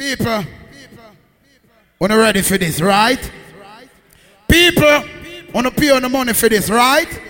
People, 0.00 0.44
wanna 1.98 2.16
ready 2.16 2.40
for 2.40 2.56
this, 2.56 2.80
right? 2.80 3.30
People, 4.48 5.04
wanna 5.52 5.70
pay 5.70 5.90
on 5.90 6.00
the 6.00 6.08
money 6.08 6.32
for 6.32 6.48
this, 6.48 6.70
right? 6.70 7.20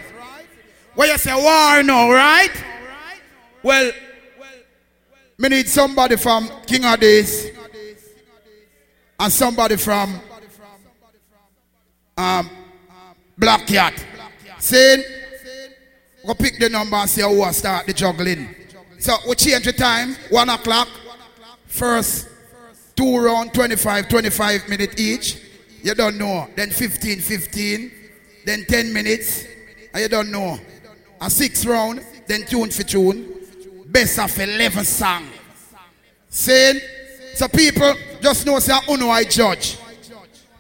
Where 0.95 1.11
you 1.11 1.19
say 1.19 1.35
war 1.35 1.83
now, 1.83 2.12
right? 2.12 2.53
Well, 3.64 3.91
me 5.37 5.48
need 5.48 5.69
somebody 5.69 6.14
from 6.14 6.48
King 6.64 6.85
of 6.85 7.01
Days 7.01 7.51
and 9.18 9.32
somebody 9.32 9.75
from 9.75 10.21
um, 12.16 12.50
Black 13.37 13.66
Cat. 13.66 13.95
Saying, 14.61 15.02
go 16.25 16.34
pick 16.34 16.57
the 16.61 16.68
number 16.68 16.95
and 16.95 17.11
see 17.11 17.23
who 17.23 17.41
will 17.41 17.52
start 17.52 17.89
the 17.89 17.93
juggling. 17.93 18.55
So 19.00 19.16
we 19.29 19.34
change 19.34 19.64
the 19.64 19.73
time, 19.73 20.14
one 20.29 20.48
o'clock. 20.50 20.87
First 21.66 22.29
two 23.01 23.19
round 23.19 23.55
25, 23.55 24.09
25 24.11 24.68
minutes 24.68 25.00
each. 25.00 25.39
You 25.82 25.95
don't 25.95 26.18
know. 26.18 26.46
Then 26.54 26.68
15, 26.68 27.21
15. 27.21 27.93
Then 28.45 28.67
10 28.67 28.93
minutes. 28.93 29.46
And 29.95 30.03
you 30.03 30.08
don't 30.08 30.31
know. 30.31 30.58
A 31.18 31.31
six 31.31 31.64
round, 31.64 32.05
then 32.27 32.44
tune 32.44 32.70
for 32.70 32.83
tune. 32.83 33.27
Best 33.86 34.19
of 34.19 34.39
11 34.39 34.84
song. 34.84 35.27
Saying, 36.28 36.81
so 37.34 37.48
people 37.48 37.94
just 38.20 38.44
know 38.44 38.58
say 38.58 38.75
I 38.75 38.81
Uno 38.92 39.08
I 39.08 39.25
judge. 39.25 39.78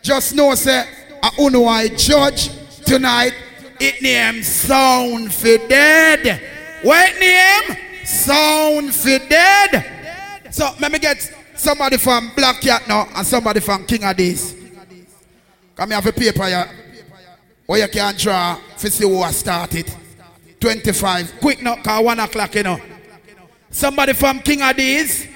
Just 0.00 0.34
know 0.34 0.54
say 0.54 0.88
I 1.22 1.30
Uno 1.38 1.64
I 1.66 1.88
judge 1.88 2.48
tonight. 2.86 3.34
It 3.78 4.00
name 4.00 4.42
Sound 4.42 5.32
for 5.32 5.58
Dead. 5.68 6.40
What 6.82 7.20
name? 7.20 7.76
Sound 8.06 8.94
for 8.94 9.18
Dead. 9.28 10.48
So 10.50 10.70
let 10.80 10.90
me 10.90 10.98
get 10.98 11.34
somebody 11.60 11.98
from 11.98 12.32
Black 12.34 12.60
Cat 12.60 12.88
now 12.88 13.06
and 13.14 13.26
somebody 13.26 13.60
from 13.60 13.84
King 13.84 14.04
of 14.04 14.16
Days. 14.16 14.56
Come 15.76 15.90
here 15.90 15.98
a 15.98 16.12
paper 16.12 16.46
here. 16.46 16.70
Where 17.66 17.80
you 17.80 17.88
can 17.88 18.14
draw 18.16 18.58
to 18.78 18.90
see 18.90 19.04
who 19.06 19.22
has 19.22 19.36
started. 19.36 19.92
25. 20.58 21.40
Quick 21.40 21.62
now, 21.62 21.76
cause 21.76 22.04
1 22.04 22.18
o'clock, 22.18 22.54
you 22.54 22.62
know. 22.62 22.80
Somebody 23.70 24.14
from 24.14 24.40
King 24.40 24.62
of 24.62 24.76
Days. 24.76 25.28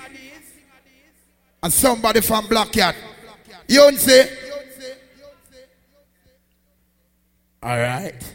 And 1.62 1.72
somebody 1.72 2.20
from 2.20 2.46
Black 2.46 2.72
Cat. 2.72 2.96
You 3.68 3.78
don't 3.78 3.98
say? 3.98 4.30
All 7.62 7.78
right. 7.78 8.34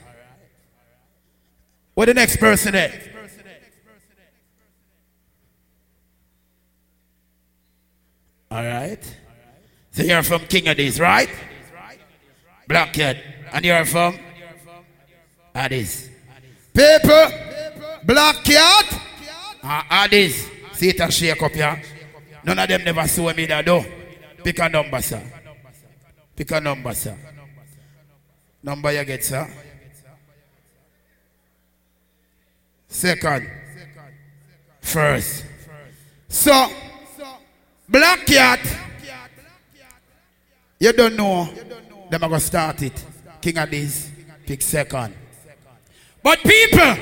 What 1.94 2.06
the 2.06 2.14
next 2.14 2.38
person 2.38 2.72
there? 2.72 3.19
All 8.52 8.64
right. 8.64 9.18
So 9.92 10.04
you're 10.04 10.24
from 10.24 10.42
King 10.42 10.68
of 10.68 10.78
Days, 10.78 11.00
right? 11.00 11.30
Black 12.68 12.94
Cat. 12.94 13.18
And 13.52 13.66
you're 13.66 13.86
from? 13.86 14.18
Addis. 15.54 16.10
Black 16.74 18.44
Cat, 18.44 19.02
uh, 19.64 19.84
Addis. 19.90 20.50
See 20.74 20.90
it 20.90 21.00
and 21.02 21.14
shake 21.14 21.42
up 21.42 21.52
here. 21.52 21.82
None 22.44 22.58
of 22.58 22.68
them 22.68 22.84
never 22.84 23.08
saw 23.08 23.34
me 23.34 23.46
that 23.48 23.66
though. 23.66 23.86
Pick 24.44 24.60
a 24.60 24.70
number, 24.70 25.02
sir. 25.02 25.22
Pick 26.36 26.52
a 26.52 26.62
number, 26.62 26.94
sir. 26.94 27.18
Number 28.64 28.94
you 28.94 29.04
get, 29.04 29.24
sir. 29.24 29.48
Second. 32.88 33.50
First. 34.82 35.46
So, 36.30 36.72
Black 37.90 38.24
Cat, 38.28 38.60
you 40.80 40.94
don't 40.94 41.16
know. 41.16 41.50
Them 42.12 42.24
are 42.24 42.30
going 42.30 42.40
to 42.40 42.46
start 42.46 42.84
it. 42.84 43.04
King 43.42 43.58
of 43.58 43.72
this, 43.72 44.12
pick 44.46 44.62
second. 44.62 45.16
But 46.22 46.38
people, 46.44 46.96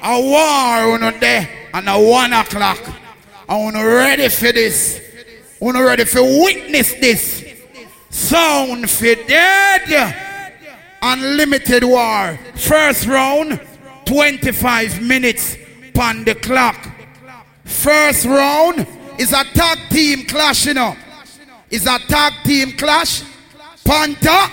a 0.00 0.20
war 0.20 1.04
on 1.04 1.18
there 1.18 1.48
and 1.74 1.88
a 1.88 1.98
one 1.98 2.32
o'clock. 2.32 2.78
I 3.48 3.56
want 3.56 3.74
ready 3.74 4.28
for 4.28 4.52
this. 4.52 5.00
I 5.60 5.64
want 5.64 5.78
ready 5.78 6.04
for 6.04 6.22
witness 6.22 6.94
this. 6.94 7.44
Sound 8.10 8.88
for 8.88 9.16
dead. 9.26 10.14
Unlimited 11.02 11.82
war. 11.82 12.38
First 12.54 13.06
round, 13.08 13.60
25 14.04 15.02
minutes 15.02 15.56
on 15.98 16.22
the 16.22 16.36
clock. 16.36 16.88
First 17.64 18.26
round 18.26 18.86
is 19.20 19.32
a 19.34 19.44
tag 19.44 19.78
team 19.90 20.24
clash, 20.24 20.66
you 20.66 20.74
know. 20.74 20.96
Is 21.70 21.86
a 21.86 21.98
tag 21.98 22.32
team 22.42 22.72
clash. 22.72 23.22
Panther 23.84 24.50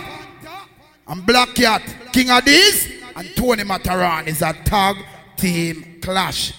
and 1.08 1.26
Black 1.26 1.56
Cat. 1.56 1.82
King 2.12 2.30
of 2.32 2.44
these 2.44 3.02
and 3.16 3.34
Tony 3.36 3.64
Matterhorn 3.64 4.28
is 4.28 4.42
a 4.42 4.52
tag 4.54 4.98
team 5.38 6.00
clash. 6.02 6.54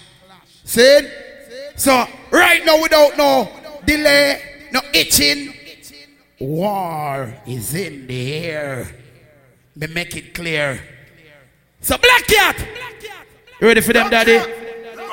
See? 0.63 0.99
So 1.75 2.05
right 2.31 2.65
now 2.65 2.81
without 2.81 3.15
no 3.15 3.49
delay, 3.85 4.41
no 4.71 4.81
itching, 4.93 5.53
war 6.39 7.33
is 7.45 7.75
in 7.75 8.07
the 8.07 8.33
air. 8.33 8.87
Me 9.75 9.87
make 9.87 10.15
it 10.15 10.33
clear. 10.33 10.81
So 11.81 11.97
Black 11.97 12.25
Cat, 12.27 12.67
you 13.61 13.67
ready 13.67 13.81
for 13.81 13.93
them, 13.93 14.09
Daddy? 14.09 14.68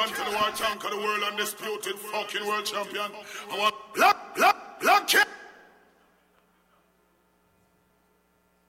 Unto 0.07 0.23
the 0.23 0.31
world 0.31 0.85
of 0.85 0.91
the 0.93 0.97
world 0.99 1.23
undisputed 1.33 1.99
fucking 1.99 2.47
world 2.47 2.65
champion. 2.65 3.11
I 3.51 3.59
want 3.59 3.75
Black, 3.93 4.37
Black, 4.37 4.81
Black 4.81 5.09
Cat. 5.09 5.27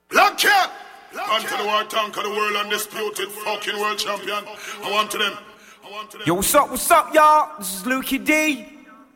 Black 0.08 0.36
Cat. 0.36 0.72
to 1.12 1.16
the 1.16 1.64
world 1.64 1.94
of 1.94 2.12
the 2.24 2.30
world 2.30 2.56
undisputed 2.56 3.28
fucking 3.28 3.78
world 3.78 3.98
champion. 3.98 4.44
I 4.82 4.90
want 4.90 5.12
to 5.12 5.18
them. 5.18 5.38
I 5.86 5.90
want 5.92 6.10
to 6.10 6.18
them. 6.18 6.26
Yo, 6.26 6.34
what's 6.34 6.52
up, 6.56 6.70
what's 6.70 6.90
up, 6.90 7.14
y'all? 7.14 7.56
This 7.60 7.76
is 7.76 7.82
Lukey 7.84 8.24
D, 8.24 8.66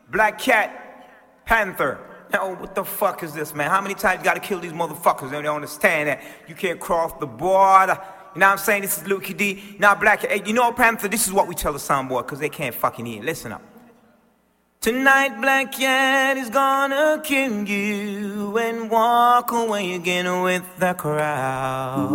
Black 0.09 0.39
Cat, 0.39 1.43
Panther. 1.45 1.99
Now, 2.31 2.53
what 2.55 2.73
the 2.73 2.85
fuck 2.85 3.21
is 3.23 3.33
this, 3.33 3.53
man? 3.53 3.69
How 3.69 3.81
many 3.81 3.95
times 3.95 4.19
you 4.19 4.23
gotta 4.23 4.39
kill 4.39 4.61
these 4.61 4.71
motherfuckers? 4.71 5.29
They 5.29 5.41
don't 5.41 5.55
understand 5.55 6.07
that 6.07 6.23
you 6.47 6.55
can't 6.55 6.79
cross 6.79 7.11
the 7.19 7.27
border. 7.27 7.99
You 8.33 8.39
know 8.39 8.47
what 8.47 8.51
I'm 8.53 8.57
saying? 8.57 8.81
This 8.81 8.97
is 8.97 9.03
Lukey 9.03 9.37
D. 9.37 9.75
Now, 9.77 9.93
Black 9.93 10.21
hey, 10.21 10.41
you 10.43 10.53
know, 10.53 10.71
Panther, 10.71 11.07
this 11.07 11.27
is 11.27 11.33
what 11.33 11.47
we 11.47 11.53
tell 11.53 11.71
the 11.71 11.79
soundboy, 11.79 12.23
because 12.23 12.39
they 12.39 12.49
can't 12.49 12.73
fucking 12.73 13.05
hear. 13.05 13.21
Listen 13.21 13.51
up. 13.51 13.61
Tonight, 14.81 15.39
Black 15.39 15.71
Cat 15.71 16.35
is 16.35 16.49
gonna 16.49 17.21
kill 17.23 17.63
you 17.63 18.57
and 18.57 18.89
walk 18.89 19.51
away 19.51 19.93
again 19.93 20.41
with 20.41 20.63
the 20.79 20.93
crowd. 20.95 22.09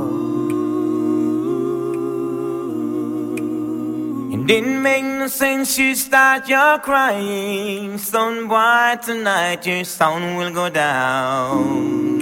It 4.35 4.47
didn't 4.47 4.83
make 4.83 5.05
no 5.05 5.29
sense 5.29 5.79
you 5.79 5.95
start 5.95 6.49
your 6.49 6.79
crying. 6.81 7.97
Son 7.97 8.49
boy, 8.49 8.97
tonight 9.03 9.65
your 9.65 9.85
son 9.85 10.37
will 10.37 10.53
go 10.53 10.69
down. 10.69 12.18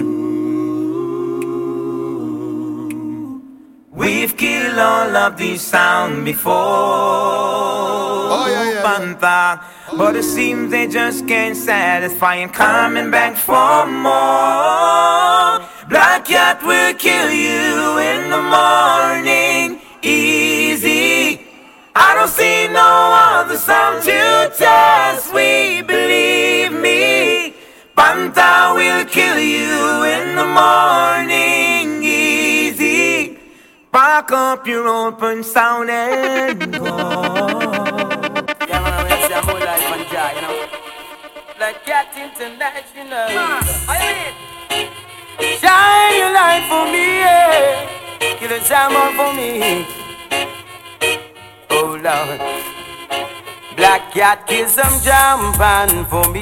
We've 3.97 4.37
killed 4.37 4.77
all 4.77 5.15
of 5.17 5.37
these 5.37 5.63
sound 5.63 6.23
before, 6.23 6.53
oh, 6.53 8.45
yeah, 8.47 8.73
yeah. 8.73 8.83
Panther. 8.83 9.59
But 9.97 10.15
it 10.15 10.23
seems 10.23 10.69
they 10.69 10.87
just 10.87 11.27
can't 11.27 11.57
satisfy 11.57 12.35
and 12.35 12.53
coming 12.53 13.09
back 13.09 13.35
for 13.35 13.87
more. 13.87 15.65
Black 15.89 16.25
Cat 16.25 16.61
will 16.61 16.93
kill 16.93 17.31
you 17.31 17.97
in 17.97 18.29
the 18.29 18.43
morning, 18.57 19.81
easy. 20.03 21.41
I 21.95 22.13
don't 22.13 22.29
see 22.29 22.67
no 22.67 22.91
other 23.33 23.57
sound 23.57 24.03
to 24.03 24.53
test. 24.55 25.33
We 25.33 25.81
believe 25.81 26.71
me. 26.71 27.55
Panther 27.95 28.75
will 28.75 29.05
kill 29.05 29.39
you 29.39 30.03
in 30.03 30.35
the 30.35 30.45
morning. 30.45 31.46
Pack 33.97 34.31
up 34.31 34.67
your 34.67 34.87
open 34.87 35.43
sound 35.43 35.89
and 35.89 36.71
go. 36.71 36.85
Yeah, 36.85 38.79
man, 38.83 39.03
we 39.03 39.09
see 39.25 39.33
a 39.33 39.41
whole 39.41 39.59
life 39.59 39.81
you 39.89 40.41
know. 40.43 40.67
Like 41.59 41.83
Cat 41.83 42.13
International. 42.15 43.25
I 43.89 44.35
Shine 45.57 46.15
your 46.19 46.31
light 46.31 46.65
for 46.69 46.85
me, 46.93 47.05
yeah. 47.25 48.37
Give 48.39 48.51
a 48.51 48.59
time 48.59 48.93
for 49.17 49.33
me. 49.33 49.87
Oh 51.71 51.97
Lord. 51.99 52.76
Black 53.77 54.11
cat 54.11 54.47
kill 54.47 54.67
some 54.67 54.99
jump 55.01 55.59
on 55.61 56.05
for 56.09 56.25
me. 56.33 56.41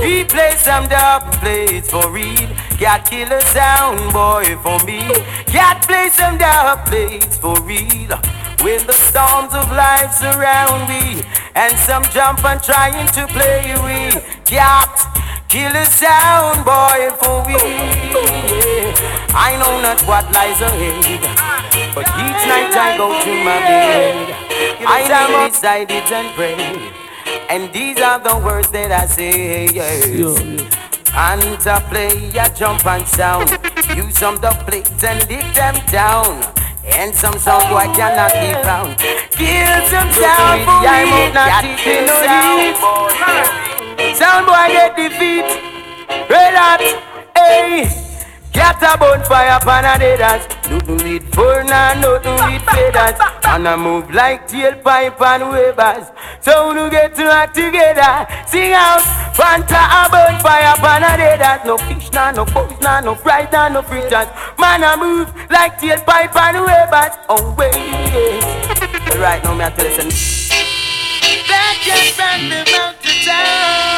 He 0.00 0.24
play 0.24 0.52
some 0.56 0.88
double 0.88 1.30
plates 1.38 1.90
for 1.90 2.10
real. 2.10 2.48
Cat 2.80 3.04
kill 3.04 3.30
a 3.30 3.40
sound 3.42 4.00
boy 4.14 4.56
for 4.64 4.82
me. 4.86 5.00
Cat 5.44 5.84
play 5.86 6.08
some 6.08 6.38
double 6.38 6.82
plates 6.88 7.36
for 7.36 7.54
real. 7.62 8.16
When 8.64 8.80
the 8.86 8.96
storms 8.96 9.52
of 9.54 9.70
life 9.70 10.12
surround 10.14 10.88
me, 10.88 11.22
and 11.54 11.76
some 11.78 12.02
jump 12.04 12.44
and 12.44 12.62
trying 12.62 13.06
to 13.08 13.26
play 13.28 13.74
with 13.84 14.24
cat. 14.46 14.88
Kill 15.50 15.72
the 15.72 15.84
sound 15.84 16.64
boy 16.64 17.10
for 17.18 17.42
we. 17.42 17.56
I 19.34 19.58
know 19.58 19.82
not 19.82 20.00
what 20.06 20.32
lies 20.32 20.60
ahead, 20.60 21.02
but 21.92 22.06
each 22.06 22.42
night 22.46 22.70
I 22.70 22.96
go 22.96 23.10
to 23.10 23.32
my 23.42 23.58
bed. 23.58 24.30
I 24.86 25.00
am 25.10 25.50
beside 25.50 25.90
it 25.90 26.12
and 26.12 26.32
pray, 26.36 26.54
and 27.50 27.72
these 27.72 28.00
are 28.00 28.20
the 28.20 28.38
words 28.46 28.70
that 28.70 28.92
I 28.92 29.06
say. 29.06 29.66
To 31.64 31.84
play 31.90 32.30
a 32.38 32.48
jump 32.54 32.86
and 32.86 33.06
sound, 33.08 33.50
use 33.96 34.16
some 34.16 34.36
the 34.36 34.50
plates 34.68 35.02
and 35.02 35.18
lick 35.28 35.52
them 35.54 35.74
down. 35.90 36.44
And 36.84 37.12
some 37.12 37.36
sound 37.40 37.68
boy 37.68 37.92
cannot 37.98 38.32
be 38.38 38.54
found. 38.62 38.96
Kill 39.34 39.86
some 39.90 40.12
sound 40.14 40.64
boy, 40.64 40.86
I'm 40.86 41.34
not 41.34 41.62
teaching 41.62 42.06
no 42.06 42.22
Sound 42.22 43.69
boy 44.46 44.68
get 44.72 44.96
defeat. 44.96 45.48
Red 46.28 46.54
hot, 46.54 46.80
hey. 47.36 47.88
Cat 48.52 48.82
a 48.82 48.98
bonfire 48.98 49.60
pan 49.60 49.84
a 49.84 49.98
dead 49.98 50.20
ass. 50.20 50.46
Nothing 50.68 50.96
with 50.96 51.34
fur, 51.34 51.62
nah, 51.62 51.94
nothing 51.94 52.34
with 52.34 52.62
feathers. 52.62 53.20
And 53.44 53.68
I 53.68 53.76
move 53.76 54.10
like 54.12 54.48
tailpipe 54.48 55.20
and 55.20 55.50
wavers. 55.52 56.10
So 56.40 56.74
we 56.74 56.90
get 56.90 57.14
to 57.16 57.24
act 57.30 57.54
together. 57.54 58.26
Sing 58.46 58.72
out, 58.72 59.02
Fanta 59.34 59.78
a 59.78 60.10
bonfire 60.10 60.74
pan 60.82 61.02
a 61.02 61.16
dead 61.16 61.40
ass. 61.40 61.64
No 61.64 61.78
fish, 61.78 62.10
nah, 62.12 62.32
no 62.32 62.44
boys, 62.44 62.80
nah, 62.80 63.00
no 63.00 63.14
fries, 63.14 63.48
nah, 63.52 63.68
no 63.68 63.82
fritters. 63.82 64.28
Man 64.58 64.82
I 64.82 64.96
move 64.96 65.28
like 65.50 65.78
tailpipe 65.78 66.34
and 66.34 66.58
wavers. 66.66 67.14
Oh 67.28 67.54
wait, 67.56 67.74
yes. 67.74 69.16
Right 69.16 69.42
now 69.44 69.54
me 69.54 69.64
I 69.64 69.70
tell 69.70 69.86
you 69.86 69.94
something. 69.94 70.40
That 71.48 71.82
just 71.82 72.18
ran 72.18 72.48
them 72.50 72.66
out 72.80 73.00
to 73.02 73.89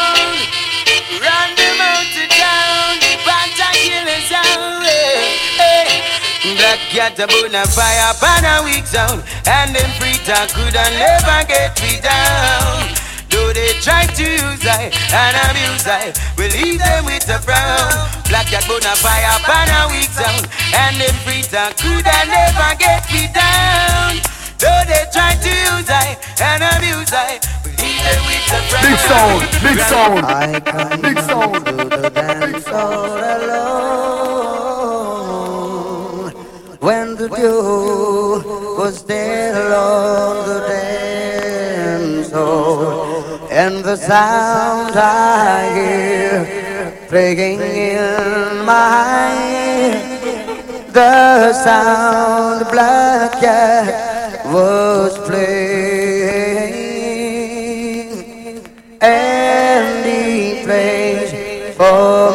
Black 6.72 6.88
cat 6.88 7.20
a 7.20 7.26
burn 7.28 7.52
fire 7.68 8.16
pan 8.16 8.48
a 8.48 8.64
weak 8.64 8.88
sound. 8.88 9.20
And 9.44 9.76
them 9.76 9.92
free 10.00 10.16
talk 10.24 10.48
could 10.56 10.72
never 10.72 11.44
get 11.44 11.76
me 11.84 12.00
down. 12.00 12.88
Though 13.28 13.52
they 13.52 13.76
try 13.84 14.08
to 14.08 14.24
use 14.24 14.64
I 14.64 14.88
and 14.88 15.36
abuse 15.52 15.84
I, 15.84 16.16
we 16.40 16.48
leave 16.48 16.80
them 16.80 17.04
with 17.04 17.28
a 17.28 17.36
frown. 17.44 17.92
Black 18.24 18.48
cat 18.48 18.64
burn 18.64 18.80
fire 19.04 19.36
pan 19.44 19.68
a 19.68 19.92
weak 19.92 20.08
sound. 20.16 20.48
And 20.72 20.96
them 20.96 21.12
free 21.28 21.44
talk 21.44 21.76
could 21.76 22.08
never 22.08 22.72
get 22.80 23.04
me 23.12 23.28
down. 23.36 24.24
Though 24.56 24.82
they 24.88 25.04
try 25.12 25.36
to 25.36 25.52
use 25.52 25.92
I 25.92 26.16
and 26.40 26.64
abuse 26.72 27.12
I, 27.12 27.36
we 27.68 27.76
leave 27.76 28.00
them 28.00 28.24
with 28.24 28.48
a 28.48 28.64
crown. 28.72 28.88
Big 28.88 28.96
sound, 29.12 29.44
big 29.60 29.76
sound, 29.92 30.24
big 31.04 31.20
sound. 31.20 31.68
To 31.68 32.00
the 32.00 32.08
dance 32.08 32.64
all 32.72 33.20
alone. 33.20 33.81
Dew 37.42 38.38
was 38.78 38.98
still 38.98 39.74
on 39.74 40.46
the 40.46 40.58
dance 40.68 42.30
hall, 42.30 43.50
and 43.50 43.82
the 43.82 43.96
sound 43.96 44.94
I 44.94 45.74
hear 45.74 46.38
playing 47.08 47.60
in 47.60 48.64
my 48.64 49.34
ear, 49.66 49.98
the 50.92 51.52
sound 51.52 52.64
black 52.70 53.42
was 54.46 55.18
playing, 55.26 56.74
and 59.00 60.06
he 60.06 60.62
plays 60.62 61.32
for 61.76 62.31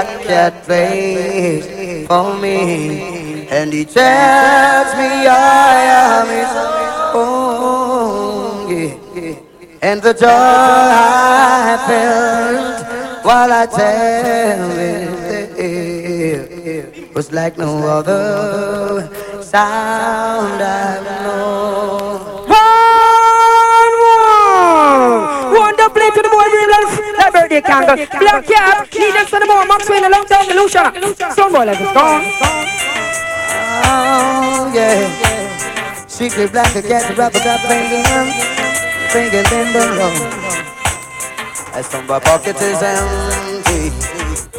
Black 0.00 0.22
Cat 0.24 0.54
plays 0.64 2.06
for 2.06 2.34
me, 2.38 3.46
and 3.50 3.70
he 3.70 3.84
tells 3.84 4.94
me 4.96 5.26
I 5.28 5.82
am 6.00 6.26
his 6.40 6.52
own, 7.14 8.70
and 9.82 10.00
the 10.00 10.14
joy 10.14 10.26
I 10.26 11.76
felt 11.86 12.80
while 13.26 13.52
I 13.52 13.66
tell 13.66 14.70
it 15.58 17.14
was 17.14 17.30
like 17.30 17.58
no 17.58 17.86
other 17.86 19.10
sound 19.42 20.62
I've 20.62 21.04
known. 21.04 22.20
One, 22.48 23.94
one. 25.60 25.76
Play 25.90 26.08
to 26.08 26.22
the 26.22 26.28
boy, 26.30 26.46
real 26.56 26.72
That 27.50 27.66
birthday 27.66 28.06
candle. 28.06 28.20
Black 28.20 28.46
cap. 28.46 28.86
Need 28.94 29.10
them 29.10 29.26
to 29.26 29.38
the 29.42 29.46
more. 29.46 29.66
Max 29.66 29.90
Wayne, 29.90 30.04
a 30.04 30.08
long 30.08 30.24
time, 30.26 30.46
illusion. 30.50 30.86
Some 31.34 31.50
boy, 31.52 31.64
like 31.66 31.80
it's 31.80 31.92
gone. 31.92 32.22
Oh, 33.90 34.70
yeah. 34.72 36.06
Secret 36.06 36.52
black 36.52 36.72
cat, 36.72 37.16
rubber 37.18 37.40
got 37.42 37.60
banging, 37.66 38.04
banging 39.10 39.50
in 39.50 39.72
the 39.72 39.82
road. 39.98 40.14
As 41.74 41.88
from 41.88 42.06
my 42.06 42.20
pocket 42.20 42.56
is 42.60 42.82
empty, 42.82 43.90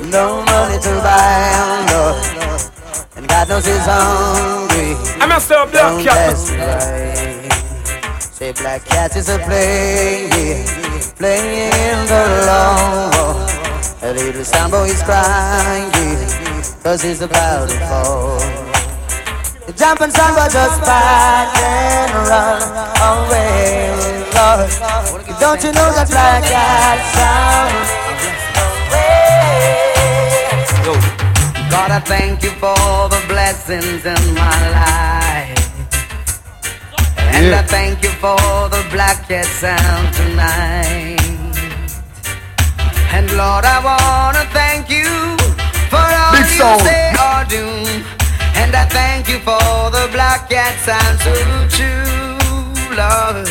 no 0.10 0.44
money 0.44 0.80
to 0.80 0.92
buy, 1.00 1.86
no. 1.92 2.20
And 3.16 3.28
God 3.28 3.48
knows 3.50 3.66
he's 3.66 3.86
hungry. 3.86 4.96
I'm 5.22 5.32
a 5.32 5.40
star 5.40 5.68
black 5.68 6.04
cat. 6.04 6.36
Right. 6.58 8.22
Say 8.22 8.52
black 8.54 8.84
cat 8.86 9.16
is 9.16 9.30
a 9.30 9.38
playing, 9.40 10.66
playing 11.22 12.08
the 12.10 12.24
long. 12.50 13.14
A 14.02 14.12
little 14.12 14.44
sambo 14.44 14.84
is 14.86 15.02
crying, 15.04 15.92
cause 16.82 17.04
he's 17.04 17.22
about 17.22 17.70
to 17.70 17.78
fall. 17.90 18.40
The 19.68 19.74
jumping 19.74 20.10
sambo 20.10 20.50
just 20.50 20.82
back 20.82 21.54
and 21.62 22.12
run 22.32 22.62
away, 23.14 23.94
Lord. 24.34 24.72
Don't 25.40 25.62
you 25.64 25.72
know 25.78 25.90
that 25.94 26.08
black 26.10 26.42
cat 26.54 27.00
sound? 27.14 28.02
God, 31.70 31.92
I 31.92 32.00
thank 32.00 32.42
you 32.44 32.50
for 32.62 33.10
the 33.14 33.22
blessings 33.28 34.06
in 34.06 34.22
my 34.34 34.58
life. 34.72 35.31
And 37.34 37.48
yeah. 37.48 37.60
I 37.60 37.64
thank 37.64 38.04
you 38.04 38.10
for 38.24 38.38
the 38.70 38.84
black 38.92 39.28
cat 39.28 39.46
sound 39.46 40.14
tonight. 40.14 41.18
And 43.16 43.28
Lord, 43.42 43.66
I 43.66 43.78
want 43.84 44.36
to 44.38 44.46
thank 44.54 44.90
you 44.90 45.10
for 45.90 46.00
all 46.00 46.32
Big 46.34 46.48
you 46.52 46.60
song. 46.60 46.80
say 46.80 47.12
or 47.28 47.44
do. 47.56 47.66
And 48.62 48.76
I 48.76 48.86
thank 48.86 49.28
you 49.28 49.40
for 49.40 49.68
the 49.98 50.10
black 50.12 50.50
cat 50.50 50.76
sound 50.88 51.18
so 51.26 51.34
true, 51.76 52.96
Lord. 52.96 53.48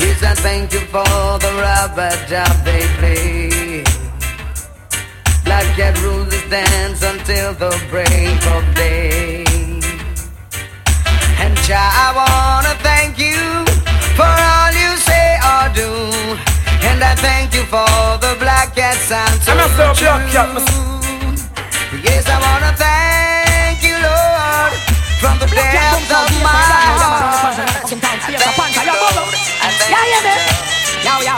Yes, 0.00 0.22
I 0.22 0.34
thank 0.34 0.72
you 0.72 0.80
for 0.94 1.04
the 1.44 1.52
rubber 1.66 2.12
job 2.28 2.54
they 2.64 2.84
play. 3.00 3.82
Black 5.44 5.66
cat 5.76 5.98
rules 6.02 6.28
this 6.28 6.48
dance 6.50 7.02
until 7.02 7.54
the 7.54 7.72
break 7.90 8.40
of 8.54 8.62
day. 8.74 9.45
I 11.74 12.12
wanna 12.14 12.74
thank 12.82 13.18
you 13.18 13.38
for 14.14 14.26
all 14.26 14.70
you 14.70 14.96
say 15.02 15.34
or 15.42 15.66
do. 15.74 15.90
And 16.86 17.02
I 17.02 17.14
thank 17.16 17.54
you 17.54 17.64
for 17.64 17.86
the 18.20 18.36
black 18.38 18.74
cat 18.76 18.96
sound 18.96 19.42
so 19.42 19.52
I'm 19.52 19.94
true. 19.94 20.06
Black 20.06 20.30
cat, 20.30 20.62
yes, 22.04 22.28
I 22.28 22.38
wanna 22.38 22.72
thank 22.78 23.82
you, 23.82 23.96
Lord, 23.98 24.72
from 25.20 25.38
the 25.42 25.46
depths 25.50 26.10
of 26.12 26.30
my 26.42 26.50
heart. 26.50 27.90
Yeah, 29.90 30.04
yeah, 30.12 30.22
man. 30.22 30.40
Yo, 31.04 31.14
yo. 31.26 31.34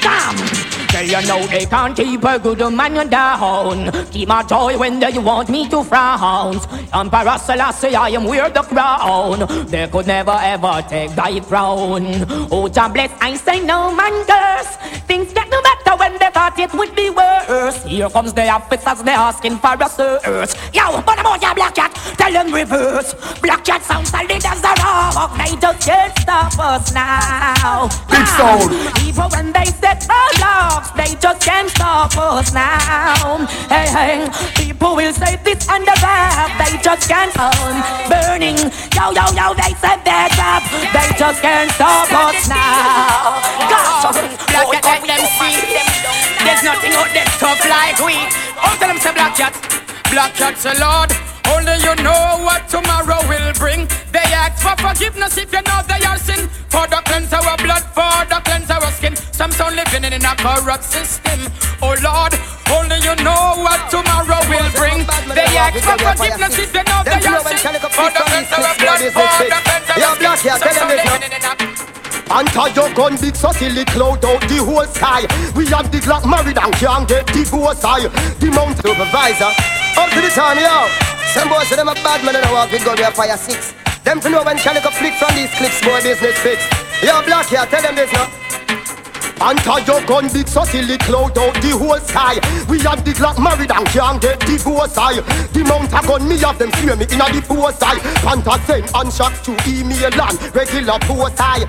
Damn. 0.00 0.63
Say 0.94 1.06
you 1.06 1.26
know 1.26 1.44
they 1.48 1.66
can't 1.66 1.96
keep 1.96 2.22
a 2.22 2.38
good 2.38 2.60
man 2.72 3.08
down. 3.10 3.90
Keep 4.12 4.28
my 4.28 4.44
joy 4.44 4.78
when 4.78 5.00
they 5.00 5.18
want 5.18 5.48
me 5.48 5.68
to 5.68 5.82
frown. 5.82 6.60
Emperor 6.94 7.36
Selassie, 7.36 7.96
I 7.96 8.10
am 8.10 8.22
wear 8.26 8.48
the 8.48 8.62
crown. 8.62 9.66
They 9.66 9.88
could 9.88 10.06
never 10.06 10.38
ever 10.40 10.84
take 10.88 11.10
thy 11.16 11.40
crown. 11.40 12.24
Oh, 12.48 12.68
God 12.68 12.92
bless, 12.94 13.10
I 13.20 13.34
say 13.34 13.58
no 13.58 13.92
man 13.92 14.24
curse. 14.24 14.76
Things 15.08 15.32
get 15.32 15.50
no 15.50 15.60
better 15.62 15.98
when 15.98 16.12
they 16.12 16.30
thought 16.30 16.56
it 16.60 16.72
would 16.72 16.94
be 16.94 17.10
worse. 17.10 17.82
Here 17.82 18.08
comes 18.08 18.32
the 18.32 18.48
officers, 18.48 19.02
they 19.02 19.14
asking 19.14 19.58
for 19.58 19.74
a 19.74 19.88
search. 19.88 20.54
Yo, 20.72 21.02
but 21.02 21.18
I'm 21.18 21.26
on 21.26 21.40
your 21.40 21.56
black 21.56 21.74
cat, 21.74 21.92
tell 22.16 22.32
them 22.32 22.54
reverse. 22.54 23.14
Black 23.40 23.64
cat 23.64 23.82
sounds 23.82 24.10
solid 24.10 24.30
as 24.30 24.62
a 24.62 24.72
rock. 24.78 25.36
They 25.38 25.56
just 25.56 25.88
can't 25.88 26.16
stop 26.20 26.56
us 26.56 26.94
now. 26.94 27.88
Big 28.08 28.26
sound. 28.28 28.70
Ah, 28.70 29.04
even 29.04 29.28
when 29.30 29.52
they 29.52 29.64
set 29.66 30.00
the 30.00 30.06
oh, 30.10 30.83
they 30.92 31.14
just 31.16 31.40
can't 31.40 31.68
stop 31.70 32.16
us 32.18 32.52
now. 32.52 33.46
Hey, 33.68 33.88
hey, 33.88 34.18
people 34.54 34.96
will 34.96 35.12
say 35.12 35.36
this 35.44 35.68
and 35.68 35.84
the 35.84 35.96
rap, 36.02 36.52
they 36.60 36.76
just 36.82 37.08
can't 37.08 37.32
on 37.38 37.74
burning. 38.08 38.58
Yo, 38.92 39.10
yo, 39.16 39.24
yo, 39.32 39.54
they 39.56 39.72
said 39.80 40.04
that 40.04 40.30
rap, 40.36 40.62
they 40.92 41.08
just 41.16 41.40
can't 41.40 41.70
stop 41.72 42.10
us 42.12 42.48
now. 42.48 43.40
Gosh, 43.68 44.12
boy, 44.12 44.28
come 44.52 44.64
oh, 44.64 44.74
oh, 44.74 45.06
them 45.06 45.22
oh, 45.22 45.38
see 45.40 45.56
There's 46.44 46.62
nothing 46.62 46.92
out 46.92 47.10
there 47.12 47.28
tough 47.40 47.62
like 47.64 47.98
we. 48.04 48.16
Oh, 48.60 48.76
tell 48.78 48.88
them 48.88 48.98
say 48.98 49.12
black 49.12 49.36
cat. 49.36 49.54
Black 50.10 50.34
cat 50.34 50.58
say 50.58 50.78
Lord. 50.78 51.33
Only 51.64 51.80
you 51.80 51.96
know 52.04 52.44
what 52.44 52.68
tomorrow 52.68 53.24
will 53.24 53.52
bring. 53.54 53.88
They 54.12 54.28
ask 54.36 54.60
for 54.60 54.76
forgiveness 54.76 55.38
if 55.38 55.50
you 55.50 55.62
know 55.64 55.80
they 55.88 56.04
are 56.04 56.18
sin. 56.18 56.46
For 56.68 56.84
the 56.86 57.00
cleanse 57.08 57.32
our 57.32 57.56
blood, 57.56 57.80
for 57.96 58.20
the 58.28 58.36
cleanse 58.44 58.68
our 58.68 58.90
skin. 58.92 59.16
Some 59.32 59.50
son 59.50 59.74
living 59.74 60.04
in 60.04 60.12
a 60.12 60.36
corrupt 60.36 60.84
system. 60.84 61.40
Oh 61.80 61.96
Lord, 62.04 62.36
only 62.68 63.00
you 63.00 63.16
know 63.24 63.64
what 63.64 63.80
tomorrow 63.88 64.44
will 64.44 64.68
bring. 64.76 65.08
They 65.32 65.56
ask 65.56 65.80
for 65.80 65.96
forgiveness 66.04 66.52
if 66.60 66.74
you 66.76 66.84
know 66.84 67.00
they 67.00 67.24
are 67.24 67.40
sin. 67.40 67.56
For 67.56 68.12
the 68.12 68.20
cleanse 68.28 68.52
our 68.52 68.76
blood, 68.76 69.00
for 69.00 69.24
the 69.24 69.24
cleanse 69.24 69.24
our 69.24 69.32
skin. 69.40 69.56
Some 69.96 70.20
son 70.20 70.36
living 70.36 70.44
in 70.44 70.52
a 70.52 70.84
Anta 72.28 72.76
your 72.76 72.92
gun 72.92 73.16
big 73.16 73.36
so 73.36 73.52
silly 73.52 73.86
cloud 73.86 74.24
out 74.24 74.40
the 74.48 74.60
whole 74.60 74.84
sky 74.84 75.22
We 75.56 75.64
have 75.66 75.90
the 75.92 75.98
Glock 75.98 76.28
married 76.28 76.58
and 76.58 76.74
can't 76.74 77.08
get 77.08 77.26
divorced 77.28 77.84
I 77.84 78.08
The 78.40 78.50
mount 78.50 78.76
supervisor 78.76 79.83
Up 79.96 80.10
to 80.10 80.20
the 80.20 80.28
time 80.28 80.58
yo. 80.58 80.88
Some 81.32 81.48
boys 81.48 81.68
say 81.68 81.76
them 81.76 81.88
a 81.88 81.94
bad 81.94 82.24
man 82.24 82.36
and 82.36 82.44
I 82.44 82.52
walk 82.52 82.72
with 82.72 82.84
gun 82.84 82.96
we 82.96 83.04
a 83.04 83.10
fire 83.10 83.36
six. 83.36 83.74
Them 84.02 84.20
to 84.20 84.28
know 84.28 84.42
when 84.42 84.58
Calico 84.58 84.90
flick 84.90 85.14
from 85.14 85.34
these 85.34 85.50
clips 85.54 85.80
boy 85.80 86.02
business 86.02 86.38
fix. 86.38 86.62
Yo 87.02 87.22
black 87.22 87.46
here 87.46 87.64
tell 87.66 87.82
them 87.82 87.94
this 87.94 88.12
now 88.12 88.28
Anta 89.44 89.86
your 89.86 90.00
gun 90.06 90.32
big 90.32 90.48
so 90.48 90.64
silly 90.64 90.96
cloud 90.96 91.36
out 91.36 91.52
the 91.60 91.76
whole 91.76 92.00
We 92.64 92.80
have 92.80 93.04
the 93.04 93.12
Glock 93.12 93.36
married 93.36 93.70
and 93.70 93.84
can't 93.92 94.16
get 94.16 94.40
I 94.96 95.20
The 95.52 95.60
mount 95.68 95.92
a 95.92 96.00
gun 96.00 96.24
me 96.26 96.38
have 96.40 96.56
them 96.56 96.72
fear 96.80 96.96
me 96.96 97.04
inna 97.12 97.28
the 97.28 97.44
post 97.44 97.84
I 97.84 98.00
Panta 98.24 98.56
send 98.64 98.88
and 98.88 99.12
shots 99.12 99.44
to 99.44 99.52
email 99.68 100.16
and 100.16 100.40
regular 100.56 100.96
post 101.04 101.36
I 101.36 101.68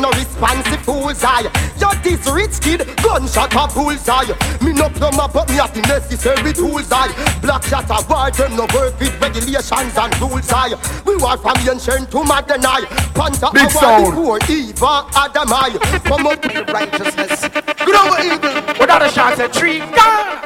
no 0.00 0.08
responsive 0.16 0.80
fools 0.88 1.20
I 1.20 1.52
You 1.76 1.92
this 2.00 2.24
rich 2.32 2.56
kid 2.64 2.88
gunshot 3.04 3.52
a 3.52 3.68
bullseye. 3.68 4.32
Me 4.64 4.72
no 4.72 4.88
plumber 4.88 5.28
but 5.28 5.48
me 5.52 5.56
have 5.60 5.74
the 5.76 5.84
necessary 5.84 6.52
tools 6.56 6.88
I 6.90 7.12
Black 7.44 7.62
shot 7.64 7.92
a 7.92 8.00
war 8.08 8.30
them 8.32 8.56
no 8.56 8.64
work 8.72 8.96
with 8.96 9.20
regulations 9.20 9.96
and 10.00 10.12
rules 10.16 10.48
I 10.48 10.72
We 11.04 11.16
war 11.20 11.36
from 11.36 11.60
ancient 11.68 12.10
to 12.12 12.24
modern 12.24 12.64
I 12.64 12.88
Panta 13.12 13.52
a 13.52 13.68
war 14.16 14.40
before 14.40 14.40
Eva 14.48 15.04
Adam 15.12 15.52
I 15.52 15.76
Come 16.08 16.26
up 16.26 16.40
with 16.40 16.54
the 16.56 16.64
righteousness 17.02 17.48
Good 17.84 17.96
over 17.96 18.22
evil. 18.22 18.54
Without 18.78 19.02
a 19.02 19.08
shot 19.08 19.38
at 19.38 19.52
tree. 19.52 19.80
Gone. 19.80 20.38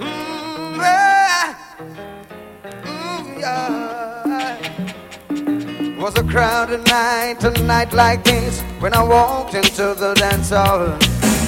Mm, 0.00 0.76
yeah. 0.76 1.54
Mm, 2.82 3.40
yeah. 3.40 3.60
Was 6.00 6.18
a 6.18 6.24
crowded 6.24 6.86
night, 6.88 7.44
a 7.44 7.50
night 7.62 7.92
like 7.92 8.24
this, 8.24 8.60
when 8.80 8.92
I 8.94 9.02
walked 9.02 9.54
into 9.54 9.94
the 9.94 10.14
dance 10.14 10.50
hall. 10.50 10.98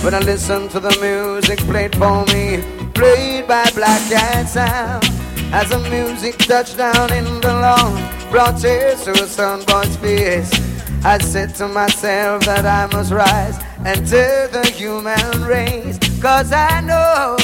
When 0.02 0.14
I 0.14 0.20
listened 0.20 0.70
to 0.70 0.80
the 0.80 0.96
music 1.00 1.58
played 1.60 1.96
for 1.96 2.24
me, 2.26 2.62
played 2.94 3.48
by 3.48 3.68
Black 3.74 4.00
Cat 4.08 4.48
Sound. 4.48 5.04
As 5.52 5.70
the 5.70 5.78
music 5.90 6.38
touched 6.38 6.76
down 6.76 7.12
in 7.12 7.40
the 7.40 7.52
lawn, 7.52 8.00
brought 8.30 8.58
tears 8.60 9.02
to 9.04 9.12
a 9.12 9.26
son 9.26 9.64
boy's 9.64 9.96
face. 9.96 10.65
I 11.04 11.18
said 11.18 11.54
to 11.56 11.68
myself 11.68 12.44
that 12.44 12.66
I 12.66 12.86
must 12.94 13.12
rise 13.12 13.58
and 13.84 14.06
to 14.06 14.48
the 14.52 14.66
human 14.74 15.44
race. 15.44 15.98
Cause 16.20 16.52
I 16.52 16.80
know 16.80 17.36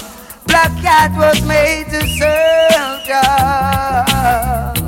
Black 0.47 0.73
Cat 0.83 1.13
was 1.17 1.41
made 1.47 1.87
to 1.91 2.07
serve 2.19 3.07
God. 3.09 4.79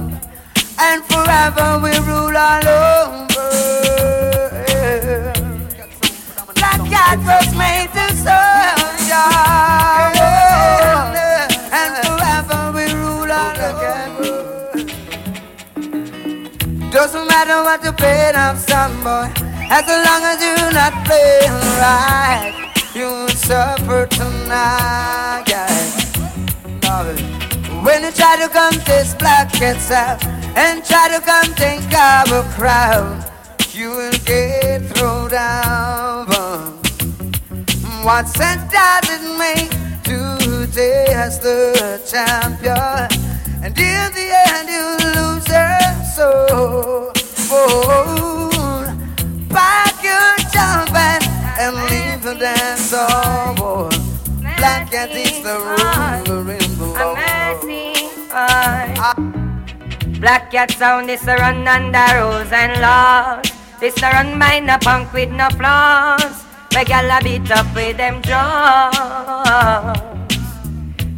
And 0.79 1.05
forever 1.05 1.79
we 1.83 1.97
rule 2.07 2.37
all 2.37 2.69
over. 2.69 3.51
Black 6.55 6.81
Cat 6.91 7.19
was 7.19 7.55
made 7.57 7.91
to 7.93 8.15
serve 8.17 8.95
Doesn't 17.15 17.29
matter 17.29 17.63
what 17.63 17.85
you 17.85 17.93
paid 17.93 18.35
of 18.35 18.59
some 18.59 19.05
boy, 19.05 19.31
as 19.71 19.87
long 19.87 20.23
as 20.25 20.43
you're 20.43 20.73
not 20.73 20.93
playing 21.07 21.61
right, 21.79 22.73
you 22.93 23.07
will 23.07 23.29
suffer 23.29 24.07
tonight. 24.07 25.45
It. 25.47 27.21
When 27.85 28.03
you 28.03 28.11
try 28.11 28.35
to 28.37 28.49
come 28.49 28.75
this 28.85 29.15
black 29.15 29.55
out 29.63 30.27
and 30.57 30.85
try 30.85 31.07
to 31.17 31.21
come 31.21 31.55
take 31.55 31.87
our 31.95 32.43
crowd, 32.55 33.25
you 33.71 33.91
will 33.91 34.19
get 34.25 34.81
thrown 34.97 35.31
down. 35.31 36.27
What 38.03 38.27
sense 38.27 38.73
does 38.73 39.09
it 39.09 39.39
make 39.39 39.71
to 40.03 40.67
test 40.67 41.43
the 41.43 42.03
champion? 42.11 43.34
And 43.65 43.73
in 43.79 44.13
the 44.13 44.29
end, 44.53 44.69
you 44.69 44.85
lose 45.01 45.49
your 45.49 45.81
soul. 46.05 47.09
Pack 49.49 50.05
your 50.05 50.37
jumping 50.53 51.25
and 51.57 51.75
leave 51.89 52.21
the 52.23 52.35
dance 52.39 52.93
hall. 52.93 53.89
Black 54.59 54.91
cat 54.91 55.17
is 55.17 55.41
the 55.41 55.57
ruler 55.65 56.53
in 56.53 56.77
the 56.77 56.87
law. 56.93 57.17
Black 60.21 60.51
cat 60.51 60.71
sound 60.73 61.09
is 61.09 61.27
a 61.27 61.35
run 61.37 61.67
under 61.67 62.21
rules 62.21 62.53
and 62.53 62.79
laws. 62.83 63.51
This 63.81 63.97
a 64.03 64.11
run 64.13 64.39
by 64.39 64.61
no 64.61 64.77
punk 64.77 65.11
with 65.15 65.31
no 65.31 65.49
flaws. 65.57 66.45
Gal 66.69 67.11
a 67.11 67.23
beat 67.25 67.51
up 67.51 67.75
with 67.75 67.97
them 67.97 68.21
jaws. 68.21 70.14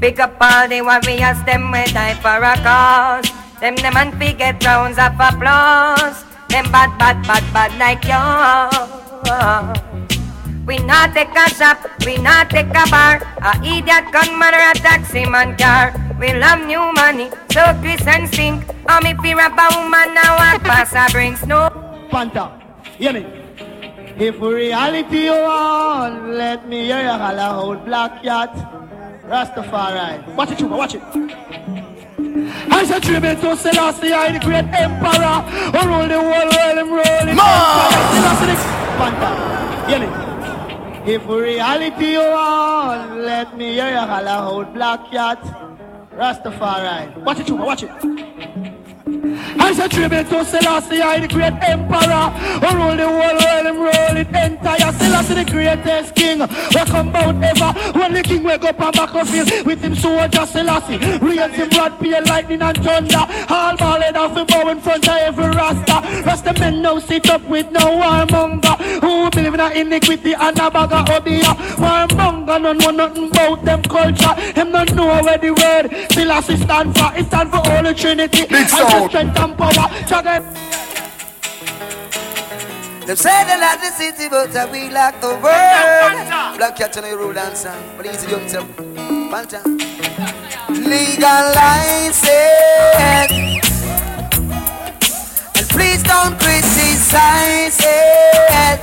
Pick 0.00 0.20
up 0.20 0.36
all 0.40 0.68
the 0.68 0.82
warriors, 0.82 1.42
them 1.44 1.72
we 1.72 1.84
die 1.88 2.12
for 2.20 2.36
a 2.36 2.54
cause. 2.60 3.32
Them 3.60 3.76
them 3.76 3.96
and 3.96 4.12
we 4.20 4.34
get 4.34 4.62
rounds 4.62 4.98
of 4.98 5.16
applause. 5.18 6.24
Them 6.48 6.70
bad, 6.70 6.92
bad, 6.98 7.16
bad, 7.26 7.44
bad 7.54 7.72
like 7.80 8.04
you. 8.04 8.20
We 10.66 10.78
not 10.78 11.14
take 11.14 11.34
a 11.34 11.48
shop, 11.48 11.78
we 12.04 12.18
not 12.18 12.50
take 12.50 12.68
a 12.68 12.84
bar. 12.90 13.22
A 13.40 13.56
idiot 13.64 14.12
gunman 14.12 14.52
or 14.52 14.70
a 14.70 14.74
taxi 14.74 15.24
man 15.24 15.56
car. 15.56 15.94
We 16.20 16.34
love 16.34 16.66
new 16.66 16.92
money, 16.92 17.30
so 17.50 17.64
Chris 17.80 18.06
and 18.06 18.28
sink. 18.28 18.68
Um, 18.90 19.06
if 19.06 19.18
we 19.22 19.32
rap 19.32 19.56
a 19.56 19.80
woman 19.80 20.12
now, 20.12 20.36
walk 20.36 20.62
pass 20.62 20.92
a 20.92 21.10
brings 21.10 21.46
no. 21.46 21.70
Panta, 22.10 22.52
hear 22.98 23.14
me. 23.14 23.24
If 24.18 24.40
reality 24.40 25.24
you 25.24 25.32
want, 25.32 26.30
let 26.30 26.68
me 26.68 26.84
hear 26.84 27.00
you 27.00 27.16
holler 27.16 27.40
out 27.40 27.84
black 27.86 28.22
cat. 28.22 28.52
Rastafari. 29.28 30.36
Watch 30.36 30.52
it, 30.52 30.58
Chuba, 30.58 30.76
watch 30.78 30.94
it. 30.94 31.02
I 32.70 32.84
say 32.84 33.00
tribute 33.00 33.40
to 33.40 33.56
Selassie, 33.56 34.12
I 34.12 34.32
the 34.32 34.38
great 34.38 34.66
emperor. 34.66 35.42
Who 35.74 35.88
rule 35.88 36.06
the 36.06 36.14
whole 36.14 36.30
world 36.30 36.78
and 36.78 36.88
rule 36.88 37.00
it. 37.00 37.36
Selassie 38.14 38.46
the 38.46 38.56
Panta, 38.98 39.30
hear 39.88 39.98
me. 39.98 41.12
If 41.12 41.26
reality 41.26 42.12
you 42.12 42.20
want, 42.20 43.16
let 43.18 43.56
me 43.56 43.74
hear 43.74 43.90
you 43.90 43.98
holler 43.98 44.28
out 44.28 44.74
black 44.74 45.10
cat. 45.10 45.42
Rastafari. 46.14 47.16
Watch 47.24 47.40
it, 47.40 47.46
Chuba, 47.46 47.66
watch 47.66 47.82
it. 47.82 48.85
I 49.58 49.72
say 49.72 49.88
tribute 49.88 50.28
to 50.28 50.44
Selassie, 50.44 51.02
I 51.02 51.20
the 51.20 51.28
great 51.28 51.54
emperor 51.62 52.30
Who 52.62 52.76
rule 52.76 52.96
the 52.96 53.06
whole 53.06 53.36
world 53.40 53.66
and 53.66 53.78
rule 53.78 54.16
it 54.16 54.28
entire. 54.28 54.92
Selassie 54.92 55.34
the 55.34 55.44
greatest 55.50 56.14
king 56.14 56.38
We 56.40 56.84
come 56.90 57.14
out 57.14 57.42
ever. 57.42 57.98
When 57.98 58.12
the 58.14 58.22
king 58.22 58.42
wake 58.44 58.64
up 58.64 58.80
on 58.80 58.92
battlefield 58.92 59.66
With 59.66 59.80
him 59.82 59.94
soldier 59.94 60.46
Selassie 60.46 60.98
Raise 61.18 61.54
him 61.56 61.68
blood, 61.68 61.98
pale 62.00 62.24
lightning 62.24 62.62
and 62.62 62.76
thunder. 62.82 63.24
All 63.48 63.76
ballad 63.76 64.16
off 64.16 64.36
him 64.36 64.46
bow 64.46 64.68
in 64.68 64.80
front 64.80 65.08
of 65.08 65.16
every 65.16 65.48
rasta. 65.50 66.22
Rasta 66.24 66.52
men 66.58 66.82
now 66.82 66.98
sit 66.98 67.28
up 67.30 67.42
with 67.48 67.70
no 67.70 67.80
warmonger. 67.80 68.76
Who 69.00 69.30
believe 69.30 69.54
in 69.54 69.60
a 69.60 69.70
iniquity 69.70 70.34
and 70.34 70.58
a 70.58 70.70
bag 70.70 70.92
of 70.92 71.06
odia? 71.06 71.54
Warmonger 71.76 72.62
no 72.62 72.72
know 72.72 72.90
nothing 72.90 73.28
about 73.30 73.64
them 73.64 73.82
culture. 73.82 74.34
Him 74.54 74.72
not 74.72 74.92
know 74.94 75.06
where 75.06 75.38
the 75.38 75.50
word 75.50 76.12
Selassie 76.12 76.56
stand 76.56 76.96
for. 76.96 77.12
It 77.16 77.26
stand 77.26 77.50
for 77.50 77.58
Holy 77.58 77.94
Trinity. 77.94 78.46
Big 78.46 78.68
sound. 78.68 79.10
Strength 79.16 79.40
and 79.40 79.56
power 79.56 79.88
Them 83.06 83.16
say 83.16 83.44
they 83.46 83.58
like 83.60 83.80
the 83.80 83.90
city, 83.92 84.28
but 84.28 84.54
uh, 84.54 84.68
we 84.70 84.90
like 84.90 85.20
the 85.22 85.28
world. 85.28 86.58
Black 86.58 86.76
cat 86.76 86.96
and 86.98 87.06
rule 87.18 87.32
dancer, 87.32 87.74
but 87.96 88.04
easy 88.04 88.28
young 88.28 88.46
self. 88.48 88.76
Panta. 89.30 89.62
Legalize 90.68 92.24
it. 92.24 93.30
And 95.56 95.68
please 95.70 96.02
don't 96.02 96.38
criticize 96.38 97.80
it. 97.80 98.80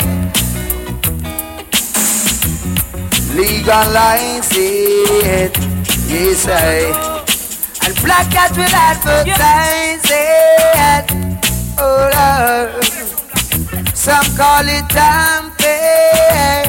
Legalize 3.36 4.52
it. 4.56 5.58
Yes, 6.08 6.48
I. 6.48 7.23
Black 8.04 8.30
cat 8.30 8.52
will 8.58 8.68
advertise 8.68 10.04
it. 10.12 11.08
Oh, 11.80 12.12
Lord. 12.12 12.84
Some 13.96 14.28
call 14.36 14.68
it 14.68 14.84
dumping. 14.92 16.68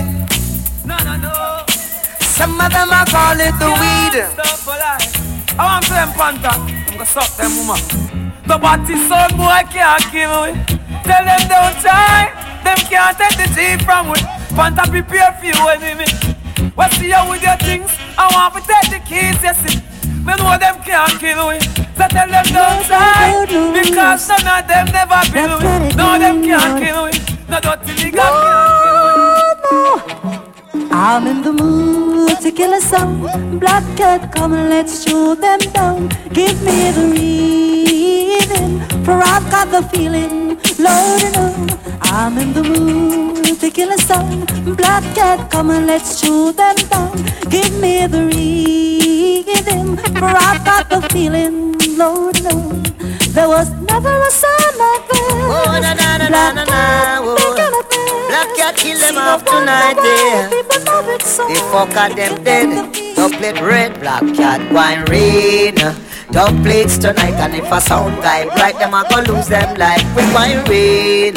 No, 0.87 0.97
no, 1.03 1.17
no. 1.19 1.65
Some 2.21 2.61
of 2.61 2.71
them 2.71 2.91
are 2.91 3.07
call 3.07 3.41
it 3.41 3.59
the 3.59 3.67
weed. 3.67 4.23
I 5.59 5.65
want 5.67 5.87
them 5.87 6.13
panta. 6.15 6.55
I'm 6.55 6.87
gonna 6.93 7.07
suck 7.07 7.37
them 7.37 7.51
woman. 7.59 7.83
The 8.47 8.57
body 8.57 8.95
son 9.09 9.37
boy 9.37 9.63
can't 9.75 10.03
kill 10.15 10.47
me. 10.47 10.55
Tell 11.03 11.25
them 11.25 11.43
don't 11.51 11.75
try. 11.83 12.31
Them 12.63 12.79
can't 12.87 13.19
take 13.19 13.37
the 13.39 13.47
G 13.55 13.85
from 13.85 14.09
me. 14.09 14.19
Panta 14.55 14.89
prepare 14.89 15.33
for 15.39 15.47
you 15.47 15.69
enemy. 15.69 16.07
What's 16.75 16.99
the 16.99 17.11
with 17.29 17.43
your 17.43 17.57
things? 17.59 17.91
I 18.17 18.31
want 18.31 18.55
to 18.55 18.61
take 18.63 18.91
the 18.91 19.01
keys, 19.09 19.43
yes. 19.43 19.94
Me 20.25 20.35
know 20.37 20.57
them 20.59 20.77
can't 20.83 21.19
kill 21.21 21.51
me. 21.51 21.61
So 21.97 22.09
tell 22.09 22.29
them 22.29 22.47
don't 22.47 22.85
try. 22.87 23.45
Because 23.73 24.29
none 24.29 24.63
of 24.63 24.69
them 24.69 24.87
never 24.93 25.21
kill 25.33 25.61
me. 25.61 25.95
No, 25.95 26.19
them 26.19 26.43
can't 26.43 26.83
kill 26.83 27.07
me. 27.07 27.13
No 27.49 27.61
dirty 27.61 27.93
nigga 27.93 28.25
can't 28.25 29.63
kill 29.69 29.97
me. 29.97 30.44
I'm 30.91 31.27
in 31.29 31.43
the 31.43 31.53
mood 31.53 32.41
to 32.41 32.51
kill 32.51 32.75
a 32.75 32.81
song. 32.81 33.21
Black 33.61 33.85
cat, 33.97 34.33
come 34.35 34.55
and 34.55 34.69
let's 34.71 35.05
shoot 35.05 35.41
them 35.41 35.61
down. 35.73 36.09
Give 36.33 36.61
me 36.63 36.91
the 36.91 37.07
rhythm, 37.15 38.81
for 39.05 39.23
I've 39.23 39.49
got 39.51 39.71
the 39.71 39.83
feeling 39.89 40.59
loaded 40.79 41.37
on. 41.37 41.71
I'm 42.03 42.39
in 42.39 42.53
the 42.53 42.65
mood 42.65 43.61
to 43.61 43.71
kill 43.71 43.93
a 43.93 43.99
song. 43.99 44.47
Black 44.77 45.05
cat, 45.15 45.49
come 45.51 45.71
and 45.71 45.87
let's 45.87 46.19
shoot 46.19 46.57
them 46.57 46.77
down. 46.91 47.17
Give 47.49 47.73
me 47.81 48.07
the 48.09 48.25
rhythm, 48.27 49.97
for 50.19 50.27
I've 50.27 50.65
got 50.65 50.91
the 50.91 51.03
feeling 51.11 51.79
loaded 51.97 52.47
on. 52.47 52.83
There 53.33 53.49
was 53.49 53.71
never 53.71 54.13
a 54.13 54.31
son 54.31 54.79
like 54.79 55.09
this. 55.09 55.33
Oh, 55.33 55.79
na 55.81 55.95
na 55.95 56.19
na 56.19 56.29
na 56.29 56.53
na 56.53 56.65
na. 56.65 57.23
Black 57.23 57.57
cat 57.57 57.64
kill 58.73 58.99
them 58.99 59.19
off 59.19 59.45
tonight, 59.45 59.97
yeah. 59.97 60.49
They 61.49 61.61
fuck 61.71 61.95
at 61.97 62.17
them 62.17 62.43
dead. 62.45 62.93
Double 63.17 63.37
plate 63.37 63.61
red, 63.61 64.01
black 64.01 64.23
cat 64.35 64.61
wine 64.73 65.05
rain. 65.07 65.75
Double 66.31 66.63
plates 66.63 66.97
tonight, 66.99 67.35
and 67.35 67.55
if 67.55 67.71
a 67.71 67.81
sound 67.81 68.17
guy 68.23 68.45
bright, 68.45 68.79
them 68.79 68.95
a 68.95 69.05
go 69.09 69.21
lose 69.33 69.49
them 69.49 69.77
like 69.77 70.05
with 70.17 70.33
wine 70.35 70.65
rain. 70.65 71.35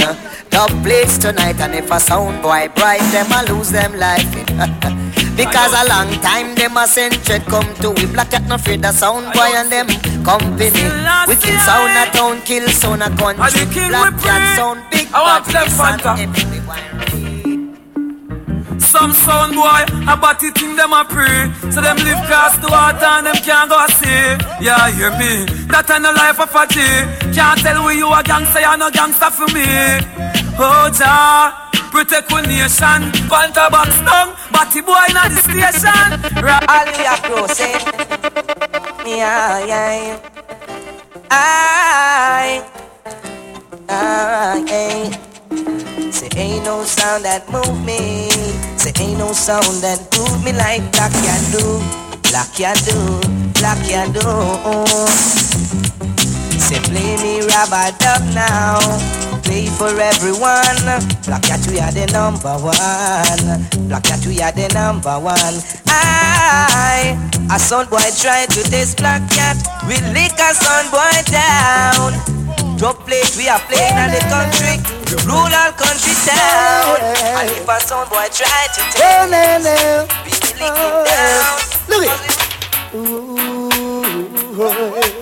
Double 0.50 0.82
plates 0.84 1.18
tonight, 1.18 1.60
and 1.60 1.76
if 1.76 1.92
a 1.92 2.00
sound 2.00 2.42
boy 2.42 2.70
bright, 2.76 3.02
them 3.12 3.32
a 3.32 3.52
lose 3.52 3.70
them 3.72 3.98
life. 3.98 5.24
Because 5.38 5.72
a 5.72 5.86
long 5.88 6.10
time 6.22 6.56
them 6.56 6.76
a 6.78 6.88
send 6.88 7.16
threat 7.18 7.46
come 7.46 7.74
to 7.76 7.92
we 7.92 8.08
black 8.08 8.32
cat 8.32 8.44
no 8.48 8.56
afraid 8.56 8.82
the 8.82 8.92
sound 8.92 9.32
boy 9.34 9.54
and 9.54 9.72
them 9.72 9.88
company. 10.26 10.72
We 11.30 11.36
kill 11.38 11.60
sound 11.62 11.94
a 11.94 12.10
town, 12.12 12.42
kill 12.42 12.68
sound 12.70 13.04
a 13.04 13.10
country. 13.16 13.66
Black 13.88 14.18
cat 14.20 14.58
sound 14.58 14.82
big, 14.90 15.08
I 15.14 15.22
want 15.22 15.46
them 15.46 15.68
Fanta. 15.78 16.18
Some 18.82 19.14
sound 19.14 19.54
boy, 19.54 19.86
about 20.12 20.42
it 20.42 20.60
in 20.62 20.76
them 20.76 20.92
a 20.92 21.06
pray. 21.06 21.54
So 21.70 21.82
them 21.82 21.98
live 21.98 22.26
past 22.26 22.60
the 22.62 22.70
water 22.70 23.06
and 23.06 23.28
them 23.28 23.36
can't 23.36 23.70
go 23.70 23.86
see. 23.94 24.38
Yeah, 24.66 24.90
hear 24.90 25.12
me. 25.22 25.46
That 25.68 25.90
ain't 25.92 26.02
no 26.02 26.14
life 26.14 26.40
of 26.40 26.50
a 26.50 26.66
G. 26.66 26.82
Can't 27.36 27.60
tell 27.60 27.86
we 27.86 27.98
you 27.98 28.12
a 28.12 28.24
gangster, 28.24 28.60
you 28.60 28.78
no 28.78 28.90
gangster 28.90 29.30
for 29.30 29.46
me. 29.54 29.68
Oh, 30.58 30.90
Jah, 30.90 31.67
protect 31.98 32.32
one 32.32 32.44
nation. 32.44 33.10
Panta 33.26 33.70
box 33.72 33.90
down, 34.06 34.36
batty 34.54 34.82
boy 34.82 35.02
in 35.10 35.18
the 35.34 35.42
station. 35.42 36.10
Ali 36.70 36.94
a 37.10 37.16
process. 37.26 37.82
Yeah, 39.04 39.66
yeah. 39.66 40.20
I, 41.32 42.64
I, 43.90 44.64
I. 44.70 45.28
Say 46.12 46.30
ain't 46.36 46.66
no 46.66 46.84
sound 46.84 47.26
that 47.26 47.50
move 47.50 47.84
me. 47.84 48.30
Say 48.78 48.94
ain't 49.02 49.18
no 49.18 49.34
sound 49.34 49.82
that 49.82 50.00
move 50.14 50.38
me 50.46 50.54
like 50.54 50.86
black 50.94 51.14
ya 51.26 51.36
do, 51.50 51.82
black 52.30 52.60
ya 52.60 52.74
do, 52.86 52.98
black 53.58 53.82
ya 53.90 54.06
do. 54.14 54.22
Say 56.62 56.80
play 56.80 57.18
me 57.24 57.42
rubber 57.42 57.90
dub 57.98 58.22
now, 58.38 58.78
for 59.66 59.90
everyone. 59.90 60.78
Black 61.26 61.42
cat 61.42 61.66
we 61.68 61.80
are 61.80 61.92
the 61.92 62.06
number 62.14 62.54
one. 62.62 63.88
Black 63.88 64.04
cat 64.04 64.22
we 64.28 64.42
are 64.42 64.52
the 64.52 64.70
number 64.74 65.18
one. 65.18 65.56
I, 65.90 67.18
a 67.50 67.58
sound 67.58 67.90
boy 67.90 68.06
try 68.22 68.46
to 68.46 68.62
this 68.70 68.94
black 68.94 69.26
cat, 69.32 69.58
we 69.88 69.96
lick 70.14 70.38
a 70.38 70.54
sound 70.54 70.92
boy 70.94 71.18
down. 71.32 72.14
Drop 72.78 73.02
plate 73.08 73.34
we 73.38 73.50
are 73.50 73.60
playing 73.66 73.98
in 73.98 74.12
the 74.14 74.22
country, 74.30 74.78
rural 75.26 75.72
country 75.74 76.14
town. 76.28 77.02
And 77.42 77.50
if 77.50 77.68
a 77.68 77.80
sound 77.82 78.10
boy 78.10 78.28
try 78.30 78.68
to 78.78 78.82
take 78.94 79.32
we 80.22 80.32
lick 80.62 80.78
him 80.78 80.94
down. 81.10 81.58
Look 81.90 82.06
it. 82.06 82.14
Ooh, 82.94 83.40
ooh. 84.62 85.17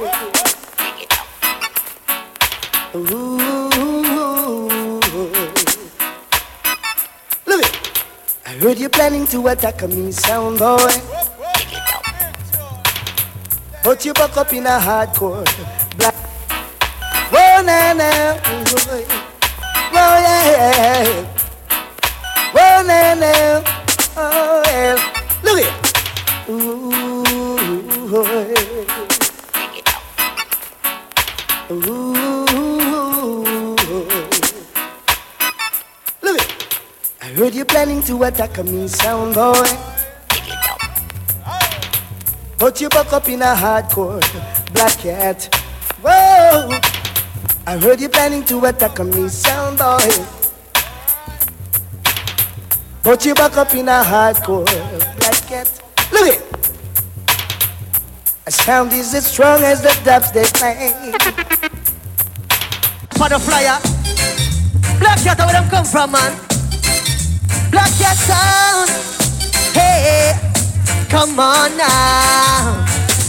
Heard 8.60 8.80
you're 8.80 8.89
planning 8.89 9.26
to 9.28 9.48
attack 9.48 9.82
me, 9.88 10.12
sound 10.12 10.60
boy. 10.60 10.78
But 13.84 14.04
you 14.06 14.13
buck 14.13 14.36
up 14.38 14.52
in 14.54 14.65
a 14.65 14.80
hardcore 14.80 15.46
black. 15.98 16.15
Oh, 17.32 17.32
Whoa, 17.32 17.62
na 17.63 17.94
na. 17.94 18.10
Whoa, 19.91 19.94
oh, 19.94 20.20
yeah. 20.26 21.26
Oh, 22.48 22.52
Whoa, 22.54 22.82
na 22.88 23.13
na. 23.13 23.32
Oh, 24.18 24.63
yeah. 24.68 24.96
Look 25.44 25.60
it. 25.60 25.72
Ooh. 26.50 28.64
Heard 37.46 37.54
you're 37.54 37.66
planning 37.66 38.02
to 38.02 38.24
attack 38.24 38.58
me, 38.66 38.88
sound 38.88 39.36
boy. 39.36 39.54
But 42.58 42.82
you 42.82 42.90
buck 42.90 43.14
up 43.14 43.30
in 43.30 43.44
a 43.44 43.54
hardcore 43.54 44.20
black 44.74 44.98
cat. 44.98 45.54
Whoa. 46.02 46.72
I 47.68 47.78
heard 47.78 48.02
you 48.02 48.10
planning 48.10 48.44
to 48.46 48.66
attack 48.66 48.98
me, 48.98 49.28
sound 49.30 49.78
boy. 49.78 50.26
But 53.04 53.24
you 53.24 53.36
back 53.36 53.56
up 53.58 53.76
in 53.76 53.90
a 53.90 54.02
hardcore 54.02 54.66
black 55.20 55.42
cat. 55.46 55.70
Look 56.12 56.28
it. 56.28 56.42
A 58.48 58.52
sound 58.52 58.92
is 58.92 59.14
as 59.14 59.28
strong 59.32 59.62
as 59.62 59.84
the 59.84 59.94
dubs 60.04 60.32
they 60.32 60.46
play. 60.46 61.12
For 63.16 63.30
the 63.30 63.38
flyer. 63.38 63.78
Black 64.98 65.20
cat, 65.20 65.38
where 65.38 65.54
them 65.54 65.70
come 65.70 65.86
from, 65.86 66.14
man? 66.14 66.55
Black 67.71 67.91
your 67.99 68.15
sound. 68.28 68.89
Hey, 69.73 70.34
come 71.10 71.39
on 71.39 71.75
now. 71.78 72.86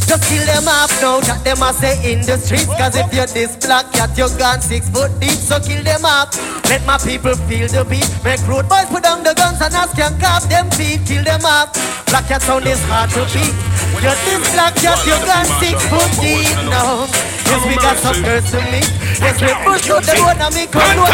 Just 0.06 0.22
kill 0.30 0.46
them 0.46 0.70
off 0.70 0.94
now, 1.02 1.18
that 1.26 1.42
them 1.42 1.58
a 1.66 1.74
say 1.74 1.98
in 2.06 2.22
the 2.22 2.38
streets. 2.38 2.70
Cause 2.78 2.94
if 2.94 3.10
you're 3.10 3.26
this 3.26 3.58
black 3.58 3.90
cat, 3.90 4.14
you're 4.14 4.30
gone 4.38 4.62
six 4.62 4.88
foot 4.88 5.10
deep. 5.18 5.34
So 5.34 5.58
kill 5.58 5.82
them 5.82 6.06
off. 6.06 6.30
Let 6.70 6.86
my 6.86 6.98
people 6.98 7.34
feel 7.50 7.66
the 7.66 7.82
beat. 7.82 8.06
Make 8.22 8.38
road 8.46 8.70
boys 8.70 8.86
put 8.86 9.02
down 9.02 9.26
the 9.26 9.34
guns 9.34 9.58
and 9.58 9.74
ask 9.74 9.98
can 9.98 10.14
carve 10.22 10.46
them 10.48 10.70
feet. 10.78 11.02
Kill 11.06 11.26
them 11.26 11.42
off. 11.42 11.74
Black 12.06 12.30
cat 12.30 12.42
sound 12.42 12.66
is 12.70 12.78
hard 12.86 13.10
to 13.18 13.26
beat. 13.34 13.50
You're 13.98 14.14
this 14.14 14.46
black 14.54 14.78
cat, 14.78 15.02
you're 15.02 15.18
gone 15.26 15.50
six 15.58 15.74
foot 15.90 16.10
deep 16.22 16.54
now. 16.70 17.10
Yes, 17.50 17.62
we 17.66 17.74
got 17.74 17.98
some 17.98 18.22
girls 18.22 18.46
to 18.54 18.62
meet. 18.70 18.86
Yes, 19.18 19.42
we 19.42 19.50
push 19.66 19.90
out 19.90 20.06
the 20.06 20.14
road 20.22 20.38
and 20.38 20.54
a 20.54 20.64
road. 20.94 21.10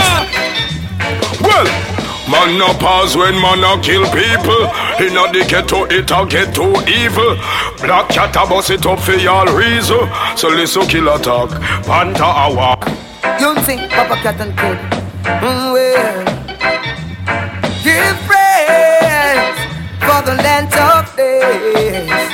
Well, 1.41 2.02
man 2.31 2.59
no 2.59 2.73
pause 2.79 3.17
when 3.17 3.35
man 3.41 3.61
no 3.61 3.79
kill 3.81 4.05
people. 4.07 4.67
Inna 5.01 5.31
the 5.33 5.45
ghetto 5.49 5.85
it 5.87 6.11
a 6.11 6.27
get 6.27 6.55
too 6.55 6.75
evil. 6.87 7.37
Black 7.81 8.09
cat 8.09 8.37
a 8.37 8.47
bust 8.47 8.71
it 8.71 8.87
up 8.87 9.01
for 9.01 9.15
y'all 9.15 9.47
reason. 9.47 10.09
So 10.37 10.49
listen 10.49 10.87
kill 10.87 11.09
attack, 11.09 11.51
panther 11.87 12.25
a 12.25 12.49
walk. 12.55 12.87
You 13.41 13.55
think 13.63 13.91
Papa 13.91 14.17
Cat 14.23 14.41
and 14.41 14.57
Kid? 14.59 14.79
Mm, 15.25 15.73
well, 15.73 16.25
give 17.83 18.17
praise 18.29 19.59
for 20.03 20.23
the 20.27 20.35
land 20.43 20.75
of 20.75 21.17
days. 21.17 22.31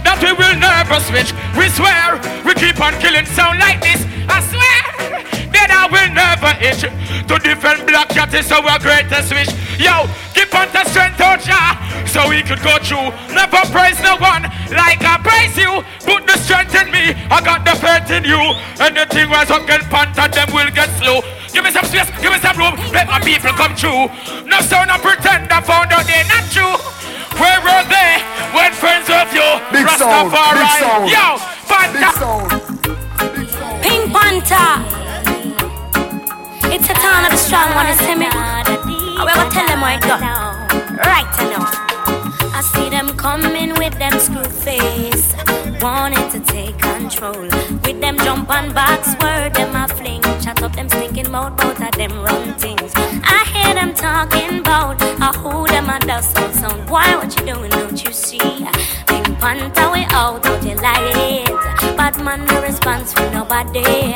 that 0.06 0.18
we 0.22 0.32
will 0.34 0.56
never 0.58 1.00
switch. 1.02 1.34
We 1.58 1.70
swear 1.70 2.22
we 2.46 2.54
keep 2.56 2.80
on 2.80 2.94
killing 3.02 3.26
sound 3.26 3.60
like 3.60 3.82
this. 3.82 4.06
I 4.30 4.38
swear 4.46 5.39
I 5.80 5.88
will 5.88 6.12
never 6.12 6.52
itch. 6.60 6.84
To 7.32 7.36
defend 7.40 7.88
Black 7.88 8.10
Cat 8.12 8.34
is 8.36 8.52
our 8.52 8.76
greatest 8.84 9.32
wish. 9.32 9.48
Yo, 9.80 10.12
keep 10.36 10.52
on 10.52 10.68
the 10.76 10.84
strength 10.92 11.24
out 11.24 11.40
ya, 11.48 11.80
so 12.04 12.28
we 12.28 12.44
could 12.44 12.60
go 12.60 12.76
through. 12.84 13.16
Never 13.32 13.64
praise 13.72 13.96
no 14.04 14.20
one 14.20 14.44
like 14.76 15.00
I 15.00 15.16
praise 15.24 15.56
you. 15.56 15.80
Put 16.04 16.28
the 16.28 16.36
strength 16.36 16.76
in 16.76 16.92
me, 16.92 17.16
I 17.32 17.40
got 17.40 17.64
the 17.64 17.80
faith 17.80 18.12
in 18.12 18.28
you. 18.28 18.44
Anything 18.84 19.32
was 19.32 19.48
up 19.48 19.64
can 19.64 19.80
panther, 19.88 20.28
them 20.28 20.52
will 20.52 20.68
get 20.76 20.92
slow. 21.00 21.24
Give 21.56 21.64
me 21.64 21.72
some 21.72 21.88
space, 21.88 22.12
give 22.20 22.36
me 22.36 22.40
some 22.44 22.60
room, 22.60 22.76
let 22.92 23.08
my 23.08 23.24
people 23.24 23.56
come 23.56 23.72
true. 23.72 24.12
No 24.44 24.60
sound, 24.60 24.92
I 24.92 25.00
pretend 25.00 25.48
I 25.48 25.64
found 25.64 25.96
out 25.96 26.04
they're 26.04 26.28
not 26.28 26.44
true. 26.52 26.76
Where 27.40 27.60
were 27.64 27.88
they 27.88 28.20
when 28.52 28.76
friends 28.76 29.08
of 29.08 29.32
you? 29.32 29.48
Big 29.72 29.88
Rastafari. 29.88 30.28
sound, 30.28 30.60
big 30.60 30.76
sound. 30.76 31.08
Yo, 31.08 31.40
Panther. 31.72 32.12
Big 33.32 33.48
sound. 33.48 33.80
Pink 33.80 34.12
Panther. 34.12 34.99
It's 36.72 36.88
a 36.90 36.94
town 36.94 37.26
of 37.26 37.32
the 37.32 37.38
strong 37.38 37.74
one, 37.76 37.88
it's 37.88 38.02
me. 38.02 38.28
I 38.30 39.24
will 39.26 39.52
tell 39.52 39.68
them 39.68 39.82
where 39.82 39.98
it 39.98 40.04
go. 40.04 40.16
Right 41.04 41.26
now. 41.50 41.66
I 42.54 42.62
see 42.62 42.90
them 42.90 43.10
coming 43.18 43.74
with 43.76 43.98
them 43.98 44.20
screw 44.20 44.44
face, 44.44 45.34
wanting 45.82 46.30
to 46.32 46.40
take 46.42 46.78
control. 46.78 47.42
With 47.84 48.00
them 48.00 48.18
jump 48.20 48.50
on 48.50 48.74
box 48.74 49.16
word, 49.22 49.54
them 49.56 49.76
a 49.76 49.88
fling, 49.88 50.22
chat 50.42 50.62
up 50.62 50.76
them 50.76 50.90
stinking 50.90 51.32
mouth, 51.32 51.58
both 51.58 51.82
of 51.82 51.92
them 51.94 52.12
run 52.22 52.54
things. 52.56 52.92
I 52.96 53.46
hear 53.54 53.74
them 53.74 53.94
talking 53.94 54.60
about 54.60 55.02
uh, 55.02 55.34
who 55.34 55.66
them 55.68 55.90
a 55.90 56.00
dust 56.00 56.38
out 56.38 56.54
sound. 56.54 56.90
Why 56.90 57.16
what 57.16 57.36
you 57.40 57.54
doing? 57.54 57.72
Don't 57.72 58.04
you 58.04 58.12
see? 58.12 58.40
Pink 59.08 59.40
Panther 59.40 59.90
we 59.92 60.06
out, 60.12 60.44
don't 60.44 60.64
you 60.64 60.76
lie 60.76 61.12
it? 61.16 61.98
Bad 61.98 62.18
man 62.24 62.46
no 62.46 62.62
response 62.62 63.14
from 63.14 63.34
nobody. 63.34 64.16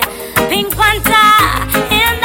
Pink 0.49 0.75
Panther, 0.75 1.89
he'll 1.89 2.22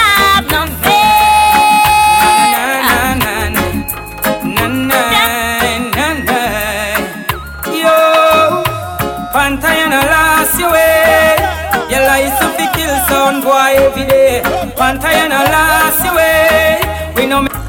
boy 13.48 13.72
every 13.86 14.04
day. 14.04 14.42
Lost 14.76 16.04
your 16.04 16.14
way. 16.14 17.12
We 17.16 17.26
know 17.26 17.42
me. 17.42 17.67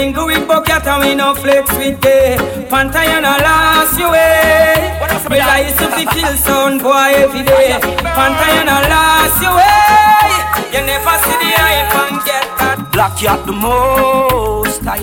Mingle 0.00 0.26
with 0.26 0.48
bucket 0.48 0.86
and 0.86 1.00
we 1.02 1.14
no 1.14 1.34
flex 1.34 1.64
with 1.76 2.00
gay. 2.00 2.36
Panther, 2.70 3.04
you 3.04 3.18
eh. 3.18 3.26
no 3.26 3.32
lost 3.46 3.98
your 4.00 4.10
way. 4.12 4.96
We 5.30 5.38
life 5.38 5.76
to 5.78 5.86
fi 5.94 6.04
kill 6.12 6.34
sound 6.44 6.80
boy 6.82 7.10
every 7.24 7.42
day. 7.42 7.78
Panther, 8.16 8.50
you 8.56 8.64
no 8.70 8.78
lost 8.92 9.42
your 9.44 9.54
way. 9.58 10.32
You 10.72 10.80
never 10.90 11.16
see 11.24 11.36
the 11.42 11.50
hype 11.60 11.94
and 12.02 12.18
get 12.28 12.46
that. 12.60 12.78
Black 12.92 13.14
cat 13.18 13.40
the 13.46 13.52
most 13.52 14.80
I 14.86 15.00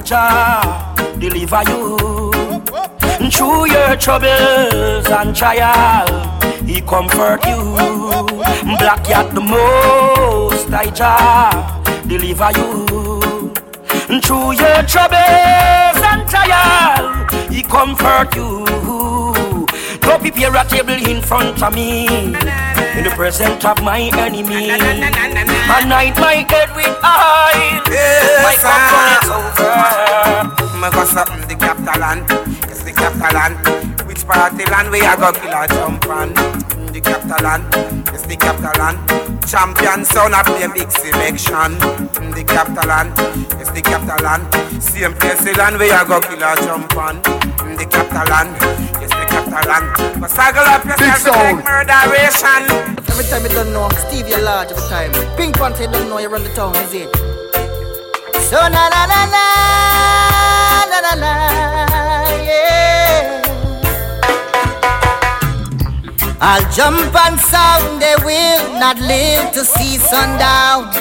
deliver 1.20 1.62
you 1.70 1.82
through 3.32 3.70
your 3.76 3.96
troubles 4.04 5.08
and 5.20 5.36
trial. 5.36 6.10
He 6.66 6.82
comfort 6.82 7.46
you. 7.46 7.62
Black 8.82 9.04
cat 9.04 9.28
the 9.36 9.42
most 9.42 10.68
I 10.74 10.90
deliver 12.08 12.52
you 12.58 12.97
through 14.08 14.54
your 14.54 14.84
troubles 14.88 16.00
and 16.00 16.28
trial. 16.30 17.28
He 17.50 17.62
comfort 17.62 18.34
you. 18.36 18.66
Go 20.02 20.18
prepare 20.20 20.56
a 20.56 20.64
table 20.66 20.94
in 20.94 21.22
front 21.22 21.62
of 21.62 21.74
me 21.74 22.08
in 22.08 22.32
the 23.04 23.12
presence 23.16 23.66
of 23.66 23.84
my 23.84 24.00
enemy. 24.00 24.70
Anoint 24.72 26.18
my 26.18 26.46
head 26.48 26.70
with 26.76 26.88
oil. 27.04 27.84
my 28.44 28.56
cup 28.58 29.28
over. 29.28 30.78
Me 30.80 30.90
go 30.92 31.04
something 31.06 31.48
the 31.48 31.56
capital 31.56 32.00
land, 32.00 32.26
yes 32.70 32.84
the 32.84 32.94
capital 32.94 33.34
land. 33.34 34.08
Which 34.08 34.26
part 34.26 34.54
of 34.54 34.58
the 34.58 34.66
land 34.72 34.90
we 34.90 35.02
a 35.02 35.18
go 35.18 35.32
kill 35.34 35.52
a 35.52 35.68
jump 35.68 36.08
on? 36.08 36.34
The 36.94 37.02
capital 37.02 37.44
land, 37.44 37.66
yes 38.14 38.26
the 38.26 38.38
capital 38.38 38.72
land. 38.78 39.27
Champion 39.48 40.04
son 40.04 40.34
a 40.34 40.44
play 40.44 40.68
big 40.68 40.92
selection. 40.92 41.72
Mm, 41.80 42.36
The 42.36 42.44
capital 42.44 42.88
land, 42.90 43.14
yes 43.58 43.70
the 43.72 43.82
capital 43.82 44.20
land. 44.24 44.44
Same 44.84 45.14
place 45.14 45.40
the 45.44 45.54
land 45.58 45.78
we 45.80 45.90
a 45.90 46.04
go 46.06 46.20
kill 46.20 46.44
a 46.44 46.56
jump 46.66 46.96
on. 46.98 47.22
Mm, 47.24 47.78
The 47.78 47.86
capital 47.86 48.28
land, 48.28 48.52
yes 49.00 49.10
the 49.10 49.26
capital 49.32 49.64
land. 49.72 50.20
But 50.20 50.30
saggle 50.32 50.68
up 50.68 50.84
yourself 50.84 51.24
to 51.24 51.32
take 51.32 51.64
murderation. 51.64 52.62
Every 53.08 53.24
time 53.32 53.44
you 53.44 53.50
don't 53.56 53.72
know, 53.72 53.88
Steve, 54.08 54.28
you're 54.28 54.42
large 54.44 54.72
every 54.72 54.84
time. 54.90 55.12
Pink 55.38 55.56
Panther, 55.58 55.84
you 55.84 55.92
don't 55.92 56.10
know, 56.10 56.20
you 56.20 56.28
run 56.28 56.44
the 56.44 56.50
town, 56.54 56.76
is 56.84 56.94
it? 56.94 57.08
So 58.52 58.60
na 58.60 58.90
na 58.92 59.02
na 59.08 59.22
na 59.32 59.46
na 60.92 61.00
na 61.08 61.14
na 61.16 61.32
yeah. 62.44 63.47
I'll 66.40 66.72
jump 66.72 67.16
and 67.16 67.40
sound, 67.40 68.02
they 68.02 68.16
will 68.24 68.80
not 68.80 69.00
live 69.00 69.52
to 69.54 69.66
see 69.66 69.98
sundown. 69.98 70.94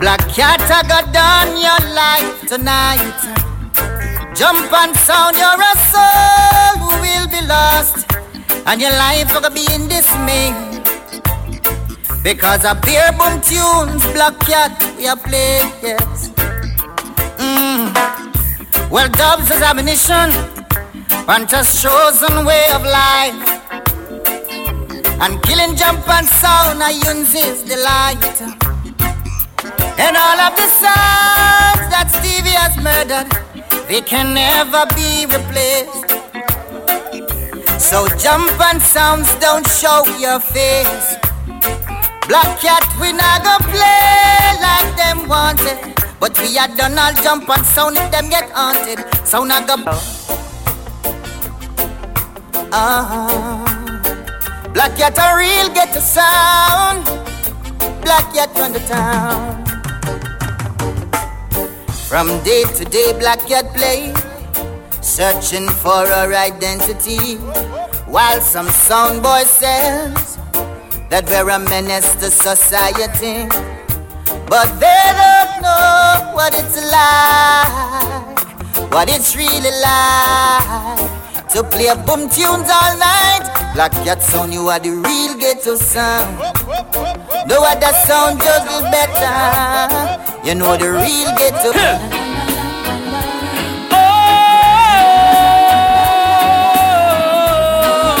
Black 0.00 0.18
cat, 0.34 0.60
I 0.66 0.82
got 0.88 1.12
done 1.14 1.54
your 1.62 1.82
life 1.94 2.48
tonight. 2.48 3.18
Jump 4.34 4.72
and 4.72 4.96
sound, 4.96 5.36
you're 5.36 5.62
a 5.62 5.74
soul 5.94 6.74
who 6.82 6.90
will 7.06 7.28
be 7.28 7.46
lost, 7.46 8.10
and 8.66 8.80
your 8.80 8.90
life 8.90 9.32
will 9.32 9.48
be 9.50 9.64
in 9.72 9.86
dismay. 9.86 10.50
Because 12.24 12.64
of 12.64 12.82
beer 12.82 13.12
boom 13.12 13.40
tunes, 13.42 14.02
Black 14.12 14.38
Cat, 14.40 14.74
we 14.96 15.06
are 15.06 15.16
playing, 15.16 15.70
yes. 15.82 16.30
Mm. 17.38 17.94
Well, 18.90 19.08
dubs 19.08 19.50
is 19.50 19.62
ammunition, 19.62 20.30
Panta's 21.26 21.80
chosen 21.80 22.44
way 22.44 22.66
of 22.74 22.82
life. 22.82 23.48
And 25.22 25.40
killing 25.44 25.76
jump 25.76 26.08
and 26.08 26.26
sound, 26.26 26.82
use 26.92 27.32
his 27.32 27.62
delight. 27.62 28.40
And 30.02 30.16
all 30.16 30.40
of 30.42 30.56
the 30.58 30.66
songs 30.82 31.86
that 31.94 32.10
Stevie 32.10 32.58
has 32.58 32.74
murdered, 32.82 33.30
they 33.86 34.00
can 34.00 34.34
never 34.34 34.84
be 34.96 35.26
replaced. 35.30 36.10
So 37.80 38.08
jump 38.18 38.60
and 38.60 38.82
sounds, 38.82 39.32
don't 39.36 39.66
show 39.68 40.04
your 40.18 40.40
face. 40.40 41.16
Black 42.26 42.58
cat, 42.58 42.82
we 43.00 43.12
not 43.12 43.44
go 43.44 43.58
play 43.70 44.58
like 44.58 44.96
them 44.96 45.28
wanted. 45.28 45.94
But 46.18 46.36
we 46.40 46.58
are 46.58 46.68
done 46.76 46.98
all 46.98 47.14
jump 47.22 47.48
and 47.48 47.64
sound 47.66 47.96
if 47.96 48.10
them 48.10 48.28
get 48.28 48.50
haunted. 48.50 48.98
Sound 49.24 49.48
not 49.48 49.68
go. 49.68 50.51
Uh-huh. 52.74 53.60
Black 54.72 54.96
cat 54.96 55.18
a 55.20 55.36
real 55.36 55.68
get 55.74 55.92
the 55.92 56.00
sound. 56.00 57.04
Black 58.00 58.32
cat 58.32 58.48
run 58.56 58.72
the 58.72 58.80
town. 58.88 59.62
From 62.08 62.28
day 62.44 62.64
to 62.64 62.84
day, 62.86 63.12
black 63.18 63.40
cat 63.46 63.66
play, 63.76 64.14
searching 65.02 65.68
for 65.68 66.08
our 66.16 66.32
identity. 66.32 67.36
While 68.08 68.40
some 68.40 68.70
sound 68.70 69.22
boy 69.22 69.44
says 69.44 70.38
that 71.10 71.28
we're 71.28 71.50
a 71.50 71.58
menace 71.58 72.14
to 72.24 72.30
society, 72.30 73.48
but 74.48 74.68
they 74.80 75.04
don't 75.20 75.60
know 75.60 76.32
what 76.32 76.54
it's 76.56 76.80
like, 76.90 78.38
what 78.90 79.10
it's 79.10 79.36
really 79.36 79.76
like 79.82 81.31
to 81.52 81.62
play 81.64 81.92
boom 82.06 82.28
tunes 82.30 82.68
all 82.72 82.96
night. 82.96 83.44
Black 83.74 83.92
cat 84.04 84.22
sound, 84.22 84.54
you 84.54 84.68
are 84.68 84.80
the 84.80 84.90
real 84.90 85.36
ghetto 85.36 85.74
sound. 85.76 86.38
No 87.46 87.62
other 87.64 87.92
sound 88.06 88.40
juggle 88.40 88.80
better. 88.90 90.18
You 90.46 90.54
know 90.54 90.76
the 90.78 90.90
real 90.90 91.30
ghetto. 91.36 91.72
Oh, 97.52 98.16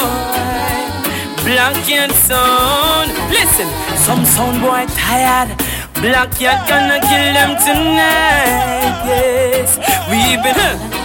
Black 1.44 1.74
cat 1.86 2.12
sound. 2.12 3.10
Listen, 3.30 3.68
some 3.96 4.24
sound 4.26 4.60
boy 4.60 4.84
tired. 4.92 5.56
Black 6.02 6.30
cat 6.36 6.68
gonna 6.68 7.00
kill 7.00 7.32
them 7.32 7.56
tonight. 7.64 9.06
Yes, 9.06 9.78
we've 10.10 10.42
been. 10.42 11.01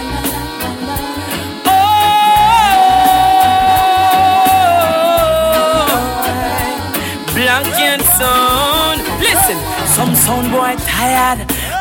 Black 7.58 7.76
cat 7.76 8.00
sound. 8.18 9.00
Listen, 9.18 9.58
some 9.88 10.14
sound 10.14 10.52
boy 10.52 10.76
tired. 10.86 11.38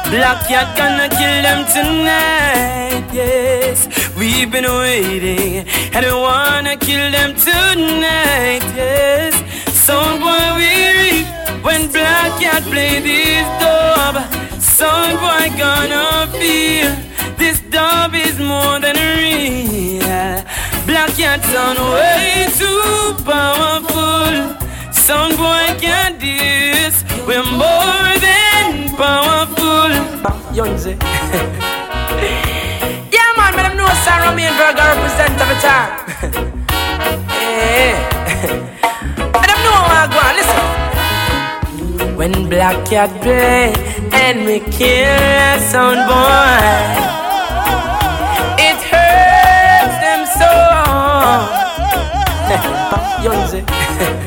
Black 0.09 0.47
cat 0.47 0.75
gonna 0.75 1.07
kill 1.07 1.41
them 1.45 1.65
tonight. 1.69 3.05
Yes, 3.13 3.87
we've 4.17 4.51
been 4.51 4.65
waiting, 4.65 5.67
and 5.93 6.03
we 6.03 6.13
wanna 6.13 6.77
kill 6.77 7.11
them 7.11 7.35
tonight. 7.35 8.63
Yes, 8.75 9.35
sound 9.71 10.19
boy 10.19 10.45
weary 10.57 11.25
when 11.61 11.91
black 11.91 12.41
cat 12.41 12.63
play 12.63 12.99
this 12.99 13.45
dub. 13.61 14.15
Sound 14.59 15.19
boy 15.19 15.45
gonna 15.61 16.25
feel 16.39 16.89
this 17.37 17.59
dub 17.69 18.15
is 18.15 18.39
more 18.39 18.79
than 18.79 18.95
real. 19.19 20.41
Black 20.87 21.11
cat 21.15 21.43
sound 21.45 21.77
way 21.93 22.47
too 22.57 23.13
powerful. 23.23 24.66
Some 25.08 25.38
boy 25.38 25.65
can't 25.80 26.20
this. 26.20 27.06
We're 27.26 27.41
more 27.41 28.12
than 28.20 28.91
powerful. 29.00 29.88
Yonze. 30.54 30.86
yeah, 33.15 33.32
man, 33.38 33.56
man, 33.56 33.65
I'm 33.72 33.78
no 33.78 33.88
Sarah 34.04 34.36
Mainberg, 34.36 34.76
I 34.76 34.86
represent 34.91 35.39
every 35.39 35.60
time. 35.63 35.91
yeah. 37.39 37.96
And 39.39 39.50
I'm 39.54 39.62
no 39.63 39.72
I 39.96 40.12
go 40.12 40.20
on, 40.28 40.34
listen. 40.36 42.17
When 42.17 42.34
Black 42.50 42.78
Cat 42.89 43.10
play 43.22 43.72
and 44.12 44.38
we 44.46 44.60
kill 44.60 45.08
a 45.08 45.58
sound 45.72 46.04
boy, 46.12 46.60
it 48.60 48.80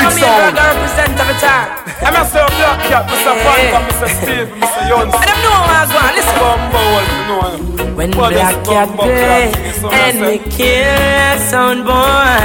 man, 0.00 0.08
I'm 0.08 0.14
no 0.14 0.20
sorry. 0.20 0.40
I'm 0.40 0.48
here 0.48 0.56
to 0.56 0.62
represent 0.72 1.12
every 1.20 1.38
time. 1.40 1.68
I'm 2.00 2.16
a 2.16 2.24
Black 2.56 2.80
Cat, 2.88 3.04
Mr. 3.10 3.32
Phantom, 3.44 3.82
Mr. 3.88 4.08
Steve, 4.08 4.48
Mr. 4.56 4.80
Jones. 4.88 5.12
And 5.14 5.28
I'm 5.28 5.40
no 5.44 5.50
one 5.52 5.68
go 5.92 5.98
on, 6.00 6.12
listen. 6.16 6.36
Bumble, 6.40 7.04
you 7.12 7.24
know. 7.28 7.94
When 7.96 8.10
Black 8.10 8.56
Cat 8.64 8.88
play 8.96 9.52
and 9.92 10.20
we 10.20 10.38
kill 10.50 11.38
sound 11.38 11.84
boy, 11.84 12.38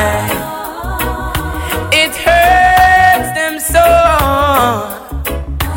it 1.96 2.13
hurts 2.15 3.32
them 3.39 3.60
so. 3.60 3.86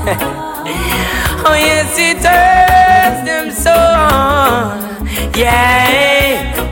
oh 1.46 1.54
yes, 1.54 1.94
it 1.98 2.18
hurts 2.18 3.20
them 3.28 3.50
so. 3.52 3.76
Yeah, 5.38 6.17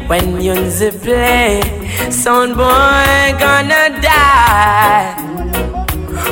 when 0.09 0.39
Yunzi 0.41 0.91
play, 1.03 1.61
sound 2.11 2.55
boy 2.57 3.35
gonna 3.41 4.01
die. 4.01 5.17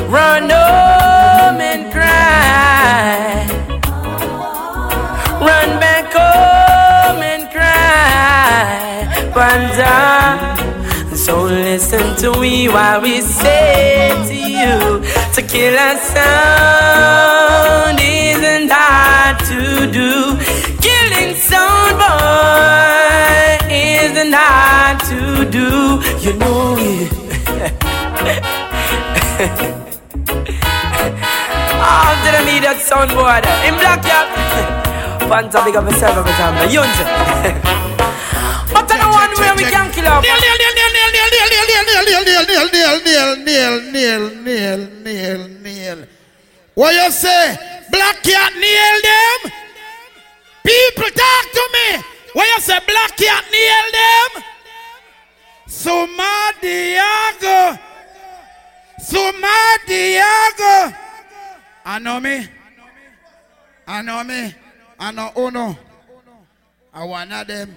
Run 0.07 0.49
home 0.49 1.59
and 1.59 1.91
cry. 1.91 3.45
Run 5.41 5.69
back 5.83 6.13
home 6.13 7.21
and 7.21 7.49
cry. 7.51 9.07
Panza. 9.33 9.95
So 11.15 11.43
listen 11.43 12.15
to 12.21 12.39
me 12.39 12.69
while 12.69 13.01
we 13.01 13.19
say 13.19 14.11
to 14.27 14.35
you 14.35 15.01
to 15.33 15.41
kill 15.41 15.73
a 15.73 15.97
sound 16.13 17.99
isn't 17.99 18.69
hard 18.71 19.37
to 19.49 19.91
do. 19.91 20.37
Killing 20.81 21.35
sound 21.35 21.97
boy 21.99 22.84
isn't 24.25 24.33
hard 24.33 24.99
to 25.05 25.45
do. 25.49 26.01
You 26.21 26.33
know 26.37 26.75
it. 26.77 27.11
Oh, 31.87 32.09
did 32.23 32.33
I 32.33 32.41
need 32.45 32.63
that 32.63 32.81
sound 32.81 33.11
boy 33.11 33.41
there? 33.45 33.59
In 33.69 33.77
black, 33.77 34.01
yeah. 34.05 34.25
Panta 35.29 35.61
big 35.65 35.75
up 35.75 35.85
yourself 35.85 36.17
every 36.17 36.33
time. 36.33 36.55
Yunze. 36.69 37.05
But 38.73 38.91
I 38.91 38.97
know 38.97 39.09
one 39.13 39.33
way 39.37 39.51
we 39.57 39.63
can 39.69 39.91
kill 39.93 40.07
up. 40.07 40.23
Nail, 40.23 40.39
nail, 40.41 40.57
nail, 40.57 40.73
nail, 40.73 41.09
nail, 41.13 41.29
nail, 41.33 41.47
nail, 41.51 41.65
nail, 41.69 42.05
nail, 42.05 42.65
nail, 42.73 42.97
nail, 43.05 43.73
nail, 43.93 44.23
nail, 44.41 44.81
nail, 45.03 45.41
nail. 45.61 45.99
What 46.73 46.93
you 46.95 47.11
say? 47.11 47.57
Black 47.91 48.23
cat 48.23 48.53
nail 48.57 48.95
them? 49.05 49.51
People 50.63 51.09
talk 51.13 51.45
to 51.53 51.63
me. 51.73 52.14
What 52.35 52.45
you 52.53 52.59
say? 52.59 52.77
Black 52.85 53.15
cat 53.15 53.45
nail 53.49 53.87
them? 53.95 54.43
Sumadiago. 55.69 57.79
Sumadiago. 58.99 60.93
I 61.85 61.99
know 61.99 62.19
me. 62.19 62.45
I 63.87 64.01
know 64.01 64.21
me. 64.25 64.53
I 64.99 65.11
know 65.13 65.31
Uno. 65.37 65.77
I 66.93 67.05
one 67.05 67.29
them. 67.29 67.73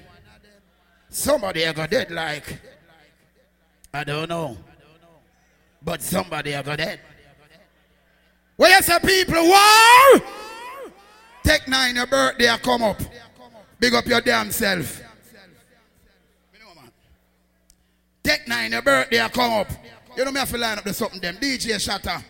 Somebody 1.08 1.64
I 1.64 1.72
got 1.72 1.90
dead 1.90 2.10
like. 2.10 2.58
I 3.94 4.02
don't 4.02 4.28
know. 4.28 4.56
But 5.80 6.02
somebody 6.02 6.56
I 6.56 6.62
got 6.62 6.78
dead. 6.78 6.98
Where 8.56 8.76
you 8.76 8.82
say 8.82 8.98
people 8.98 9.40
war? 9.40 10.20
Take 11.44 11.68
nine 11.68 11.94
your 11.94 12.08
birthday 12.08 12.50
I 12.50 12.58
come 12.58 12.82
up. 12.82 13.00
Big 13.80 13.94
up 13.94 14.06
your 14.06 14.20
damn 14.20 14.50
self. 14.50 15.02
Take 18.22 18.46
nine 18.46 18.72
your 18.72 18.82
birthday 18.82 19.20
I 19.20 19.28
come 19.28 19.52
up. 19.52 19.68
You 20.16 20.24
know 20.24 20.32
me 20.32 20.38
have 20.40 20.50
to 20.50 20.58
line 20.58 20.76
up 20.76 20.84
the 20.84 20.92
something 20.92 21.20
them. 21.20 21.36
DJ 21.36 21.80
Shatter. 21.80 22.22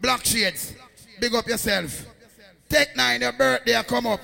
Black 0.00 0.24
Shades. 0.24 0.74
Big 1.20 1.34
up 1.34 1.46
yourself. 1.46 2.06
Take 2.68 2.96
nine 2.96 3.20
your 3.20 3.32
birthday 3.32 3.76
I 3.76 3.82
come 3.82 4.06
up. 4.06 4.20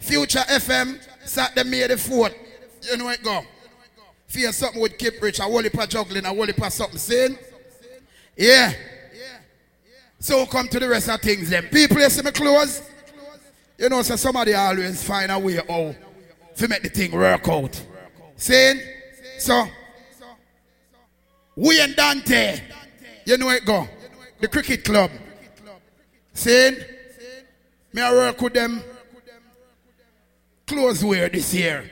Future 0.00 0.40
FM. 0.40 1.00
Saturday 1.24 1.68
May 1.68 1.86
the 1.86 1.94
4th. 1.94 2.34
You 2.82 2.96
know 2.96 3.10
it 3.10 3.22
go. 3.22 3.42
Fear 4.26 4.52
something 4.52 4.82
with 4.82 4.98
keep 4.98 5.22
rich. 5.22 5.38
A 5.38 5.42
whole 5.42 5.62
heap 5.62 5.78
juggling. 5.88 6.24
A 6.24 6.28
whole 6.30 6.46
heap 6.46 6.60
something. 6.70 6.98
Saying? 6.98 7.38
Yeah. 8.36 8.72
So 10.18 10.46
come 10.46 10.68
to 10.68 10.80
the 10.80 10.88
rest 10.88 11.08
of 11.08 11.20
things 11.20 11.50
then. 11.50 11.64
People, 11.64 11.98
you 11.98 12.08
see 12.08 12.22
me 12.22 12.30
close? 12.30 12.82
You 13.78 13.88
know, 13.88 14.02
so 14.02 14.16
somebody 14.16 14.54
always 14.54 15.02
find 15.04 15.30
a 15.30 15.38
way 15.38 15.56
how 15.68 15.94
to 16.62 16.68
make 16.68 16.82
the 16.82 16.88
thing 16.88 17.10
work 17.10 17.48
out. 17.48 17.82
Saying? 18.36 18.80
So, 19.38 19.66
we 21.56 21.80
and 21.80 21.96
Dante, 21.96 22.60
you 23.26 23.36
know 23.36 23.50
it 23.50 23.64
go. 23.64 23.88
The 24.40 24.46
cricket 24.46 24.84
club. 24.84 25.10
Saying? 26.32 26.76
Me 27.92 28.00
I 28.00 28.12
work 28.12 28.40
with 28.40 28.54
them 28.54 28.80
close 30.64 31.02
wear 31.02 31.28
this 31.28 31.52
year. 31.52 31.90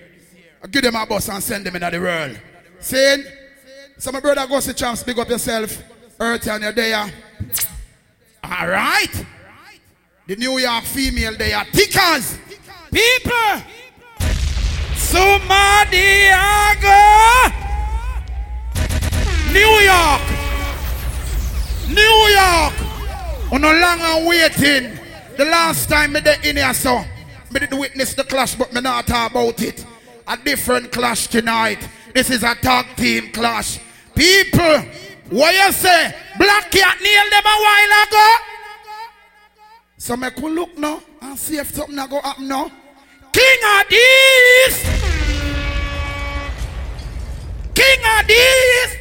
I 0.63 0.69
give 0.69 0.83
them 0.83 0.95
a 0.95 1.05
bus 1.05 1.29
and 1.29 1.43
send 1.43 1.67
them 1.67 1.75
into 1.75 1.91
the 1.91 2.01
world. 2.01 2.39
Saying? 2.79 3.25
So 3.99 4.13
my 4.13 4.21
brother 4.21 4.47
goes 4.47 4.67
to 4.67 4.73
chance, 4.73 5.03
big 5.03 5.19
up 5.19 5.29
yourself. 5.29 5.83
Earth 6.21 6.47
and 6.47 6.63
your 6.63 6.73
day. 6.73 6.93
All 6.95 7.09
right. 8.69 9.27
The 10.29 10.37
New 10.37 10.59
York 10.59 10.85
female, 10.85 11.37
they 11.37 11.53
are 11.53 11.65
tickers. 11.65 12.39
People. 12.93 13.80
Sumadiago, 15.11 17.03
New 19.53 19.73
York, 19.91 20.23
New 21.89 22.17
York. 22.31 22.75
On 23.53 23.61
no 23.61 23.73
longer 23.73 24.29
waiting. 24.29 24.97
The 25.37 25.45
last 25.47 25.89
time 25.89 26.13
me 26.13 26.21
in 26.45 26.57
here, 26.59 26.73
so 26.75 27.05
me 27.51 27.59
did 27.59 27.73
witness 27.73 28.15
the 28.15 28.23
clash, 28.23 28.55
but 28.55 28.73
me 28.73 28.81
not 28.81 29.09
talk 29.09 29.33
about 29.33 29.61
it. 29.61 29.85
A 30.29 30.37
different 30.37 30.93
clash 30.93 31.27
tonight. 31.27 31.89
This 32.15 32.31
is 32.31 32.45
a 32.45 32.55
tag 32.55 32.87
team 32.97 33.33
clash. 33.33 33.81
People, 34.15 34.79
what 35.31 35.53
you 35.53 35.73
say? 35.73 36.15
Black 36.39 36.71
Cat 36.71 36.99
nailed 37.03 37.33
them 37.33 37.43
a 37.45 37.57
while 37.65 38.07
ago. 38.07 38.37
So 39.99 40.17
me 40.17 40.31
could 40.31 40.53
look 40.53 40.79
now 40.79 41.03
and 41.21 41.37
see 41.37 41.57
if 41.57 41.75
something 41.75 41.99
a 41.99 42.07
go 42.07 42.21
happen 42.21 42.47
now. 42.47 42.71
King 43.33 43.61
of 43.65 43.89
these. 43.89 45.00
King 47.81 48.03
of 48.19 48.27
these. 48.27 48.93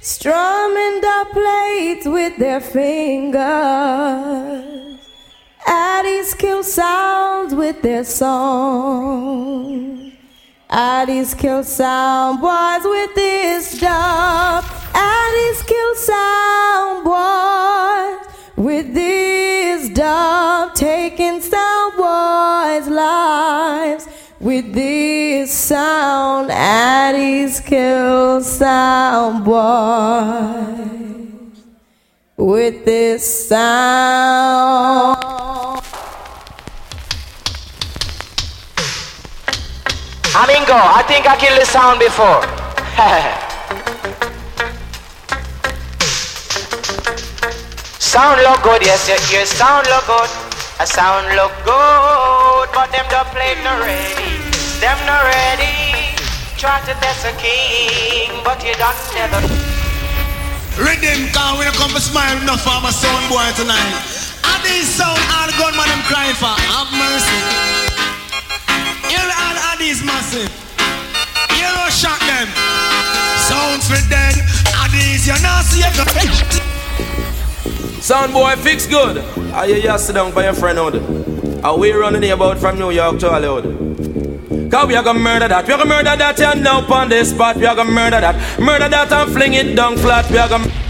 Strumming 0.00 1.00
the 1.02 1.26
plates 1.32 2.06
with 2.06 2.38
their 2.38 2.60
fingers. 2.60 3.44
Addies 5.66 6.38
kill 6.38 6.62
sounds 6.62 7.54
with 7.54 7.82
their 7.82 8.04
song. 8.04 9.36
Addies 10.70 11.36
kill 11.36 11.62
sound 11.64 12.40
boys 12.40 12.84
with 12.84 13.14
this 13.14 13.78
dub. 13.78 14.64
Addies 14.94 15.66
kill 15.66 15.94
sound 15.96 17.04
boys 17.04 18.26
with 18.56 18.94
this 18.94 19.90
dub. 19.90 20.74
Taking 20.74 21.42
sound 21.42 21.92
boys' 21.98 22.88
lives 22.88 24.08
with 24.40 24.72
this 24.72 25.52
sound. 25.52 26.50
Addies 26.50 27.64
kill 27.64 28.40
sound 28.42 29.44
boys 29.44 29.58
with 32.36 32.84
this 32.84 33.48
sound. 33.48 35.18
Amingo, 40.38 40.78
I 40.78 41.02
think 41.08 41.26
I 41.26 41.36
killed 41.36 41.60
the 41.60 41.66
sound 41.66 41.98
before. 41.98 42.42
sound 47.98 48.40
look 48.42 48.62
good, 48.62 48.82
yes, 48.82 49.08
your, 49.08 49.18
your 49.36 49.46
sound 49.46 49.88
look 49.88 50.06
good. 50.06 50.47
A 50.78 50.86
sound 50.86 51.26
look 51.34 51.50
good, 51.66 52.68
but 52.70 52.86
them 52.94 53.02
don't 53.10 53.26
play 53.34 53.58
no 53.66 53.82
ready. 53.82 54.30
Them 54.78 54.94
not 55.10 55.26
ready. 55.26 56.14
Try 56.54 56.78
to 56.86 56.94
test 57.02 57.26
a 57.26 57.34
king, 57.34 58.30
but 58.46 58.62
you 58.62 58.78
don't 58.78 58.94
never. 59.10 59.42
Rhythm, 60.78 61.34
cause 61.34 61.58
we 61.58 61.66
don't 61.66 61.74
come 61.74 61.90
to 61.90 62.00
smile 62.00 62.38
enough 62.38 62.62
for 62.62 62.78
my 62.78 62.94
sound 62.94 63.26
boy 63.26 63.42
tonight. 63.58 63.90
And 64.46 64.62
this 64.62 64.86
sound, 64.86 65.18
all 65.34 65.50
gunman 65.58 65.82
them 65.82 65.98
crying 66.06 66.38
for, 66.38 66.54
have 66.54 66.86
mercy. 66.94 67.42
You 69.10 69.18
all 69.18 69.58
of 69.58 70.04
massive. 70.06 70.46
You 71.58 71.66
know 71.74 71.90
shot 71.90 72.22
them. 72.22 72.46
Sounds 73.50 73.90
for 73.90 73.98
dead. 74.06 74.38
And 74.78 74.92
these 74.94 75.26
you 75.26 75.34
know 75.42 75.58
see 75.66 75.82
you 75.82 76.77
Sound 78.00 78.32
boy, 78.32 78.54
fix 78.56 78.86
good. 78.86 79.18
Are 79.52 79.66
you 79.66 79.82
just 79.82 80.06
sit 80.06 80.14
down 80.14 80.32
by 80.32 80.44
your 80.44 80.54
friend 80.54 80.78
out? 80.78 80.94
Are 81.64 81.76
we 81.76 81.92
running 81.92 82.30
about 82.30 82.58
from 82.58 82.78
New 82.78 82.90
York 82.90 83.18
to 83.20 83.28
Hollywood? 83.30 84.70
Cause 84.70 84.86
we 84.86 84.94
are 84.94 85.02
gonna 85.02 85.18
murder 85.18 85.48
that. 85.48 85.66
We 85.66 85.72
are 85.72 85.78
gonna 85.78 85.90
murder 85.90 86.16
that 86.16 86.40
and 86.40 86.62
now 86.62 86.80
on 86.92 87.08
this 87.08 87.30
spot. 87.30 87.56
We 87.56 87.66
are 87.66 87.74
gonna 87.74 87.90
murder 87.90 88.20
that. 88.20 88.60
Murder 88.60 88.88
that 88.88 89.10
and 89.10 89.32
fling 89.32 89.54
it 89.54 89.74
down 89.74 89.96
flat. 89.96 90.30
We 90.30 90.38
are 90.38 90.48
gonna. 90.48 90.87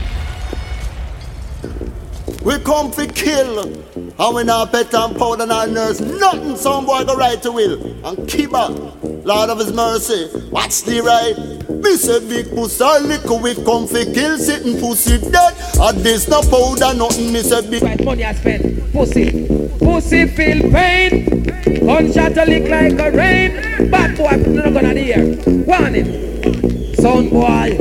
We 2.48 2.58
come 2.60 2.90
to 2.92 3.06
kill. 3.06 3.58
And 3.60 4.34
we 4.34 4.42
not 4.42 4.72
pet 4.72 4.94
and 4.94 5.14
powder 5.18 5.42
and 5.42 5.52
our 5.52 5.66
nurse. 5.66 6.00
Nothing 6.00 6.56
some 6.56 6.86
boy 6.86 7.04
go 7.04 7.14
right 7.14 7.42
to 7.42 7.52
will. 7.52 8.06
And 8.06 8.26
keep 8.26 8.54
up. 8.54 8.72
Lord 9.04 9.50
of 9.50 9.58
his 9.58 9.70
mercy. 9.70 10.30
Watch 10.48 10.80
the 10.84 11.02
right. 11.02 11.36
Me 11.68 11.96
say 11.96 12.26
big 12.26 12.48
pussy 12.54 12.84
liquor 13.02 13.34
we 13.34 13.54
come 13.54 13.86
fi 13.86 14.06
kill 14.06 14.38
sitting 14.38 14.80
pussy 14.80 15.18
dead. 15.18 15.54
And 15.78 15.98
this 15.98 16.26
no 16.26 16.40
powder 16.40 16.96
nothing. 16.96 17.34
Me 17.34 17.42
say 17.42 17.68
big. 17.68 17.82
Right 17.82 18.02
money 18.02 18.24
I 18.24 18.32
spend. 18.32 18.92
Pussy. 18.94 19.46
Pussy 19.78 20.26
feel 20.28 20.70
pain. 20.72 21.44
Gunshot 21.84 22.38
a 22.38 22.46
lick 22.46 22.70
like 22.70 22.98
a 22.98 23.14
rain. 23.14 23.90
Bad 23.90 24.16
boy, 24.16 24.36
not 24.54 24.72
gonna 24.72 24.94
hear. 24.94 25.36
Warning. 25.66 26.77
Sound 27.00 27.30
boy. 27.30 27.76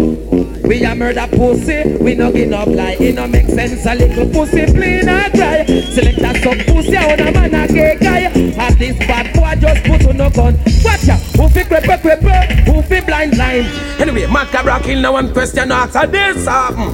We 0.67 0.83
a 0.83 0.93
murder 0.93 1.27
pussy, 1.31 1.97
we 1.97 2.13
no 2.15 2.31
give 2.31 2.51
up 2.51 2.67
lie. 2.67 2.97
It 2.99 3.15
no 3.15 3.27
make 3.27 3.47
sense 3.47 3.85
a 3.85 3.95
little 3.95 4.29
pussy 4.29 4.65
clean 4.65 5.07
and 5.07 5.33
dry. 5.33 5.65
Select 5.65 6.19
a 6.19 6.39
some 6.43 6.59
pussy 6.59 6.97
on 6.97 7.19
a 7.19 7.31
man 7.31 7.55
a 7.55 7.67
gay 7.67 7.97
guy. 7.99 8.25
At 8.61 8.77
this 8.77 8.97
bad 8.99 9.33
boy 9.33 9.59
just 9.59 9.83
put 9.85 10.05
on 10.07 10.17
no 10.17 10.29
gun. 10.29 10.57
Watch 10.83 11.09
out, 11.09 11.19
who 11.35 11.49
fi 11.49 11.63
crepe 11.63 12.01
crepe, 12.01 12.67
who 12.67 12.81
fi 12.83 13.01
blind 13.01 13.31
blind 13.31 13.67
Anyway, 13.99 14.25
Macabra 14.25 14.83
kill 14.83 15.01
no 15.01 15.13
one. 15.13 15.33
Question 15.33 15.71
ask 15.71 15.95
a 15.95 16.05
this 16.05 16.45
happen 16.45 16.93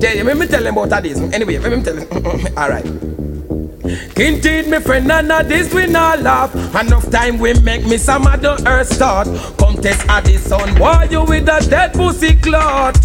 Tell 0.00 0.16
you, 0.16 0.34
me 0.34 0.46
tell 0.46 0.62
them 0.62 0.78
about 0.78 1.02
this. 1.02 1.18
Anyway, 1.18 1.58
let 1.58 1.76
me 1.76 1.82
tell 1.82 1.94
them. 1.94 2.56
Alright 2.56 3.27
Indeed, 3.84 4.68
my 4.68 4.80
friend, 4.80 5.06
none 5.06 5.30
of 5.30 5.48
this 5.48 5.72
we 5.72 5.86
not 5.86 6.20
laugh. 6.20 6.52
Enough 6.74 7.10
time 7.10 7.38
we 7.38 7.54
make 7.60 7.86
me 7.86 7.96
some 7.96 8.26
of 8.26 8.40
the 8.40 8.60
earth 8.66 8.92
start. 8.92 9.28
Come 9.58 9.76
test 9.76 10.06
at 10.08 10.24
the 10.24 10.36
sun, 10.36 10.74
boy, 10.74 11.06
you 11.10 11.24
with 11.24 11.48
a 11.48 11.64
dead 11.70 11.92
pussy 11.94 12.34
clot. 12.34 12.98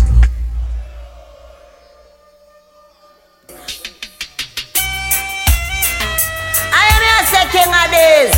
I 6.74 6.86
am 6.90 7.26
say 7.26 7.46
king 7.54 7.70
of 7.70 7.90
this. 7.92 8.34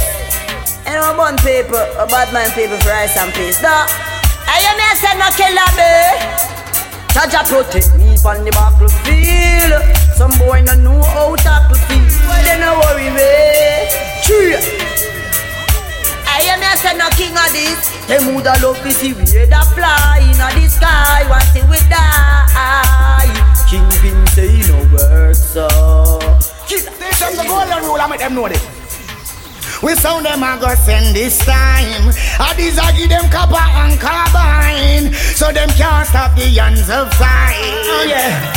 And 0.86 1.00
I'm 1.00 1.16
born 1.16 1.38
people, 1.38 1.80
a 1.98 2.06
bad 2.06 2.34
man 2.34 2.52
people 2.52 2.78
for 2.78 2.90
rice 2.90 3.18
and 3.18 3.34
peace. 3.34 3.62
No, 3.62 3.70
I 3.72 4.60
am 4.60 4.78
here 4.78 4.96
say 5.00 5.18
no 5.18 5.32
killer 5.40 5.72
me. 5.80 6.46
Jaja 7.16 7.48
protect 7.48 7.98
me 7.98 8.18
from 8.18 8.44
the 8.44 8.52
battlefield. 8.52 9.82
Some 10.16 10.32
boy 10.38 10.62
no 10.62 10.76
know 10.76 11.02
how 11.02 11.36
tackle 11.38 11.78
feel. 11.88 12.05
Why 12.36 12.44
they 12.44 12.60
no 12.60 12.76
worry 12.84 13.08
me? 13.16 13.32
True. 14.28 14.60
I 16.28 16.44
am 16.52 16.60
here 16.60 16.76
say 16.76 16.92
no 17.00 17.08
king 17.16 17.32
of 17.32 17.48
this. 17.56 17.80
Them 18.12 18.36
woulda 18.36 18.60
love 18.60 18.76
to 18.84 18.92
see 18.92 19.14
we 19.14 19.24
head 19.24 19.56
a 19.56 19.64
fly 19.72 20.20
in 20.20 20.36
the 20.36 20.68
sky. 20.68 21.24
Want 21.32 21.48
see 21.56 21.64
we 21.72 21.80
die. 21.88 23.32
Kingpin 23.72 24.28
say 24.36 24.50
he 24.52 24.68
no 24.68 24.84
work 24.92 25.34
so. 25.34 25.70
Say 26.68 26.84
something 27.16 27.48
golden 27.48 27.80
rule 27.88 28.02
and 28.02 28.12
make 28.12 28.20
them 28.20 28.36
know 28.36 28.50
this. 28.50 28.60
We 29.82 29.96
sound 29.96 30.26
them 30.26 30.44
a 30.44 30.60
go 30.60 30.76
send 30.76 31.16
this 31.16 31.40
time. 31.40 32.12
A 32.44 32.54
these 32.58 32.78
a 32.78 32.92
give 32.98 33.08
them 33.08 33.32
copper 33.32 33.56
and 33.56 33.98
carbine, 33.98 35.14
so 35.14 35.54
them 35.54 35.70
can't 35.70 36.06
stop 36.06 36.36
the 36.36 36.52
hands 36.52 36.90
of 36.90 37.14
fire. 37.14 37.56
Oh 37.56 38.06
yeah. 38.06 38.52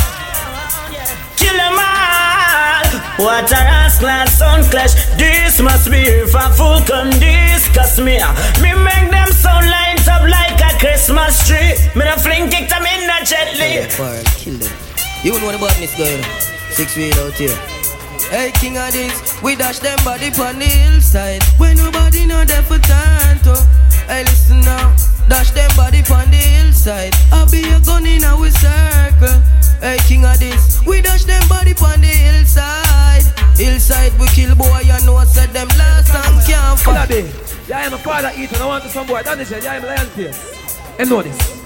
Kill 1.37 1.55
them 1.55 1.79
all. 1.79 2.88
What 3.19 3.51
a 3.51 3.59
rascal 3.67 4.27
sound 4.27 4.63
clash. 4.71 4.95
This 5.17 5.59
must 5.59 5.91
be 5.91 6.07
for 6.31 6.47
full 6.55 6.79
con 6.87 7.11
discuss 7.19 7.99
me. 7.99 8.17
Me 8.63 8.71
make 8.73 9.11
them 9.11 9.27
sound 9.35 9.67
light 9.69 10.07
up 10.07 10.23
like 10.23 10.59
a 10.61 10.71
Christmas 10.79 11.45
tree. 11.45 11.75
Me 11.95 12.05
no 12.05 12.15
fling 12.15 12.49
kick 12.49 12.69
them 12.69 12.85
in 12.87 13.07
the 13.11 13.19
gently. 13.27 13.83
Kill 14.39 14.57
them. 14.57 14.71
You 15.21 15.33
know 15.41 15.51
the 15.51 15.57
badness 15.59 15.95
going 15.97 16.23
on. 16.23 16.39
Six 16.71 16.93
feet 16.93 17.17
out 17.17 17.33
here. 17.33 17.57
Hey, 18.31 18.51
king 18.55 18.77
of 18.77 18.93
this, 18.93 19.41
we 19.41 19.55
dash 19.55 19.79
them 19.79 19.97
body 20.05 20.31
on 20.39 20.59
the 20.59 20.65
hillside. 20.65 21.43
When 21.57 21.75
nobody 21.75 22.25
know 22.25 22.45
there 22.45 22.63
for 22.63 22.79
time 22.79 23.39
to. 23.43 23.55
Hey, 24.07 24.23
listen 24.23 24.61
now, 24.61 24.95
dash 25.27 25.51
them 25.51 25.69
body 25.75 26.03
on 26.13 26.31
the 26.31 26.37
hillside. 26.37 27.13
I'll 27.33 27.49
be 27.51 27.67
a 27.67 27.79
gun 27.81 28.05
in 28.05 28.23
our 28.23 28.49
circle. 28.49 29.41
Hey, 29.81 29.97
king 30.07 30.25
of 30.25 30.39
this, 30.39 30.79
we 30.85 31.01
dash 31.01 31.25
them 31.25 31.45
body 31.49 31.73
on 31.83 31.99
the 31.99 32.07
hillside. 32.07 32.88
Hillside, 33.59 34.17
we 34.17 34.25
kill 34.27 34.55
boy, 34.55 34.79
you 34.85 35.05
know, 35.05 35.21
said 35.25 35.49
them 35.49 35.67
last 35.77 36.07
time 36.07 36.39
can't 36.47 36.79
fight. 36.79 37.09
Yeah, 37.67 37.79
I'm 37.79 37.93
a 37.93 37.97
father 37.97 38.31
eating. 38.37 38.57
I 38.57 38.65
want 38.65 38.85
to 38.85 38.89
some 38.89 39.05
boy. 39.05 39.21
That 39.21 39.37
is 39.37 39.51
it. 39.51 39.65
Yeah, 39.65 39.73
I'm 39.73 39.83
a 39.83 39.87
lion 39.87 40.07
face. 40.07 40.79
And 40.97 41.09
know 41.09 41.21
this. 41.21 41.58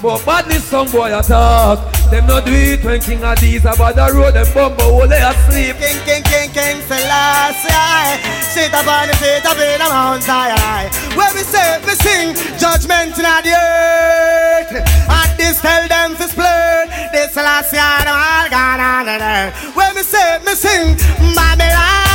But 0.00 0.24
badness 0.24 0.62
some 0.62 0.86
boy 0.90 1.10
attack. 1.10 1.78
Them 2.10 2.26
not 2.26 2.46
do 2.46 2.52
it 2.52 2.84
when 2.84 3.00
king 3.00 3.24
of 3.24 3.38
these 3.40 3.64
about 3.64 3.96
the 3.96 4.06
road. 4.14 4.34
Them 4.34 4.46
bumbo 4.54 4.94
while 4.94 5.08
they 5.08 5.18
asleep. 5.18 5.74
King, 5.76 5.98
king, 6.06 6.22
king, 6.22 6.50
king, 6.54 6.78
Selassie. 6.86 8.22
Sit 8.46 8.72
up 8.72 8.86
on 8.86 9.08
the 9.08 9.16
feet 9.18 9.44
up 9.44 9.58
in 9.58 9.82
the 9.82 9.88
Mount 9.90 10.22
Zion. 10.22 10.86
Where 11.18 11.34
we 11.34 11.42
say, 11.42 11.82
we 11.82 11.94
sing 11.98 12.34
judgment 12.62 13.18
in 13.18 13.26
the 13.26 13.54
earth. 13.58 14.70
And 14.70 15.30
this 15.36 15.60
tell 15.60 15.88
them 15.88 16.14
to 16.14 16.28
split. 16.30 16.88
This 17.10 17.34
Selassie, 17.34 17.76
I'm 17.76 18.06
all 18.06 18.48
gone 18.48 18.78
on 18.78 19.06
the 19.06 19.18
earth. 19.18 19.74
Where 19.74 19.92
we 19.94 20.02
say, 20.02 20.38
we 20.46 20.54
sing 20.54 20.94
Babylon. 21.34 22.07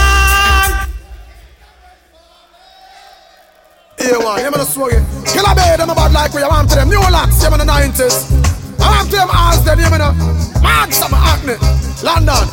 Here 4.03 4.19
you 4.19 4.51
man 4.51 4.65
smoke 4.65 4.91
it. 4.91 5.03
Kill 5.25 5.45
a 5.45 5.55
bed, 5.55 5.79
them 5.79 5.89
a 5.89 5.95
bad 5.95 6.11
like 6.11 6.33
we, 6.33 6.43
I 6.43 6.47
want 6.49 6.69
to 6.71 6.75
them 6.75 6.89
new 6.89 6.99
locks, 6.99 7.41
you 7.41 7.49
man 7.49 7.59
the 7.59 7.65
90s. 7.65 8.27
I 8.81 8.97
want 8.97 9.09
to 9.09 9.15
them 9.15 9.29
ass 9.31 9.63
then, 9.63 9.79
you 9.79 9.89
man 9.89 10.03
mad 10.61 10.93
some 10.93 11.13
acne. 11.13 11.55
London, 12.03 12.43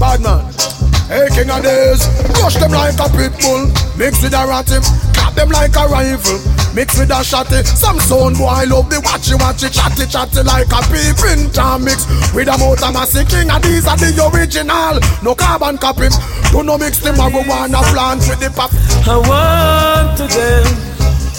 bad 0.00 0.20
man. 0.22 0.87
Hey, 1.08 1.26
king 1.32 1.50
of 1.50 1.62
days, 1.62 2.04
rush 2.40 2.56
them 2.56 2.70
like 2.72 3.00
a 3.00 3.08
pit 3.08 3.32
bull, 3.40 3.66
mix 3.96 4.22
with 4.22 4.36
a 4.36 4.44
ratty, 4.44 4.76
clap 5.16 5.34
them 5.34 5.48
like 5.48 5.74
a 5.74 5.88
rifle. 5.88 6.58
Mix 6.74 6.98
with 6.98 7.10
a 7.10 7.24
shotty 7.24 7.64
Some 7.64 7.98
sound 7.98 8.36
boy 8.36 8.64
love 8.68 8.90
the 8.90 8.96
watchy 8.96 9.34
watchy 9.34 9.72
Chatty 9.72 10.06
chatty 10.06 10.42
like 10.44 10.68
a 10.68 10.80
peeping 10.92 11.50
Jam 11.50 11.82
mix 11.82 12.06
with 12.34 12.46
a 12.46 12.58
motor 12.58 12.92
massy 12.92 13.24
king 13.24 13.50
And 13.50 13.64
these 13.64 13.86
are 13.86 13.96
the 13.96 14.12
original. 14.30 15.00
No 15.22 15.34
carbon 15.34 15.78
copy. 15.78 16.08
Do 16.52 16.62
no 16.62 16.78
mix 16.78 16.98
the 16.98 17.10
marijuana 17.10 17.82
plant 17.90 18.20
with 18.28 18.40
the 18.40 18.50
pop. 18.54 18.70
I 19.06 19.16
want 19.16 20.18
to 20.18 20.26
them. 20.28 20.66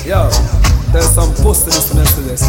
Yo 0.06 0.69
there's 0.92 1.10
some 1.10 1.34
pussy 1.36 1.72
to 1.72 2.22
this. 2.22 2.42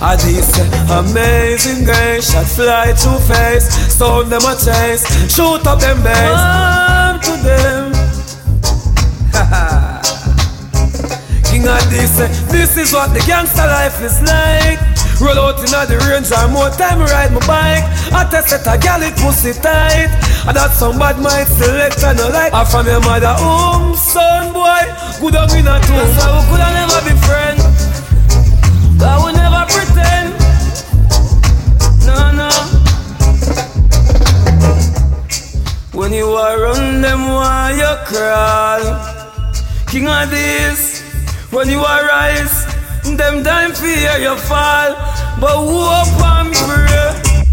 I 0.00 0.16
this 0.16 0.56
amazing 0.90 1.84
grace, 1.84 2.32
shot 2.32 2.46
fly 2.46 2.92
to 2.92 3.18
face, 3.24 3.68
stone 3.94 4.28
them 4.28 4.44
a 4.44 4.56
chase, 4.56 5.06
shoot 5.32 5.64
up 5.66 5.80
them 5.80 6.02
base. 6.02 6.16
Come 6.16 7.20
to 7.20 7.36
them. 7.42 7.92
King 11.48 11.68
of 11.68 11.90
this, 11.90 12.16
this 12.52 12.76
is 12.76 12.92
what 12.92 13.14
the 13.14 13.20
gangster 13.26 13.66
life 13.66 14.02
is 14.02 14.20
like. 14.22 14.80
Roll 15.20 15.38
out 15.38 15.58
in 15.60 15.70
the 15.72 15.96
range 16.04 16.28
and 16.28 16.52
more 16.52 16.68
time 16.76 17.00
ride 17.00 17.32
my 17.32 17.40
bike. 17.48 17.84
I 18.12 18.28
test 18.28 18.50
set 18.50 18.68
a 18.68 18.76
gal 18.76 19.00
it 19.00 19.16
pussy 19.16 19.56
tight. 19.56 20.12
I 20.44 20.52
that 20.52 20.76
some 20.76 20.98
bad 20.98 21.16
mind 21.16 21.48
select 21.48 22.04
and 22.04 22.18
no 22.18 22.28
like. 22.28 22.52
I 22.52 22.64
from 22.64 22.84
your 22.84 23.00
mother 23.00 23.32
home, 23.40 23.96
son 23.96 24.52
boy. 24.52 24.84
Good 25.20 25.36
on 25.40 25.48
in 25.56 25.64
not 25.64 25.80
we 25.88 25.96
coulda 26.52 26.68
never. 26.68 27.05
I 29.02 29.16
will 29.22 29.32
never 29.32 29.64
pretend. 29.72 30.34
No, 32.06 32.32
no. 32.32 32.50
When 35.92 36.12
you 36.12 36.26
are 36.26 36.60
run 36.60 37.00
them, 37.02 37.28
why 37.28 37.72
you 37.76 37.96
crawl? 38.06 38.84
King 39.86 40.08
of 40.08 40.30
this, 40.30 41.02
when 41.50 41.68
you 41.68 41.80
are 41.80 42.06
rise, 42.06 42.66
them 43.16 43.42
time 43.42 43.72
fear 43.72 44.18
you 44.18 44.36
fall. 44.36 44.94
But 45.40 45.56
hope 45.56 46.20
and 46.22 46.54
pray. 46.54 47.46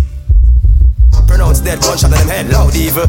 Pronounce 1.28 1.60
dead 1.60 1.82
them 2.12 2.28
head, 2.28 2.50
loud 2.50 2.76
evil. 2.76 3.08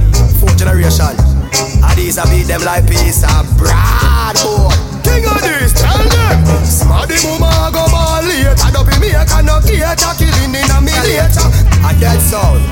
And 1.83 1.95
these 1.99 2.19
I 2.19 2.25
beat 2.31 2.47
them 2.51 2.63
like 2.63 2.87
piece 2.87 3.23
of 3.23 3.47
bread, 3.57 4.35
boy. 4.43 4.73
King 5.05 5.27
of 5.31 5.39
this, 5.43 5.73
tell 5.73 5.99
them. 5.99 6.39
Smarty 6.65 7.17
mama 7.39 7.71
go 7.71 7.87
ball 7.91 8.23
late. 8.25 8.51
I 8.61 8.71
don't 8.73 8.87
be 8.89 8.97
me, 8.99 9.15
I 9.15 9.25
cannot 9.25 9.63
cater. 9.63 10.13
Killing 10.19 10.55
in 10.55 10.71
a 10.71 10.79
me 10.83 10.95
later. 11.07 11.47
A 11.87 11.91
dead 12.01 12.19
sound. 12.19 12.65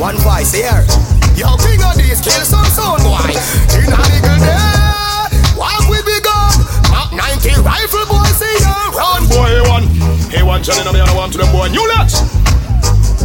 One 0.00 0.16
voice 0.24 0.54
here. 0.54 0.82
Yo, 1.36 1.50
king 1.60 1.82
of 1.82 1.94
this, 1.98 2.22
kill 2.22 2.44
some 2.46 2.64
sound, 2.70 3.02
boy. 3.02 3.34
In 3.76 3.90
a 3.90 4.00
nigga 4.08 4.34
there. 4.38 5.58
Walk 5.58 5.86
with 5.90 6.06
me 6.06 6.18
gun. 6.22 6.54
Mark 6.90 7.10
90 7.12 7.60
rifle, 7.60 8.06
boy, 8.06 8.26
see 8.32 8.58
ya. 8.62 8.72
Run. 8.94 9.26
Boy, 9.28 9.50
A1. 9.60 9.82
A1 10.30 10.62
Johnny, 10.62 10.86
and 10.86 10.92
me, 10.94 11.00
I 11.00 11.14
want 11.14 11.32
to 11.32 11.38
them 11.38 11.50
boy. 11.52 11.68
New 11.68 11.86
lads. 11.88 12.22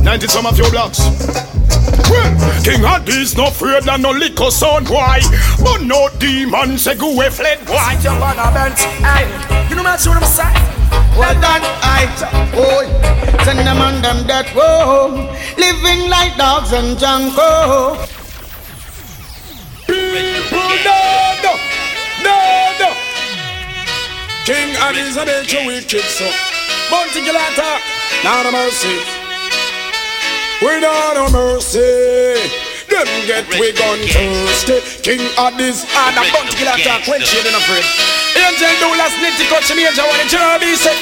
90 0.03 0.27
some 0.27 0.45
of 0.45 0.57
your 0.57 0.69
blocks. 0.71 0.99
Well, 2.09 2.31
King 2.63 2.81
Addies 2.81 3.37
no 3.37 3.47
afraid 3.47 3.87
of 3.87 3.99
no 3.99 4.11
liquor 4.11 4.49
son 4.49 4.85
why? 4.85 5.19
But 5.61 5.81
no 5.83 6.09
demon 6.17 6.77
say 6.77 6.95
go 6.95 7.13
away 7.13 7.29
fled. 7.29 7.65
Boy 7.65 7.77
Jump 8.01 8.21
on 8.21 8.39
a 8.39 8.51
bench, 8.53 8.79
aye 9.03 9.67
You 9.69 9.75
know 9.75 9.83
what 9.83 10.07
I'm 10.07 10.23
saying? 10.23 10.79
Well 11.17 11.33
done, 11.41 11.61
aye 11.83 12.09
Oh, 12.55 13.43
send 13.43 13.59
them 13.59 13.77
on 13.77 14.01
them 14.01 14.25
that 14.27 14.47
whoa 14.55 15.29
Living 15.57 16.09
like 16.09 16.35
dogs 16.37 16.71
and 16.73 16.97
jungle 16.97 17.35
oh. 17.37 18.07
People 19.85 20.69
no, 20.85 20.99
no, 21.43 21.53
no, 22.23 22.37
no. 22.79 22.89
King 24.45 24.73
Addies 24.81 25.21
a 25.21 25.25
make 25.25 25.51
you 25.51 25.67
wicked 25.67 26.05
so. 26.05 26.25
Bounty 26.89 27.21
Gilata, 27.21 27.79
now 28.23 28.43
no 28.43 28.51
mercy 28.51 29.18
Without 30.61 31.15
no 31.15 31.29
mercy 31.31 32.69
them 32.89 33.07
get 33.25 33.47
we 33.55 33.71
gun 33.71 33.99
thirsty. 34.11 34.81
King 34.99 35.23
Addies 35.39 35.85
and 35.87 36.17
a 36.19 36.23
bounty 36.33 36.57
killer 36.57 36.75
attack 36.75 37.07
when 37.07 37.21
she 37.21 37.37
ain't 37.37 37.55
afraid 37.55 37.85
Angel 38.35 38.67
do 38.81 38.91
last 38.97 39.15
Doulas 39.15 39.23
nitty 39.23 39.45
cut 39.47 39.63
she 39.63 39.75
major 39.75 40.03
one 40.03 40.19
in 40.19 40.27
Jeremy 40.27 40.75
say 40.75 40.97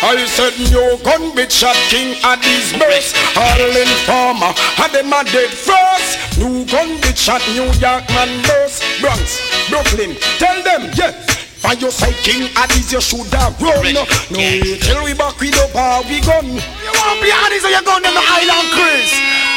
I 0.00 0.14
said 0.26 0.54
no 0.70 0.98
gun 1.00 1.32
bitch 1.32 1.50
shot 1.50 1.76
King 1.88 2.14
Addies 2.22 2.76
burst 2.78 3.16
All 3.40 3.62
informer 3.72 4.52
and 4.84 4.92
them 4.92 5.12
a 5.12 5.24
dead 5.24 5.50
first. 5.50 6.38
New 6.38 6.64
gun 6.66 6.98
bitch 7.00 7.16
shot 7.16 7.42
New 7.56 7.72
York 7.80 8.04
man 8.10 8.30
burst 8.44 8.84
Bronx, 9.00 9.40
Brooklyn 9.70 10.14
Tell 10.38 10.62
them 10.62 10.90
yes 10.94 11.37
for 11.58 11.74
your 11.74 11.90
side 11.90 12.14
King 12.22 12.48
Addies 12.54 12.92
you 12.92 13.00
should 13.00 13.26
have 13.34 13.58
run. 13.60 13.94
No 13.94 14.04
wait 14.30 14.80
till 14.82 15.02
we 15.04 15.14
back 15.14 15.38
with 15.40 15.58
up 15.58 15.74
how 15.74 16.02
we 16.06 16.20
gun. 16.22 16.46
You 16.46 16.92
want 16.94 17.18
be 17.20 17.30
honest 17.34 17.66
or 17.66 17.72
you 17.74 17.82
gun 17.82 18.02
them 18.02 18.14
the 18.14 18.22
Island 18.22 18.68
Chris? 18.72 19.10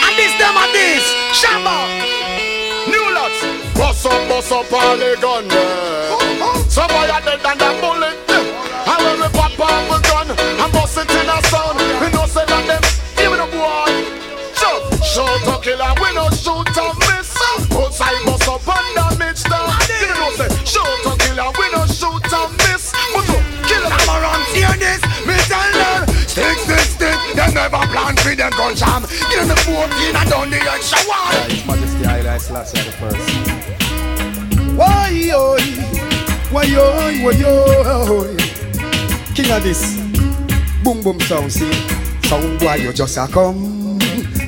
And 0.05 0.13
this 0.17 0.33
them 0.41 0.55
and 0.57 0.71
this. 0.73 1.05
Shabba 1.37 1.77
New 2.89 3.05
lots. 3.13 3.39
Bust 3.77 4.05
up, 4.05 4.21
bust 4.29 4.51
up 4.51 4.73
all 4.73 4.97
the 4.97 5.17
gun 5.21 5.45
Some 6.69 6.87
boy 6.89 7.07
are 7.09 7.21
dead 7.21 7.39
than 7.39 7.57
that 7.57 7.77
bullet 7.81 8.10
Them 27.51 27.71
never 27.71 27.85
plan 27.87 28.15
for 28.15 28.33
them 28.33 28.51
gun 28.51 28.75
jam 28.75 29.03
Give 29.29 29.47
me 29.47 29.55
14 29.55 30.15
and 30.15 30.29
down 30.29 30.49
the 30.49 30.57
extra 30.71 30.99
one 31.03 31.49
His 31.49 31.65
Majesty 31.65 32.03
Haile 32.05 32.39
Selassie 32.39 32.77
the 32.77 32.91
first. 32.93 33.27
Why, 34.77 35.09
yo, 35.09 35.57
why, 36.49 36.63
yo, 36.63 36.81
why, 37.23 37.31
yo, 37.31 38.37
King 39.35 39.51
of 39.51 39.63
this, 39.63 39.97
boom, 40.81 41.01
boom 41.03 41.19
sound, 41.21 41.51
see, 41.51 41.71
sound 42.23 42.59
boy, 42.59 42.75
you 42.75 42.93
just 42.93 43.17
a 43.17 43.27
come. 43.27 43.99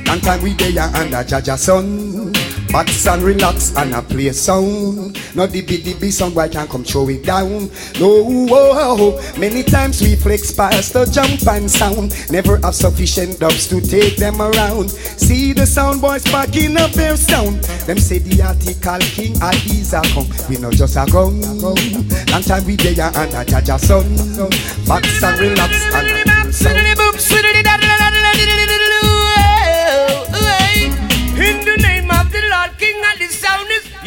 Long 0.06 0.20
time 0.20 0.42
we 0.42 0.54
there 0.54 0.82
under 0.82 1.22
Jaja 1.24 1.58
sun. 1.58 2.32
Box 2.74 3.06
and 3.06 3.22
relax 3.22 3.72
and 3.76 3.94
a 3.94 4.02
play 4.02 4.32
sound. 4.32 5.14
No 5.36 5.46
DB 5.46 5.78
DB 5.78 6.10
sound 6.10 6.34
boy 6.34 6.48
can 6.48 6.66
come 6.66 6.82
throw 6.82 7.08
it 7.08 7.24
down. 7.24 7.70
No, 8.00 8.26
oh, 8.50 9.14
oh. 9.14 9.38
many 9.38 9.62
times 9.62 10.02
we 10.02 10.16
flex 10.16 10.50
past 10.50 10.92
the 10.92 11.04
jump 11.04 11.46
and 11.54 11.70
sound. 11.70 12.10
Never 12.32 12.56
have 12.56 12.74
sufficient 12.74 13.38
dubs 13.38 13.68
to 13.68 13.80
take 13.80 14.16
them 14.16 14.42
around. 14.42 14.90
See 14.90 15.52
the 15.52 15.66
sound 15.66 16.00
boys 16.00 16.24
packing 16.24 16.76
up 16.76 16.90
their 16.90 17.16
sound. 17.16 17.62
Them 17.86 17.98
say 17.98 18.18
the 18.18 18.42
article 18.42 18.98
king 19.06 19.34
Adiza 19.34 20.02
come. 20.12 20.26
We 20.50 20.56
not 20.60 20.72
just 20.72 20.96
a 20.96 21.06
come. 21.06 21.42
Long 21.62 22.42
time 22.42 22.64
we 22.66 22.74
there 22.74 23.06
and 23.06 23.16
under 23.16 23.44
Jaja 23.52 23.78
sun. 23.78 24.50
Box 24.84 25.22
and 25.22 25.38
relax 25.38 25.94
and 25.94 26.10
a 26.10 26.24
play 26.24 26.50
sound. 26.50 26.74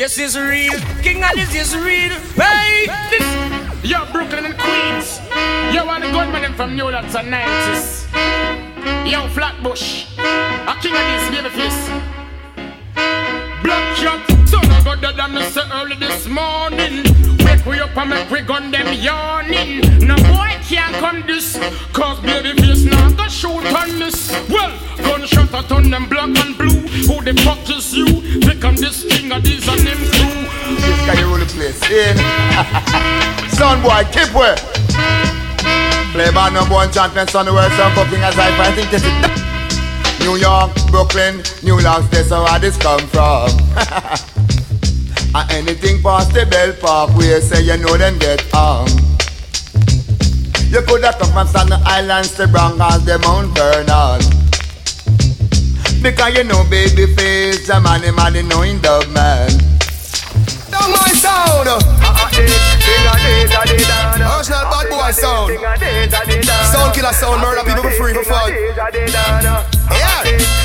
Sound 0.08 0.28
is 0.28 0.40
real. 0.40 0.80
King 1.02 1.24
of 1.24 1.32
this 1.36 1.54
is 1.56 1.76
real. 1.76 2.14
Hey, 2.36 2.88
this. 3.10 3.90
Yo, 3.90 4.06
Brooklyn 4.12 4.46
and 4.46 4.58
Queens. 4.58 5.20
Yo, 5.74 5.86
want 5.86 6.04
the 6.04 6.12
good 6.12 6.34
them 6.44 6.54
from 6.54 6.76
New 6.76 6.90
Lots 6.90 7.16
and 7.16 7.34
90s. 7.34 9.12
Yo, 9.12 9.28
Flatbush. 9.30 10.06
A 10.18 10.76
king 10.82 10.94
of 10.94 11.06
this 11.12 11.30
baby 11.30 11.50
face. 11.50 11.90
Black 13.64 13.96
shot. 13.98 14.37
So 14.48 14.60
no 14.62 14.82
go 14.84 14.96
dead 14.96 15.20
and 15.20 15.38
say 15.54 15.62
uh, 15.62 15.84
early 15.84 15.98
this 15.98 16.28
morning. 16.28 17.04
Wake 17.44 17.66
we 17.66 17.80
up 17.82 17.98
and 17.98 18.10
make 18.10 18.30
we 18.32 18.42
gun 18.42 18.72
them 18.72 18.94
yawning. 18.94 19.82
No 20.08 20.16
boy 20.16 20.52
can't 20.64 20.96
come 21.04 21.22
this. 21.28 21.60
Cause 21.92 22.20
baby 22.22 22.54
face 22.62 22.86
now 22.86 23.12
go 23.12 23.28
shoot 23.28 23.66
on 23.76 24.00
this. 24.00 24.32
Well, 24.50 24.72
gunshot 24.98 25.54
at 25.54 25.72
on 25.72 25.90
them 25.90 26.08
black 26.08 26.32
and 26.38 26.58
blue. 26.58 26.80
Who 27.08 27.22
the 27.24 27.34
fuck 27.44 27.70
is 27.70 27.94
you? 27.94 28.40
They 28.40 28.56
come 28.56 28.76
this 28.76 29.04
king 29.04 29.32
of 29.34 29.44
these 29.44 29.68
and 29.68 29.82
them 29.82 29.98
crew. 29.98 30.76
This 30.80 31.00
guy 31.06 31.22
rule 31.24 31.40
the 31.40 31.46
place. 31.46 31.82
Yeah. 31.92 33.36
Son 33.50 33.82
boy, 33.82 34.04
keep 34.12 34.34
way. 34.34 34.56
Play 36.14 36.32
by 36.32 36.50
number 36.50 36.74
one 36.74 36.92
champion, 36.92 37.28
son 37.28 37.46
the 37.46 37.54
world, 37.54 37.72
son 37.74 37.94
fucking 37.94 38.24
as 38.24 38.36
I 38.40 38.50
find 38.58 38.74
think 38.76 38.90
this 38.90 39.04
is 39.04 39.48
New 40.26 40.38
York, 40.38 40.72
Brooklyn, 40.90 41.44
New 41.64 41.80
York, 41.80 42.10
that's 42.10 42.32
where 42.32 42.60
this 42.60 42.78
come 42.78 43.06
from. 43.08 43.50
and 45.38 45.52
anything 45.52 46.02
past 46.02 46.34
the 46.34 46.46
Bell 46.46 46.74
Park, 46.82 47.12
say 47.42 47.62
you 47.62 47.78
know 47.78 47.98
them 47.98 48.18
get 48.18 48.42
on. 48.56 48.88
You 50.70 50.82
coulda 50.82 51.14
come 51.20 51.32
from 51.32 51.48
Staten 51.48 51.80
Island 51.86 52.28
to 52.38 52.48
Bronx, 52.48 52.78
the 53.06 53.20
Mount 53.20 53.54
Vernon. 53.54 54.22
Because 56.02 56.34
you 56.36 56.44
know 56.44 56.64
baby 56.70 57.06
face, 57.14 57.68
the 57.68 57.80
money, 57.80 58.12
money 58.12 58.42
knowing 58.42 58.82
the 58.82 59.06
man. 59.14 59.50
Down 60.72 60.92
my 60.92 61.08
sound. 61.14 61.68
Original 64.28 64.66
bad 64.74 64.90
boy 64.90 65.12
sound. 65.12 65.54
Sound 66.72 66.94
killer 66.96 67.14
sound, 67.14 67.42
murder 67.42 67.64
people 67.64 67.84
for 67.84 67.92
free 67.92 68.14
for 68.14 68.24
fun. 68.24 68.52
Yeah. 69.90 70.57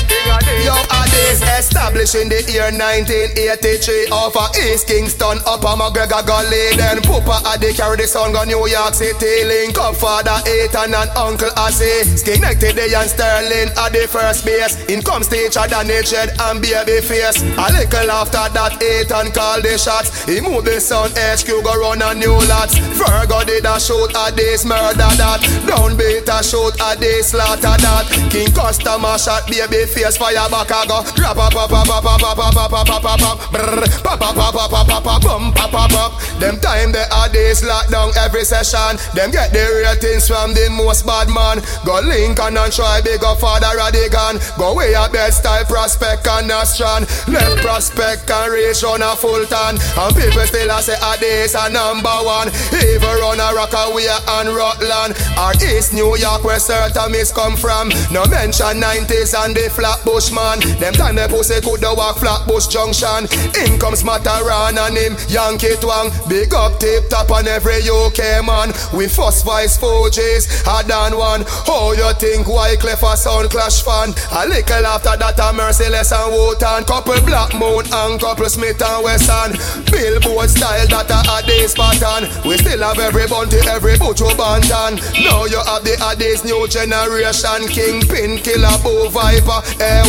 Yo, 0.61 0.77
a 0.77 1.01
days 1.09 1.41
established 1.57 2.13
in 2.13 2.29
the 2.29 2.45
year 2.51 2.69
1983 2.69 4.13
Off 4.13 4.37
of 4.37 4.53
East 4.61 4.85
Kingston, 4.87 5.41
Upper 5.49 5.73
McGregor 5.73 6.21
Gully. 6.21 6.77
Then 6.77 7.01
Poopa 7.01 7.41
a 7.41 7.57
they 7.57 7.73
carry 7.73 7.97
the 7.97 8.05
sound 8.05 8.37
go 8.37 8.43
New 8.43 8.67
York 8.69 8.93
City. 8.93 9.43
Link 9.43 9.77
up 9.81 9.95
father 9.95 10.37
Ethan 10.45 10.93
and 10.93 11.09
Uncle 11.17 11.49
Assy 11.57 12.05
Connected 12.21 12.75
they 12.77 12.93
and 12.93 13.09
Sterling 13.09 13.73
at 13.73 13.89
the 13.89 14.05
first 14.05 14.45
base. 14.45 14.77
Income 14.85 15.23
stage 15.23 15.57
at 15.57 15.73
the 15.73 15.81
naked 15.83 16.29
and 16.37 16.61
baby 16.61 17.01
face. 17.01 17.41
A 17.57 17.65
little 17.73 18.11
after 18.13 18.45
that 18.53 18.77
Ethan 18.77 19.33
called 19.33 19.65
the 19.65 19.77
shots. 19.77 20.13
He 20.29 20.37
moved 20.39 20.67
the 20.67 20.77
sound 20.79 21.17
HQ 21.17 21.49
go 21.65 21.73
run 21.81 22.05
a 22.05 22.13
new 22.13 22.37
lots. 22.45 22.77
Virgo 22.93 23.41
did 23.43 23.65
a 23.65 23.79
shoot 23.79 24.11
a 24.13 24.29
this 24.29 24.65
murder 24.65 25.09
that 25.17 25.41
Downbeat 25.65 26.29
a 26.29 26.43
shoot 26.43 26.75
a 26.77 26.93
this 26.99 27.31
slaughter 27.31 27.75
that 27.81 28.05
King 28.29 28.51
customer 28.53 29.17
shot 29.17 29.47
baby 29.47 29.85
face 29.89 30.17
fire 30.17 30.42
a 30.43 30.49
back 30.49 30.71
a 30.71 30.87
go. 30.87 30.97
Drop 31.15 31.37
a 31.37 31.47
pop 31.49 31.71
a 31.71 31.79
pop 31.85 32.03
a 32.03 32.17
pop 32.19 32.37
a 32.37 32.51
pop 32.51 32.73
a 32.73 32.83
pop 32.83 33.03
a 33.03 33.13
pop. 33.17 33.37
Brrr. 33.51 34.03
Pop 34.03 34.21
a 34.21 34.29
pop 34.33 34.55
a 34.55 34.65
pop 34.67 34.89
a 34.89 35.01
pop 35.01 35.21
bum 35.23 35.53
pop 35.53 35.73
a 35.73 35.83
pop. 35.93 36.11
Them 36.39 36.59
time 36.59 36.91
they 36.91 37.05
are 37.11 37.29
days 37.29 37.63
locked 37.63 37.91
down 37.91 38.11
every 38.17 38.43
session. 38.43 38.99
Them 39.15 39.31
get 39.31 39.53
their 39.53 39.83
ratings 39.83 40.27
from 40.27 40.53
the 40.53 40.69
most 40.71 41.05
bad 41.05 41.29
man. 41.29 41.63
Go 41.85 42.01
Lincoln 42.03 42.57
and 42.57 42.73
try 42.73 42.99
big 43.01 43.23
up 43.23 43.39
father 43.39 43.79
of 43.79 43.91
the 43.93 44.09
gun. 44.11 44.39
Go 44.57 44.75
way 44.75 44.93
a 44.93 45.07
best 45.09 45.39
style 45.39 45.63
prospect 45.65 46.27
and 46.27 46.51
a 46.51 46.65
strand. 46.65 47.07
Left 47.27 47.61
prospect 47.61 48.29
and 48.29 48.51
race 48.51 48.83
run 48.83 49.01
a 49.01 49.15
full 49.15 49.45
tan. 49.45 49.79
And 49.79 50.15
people 50.15 50.43
still 50.43 50.71
a 50.71 50.81
say 50.81 50.99
ah, 50.99 51.15
a 51.15 51.21
days 51.21 51.55
a 51.55 51.69
number 51.69 52.17
one. 52.27 52.51
Even 52.75 53.15
run 53.23 53.39
a 53.39 53.47
Rockaway 53.55 54.11
and 54.11 54.49
Rutland. 54.51 55.15
Or 55.39 55.53
East 55.63 55.93
New 55.93 56.17
York 56.17 56.43
where 56.43 56.59
certain 56.59 57.11
miss 57.11 57.31
come 57.31 57.55
from. 57.55 57.89
No 58.11 58.25
mention 58.27 58.81
90s 58.81 59.31
and 59.37 59.55
the 59.55 59.69
Flatbush 59.69 60.32
bushman 60.33 60.59
Them 60.79 60.93
time 60.93 61.15
the 61.15 61.27
pussy 61.27 61.61
coulda 61.61 61.93
walk 61.95 62.17
Flatbush 62.17 62.67
Junction. 62.67 63.25
In 63.63 63.79
comes 63.79 64.03
Mataran 64.03 64.77
and 64.77 64.97
him 64.97 65.13
Yankee 65.29 65.75
Twang. 65.79 66.09
Big 66.27 66.53
up 66.53 66.79
tip 66.79 67.09
top 67.09 67.31
on 67.31 67.47
every 67.47 67.81
UK 67.85 68.45
man. 68.45 68.73
We 68.93 69.07
first 69.07 69.45
vice 69.45 69.77
4Gs 69.77 70.65
Had 70.65 70.87
done 70.87 71.17
one. 71.17 71.43
How 71.65 71.93
you 71.93 72.11
think 72.15 72.47
why 72.47 72.75
clever 72.77 73.15
sound 73.15 73.49
clash 73.49 73.81
fan? 73.83 74.13
A 74.31 74.47
little 74.47 74.85
after 74.85 75.15
that 75.17 75.39
a 75.39 75.53
merciless 75.53 76.11
and 76.11 76.31
Wotan 76.31 76.83
Couple 76.85 77.19
Black 77.25 77.53
Moon 77.53 77.85
and 77.91 78.19
couple 78.19 78.49
Smith 78.49 78.81
and 78.81 79.03
Wesson. 79.03 79.53
Billboard 79.91 80.49
style 80.49 80.87
that 80.87 81.09
a 81.09 81.19
Addies 81.33 81.75
pattern. 81.75 82.29
We 82.47 82.57
still 82.57 82.81
have 82.81 82.99
every 82.99 83.27
bounty 83.27 83.57
every 83.67 83.97
butcher 83.97 84.33
bantan. 84.35 84.99
Now 85.23 85.45
you 85.45 85.61
have 85.63 85.83
the 85.83 85.95
Addies 86.09 86.45
new 86.45 86.67
generation. 86.67 87.67
Kingpin 87.69 88.37
killer 88.37 88.75
Bo 88.83 89.09
Viper 89.09 89.61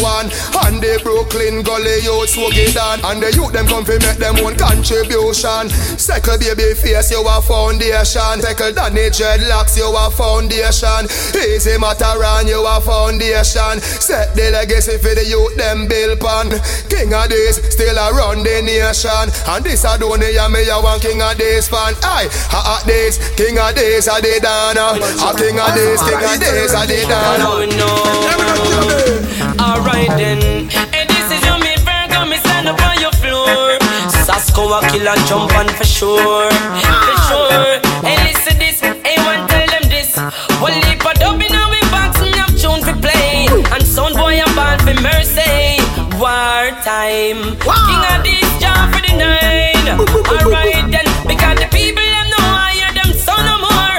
A1 0.05 0.29
and 0.69 0.77
the 0.83 1.01
Brooklyn 1.03 1.63
gully 1.63 2.01
youth 2.05 2.29
swag 2.29 2.59
it 2.61 2.77
on 2.77 3.01
And 3.05 3.23
the 3.23 3.33
youth 3.33 3.53
them 3.53 3.67
come 3.67 3.85
fi 3.85 3.97
make 4.05 4.19
them 4.21 4.37
own 4.45 4.57
contribution. 4.57 5.71
Second 5.97 6.41
baby 6.41 6.75
face 6.77 7.11
you 7.11 7.25
a 7.25 7.41
foundation. 7.41 8.45
Second 8.45 8.77
Danny 8.77 9.09
dreadlocks 9.09 9.81
you 9.81 9.89
a 9.89 10.11
foundation. 10.13 11.09
Easy 11.33 11.81
Mataran 11.81 12.45
you 12.45 12.61
a 12.61 12.77
foundation. 12.85 13.81
Set 13.81 14.37
the 14.37 14.53
legacy 14.53 15.01
for 15.01 15.17
the 15.17 15.25
youth 15.25 15.57
them 15.57 15.89
build 15.89 16.21
pan 16.21 16.53
King 16.93 17.17
of 17.17 17.33
this 17.33 17.57
still 17.73 17.97
a 17.97 18.13
run 18.13 18.45
the 18.45 18.61
nation. 18.61 19.33
And 19.49 19.65
this 19.65 19.89
a 19.89 19.97
don't 19.97 20.21
hear 20.21 20.49
me 20.53 20.69
a 20.69 20.77
one 20.81 21.01
king 21.01 21.23
of 21.23 21.39
this 21.39 21.69
fan 21.69 21.95
Aye, 22.05 22.29
a 22.53 22.61
a 22.61 22.77
this 22.85 23.17
king 23.37 23.57
of 23.57 23.75
this 23.75 24.07
a 24.07 24.21
the 24.21 24.37
dana 24.37 25.01
A 25.01 25.33
king 25.33 25.57
of 25.57 25.73
this 25.73 26.05
king 26.05 26.21
of 26.21 26.37
this 26.37 26.77
a 26.77 26.85
the 26.85 27.09
dana 27.09 29.24
Alright 29.61 30.09
then. 30.19 30.69
Hey, 30.69 31.07
this 31.07 31.31
is 31.31 31.45
your 31.47 31.59
mate 31.59 31.81
Virgo, 31.81 32.25
me 32.27 32.37
stand 32.39 32.69
up 32.69 32.81
on 32.83 33.01
your 33.01 33.13
floor. 33.13 33.79
Sasko 34.27 34.67
a 34.77 34.81
killer 34.91 35.17
jump 35.27 35.55
on 35.57 35.69
for 35.69 35.85
sure, 35.85 36.51
for 36.51 37.17
sure. 37.29 37.81
Hey, 38.03 38.17
listen 38.27 38.59
this, 38.59 38.81
hey, 38.81 39.17
one 39.25 39.47
tell 39.49 39.67
them 39.67 39.89
this. 39.89 40.17
One 40.61 40.75
leap 40.85 41.05
of 41.07 41.15
dub 41.15 41.41
in 41.41 41.55
our 41.55 41.81
box 41.91 42.21
and 42.21 42.35
have 42.35 42.55
tune 42.59 42.83
for 42.83 42.97
play. 43.01 43.47
And 43.73 43.87
sound 43.87 44.15
boy 44.17 44.41
a 44.41 44.47
band 44.55 44.83
for 44.83 44.97
mercy. 45.01 45.79
War 46.19 46.71
time, 46.83 47.59
king 47.59 48.05
of 48.11 48.23
this 48.23 48.51
job 48.61 48.93
for 48.93 49.03
the 49.03 49.13
nine. 49.17 49.87
Alright 49.99 50.91
then, 50.91 51.07
because 51.27 51.59
the 51.59 51.69
people 51.71 52.03
them 52.03 52.27
know 52.31 52.43
I 52.43 52.73
hear 52.75 52.93
them 52.95 53.13
sound 53.13 53.45
no 53.47 53.57
more. 53.67 53.97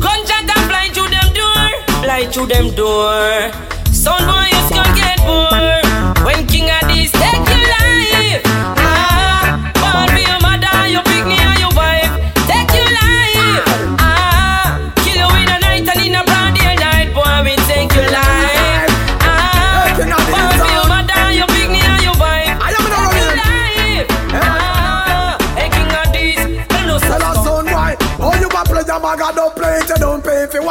Gunshot 0.00 0.48
a 0.48 0.56
fly 0.68 0.88
through 0.92 1.10
them 1.10 1.28
door, 1.32 1.68
fly 2.02 2.26
through 2.30 2.46
them 2.46 2.74
door. 2.74 3.52
Sound 3.92 4.26
boy, 4.26 4.48
before. 5.28 6.24
When 6.24 6.46
King 6.46 6.70
of 6.70 6.88
this. 6.88 7.17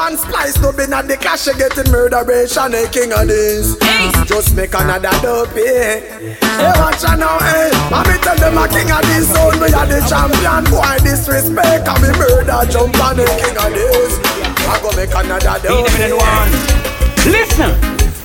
One 0.07 0.17
splice 0.17 0.59
No 0.61 0.71
be 0.71 0.87
not 0.87 1.07
the 1.07 1.17
clash 1.17 1.47
you 1.47 1.55
getting 1.57 1.91
murderation 1.91 2.71
Hey 2.71 2.87
king 2.87 3.11
of 3.11 3.27
this. 3.27 3.75
Just 4.23 4.55
make 4.55 4.73
another 4.73 5.11
dope 5.19 5.51
yeah 5.55 5.99
Hey 6.55 6.73
watch 6.79 7.03
out 7.03 7.19
now 7.19 7.35
hey. 7.43 7.71
I 7.91 7.99
me 8.07 8.15
tell 8.23 8.37
them 8.39 8.57
a 8.57 8.65
king 8.71 8.87
of 8.87 9.03
this 9.03 9.27
Sound 9.27 9.59
me 9.59 9.67
a 9.67 9.83
the 9.83 9.99
champion. 10.07 10.63
Boy 10.71 10.95
disrespect 11.03 11.87
And 11.91 11.99
me 11.99 12.11
murder 12.15 12.63
jump 12.71 12.95
on 13.03 13.19
the 13.19 13.27
king 13.35 13.57
of 13.59 13.71
this. 13.75 14.13
I 14.63 14.79
go 14.79 14.89
make 14.95 15.11
another 15.11 15.59
dope 15.59 15.91
yeah. 15.99 16.47
Listen, 17.27 17.71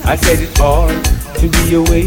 I 0.06 0.14
said 0.14 0.38
it's 0.38 0.60
all 0.60 0.88
to 0.88 1.48
be 1.50 1.74
away 1.74 2.06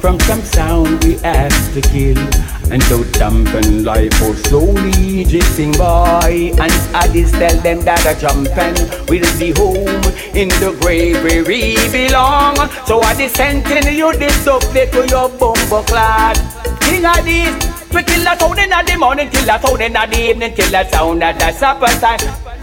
from 0.00 0.20
some 0.20 0.42
sound 0.42 1.02
we 1.02 1.18
have 1.18 1.74
to 1.74 1.80
kill. 1.80 2.47
And 2.70 2.82
so 2.82 3.02
dampen 3.12 3.84
life 3.84 4.12
for 4.14 4.34
slowly 4.34 5.24
drifting 5.24 5.72
by. 5.72 6.52
And 6.58 6.72
I 6.94 7.08
just 7.12 7.34
tell 7.34 7.56
them 7.60 7.80
that 7.80 8.04
a 8.04 8.14
jumping 8.20 8.76
will 9.08 9.38
be 9.38 9.52
home 9.52 10.04
in 10.36 10.48
the 10.60 10.76
grave 10.80 11.22
where 11.24 11.44
we 11.44 11.76
belong. 11.90 12.56
So 12.86 13.00
I 13.00 13.14
just 13.14 13.36
send 13.36 13.66
you 13.68 14.12
this 14.18 14.44
update 14.46 14.92
to 14.92 15.08
your 15.08 15.28
bumbo 15.30 15.82
clad. 15.82 16.36
King 16.82 17.06
of 17.06 17.24
this, 17.24 17.56
we 17.92 18.02
kill 18.02 18.26
a 18.26 18.36
sound 18.38 18.58
in 18.58 18.70
the 18.70 18.96
morning, 18.98 19.30
kill 19.30 19.48
a 19.48 19.58
sound 19.60 19.80
in 19.80 19.92
the 19.94 20.20
evening, 20.20 20.54
kill 20.54 20.74
a 20.74 20.88
sound 20.88 21.22
at 21.22 21.38
the 21.38 21.52
supper 21.52 21.86
time. 21.86 22.57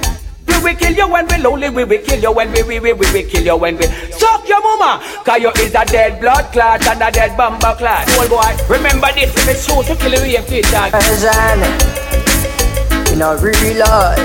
We 0.47 0.57
will 0.63 0.75
kill 0.75 0.93
you 0.93 1.07
when 1.07 1.27
we 1.27 1.37
lonely, 1.37 1.69
we 1.69 1.83
will 1.83 2.01
kill 2.01 2.19
you 2.21 2.31
when 2.31 2.51
we 2.51 2.63
we 2.63 2.79
we 2.79 2.93
we 2.93 3.11
will 3.11 3.29
kill 3.29 3.43
you 3.43 3.57
when 3.57 3.77
we 3.77 3.87
suck 4.11 4.47
your 4.47 4.61
mama. 4.61 5.03
Cause 5.23 5.41
you 5.41 5.49
is 5.61 5.75
a 5.75 5.85
dead 5.85 6.19
blood 6.19 6.51
clot 6.51 6.85
and 6.87 7.01
a 7.01 7.11
dead 7.11 7.35
bumper 7.37 7.75
clot. 7.77 8.07
Old 8.17 8.29
boy, 8.29 8.55
remember 8.69 9.07
this 9.13 9.35
if 9.35 9.47
it's 9.49 9.65
true 9.65 9.83
to 9.83 9.95
kill 9.95 10.13
you 10.25 10.39
it's 10.39 10.71
done. 10.71 10.91
Version 10.91 12.05
in 13.15 13.21
a 13.21 13.37
real 13.37 13.79
life. 13.79 14.19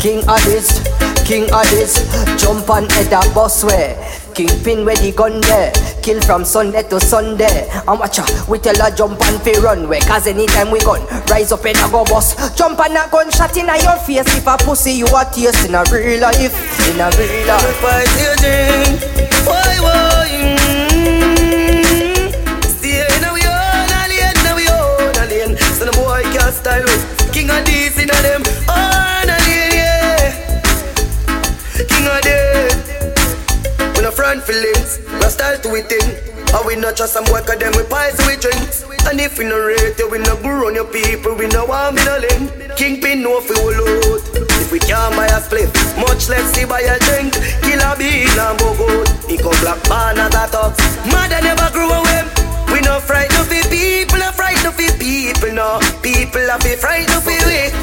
King 0.00 0.20
this, 0.44 0.82
king 1.26 1.50
of 1.52 1.68
this, 1.70 2.06
jump 2.40 2.70
on 2.70 2.88
head 2.90 3.12
a 3.12 3.20
bus 3.34 3.64
way. 3.64 3.98
Kingpin 4.32 4.84
where 4.84 4.94
the 4.96 5.10
gun 5.12 5.40
there, 5.42 5.72
kill 6.02 6.20
from 6.22 6.44
Sunday 6.44 6.82
to 6.88 7.00
Sunday. 7.00 7.68
And 7.88 7.98
watch 7.98 8.20
out, 8.20 8.30
we 8.48 8.58
tell 8.58 8.76
her 8.78 8.94
jump 8.94 9.20
on 9.26 9.38
fi 9.40 9.58
runway. 9.58 9.98
Cause 10.00 10.26
anytime 10.28 10.70
we 10.70 10.78
gun, 10.80 11.04
rise 11.26 11.50
up 11.50 11.64
and 11.64 11.76
a 11.78 11.88
go 11.90 12.04
bust. 12.04 12.56
Jump 12.56 12.78
on 12.78 12.96
a 12.96 13.08
gun 13.10 13.30
shot 13.30 13.56
in 13.56 13.68
a 13.68 13.76
your 13.82 13.98
face. 14.06 14.36
If 14.36 14.46
a 14.46 14.56
pussy 14.56 14.92
you 14.92 15.06
a 15.06 15.24
taste 15.24 15.66
in 15.66 15.74
a 15.74 15.82
real 15.90 16.20
life, 16.22 16.54
in 16.90 17.00
a 17.00 17.10
real 17.18 17.46
life. 17.48 17.76
Fight 17.82 18.06
your 18.22 18.36
drink, 18.38 19.02
why 19.46 19.78
why? 19.82 20.30
Mm. 20.30 21.42
Stay 22.62 23.02
we 23.34 23.42
own 23.42 23.90
a 23.90 24.06
lane, 24.06 24.38
now 24.46 24.54
we 24.54 24.68
own 24.70 25.16
a 25.16 25.26
lane. 25.26 25.58
So 25.74 25.86
the 25.86 25.92
boy 25.92 26.22
can't 26.30 26.54
style 26.54 26.84
with 26.84 27.32
King 27.32 27.50
of 27.50 27.64
this 27.66 27.98
in 27.98 28.10
a 28.10 28.14
them 28.22 28.65
we 34.48 34.54
no 34.54 34.62
feelings, 34.62 34.98
we 35.10 35.28
style 35.28 35.58
to 35.58 35.74
it 35.74 35.92
in. 35.92 36.36
And 36.54 36.64
we 36.64 36.76
not 36.76 36.96
trust 36.96 37.14
some 37.14 37.24
boy 37.24 37.42
cause 37.42 37.58
them 37.58 37.74
we 37.76 37.82
pies 37.90 38.16
we 38.22 38.38
drinks 38.38 38.86
And 39.10 39.18
if 39.18 39.36
we 39.36 39.44
no 39.44 39.58
rate 39.58 39.98
you, 39.98 40.08
we 40.08 40.18
no 40.18 40.36
grow 40.36 40.68
on 40.68 40.76
your 40.76 40.86
people 40.86 41.34
We 41.34 41.48
no 41.48 41.66
want 41.66 41.96
me 41.96 42.04
no 42.04 42.16
lane 42.22 42.46
Kingpin 42.78 43.26
fi 43.26 43.54
hold 43.58 43.74
out 43.74 44.22
If 44.62 44.70
We 44.70 44.78
can't 44.78 45.14
buy 45.16 45.26
a 45.26 45.42
split, 45.42 45.66
much 45.98 46.28
less 46.28 46.54
see 46.54 46.64
buy 46.64 46.86
a 46.86 46.98
drink. 47.02 47.34
Kill 47.66 47.82
a 47.82 47.98
beat 47.98 48.30
and 48.30 48.58
go 48.58 48.76
good. 48.78 49.08
He 49.26 49.36
come 49.36 49.58
black 49.58 49.82
man 49.90 50.18
as 50.18 50.34
a 50.34 50.46
talk. 50.50 50.78
Mother 51.10 51.42
never 51.42 51.68
grew 51.74 51.90
away. 51.90 52.22
We 52.70 52.80
no 52.80 53.00
frightened 53.00 53.38
of 53.42 53.48
the 53.50 53.66
people, 53.70 54.18
no 54.18 54.30
frightened 54.32 54.66
of 54.66 54.76
the 54.76 54.90
people, 54.98 55.52
no. 55.54 55.80
People 56.02 56.50
are 56.50 56.58
be 56.62 56.76
frightened 56.76 57.14
of 57.14 57.24
the 57.24 57.36
way. 57.46 57.74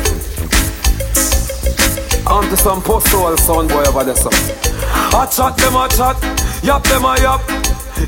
On 2.27 2.43
to 2.47 2.57
some 2.57 2.81
post 2.81 3.11
soul 3.11 3.35
sound 3.37 3.69
boy 3.69 3.83
over 3.83 4.03
there, 4.03 4.15
son. 4.15 4.72
I 5.13 5.27
chat 5.27 5.55
them, 5.57 5.77
I 5.77 5.87
chat. 5.87 6.17
Yap 6.63 6.83
them, 6.83 7.05
I 7.05 7.17
yap. 7.21 7.41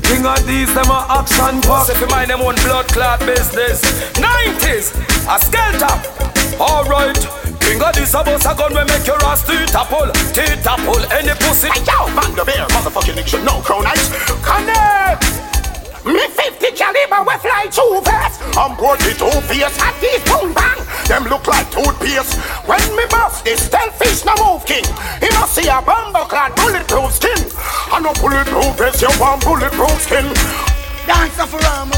King 0.02 0.26
of 0.26 0.44
these, 0.46 0.72
them 0.74 0.90
a 0.90 1.06
action 1.08 1.62
pack. 1.62 1.88
If 1.88 2.00
you 2.00 2.08
mind 2.08 2.30
them 2.30 2.40
on 2.42 2.56
blood 2.66 2.88
clot 2.88 3.20
business. 3.20 3.80
90s, 4.18 4.90
a 5.30 5.38
skeleton. 5.38 5.98
Alright. 6.58 7.16
King 7.60 7.82
of 7.82 7.94
this, 7.94 8.14
a 8.14 8.24
boss 8.24 8.44
a 8.44 8.54
gun 8.54 8.74
we 8.74 8.82
make 8.90 9.06
your 9.06 9.22
ass 9.24 9.46
teeth 9.46 9.74
apple. 9.74 10.10
Teeth 10.34 10.66
apple, 10.66 11.00
any 11.12 11.34
pussy. 11.38 11.68
Hey, 11.68 11.86
yo, 11.86 12.10
man, 12.14 12.34
the 12.34 12.44
bear, 12.44 12.66
motherfucking 12.74 13.14
nigga, 13.14 13.44
no 13.44 13.60
crown 13.62 13.86
ice. 13.86 14.10
Connect! 14.42 15.45
Me 16.06 16.22
50 16.22 16.70
caliber 16.78 17.26
we 17.26 17.36
fly 17.42 17.66
too 17.66 18.00
fast. 18.04 18.40
I'm 18.56 18.76
42 18.76 19.26
fierce 19.50 19.76
at 19.82 19.94
these 20.00 20.22
boom 20.22 20.54
bang. 20.54 20.78
Them 21.08 21.24
look 21.24 21.46
like 21.48 21.68
toothpaste. 21.70 22.38
When 22.64 22.80
me 22.94 23.02
bust 23.10 23.44
this 23.44 23.68
fish 23.98 24.24
no 24.24 24.34
move 24.38 24.64
king. 24.64 24.86
He 25.18 25.28
must 25.34 25.54
see 25.54 25.66
a 25.66 25.82
bumbo 25.82 26.24
clad 26.24 26.54
bulletproof 26.54 27.12
skin. 27.12 27.42
I 27.90 27.98
no 27.98 28.12
bulletproof 28.22 28.78
vest, 28.78 29.02
you 29.02 29.10
want 29.18 29.42
bulletproof 29.42 29.98
skin. 30.02 30.26
Dance 31.06 31.34
for 31.50 31.58
Rama. 31.58 31.96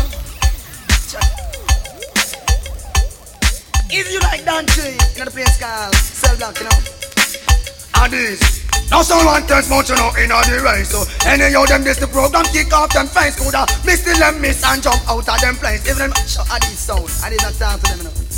If 3.91 4.13
you 4.13 4.21
like 4.21 4.45
dancing, 4.45 4.97
you 5.13 5.19
know 5.19 5.25
the 5.25 5.31
place 5.31 5.59
called 5.59 5.95
Cell 5.95 6.37
Block, 6.37 6.59
you 6.61 6.65
know? 6.65 8.05
And 8.05 8.13
this. 8.13 8.68
Now 8.91 9.03
someone 9.03 9.47
tells 9.47 9.69
much 9.69 9.91
you 9.91 9.97
know 9.97 10.11
in 10.17 10.29
the 10.33 10.61
race. 10.65 10.91
So 10.91 11.05
any 11.29 11.55
of 11.55 11.69
them 11.69 11.85
this 11.85 11.99
the 11.99 12.07
program 12.09 12.45
kick 12.49 12.73
off 12.73 12.93
them 12.93 13.07
fence 13.07 13.37
Coulda 13.37 13.67
miss 13.85 14.01
the 14.05 14.17
them 14.17 14.41
miss 14.41 14.65
and 14.65 14.83
jump 14.83 15.01
out 15.09 15.29
of 15.29 15.41
them 15.41 15.57
place. 15.57 15.85
Even 15.85 16.09
them 16.09 16.13
shut 16.25 16.49
at 16.49 16.63
this 16.63 16.81
sound 16.81 17.05
I 17.23 17.31
did 17.31 17.43
not 17.43 17.53
sound 17.53 17.85
to 17.85 17.91
them 17.93 17.99
you 17.99 18.05
know. 18.09 18.29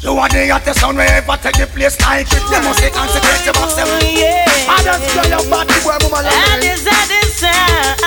You 0.00 0.16
are 0.16 0.32
the 0.32 0.48
hottest 0.48 0.80
sound 0.80 0.96
we 0.96 1.04
ever 1.04 1.36
take 1.44 1.60
the 1.60 1.68
place 1.68 2.00
like 2.00 2.24
it. 2.24 2.40
You 2.48 2.56
must 2.64 2.80
take 2.80 2.96
consequences 2.96 3.52
of 3.52 3.68
them. 3.76 3.84
I 3.84 4.80
just 4.80 5.12
tell 5.12 5.28
your 5.28 5.44
body 5.44 5.76
boy 5.84 6.00
mama 6.08 6.24
That 6.24 6.64
is, 6.64 6.88
that 6.88 7.12
is 7.20 7.36
sound. 7.36 8.00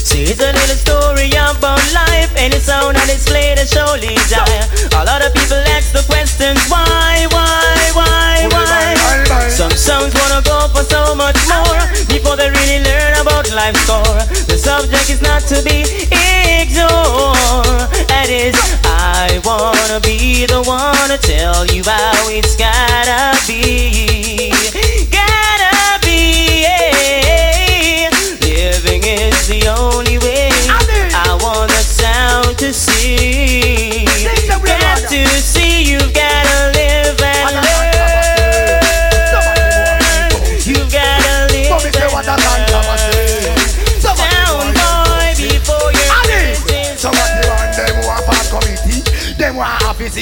See, 0.00 0.24
it's 0.24 0.40
a 0.40 0.56
little 0.56 0.80
story 0.80 1.28
about 1.36 1.84
life. 1.92 2.32
Any 2.32 2.56
sound 2.56 2.96
that 2.96 3.12
is 3.12 3.28
played 3.28 3.60
is 3.60 3.68
surely 3.68 4.16
die 4.32 4.64
A 4.96 5.04
lot 5.04 5.20
of 5.20 5.36
people 5.36 5.60
ask 5.76 5.92
the 5.92 6.00
questions 6.08 6.56
why, 6.72 7.28
why, 7.28 7.92
why 7.92 8.39
Some 9.60 9.72
sounds 9.72 10.14
wanna 10.14 10.40
go 10.40 10.68
for 10.68 10.82
so 10.84 11.14
much 11.14 11.36
more. 11.46 11.76
Before 12.08 12.34
they 12.34 12.48
really 12.48 12.82
learn 12.82 13.20
about 13.20 13.44
life's 13.52 13.84
core 13.84 14.24
The 14.48 14.56
subject 14.56 15.10
is 15.10 15.20
not 15.20 15.42
to 15.52 15.62
be 15.62 15.84
ignored. 16.08 17.84
That 18.08 18.28
is, 18.30 18.56
I 18.86 19.38
wanna 19.44 20.00
be 20.00 20.46
the 20.46 20.62
one 20.62 21.10
to 21.10 21.18
tell 21.18 21.66
you 21.66 21.82
how 21.84 22.30
it's 22.30 22.56
gotta 22.56 23.36
be 23.46 25.19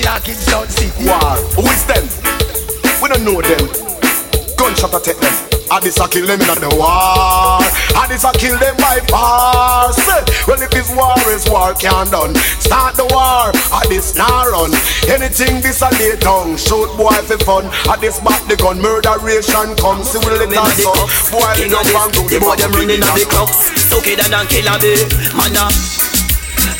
who 0.02 0.08
are 0.08 0.16
office 0.16 0.46
in 0.46 0.54
a 0.54 0.68
City 0.70 1.04
War. 1.04 1.36
Who 1.56 1.62
is 1.70 1.84
them? 1.86 2.04
We 3.02 3.08
don't 3.08 3.24
know 3.24 3.40
them. 3.42 3.66
Gunshot 4.56 4.94
attack 4.94 5.16
them. 5.18 5.34
I 5.70 5.80
this 5.80 6.00
a 6.00 6.08
kill 6.08 6.26
them 6.26 6.40
in 6.40 6.46
the 6.46 6.72
war. 6.74 7.60
I 7.60 8.06
this 8.08 8.24
a 8.24 8.32
kill 8.32 8.58
them 8.58 8.74
by 8.78 8.98
force. 9.06 10.00
Well, 10.48 10.60
if 10.62 10.72
it's 10.72 10.90
war 10.96 11.18
is 11.28 11.44
war 11.48 11.74
can 11.74 12.08
done. 12.10 12.34
Start 12.58 12.96
the 12.96 13.04
war. 13.12 13.52
I 13.70 13.84
this 13.88 14.16
not 14.16 14.48
run. 14.48 14.72
Anything 15.06 15.60
this 15.60 15.82
a 15.82 15.90
lay 16.00 16.16
down. 16.16 16.56
Shoot 16.56 16.88
boy 16.96 17.14
for 17.28 17.38
fun. 17.44 17.68
I 17.86 17.96
this 18.00 18.18
back 18.20 18.42
the 18.48 18.56
gun. 18.56 18.80
Murderation 18.80 19.76
comes. 19.76 20.10
See 20.10 20.18
will 20.24 20.40
it 20.40 20.50
and 20.50 20.74
so. 20.80 20.92
Boy, 21.30 21.52
King 21.54 21.70
no 21.70 21.80
of 21.80 21.92
bang 21.92 22.10
do 22.16 22.22
the 22.26 22.40
boy 22.40 22.56
them 22.56 22.72
running 22.72 23.04
at 23.04 23.14
the 23.14 23.26
clubs 23.28 23.52
Stokey 23.76 24.16
than 24.16 24.32
and 24.32 24.48
killer 24.48 24.78
be 24.80 24.96
Man 25.36 25.52
a 25.52 25.68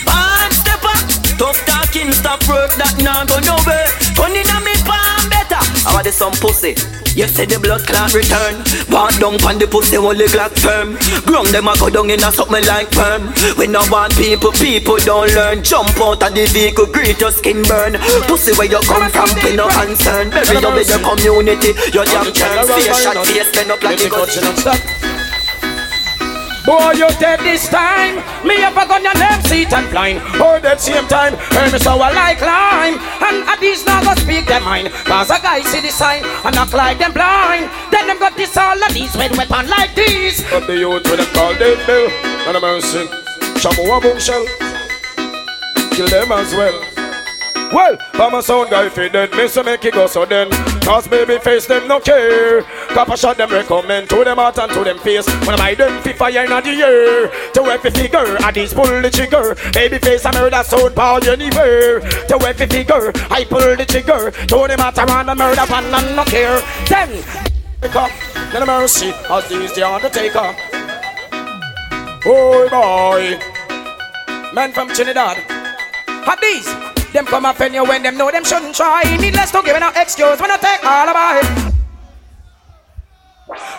Bad 0.09 0.51
stepper 0.57 0.97
Tough 1.37 1.78
talking 1.89 2.13
stop 2.13 2.41
work 2.49 2.71
that 2.77 2.93
now 3.01 3.25
go 3.25 3.41
nowhere. 3.41 3.89
Turning 4.13 4.49
on 4.53 4.63
me 4.65 4.77
palm 4.85 5.25
better. 5.33 5.61
I 5.89 5.95
want 5.95 6.07
some 6.13 6.33
pussy? 6.37 6.77
You 7.17 7.27
say 7.27 7.47
the 7.47 7.59
blood 7.59 7.83
clot 7.89 8.13
return. 8.13 8.61
Walk 8.93 9.17
down 9.19 9.39
pon 9.39 9.59
the 9.59 9.67
pussy 9.67 9.97
only 9.97 10.27
glock 10.29 10.53
firm. 10.61 11.01
Ground 11.25 11.49
them 11.49 11.69
a 11.69 11.75
go 11.79 11.89
down 11.89 12.11
in 12.11 12.23
a 12.23 12.31
something 12.31 12.65
like 12.67 12.91
perm. 12.93 13.33
We 13.57 13.67
no 13.67 13.81
want 13.89 14.15
people, 14.15 14.53
people 14.53 15.01
don't 15.01 15.33
learn. 15.33 15.65
Jump 15.65 15.97
out 15.99 16.23
of 16.23 16.31
the 16.35 16.45
vehicle, 16.53 16.87
greet 16.87 17.21
your 17.21 17.33
skin 17.33 17.65
burn. 17.65 17.97
Pussy 18.29 18.53
where 18.55 18.69
you 18.69 18.81
come 18.85 19.09
from, 19.11 19.31
we 19.41 19.57
no 19.57 19.69
concern. 19.73 20.31
Bury 20.31 20.61
you 20.61 20.71
with 20.73 20.89
the 20.93 21.01
community 21.01 21.73
Your 21.97 22.05
damn 22.05 22.29
turn. 22.33 22.69
Face 22.69 23.01
shot, 23.01 23.17
face 23.25 23.51
bend 23.57 23.73
up 23.73 23.83
like 23.83 24.01
a 24.01 24.09
gun 24.13 25.08
Boy, 26.65 26.93
you 26.93 27.09
dead 27.19 27.41
this 27.41 27.69
time. 27.69 28.17
Me 28.47 28.57
have 28.61 28.77
a 28.77 28.87
gun 28.87 29.03
your 29.03 29.15
name 29.15 29.41
seat 29.43 29.73
and 29.73 29.89
blind. 29.91 30.21
Oh, 30.37 30.59
that 30.61 30.81
same 30.81 31.07
time, 31.09 31.37
hear 31.55 31.71
me 31.73 31.79
so 31.79 31.97
I 31.97 32.13
like 32.13 32.41
lime. 32.41 32.97
And 33.25 33.49
at 33.49 33.61
these 33.61 33.85
now 33.87 34.03
go 34.03 34.15
speak 34.21 34.47
their 34.47 34.61
mind. 34.61 34.91
Cause 35.05 35.31
a 35.31 35.41
guy 35.41 35.61
see 35.63 35.81
the 35.81 35.91
sign 35.91 36.25
and 36.45 36.57
act 36.57 36.75
like 36.75 36.99
them 36.99 37.13
blind. 37.13 37.71
Then 37.91 38.07
them 38.07 38.19
got 38.19 38.37
this 38.37 38.57
all 38.57 38.77
of 38.77 38.93
these 38.93 39.15
with 39.17 39.37
weapon 39.37 39.69
like 39.69 39.95
these. 39.95 40.45
But 40.51 40.67
the 40.67 40.77
youth 40.77 41.05
with 41.09 41.21
them 41.21 41.31
call 41.35 41.55
dead 41.55 41.81
bill. 41.87 42.11
And 42.49 42.57
a 42.57 42.61
mercy. 42.61 43.07
Shamu 43.59 43.89
a 43.89 44.21
shell. 44.21 44.45
Kill 45.93 46.09
them 46.09 46.33
as 46.33 46.55
well. 46.55 46.79
Well, 47.73 47.99
I'm 48.15 48.35
a 48.35 48.43
sound 48.43 48.71
guy 48.71 48.89
fi 48.89 49.09
dead, 49.09 49.33
me 49.33 49.47
so 49.49 49.63
make 49.63 49.85
it 49.85 49.93
go 49.93 50.07
so 50.07 50.25
then 50.25 50.49
Cause 50.89 51.07
baby 51.07 51.39
face 51.39 51.67
them 51.67 51.87
no 51.87 52.01
care. 52.01 52.63
Copper 52.97 53.15
shot 53.15 53.37
them 53.37 53.51
recommend 53.51 54.09
to 54.09 54.25
them 54.25 54.39
heart 54.39 54.59
and 54.59 54.73
to 54.73 54.83
them 54.85 54.99
face. 55.01 55.29
When 55.47 55.61
I 55.61 55.75
them 55.75 56.01
fi 56.03 56.15
fire 56.15 56.45
in 56.45 56.49
the 56.49 56.83
air. 56.83 57.53
To 57.53 57.63
every 57.65 57.91
figure, 57.91 58.39
I 58.41 58.51
this 58.53 58.73
pull 58.73 58.87
the 58.87 59.11
trigger. 59.11 59.55
Baby 59.75 59.99
face 59.99 60.25
I 60.25 60.33
murder 60.33 60.63
sound 60.63 60.97
power 60.97 61.21
anywhere. 61.29 62.01
To 62.01 62.41
every 62.41 62.67
figure, 62.67 63.13
I 63.31 63.45
pull 63.45 63.77
the 63.77 63.85
trigger. 63.85 64.31
To 64.31 64.67
them 64.67 64.79
heart 64.79 64.97
around 64.97 65.27
the 65.27 65.35
murder 65.35 65.67
pan 65.67 65.93
and 65.93 66.17
no 66.17 66.25
care. 66.25 66.59
Then, 66.89 67.23
pick 67.83 67.95
up, 67.95 68.11
then 68.51 68.67
mercy 68.67 69.13
As 69.29 69.47
these 69.47 69.75
the 69.75 69.87
undertaker 69.87 70.57
Oh 72.25 72.67
boy. 72.71 73.39
Man 74.55 74.73
from 74.73 74.89
Trinidad. 74.89 75.37
Had 76.25 76.41
these 76.41 76.98
them 77.13 77.27
come 77.27 77.45
offend 77.45 77.75
you 77.75 77.85
when 77.85 78.03
them 78.03 78.17
know 78.17 78.31
them 78.31 78.45
shouldn't 78.45 78.75
try. 78.75 79.03
Needless 79.21 79.51
to 79.53 79.63
give 79.65 79.79
no 79.81 79.91
excuse 79.97 80.41
when 80.41 80.51
I 80.51 80.57
take 80.57 80.85
all 80.85 81.09
of 81.09 81.45
it. 81.45 81.75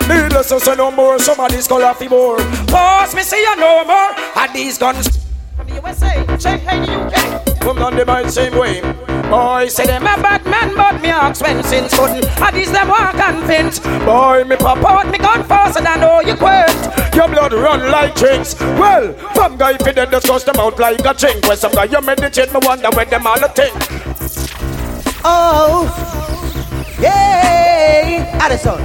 Needless 0.07 0.49
to 0.49 0.59
say 0.59 0.75
no 0.75 0.91
more, 0.91 1.19
somebody's 1.19 1.67
call 1.67 1.83
off 1.83 1.99
the 1.99 2.07
more. 2.07 2.37
Boss, 2.67 3.13
me 3.13 3.21
see 3.21 3.39
you 3.39 3.55
no 3.57 3.85
more. 3.85 4.13
Had 4.33 4.53
these 4.53 4.77
guns. 4.77 5.07
From 5.55 5.67
the 5.67 5.75
USA, 5.75 6.25
check 6.37 6.61
hey 6.61 6.85
the 6.85 6.93
UK. 6.93 7.59
Come 7.59 7.77
on 7.79 7.95
the 7.95 8.29
same 8.29 8.57
way. 8.57 9.18
Boy, 9.29 9.67
say 9.67 9.85
them 9.85 10.01
a 10.03 10.17
bad 10.21 10.43
man, 10.45 10.75
but 10.75 11.01
me 11.01 11.09
ask 11.09 11.41
when 11.41 11.61
since 11.63 11.95
couldn't. 11.95 12.25
Had 12.25 12.55
these 12.55 12.71
them 12.71 12.87
walk 12.87 13.13
and 13.13 13.45
fence. 13.45 13.79
Boy, 13.79 14.43
me 14.43 14.55
pop 14.55 14.83
out 14.83 15.11
me 15.11 15.19
gun 15.19 15.43
faster 15.43 15.83
than 15.83 16.03
all 16.03 16.23
you 16.23 16.35
quit. 16.35 16.73
Your 17.13 17.27
blood 17.27 17.53
run 17.53 17.91
like 17.91 18.15
drinks. 18.15 18.59
Well, 18.59 19.13
some 19.35 19.55
guy 19.55 19.77
fi 19.77 19.91
dead 19.91 20.09
discuss 20.09 20.43
them 20.45 20.55
out 20.57 20.79
like 20.79 21.05
a 21.05 21.13
drink. 21.13 21.45
When 21.47 21.57
some 21.57 21.73
guy 21.73 21.83
you 21.83 22.01
meditate, 22.01 22.51
me 22.51 22.59
wonder 22.63 22.89
where 22.89 23.05
them 23.05 23.27
all 23.27 23.43
a 23.43 23.49
think. 23.49 23.75
Oh, 25.23 25.85
yeah, 26.99 28.39
Addison. 28.41 28.81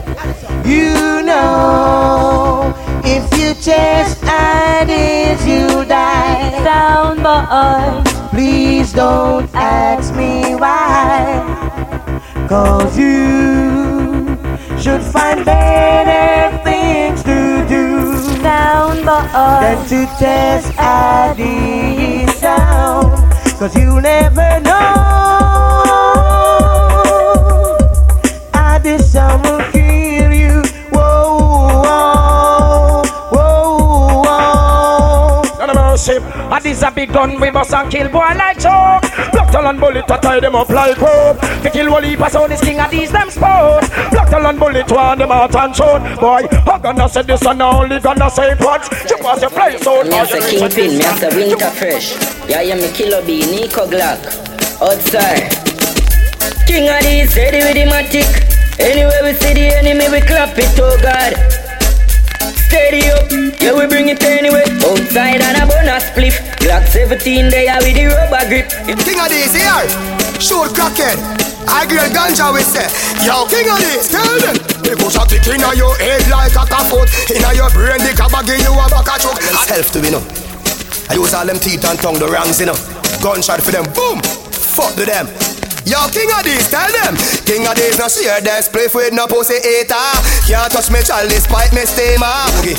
You 0.69 1.23
know, 1.23 2.75
if 3.05 3.25
you 3.39 3.55
chase 3.55 4.17
ideas, 4.23 5.47
you 5.47 5.85
die. 5.85 6.51
Down, 6.65 7.23
boy. 7.23 8.11
Please 8.31 8.93
don't 8.93 9.49
ask 9.55 10.15
me 10.15 10.55
why. 10.55 11.45
Cause 12.49 12.99
you 12.99 14.37
should 14.79 15.03
find 15.03 15.45
better 15.45 16.63
things 16.65 17.23
to 17.23 17.67
do. 17.69 18.43
Down, 18.43 18.97
boy. 19.05 19.27
Than 19.33 19.89
to 19.89 20.07
test 20.19 20.79
ideas 20.79 22.41
down. 22.41 23.11
Cause 23.59 23.75
you 23.77 24.01
never 24.01 24.61
know 24.61 25.15
Gun 29.15 29.41
we 29.43 29.74
bust 36.07 36.11
and 36.11 36.65
this 36.65 36.83
a 36.83 36.91
be 36.91 37.07
done 37.07 37.41
with 37.41 37.57
us 37.57 37.73
and 37.73 37.91
kill 37.91 38.09
boy 38.09 38.35
like 38.37 38.59
choke. 38.59 39.03
Block 39.33 39.51
talon 39.51 39.79
bullet 39.79 40.07
to 40.07 40.17
tie 40.17 40.41
them 40.41 40.55
up 40.55 40.69
like 40.69 41.01
rope. 41.01 41.41
To 41.41 41.71
kill 41.71 41.91
one 41.91 42.05
heap 42.05 42.21
so 42.31 42.47
this 42.49 42.61
king 42.61 42.81
of 42.81 42.91
these 42.91 43.11
them 43.11 43.31
sports. 43.31 43.89
Block 44.11 44.29
talon 44.29 44.59
bullet 44.59 44.87
to 44.89 44.99
hand 44.99 45.21
them 45.21 45.33
out 45.33 45.55
and 45.55 45.75
show. 45.75 45.99
Boy, 46.21 46.47
I'm 46.67 46.81
gonna 46.81 47.09
say 47.09 47.23
this 47.23 47.45
and 47.47 47.63
I 47.63 47.83
only 47.83 48.01
gonna 48.01 48.31
say 48.31 48.53
it 48.53 48.61
once. 48.61 48.89
You 49.09 49.17
pass 49.19 49.41
your 49.41 49.51
place 49.51 49.87
out. 49.87 50.07
Me 50.07 50.19
a 50.19 50.27
kingpin, 50.27 50.99
me 50.99 51.05
a 51.05 51.17
say 51.17 51.37
winter 51.37 51.71
fresh. 51.71 52.17
Yeah, 52.49 52.63
yeah, 52.63 52.75
me 52.77 52.91
kilo 52.93 53.25
B, 53.25 53.41
Nico 53.41 53.87
Glock. 53.87 54.21
Outside. 54.83 55.51
King 56.67 56.89
of 56.89 57.01
these, 57.03 57.35
ready 57.37 57.59
with 57.59 57.75
the 57.75 57.85
matic. 57.91 58.81
Anywhere 58.81 59.23
we 59.23 59.33
see 59.35 59.55
the 59.55 59.77
enemy, 59.79 60.09
we 60.11 60.21
clap 60.21 60.57
it, 60.59 60.79
oh 60.81 60.99
God. 61.01 61.64
Steady 62.75 63.07
up, 63.07 63.31
yeah, 63.63 63.71
we 63.71 63.87
bring 63.87 64.11
it 64.11 64.19
anyway. 64.27 64.67
Outside 64.83 65.39
and 65.39 65.63
a 65.63 65.65
bonus 65.65 66.11
spliff. 66.11 66.43
Glock 66.59 66.83
17 66.91 67.47
there 67.47 67.79
with 67.79 67.95
the 67.95 68.11
rubber 68.11 68.43
grip. 68.51 68.67
King 68.99 69.23
of 69.23 69.31
these 69.31 69.55
here, 69.55 69.87
shoot 70.43 70.75
crackhead. 70.75 71.15
I 71.71 71.87
girl 71.87 72.11
ganja 72.11 72.51
we 72.51 72.67
say, 72.67 72.91
yo 73.23 73.47
king 73.47 73.71
of 73.71 73.79
this, 73.79 74.11
tell 74.11 74.27
them. 74.43 74.59
They 74.83 74.99
push 74.99 75.15
a 75.15 75.23
tick 75.23 75.47
inna 75.55 75.71
your 75.79 75.95
head 76.03 76.27
like 76.27 76.51
a 76.51 76.83
foot. 76.91 77.07
Inna 77.31 77.55
your 77.55 77.71
brain, 77.71 78.03
the 78.03 78.11
cabba 78.11 78.43
give 78.43 78.59
you 78.59 78.75
a 78.75 78.91
back 78.91 79.07
a 79.07 79.23
choke. 79.23 79.39
Self 79.71 79.95
to 79.95 80.03
me 80.03 80.11
no. 80.11 80.19
I 81.07 81.15
use 81.15 81.31
all 81.31 81.47
them 81.47 81.63
teeth 81.63 81.87
and 81.87 81.99
tongue, 82.03 82.19
the 82.19 82.27
rangs 82.27 82.59
you 82.59 82.67
know. 82.67 82.79
Gunshot 83.23 83.63
for 83.63 83.71
them, 83.71 83.87
boom. 83.95 84.19
Fuck 84.51 84.99
to 84.99 85.07
them. 85.07 85.31
Yo, 85.85 86.09
king 86.09 86.31
of 86.33 86.45
these, 86.45 86.69
tell 86.71 86.91
them. 86.91 87.15
King 87.45 87.67
of 87.69 87.77
these, 87.77 87.99
no 87.99 88.09
share 88.09 88.41
dance, 88.41 88.69
play 88.69 88.89
with 88.93 89.13
no 89.13 89.27
pussy 89.27 89.61
eater. 89.61 89.95
Can't 90.49 90.73
touch 90.73 90.91
me, 90.91 91.03
child, 91.03 91.29
despite 91.29 91.73
me. 91.73 91.85
Boogie, 91.85 92.77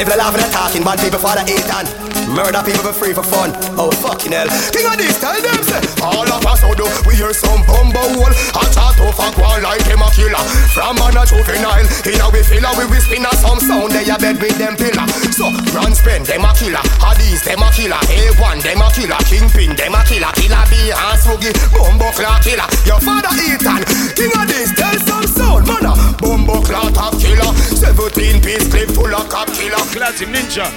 if 0.00 0.08
they 0.08 0.16
laughing 0.16 0.42
and 0.42 0.52
talking, 0.52 0.82
bad 0.82 0.98
people 0.98 1.20
for 1.20 1.34
the 1.34 1.46
and 1.46 2.07
murder 2.32 2.62
people 2.64 2.84
for 2.84 2.92
free 2.92 3.12
for 3.12 3.24
fun. 3.24 3.52
Oh 3.76 3.90
fucking 3.90 4.32
hell. 4.32 4.48
King 4.72 4.86
of 4.86 4.96
these, 4.96 5.18
tell 5.18 5.36
them, 5.36 5.60
say, 5.64 5.80
all 6.02 6.28
of 6.28 6.44
us 6.44 6.60
do 6.78 6.86
we 7.06 7.18
hear 7.18 7.34
some 7.34 7.66
bumbo 7.66 7.98
hole. 8.14 8.30
A 8.30 8.62
chat 8.70 8.94
off 9.02 9.18
a 9.18 9.28
one 9.34 9.62
like 9.66 9.82
him 9.82 9.98
a 9.98 10.08
killer. 10.14 10.38
From 10.70 10.94
man 10.94 11.18
a 11.18 11.26
juvenile, 11.26 11.82
a 11.82 12.26
we 12.30 12.40
filler, 12.46 12.72
we 12.78 12.84
whispering 12.86 13.26
a 13.26 13.32
some 13.34 13.58
sound. 13.58 13.90
They 13.90 14.06
a 14.06 14.14
bed 14.14 14.38
with 14.38 14.54
them 14.58 14.78
pillar. 14.78 15.06
So, 15.34 15.50
run 15.74 15.94
spend, 15.94 16.30
them 16.30 16.46
a 16.46 16.54
killer. 16.54 16.82
Addies, 17.02 17.42
them 17.42 17.62
a 17.62 17.68
killer. 17.74 17.98
A1, 17.98 18.62
them 18.62 18.78
a 18.78 18.88
killer. 18.94 19.18
Kingpin, 19.26 19.74
them 19.74 19.98
a 19.98 20.02
killer. 20.06 20.30
Killer 20.38 20.64
B, 20.70 20.94
and 20.94 21.18
Swoogie, 21.18 21.54
bumbo 21.74 22.14
clock 22.14 22.46
killer. 22.46 22.68
Your 22.86 23.02
father 23.02 23.34
Ethan, 23.42 23.82
king 24.14 24.32
of 24.38 24.46
this, 24.46 24.70
tell 24.78 24.94
some 25.02 25.26
soul, 25.26 25.62
man. 25.66 25.90
Bumbo 26.22 26.62
clock 26.62 26.94
top 26.94 27.18
killer. 27.18 27.50
17 27.74 28.38
piece 28.38 28.70
clip 28.70 28.88
full 28.94 29.10
of 29.10 29.26
cop 29.28 29.50
killer. 29.58 29.82
Classic 29.90 30.28
ninja, 30.28 30.70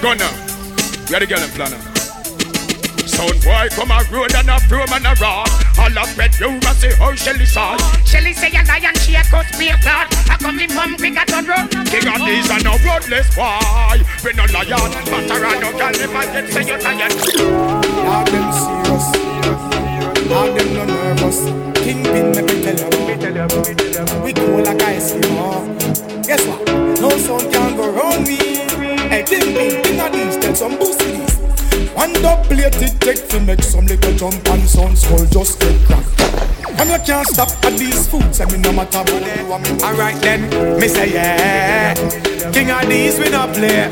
gunner. 0.00 0.53
We 1.08 1.16
are 1.16 1.20
the 1.20 1.26
girl 1.26 1.42
in 1.42 1.50
planner. 1.50 1.78
Sound 3.06 3.36
boy 3.44 3.68
come 3.76 3.92
a 3.92 4.00
road 4.10 4.34
and 4.34 4.48
a 4.48 4.56
broom 4.68 4.88
and 4.90 5.06
a 5.06 5.14
rock. 5.20 5.46
All 5.78 5.98
up 5.98 6.08
red 6.16 6.32
room 6.40 6.58
and 6.64 6.76
say 6.78 6.94
how 6.96 7.14
Shelly 7.14 7.44
saw. 7.44 7.76
Shelly 8.04 8.32
say 8.32 8.48
a 8.48 8.64
lion 8.64 8.94
she 9.04 9.14
a 9.14 9.22
cut 9.24 9.46
me 9.58 9.68
a 9.70 9.76
blood. 9.84 10.08
I 10.32 10.36
come 10.40 10.58
in 10.58 10.74
mum 10.74 10.96
quick 10.96 11.16
at 11.16 11.28
the 11.28 11.44
road. 11.44 11.68
King 11.92 12.08
of 12.08 12.24
these 12.24 12.48
and 12.50 12.64
no 12.64 12.74
roadless 12.80 13.28
boy. 13.36 14.00
We 14.24 14.32
no 14.32 14.44
lion, 14.48 14.90
but 15.12 15.30
around 15.30 15.60
no 15.60 15.70
girl 15.76 15.94
if 15.94 16.14
I 16.16 16.24
get 16.32 16.48
say 16.50 16.64
you 16.64 16.78
tired. 16.80 17.12
All 18.08 18.24
them 18.24 18.48
serious, 18.56 19.06
all 20.32 20.48
them 20.56 20.68
no 20.72 20.84
nervous. 20.88 21.38
Kingpin, 21.84 22.32
let 22.32 22.44
me 22.48 22.56
tell 22.64 22.80
you, 22.80 24.24
we 24.24 24.32
cool 24.32 24.64
like 24.64 24.82
ice 24.82 25.12
cream. 25.12 25.36
oh. 25.36 25.68
Guess 26.26 26.46
what? 26.46 26.64
No 26.98 27.10
sound 27.18 27.52
can 27.52 27.76
go 27.76 27.90
round 27.92 28.26
me. 28.26 28.53
Hey, 29.14 29.22
Kingpin, 29.22 29.80
king 29.84 30.00
of 30.00 30.10
these, 30.10 30.36
tell 30.38 30.56
some 30.56 30.72
boosty 30.72 31.22
these. 31.22 31.36
One 31.94 32.12
dub 32.14 32.44
plate 32.46 32.82
it 32.82 33.00
take 33.00 33.28
to 33.28 33.38
make 33.38 33.62
some 33.62 33.86
little 33.86 34.12
jump 34.16 34.44
and 34.48 34.68
sound 34.68 34.98
skull 34.98 35.24
just 35.26 35.60
get 35.60 35.86
cracked. 35.86 36.20
And 36.80 36.90
you 36.90 36.98
can't 37.06 37.24
stop 37.28 37.48
at 37.64 37.78
these 37.78 38.08
foods, 38.08 38.40
I 38.40 38.46
mean 38.46 38.62
no 38.62 38.72
matter 38.72 38.98
what 38.98 39.38
you 39.38 39.46
want 39.46 39.70
me. 39.70 39.84
Alright 39.84 40.20
then, 40.20 40.50
me 40.80 40.88
say 40.88 41.12
yeah. 41.12 41.94
King 42.50 42.72
of 42.72 42.88
these 42.88 43.16
we 43.20 43.30
not 43.30 43.54
play. 43.54 43.86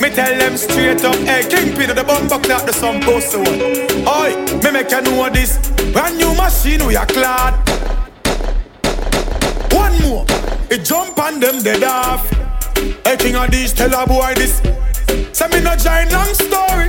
Me 0.00 0.08
tell 0.08 0.38
them 0.38 0.56
straight 0.56 1.02
up, 1.02 1.16
hey 1.16 1.42
Kingpin 1.50 1.90
of 1.90 1.96
the 1.96 2.04
bumper 2.04 2.38
clock 2.38 2.64
the 2.64 2.72
some 2.72 3.00
pussy 3.00 3.38
one. 3.38 4.06
Oi, 4.06 4.36
me 4.62 4.70
make 4.70 4.92
you 4.92 5.00
know 5.00 5.28
this. 5.30 5.58
Brand 5.90 6.16
new 6.16 6.32
machine 6.36 6.86
we 6.86 6.94
are 6.94 7.06
clad. 7.06 7.58
One 9.72 10.00
more, 10.02 10.24
it 10.70 10.84
jump 10.84 11.18
on 11.18 11.40
them 11.40 11.60
dead 11.60 11.82
off. 11.82 12.49
Hey 13.04 13.16
King 13.18 13.36
of 13.36 13.50
these 13.50 13.72
tell 13.74 13.92
a 13.92 14.06
boy 14.06 14.32
this. 14.36 14.56
Say 15.36 15.48
me 15.48 15.60
no 15.60 15.76
giant 15.76 16.12
long 16.12 16.32
story. 16.32 16.88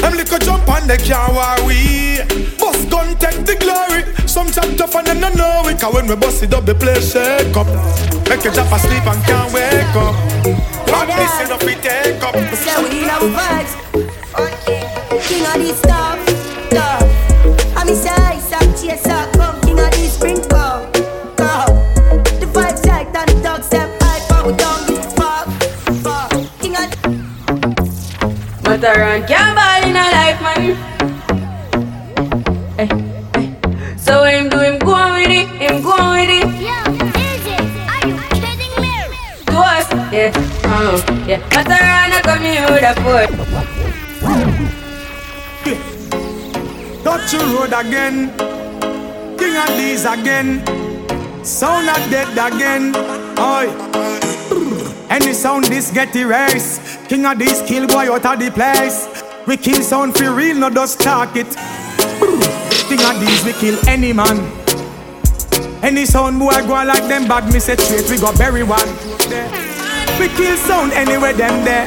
Them 0.00 0.14
little 0.16 0.38
jump 0.38 0.68
on 0.68 0.86
the 0.88 0.96
war 1.32 1.66
we 1.66 2.24
Bust 2.56 2.88
gun 2.88 3.16
take 3.18 3.44
the 3.44 3.56
glory. 3.60 4.04
Some 4.26 4.50
chop 4.50 4.64
tough 4.76 4.94
and 4.96 5.06
them 5.06 5.20
no 5.20 5.28
know 5.34 5.68
it 5.68 5.78
Cause 5.78 5.92
when 5.92 6.06
we 6.06 6.16
bust 6.16 6.42
it 6.42 6.54
up 6.54 6.64
the 6.64 6.74
place 6.74 7.12
shake 7.12 7.54
up. 7.54 7.66
Make 8.28 8.44
you 8.44 8.52
drop 8.52 8.72
asleep 8.72 9.04
and 9.04 9.22
can't 9.24 9.52
wake 9.52 9.96
up. 9.96 10.16
What 10.88 11.06
this 11.06 11.40
is 11.44 11.50
up 11.50 11.62
we 11.64 11.74
take 11.84 12.22
up. 12.22 12.34
Say 12.56 12.76
we 12.88 13.04
our 13.04 13.28
vibes. 13.28 13.72
King 15.28 15.46
of 15.46 15.54
this 15.60 15.78
stuff, 15.78 16.18
stuff. 16.70 17.02
And 17.76 17.88
me 17.88 17.94
say 17.94 18.08
up, 18.56 18.68
chase 18.80 19.06
up 19.06 19.62
king 19.62 19.78
of 19.78 19.90
this 19.92 20.14
spring 20.14 20.40
But 28.76 28.84
I 28.84 29.00
run 29.00 29.26
can't 29.26 29.56
ball 29.56 29.88
in 29.88 29.96
a 29.96 30.04
life, 30.12 30.36
man. 30.44 30.76
Hey, 32.76 32.88
hey. 33.32 33.48
So 33.96 34.20
what 34.20 34.34
him 34.34 34.50
do, 34.50 34.58
him 34.58 34.78
go 34.80 34.92
on 34.92 35.16
with 35.16 35.30
it, 35.30 35.48
him 35.48 35.80
go 35.82 35.92
on 35.92 36.12
with 36.12 36.28
it. 36.28 36.44
Yo, 36.60 36.76
is 36.92 37.46
it? 37.56 37.64
Are 37.88 38.04
you 38.06 38.20
kidding 38.36 38.76
me? 38.76 38.92
To 39.48 39.56
us, 39.56 39.88
yeah, 40.12 40.28
uh, 40.68 41.00
yeah. 41.26 41.40
But 41.48 41.72
I 41.72 41.80
run, 41.88 42.12
I 42.12 42.20
come 42.20 42.44
here 42.44 42.68
with 42.68 42.84
a 42.84 42.92
foot. 43.00 43.30
Touch 47.02 47.32
your 47.32 47.46
road 47.56 47.72
again 47.72 48.30
King 49.38 49.56
of 49.56 49.68
these 49.78 50.04
again 50.04 50.60
Sound 51.42 51.86
not 51.86 52.10
dead 52.10 52.36
again 52.36 52.94
Oi 53.38 54.45
Any 55.08 55.32
sound 55.32 55.64
this 55.64 55.90
get 55.90 56.14
erased. 56.16 56.80
King 57.08 57.26
of 57.26 57.38
these 57.38 57.62
kill 57.62 57.86
boy 57.86 58.12
out 58.12 58.26
of 58.26 58.38
the 58.38 58.50
place. 58.50 59.06
We 59.46 59.56
kill 59.56 59.82
sound 59.82 60.16
for 60.16 60.32
real, 60.32 60.56
no 60.56 60.70
just 60.70 61.00
talk 61.00 61.36
it. 61.36 61.46
King 62.88 63.02
of 63.02 63.20
these 63.20 63.44
we 63.44 63.52
kill 63.52 63.78
any 63.88 64.12
man. 64.12 64.38
Any 65.82 66.04
sound 66.04 66.38
boy 66.38 66.50
go 66.66 66.74
like 66.84 67.06
them 67.08 67.28
bad 67.28 67.52
me 67.52 67.60
say 67.60 67.76
straight 67.76 68.10
we 68.10 68.18
go 68.18 68.36
bury 68.36 68.62
one. 68.62 68.88
We 70.18 70.28
kill 70.28 70.56
sound 70.56 70.92
anywhere 70.92 71.32
them 71.34 71.64
there. 71.64 71.86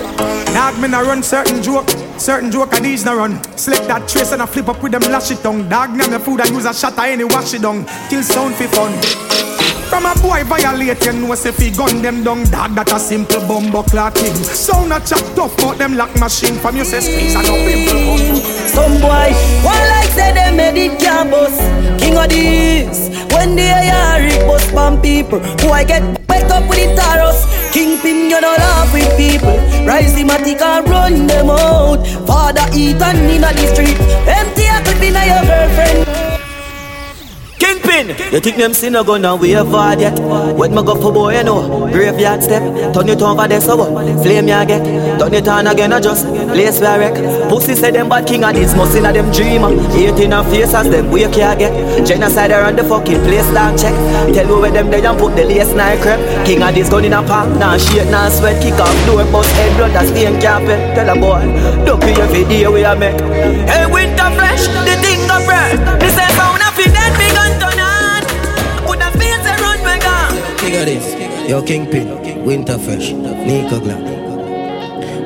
Dog 0.53 0.79
me 0.79 0.87
no 0.87 1.01
run 1.03 1.21
certain 1.21 1.61
joke. 1.61 1.89
Certain 2.17 2.51
joke 2.51 2.73
of 2.73 2.83
these 2.83 3.03
no 3.03 3.15
run. 3.15 3.41
Select 3.57 3.87
that 3.87 4.07
trace 4.07 4.31
and 4.31 4.41
I 4.41 4.45
flip 4.45 4.69
up 4.69 4.81
with 4.81 4.93
them 4.93 5.01
lash 5.11 5.31
it 5.31 5.43
down 5.43 5.67
Dog 5.67 5.97
the 5.97 6.19
food 6.19 6.39
I 6.39 6.47
use 6.47 6.65
a 6.65 6.73
shot 6.73 6.97
I 6.97 7.11
any 7.11 7.25
wash 7.25 7.53
it 7.53 7.61
down 7.61 7.85
Kill 8.09 8.23
sound 8.23 8.55
for 8.55 8.67
fun 8.69 9.58
from 9.89 10.05
a 10.05 10.13
boy 10.21 10.43
violate, 10.45 11.03
you 11.05 11.13
know 11.13 11.33
he 11.33 11.71
gun 11.71 12.01
them 12.01 12.23
down 12.23 12.43
Dog 12.45 12.75
that 12.75 12.93
a 12.93 12.99
simple 12.99 13.41
bumbo 13.47 13.83
clock 13.83 14.15
Sound 14.17 14.93
a 14.93 14.99
chop 15.01 15.25
tough, 15.35 15.57
but 15.57 15.77
them 15.77 15.97
lock 15.97 16.13
machine 16.19 16.55
From 16.61 16.77
you 16.77 16.85
say 16.85 17.01
squeeze 17.01 17.35
and 17.35 17.47
no 17.47 17.57
pimple 17.65 18.37
Some 18.69 19.01
boy, 19.01 19.33
one 19.65 19.85
like 19.89 20.13
say 20.13 20.31
them 20.33 20.55
made 20.55 20.77
it 20.77 20.99
can't 20.99 21.33
King 21.99 22.17
of 22.17 22.29
these 22.29 23.09
When 23.33 23.55
they 23.55 23.67
hear 23.67 24.29
it 24.29 24.45
bust 24.45 24.69
from 24.69 25.01
people. 25.01 25.39
Boy 25.65 25.83
get 25.85 26.05
wake 26.29 26.49
up 26.53 26.69
with 26.69 26.77
the 26.77 26.93
taros 26.95 27.41
Kingpin 27.73 28.29
you 28.29 28.39
don't 28.41 28.57
laugh 28.57 28.93
with 28.93 29.09
people. 29.17 29.57
Rise 29.85 30.13
the 30.13 30.23
matic 30.23 30.61
and 30.61 30.87
run 30.89 31.27
them 31.27 31.49
out. 31.49 32.05
Father 32.25 32.65
eat 32.73 33.01
and 33.01 33.29
in 33.29 33.41
the 33.41 33.67
street. 33.73 33.97
Empty 34.25 34.65
a 34.65 34.81
clip 34.81 35.01
in 35.01 35.13
your 35.13 35.43
girlfriend 35.45 36.08
Kingpin, 37.69 38.33
you 38.33 38.39
think 38.39 38.57
them 38.57 38.73
sin 38.73 38.95
a 38.95 39.03
gun 39.03 39.23
and 39.23 39.39
we 39.39 39.53
hard 39.53 40.01
yet? 40.01 40.17
When 40.57 40.73
me 40.73 40.81
go 40.81 40.95
for 40.99 41.13
boy, 41.13 41.37
you 41.37 41.43
know, 41.43 41.87
graveyard 41.91 42.41
step, 42.41 42.63
turn 42.95 43.09
it 43.09 43.21
over 43.21 43.47
there 43.47 43.61
so 43.61 43.77
what? 43.77 44.23
Flame 44.23 44.47
ya 44.47 44.65
get, 44.65 44.83
turn 45.19 45.35
it 45.35 45.47
on 45.47 45.67
again, 45.67 45.93
I 45.93 45.99
just 45.99 46.25
place 46.25 46.79
where 46.79 46.89
I 46.89 46.97
wreck. 46.97 47.47
Pussy 47.47 47.75
say 47.75 47.91
them 47.91 48.09
bad 48.09 48.25
king 48.25 48.43
of 48.43 48.55
this, 48.55 48.75
must 48.75 48.97
in 48.97 49.05
a 49.05 49.13
them 49.13 49.29
dreamer. 49.31 49.69
Hate 49.91 50.17
in 50.17 50.33
a 50.33 50.43
face 50.45 50.73
as 50.73 50.89
them 50.89 51.11
wake 51.11 51.37
ya 51.37 51.53
get. 51.53 52.07
Genocide 52.07 52.49
around 52.49 52.79
the 52.79 52.83
fucking 52.83 53.21
place, 53.21 53.45
dog 53.53 53.77
check. 53.77 53.93
Tell 54.33 54.47
you 54.47 54.61
where 54.61 54.71
them 54.71 54.89
they 54.89 55.05
and 55.05 55.19
put 55.19 55.35
the 55.35 55.45
lace 55.45 55.71
nine 55.75 56.01
crep. 56.01 56.17
King 56.47 56.63
of 56.63 56.73
this 56.73 56.89
gun 56.89 57.05
in 57.05 57.13
a 57.13 57.21
park, 57.21 57.49
nah 57.59 57.77
shit, 57.77 58.09
nah 58.09 58.29
sweat, 58.29 58.59
kick 58.63 58.81
off 58.81 59.05
door, 59.05 59.23
bust 59.31 59.53
head, 59.53 59.77
blood 59.77 59.91
that 59.91 60.07
stain 60.07 60.41
carpet. 60.41 60.79
Tell 60.95 61.09
a 61.09 61.13
boy, 61.13 61.45
don't 61.85 62.01
be 62.01 62.17
every 62.17 62.45
day 62.45 62.67
we 62.67 62.83
a 62.83 62.95
make. 62.95 63.21
Hey, 63.69 63.85
winter 63.85 64.31
fresh, 64.33 64.65
the 64.89 64.97
thing 65.05 65.21
of 65.29 65.45
bread. 65.45 66.08
King 70.69 70.81
of 70.81 70.85
this, 70.85 71.49
yo 71.49 71.63
Kingpin, 71.63 72.07
Winterfresh, 72.45 73.11
Nico 73.47 73.79
Glock 73.79 74.18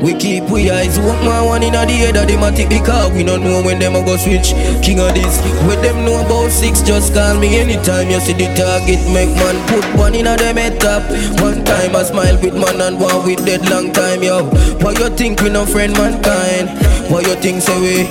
We 0.03 0.13
keep 0.19 0.51
we 0.51 0.69
eyes 0.69 0.99
open, 0.99 1.23
one 1.47 1.63
in 1.63 1.71
the 1.71 1.79
head 1.79 2.17
of 2.17 2.27
the 2.27 2.35
matic 2.35 2.67
because 2.67 3.13
we 3.13 3.23
don't 3.23 3.41
know 3.41 3.63
when 3.63 3.79
them 3.79 3.95
a 3.95 4.03
go 4.03 4.17
switch. 4.17 4.51
King 4.83 4.99
of 4.99 5.15
this, 5.15 5.39
when 5.63 5.79
them 5.79 6.03
know 6.03 6.19
about 6.19 6.51
six, 6.51 6.81
just 6.81 7.13
call 7.13 7.39
me 7.39 7.57
anytime 7.57 8.11
you 8.11 8.19
see 8.19 8.33
the 8.33 8.51
target. 8.51 8.99
Make 9.15 9.31
man 9.39 9.55
put 9.71 9.85
one 9.95 10.13
in 10.13 10.27
a 10.27 10.35
them 10.35 10.57
head 10.57 10.81
top. 10.81 11.07
One 11.39 11.63
time 11.63 11.95
I 11.95 12.03
smile 12.03 12.35
with 12.43 12.51
man 12.51 12.83
and 12.83 12.99
one 12.99 13.23
with 13.23 13.45
dead 13.45 13.63
long 13.69 13.93
time, 13.93 14.21
yo. 14.23 14.43
Why 14.83 14.91
you 14.91 15.07
think 15.15 15.39
we 15.39 15.49
no 15.49 15.65
friend 15.65 15.93
mankind? 15.93 16.67
Why 17.07 17.21
you 17.21 17.39
think 17.39 17.63
say 17.63 17.79
we? 17.79 18.03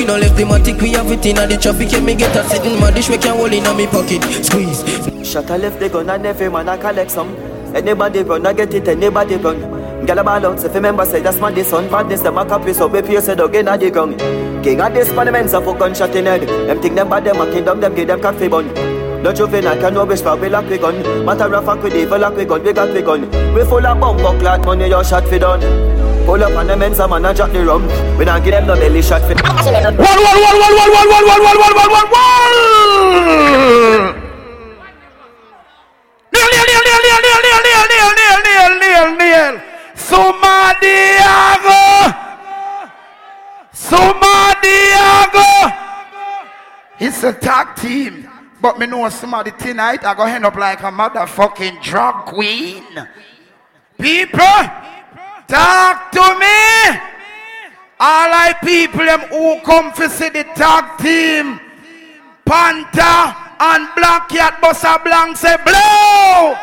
We 0.00 0.06
no 0.08 0.16
left 0.16 0.40
the 0.40 0.48
matic, 0.48 0.80
we 0.80 0.96
have 0.96 1.12
it 1.12 1.26
in 1.26 1.36
the 1.36 1.58
traffic. 1.60 1.92
And 1.92 2.06
me 2.06 2.14
get 2.14 2.34
a 2.34 2.48
sitting 2.48 2.80
my 2.80 2.90
dish, 2.90 3.10
we 3.10 3.18
can 3.18 3.36
hold 3.36 3.52
in 3.52 3.66
a 3.66 3.74
me 3.74 3.86
pocket. 3.86 4.24
Squeeze. 4.40 4.80
Shut 5.20 5.50
a 5.50 5.58
left 5.58 5.78
the 5.78 5.90
gun 5.90 6.08
and 6.08 6.24
every 6.24 6.48
man 6.48 6.70
a 6.70 6.78
collect 6.78 7.10
some. 7.10 7.36
Anybody 7.76 8.22
run, 8.22 8.46
I 8.46 8.54
get 8.54 8.72
it, 8.72 8.88
anybody 8.88 9.36
run. 9.36 9.83
Gyal 10.06 10.20
a 10.20 10.24
ball 10.24 10.46
out, 10.46 10.62
if 10.64 10.74
remember 10.74 11.04
say 11.06 11.20
that's 11.20 11.40
my 11.40 11.50
this 11.50 11.70
son 11.70 11.88
Badness 11.88 12.20
them 12.20 12.36
a 12.36 12.44
copy, 12.44 12.74
so 12.74 12.86
we 12.86 13.00
pay 13.00 13.20
say 13.20 13.34
dog 13.34 13.54
inna 13.54 13.78
the 13.78 13.90
ground 13.90 14.18
King 14.62 14.80
of 14.82 14.92
this 14.92 15.10
parliaments 15.12 15.54
a 15.54 15.60
fuck 15.62 15.78
gunshot 15.78 16.14
in 16.14 16.26
head 16.26 16.42
Them 16.42 16.80
think 16.82 16.94
them 16.94 17.08
bad, 17.08 17.24
them 17.24 17.40
a 17.40 17.50
kingdom, 17.50 17.80
them 17.80 17.94
give 17.94 18.08
them 18.08 18.20
coffee 18.20 18.48
bun 18.48 18.68
no 19.24 19.32
juvenile 19.32 19.80
can 19.80 19.94
no 19.94 20.04
whisper, 20.04 20.36
we 20.36 20.50
lock 20.50 20.68
we 20.68 20.76
gun 20.76 21.00
Matter 21.24 21.54
of 21.54 21.64
fact, 21.64 21.82
we 21.82 22.02
evil 22.02 22.18
lock 22.18 22.36
we 22.36 22.44
gun, 22.44 22.62
we 22.62 22.74
got 22.74 22.92
we 22.92 23.00
gun 23.00 23.22
We 23.54 23.64
full 23.64 23.86
of 23.86 23.98
bumbo 23.98 24.38
clot 24.38 24.66
money, 24.66 24.88
your 24.88 25.02
shot 25.02 25.26
fi 25.26 25.38
done 25.38 25.62
Pull 26.26 26.44
up 26.44 26.52
on 26.52 26.66
the 26.66 26.76
men's 26.76 26.98
a 26.98 27.08
man 27.08 27.24
and 27.24 27.34
drop 27.34 27.50
the 27.50 27.64
rum 27.64 27.86
We 28.18 28.26
don't 28.26 28.44
give 28.44 28.52
them 28.52 28.66
no 28.66 28.74
belly 28.74 29.00
shot 29.00 29.22
fi 29.22 29.32
One, 29.32 29.64
one, 29.64 29.94
one, 29.94 30.60
one, 30.60 30.76
one, 30.76 30.90
one, 30.92 31.08
one, 31.08 31.26
one, 31.26 31.56
one, 31.56 31.58
one, 31.58 31.74
one, 31.74 31.90
one, 31.90 32.10
one 34.02 34.13
a 47.24 47.32
tag 47.32 47.76
team. 47.76 48.28
But 48.60 48.78
me 48.78 48.86
know 48.86 49.08
somebody 49.08 49.50
tonight 49.52 50.04
I 50.04 50.14
go 50.14 50.24
end 50.24 50.46
up 50.46 50.54
like 50.56 50.80
a 50.80 50.90
motherfucking 50.90 51.82
drug 51.82 52.26
queen. 52.26 52.84
People, 53.98 54.60
talk 55.48 56.10
to 56.12 56.26
me. 56.38 57.00
All 58.00 58.30
I 58.32 58.54
people 58.62 59.04
them 59.04 59.20
who 59.28 59.60
come 59.60 59.92
to 59.94 60.08
see 60.08 60.28
the 60.28 60.44
tag 60.54 60.98
team. 60.98 61.60
Panther 62.44 63.36
and 63.60 63.88
Black 63.96 64.28
Cat 64.28 64.60
Bossa 64.60 65.02
Blanc 65.02 65.36
say 65.36 65.56
blow. 65.64 66.54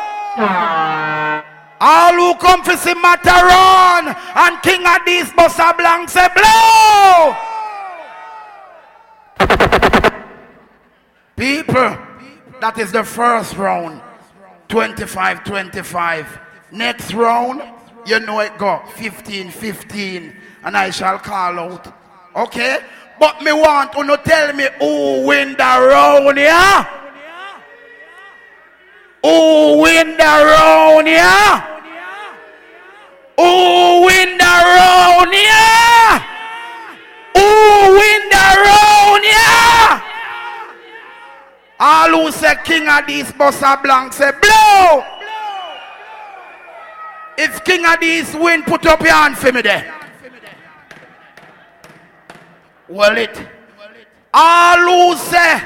All 1.80 2.14
who 2.14 2.34
come 2.38 2.62
to 2.64 2.76
see 2.76 2.94
Mataron 2.94 4.14
and 4.36 4.62
King 4.62 4.84
Addies 4.84 5.32
Bossa 5.34 5.76
Blanc 5.76 6.08
say 6.08 6.28
blow. 6.34 7.34
People, 11.36 11.98
that 12.60 12.78
is 12.78 12.92
the 12.92 13.04
first 13.04 13.56
round. 13.56 14.00
25 14.68 15.44
25. 15.44 16.40
Next 16.72 17.12
round, 17.12 17.62
you 18.06 18.18
know 18.20 18.40
it 18.40 18.56
go 18.56 18.82
15 18.94 19.50
15. 19.50 20.36
And 20.64 20.76
I 20.76 20.90
shall 20.90 21.18
call 21.18 21.58
out. 21.58 21.92
Okay? 22.34 22.78
But 23.18 23.42
me 23.42 23.52
want 23.52 23.94
you 23.94 24.06
to 24.06 24.16
tell 24.24 24.52
me 24.54 24.66
who 24.78 25.26
win 25.26 25.52
the 25.52 25.58
round, 25.58 26.38
yeah? 26.38 26.84
Who 29.22 29.80
win 29.80 30.16
the 30.16 30.24
round, 30.24 31.06
yeah? 31.06 31.60
Who 33.36 34.06
win 34.06 34.38
the 34.38 34.44
round, 34.44 35.32
yeah? 35.32 36.18
Who 37.34 37.94
win 37.98 38.22
the 38.30 38.46
round, 38.64 39.24
yeah? 39.24 40.02
All 41.84 42.10
who 42.10 42.30
say 42.30 42.54
King 42.62 42.86
of 42.88 43.08
these 43.08 43.32
Bossa 43.32 43.82
Blanc 43.82 44.12
say 44.12 44.30
blow. 44.40 45.04
If 47.36 47.64
King 47.64 47.84
of 47.86 47.98
these 47.98 48.32
win, 48.36 48.62
put 48.62 48.86
up 48.86 49.00
your 49.00 49.12
hand 49.12 49.36
for 49.36 49.50
me 49.50 49.62
there. 49.62 49.92
Well 52.88 53.18
it. 53.18 53.36
All 54.32 54.78
who 54.78 55.16
say 55.16 55.60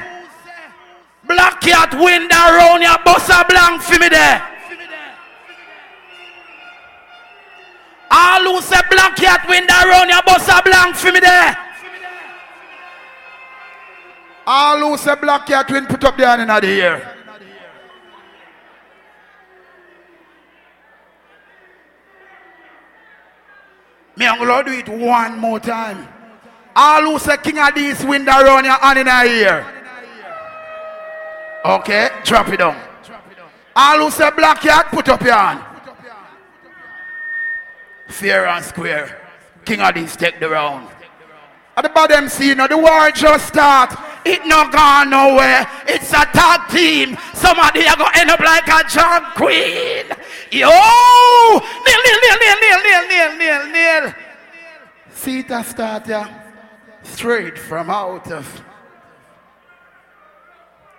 Black 1.27 1.61
Cat 1.61 1.93
win 1.93 2.23
the 2.27 2.33
round 2.33 2.81
your 2.81 2.97
Bossa 3.05 3.47
Blanc 3.47 3.79
for 3.83 3.99
me 3.99 4.09
there. 4.09 4.41
All 8.09 8.41
who 8.41 8.59
say 8.61 8.81
Black 8.89 9.15
Cat 9.17 9.45
win 9.47 9.67
the 9.67 9.85
round 9.87 10.09
your 10.09 10.23
Bossa 10.23 10.63
Blanc 10.63 10.95
for 10.95 11.11
me 11.11 11.19
there. 11.19 11.66
All 14.49 14.77
who 14.79 14.97
say 14.97 15.13
Black 15.15 15.45
Cat 15.45 15.69
win, 15.69 15.85
put 15.87 16.05
up 16.05 16.15
the 16.15 16.25
hand 16.25 16.41
in 16.41 16.47
the 16.47 16.81
air. 16.81 17.15
Me 24.15 24.25
I'm 24.25 24.65
do 24.65 24.71
it 24.71 24.87
one 24.87 25.37
more 25.37 25.59
time. 25.59 26.07
All 26.73 27.01
who 27.01 27.19
say 27.19 27.35
King 27.37 27.59
of 27.59 27.75
win 28.05 28.23
the 28.23 28.31
round 28.31 28.65
your 28.65 28.75
hand 28.75 28.99
in 28.99 29.05
the 29.05 29.11
air. 29.11 29.73
Okay, 31.65 32.09
drop 32.23 32.47
it 32.47 32.57
down. 32.57 32.81
All 33.75 33.99
who 33.99 34.09
say 34.09 34.31
Black 34.31 34.61
Cat, 34.61 34.87
put 34.91 35.09
up 35.09 35.21
your 35.23 35.33
hand. 35.33 35.61
Fair 38.07 38.47
and 38.47 38.63
square. 38.63 39.21
King 39.65 39.81
of 39.81 39.93
these 39.93 40.15
take 40.15 40.39
the 40.39 40.47
round. 40.47 40.87
At 41.75 41.83
the 41.83 41.89
bottom 41.89 42.29
see, 42.29 42.47
you 42.47 42.55
know, 42.55 42.67
the 42.67 42.77
war 42.77 43.11
just 43.11 43.49
start. 43.49 43.93
It 44.27 44.45
not 44.45 44.73
gone 44.73 45.09
nowhere. 45.09 45.65
It's 45.87 46.11
a 46.11 46.25
tag 46.35 46.69
team. 46.69 47.17
Somebody 47.33 47.87
are 47.87 47.95
gonna 47.95 48.11
end 48.19 48.29
up 48.29 48.41
like 48.41 48.67
a 48.67 48.83
drag 48.89 49.23
queen. 49.35 50.05
Yo! 50.51 50.67
Kneel, 51.83 52.01
kneel, 52.05 52.19
kneel, 52.23 52.37
kneel, 52.41 52.57
kneel, 52.61 52.81
kneel, 52.83 53.07
kneel, 53.07 53.37
kneel, 53.37 53.63
kneel. 53.71 54.13
See 55.11 55.39
a 55.39 55.63
start, 55.63 56.07
yeah? 56.07 56.27
Straight 57.03 57.57
from 57.57 57.89
out 57.89 58.29
of 58.29 58.45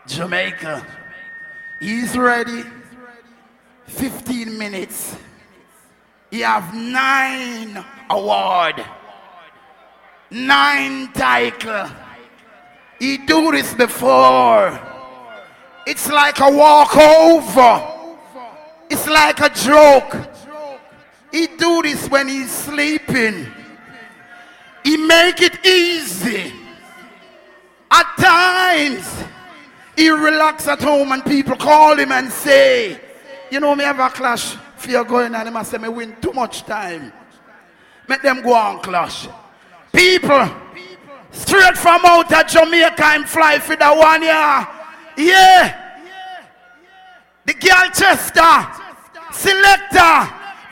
Jamaica. 0.07 0.87
He's 1.81 2.17
ready. 2.17 2.65
15 3.89 4.57
minutes. 4.57 5.17
He 6.31 6.41
have 6.41 6.75
nine 6.75 7.85
award. 8.09 8.83
Nine 10.31 11.13
title. 11.13 11.91
He 12.99 13.19
do 13.19 13.53
this 13.53 13.75
before. 13.75 14.79
It's 15.87 16.09
like 16.09 16.41
a 16.41 16.51
walkover. 16.51 17.95
It's 18.91 19.07
like 19.09 19.41
a 19.41 19.49
joke. 19.51 20.17
He 21.31 21.47
do 21.47 21.83
this 21.83 22.09
when 22.09 22.29
he's 22.29 22.51
sleeping. 22.51 23.47
He 24.85 24.97
make 24.97 25.43
it 25.43 25.65
easy. 25.65 26.53
At 27.91 28.17
times, 28.19 29.25
he 29.97 30.11
relax 30.11 30.69
at 30.69 30.81
home 30.81 31.13
and 31.13 31.25
people 31.25 31.57
call 31.57 31.99
him 31.99 32.13
and 32.13 32.31
say, 32.31 33.01
you 33.51 33.61
know 33.61 33.75
me 33.75 33.85
have 33.85 33.99
a 33.99 34.09
clash 34.11 34.57
fear 34.77 35.05
going 35.05 35.35
on. 35.35 35.47
He 35.47 35.53
must 35.53 35.71
say 35.71 35.79
me 35.79 35.89
win 35.89 36.17
too 36.21 36.33
much 36.33 36.65
time. 36.65 37.13
Make 38.09 38.23
them 38.23 38.43
go 38.43 38.55
on 38.55 38.81
clash. 38.81 39.29
People, 39.93 40.51
straight 41.39 41.77
from 41.77 42.05
out 42.05 42.33
of 42.33 42.47
Jamaica 42.47 43.05
and 43.05 43.29
fly 43.29 43.59
for 43.59 43.77
the 43.77 43.91
one 43.95 44.23
year. 44.23 44.67
Yeah. 45.17 45.85
The 47.47 47.55
girl 47.55 47.89
Chester, 47.97 48.57
selector, 49.33 50.15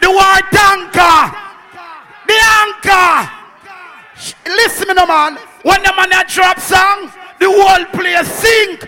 the 0.01 0.11
war 0.11 0.41
tanker, 0.53 1.37
the 2.27 2.39
anchor. 2.61 3.33
Listen 4.47 4.89
me 4.89 4.95
no 4.95 5.07
man. 5.07 5.39
When 5.63 5.83
the 5.83 5.93
man 5.97 6.11
drop 6.29 6.61
song, 6.61 7.11
the 7.41 7.47
whole 7.49 7.85
place 7.87 8.29
sing. 8.29 8.79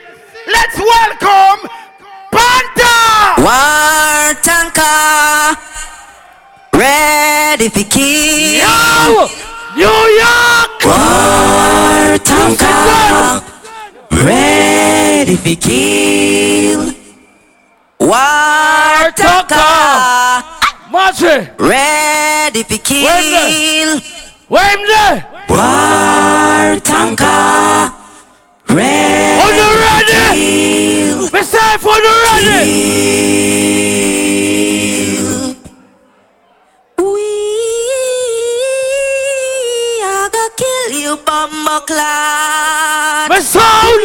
Let's 0.47 0.79
welcome 0.79 1.68
Panther. 2.31 3.43
War 3.43 4.35
tanker, 4.43 5.57
ready 6.74 7.68
for 7.70 7.85
kill. 7.89 9.29
Yo, 9.29 9.47
New 9.79 9.85
York! 9.87 10.83
War 10.91 12.18
come 12.26 12.57
Ready 14.11 15.37
to 15.37 15.55
kill 15.55 16.83
War 18.01 19.12
come 19.16 19.47
Ready 21.59 22.62
to 22.64 22.79
kill 22.79 24.01
Wembley! 24.49 25.22
War 25.49 26.81
tanka 26.81 27.95
Ready 28.70 29.41
On 29.45 29.53
the 29.59 29.68
ready! 29.85 31.31
Be 31.31 31.41
safe 31.45 31.87
on 31.87 32.03
the 32.03 32.12
ready! 32.26 32.66
Kill. 34.99 35.07
you 41.09 41.16
bumble 41.24 41.80
clad. 41.88 43.30
My 43.30 43.40
sound. 43.40 44.04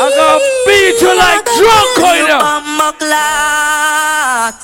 I 0.00 0.08
gonna 0.16 0.40
beat 0.64 0.96
you 1.04 1.12
like 1.24 1.44
drunk, 1.60 1.92
you 2.16 2.26
know. 2.30 2.40
Bumble 2.40 2.94
clad. 2.96 4.54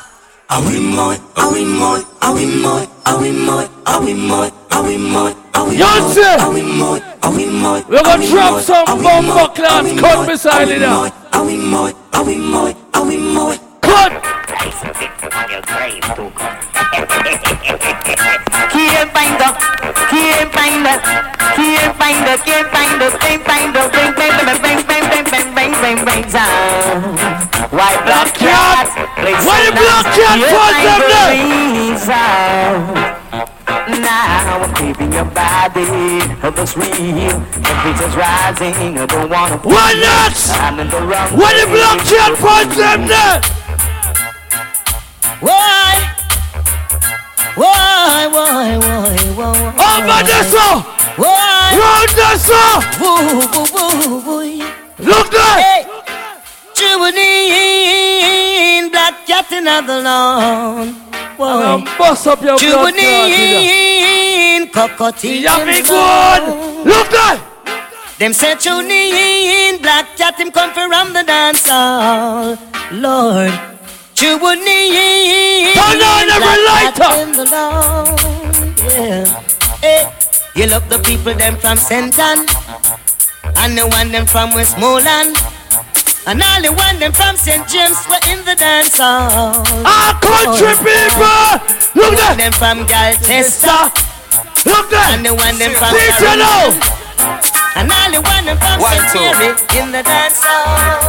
Are 0.49 0.63
we 0.65 0.81
more? 0.81 1.17
Are 1.37 1.53
we 1.53 1.63
more? 1.81 2.01
Are 2.23 2.33
we 2.33 2.47
more? 2.65 2.85
Are 3.05 3.21
we 3.21 3.31
more? 3.33 3.69
Are 3.85 4.01
we 4.01 4.15
more? 4.15 4.51
Are 4.73 4.83
we 4.83 4.97
more? 4.97 5.35
Are 5.55 5.69
we're 7.89 8.03
gonna 8.03 8.27
drop 8.27 8.61
some 8.63 9.03
bomb 9.03 9.27
class. 9.55 10.01
Come 10.01 10.27
beside 10.27 10.69
it 10.69 10.81
now. 10.81 11.13
Are 11.33 11.45
we 11.45 11.57
more? 11.57 11.93
Are 12.15 12.25
we 12.25 12.37
more? 12.37 12.75
Are 12.95 13.05
we 13.07 13.17
more? 13.19 13.68
Cut! 13.81 14.13
Can't 18.69 19.11
find 19.13 19.35
the, 19.39 19.49
can't 20.09 20.53
find 20.53 20.85
the, 20.85 20.95
can't 21.57 21.97
find 21.97 22.21
the, 22.27 22.35
can't 22.45 22.69
find 22.71 23.01
the, 23.01 23.09
can't 23.19 23.43
find 23.45 23.75
the, 23.75 23.83
bang, 23.93 24.13
bang, 24.15 24.35
bang, 24.39 24.57
bang, 24.59 24.83
bang, 24.87 25.05
bang, 25.09 25.25
bang, 25.31 25.55
bang, 25.55 25.73
bang, 25.83 26.05
bang, 26.05 26.25
sound. 26.29 27.19
Why 27.73 27.93
black 28.05 28.35
cat? 28.35 28.89
Why 29.45 29.59
the 29.67 29.73
black 29.73 30.07
cat 30.17 30.39
falls 30.49 30.79
down 30.87 31.03
there? 31.11 31.35
Now 34.01 34.63
I'm 34.63 34.75
creeping 34.75 35.13
your 35.13 35.25
body, 35.27 35.85
looks 36.43 36.77
real. 36.77 37.41
Temperature's 37.53 38.17
rising, 38.17 38.99
I 38.99 39.07
don't 39.07 39.31
wanna. 39.31 39.59
Why 39.59 39.93
not? 40.01 40.35
I'm 40.61 40.79
in 40.81 40.89
the 40.89 41.01
wrong. 41.01 41.29
Why 41.37 41.53
the 41.55 41.67
black 41.71 41.99
cat 42.07 42.37
falls 42.39 42.77
down 42.77 43.07
there? 43.07 43.58
Why? 45.41 46.15
Why, 47.55 48.27
why, 48.27 48.77
why, 48.77 49.15
why, 49.37 49.37
why? 49.37 49.75
Oh, 49.79 50.01
Vanessa! 50.03 50.83
Why? 51.15 51.79
Vanessa! 51.79 52.83
Woo, 52.99 53.47
woo, 53.55 53.71
woo, 53.75 54.19
woo. 54.27 54.67
Look 54.99 55.31
there! 55.31 55.63
Hey! 55.63 55.87
Juvenile, 56.75 58.91
black 58.91 59.15
cat 59.27 59.53
in 59.53 59.63
the 59.65 60.01
lawn. 60.03 60.97
Gonna 61.37 61.85
bust 61.97 62.27
up 62.27 62.43
your 62.43 62.59
Juvenile, 62.59 64.67
cockatoo. 64.73 65.29
Yeah, 65.29 65.65
me 65.65 65.83
good. 65.83 66.43
Look 66.85 67.11
there! 67.11 67.39
Them 68.19 68.33
say 68.33 68.57
Juvenile, 68.57 69.79
black 69.79 70.17
cat 70.17 70.41
him 70.41 70.51
come 70.51 70.73
from 70.73 71.13
the 71.13 71.23
dance 71.23 71.69
hall. 71.69 72.57
Lord, 72.91 73.53
Juvenile, 74.19 75.79
Turn 75.79 76.03
on 76.03 76.27
every 76.27 76.59
black 76.67 76.91
cat 76.91 76.99
lighter. 76.99 77.23
in 77.23 77.31
the 77.39 77.45
lawn. 77.55 78.19
Yeah. 78.83 79.23
Hey, 79.79 80.11
you 80.57 80.67
love 80.67 80.89
the 80.91 80.99
people 80.99 81.35
them 81.35 81.55
from 81.57 81.79
Senton, 81.79 82.43
and 83.63 83.79
the 83.79 83.87
one 83.87 84.11
them 84.11 84.27
from 84.27 84.55
Westmoreland. 84.55 85.39
And 86.27 86.43
all 86.43 86.61
the 86.61 86.73
one 86.75 86.99
them 86.99 87.13
from 87.13 87.37
St. 87.37 87.63
James 87.69 87.97
were 88.11 88.19
in 88.27 88.45
the 88.45 88.57
dance 88.59 88.99
hall. 88.99 89.63
Our 89.87 90.19
country 90.19 90.75
oh, 90.75 90.83
people! 90.83 92.03
Look 92.03 92.11
the 92.11 92.19
there! 92.19 92.51
them 92.51 92.53
from 92.59 92.87
Galchester. 92.91 93.87
Look 94.67 94.91
there! 94.91 95.15
And 95.15 95.25
the 95.25 95.33
one 95.33 95.57
them 95.63 95.79
from 95.79 95.95
See 95.95 96.11
you 96.27 96.37
now! 96.43 96.75
And 97.79 97.87
all 97.87 98.11
the 98.11 98.21
one 98.21 98.45
them 98.51 98.59
from 98.59 98.81
One, 98.83 98.99
St. 98.99 99.15
two. 99.15 99.23
Mary 99.23 99.55
in 99.79 99.93
the 99.95 100.03
dance 100.03 100.43
hall. 100.43 101.07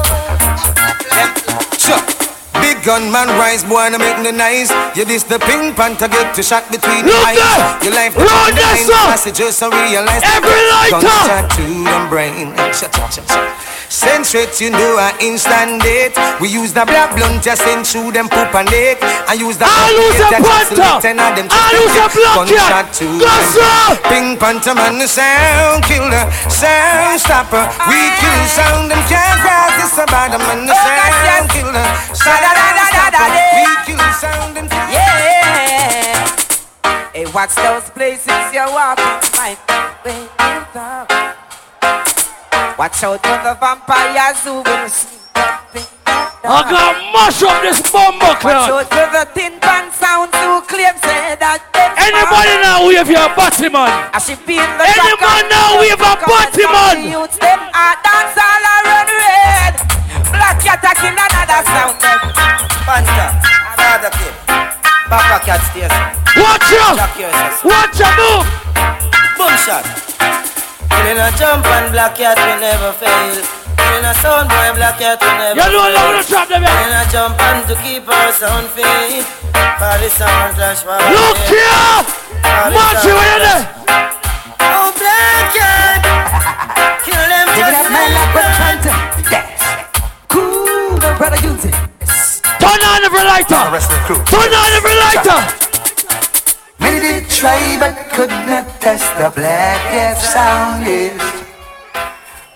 Sure. 1.75 2.28
Big 2.61 2.83
gun 2.83 3.11
man 3.11 3.27
rise, 3.39 3.63
boy, 3.63 3.89
no 3.89 3.97
make 3.97 4.19
no 4.19 4.31
nice. 4.31 4.71
You 4.95 5.05
this 5.05 5.23
the 5.23 5.39
pink 5.39 5.75
panther 5.75 6.07
get 6.07 6.35
to 6.35 6.43
shot 6.43 6.69
between 6.71 7.05
the 7.05 7.15
eyes. 7.25 7.83
Your 7.83 7.93
life 7.95 8.13
behind 8.15 8.57
sir! 8.85 8.93
passages, 9.07 9.57
so 9.57 9.69
realize 9.69 10.21
Every 10.23 10.61
lighter! 10.71 10.99
Gunshot 10.99 11.49
to 11.55 11.63
them 11.63 12.09
brain. 12.09 12.55
Shut, 12.73 12.93
shut, 12.93 13.13
shut, 13.13 13.27
shut. 13.27 13.78
Send 13.89 14.23
straight, 14.23 14.61
you 14.61 14.69
know, 14.69 15.01
a 15.01 15.09
instant 15.17 15.81
date. 15.81 16.13
We 16.39 16.47
use 16.47 16.71
the 16.73 16.85
black 16.85 17.17
blunt, 17.17 17.41
just 17.41 17.65
send 17.65 17.87
through 17.87 18.13
them 18.13 18.29
poop 18.29 18.53
and 18.53 18.69
date. 18.69 19.01
I 19.01 19.33
use 19.33 19.57
the 19.57 19.65
I 19.65 19.89
lose 19.97 20.21
a 20.21 20.29
just 20.29 20.45
panther! 20.77 21.01
ten 21.01 21.17
of 21.17 21.33
them 21.33 21.49
I 21.49 21.73
lose 21.73 21.97
a 21.97 22.05
block 22.13 22.45
to 23.01 23.07
Pink 24.05 24.39
panther 24.39 24.77
man, 24.77 25.01
the 25.01 25.09
sound 25.09 25.83
killer, 25.89 26.29
sound 26.53 27.17
stopper. 27.17 27.65
We 27.89 27.97
kill 28.21 28.41
sound, 28.53 28.93
them 28.93 29.01
can't 29.09 29.41
cross 29.41 29.73
this 29.81 29.97
about 29.97 30.37
them 30.37 30.45
and 30.53 30.69
the 30.69 30.75
sound 30.77 31.49
killer, 31.49 31.85
sound 32.13 32.77
stopper. 32.93 33.25
We 33.57 33.73
kill 33.89 34.05
sound, 34.21 34.53
them 34.53 34.69
can't 34.69 34.93
Yeah. 34.93 36.29
Hey, 37.11 37.25
watch 37.33 37.57
those 37.57 37.89
places 37.89 38.37
you're 38.53 38.69
walking. 38.69 39.17
Be 40.05 40.13
wrong. 40.77 41.18
Watch 42.79 43.03
out 43.03 43.19
for 43.19 43.35
the 43.43 43.59
vampires 43.59 44.39
who 44.47 44.63
will 44.63 44.87
sneak 44.87 45.19
up 45.35 45.67
in 45.75 45.83
I 46.15 46.63
dark. 46.63 46.71
got 46.71 46.95
mash 47.11 47.43
up 47.43 47.59
this 47.59 47.83
bumper 47.91 48.39
Watch 48.39 48.71
out 48.71 48.87
for 48.87 49.07
the 49.11 49.27
tin 49.35 49.59
pan 49.59 49.91
sounds 49.91 50.31
who 50.39 50.63
claim 50.63 50.95
say 51.03 51.35
that 51.43 51.59
Anybody 51.75 52.55
now 52.63 52.87
wave 52.87 53.11
your 53.11 53.27
body 53.35 53.67
man? 53.67 53.91
I 54.15 54.19
should 54.23 54.39
be 54.47 54.55
in 54.55 54.63
the 54.63 54.83
Any 54.87 55.11
man 55.19 55.43
now 55.51 55.75
wave 55.83 55.99
a 55.99 56.11
body 56.23 56.65
man? 56.71 56.97
Youths 57.03 57.35
them 57.43 57.59
are 57.67 57.99
dance 57.99 58.39
all 58.39 58.63
around 58.63 59.11
red. 59.11 59.75
Black 60.31 60.63
cat 60.63 60.79
attacking 60.79 61.19
another 61.19 61.59
sound 61.67 61.99
them. 61.99 62.19
Panther, 62.87 63.29
another 63.75 64.11
kid. 64.15 64.31
Papa 65.11 65.37
cat 65.43 65.59
station. 65.67 65.91
Watch 66.39 66.71
out! 66.79 66.95
Watch 67.59 67.99
out, 67.99 68.15
move! 68.15 68.47
Boom 69.35 69.51
shot. 69.67 69.83
Killing 70.89 71.19
a 71.19 71.29
jump 71.37 71.65
and 71.65 71.91
black 71.93 72.15
cat 72.17 72.37
will 72.37 72.59
never 72.59 72.91
fail. 72.97 73.35
Killing 73.79 74.05
a 74.05 74.13
sound 74.21 74.49
boy, 74.49 74.69
black 74.77 74.99
cat 74.99 75.17
will 75.21 75.37
never 75.37 75.55
fail. 75.55 75.69
You 75.69 75.73
know 75.73 75.85
fail. 75.85 75.97
I'm 75.97 76.11
gonna 76.13 76.23
trap 76.25 76.47
them 76.49 76.61
here. 76.63 76.69
Killing 76.69 76.95
a 76.97 77.03
jump 77.11 77.35
and 77.39 77.61
to 77.69 77.75
keep 77.83 78.05
our 78.07 78.31
sound 78.33 78.67
fit. 78.73 79.25
For 79.79 79.95
the 80.01 80.09
sound 80.09 80.55
clash 80.55 80.81
for 80.83 80.97
Look 80.97 81.37
here! 81.47 81.97
Watch 82.75 83.03
you 83.07 83.15
in 83.15 83.39
there! 83.43 83.63
Oh, 84.59 84.91
black 84.99 85.45
cat. 85.55 86.01
Kill 87.05 87.15
them 87.15 87.47
Dig 87.47 87.63
it 87.63 87.71
just 87.71 87.85
up, 87.85 87.91
man, 87.91 88.09
like 88.11 88.19
like 88.19 88.35
a 88.35 88.41
that. 88.43 88.59
panther. 88.59 88.97
Dance. 89.31 89.63
Cool, 90.27 90.99
my 90.99 91.11
brother 91.17 91.39
use 91.47 91.65
it. 91.65 91.75
Turn 92.59 92.81
on 92.83 93.01
every 93.07 93.23
lighter! 93.23 93.63
Turn 94.27 94.51
on 94.51 94.69
every 94.75 94.95
lighter! 94.99 95.68
Many 96.89 97.21
did 97.21 97.29
try 97.29 97.77
but 97.77 97.93
could 98.17 98.33
not 98.49 98.65
test 98.81 99.05
the 99.21 99.29
black 99.29 99.77
cat 99.93 100.17
sound 100.17 100.87
is. 100.89 101.21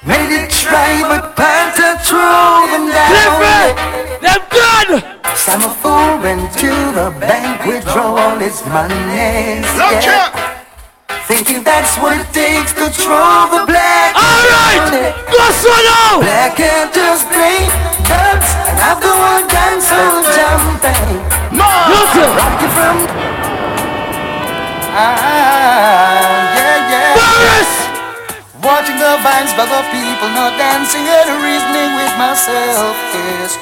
Many 0.01 0.25
did 0.25 0.49
try 0.49 1.05
but 1.05 1.38
Panther 1.38 2.01
threw 2.01 2.65
them 2.73 2.89
down. 2.89 3.13
Clifford! 3.13 3.77
Them 4.25 4.41
done! 4.49 4.93
Some 5.38 5.61
a 5.61 5.73
fool 5.77 6.17
went 6.25 6.49
to 6.65 6.73
the 6.97 7.13
bank, 7.21 7.61
withdraw 7.61 8.17
all 8.17 8.38
his 8.41 8.57
money. 8.73 9.61
Look 9.77 10.01
here. 10.01 10.34
Thinking 11.29 11.61
that's 11.61 11.93
what 12.01 12.17
it 12.17 12.25
takes 12.34 12.73
to 12.73 12.89
throw 12.89 13.53
the 13.53 13.69
black 13.69 14.17
Alright! 14.17 15.13
Go 15.29 15.45
now! 15.61 16.25
Black 16.25 16.57
just 16.89 17.29
play 17.29 17.69
dance 18.09 18.49
and 18.65 18.77
have 18.81 18.97
the 18.97 19.13
one 19.13 19.45
dance 19.45 19.93
all 19.93 20.25
jumping. 20.25 21.21
Listen! 21.53 22.29
Rock 22.34 22.61
it 22.65 22.73
from 22.73 23.32
Ah, 24.94 26.54
yeah, 26.54 26.86
yeah. 26.86 27.18
Paris! 27.18 27.72
Watching 28.62 29.02
the 29.02 29.18
vines 29.26 29.50
bug 29.58 29.66
the 29.74 29.82
people 29.89 30.30
not 30.38 30.54
dancing 30.54 31.02
and 31.10 31.41
reasoning 31.41 31.98
with 31.98 32.14
myself 32.14 32.94
is 33.41 33.58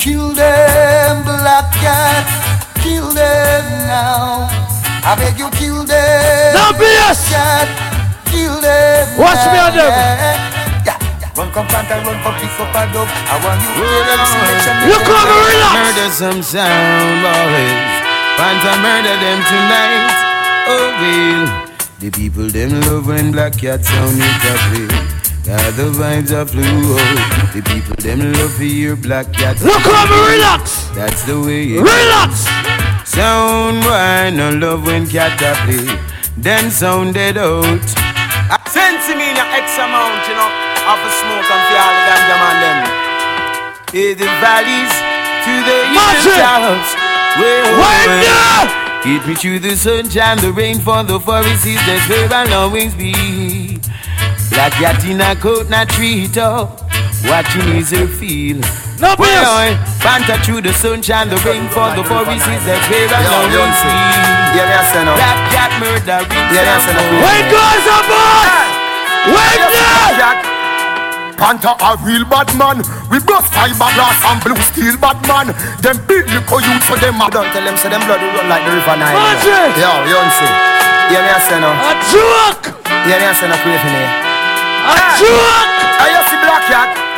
kill 0.00 0.32
them, 0.32 1.20
black 1.28 1.68
cat, 1.84 2.24
kill 2.80 3.12
them 3.12 3.64
now. 3.84 4.48
I 5.04 5.20
beg 5.20 5.36
you, 5.36 5.52
kill 5.60 5.84
them. 5.84 6.56
Now, 6.56 6.72
BS! 6.72 7.28
Cat, 7.28 7.68
kill 8.32 8.56
them. 8.64 9.04
Watch 9.20 9.44
me 9.52 9.60
on 9.60 9.76
them. 9.76 9.92
Yeah, 10.88 10.96
yeah. 10.96 11.36
Run, 11.36 11.52
come, 11.52 11.68
panther, 11.68 12.00
run, 12.08 12.16
for 12.24 12.32
pick 12.40 12.56
up 12.56 12.72
a 12.72 12.88
dog. 12.88 13.08
I 13.28 13.36
want 13.44 13.60
you 13.60 13.68
to 13.68 13.84
hear 13.84 14.04
them 14.08 14.22
selection. 14.24 14.74
Look 14.88 15.04
over, 15.04 15.40
relax! 15.44 15.76
Murder 15.76 16.08
some 16.08 16.40
sound 16.40 17.20
boys. 17.20 17.84
Panther 18.40 18.76
murder 18.80 19.16
them 19.20 19.44
tonight. 19.44 20.29
Oh 20.66 20.88
well. 21.00 21.66
The 22.00 22.10
people 22.10 22.48
them 22.48 22.80
love 22.82 23.06
when 23.06 23.32
black 23.32 23.58
cat 23.58 23.84
sound 23.84 24.16
it 24.16 24.44
a 24.48 24.54
play. 24.68 24.88
Yeah, 25.44 25.70
the 25.72 25.90
vibes 25.92 26.32
are 26.32 26.46
flew 26.46 26.64
out. 26.64 27.52
The 27.52 27.62
people 27.62 27.96
them 27.96 28.32
love 28.32 28.56
to 28.56 28.64
hear 28.64 28.96
black 28.96 29.32
cat. 29.32 29.60
Look 29.60 29.84
over, 29.86 30.20
relax! 30.32 30.88
That's 30.94 31.24
the 31.24 31.40
way 31.40 31.64
it 31.64 31.80
Relax! 31.80 32.48
Sound 33.04 33.82
boy 33.82 34.30
no 34.36 34.50
love 34.54 34.86
when 34.86 35.06
cat 35.06 35.40
a 35.42 35.52
play. 35.64 35.98
Then 36.36 36.70
sound 36.70 37.14
dead 37.14 37.36
out. 37.36 37.84
Send 38.70 39.02
to 39.06 39.12
me 39.18 39.28
in 39.28 39.36
X 39.36 39.76
amount, 39.76 40.22
you 40.30 40.34
know, 40.38 40.46
of 40.88 40.98
a 41.02 41.10
smoke 41.20 41.50
and 41.52 41.62
feel 41.68 41.90
the 41.90 42.02
ganja 42.06 42.36
man 42.38 42.56
them. 42.62 42.78
In 43.92 44.16
the 44.16 44.30
valleys 44.40 44.94
to 45.44 45.52
the 45.68 45.78
March 45.92 46.24
it! 46.24 46.38
hilltops. 46.38 46.94
Where 47.36 47.64
Wind 47.76 48.79
up! 49.00 49.04
Keep 49.04 49.26
me 49.26 49.34
through 49.34 49.58
the 49.60 49.76
sunshine, 49.76 50.38
the 50.38 50.52
rain 50.52 50.78
for 50.78 51.02
the 51.02 51.18
forest 51.20 51.66
is 51.66 51.80
that's 51.86 52.08
where 52.08 52.28
I'll 52.32 52.68
always 52.68 52.94
be. 52.94 53.78
Black 54.50 54.72
cat 54.72 55.04
in 55.04 55.20
a 55.20 55.34
coat, 55.36 55.68
not 55.70 55.88
tree 55.88 56.28
top. 56.28 56.80
Watching 57.24 57.76
is 57.76 57.90
her 57.90 58.06
feel. 58.06 58.56
No 59.00 59.16
boy. 59.16 59.26
Fanta 60.00 60.42
through 60.44 60.62
the 60.62 60.72
sunshine, 60.72 61.28
the 61.28 61.36
rain 61.46 61.68
for 61.68 61.94
before 61.94 62.24
we 62.24 62.38
see 62.40 62.58
the 62.64 62.76
fear 62.88 63.08
and 63.08 63.24
no 63.24 63.60
one 63.60 63.72
see. 63.72 63.88
Yeah, 64.56 64.68
me 64.68 64.74
a 64.74 64.82
say 64.92 65.04
no. 65.04 65.14
Black 65.14 65.50
cat 65.52 65.72
murder. 65.80 66.20
Yeah, 66.52 66.64
me 66.64 66.72
a 66.72 66.80
say 66.80 66.92
no. 66.92 67.02
When 67.24 67.42
goes 67.48 67.86
a 67.88 67.98
boss? 68.08 68.60
Panther 71.40 71.72
a 71.72 71.96
real 72.04 72.28
bad 72.28 72.52
man. 72.60 72.84
We 73.08 73.16
bust 73.24 73.48
fiberglass 73.56 74.20
and 74.28 74.38
blue 74.44 74.60
steel 74.60 75.00
bad 75.00 75.16
man. 75.24 75.56
Them 75.80 75.96
big 76.04 76.28
little 76.28 76.60
youth 76.60 76.84
so 76.84 77.00
them 77.00 77.16
I 77.16 77.32
Don't 77.32 77.48
tell 77.48 77.64
them 77.64 77.80
so 77.80 77.88
them 77.88 78.04
blood 78.04 78.20
will 78.20 78.36
run 78.36 78.46
like 78.52 78.60
the 78.68 78.76
river 78.76 78.96
Nile. 79.00 79.16
Magic. 79.16 79.72
Yo, 79.80 79.90
you 80.04 80.20
don't 80.20 80.32
see. 80.36 80.52
Yeah, 81.10 81.24
me 81.24 81.32
a 81.32 81.40
say 81.40 81.58
no. 81.58 81.72
A 81.72 81.92
joke! 82.12 82.76
Yeah, 83.08 83.18
me 83.18 83.26
a 83.26 83.32
say 83.32 83.48
no 83.48 83.56
pray 83.64 83.80
for 83.80 83.88
me. 83.88 84.04
A 84.04 84.94
joke! 85.16 85.80
I 86.00 86.06
you 86.12 86.22
see 86.28 86.38
black 86.44 86.64
cat. 86.68 87.09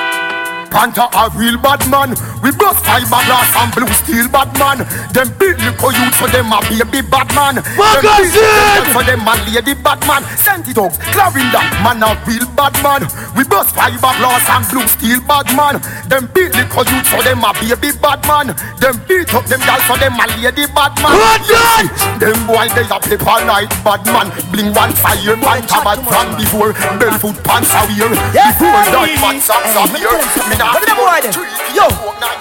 Panther 0.73 1.05
a 1.12 1.29
real 1.37 1.61
bad 1.61 1.85
man. 1.93 2.16
We 2.41 2.49
bust 2.57 2.81
fiberglass 2.81 3.53
and 3.61 3.70
blue 3.77 3.93
steel 3.93 4.25
bad 4.33 4.49
man. 4.57 4.89
Them 5.12 5.29
big 5.37 5.61
little 5.61 5.93
youth 5.93 6.16
so 6.16 6.27
them 6.33 6.49
a 6.49 6.64
baby 6.64 7.05
bad 7.05 7.29
man. 7.37 7.61
Magazine! 7.77 8.89
so 8.89 9.05
them 9.05 9.20
a 9.29 9.37
lady 9.53 9.77
bad 9.77 10.01
man. 10.09 10.25
Senti 10.41 10.73
dogs, 10.73 10.97
Clarinda, 11.12 11.61
man 11.85 12.01
a 12.01 12.16
real 12.25 12.49
bad 12.57 12.73
man. 12.81 13.05
We 13.37 13.45
bust 13.45 13.77
fiberglass 13.77 14.49
and 14.49 14.64
blue 14.73 14.89
steel 14.89 15.20
bad 15.29 15.45
man. 15.53 15.77
Them 16.09 16.33
big 16.33 16.57
little 16.57 16.89
youth 16.89 17.05
so 17.05 17.20
them 17.20 17.45
a 17.45 17.53
baby 17.53 17.93
bad 18.01 18.25
man. 18.25 18.57
Them 18.81 18.97
beat 19.05 19.29
up 19.37 19.45
them 19.45 19.61
guys 19.68 19.85
so 19.85 20.01
them 20.01 20.16
a 20.16 20.25
lady 20.41 20.64
bad 20.73 20.97
man. 21.05 21.12
Good 21.20 21.53
God! 21.53 21.85
Them 22.16 22.39
boy 22.49 22.64
they 22.73 22.89
a 22.89 22.97
all 23.29 23.45
night 23.45 23.68
bad 23.85 24.01
man. 24.09 24.33
Bling 24.49 24.73
one 24.73 24.97
fire, 24.97 25.37
one 25.37 25.62
tabak 25.68 26.01
from 26.09 26.33
before. 26.41 26.73
Barefoot 26.97 27.37
pants 27.45 27.77
a 27.77 27.85
wear. 27.93 28.09
Before 28.09 28.81
that 28.89 29.20
man 29.20 29.37
socks 29.37 29.77
a 29.77 29.85
wear. 29.93 30.62
Nah 30.63 30.79
them 30.81 30.97
boy 30.97 31.21
them. 31.21 31.35
Yo, 31.75 31.87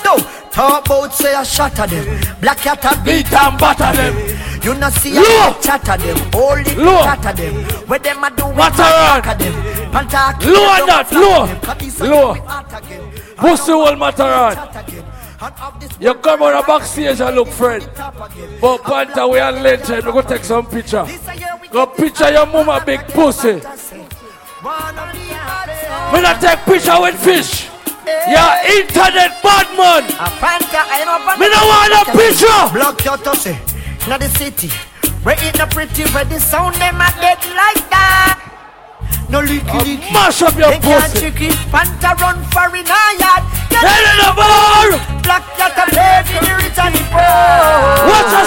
yo. 0.06 0.14
Talk 0.52 0.86
about 0.86 1.14
say 1.14 1.34
a 1.34 1.46
shot 1.46 1.80
of 1.80 1.90
them. 1.90 2.06
Black 2.42 2.58
cat 2.58 2.84
a 2.86 3.04
beat 3.04 3.32
and 3.34 3.58
batter 3.58 3.96
them. 3.96 4.14
You 4.64 4.76
not 4.76 4.94
see 4.94 5.16
a 5.18 5.22
Low. 5.22 5.54
chat 5.62 5.88
of 5.90 6.02
them. 6.02 6.18
Only 6.36 6.76
Low. 6.76 7.04
chat 7.04 7.26
of 7.26 7.36
them. 7.38 7.54
What 7.88 8.04
them 8.04 8.24
a 8.24 8.30
do 8.30 8.46
with 8.48 8.58
What 8.58 8.74
the 8.76 8.84
of 9.32 9.38
them. 9.40 9.54
Panta 9.92 10.38
Low 10.48 10.70
on 10.70 10.86
that, 10.88 11.12
low. 11.12 11.46
them. 11.48 11.60
Copy 11.62 11.90
some 11.90 12.10
Low. 12.10 12.34
with 12.34 12.44
heart 12.44 12.84
again. 12.84 13.12
Pussy 13.38 13.72
will 13.74 13.96
matter 13.96 14.24
on. 14.24 14.56
You 16.00 16.14
come 16.16 16.44
on 16.44 16.54
the 16.54 16.64
backstage 16.68 17.20
and 17.22 17.36
look 17.36 17.48
friend. 17.48 17.90
But 18.62 18.84
Panther, 18.84 19.28
we 19.28 19.40
are 19.40 19.52
legend. 19.52 20.06
We 20.06 20.12
go 20.12 20.22
take 20.22 20.44
some 20.44 20.68
picture. 20.68 21.08
Go 21.72 21.88
picture 21.88 22.32
your 22.32 22.46
mama 22.46 22.84
big 22.86 23.00
pussy. 23.08 23.54
We 26.14 26.22
not 26.22 26.40
take 26.42 26.60
picture 26.60 27.02
with 27.02 27.16
fish. 27.16 27.70
You're 28.32 28.56
internet 28.80 29.42
bad 29.44 29.68
man. 29.76 30.06
A 30.20 30.28
Panta, 30.40 30.82
I 30.86 31.04
know 31.06 31.20
Me 31.40 31.48
no 31.50 31.60
want 31.68 31.94
a 31.96 32.02
picture. 32.12 32.62
Block 32.74 33.04
your 33.04 33.18
tossy. 33.18 33.58
Now 34.08 34.18
the 34.18 34.30
city. 34.30 34.70
Where 35.24 35.38
it 35.38 35.58
not 35.58 35.72
pretty, 35.72 36.04
where 36.10 36.26
the 36.26 36.40
sound 36.40 36.76
them 36.76 36.98
a 36.98 37.10
dead 37.22 37.38
like 37.54 37.84
that. 37.94 38.42
No 39.30 39.40
leaky 39.40 39.80
leaky. 39.86 40.12
Mash 40.12 40.42
up 40.42 40.58
your 40.58 40.70
They 40.70 40.80
can't 40.80 41.14
trick 41.16 41.40
it. 41.40 41.56
Panta 41.72 42.18
run 42.20 42.44
for 42.52 42.68
in 42.76 42.84
a 42.84 43.02
yard. 43.22 43.44
Head 43.72 44.04
in 44.12 44.18
the 44.20 44.32
bar. 44.36 44.92
Black 45.24 45.46
cat 45.56 45.78
a 45.78 45.86
play 45.88 46.26
for 46.28 46.42
the 46.44 46.54
rich 46.60 46.78
and 46.78 46.94
the 46.94 47.04
poor. 47.10 48.12
What's 48.12 48.34
your 48.34 48.46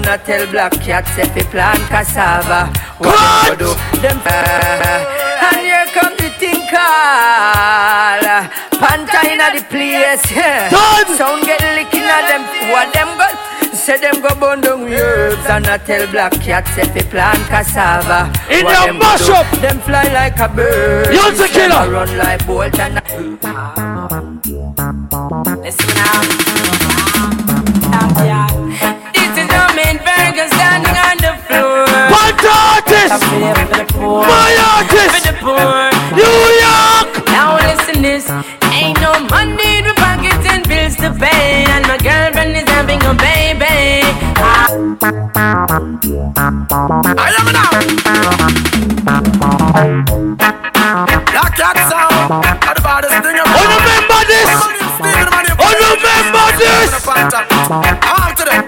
herbs 0.00 0.06
and 0.06 0.06
I 0.06 0.16
tell 0.24 0.46
black 0.50 0.72
cats 0.72 1.18
if 1.18 1.34
they 1.34 1.42
plant 1.42 1.78
cassava. 1.88 2.72
What 2.98 3.16
them 3.16 3.58
go 3.58 3.74
do? 3.74 4.00
Them 4.00 4.20
uh, 4.24 5.52
and 5.52 5.60
here 5.60 5.86
come 5.92 6.16
the 6.16 6.30
thing 6.38 6.60
called 6.68 8.24
uh, 8.24 8.48
Panta 8.78 9.30
inna 9.30 9.50
the 9.54 9.64
place. 9.68 10.22
Yeah. 10.40 11.16
Sound 11.16 11.44
get 11.44 11.60
licking 11.60 12.02
at 12.02 12.28
them. 12.28 12.42
What 12.72 12.92
them 12.94 13.18
go? 13.18 13.26
Say 13.74 13.98
them 13.98 14.20
go 14.20 14.34
burn 14.34 14.60
down 14.60 14.84
with 14.84 15.00
herbs 15.00 15.46
and 15.46 15.66
I 15.66 15.78
tell 15.78 16.06
black 16.10 16.32
cats 16.32 16.76
if 16.76 16.92
they 16.94 17.02
plant 17.02 17.38
cassava. 17.48 18.32
In 18.50 18.64
What 18.64 18.72
your 18.72 18.86
them 18.86 18.98
go 18.98 19.00
mash 19.00 19.28
up. 19.28 19.46
Them 19.60 19.80
fly 19.80 20.04
like 20.12 20.38
a 20.38 20.48
bird. 20.48 21.12
You're 21.12 21.32
the 21.32 21.48
killer. 21.48 21.86
a 21.86 21.90
Run 21.90 22.18
like 22.18 22.46
bolt 22.46 22.78
and. 22.78 23.00
Listen 25.62 25.94
now. 25.94 26.79
Artist. 33.00 33.24
My 33.96 34.52
artist. 34.76 35.16
For 35.16 35.32
the 35.32 35.34
poor. 35.40 35.90
New 36.16 36.38
York. 36.60 37.24
Now 37.26 37.56
listen 37.56 38.02
this. 38.02 38.28
Ain't 38.72 39.00
no 39.00 39.12
money 39.30 39.78
in 39.78 39.84
the 39.84 39.94
pockets 39.96 40.46
and 40.46 40.66
bills 40.68 40.96
to 40.96 41.12
pay. 41.18 41.64
And 41.68 41.86
my 41.86 41.96
girlfriend 41.98 42.56
is 42.56 42.68
having 42.68 43.02
a 43.02 43.14
baby. 43.14 44.04
I 47.16 47.32
am 47.38 47.46
now. 47.52 47.70
Black 51.32 51.56
cat 51.56 51.76
sound. 51.88 52.30
Are 52.30 52.74
the 52.74 52.80
baddest 52.82 53.16
thing 53.24 53.36
ever. 53.36 53.48
Oh, 53.48 53.64
remember 53.80 54.20
this. 54.28 54.48
Oh, 54.52 54.68
remember 55.00 55.40
this. 56.58 56.90
I'm 58.02 58.34
to 58.36 58.44
them. 58.44 58.64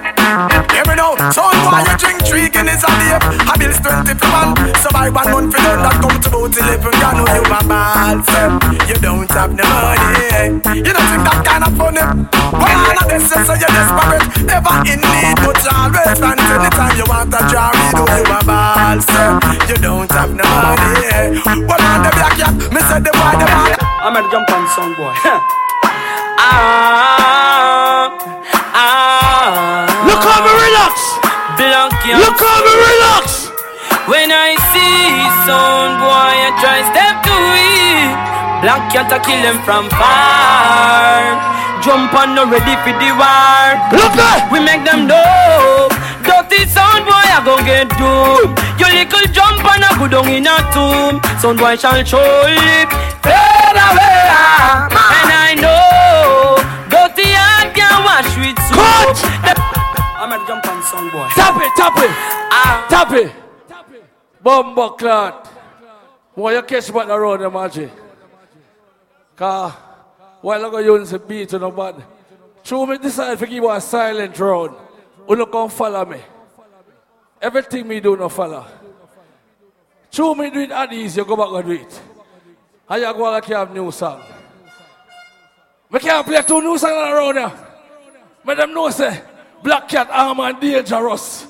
Hear 0.73 0.85
me 0.89 0.95
now. 0.97 1.31
So 1.31 1.52
why 1.73 1.81
you 1.89 1.97
drink 1.97 2.21
three 2.29 2.53
Guinness 2.53 2.85
a 2.85 2.93
day? 3.01 3.17
I 3.49 3.57
bills 3.57 3.81
20 3.81 4.13
per 4.13 4.29
man. 4.29 4.53
Survive 4.85 5.17
one 5.17 5.33
month 5.33 5.57
for 5.57 5.63
them 5.65 5.81
that 5.81 5.97
come 6.05 6.21
to 6.21 6.29
about 6.29 6.53
11 6.53 6.85
grand. 6.85 7.17
Oh, 7.17 7.33
you 7.33 7.41
a 7.49 7.61
bad 7.65 8.21
fam. 8.29 8.61
You 8.85 8.97
don't 9.01 9.25
have 9.33 9.57
no 9.57 9.65
money. 9.65 10.61
You 10.77 10.93
don't 10.93 11.09
think 11.09 11.25
that 11.25 11.41
kind 11.49 11.65
of 11.65 11.73
funny. 11.81 12.05
Well, 12.53 12.69
I'm 12.69 12.93
not 12.93 13.09
this, 13.09 13.25
so 13.33 13.57
you're 13.57 13.73
desperate. 13.73 14.45
Never 14.45 14.85
in 14.85 15.01
need, 15.01 15.37
but 15.41 15.57
you 15.65 15.73
always 15.73 16.21
run 16.21 16.37
anytime 16.37 16.93
you 17.01 17.09
want 17.09 17.33
a 17.33 17.41
jar. 17.49 17.73
Oh, 17.97 18.05
you 18.05 18.29
a 18.29 18.39
bad 18.45 19.01
fam. 19.09 19.41
You 19.65 19.81
don't 19.81 20.13
have 20.13 20.29
no 20.37 20.45
money. 20.45 21.41
Well, 21.65 21.81
on 21.81 22.05
the 22.05 22.13
black 22.13 22.37
cat, 22.37 22.53
me 22.69 22.85
said 22.85 23.01
the 23.01 23.17
boy, 23.17 23.33
the 23.41 23.49
boy. 23.49 23.73
I'm 24.05 24.13
gonna 24.13 24.29
jump 24.29 24.45
on 24.53 24.69
song 24.77 24.93
boy. 24.93 25.17
ah, 26.37 28.13
ah. 28.77 29.89
Look 30.05 30.21
how 30.21 30.45
me 30.45 30.53
relax. 30.53 31.02
Look 32.19 32.39
how 32.41 32.59
me 32.67 32.73
relax. 32.77 33.49
When 34.11 34.29
I 34.29 34.59
see 34.75 35.09
sound 35.47 35.97
boy, 36.03 36.35
I 36.47 36.51
try 36.61 36.79
step 36.93 37.15
to 37.25 37.37
it. 37.57 38.13
Black 38.63 38.83
cat 38.93 39.11
a 39.11 39.19
kill 39.23 39.41
him 39.41 39.59
from 39.65 39.89
far. 39.91 41.23
Jump 41.83 42.15
on 42.15 42.35
no 42.35 42.45
ready 42.47 42.77
for 42.85 42.95
the 43.01 43.11
war. 43.17 43.65
Look 43.97 44.15
at 44.19 44.51
we 44.53 44.61
make 44.61 44.85
them 44.85 45.07
know. 45.07 45.89
Dirty 46.23 46.67
sound 46.69 47.07
boy, 47.09 47.27
I 47.27 47.41
go 47.45 47.57
get 47.65 47.89
doomed. 47.99 48.55
Your 48.79 48.93
little 48.93 49.27
jump 49.33 49.65
on 49.65 49.83
a 49.83 49.91
good 49.99 50.15
on 50.15 50.29
in 50.29 50.47
a 50.47 50.57
tomb. 50.75 51.19
Sound 51.41 51.59
boy 51.59 51.77
shall 51.77 52.05
show 52.05 52.23
it. 52.47 52.91
Fade 53.23 53.79
away, 53.79 54.19
ah, 54.31 54.87
boy. 60.93 61.29
Tap 61.35 61.57
it, 61.61 61.73
tap 61.77 61.97
it. 61.97 62.11
Ah. 62.53 62.87
Tap 62.89 63.13
it. 63.13 63.33
Bomba 64.43 64.91
clot. 64.91 65.49
Boy, 66.37 66.55
you 66.55 66.63
catch 66.63 66.93
back 66.93 67.07
the 67.07 67.19
road, 67.19 67.43
imagine. 67.43 67.91
Cause 69.37 69.73
while 70.41 70.65
ago 70.65 70.79
you 70.79 70.97
a 70.97 71.19
beat 71.19 71.49
to 71.51 71.59
nobody. 71.59 72.03
True 72.65 72.87
me 72.87 72.99
decide 72.99 73.39
to 73.39 73.47
give 73.47 73.65
a 73.65 73.81
silent 73.81 74.39
road. 74.39 74.75
You 75.29 75.37
no 75.37 75.47
come 75.47 75.71
follow 75.71 76.05
me. 76.05 76.19
Everything 77.41 77.87
me 77.87 78.01
do 78.01 78.17
no 78.17 78.29
follow. 78.29 78.67
True 80.11 80.35
me 80.35 80.51
do 80.51 80.61
it 80.61 80.71
at 80.71 80.93
ease, 80.93 81.17
you 81.17 81.25
go 81.25 81.37
back 81.37 81.49
and 81.49 81.65
do 81.65 81.83
it. 81.83 82.01
And 82.89 83.03
you 83.03 83.13
go 83.13 83.23
like 83.23 83.49
you 83.49 83.57
have 83.57 83.73
new 83.73 83.91
song. 83.91 84.23
We 85.91 85.99
can't 86.01 86.27
play 86.27 86.43
two 86.43 86.61
new 86.61 86.77
songs 86.79 86.93
around 86.93 87.37
here. 87.37 88.67
Know 88.67 88.91
say 88.91 89.23
Black 89.63 89.89
Cat 89.89 90.09
Arm 90.11 90.41
and 90.41 90.61
Dangerous. 90.61 91.47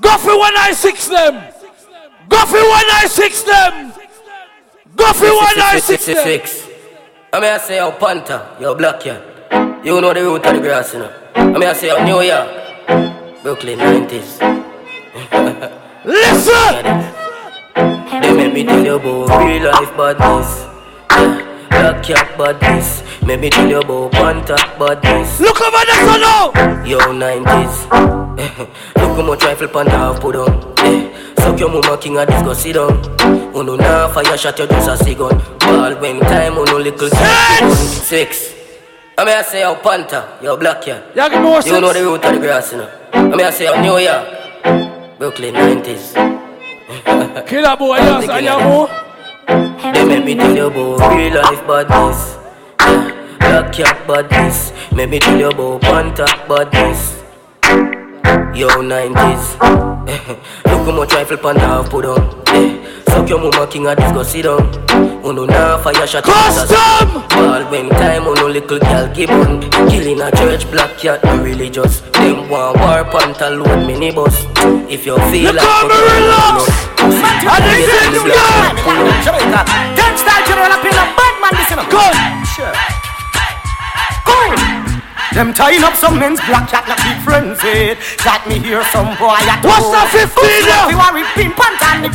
Go 0.00 0.16
for 0.18 0.36
196 0.38 1.08
them. 1.08 1.34
Go 2.28 2.44
for 2.44 2.60
196 2.60 3.42
them. 3.42 3.92
Go 4.94 5.12
for 5.12 5.26
196 5.26 6.06
them. 6.06 6.16
Six. 6.24 6.68
I 7.32 7.40
mean, 7.40 7.52
I 7.52 7.58
say, 7.58 7.76
yo, 7.76 7.92
Panther, 7.92 8.56
yo, 8.60 8.74
Black 8.74 9.00
Cat. 9.00 9.22
You 9.84 10.00
know 10.00 10.12
the 10.12 10.22
root 10.22 10.44
of 10.44 10.54
the 10.54 10.60
grass, 10.60 10.92
you 10.92 11.00
know. 11.00 11.12
I 11.34 11.44
mean, 11.46 11.64
I 11.64 11.72
say, 11.72 11.88
yo, 11.88 12.04
New 12.04 12.20
York, 12.20 13.42
Brooklyn, 13.42 13.78
90s. 13.78 14.40
Listen! 16.04 16.84
They 18.20 18.34
make 18.34 18.52
me 18.52 18.64
tell 18.64 18.84
you 18.84 18.96
about 18.96 19.44
real 19.46 19.70
life 19.70 19.96
badness. 19.96 20.67
Yeah. 21.78 21.92
Black 21.92 22.02
Cat 22.04 22.38
badness. 22.38 23.02
Make 23.22 23.40
me 23.40 23.50
tell 23.50 23.68
you 23.68 23.80
about 23.80 24.12
Panther 24.12 24.56
badness. 24.78 25.40
Look 25.40 25.60
over 25.60 25.84
there, 25.86 26.06
son, 26.06 26.20
now. 26.20 26.84
Yo, 26.84 26.98
90s. 26.98 27.74
Look 28.96 29.16
how 29.16 29.22
much 29.22 29.44
rifle 29.44 29.68
Panther 29.68 29.90
have 29.96 30.20
put 30.20 30.36
on. 30.36 30.74
Yeah. 30.78 31.34
Suck 31.38 31.58
your 31.60 31.68
mama 31.70 31.96
king 31.98 32.16
of 32.18 32.26
this 32.26 32.42
go 32.42 32.52
sit 32.52 32.74
down. 32.74 32.98
Uno 33.54 33.76
na 33.76 34.08
fire 34.08 34.36
shot 34.36 34.58
you 34.58 34.66
just 34.66 34.88
a 34.88 34.96
cigun. 35.04 35.38
Ball 35.60 35.94
when 36.00 36.20
time 36.20 36.54
uno 36.58 36.78
little 36.78 37.08
six. 37.08 37.78
Six. 38.08 38.54
I 39.16 39.24
mean 39.24 39.34
I 39.36 39.42
say 39.42 39.60
yo 39.60 39.74
Panther, 39.76 40.38
yo 40.42 40.56
Black. 40.56 40.86
Yeah, 40.86 41.00
give 41.14 41.32
me 41.32 41.38
more 41.40 41.60
You 41.62 41.80
know 41.80 41.92
six. 41.92 41.98
the 42.00 42.04
root 42.04 42.24
of 42.24 42.34
the 42.34 42.40
grass, 42.40 42.72
you 42.72 42.78
know. 42.78 42.90
I 43.12 43.22
mean 43.28 43.40
I 43.40 43.50
say 43.50 43.64
yo 43.64 43.80
New 43.80 43.98
York, 43.98 45.18
Brooklyn 45.18 45.54
90s. 45.54 46.14
Killer 47.48 47.76
boy, 47.76 47.96
yes, 47.96 48.28
and 48.28 48.44
your 48.44 48.60
more. 48.62 48.88
They 49.48 50.04
make 50.04 50.24
me 50.26 50.34
tell 50.34 50.54
you 50.54 50.66
about 50.66 51.16
real 51.16 51.34
life 51.34 51.66
badness. 51.66 52.36
Black 53.38 53.72
cat 53.72 54.06
badness. 54.06 54.72
Make 54.92 55.08
me 55.08 55.18
tell 55.18 55.38
you 55.38 55.48
about 55.48 55.80
Panther 55.80 56.26
badness. 56.46 57.22
Yo, 58.54 58.68
90s. 58.68 59.58
Look 60.66 60.86
how 60.86 60.92
much 60.92 61.12
rifle 61.14 61.38
Panther 61.38 61.60
have 61.60 61.88
put 61.88 62.04
on. 62.04 62.44
Suck 63.06 63.28
your 63.28 63.40
mama 63.40 63.66
king 63.66 63.86
of 63.86 63.96
this 63.96 64.12
go 64.12 64.22
sit 64.22 64.42
down. 64.42 65.07
Uno 65.24 65.44
na 65.46 65.78
fire 65.82 66.06
shot. 66.06 66.22
Custom! 66.24 67.26
Ball 67.34 67.64
when 67.70 67.88
time 67.90 68.26
uno 68.26 68.46
little 68.48 68.78
girl 68.78 69.08
give 69.12 69.30
on. 69.30 69.60
Killing 69.90 70.20
a 70.20 70.30
church 70.30 70.70
black 70.70 70.96
cat 70.98 71.22
no 71.24 71.42
religious. 71.42 72.00
Them 72.14 72.48
want 72.48 72.78
war 72.78 73.02
load 73.02 73.82
minibus. 73.82 74.46
If 74.88 75.06
you 75.06 75.18
feel 75.30 75.54
like 75.54 75.66
put 78.86 78.94
on 78.94 79.18
Jamaica. 79.26 79.60
Ten 79.98 80.14
style 80.16 80.44
general 80.46 80.70
up 80.70 80.84
in 80.86 80.94
a 80.94 81.04
bad 81.18 81.34
man, 81.42 81.52
listen 81.58 81.78
up. 81.82 81.90
Good. 81.90 82.14
Good. 84.22 84.54
Them 85.34 85.52
tying 85.52 85.82
up 85.82 85.94
some 85.94 86.18
men's 86.18 86.40
black 86.46 86.70
cat 86.70 86.86
not 86.86 86.98
friends 87.24 87.62
with. 87.62 87.98
Got 88.22 88.46
me 88.46 88.58
here 88.60 88.84
some 88.94 89.16
boy 89.18 89.34
at 89.34 89.62
What's 89.66 89.90
that 89.90 90.10
15 90.14 90.30
now? 90.66 90.88
You 90.88 90.98
are 90.98 91.14
ripping 91.14 91.52
pant 91.58 91.82
and 91.90 92.04
the 92.06 92.10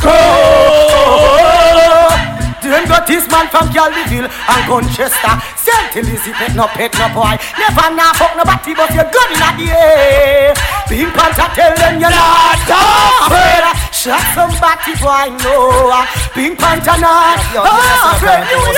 Them 2.64 2.88
got 2.88 3.06
this 3.06 3.28
man 3.28 3.46
from 3.52 3.68
Calville 3.68 4.24
and 4.24 4.62
Conchester. 4.64 5.34
Sell 5.60 5.84
till 5.92 6.08
is 6.08 6.24
it 6.26 6.34
pet 6.34 6.56
no 6.56 6.66
pet 6.72 6.92
no 6.96 7.06
boy. 7.12 7.36
Never 7.60 7.88
nah 7.92 8.16
fuck 8.16 8.32
nobody 8.36 8.72
but 8.72 8.88
your 8.96 9.04
gun 9.12 9.28
in 9.36 9.40
the 9.60 9.68
air. 9.68 10.54
Pink 10.88 11.12
Panther 11.12 11.48
tell 11.52 11.74
them 11.76 12.00
you're 12.00 12.08
not 12.08 12.64
afraid. 12.64 13.64
Shot 13.92 14.24
somebody 14.32 14.96
boy 14.96 15.28
no. 15.44 15.92
Pink 16.32 16.56
Panther 16.58 16.96
not 17.00 17.36
afraid. 17.36 18.48
You 18.48 18.58
know 18.58 18.72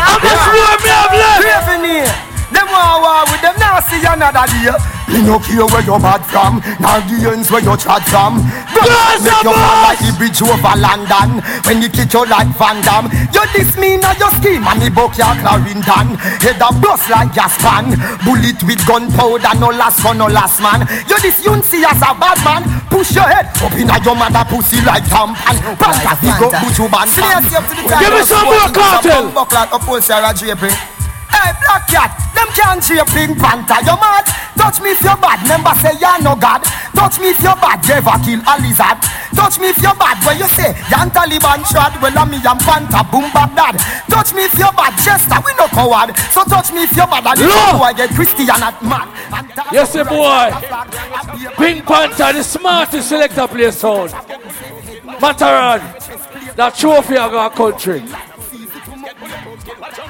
How 0.00 0.16
much 0.16 0.44
more 0.48 0.76
me 0.80 0.88
have 0.88 1.12
left? 1.12 1.44
Them 2.50 2.66
want 2.72 2.98
war 3.04 3.22
with 3.30 3.42
them 3.44 3.54
now 3.60 3.78
see 3.84 4.02
another 4.02 4.48
day. 4.48 4.74
Me 5.10 5.26
no 5.26 5.38
care 5.42 5.66
where 5.66 5.82
you're 5.82 5.98
bad 5.98 6.22
from, 6.30 6.62
nor 6.78 7.02
the 7.02 7.34
ends 7.34 7.50
where 7.50 7.60
you 7.60 7.74
chat 7.76 8.06
from. 8.06 8.38
God 8.70 9.18
make 9.20 9.42
you 9.42 9.50
fall 9.50 9.78
like 9.82 9.98
the 9.98 10.10
bridge 10.14 10.38
over 10.38 10.74
London. 10.78 11.42
When 11.66 11.82
you 11.82 11.90
kick 11.90 12.14
you 12.14 12.24
like 12.30 12.46
Van 12.54 12.78
Damme, 12.86 13.10
you 13.34 13.42
diss 13.50 13.74
me 13.76 13.98
now 13.98 14.14
you 14.14 14.30
scheme 14.38 14.62
and 14.62 14.78
me 14.78 14.88
buck 14.88 15.18
your 15.18 15.34
Clarendon. 15.42 16.14
Head 16.38 16.62
a 16.62 16.70
bust 16.78 17.10
like 17.10 17.34
gas 17.34 17.58
pan, 17.58 17.98
bullet 18.22 18.62
with 18.62 18.80
gunpowder 18.86 19.58
no 19.58 19.74
last 19.74 19.98
for 19.98 20.14
no 20.14 20.30
last 20.30 20.62
man. 20.62 20.86
You 21.10 21.18
this 21.18 21.42
you 21.44 21.58
see 21.62 21.82
as 21.82 21.98
a 21.98 22.14
bad 22.14 22.38
man, 22.46 22.62
push 22.86 23.10
your 23.10 23.26
head 23.26 23.50
up 23.58 23.74
inna 23.74 23.98
your 24.06 24.14
mother 24.14 24.46
pussy 24.46 24.78
like 24.86 25.04
tampon. 25.10 25.58
Panta 25.74 26.14
we 26.22 26.30
go 26.38 26.54
put 26.54 26.78
you 26.78 26.86
ban. 26.86 27.10
Give 27.10 28.14
me 28.14 28.22
some 28.22 28.46
more 28.46 28.70
cartel. 28.70 29.32
Buckler 29.34 29.66
oppose 29.74 30.04
Sarah 30.06 30.32
Draper. 30.32 30.99
Hey, 31.30 31.50
Black 31.62 31.86
Cat, 31.88 32.10
them 32.34 32.48
can't 32.54 32.82
cheer 32.82 33.04
Pink 33.06 33.38
Panther, 33.38 33.80
you 33.86 33.96
mad? 33.98 34.26
Touch 34.58 34.80
me 34.82 34.90
if 34.92 35.00
you're 35.02 35.16
bad, 35.16 35.40
remember 35.42 35.72
say 35.80 35.94
you're 35.98 36.20
no 36.22 36.36
God. 36.36 36.62
Touch 36.94 37.18
me 37.18 37.30
if 37.30 37.40
you're 37.40 37.56
bad, 37.56 37.80
you 37.86 37.94
ever 37.94 38.16
kill 38.24 38.40
a 38.44 38.54
lizard. 38.60 38.98
Touch 39.34 39.58
me 39.58 39.68
if 39.70 39.78
you're 39.80 39.94
bad, 39.94 40.18
where 40.26 40.36
you 40.36 40.46
say, 40.52 40.74
young 40.90 41.08
Taliban 41.10 41.64
shot, 41.70 41.96
well, 42.02 42.12
I'm 42.18 42.30
me 42.30 42.36
and 42.36 42.60
Panther, 42.60 43.04
boom, 43.10 43.30
bad 43.32 43.54
dad. 43.56 43.76
Touch 44.10 44.34
me 44.34 44.44
if 44.44 44.58
you're 44.58 44.72
bad, 44.72 44.92
Chester, 45.00 45.38
we 45.46 45.54
no 45.54 45.66
coward. 45.68 46.16
So 46.34 46.44
touch 46.44 46.72
me 46.72 46.82
if 46.84 46.92
you're 46.94 47.06
bad, 47.06 47.24
and 47.26 47.40
Lord. 47.40 47.78
boy 47.78 47.92
get 47.96 48.10
Christian 48.10 48.50
at 48.50 48.60
that- 48.60 49.72
Yes, 49.72 49.92
sir, 49.92 50.04
boy. 50.04 50.50
Pink 51.56 51.86
Panther, 51.86 52.32
the 52.32 52.42
smartest 52.44 53.08
selector 53.08 53.46
play 53.48 53.70
sound. 53.70 54.12
Matterhorn, 55.20 55.80
that 56.56 56.74
trophy 56.76 57.16
of 57.16 57.32
our 57.34 57.50
country. 57.50 58.02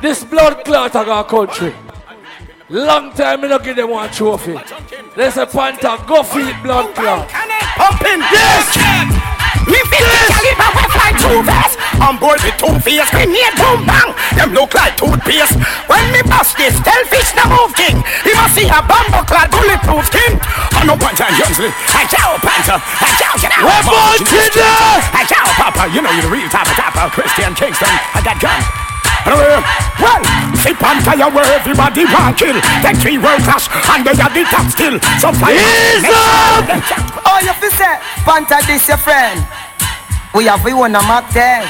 This 0.01 0.25
blood 0.25 0.65
clot 0.65 0.97
of 0.97 1.09
our 1.09 1.25
country. 1.25 1.75
Long 2.71 3.13
time 3.13 3.43
we 3.43 3.49
don't 3.49 3.63
give 3.63 3.77
them 3.77 3.91
one 3.91 4.09
trophy. 4.09 4.57
There's 5.15 5.37
a 5.37 5.45
Panther, 5.45 6.01
go 6.09 6.23
feed 6.23 6.57
blood 6.65 6.95
clot. 6.97 7.29
Pumping 7.77 8.25
Yes! 8.33 9.21
Me 9.69 9.77
feel 9.93 10.09
the 10.09 10.25
caliber 10.33 10.69
we 10.73 10.85
fly 10.89 11.13
two 11.21 11.41
vest 11.45 11.77
On 12.01 12.17
board 12.17 12.41
with 12.41 12.57
two 12.57 12.73
face, 12.81 13.13
grenade 13.13 13.53
boom 13.61 13.85
bang. 13.85 14.09
Them 14.41 14.57
look 14.57 14.73
like 14.73 14.97
toothpaste. 14.97 15.61
When 15.85 16.01
me 16.17 16.25
bust 16.25 16.57
this, 16.57 16.81
tell 16.81 17.05
fish 17.13 17.37
the 17.37 17.45
move 17.53 17.77
king. 17.77 18.01
He 18.25 18.33
must 18.33 18.57
see 18.57 18.73
a 18.73 18.81
bumbo 18.81 19.21
clad 19.29 19.53
bulletproof 19.53 20.09
skin. 20.09 20.41
I 20.81 20.89
know 20.89 20.97
Panther 20.97 21.29
and 21.29 21.37
Youngsley 21.37 21.69
I 21.93 22.09
chow 22.09 22.41
Panther. 22.41 22.81
I 22.81 23.09
chow 23.21 23.37
get 23.37 23.53
out 23.53 23.69
We're 23.69 23.85
born 23.85 24.17
to! 24.25 24.65
I 25.13 25.29
chow 25.29 25.45
Papa. 25.61 25.93
You 25.93 26.01
know 26.01 26.11
you're 26.17 26.25
the 26.25 26.33
real 26.33 26.49
top 26.49 26.65
of 26.65 26.77
top 26.81 27.13
Christian 27.13 27.53
Kingston. 27.53 27.93
I 28.17 28.25
got 28.25 28.41
gun 28.41 28.65
uh, 28.65 28.80
well, 29.27 30.23
see 30.57 30.73
you 30.73 31.29
where 31.31 31.49
everybody 31.53 32.05
want 32.05 32.39
kill. 32.39 32.57
Then 32.83 32.97
three 32.97 33.19
world 33.19 33.43
clash, 33.43 33.69
and 33.93 34.05
they 34.05 34.17
are 34.17 34.33
the 34.33 34.45
top 34.49 34.67
still. 34.71 34.97
So 35.21 35.33
fly. 35.33 35.57
Oh, 37.27 37.39
you 37.43 37.53
feel 37.61 37.71
say, 37.71 37.97
Panther, 38.25 38.61
this 38.67 38.89
your 38.89 38.97
friend. 38.97 39.47
We 40.35 40.45
have 40.47 40.65
we 40.65 40.73
one 40.75 40.95
a 40.95 41.03
Mark 41.03 41.29
10. 41.31 41.67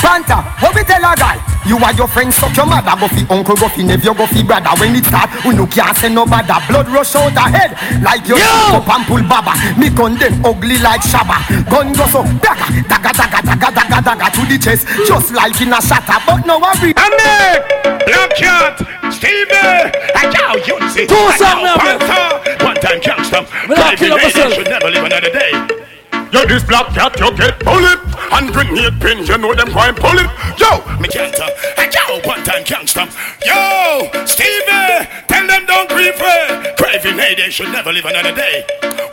Panther, 0.00 0.42
what 0.60 0.74
we 0.74 0.82
tell 0.84 1.02
a 1.02 1.14
guy? 1.16 1.57
You 1.68 1.76
are 1.76 1.92
your 1.92 2.08
friend, 2.08 2.32
suck 2.32 2.56
your 2.56 2.64
mother, 2.64 2.96
go 2.96 3.08
fi 3.12 3.22
uncle, 3.28 3.54
go 3.54 3.68
fi 3.68 3.82
nephew, 3.84 4.14
go 4.14 4.26
fi 4.26 4.42
brother. 4.42 4.72
When 4.80 4.96
it 4.96 5.04
start, 5.04 5.28
we 5.44 5.52
no 5.54 5.66
can't 5.66 5.94
say 5.96 6.08
no 6.08 6.24
bother. 6.24 6.56
Blood 6.64 6.88
rush 6.88 7.14
out 7.14 7.28
the 7.36 7.44
head, 7.44 7.76
like 8.02 8.26
your 8.26 8.38
Yo! 8.38 8.80
up 8.80 8.88
and 8.88 9.04
pull 9.04 9.20
baba. 9.28 9.52
Me 9.76 9.92
gun 9.92 10.16
them 10.16 10.40
ugly 10.40 10.78
like 10.80 11.04
Shabba. 11.04 11.36
Gun 11.68 11.92
go 11.92 12.08
so 12.08 12.24
daga, 12.40 12.72
daga, 12.88 13.12
daga, 13.12 13.40
daga, 13.44 13.68
daga, 13.68 13.98
daga 14.00 14.26
to 14.32 14.42
the 14.48 14.56
chest, 14.56 14.88
just 15.04 15.32
like 15.36 15.60
in 15.60 15.68
a 15.68 15.80
shatter. 15.84 16.16
But 16.24 16.48
no 16.48 16.56
worry. 16.56 16.96
Ande, 16.96 17.60
Black 18.08 18.32
Cat, 18.32 18.80
Stevie, 19.12 19.92
and 20.16 20.32
now 20.32 20.56
you 20.56 20.80
see. 20.88 21.04
Two 21.04 21.20
and 21.20 21.36
songs 21.36 21.62
now 21.62 21.76
now, 21.76 21.84
man. 21.84 21.98
Panther, 22.00 22.64
one 22.64 22.76
time 22.80 23.00
gangster. 23.00 23.42
Me 23.68 23.74
not 23.76 23.96
kill 23.98 24.14
up 24.14 24.22
myself. 24.22 24.54
should 24.54 24.68
never 24.72 24.90
live 24.90 25.04
another 25.04 25.30
day. 25.30 25.77
Yo, 26.32 26.44
this 26.46 26.62
black 26.64 26.92
cat, 26.92 27.18
you 27.18 27.32
get 27.36 27.58
bullet 27.64 27.98
and 28.32 28.52
grenade 28.52 29.00
pin, 29.00 29.24
you 29.24 29.38
know 29.38 29.54
them 29.54 29.72
going 29.72 29.94
pull 29.94 30.18
it. 30.18 30.28
Yo, 30.60 30.84
me 31.00 31.08
can't, 31.08 31.32
uh, 31.40 31.48
and 31.78 31.92
yo, 31.92 32.20
one 32.28 32.42
time 32.44 32.62
gangster. 32.64 33.08
Yo, 33.44 34.10
Stevie, 34.26 35.08
tell 35.26 35.46
them 35.46 35.64
don't 35.66 35.88
grieve. 35.88 36.14
Craving, 36.76 37.18
hey, 37.18 37.34
they 37.34 37.50
should 37.50 37.68
never 37.72 37.92
live 37.92 38.04
another 38.04 38.34
day. 38.34 38.64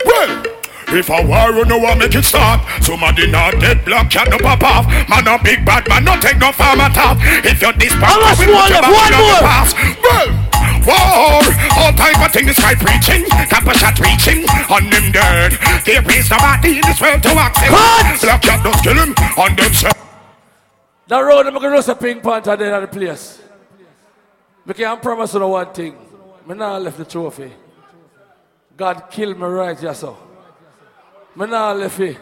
Well, 0.04 0.42
if 0.88 1.08
a 1.08 1.26
war 1.26 1.50
you 1.52 1.64
know 1.64 1.78
what 1.78 1.98
make 1.98 2.14
it 2.14 2.22
start 2.24 2.60
Somebody 2.80 3.28
not 3.28 3.58
dead 3.58 3.84
black 3.84 4.08
cat 4.08 4.30
no 4.30 4.38
pop 4.38 4.62
off 4.62 4.86
Man 5.10 5.26
a 5.26 5.36
big 5.42 5.64
bad 5.66 5.82
man 5.88 6.04
no 6.04 6.14
take 6.20 6.38
no 6.38 6.52
farmer 6.52 6.88
top 6.94 7.18
If 7.42 7.60
you're 7.60 7.72
this 7.72 7.92
bad 7.94 8.14
How 8.14 8.20
much 8.22 8.38
we 8.38 8.46
more 8.46 8.62
put 8.62 8.70
left? 8.70 8.82
back 8.86 8.94
One 8.94 9.10
the 9.10 9.18
more. 9.18 9.42
pass. 9.42 9.74
Well, 10.00 10.45
war 10.86 11.42
All 11.76 11.92
type 11.92 12.16
of 12.22 12.30
thing 12.32 12.46
this 12.46 12.58
guy 12.58 12.74
preaching 12.78 13.26
Cap 13.50 13.66
a 13.66 13.74
shot 13.74 13.98
reaching 13.98 14.46
On 14.70 14.88
them 14.88 15.10
dead 15.10 15.58
They 15.84 15.98
There 15.98 16.18
is 16.18 16.30
nobody 16.30 16.78
in 16.78 16.84
this 16.86 17.00
world 17.00 17.22
to 17.22 17.30
accept 17.34 17.74
Cut! 17.74 18.20
Black 18.22 18.42
cat 18.42 18.60
don't 18.62 18.80
kill 18.82 18.94
him 18.94 19.12
On 19.36 19.50
them 19.56 19.72
self 19.74 19.98
That 21.08 21.20
road, 21.20 21.46
I'm 21.46 21.54
going 21.54 21.70
to 21.70 21.76
lose 21.76 21.88
a 21.88 21.94
Pink 21.94 22.22
Panther 22.22 22.56
there 22.56 22.74
at 22.74 22.80
the 22.80 22.98
place. 22.98 23.40
We 24.64 24.74
can 24.74 24.98
promise 24.98 25.34
you 25.34 25.46
one 25.46 25.72
thing. 25.72 25.96
Me 26.46 26.54
not 26.54 26.82
left 26.82 26.98
the 26.98 27.04
trophy. 27.04 27.52
God 28.76 29.04
killed 29.10 29.38
me 29.38 29.46
right 29.46 29.78
here, 29.78 29.94
so. 29.94 30.16
Me 31.36 31.46
not 31.46 31.76
left 31.76 32.00
it. 32.00 32.16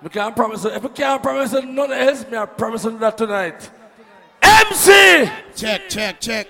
We 0.00 0.08
can't 0.10 0.36
promise 0.36 0.62
you. 0.62 0.70
If 0.70 0.82
we 0.84 0.90
can't 0.90 1.20
promise 1.20 1.52
you 1.52 1.62
nothing 1.66 1.98
else, 1.98 2.30
me 2.30 2.36
I 2.36 2.46
promise 2.46 2.84
you 2.84 2.96
that 2.98 3.18
tonight. 3.18 3.70
MC! 4.40 5.28
Check, 5.56 5.88
check, 5.88 6.20
check 6.20 6.46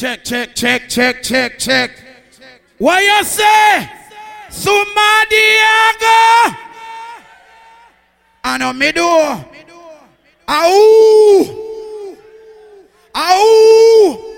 Check, 0.00 0.24
check, 0.24 0.54
check, 0.54 0.88
check, 0.88 1.22
check, 1.22 1.58
check 1.58 1.90
What 2.78 3.02
you 3.02 3.22
say? 3.22 3.86
Sumadiaga 4.48 4.96
Ano 8.42 8.72
me? 8.72 8.92
Ow! 10.48 11.44
Ow! 13.14 14.34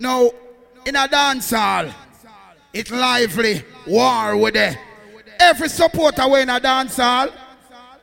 Now, 0.00 0.30
in 0.84 0.96
a 0.96 1.06
dance 1.06 1.50
hall, 1.52 1.88
it's 2.72 2.90
lively, 2.90 3.62
war 3.86 4.36
with 4.36 4.56
it. 4.56 4.76
Every 5.38 5.68
supporter 5.68 6.28
when 6.28 6.42
in 6.42 6.50
a 6.50 6.58
dance 6.58 6.96
hall, 6.96 7.28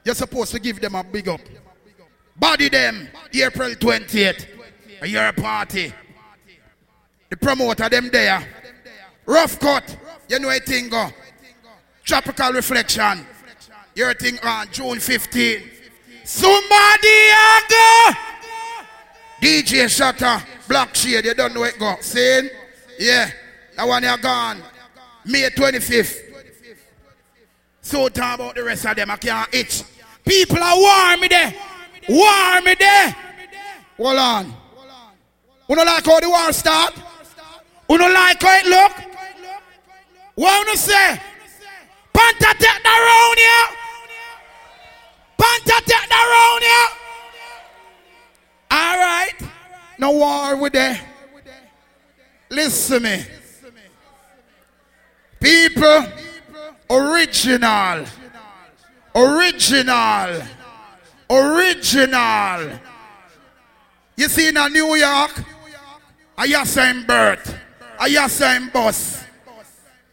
you're 0.05 0.15
supposed 0.15 0.53
to 0.53 0.59
give 0.61 0.79
them 0.79 0.95
a 0.95 1.03
big 1.03 1.27
up. 1.27 1.41
Body 2.37 2.69
them, 2.69 3.09
April 3.33 3.75
20th, 4.95 5.01
a 5.03 5.07
year 5.07 5.33
party. 5.33 5.93
The 7.29 7.37
promoter 7.37 7.89
them 7.89 8.09
there. 8.11 8.47
Rough 9.25 9.59
cut. 9.59 9.97
You 10.29 10.39
know 10.39 10.49
a 10.49 10.59
thing 10.59 10.89
go. 10.89 11.09
Tropical 12.03 12.53
reflection. 12.53 13.25
Your 13.95 14.13
thing 14.13 14.37
on 14.43 14.67
June 14.71 14.99
15. 14.99 15.63
Somebody 16.23 17.29
go. 17.69 18.11
DJ 19.41 19.89
Shutter, 19.89 20.43
Black 20.67 20.95
Shade, 20.95 21.25
you 21.25 21.33
don't 21.33 21.53
know 21.53 21.63
it 21.63 21.77
go. 21.77 21.95
Saying? 22.01 22.49
Yeah. 22.99 23.29
That 23.75 23.87
one 23.87 24.03
you 24.03 24.17
gone. 24.17 24.61
May 25.25 25.49
25th. 25.49 26.21
So 27.81 28.07
talk 28.09 28.35
about 28.35 28.55
the 28.55 28.63
rest 28.63 28.85
of 28.85 28.95
them. 28.95 29.11
I 29.11 29.17
can't 29.17 29.53
itch. 29.53 29.83
People 30.25 30.57
are 30.57 30.75
warm 30.75 31.19
me 31.19 31.27
there. 31.27 31.53
Warm 32.09 32.63
me 32.63 32.75
there. 32.79 33.15
Hold 33.97 34.17
on. 34.17 34.53
You 35.67 35.75
don't 35.75 35.85
like 35.85 36.05
how 36.05 36.19
the 36.19 36.29
war 36.29 36.53
start? 36.53 36.93
You 37.89 37.97
don't 37.97 38.13
like 38.13 38.41
how 38.41 38.57
it 38.57 38.65
look? 38.67 38.91
What 40.35 40.67
you 40.67 40.75
say? 40.75 41.21
Panther 42.13 42.53
take 42.59 42.83
the 42.83 42.89
round 42.89 43.37
here. 43.37 43.67
Panther 45.37 45.85
take 45.85 46.09
the 46.09 46.15
round 46.15 46.63
here. 46.63 46.87
All 48.71 48.97
right. 48.97 49.33
No 49.97 50.11
war 50.11 50.55
with 50.57 50.73
that. 50.73 51.01
Listen 52.49 53.03
me. 53.03 53.25
People, 55.39 56.05
original. 56.89 58.05
Original. 59.15 60.41
Original. 61.29 62.79
You 64.17 64.29
see 64.29 64.47
in 64.47 64.55
New 64.73 64.95
York, 64.95 65.43
I 66.37 66.47
hear 66.47 66.65
same 66.65 67.05
birth. 67.05 67.57
I 67.99 68.09
hear 68.09 68.27
same 68.27 68.69
bus. 68.69 69.23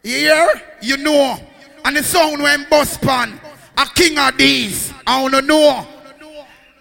You 0.03 0.15
hear? 0.17 0.61
You 0.81 0.97
know. 0.97 1.37
And 1.85 1.97
the 1.97 2.03
sound 2.03 2.41
when 2.41 2.65
bus 2.69 2.97
pan. 2.97 3.39
A 3.77 3.85
king 3.87 4.17
of 4.17 4.37
these. 4.37 4.93
I 5.05 5.21
wanna 5.21 5.41
know. 5.41 5.85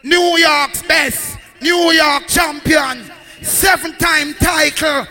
New 0.05 0.37
York's 0.39 0.83
best. 0.83 1.39
New 1.61 1.93
York 1.93 2.27
champion. 2.29 3.11
Seven 3.43 3.97
time 3.97 4.35
title. 4.35 5.07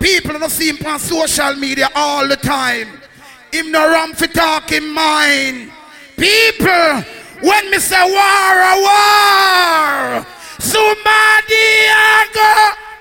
People 0.00 0.38
don't 0.38 0.50
see 0.50 0.68
him 0.68 0.84
on 0.86 0.98
social 0.98 1.54
media 1.54 1.88
all 1.94 2.28
the 2.28 2.36
time. 2.36 2.88
Him 3.52 3.70
no 3.70 3.88
ram 3.88 4.12
for 4.12 4.26
talking 4.26 4.88
mine. 4.88 5.70
People, 6.16 7.02
when 7.40 7.70
me 7.70 7.78
say 7.78 8.02
war, 8.02 8.54
a 8.72 8.74
war. 8.82 10.26
Somebody 10.58 11.86
go. 12.34 12.91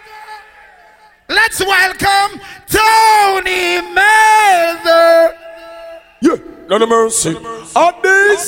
Let's 1.31 1.61
welcome 1.61 2.41
Tony 2.67 3.79
Mather. 3.93 5.33
Yeah, 6.19 6.35
none 6.71 6.81
of 6.81 6.89
mercy. 6.89 7.35
At 7.75 8.01
this, 8.01 8.47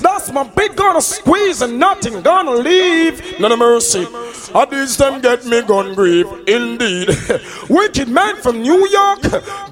that's 0.00 0.32
my 0.32 0.42
big 0.44 0.74
gonna 0.74 1.02
squeeze 1.02 1.60
and 1.60 1.78
nothing 1.78 2.22
gonna 2.22 2.52
leave. 2.52 3.38
No, 3.38 3.52
of 3.52 3.58
mercy. 3.58 4.06
At 4.54 4.70
this, 4.70 4.96
them 4.96 5.20
get 5.20 5.44
me 5.44 5.60
gun 5.62 5.94
grieve. 5.94 6.26
Indeed. 6.46 7.10
Wicked 7.68 8.08
man 8.08 8.36
from 8.36 8.62
New 8.62 8.88
York, 8.88 9.20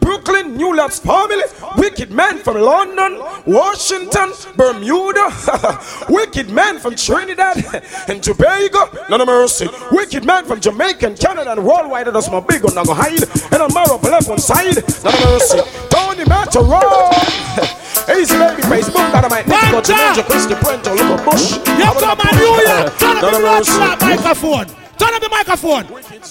Brooklyn, 0.01 0.57
New 0.57 0.77
Labs 0.77 0.99
family. 0.99 1.43
Wicked 1.79 2.11
man 2.11 2.39
from 2.39 2.61
London, 2.61 3.19
Washington, 3.47 4.33
Bermuda. 4.57 5.29
Wicked 6.11 6.51
man 6.51 6.79
from 6.79 6.97
Trinidad 6.97 7.65
and 8.09 8.23
Tobago. 8.23 8.91
No, 9.09 9.17
of 9.17 9.27
mercy. 9.27 9.69
Wicked 9.91 10.27
man 10.27 10.45
from 10.45 10.61
Jamaica 10.61 11.07
and 11.07 11.19
Canada 11.19 11.53
and 11.53 11.65
worldwide. 11.65 12.09
That's 12.09 12.31
my 12.31 12.41
big 12.41 12.63
one. 12.63 12.75
Go 12.75 12.93
hide. 12.93 13.23
And 13.53 13.63
I'm 13.63 13.73
Maro 13.73 13.99
left 13.99 14.29
one 14.29 14.39
side. 14.39 14.77
None 15.03 15.15
of 15.15 15.25
mercy. 15.25 15.61
Tony 15.89 16.25
Matterhorn. 16.27 17.86
Easy 18.07 18.39
baby 18.39 18.63
face, 18.63 18.89
boom, 18.89 19.11
dynamite. 19.11 19.49
Nick 19.49 19.61
got 19.75 19.85
to 19.85 19.93
Ninja 19.93 20.25
Christy 20.25 20.55
Puento, 20.55 20.95
look 20.95 21.19
at 21.19 21.25
Bush. 21.27 21.59
You 21.59 21.91
come 21.99 22.21
on, 22.23 22.33
New 22.39 22.55
York. 22.63 22.95
Turn 23.03 23.19
up 23.19 23.35
the 23.35 23.43
that 23.43 23.99
microphone. 24.01 24.67
Turn 24.97 25.13
up 25.13 25.21
the 25.21 25.29
microphone. 25.29 25.85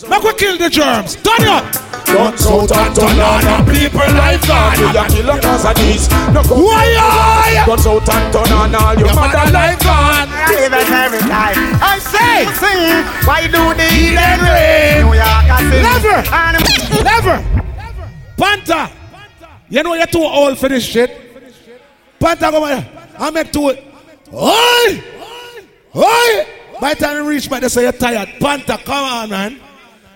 Make 0.10 0.24
we 0.24 0.34
kill 0.40 0.58
the 0.58 0.70
germs. 0.70 1.16
Turn 1.20 1.44
it 1.44 1.52
up. 1.52 1.68
Guns 2.08 2.48
out 2.48 2.72
and 2.72 2.96
turn 2.96 3.20
on 3.20 3.44
and 3.44 3.68
people 3.68 4.08
life 4.16 4.40
gone. 4.48 4.80
You 4.80 4.88
a 4.88 5.04
killer 5.12 5.42
cause 5.42 5.66
of 5.66 5.76
this. 5.76 6.08
No 6.32 6.42
go. 6.48 6.64
Why? 6.64 7.64
Guns 7.68 7.86
out 7.86 8.08
and 8.08 8.32
turn 8.32 8.52
on 8.56 8.76
all 8.76 8.96
your 8.96 9.12
mother 9.12 9.52
life 9.52 9.80
gone. 9.84 10.32
Even 10.56 10.80
every 10.80 11.20
time 11.28 11.60
I 11.84 12.00
say, 12.00 12.48
sing, 12.56 13.04
why 13.28 13.52
do 13.52 13.76
the 13.76 13.88
Eden 13.92 14.40
rain? 14.48 15.04
New 15.04 15.12
York, 15.12 15.28
I 15.28 15.60
sing. 15.68 15.84
Never. 15.84 16.24
Never. 17.04 17.36
Panther. 18.40 18.88
You 19.68 19.84
know 19.84 19.94
you're 19.94 20.08
too 20.08 20.24
old 20.24 20.58
for 20.58 20.70
this 20.70 20.86
shit. 20.86 21.25
Panther 22.20 22.46
eh, 22.46 22.52
come 22.52 22.68
here. 22.68 23.10
I 23.18 23.30
make 23.32 23.52
two. 23.52 23.76
Oi! 24.34 25.04
Oi! 25.96 26.48
By 26.82 26.94
the 26.94 27.00
time 27.00 27.18
you 27.18 27.30
reach 27.30 27.50
back, 27.50 27.62
they 27.62 27.70
say 27.70 27.84
you're 27.84 27.92
tired. 27.92 28.30
Panther, 28.40 28.78
come 28.84 29.04
on, 29.04 29.30
man. 29.30 29.60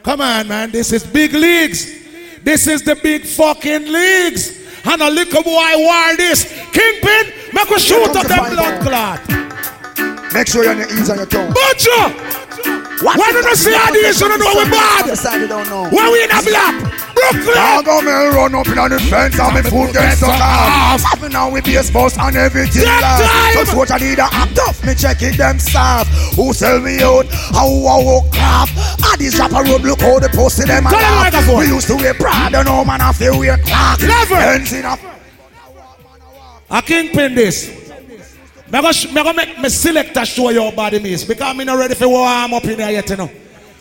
Come 0.03 0.21
on, 0.21 0.47
man. 0.47 0.71
This 0.71 0.91
is 0.91 1.05
big 1.05 1.33
leagues. 1.33 1.99
This 2.43 2.67
is 2.67 2.83
the 2.83 2.95
big 2.95 3.25
fucking 3.25 3.91
leagues. 3.91 4.57
And 4.85 5.01
a 5.01 5.09
little 5.09 5.43
boy 5.43 5.71
war 5.77 6.15
this. 6.15 6.45
Kingpin, 6.71 7.33
make 7.53 7.71
us 7.71 7.83
shoot 7.83 8.15
up 8.15 8.27
them 8.27 8.53
blood 8.53 8.81
clot. 8.81 10.33
Make 10.33 10.47
sure 10.47 10.63
you're 10.63 10.71
on 10.71 10.79
your 10.79 10.89
ears 10.89 11.09
and 11.09 11.17
your 11.19 11.27
tongue. 11.27 11.53
Butcher! 11.53 12.39
Why 13.01 13.31
don't 13.31 13.43
you 13.43 13.55
see 13.55 13.73
how 13.73 13.91
these 13.91 14.19
you 14.19 14.27
don't 14.27 14.39
know 14.39 14.63
we 14.63 14.69
bad? 14.69 15.05
When 15.91 16.11
we 16.11 16.23
in 16.23 16.31
a 16.31 16.41
black. 16.43 16.75
Brooklyn! 17.13 17.55
Now 17.55 17.81
go 17.81 18.01
me 18.01 18.11
run 18.11 18.55
up 18.55 18.67
in 18.67 18.77
on 18.77 18.89
the 18.91 18.99
fence 18.99 19.39
and 19.39 19.55
me 19.55 19.61
foot 19.61 19.93
get 19.93 20.17
stuck 20.17 20.78
off. 20.89 21.03
Having 21.03 21.33
now 21.33 21.49
we 21.49 21.61
base 21.61 21.91
boss 21.91 22.17
and 22.17 22.35
everything 22.35 22.83
last. 22.83 23.53
Just 23.53 23.75
watch 23.77 23.91
I 23.91 23.97
need 23.97 24.19
a 24.19 24.27
act 24.31 24.59
off, 24.59 24.83
me 24.85 24.95
check 24.95 25.21
it 25.21 25.37
them 25.37 25.59
staff. 25.59 26.07
Who 26.35 26.53
sell 26.53 26.79
me 26.79 27.01
out? 27.01 27.25
How 27.29 27.67
I 27.67 28.03
walk 28.03 28.31
craft. 28.31 28.73
I 29.03 29.15
this 29.17 29.37
rapper 29.37 29.63
road 29.63 29.81
look 29.81 30.01
how 30.01 30.19
they 30.19 30.27
posted 30.29 30.67
them 30.67 30.87
and 30.87 30.93
laugh. 30.93 31.47
We 31.47 31.67
used 31.67 31.87
to 31.87 31.95
wear 31.95 32.13
Prada, 32.13 32.63
no 32.63 32.83
man 32.85 33.01
I 33.01 33.13
feel 33.13 33.37
wear 33.37 33.57
clock. 33.57 34.01
Never! 34.01 34.35
Ends 34.35 34.73
in 34.73 34.85
a 34.85 34.97
I 36.71 36.81
kingpin 36.81 37.35
this. 37.35 37.67
Me 38.71 38.81
go, 38.81 38.91
me 39.13 39.23
go 39.23 39.33
make 39.33 39.57
me 39.57 39.69
selector 39.69 40.23
show 40.25 40.51
your 40.51 40.71
body 40.71 40.99
miss 40.99 41.23
because 41.23 41.57
me 41.57 41.65
not 41.65 41.79
ready 41.79 41.95
for 41.95 42.07
warm 42.07 42.53
up 42.53 42.65
in 42.65 42.77
there 42.77 42.91
yet, 42.91 43.09
you 43.09 43.17
know. 43.17 43.31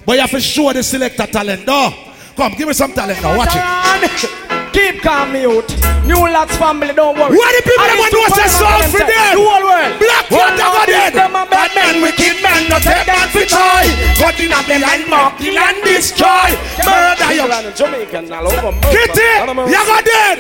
But 0.07 0.15
you 0.15 0.21
have 0.21 0.31
to 0.31 0.41
show 0.41 0.73
the 0.73 0.83
selector 0.83 1.27
talent, 1.27 1.67
though. 1.67 1.93
Come, 2.35 2.55
give 2.55 2.67
me 2.67 2.73
some 2.73 2.93
talent 2.93 3.21
now. 3.21 3.37
Watch 3.37 3.51
it. 3.53 4.48
Keep 4.73 5.03
calm 5.03 5.33
mute. 5.33 5.71
New 6.05 6.25
Lads 6.25 6.57
family, 6.57 6.93
don't 6.95 7.17
worry. 7.17 7.37
What 7.37 7.53
the 7.57 7.63
people 7.69 7.85
And 7.85 7.99
want 7.99 8.13
to 8.13 8.21
watch 8.25 8.37
the 8.37 8.49
two 8.49 8.61
song 8.61 8.81
them 8.81 8.91
for 8.91 9.03
say, 9.05 9.09
them? 9.13 9.33
The 9.37 9.45
whole 9.45 9.65
world. 9.65 9.93
Black 10.01 10.25
Well, 10.31 10.41
Panther 10.49 10.63
now 10.63 10.73
got 10.73 10.87
these 10.89 11.13
dead. 11.13 11.15
bad 11.53 11.71
men, 11.77 11.95
wicked 12.03 12.37
men, 12.41 12.61
no 12.69 12.77
take 12.81 13.05
that 13.09 13.29
for 13.33 13.45
try. 13.45 13.85
Cut 14.17 14.37
in 14.41 14.53
a 14.53 14.61
them 14.65 14.83
and 14.85 15.05
mock, 15.09 15.37
kill 15.39 15.57
and 15.57 15.79
destroy. 15.85 16.49
Murder 16.85 17.31
you. 17.37 17.45
Jamaican 17.77 18.33
all 18.33 18.49
over. 18.49 18.73
Kitty, 18.93 19.29
you 19.69 19.81
got 19.85 20.05
dead. 20.05 20.39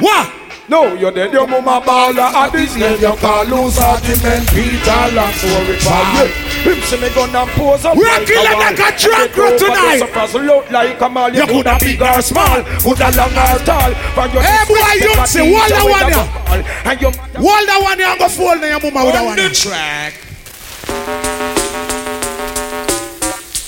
What? 0.00 0.47
No, 0.68 0.92
you're 0.92 1.10
dead, 1.10 1.32
your 1.32 1.46
mama 1.48 1.80
baller 1.80 2.28
At 2.28 2.52
this 2.52 2.76
name 2.76 3.00
you 3.00 3.16
call 3.16 3.44
loose 3.48 3.80
argument 3.80 4.44
Peter 4.52 5.00
Lance 5.16 5.40
so 5.40 5.48
we 5.64 5.80
fall 5.80 6.04
ah. 6.04 6.28
Him 6.60 6.76
see 6.84 7.00
me 7.00 7.08
gun 7.16 7.32
and 7.32 7.48
pose 7.56 7.86
up 7.88 7.96
We're 7.96 8.04
killing 8.28 8.52
like 8.60 8.76
a 8.76 8.92
truck 8.92 9.32
Get 9.32 9.56
tonight. 9.56 10.04
the 10.04 10.68
like 10.70 11.00
a 11.00 11.08
mall 11.08 11.32
You 11.32 11.46
coulda 11.48 11.78
big 11.80 12.02
or 12.02 12.20
small 12.20 12.60
Coulda 12.84 13.08
long 13.16 13.32
or 13.32 13.58
tall 13.64 13.92
From 14.12 14.28
your 14.36 14.42
Hey, 14.44 14.60
boy, 14.68 14.92
you 15.00 15.12
a 15.16 15.24
see, 15.26 15.40
hold 15.48 15.72
that 15.72 15.88
one 15.88 16.12
here. 16.12 17.00
your 17.00 17.12
Hold 17.16 17.64
that 17.64 17.80
one 17.80 17.96
here 17.98 18.08
and 18.12 18.18
go 18.20 18.28
fold 18.28 18.60
your 18.60 18.80
mama 18.92 19.08
with 19.08 19.14
that 19.16 19.24
On 19.24 19.32
one. 19.32 19.36
the 19.40 19.48
track 19.48 20.12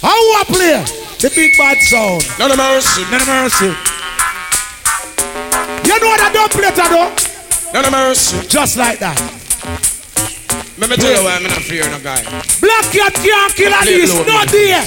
How 0.04 0.20
I 0.36 0.44
play? 0.44 0.84
The 1.16 1.32
big 1.34 1.52
bad 1.56 1.76
sound. 1.88 2.24
None 2.38 2.50
of 2.52 2.56
mercy 2.60 3.02
None 3.08 3.20
of 3.24 3.28
mercy. 3.28 3.99
You 5.90 5.98
know 5.98 6.06
what 6.06 6.20
I 6.22 6.30
don't 6.30 6.52
play 6.54 6.70
to 6.70 6.86
do? 6.86 7.02
None 7.74 7.84
of 7.84 7.90
mercy 7.90 8.46
Just 8.46 8.76
like 8.78 9.00
that. 9.00 9.18
Let 10.78 10.88
me 10.88 10.94
tell 10.94 11.10
you 11.10 11.24
why 11.26 11.34
I'm 11.34 11.42
not 11.42 11.50
fear 11.66 11.82
no 11.90 11.98
guy 11.98 12.22
Black 12.62 12.86
cat 12.94 13.10
can't 13.18 13.52
kill 13.58 13.74
at 13.74 13.86
least 13.90 14.14
not 14.22 14.46
there. 14.54 14.86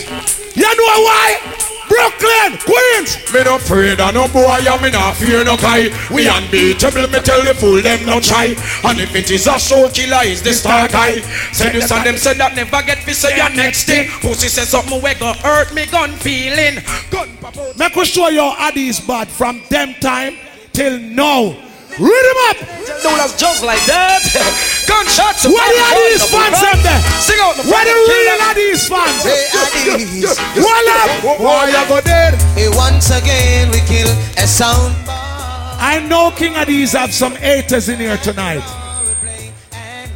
You 0.55 0.63
know 0.63 0.95
why? 1.03 1.43
Brooklyn, 1.91 2.57
Queens. 2.63 3.19
Me 3.33 3.43
no 3.43 3.57
afraid 3.57 3.99
of 3.99 4.13
no 4.15 4.27
boy, 4.29 4.63
and 4.63 4.81
me 4.81 4.89
not 4.91 5.15
fear 5.17 5.43
no 5.43 5.57
guy. 5.57 5.91
We 6.09 6.29
unbeatable, 6.29 7.11
me 7.11 7.19
tell 7.19 7.43
the 7.43 7.53
fool 7.53 7.81
them 7.81 8.05
no 8.05 8.21
try. 8.21 8.55
And 8.87 8.99
if 8.99 9.13
it 9.13 9.29
is 9.29 9.45
a 9.45 9.59
show 9.59 9.89
killer, 9.89 10.23
is 10.23 10.41
the 10.41 10.53
star 10.53 10.87
guy. 10.87 11.19
Say 11.51 11.73
this 11.73 11.91
and 11.91 12.05
them 12.05 12.17
say 12.17 12.33
that 12.35 12.55
never 12.55 12.81
get 12.81 13.03
fi 13.03 13.11
say 13.11 13.35
your 13.35 13.49
next 13.49 13.85
day. 13.85 14.07
Pussy 14.21 14.47
say 14.47 14.63
something 14.63 15.03
we 15.03 15.13
go 15.15 15.33
hurt 15.33 15.73
me 15.73 15.85
gun 15.87 16.11
feeling. 16.13 16.81
Gun 17.11 17.29
pop. 17.41 17.55
Make 17.77 17.97
us 17.97 18.07
show 18.07 18.29
you 18.29 18.49
how 18.49 18.71
these 18.71 19.01
bad 19.01 19.27
from 19.27 19.61
them 19.69 19.93
time 19.95 20.37
till 20.73 20.99
now. 20.99 21.55
Read 21.93 22.25
him 22.25 22.39
up. 22.49 22.57
Do 23.05 23.09
us 23.21 23.37
just 23.39 23.63
like 23.63 23.85
that. 23.85 24.25
Gunshots. 24.89 25.45
Where 25.45 25.53
the 25.53 25.81
Addies 25.93 26.25
fans 26.25 26.57
them 26.57 26.81
there? 26.81 27.01
Sing 27.21 27.37
out 27.39 27.55
the 27.55 27.69
Where 27.69 27.85
the 27.85 27.95
real 28.09 28.39
Addies 28.49 28.89
fans? 28.89 29.21
Hey, 29.21 29.45
Addies. 29.53 30.33
What 30.57 30.85
up? 30.89 31.39
Why 31.39 31.69
you 31.69 31.87
go 31.87 32.01
dead? 32.01 32.33
Hey, 32.57 32.67
once 32.69 33.11
again 33.11 33.69
we 33.69 33.79
kill 33.85 34.09
a 34.41 34.47
sound. 34.47 34.95
I 35.07 36.03
know 36.09 36.31
King 36.31 36.53
Addies 36.53 36.97
have 36.97 37.13
some 37.13 37.35
haters 37.35 37.89
in 37.89 37.99
here 37.99 38.17
tonight. 38.17 38.65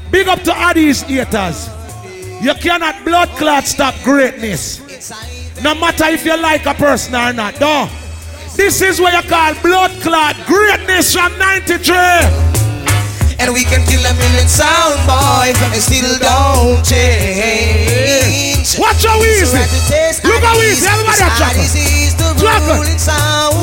Big 0.10 0.28
up 0.28 0.42
to 0.42 0.52
Addies 0.52 1.04
haters. 1.04 1.70
You 2.42 2.56
cannot 2.56 3.06
blood 3.06 3.30
clot 3.38 3.66
stop 3.66 3.94
greatness. 4.04 4.82
No 5.62 5.76
matter 5.76 6.06
if 6.06 6.26
you 6.26 6.38
like 6.42 6.66
a 6.66 6.74
person 6.74 7.14
or 7.14 7.34
not. 7.34 7.60
No. 7.60 7.90
This 8.58 8.82
is 8.82 9.00
what 9.00 9.14
you 9.14 9.22
call 9.30 9.54
blood 9.62 9.92
clot 10.02 10.36
greatness 10.48 11.14
from 11.14 11.32
93. 11.38 11.96
And 13.38 13.54
we 13.54 13.64
can 13.64 13.86
kill 13.86 14.02
a 14.02 14.14
million 14.18 14.48
sound 14.50 14.98
boys 15.06 15.62
and 15.62 15.78
still 15.78 16.18
don't 16.18 16.84
change. 16.84 18.74
Watch 18.80 19.06
how 19.06 19.22
easy. 19.22 19.62
Look 20.28 20.42
how 20.42 20.58
easy. 20.58 20.88
Everybody 20.90 21.22
a. 21.22 22.98
Sound, 22.98 23.54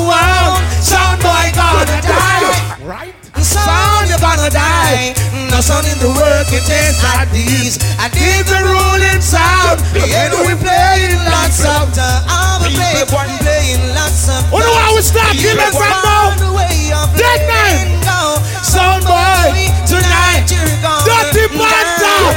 sound 0.81 1.21
boy 1.21 1.51
gonna 1.53 2.01
die. 2.01 2.77
Right? 2.81 3.14
Sound 3.63 4.11
you 4.11 4.17
gonna 4.19 4.49
die. 4.51 5.15
Mm, 5.31 5.51
no 5.51 5.61
sound 5.61 5.87
in 5.87 5.97
the 6.03 6.11
world 6.11 6.45
can 6.51 6.61
taste 6.67 6.99
like 7.03 7.31
these. 7.31 7.79
I 7.95 8.11
need 8.11 8.43
the 8.45 8.59
ruling 8.59 9.21
sound. 9.23 9.79
Yeah, 9.95 10.33
we 10.43 10.53
playing 10.59 11.23
lots 11.31 11.63
of 11.63 11.93
time. 11.95 12.25
I'm 12.27 12.67
playing, 12.67 13.07
playing 13.39 13.83
lots 13.95 14.27
of. 14.27 14.43
Oh 14.51 14.59
no, 14.59 14.71
I 14.71 14.91
will 14.91 15.05
start 15.05 15.35
killing 15.37 15.71
some 15.71 15.87
now. 16.03 16.35
Dead 17.15 17.41
man. 17.47 18.03
Sound 18.63 19.05
boy, 19.05 19.15
you're. 19.55 19.84
Dirty 20.45 21.45
bastard. 21.57 22.35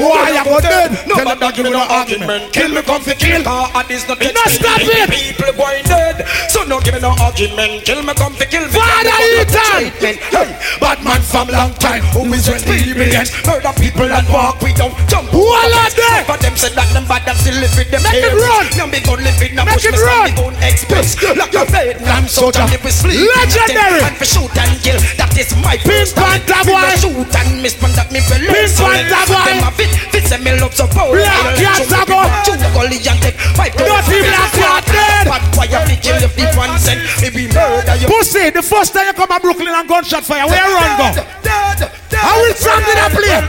Why 0.00 0.30
you 0.34 0.44
go 0.44 0.60
dead? 0.60 0.90
No, 1.06 1.22
don't 1.22 1.54
give 1.54 1.64
me 1.64 1.70
no 1.70 1.86
argument. 1.86 2.52
Kill 2.52 2.68
me, 2.74 2.82
come 2.82 3.02
for 3.02 3.14
kill. 3.14 3.42
Cause 3.44 3.86
this 3.88 4.08
not 4.08 4.18
No, 4.18 4.42
stop 4.50 4.80
it. 4.82 5.10
People 5.10 5.52
going 5.54 5.84
dead. 5.84 6.26
So 6.50 6.66
don't 6.66 6.82
give 6.84 6.94
me 6.94 7.00
no 7.00 7.14
argument. 7.22 7.84
Kill 7.84 8.02
me, 8.02 8.14
come 8.14 8.34
for 8.34 8.46
kill. 8.46 8.66
Father 8.68 9.18
Ethan. 9.38 9.94
Hey, 10.02 10.18
bad 10.80 10.98
man 11.04 11.22
from 11.22 11.48
long 11.48 11.72
time. 11.78 12.02
Who 12.14 12.26
is 12.34 12.48
experienced? 12.48 13.46
Murder 13.46 13.72
people 13.78 14.10
and 14.10 14.26
walk 14.28 14.60
without 14.60 14.94
jump. 15.08 15.30
Who 15.30 15.46
are 15.46 15.90
there? 15.94 16.24
For 16.26 16.36
them 16.38 16.56
say 16.56 16.74
that 16.74 16.90
them 16.92 17.06
bad 17.06 17.22
still 17.38 17.54
live 17.60 17.74
with 17.76 17.90
them. 17.90 18.02
Make 18.02 18.24
it 18.26 18.34
run. 18.34 18.66
Now 18.76 18.86
me 18.90 19.00
gon' 19.00 19.22
live 19.22 19.38
in 19.42 19.58
a 19.58 19.64
Make 19.64 19.78
bush. 19.78 19.86
me 19.90 19.98
stand 19.98 20.34
me 20.34 20.42
gon' 20.42 20.56
express. 20.62 21.14
Like 21.22 21.54
a 21.54 21.64
Vietnam 21.70 22.26
soldier. 22.26 22.66
If 22.74 22.82
we 22.84 22.90
sleep. 22.90 23.20
Legendary. 23.38 24.02
And 24.02 24.16
for 24.18 24.26
shoot 24.26 24.50
and 24.58 24.74
kill. 24.82 24.98
That 25.20 25.30
is 25.38 25.54
my 25.62 25.78
Pink 25.78 26.10
Panther 26.14 26.62
boy. 26.66 27.03
Shoot 27.04 27.36
and 27.36 27.60
miss 27.60 27.76
man 27.84 27.92
that 28.00 28.08
me 28.08 28.24
feel. 28.24 28.40
Pink 28.48 28.72
Panther 28.80 29.28
boy. 29.28 29.44
Them 29.44 29.60
a 29.60 29.70
fit. 29.76 29.92
Fit 30.08 30.24
say 30.24 30.40
me 30.40 30.56
love 30.56 30.72
so 30.72 30.88
power. 30.88 31.12
Black 31.12 31.52
Cat 31.60 32.08
boy. 32.08 32.24
Shoot 32.48 32.56
the 32.64 32.68
gully 32.72 32.96
and 32.96 33.20
take 33.20 33.36
five. 33.52 33.76
Dirty 33.76 34.24
Black 34.24 34.48
Cat 34.56 34.88
dead. 34.88 35.28
Bad 35.28 35.44
fire 35.52 35.84
fi 35.84 35.96
kill 36.00 36.16
if 36.24 36.32
the 36.32 36.48
one 36.56 36.72
send. 36.80 37.04
Me 37.20 37.28
be 37.28 37.44
murder 37.52 38.00
you. 38.00 38.08
Pussy, 38.08 38.48
the 38.48 38.64
first 38.64 38.96
time 38.96 39.04
you 39.04 39.12
come 39.12 39.28
to 39.28 39.36
Brooklyn 39.36 39.76
and 39.76 39.84
gunshot 39.84 40.24
fire, 40.24 40.48
where 40.48 40.64
you 40.64 40.72
run 40.80 40.96
go? 40.96 41.12
I 42.24 42.40
will 42.40 42.56
stand 42.56 42.88
in 42.88 42.96
a 42.96 43.08
plane. 43.12 43.44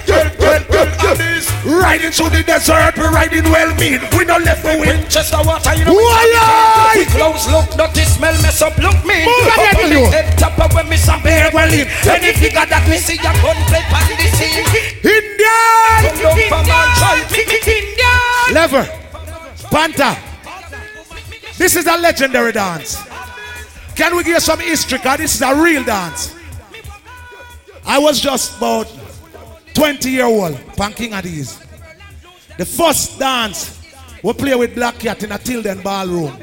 Riding 1.66 2.12
through 2.12 2.30
the 2.30 2.44
desert, 2.44 2.98
we 2.98 3.08
riding 3.10 3.46
well 3.50 3.74
mean. 3.78 4.02
We 4.18 4.26
no 4.26 4.38
left 4.38 4.62
the 4.62 4.78
Winchester 4.78 5.42
water, 5.46 5.74
you 5.74 5.86
know. 5.86 5.94
You? 5.94 7.00
We 7.00 7.06
close 7.10 7.48
look, 7.50 7.70
dirty 7.74 8.06
smell, 8.06 8.36
mess 8.42 8.62
up, 8.62 8.78
look 8.78 8.98
me. 9.06 9.26
Move 9.26 9.50
again, 9.54 9.76
on 9.80 9.90
you. 9.90 10.06
Head 10.12 10.38
top 10.38 10.58
up 10.60 10.74
when 10.74 10.90
me 10.90 10.98
some 10.98 11.22
bear 11.24 11.50
well 11.54 11.72
in. 11.72 11.88
Any 12.06 12.34
figure 12.34 12.66
that 12.66 12.86
me 12.90 12.98
see, 12.98 13.18
a 13.22 13.34
play 13.68 13.82
pan 13.82 14.08
the 14.18 14.28
scene. 14.34 14.66
Indian. 15.04 16.16
Indian. 17.36 18.16
Lever. 18.54 18.86
Panther. 19.70 20.16
This 21.58 21.76
is 21.76 21.88
a 21.88 21.98
legendary 21.98 22.52
dance. 22.52 22.98
Can 23.96 24.16
we 24.16 24.24
give 24.24 24.42
some 24.42 24.60
history? 24.60 24.98
Because 24.98 25.18
this 25.20 25.36
is 25.36 25.42
a 25.42 25.56
real 25.56 25.84
dance. 25.84 26.36
I 27.86 28.00
was 28.00 28.20
just 28.20 28.58
about 28.58 28.92
20 29.74 30.10
year 30.10 30.26
old, 30.26 30.56
punking 30.76 31.12
at 31.12 31.24
these. 31.24 31.60
The 32.58 32.66
first 32.66 33.20
dance 33.20 33.82
we 34.24 34.34
play 34.34 34.56
with 34.56 34.74
Black 34.76 34.98
Cat 35.00 35.24
in 35.24 35.32
a 35.32 35.38
Tilden 35.38 35.82
ballroom. 35.82 36.38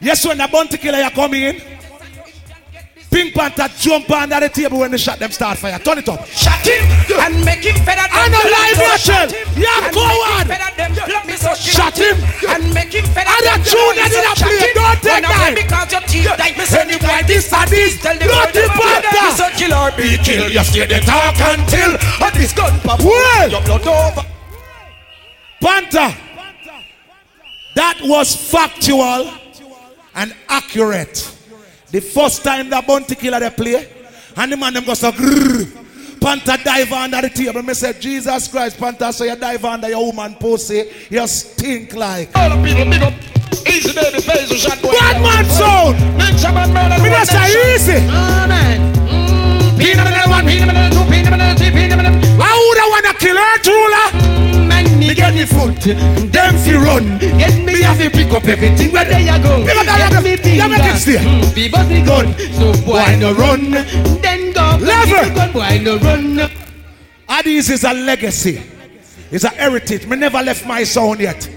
Yes, 0.00 0.24
when 0.26 0.38
the 0.38 0.48
bounty 0.50 0.78
killer 0.78 0.98
you 0.98 1.10
come 1.10 1.34
in, 1.34 1.60
Pink 3.10 3.34
Panther 3.34 3.68
jump 3.76 4.08
under 4.10 4.38
the 4.38 4.48
table 4.48 4.78
when 4.78 4.90
they 4.92 4.96
shot 4.96 5.18
them 5.18 5.32
start 5.32 5.58
fire. 5.58 5.78
Turn 5.80 5.98
it 5.98 6.08
up. 6.08 6.24
Shot 6.26 6.62
him 6.62 6.86
and 7.18 7.44
make 7.44 7.66
him 7.66 7.74
fed 7.82 7.98
up. 7.98 8.06
And 8.14 8.32
a 8.32 8.38
live 8.38 8.78
Rachel. 8.78 9.26
Yeah, 9.58 9.90
go 9.90 10.06
on. 10.38 10.46
Shot 11.58 11.98
him 11.98 12.16
and 12.48 12.72
make 12.72 12.94
him 12.94 13.04
fed 13.10 13.26
up. 13.26 13.34
And 13.34 13.46
a 13.50 13.64
tune 13.66 13.98
that 13.98 14.14
did 14.14 14.22
not 14.22 14.38
play. 14.38 14.72
Don't 14.78 15.02
take 15.02 15.26
that. 15.26 15.52
Because 15.58 15.90
your 15.90 16.02
teeth 16.06 16.30
die. 16.38 16.54
Me 16.56 16.64
send 16.64 16.90
you 16.90 16.98
like 17.02 17.26
this 17.26 17.52
and 17.52 17.68
this. 17.68 17.98
Not 18.04 18.54
the 18.54 18.70
Panther. 18.78 19.10
Me 19.10 19.30
say 19.34 19.50
kill 19.58 19.74
or 19.74 19.90
be 19.98 20.16
killed. 20.22 20.54
You 20.54 20.62
stay 20.62 20.86
the 20.86 21.02
talk 21.02 21.34
until 21.34 21.98
and 21.98 22.34
this 22.38 22.52
gun 22.54 22.78
pop. 22.80 23.00
Well. 23.00 23.50
Your 23.50 23.62
blood 23.62 23.86
over. 23.86 24.26
Panther. 25.60 26.14
That 27.74 27.98
was 28.02 28.36
factual 28.36 29.34
and 30.14 30.34
accurate. 30.48 31.39
The 31.90 32.00
first 32.00 32.44
time 32.44 32.70
that 32.70 32.86
bounty 32.86 33.14
killer 33.14 33.40
they 33.40 33.50
play, 33.50 33.88
and 34.36 34.52
the 34.52 34.56
man 34.56 34.74
them 34.74 34.84
go 34.84 34.94
so 34.94 35.10
grrr. 35.10 36.20
Panther 36.20 36.56
dive 36.62 36.92
under 36.92 37.22
the 37.22 37.30
table. 37.30 37.62
Me 37.62 37.74
say, 37.74 37.94
Jesus 37.98 38.46
Christ, 38.48 38.78
Panther, 38.78 39.10
so 39.10 39.24
you 39.24 39.34
dive 39.36 39.64
under 39.64 39.88
your 39.88 40.04
woman 40.04 40.34
pussy. 40.34 40.84
You 41.08 41.26
stink 41.26 41.94
like. 41.94 42.30
All 42.36 42.50
the 42.50 42.56
people 42.62 42.84
big 42.84 43.02
up. 43.02 43.14
Easy 43.66 43.92
baby 43.92 44.20
face 44.20 44.52
shot 44.60 44.80
boy. 44.82 44.92
Bad 44.92 45.22
man 45.22 45.44
sound. 45.46 45.96
Benjamin 46.18 46.72
murder. 46.72 47.02
Me 47.02 47.08
just 47.08 47.32
say 47.32 47.74
easy. 47.74 48.00
Peanut 49.80 50.06
and 50.06 50.30
one, 50.30 50.46
peanut 50.46 50.76
and 50.76 50.92
two, 50.92 51.04
peanut 51.10 51.40
and 51.40 51.58
three, 51.58 51.70
peanut 51.70 51.98
and 52.04 52.24
I 52.24 52.29
woulda 52.60 52.84
wanna 52.92 53.14
kill 53.14 53.36
her, 53.36 53.58
Trula. 53.64 54.04
me 54.98 55.14
get 55.14 55.32
the 55.34 55.46
foot, 55.46 55.80
them 56.32 56.54
fi 56.58 56.74
run. 56.76 57.18
Get 57.18 57.56
me 57.64 57.80
have 57.82 57.98
to 57.98 58.10
pick 58.10 58.32
up 58.32 58.44
everything 58.46 58.92
where 58.92 59.04
they 59.04 59.28
a 59.28 59.38
go. 59.42 59.64
Pick 59.64 59.76
up 59.76 59.86
that 59.86 60.22
me 60.22 60.30
record. 60.32 60.46
Yeah, 60.46 60.68
make 60.68 60.80
it. 60.80 61.20
Mm, 61.20 61.54
Be 61.54 61.68
the 61.68 62.02
gun, 62.04 62.26
so 62.58 62.72
boy 62.84 63.16
no 63.18 63.32
run. 63.34 63.70
Then 64.20 64.52
go, 64.52 64.76
Level. 64.84 65.34
gun, 65.34 65.52
boy 65.52 65.80
no 65.82 65.96
run. 65.98 66.50
Addies 67.28 67.70
is 67.70 67.84
a 67.84 67.92
legacy. 67.94 68.60
It's 69.30 69.44
a 69.44 69.48
heritage. 69.50 70.06
Me 70.06 70.16
never 70.16 70.42
left 70.42 70.66
my 70.66 70.82
sound 70.84 71.20
yet. 71.20 71.48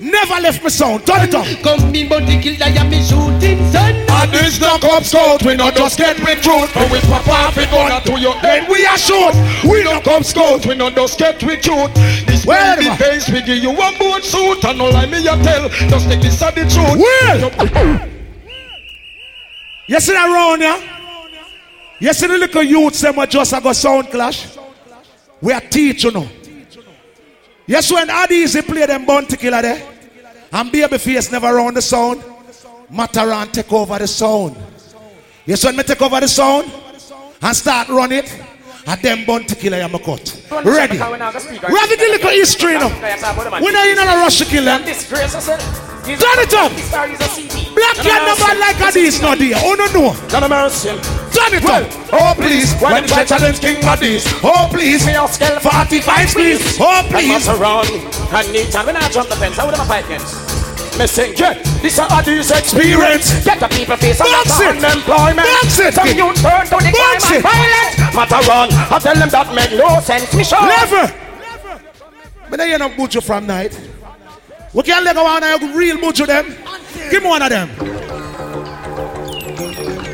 Never 0.00 0.40
left 0.40 0.62
my 0.62 0.68
sound. 0.68 1.06
Turn 1.06 1.28
it 1.28 1.34
up. 1.34 1.46
Come 1.62 1.90
me 1.90 2.06
the 2.06 2.38
kill 2.40 2.62
I 2.62 2.68
am 2.70 2.90
me 2.90 3.02
shooting 3.02 3.58
son. 3.72 3.94
And 4.08 4.30
this 4.32 4.60
no 4.60 4.78
Cub 4.78 5.04
Scout, 5.04 5.44
we 5.44 5.56
not 5.56 5.74
just 5.74 5.98
get 5.98 6.18
with 6.20 6.40
truth, 6.42 6.72
but 6.74 6.90
we 6.90 7.00
pop 7.00 7.26
off 7.28 7.58
it 7.58 7.70
gun 7.70 8.02
to 8.02 8.20
your 8.20 8.34
head. 8.34 8.68
We 8.68 8.86
are 8.86 8.98
shoot. 8.98 9.34
We 9.64 9.82
no 9.84 10.00
Cub 10.00 10.24
Scout, 10.24 10.66
we 10.66 10.74
not 10.74 10.94
just 10.94 11.18
get 11.18 11.42
with 11.42 11.62
truth. 11.62 11.92
This 12.26 12.46
Where 12.46 12.76
way 12.76 12.84
the 12.84 12.96
face 12.96 13.28
we 13.28 13.42
give 13.42 13.58
you 13.58 13.72
one 13.72 13.96
boot 13.98 14.24
suit, 14.24 14.64
and 14.64 14.78
no 14.78 14.88
lie 14.90 15.06
me 15.06 15.18
you 15.18 15.36
tell, 15.42 15.68
just 15.68 16.08
take 16.08 16.20
this 16.20 16.42
as 16.42 16.54
the 16.54 16.62
truth. 16.66 16.98
Well, 16.98 18.08
you 19.88 20.00
see 20.00 20.12
that 20.12 20.26
round 20.26 20.62
yeah? 20.62 20.80
You 22.00 22.12
see 22.12 22.26
the 22.26 22.38
little 22.38 22.62
youths 22.62 23.00
them 23.00 23.16
just 23.28 23.52
a 23.52 23.60
go 23.60 23.72
sound 23.72 24.10
clash? 24.10 24.56
We 25.40 25.52
are 25.52 25.60
teach 25.60 26.04
you 26.04 26.12
know. 26.12 26.28
Yes, 27.68 27.92
when 27.92 28.08
Adi 28.08 28.44
Addies 28.44 28.66
play 28.66 28.86
them 28.86 29.04
bounty 29.04 29.36
killer 29.36 29.60
there, 29.60 29.86
and 30.50 30.72
Babyface 30.72 31.30
never 31.30 31.54
round 31.54 31.76
the 31.76 31.82
sound, 31.82 32.24
Matterhorn 32.88 33.48
take 33.48 33.70
over 33.70 33.98
the 33.98 34.08
sound. 34.08 34.56
Yes, 35.44 35.62
when 35.66 35.76
me 35.76 35.82
take 35.82 36.00
over 36.00 36.18
the 36.18 36.28
sound 36.28 36.72
and 37.42 37.54
start 37.54 37.88
run 37.88 38.12
it, 38.12 38.34
and 38.86 39.02
them 39.02 39.26
bounty 39.26 39.54
killer 39.54 39.76
I'm 39.82 39.94
a 39.94 39.98
cut. 39.98 40.48
Ready? 40.64 40.94
We 40.94 40.98
have 40.98 41.90
a 41.92 41.96
little 41.96 42.30
history 42.30 42.72
now. 42.72 43.60
We 43.60 43.70
know 43.70 43.82
you 43.82 43.94
not 43.96 44.16
a 44.16 44.18
rush 44.18 44.38
to 44.38 44.46
kill 44.46 44.64
them. 44.64 44.82
Turn 46.16 46.40
it 46.40 46.54
up. 46.54 46.72
Black 47.74 47.96
cat 48.00 48.24
number 48.24 48.54
like 48.58 48.76
Addies 48.80 49.20
not 49.20 49.38
there. 49.38 49.52
Oh 49.60 49.74
no 49.76 49.84
no. 49.92 50.14
Turn 50.32 51.52
it 51.52 51.64
up. 51.68 51.84
Oh 52.12 52.32
please, 52.34 52.72
when 52.80 53.04
the 53.04 53.24
challenge 53.28 53.60
King 53.60 53.76
Addies. 53.84 54.24
Oh 54.42 54.68
please, 54.72 55.04
45 55.04 56.30
squeeze. 56.30 56.78
Oh 56.80 57.04
please. 57.10 57.48
around 57.48 57.88
and 58.32 58.52
neat 58.52 58.74
and 58.74 58.86
when 58.86 58.96
I 58.96 59.08
jump 59.10 59.28
the 59.28 59.36
fence, 59.36 59.56
how 59.56 59.66
would 59.66 59.74
I 59.74 59.84
fight 59.84 60.04
against? 60.06 60.58
Me 60.98 61.06
sing, 61.06 61.34
get 61.34 61.62
this 61.82 61.98
a 61.98 62.08
this 62.24 62.50
experience. 62.50 63.44
Get 63.44 63.60
the 63.60 63.68
people 63.68 63.96
face 63.96 64.18
Box 64.18 64.60
it. 64.60 64.82
unemployment. 64.82 65.46
Box 65.46 65.78
it. 65.78 65.94
Some 65.94 66.08
youth 66.08 66.40
turn 66.40 66.64
to 66.64 66.76
the 66.80 66.90
crime 66.90 67.20
Box 67.20 67.30
and 67.30 67.36
it. 67.36 67.42
violence. 67.42 68.16
Matter 68.16 68.48
wrong, 68.48 68.68
I 68.72 68.98
tell 68.98 69.14
them 69.14 69.28
that 69.28 69.54
make 69.54 69.72
no 69.78 70.00
sense. 70.00 70.32
Me 70.34 70.42
sure. 70.42 70.60
Never. 70.64 71.14
But 72.50 72.56
then 72.56 72.70
you 72.70 72.78
know 72.78 72.88
Buju 72.88 73.22
from 73.22 73.46
night. 73.46 73.78
We 74.74 74.82
can't 74.82 75.04
let 75.04 75.14
go 75.16 75.24
on 75.24 75.42
a 75.42 75.56
real 75.74 75.96
Buju 75.96 76.26
them. 76.26 76.54
Give 77.10 77.22
me 77.22 77.28
one 77.28 77.40
of 77.40 77.48
them. 77.48 77.68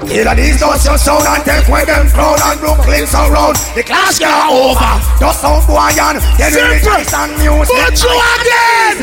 Hear 0.06 0.32
these 0.36 0.60
dust 0.60 0.86
your 0.86 0.96
sound 0.96 1.26
and 1.26 1.42
take 1.44 1.66
away 1.68 1.84
them 1.84 2.08
crowd 2.10 2.38
and 2.40 2.60
Brooklyn 2.60 3.06
surround. 3.06 3.56
The 3.74 3.82
clash 3.82 4.18
get 4.20 4.30
over. 4.48 4.78
Just 5.18 5.40
sound 5.40 5.66
boy 5.66 5.90
and 5.90 6.20
then 6.38 6.52
we 6.54 6.76
rejoice 6.76 7.12
and 7.12 7.32
music. 7.34 7.74
Put 7.74 8.02
you 8.02 8.14
again. 8.38 8.96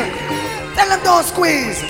Tell 0.76 0.88
them 0.88 1.04
don't 1.04 1.26
squeeze. 1.26 1.84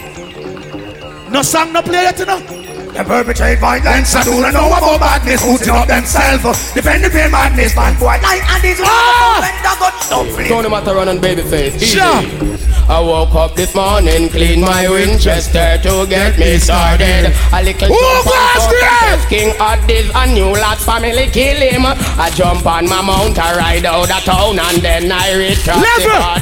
No 1.30 1.44
song 1.44 1.72
no 1.72 1.82
play 1.84 2.02
yet, 2.02 2.20
know. 2.26 2.61
They 2.94 3.04
perpetrate 3.04 3.60
violence 3.60 4.16
and 4.16 4.26
do 4.26 4.42
not 4.42 4.54
know 4.54 4.68
about 4.68 5.00
badness. 5.00 5.42
Hooting 5.44 5.70
up 5.74 5.88
themselves. 5.88 6.74
Defend 6.74 7.04
the 7.04 7.10
pain 7.10 7.32
madness. 7.32 7.74
Bad 7.74 7.98
boy 8.00 8.18
like 8.22 8.44
and 8.44 8.62
this 8.64 8.80
Ah! 8.84 9.40
when 9.40 9.56
the 9.64 9.74
gun 9.80 9.94
don't 10.10 10.30
flip. 10.36 10.48
Tony 10.48 10.70
Matterhorn 10.70 11.08
and 11.08 11.20
Babyface. 11.22 11.76
Easy. 11.76 11.98
Sure. 11.98 12.58
I 12.90 13.00
woke 13.00 13.34
up 13.36 13.56
this 13.56 13.74
morning, 13.74 14.28
clean 14.28 14.60
my 14.60 14.90
Winchester 14.90 15.80
to 15.84 16.06
get 16.10 16.38
me 16.38 16.58
started. 16.58 17.32
A 17.54 17.64
little 17.64 17.88
Who 17.88 17.96
jump 17.96 18.26
was 18.26 18.66
on 18.66 18.72
there? 18.72 18.90
Focus, 19.00 19.26
King 19.30 19.50
Addies 19.56 20.12
and 20.14 20.34
New 20.34 20.52
Lot 20.60 20.78
family 20.80 21.28
kill 21.32 21.56
him. 21.62 21.86
I 21.86 22.30
jump 22.36 22.66
on 22.66 22.90
my 22.90 23.02
mount, 23.02 23.40
I 23.40 23.56
ride 23.56 23.86
out 23.86 24.12
of 24.12 24.24
town 24.26 24.60
and 24.60 24.82
then 24.82 25.10
I 25.12 25.34
reach 25.38 25.64
across 25.66 26.42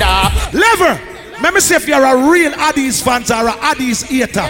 the 0.51 0.57
Lever. 0.57 1.08
Border. 1.39 1.43
Let 1.43 1.53
me 1.53 1.59
see 1.59 1.75
if 1.75 1.87
you're 1.87 2.03
a 2.03 2.29
real 2.29 2.51
Addies 2.51 3.03
fan 3.03 3.23
or 3.31 3.47
a 3.49 3.53
Addies 3.53 4.03
hater. 4.05 4.41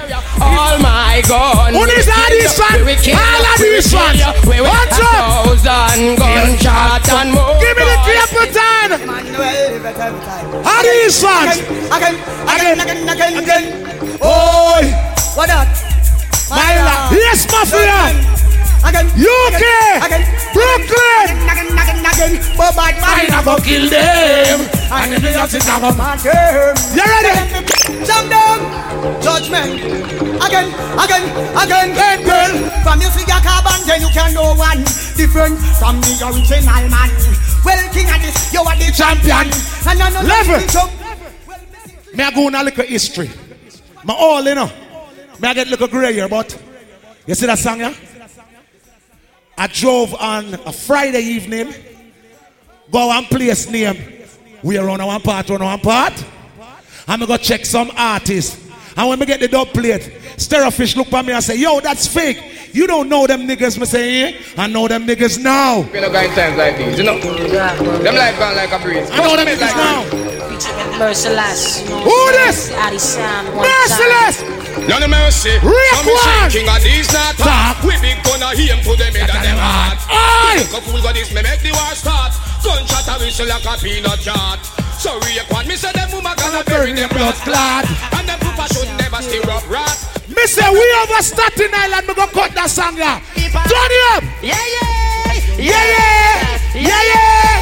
All 0.42 0.80
my 0.80 1.22
guns. 1.28 1.76
Who 1.76 1.84
is 1.86 2.08
Addies 2.08 2.58
fan? 2.58 2.82
All 3.16 3.46
Addies 3.56 3.92
fans. 3.92 4.22
What's 4.46 5.00
up? 5.00 5.46
Thousand 5.46 6.18
gunshot 6.18 7.10
and 7.10 7.34
more. 7.34 7.58
Give 7.60 7.78
me 7.78 7.84
the 7.84 7.98
Capleton. 8.06 8.90
Addies 10.64 11.22
fans. 11.22 11.60
Again, 11.90 12.16
again, 12.48 12.80
again, 12.80 13.10
again, 13.10 13.38
again. 13.44 13.66
Oi. 14.22 14.84
What 15.36 15.48
that? 15.48 15.70
Myla. 16.50 17.10
Yes, 17.14 17.46
Mafia. 17.52 18.49
Again. 18.84 19.08
UK. 19.12 19.64
Again. 20.06 20.24
Brooklyn. 20.56 21.28
Again, 21.52 21.70
again, 21.76 22.00
again. 22.00 22.34
But 22.56 22.76
bad 22.76 22.96
man. 23.04 23.28
I 23.32 23.40
go 23.44 23.56
kill 23.60 23.90
them. 23.90 24.60
And 24.92 25.14
if 25.14 25.22
they 25.22 25.34
just 25.34 25.52
sit 25.52 25.64
down, 25.68 25.84
You 26.96 27.04
ready? 27.04 27.34
Jump 28.08 28.30
down. 28.32 28.60
Judgment. 29.22 29.84
Again, 30.40 30.68
again, 30.96 31.26
again. 31.60 31.90
Hey, 31.94 32.24
girl. 32.24 32.54
From 32.84 33.02
you 33.02 33.10
see 33.12 33.28
your 33.28 33.42
carbon, 33.44 33.80
then 33.86 34.02
you 34.02 34.10
can 34.16 34.34
know 34.34 34.56
one 34.56 34.84
different 35.20 35.60
from 35.80 36.00
the 36.02 36.14
original 36.24 36.84
man. 36.88 37.12
Well, 37.64 37.80
king 37.92 38.08
of 38.08 38.22
this, 38.24 38.54
you 38.54 38.62
are 38.64 38.76
the 38.76 38.88
champion. 38.96 39.52
And 39.88 40.02
I 40.02 40.10
know 40.10 40.24
Level. 40.24 41.10
Me 42.16 42.24
I 42.24 42.32
go 42.32 42.48
on 42.48 42.56
a 42.56 42.64
little 42.64 42.86
history. 42.86 43.30
My 44.04 44.14
all, 44.14 44.44
you 44.44 44.56
know. 44.56 44.72
Me 45.40 45.48
I 45.48 45.54
get 45.54 45.68
a 45.68 45.70
little 45.70 45.88
grey 45.88 46.14
here, 46.14 46.30
but 46.30 46.58
you 47.28 47.36
see 47.36 47.46
that 47.46 47.60
song, 47.60 47.80
yeah? 47.80 47.94
I 49.60 49.68
drove 49.68 50.16
on 50.16 50.54
a 50.54 50.72
Friday 50.72 51.20
evening, 51.20 51.74
go 52.90 53.12
and 53.12 53.26
place 53.26 53.70
name. 53.70 54.26
We 54.64 54.78
are 54.78 54.90
on 54.90 55.06
one 55.06 55.20
part, 55.22 55.52
on 55.52 55.62
one 55.62 55.80
part. 55.82 56.14
I'm 57.06 57.20
gonna 57.20 57.28
go 57.28 57.36
check 57.36 57.66
some 57.66 57.92
artists. 57.98 58.58
And 58.96 59.10
when 59.10 59.20
we 59.20 59.26
get 59.26 59.42
the 59.42 59.50
dub 59.50 59.68
plate, 59.68 60.02
Stereofish 60.38 60.96
look 60.96 61.12
at 61.12 61.26
me 61.26 61.34
and 61.34 61.44
say, 61.44 61.58
yo, 61.58 61.82
that's 61.82 62.08
fake. 62.08 62.72
You 62.74 62.88
don't 62.88 63.10
know 63.10 63.28
them 63.28 63.42
niggas, 63.42 63.78
me 63.78 63.86
say, 63.86 64.34
eh? 64.34 64.42
I 64.58 64.68
know 64.68 64.88
them 64.88 65.06
niggas 65.06 65.38
now. 65.44 65.82
We 65.82 66.00
no 66.00 66.10
got 66.10 66.34
times 66.36 66.58
like 66.58 66.78
these, 66.78 66.98
you 66.98 67.04
know. 67.04 67.20
Them 67.20 68.16
life 68.16 68.40
gone 68.40 68.56
like 68.56 68.72
a 68.72 68.80
breeze. 68.80 69.10
I 69.12 69.18
know 69.18 69.36
them 69.36 69.46
niggas 69.46 69.76
now. 69.76 71.00
Merciless. 71.00 71.86
Who 71.90 72.32
this? 72.32 72.72
Addy 72.72 72.98
Sound. 72.98 73.56
one 73.56 73.68
Merciless. 73.68 74.59
None 74.88 75.04
of 75.04 75.10
mercy. 75.10 75.56
Rick 75.60 75.92
Some 75.96 76.08
one. 76.08 76.52
say 76.52 76.62
King 76.62 76.70
of 76.70 76.80
these 76.84 77.12
not 77.12 77.36
talk. 77.36 77.84
We 77.84 77.98
big 78.00 78.22
gonna 78.24 78.54
aim 78.56 78.80
to 78.84 78.94
them 78.96 79.16
in 79.16 79.28
them 79.28 79.60
heart. 79.60 80.00
Aye. 80.08 80.68
Look 80.72 80.80
a 80.80 80.80
fool 80.86 81.02
got 81.02 81.16
this, 81.16 81.34
me 81.34 81.42
make 81.42 81.62
the 81.62 81.72
war 81.74 81.94
start. 81.96 82.34
Gunshot 82.64 83.08
a 83.08 83.16
whistle 83.20 83.48
like 83.48 83.66
a 83.66 83.74
peanut 83.82 84.20
jar. 84.20 84.58
So 85.00 85.16
Rick 85.24 85.50
one, 85.52 85.68
me 85.68 85.76
say 85.76 85.92
them 85.92 86.12
woman 86.12 86.34
gonna 86.38 86.64
bury 86.64 86.94
them 86.94 87.10
blood 87.10 87.36
clot. 87.44 87.86
And 88.16 88.28
them 88.28 88.40
papa 88.40 88.68
should 88.74 88.90
never 89.00 89.22
stir 89.24 89.44
up 89.52 89.64
rat. 89.70 89.98
Me 90.28 90.46
say 90.46 90.68
we 90.70 90.86
over 91.04 91.22
Staten 91.24 91.72
Island, 91.74 92.08
me 92.08 92.14
go 92.14 92.28
cut 92.28 92.54
that 92.56 92.70
song 92.70 92.98
yeah. 92.98 93.20
Turn 93.36 93.92
it 93.92 94.04
up. 94.16 94.24
Yeah, 94.44 94.56
yeah. 94.56 95.00
Yeah, 95.58 95.86
yeah. 95.92 96.60
Yeah, 96.76 97.02
yeah. 97.12 97.59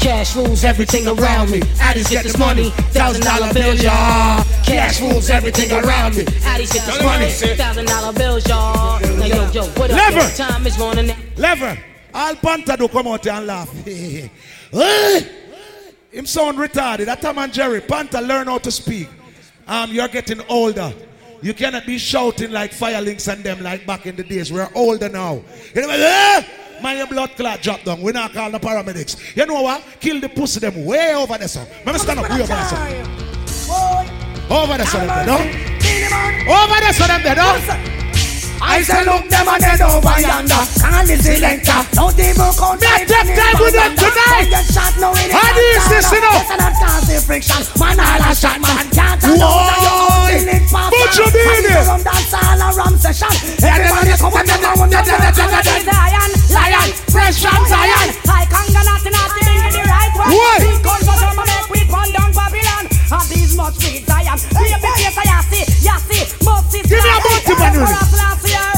Cash 0.00 0.34
rules 0.34 0.64
everything 0.64 1.06
around 1.06 1.50
me. 1.50 1.60
Addies 1.78 2.10
get 2.10 2.24
this 2.24 2.38
money, 2.38 2.70
thousand 2.92 3.22
dollar 3.22 3.52
bills, 3.52 3.82
y'all. 3.82 4.42
Cash 4.64 5.00
rules 5.00 5.28
everything 5.28 5.70
around 5.72 6.16
me. 6.16 6.24
Addies 6.24 6.72
get 6.72 6.86
this 6.86 7.02
money, 7.02 7.30
thousand 7.56 7.86
dollar 7.86 8.12
bills, 8.12 8.48
y'all. 8.48 8.98
Now 9.00 9.26
yo, 9.26 9.50
yo, 9.50 9.64
what 9.78 9.90
up? 9.90 9.96
Lever. 9.98 10.36
Time 10.36 10.66
is 10.66 10.78
running. 10.78 11.14
Lever. 11.36 11.78
All 12.14 12.34
Panther 12.36 12.76
do 12.76 12.88
come 12.88 13.08
out 13.08 13.22
here 13.24 13.34
and 13.34 13.46
laugh. 13.46 13.70
Him 16.10 16.26
sound 16.26 16.58
retarded. 16.58 17.04
That 17.04 17.20
Tom 17.20 17.38
and 17.38 17.52
Jerry. 17.52 17.80
Panther 17.80 18.20
learn 18.20 18.46
how 18.46 18.58
to 18.58 18.70
speak. 18.70 19.08
Um, 19.68 19.92
you're 19.92 20.08
getting 20.08 20.40
older. 20.48 20.92
You 21.42 21.54
cannot 21.54 21.86
be 21.86 21.98
shouting 21.98 22.50
like 22.50 22.72
Firelinks 22.72 23.32
and 23.32 23.44
them 23.44 23.62
like 23.62 23.86
back 23.86 24.06
in 24.06 24.16
the 24.16 24.24
days. 24.24 24.52
We're 24.52 24.68
older 24.74 25.08
now. 25.08 25.42
You 25.74 25.86
know, 25.86 26.44
your 26.88 27.06
blood 27.06 27.30
clot 27.36 27.62
drop 27.62 27.82
down. 27.84 28.00
We 28.00 28.12
not 28.12 28.32
call 28.32 28.50
the 28.50 28.58
paramedics. 28.58 29.36
You 29.36 29.46
know 29.46 29.62
what? 29.62 29.82
Kill 30.00 30.20
the 30.20 30.28
pussy 30.28 30.60
them 30.60 30.84
way 30.84 31.14
over 31.14 31.38
there, 31.38 31.48
son. 31.48 31.66
Let 31.84 31.94
me 31.94 31.98
stand 31.98 32.18
up 32.20 32.30
over 32.30 32.46
there, 32.46 32.64
son. 32.64 33.06
Over 34.50 34.76
there, 34.76 34.86
son. 34.86 35.06
Them 35.06 35.26
there, 35.26 35.26
no? 35.26 35.38
Over 36.52 36.80
there, 36.80 36.92
son. 36.92 38.09
Them? 38.60 38.68
I 38.68 38.84
say 38.84 39.02
look 39.08 39.24
them 39.32 39.48
and 39.48 39.62
they 39.64 39.80
over 39.80 40.16
yonder 40.20 40.62
Can't 40.76 41.08
the 41.08 41.16
selector 41.16 41.80
Don't 41.96 42.18
even 42.20 42.52
count 42.60 42.76
Me 42.76 42.92
a 42.92 42.96
take 43.08 43.32
time 43.32 43.56
with 43.56 43.72
them 43.72 43.92
tonight. 43.96 44.52
Get 44.52 44.66
shot 44.68 44.92
now 45.00 45.16
in 45.16 45.32
the 45.32 45.34
How 45.34 45.48
do 45.56 45.62
you 45.64 45.80
this, 45.88 46.08
you 46.12 46.20
know? 46.20 46.36
Yes, 46.36 46.50
and 46.52 46.60
that 46.60 46.74
cause 46.76 47.06
the 47.08 47.16
friction 47.24 47.62
Man, 47.80 47.96
all 47.96 48.20
a 48.20 48.30
shot 48.36 48.60
man 48.60 48.84
Can't 48.92 49.20
Whoa. 49.24 49.40
down 49.40 49.80
you're 49.80 50.44
feeling 50.44 50.64
Put 50.68 51.12
your 51.16 51.30
bean 51.32 51.72
in. 51.72 51.84
From 51.88 52.04
dance 52.04 52.36
all 52.36 52.60
a 52.60 52.68
session 53.00 53.32
Everybody 53.64 54.12
come 54.20 54.36
on, 54.36 54.44
come 54.44 54.76
on, 54.76 54.90
come 54.92 55.56
on 55.56 55.90
Zion, 55.90 56.30
lion, 56.52 56.90
fresh 57.08 57.40
from 57.40 57.64
Zion. 57.66 58.08
I 58.28 58.44
can't 58.46 58.68
go 58.68 58.80
nothing, 58.84 59.14
in 59.48 59.72
the 59.72 59.82
right 59.88 60.12
one. 60.14 60.30
What? 60.30 60.60
Big 60.60 60.82
guns 60.84 61.06
go 61.08 61.14
down, 61.18 61.36
make 61.36 61.70
we 61.72 61.80
burn 61.88 62.12
down 62.12 62.30
Babylon. 62.36 62.79
And 63.12 63.28
these 63.28 63.56
much 63.56 63.74
sweet 63.74 64.06
Zion. 64.06 64.38
Baby 64.54 64.74
face, 64.80 65.18
I 65.18 65.42
see, 65.50 65.84
ya 65.84 65.96
see, 65.98 66.44
must 66.44 66.72
Give 66.72 66.90
me 66.90 66.96
a 66.96 67.18
multi 67.24 67.54
man, 67.58 67.74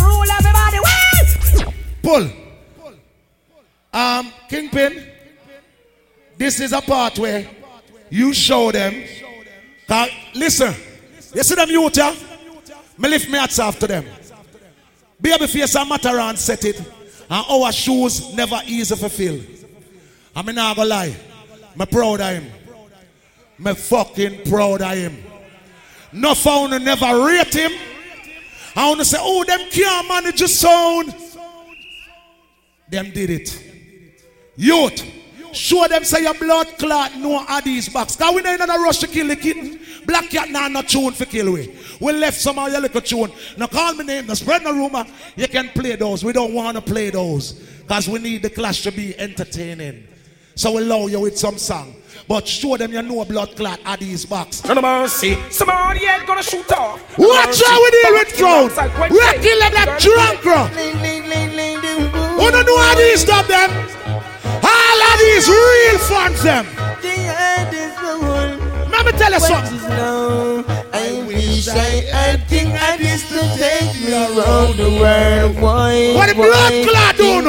Rule 0.04 0.30
everybody! 0.30 0.78
Pull. 2.02 2.30
Um, 3.92 4.32
Kingpin, 4.48 5.06
this 6.38 6.60
is 6.60 6.72
a 6.72 6.80
part 6.80 7.18
where 7.18 7.46
you 8.10 8.32
show 8.32 8.72
them. 8.72 9.04
'Cause 9.86 10.08
listen, 10.34 10.74
you 11.34 11.42
see 11.42 11.54
them 11.54 11.70
youth, 11.70 11.96
yeah? 11.96 12.14
Me 12.96 13.08
lift 13.10 13.28
me 13.28 13.38
hats 13.38 13.58
off 13.58 13.78
to 13.80 13.86
them. 13.86 14.06
Baby 15.20 15.46
face 15.46 15.76
and 15.76 15.88
matter 15.88 16.18
and 16.18 16.38
set 16.38 16.64
it. 16.64 16.78
And 16.78 17.44
our 17.48 17.70
shoes 17.72 18.32
never 18.34 18.60
easy 18.66 18.96
to 18.96 19.08
fill. 19.08 19.40
I 20.34 20.42
mean, 20.42 20.54
not 20.56 20.76
gonna 20.76 20.88
lie. 20.88 21.14
Me 21.76 21.86
proud 21.86 22.20
of 22.20 22.28
him. 22.28 22.50
Me 23.62 23.74
fucking 23.74 24.42
proud 24.50 24.82
of 24.82 24.92
him. 24.92 25.22
No 26.12 26.34
founder 26.34 26.80
never 26.80 27.24
rate 27.24 27.54
him. 27.54 27.72
I 28.74 28.88
want 28.88 29.00
to 29.00 29.04
say, 29.04 29.18
oh, 29.20 29.44
them 29.44 29.60
can't 29.70 30.08
manage 30.08 30.42
a 30.42 30.48
sound. 30.48 31.14
Them 32.90 33.10
did 33.10 33.30
it. 33.30 33.64
Youth, 34.56 35.02
show 35.52 35.86
them 35.88 36.04
say 36.04 36.22
your 36.22 36.34
blood 36.34 36.66
clot 36.78 37.16
no 37.16 37.44
Addies 37.46 37.92
box. 37.92 38.16
Cause 38.16 38.34
we 38.34 38.42
not 38.42 38.60
in 38.60 38.68
a 38.68 38.78
rush 38.78 38.98
to 38.98 39.06
kill 39.06 39.28
the 39.28 39.36
kitten. 39.36 39.78
Black 40.06 40.28
cat 40.28 40.50
now 40.50 40.68
not 40.68 40.88
tune 40.88 41.12
for 41.12 41.24
kill 41.24 41.52
we. 41.52 41.74
We 42.00 42.12
left 42.12 42.40
some 42.40 42.58
of 42.58 42.70
your 42.70 42.80
little 42.80 43.00
tune. 43.00 43.32
Now 43.56 43.68
call 43.68 43.94
me 43.94 44.04
name, 44.04 44.26
now 44.26 44.34
spread 44.34 44.64
no 44.64 44.72
rumor. 44.72 45.06
You 45.36 45.48
can 45.48 45.68
play 45.68 45.96
those. 45.96 46.24
We 46.24 46.32
don't 46.32 46.52
want 46.52 46.76
to 46.76 46.82
play 46.82 47.10
those. 47.10 47.62
Cause 47.86 48.08
we 48.08 48.18
need 48.18 48.42
the 48.42 48.50
clash 48.50 48.82
to 48.82 48.90
be 48.90 49.18
entertaining. 49.18 50.08
So 50.54 50.72
we 50.72 50.82
allow 50.82 51.06
you 51.06 51.20
with 51.20 51.38
some 51.38 51.56
song. 51.56 51.94
But 52.28 52.46
show 52.46 52.76
them 52.76 52.92
you 52.92 53.02
know 53.02 53.24
blood 53.24 53.56
clot 53.56 53.80
Addies 53.80 54.28
box. 54.28 54.64
No 54.64 54.80
mercy. 54.80 55.36
Somebody 55.50 56.06
ain't 56.06 56.26
gonna 56.26 56.42
shoot 56.42 56.70
off. 56.72 57.00
Watch 57.18 57.62
how 57.64 57.82
we 57.82 57.90
deal 57.90 58.12
with 58.12 58.36
crowd. 58.36 59.10
We 59.10 59.20
are 59.20 59.34
killing 59.34 59.74
that 59.74 59.98
drunk 60.00 60.40
crowd. 60.40 60.70
Who 60.70 62.50
don't 62.50 62.66
know 62.66 62.78
how 62.78 62.94
these 62.94 63.20
stop 63.20 63.46
them? 63.46 63.70
All 64.64 65.02
of 65.12 65.18
these 65.18 65.48
real 65.48 65.98
fans 66.08 66.42
them. 66.42 66.66
Let 69.02 69.14
me 69.14 69.18
tell 69.18 69.32
you 69.32 69.40
something. 69.40 69.80
I 70.94 71.24
wish 71.26 71.66
I 71.66 72.06
had 72.14 72.46
King 72.46 72.70
Addies 72.70 73.26
to 73.30 73.40
take 73.58 73.98
me 73.98 74.14
around 74.14 74.76
the 74.76 74.90
world. 75.00 75.56
Why? 75.60 76.14
What 76.14 76.28
the 76.28 76.34
blood 76.38 76.86
clot 76.86 77.16
do? 77.16 77.42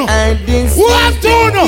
Who 0.74 0.88
have 0.88 1.20
to 1.20 1.50
know? 1.54 1.66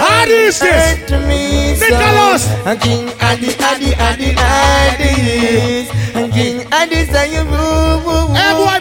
How 0.00 0.24
is? 0.24 0.58
To 0.58 1.20
me, 1.28 1.76
Nicholas. 1.76 2.48
And 2.64 2.80
King 2.80 3.12
Addy, 3.20 3.52
Addy, 3.60 3.92
Addy, 3.92 4.32
Addies. 4.40 5.88
And 5.92 6.03
King. 6.30 6.66
Hey 6.70 7.06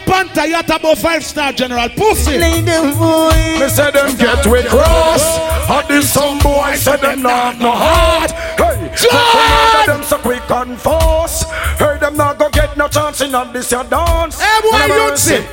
Panther, 0.06 0.45
you 0.45 0.61
talk 0.64 0.82
about 0.82 0.98
five 0.98 1.24
star 1.24 1.52
general. 1.52 1.90
Pussy. 1.90 2.38
Me 2.38 3.70
say 3.70 3.91
them 3.91 4.15
get 4.18 4.45
with 4.45 4.68
cross. 4.68 5.38
How 5.68 5.82
this 5.88 6.11
some 6.11 6.40
boy 6.40 6.74
say 6.76 6.98
them 6.98 7.22
not 7.22 7.60
no 7.60 7.72
heart. 7.72 8.32
Hey, 8.32 8.91
John! 8.95 9.88
them 9.88 10.03
so 10.03 10.18
quick 10.18 10.49
and 10.49 10.80
fast. 10.80 11.49
Heard 11.80 12.02
them 12.02 12.18
not 12.18 12.38
go 12.38 12.49
get 12.49 12.76
no 12.78 12.88
chance 12.88 13.22
in 13.22 13.34
on 13.36 13.53
this 13.53 13.72
your 13.72 13.84
dance. 13.86 14.41
Hey 14.41 14.61
boy, 14.61 14.78
None 14.78 14.90
you 14.90 15.10
mercy. 15.10 15.38
see. 15.38 15.48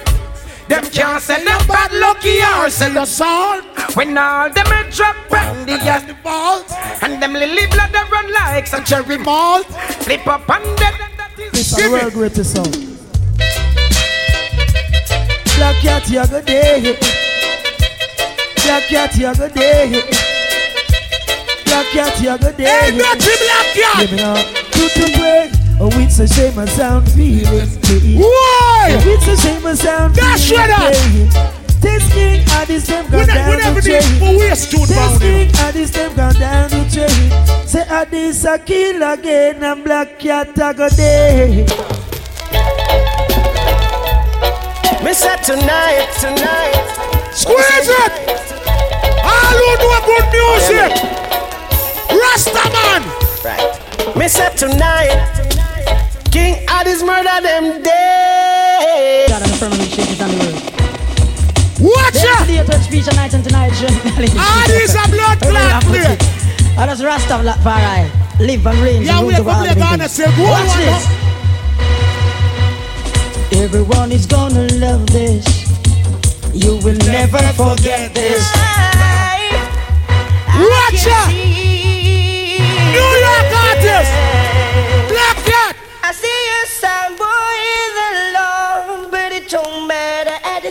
Them 0.69 0.85
can't 0.85 1.23
send 1.23 1.45
no 1.45 1.59
bad 1.67 1.93
lucky 1.93 2.41
or 2.43 2.71
send 2.71 2.97
a 2.97 3.07
salt. 3.07 3.65
When 3.95 4.17
all 4.17 4.51
them 4.51 4.67
a 4.67 4.91
drop 4.91 5.17
round 5.31 5.69
the 5.69 5.77
gas 5.79 6.05
the 6.05 6.15
balls. 6.23 6.73
And 7.03 7.21
them 7.23 7.33
lily 7.33 7.67
blood 7.67 7.93
them 7.93 8.09
run 8.11 8.33
like 8.33 8.67
some 8.67 8.85
cherry 8.85 9.19
malt. 9.19 9.67
Flip 10.05 10.27
up 10.27 10.49
and 10.49 10.79
dead 10.79 10.95
and 11.43 11.53
that 11.53 11.59
is 11.59 11.71
This 11.71 11.79
is 11.79 11.91
world 11.91 12.13
greatest 12.13 12.55
song. 12.55 12.73
Black 15.57 15.77
cat, 15.83 16.09
you 16.09 16.27
go 16.27 16.41
day. 16.43 16.99
Black 18.65 18.83
cat, 18.89 19.17
you 19.17 19.35
go 19.35 19.49
day. 19.49 20.03
Black 21.65 21.87
cat, 21.93 22.21
you 22.21 22.39
go 22.39 22.53
day. 22.53 22.65
Hey, 22.65 22.91
dirty 22.97 23.33
black 23.45 23.67
cat. 23.75 24.01
Give 24.01 24.13
me 24.13 24.17
now. 24.17 24.35
To 24.35 24.89
to 24.89 25.19
pray. 25.19 25.51
Oh, 25.83 25.91
it's 25.95 26.19
a 26.19 26.29
shame 26.29 26.59
I 26.59 26.67
sound 26.67 27.11
feeling. 27.13 27.69
Why? 28.19 28.89
Oh, 28.91 29.03
it's 29.07 29.27
a 29.29 29.37
shame 29.37 29.67
I 29.67 29.75
sound 29.75 30.15
That's 30.15 30.49
feeling 30.49 30.69
right. 30.69 31.60
Pain. 31.81 31.99
Testing 32.01 32.41
how 32.49 32.65
this 32.65 32.87
them 32.87 33.05
We 33.07 33.11
gone 33.11 33.27
ne- 33.27 33.51
we 33.51 33.57
down 33.57 33.75
the 33.75 33.81
need 33.81 34.03
chain. 34.03 34.19
for 34.21 34.39
waste 34.39 34.71
tune 34.71 34.81
bound, 34.89 35.21
Testing 35.21 35.73
this 35.73 35.91
them 35.91 36.15
gone 36.17 36.35
down 36.35 36.71
the 36.71 36.83
chain. 36.91 37.67
Say 37.67 37.85
how 37.87 38.05
this 38.05 38.45
a 38.45 38.59
kill 38.59 39.03
again 39.03 39.63
and 39.63 39.85
black 39.85 40.19
cat 40.19 40.49
a 40.59 40.75
go 40.75 40.89
day. 40.91 41.67
Me 45.05 45.15
said 45.15 45.37
tonight, 45.43 46.09
tonight. 46.21 46.87
Squeeze 47.33 47.89
it. 47.89 48.13
All 49.25 49.57
who 49.57 49.69
know 49.81 50.01
good 50.05 50.27
music. 50.37 50.93
Rastaman. 52.21 53.03
Right. 53.45 54.17
Me 54.17 54.29
said 54.29 54.57
tonight. 54.59 55.27
King 56.31 56.67
Addies 56.67 57.05
murder 57.05 57.41
them 57.43 57.83
dead. 57.83 59.29
God 59.31 59.43
and 59.43 59.51
the 59.51 59.57
firmament 59.57 59.91
shakes 59.91 60.21
on 60.21 60.31
the 60.31 60.37
world. 60.37 60.70
Watch 61.81 62.17
out. 62.29 62.47
the 62.47 62.61
day 62.61 62.81
speech 62.83 63.07
tonight 63.07 63.33
and 63.33 63.43
tonight. 63.43 63.73
Ah, 64.37 64.65
this 64.69 64.95
a 64.95 65.09
blood 65.09 65.41
clot 65.41 65.83
play. 65.85 66.19
I 66.77 66.87
just 66.87 67.03
Rasta 67.03 67.35
Farai. 67.65 68.11
Live 68.39 68.67
and 68.67 68.79
reign. 68.79 69.03
Yeah, 69.03 69.25
we 69.25 69.33
have 69.33 69.45
to 69.45 69.53
play 69.53 69.75
Ghana 69.75 70.09
say, 70.09 70.25
Watch 70.39 70.77
this. 70.77 71.07
Everyone 73.53 74.13
is 74.13 74.27
gonna 74.27 74.67
love 74.75 75.07
this. 75.07 75.45
You 76.53 76.77
will 76.85 76.99
never 77.09 77.39
forget 77.55 78.15
this. 78.15 78.45
Watch 80.59 81.07
out. 81.09 81.90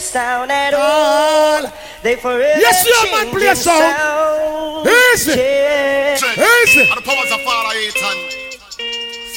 Sound 0.10 0.52
at 0.52 0.74
all. 0.74 1.72
They 2.04 2.16
forever 2.16 2.42
Yes, 2.60 2.86
your 2.88 3.12
man 3.12 3.30
play 3.30 3.48
a 3.48 3.54
changing 3.54 3.64
song. 3.64 3.82
sound. 3.94 4.88
Easy. 5.14 5.32
Easy. 5.38 6.84
And 6.90 6.98
the 6.98 7.06
powers 7.06 7.32
of 7.32 7.42
Father 7.46 7.74
Ethan. 7.78 8.18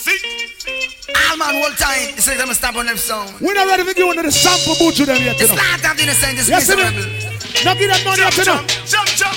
See? 0.01 0.19
All 1.29 1.37
man, 1.37 1.55
whole 1.61 1.75
time. 1.77 2.15
This 2.17 2.29
is 2.29 2.37
them 2.39 2.53
stamp 2.55 2.77
on 2.77 2.87
them 2.87 2.97
sound. 2.97 3.35
We're 3.41 3.55
not 3.55 3.67
ready 3.69 3.85
to 3.85 3.95
give 3.95 4.07
one 4.07 4.19
of 4.19 4.25
the 4.25 4.33
sample 4.33 4.75
boot 4.81 4.95
to 4.97 5.05
them 5.07 5.17
yet, 5.23 5.37
you 5.39 5.45
It's 5.45 5.51
know. 5.53 5.61
not 5.61 5.81
that 5.83 5.97
innocent, 6.01 6.39
it's 6.39 6.49
Yes, 6.49 6.67
sir. 6.67 6.77
miserable. 6.77 7.05
Now 7.65 7.75
give 7.75 7.91
them 7.93 8.05
money 8.05 8.23
yet, 8.23 8.37
you 8.39 8.45
know. 8.47 8.61
Jump, 8.87 9.09
jump. 9.19 9.37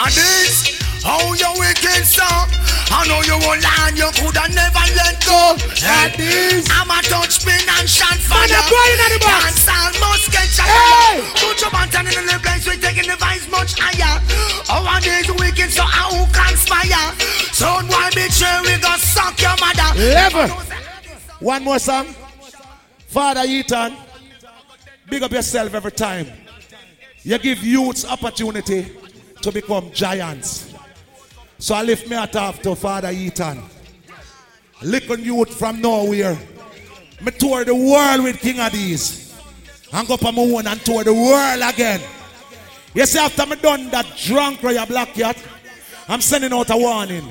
And 0.00 0.12
this, 0.14 0.78
how 1.02 1.18
you 1.34 1.50
wicked 1.58 2.04
son. 2.06 2.48
I 2.90 3.06
know 3.06 3.22
you 3.22 3.38
won't 3.38 3.62
lie, 3.62 3.94
you 3.94 4.10
coulda 4.18 4.44
never 4.50 4.84
let 4.98 5.16
go. 5.24 5.54
And 5.86 6.12
this, 6.18 6.66
I'm 6.70 6.90
a 6.90 6.98
touch 7.06 7.38
spin 7.38 7.62
and 7.78 7.88
shot 7.88 8.18
fire. 8.18 8.50
Man, 8.50 8.66
going 8.66 8.98
at 8.98 9.10
the 9.14 9.20
box. 9.22 9.64
Dance 9.64 9.70
all 9.70 9.92
must 10.02 10.26
get 10.30 10.48
shot. 10.50 10.66
Hey! 10.66 11.22
Put 11.38 11.60
your 11.62 11.70
button 11.70 12.06
in 12.10 12.26
the 12.26 12.38
place, 12.42 12.66
we're 12.66 12.82
taking 12.82 13.06
the 13.06 13.16
vibes 13.16 13.46
much 13.50 13.78
higher. 13.78 14.18
Our 14.68 15.00
days 15.00 15.30
wicked, 15.38 15.70
so 15.70 15.82
how 15.82 16.10
who 16.10 16.26
conspire? 16.34 17.14
So 17.54 17.66
why 17.86 18.10
be 18.14 18.26
sure 18.28 18.58
we 18.66 18.74
go 18.82 18.92
suck 18.98 19.40
your 19.40 19.56
mother? 19.62 19.88
Level. 19.96 20.48
One 21.40 21.64
more 21.64 21.78
song. 21.78 22.14
Father 23.06 23.42
Ethan, 23.46 23.96
big 25.08 25.22
up 25.22 25.32
yourself 25.32 25.74
every 25.74 25.92
time. 25.92 26.26
You 27.22 27.38
give 27.38 27.62
youths 27.62 28.04
opportunity 28.04 28.86
to 29.42 29.52
become 29.52 29.90
giants. 29.92 30.69
So 31.60 31.74
I 31.74 31.82
lift 31.82 32.08
me 32.08 32.16
hat 32.16 32.34
off 32.36 32.62
to 32.62 32.74
Father 32.74 33.10
Ethan. 33.10 33.62
Little 34.82 35.18
youth 35.18 35.58
from 35.58 35.82
nowhere. 35.82 36.36
Me 37.20 37.30
tour 37.32 37.64
the 37.64 37.74
world 37.74 38.24
with 38.24 38.40
King 38.40 38.56
Addies. 38.56 39.38
And 39.92 40.08
go 40.08 40.14
up 40.14 40.24
on 40.24 40.36
my 40.36 40.42
own 40.42 40.66
and 40.66 40.80
tour 40.80 41.04
the 41.04 41.12
world 41.12 41.62
again. 41.62 42.00
You 42.94 43.04
see, 43.04 43.18
after 43.18 43.44
me 43.44 43.56
done 43.56 43.90
that 43.90 44.06
drunk 44.16 44.62
royal 44.62 44.86
black 44.86 45.12
cat, 45.12 45.36
I'm 46.08 46.22
sending 46.22 46.52
out 46.52 46.70
a 46.70 46.76
warning. 46.78 47.28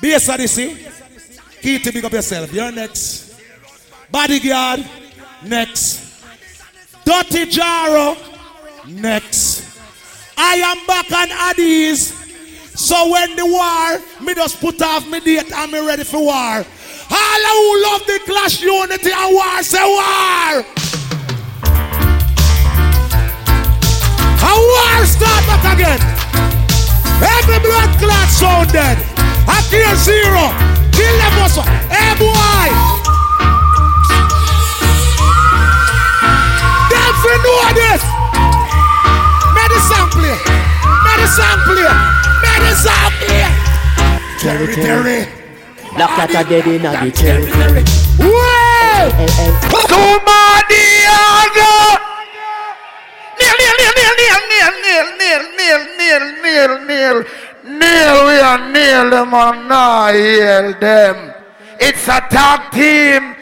Be 0.00 0.14
a 0.14 0.18
see? 0.18 0.86
Keep 1.60 1.82
to 1.82 1.92
big 1.92 2.04
up 2.06 2.12
yourself. 2.12 2.52
You're 2.54 2.72
next. 2.72 3.38
Bodyguard, 4.10 4.84
next. 5.44 6.24
Dirty 7.04 7.44
Jaro, 7.46 8.16
next. 8.88 9.78
I 10.38 10.54
am 10.56 10.86
back 10.86 11.12
on 11.12 11.28
Addies. 11.28 12.21
So 12.74 13.10
when 13.10 13.36
the 13.36 13.44
war, 13.44 14.00
me 14.24 14.34
just 14.34 14.60
put 14.60 14.80
off 14.80 15.06
me 15.06 15.20
date 15.20 15.52
and 15.52 15.72
me 15.72 15.86
ready 15.86 16.04
for 16.04 16.24
war. 16.24 16.64
All 17.10 17.42
who 17.52 17.82
love 17.82 18.06
the 18.06 18.20
clash 18.24 18.62
unity 18.62 19.12
and 19.12 19.34
war, 19.34 19.62
say 19.62 19.84
war. 19.84 20.64
A 24.40 24.52
war 24.56 25.06
start 25.06 25.44
back 25.46 25.76
again. 25.76 26.00
Every 27.20 27.60
blood 27.60 27.90
clot 28.00 28.28
sound 28.28 28.72
dead. 28.72 28.98
I 29.46 29.60
kill 29.68 29.94
zero. 30.00 30.48
Kill 30.92 31.16
them 31.20 31.34
also. 31.44 31.62
Hey 31.92 32.16
boy. 32.16 32.68
Them 36.88 37.12
fi 37.20 37.32
know 37.44 37.68
this. 37.76 38.02
Medicine 39.54 40.08
play. 40.10 40.38
Medicine 41.04 41.60
play. 41.68 42.21
Medicine 42.72 43.12
play. 43.20 43.52
Terry, 44.40 44.66
Terry. 44.74 45.28
Black 45.94 46.08
cat 46.16 46.30
a 46.30 46.48
dead 46.48 46.66
in 46.66 46.86
a 46.86 47.04
the 47.04 47.10
territory. 47.12 47.84
Way. 48.16 49.12
Somebody 49.92 50.88
Kneel, 53.36 53.56
kneel, 53.60 53.76
kneel, 53.78 53.92
kneel, 53.98 54.14
kneel, 54.20 54.72
kneel, 54.80 55.06
kneel, 55.20 55.42
kneel, 55.58 55.82
kneel, 55.98 56.24
kneel, 56.40 56.72
kneel, 56.86 57.24
kneel. 57.68 58.26
We 58.26 58.40
are 58.40 58.70
kneel 58.72 59.10
them 59.10 59.34
and 59.34 59.68
not 59.68 60.14
heal 60.14 60.72
them. 60.80 61.34
It's 61.78 62.08
a 62.08 62.24
tag 62.30 62.72
team. 62.72 63.36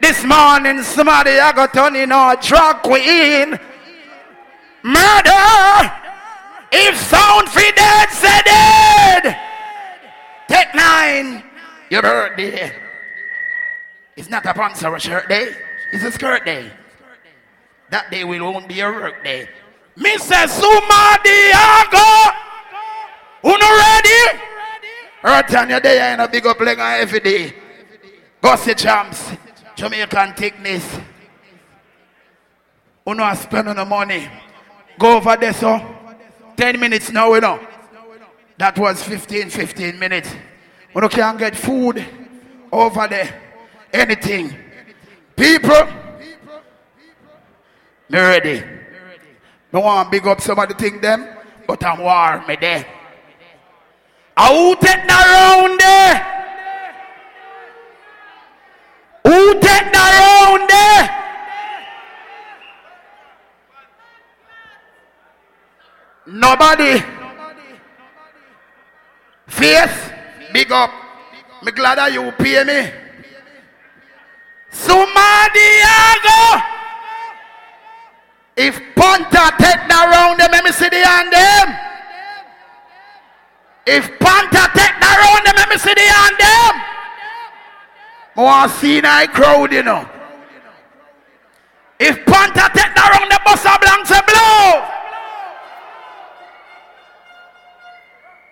This 0.00 0.22
morning, 0.22 0.82
somebody 0.84 1.40
I 1.40 1.50
got 1.52 1.72
turn 1.74 1.96
in 1.96 2.12
a 2.12 2.36
drag 2.40 2.82
queen. 2.82 3.58
Murder. 4.84 6.03
If 6.76 6.96
sound 6.98 7.48
fi 7.50 7.70
dead, 7.70 8.10
say 8.10 8.40
dead. 8.42 9.38
Take 10.48 10.74
nine. 10.74 11.44
Your 11.88 12.02
birthday. 12.02 12.72
It's 14.16 14.28
not 14.28 14.44
a 14.44 14.52
pants 14.52 14.82
or 14.82 14.96
a 14.96 14.98
shirt 14.98 15.28
day. 15.28 15.54
It's 15.92 16.02
a 16.02 16.10
skirt 16.10 16.44
day. 16.44 16.72
That 17.90 18.10
day 18.10 18.24
will 18.24 18.52
won't 18.52 18.66
be 18.66 18.80
a 18.80 18.90
work 18.90 19.22
day. 19.22 19.48
Mrs. 19.96 20.50
Mr. 20.50 20.50
Sumadiago! 20.58 22.10
Uno 23.44 23.68
ready? 23.78 24.40
Earth 25.22 25.54
on 25.54 25.70
your 25.70 25.78
day 25.78 26.00
and 26.00 26.22
a 26.22 26.26
big 26.26 26.44
up 26.44 26.58
leg 26.58 26.80
on 26.80 26.92
every 26.98 27.20
day. 27.20 27.54
Gossip 28.42 28.78
champs. 28.78 29.30
Jamaican 29.76 30.34
thickness. 30.34 30.98
Uno 33.06 33.22
a 33.22 33.36
spend 33.36 33.68
on 33.68 33.76
the 33.76 33.84
money. 33.84 34.28
Go 34.98 35.18
over 35.18 35.36
there, 35.36 35.52
so. 35.52 35.93
10 36.56 36.80
minutes 36.80 37.10
now, 37.10 37.34
you 37.34 37.40
know. 37.40 37.60
That 38.56 38.78
was 38.78 39.02
15, 39.02 39.50
15 39.50 39.98
minutes. 39.98 40.34
Uno 40.94 41.08
can't 41.08 41.38
get 41.38 41.56
food 41.56 42.04
over 42.70 43.08
there. 43.08 43.42
Anything. 43.92 44.56
People, 45.36 45.86
me 48.08 48.18
ready. 48.18 48.62
No 49.72 49.80
want 49.80 50.10
big 50.10 50.26
up 50.26 50.40
somebody 50.40 50.74
think 50.74 51.02
them, 51.02 51.26
but 51.66 51.82
I'm 51.84 51.98
warm 51.98 52.46
me 52.46 52.56
there. 52.60 52.86
Who 54.38 54.76
take 54.76 55.02
the 55.02 55.14
round 55.14 55.80
there? 55.80 56.16
Who 59.24 59.54
take 59.54 59.92
the 59.92 59.98
round 59.98 60.70
there? 60.70 61.23
Nobody. 66.26 67.02
Face, 69.46 70.10
big 70.52 70.72
up. 70.72 70.90
Me 71.62 71.72
glad 71.72 71.98
that 71.98 72.12
you 72.12 72.32
pay 72.32 72.64
me. 72.64 72.90
Somebody 74.70 75.68
go. 76.24 76.60
If 78.56 78.80
Panther 78.94 79.50
take 79.58 79.82
that 79.88 80.06
round 80.08 80.40
them, 80.40 80.50
let 80.50 80.64
me 80.64 80.72
see 80.72 80.88
the 80.88 81.04
hand 81.04 81.32
them. 81.32 81.68
If 83.86 84.08
Panther 84.18 84.68
take 84.72 84.96
that 85.00 85.16
round 85.20 85.44
them, 85.44 85.56
let 85.56 85.68
me 85.68 85.76
see 85.76 85.92
the 85.92 86.08
hand 86.08 86.36
them. 86.40 86.74
I 88.36 88.42
want 88.42 88.72
see 88.72 89.00
that 89.00 89.32
crowd, 89.32 89.72
you 89.72 89.82
know. 89.82 90.08
If 92.00 92.24
Panther 92.26 92.68
take 92.72 92.94
that 92.94 93.08
round 93.12 93.30
the 93.30 93.40
bus 93.44 93.62
blanks 93.62 94.10
and 94.10 94.26
blow. 94.26 94.93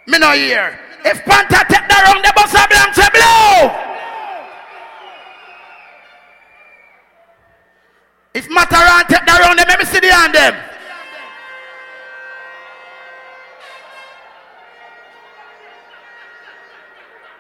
Me 0.07 0.19
no 0.19 0.33
hear. 0.33 0.79
If 1.05 1.25
Panther 1.25 1.65
take 1.71 1.87
that 1.89 2.03
round 2.07 2.25
the 2.25 2.33
bus 2.35 2.55
of 2.55 2.69
blanks 2.71 2.99
and 2.99 3.13
blow. 3.13 3.93
If 8.35 8.49
Matterhorn 8.51 9.07
take 9.07 9.27
round 9.27 9.59
them, 9.59 9.69
let 9.69 9.79
me 9.79 9.85
see 9.85 10.01
the 10.01 10.13
hand 10.13 10.35
them. 10.35 10.55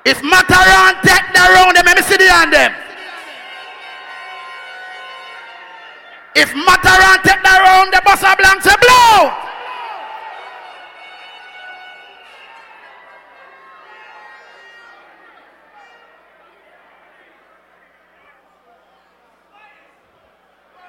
If 0.04 0.22
Matterhorn 0.22 1.02
take 1.02 1.34
round 1.34 1.76
them, 1.76 1.86
let 1.86 1.96
me 1.96 2.02
see 2.02 2.16
the 2.16 2.28
hand 2.28 2.52
them. 2.52 2.74
If 6.34 6.54
Matterhorn 6.54 7.22
take 7.22 7.42
that 7.42 7.58
round, 7.62 7.92
the 7.92 8.02
boss 8.04 8.22
of 8.22 8.38
blank 8.38 8.62
say 8.62 8.74
blow. 8.80 9.51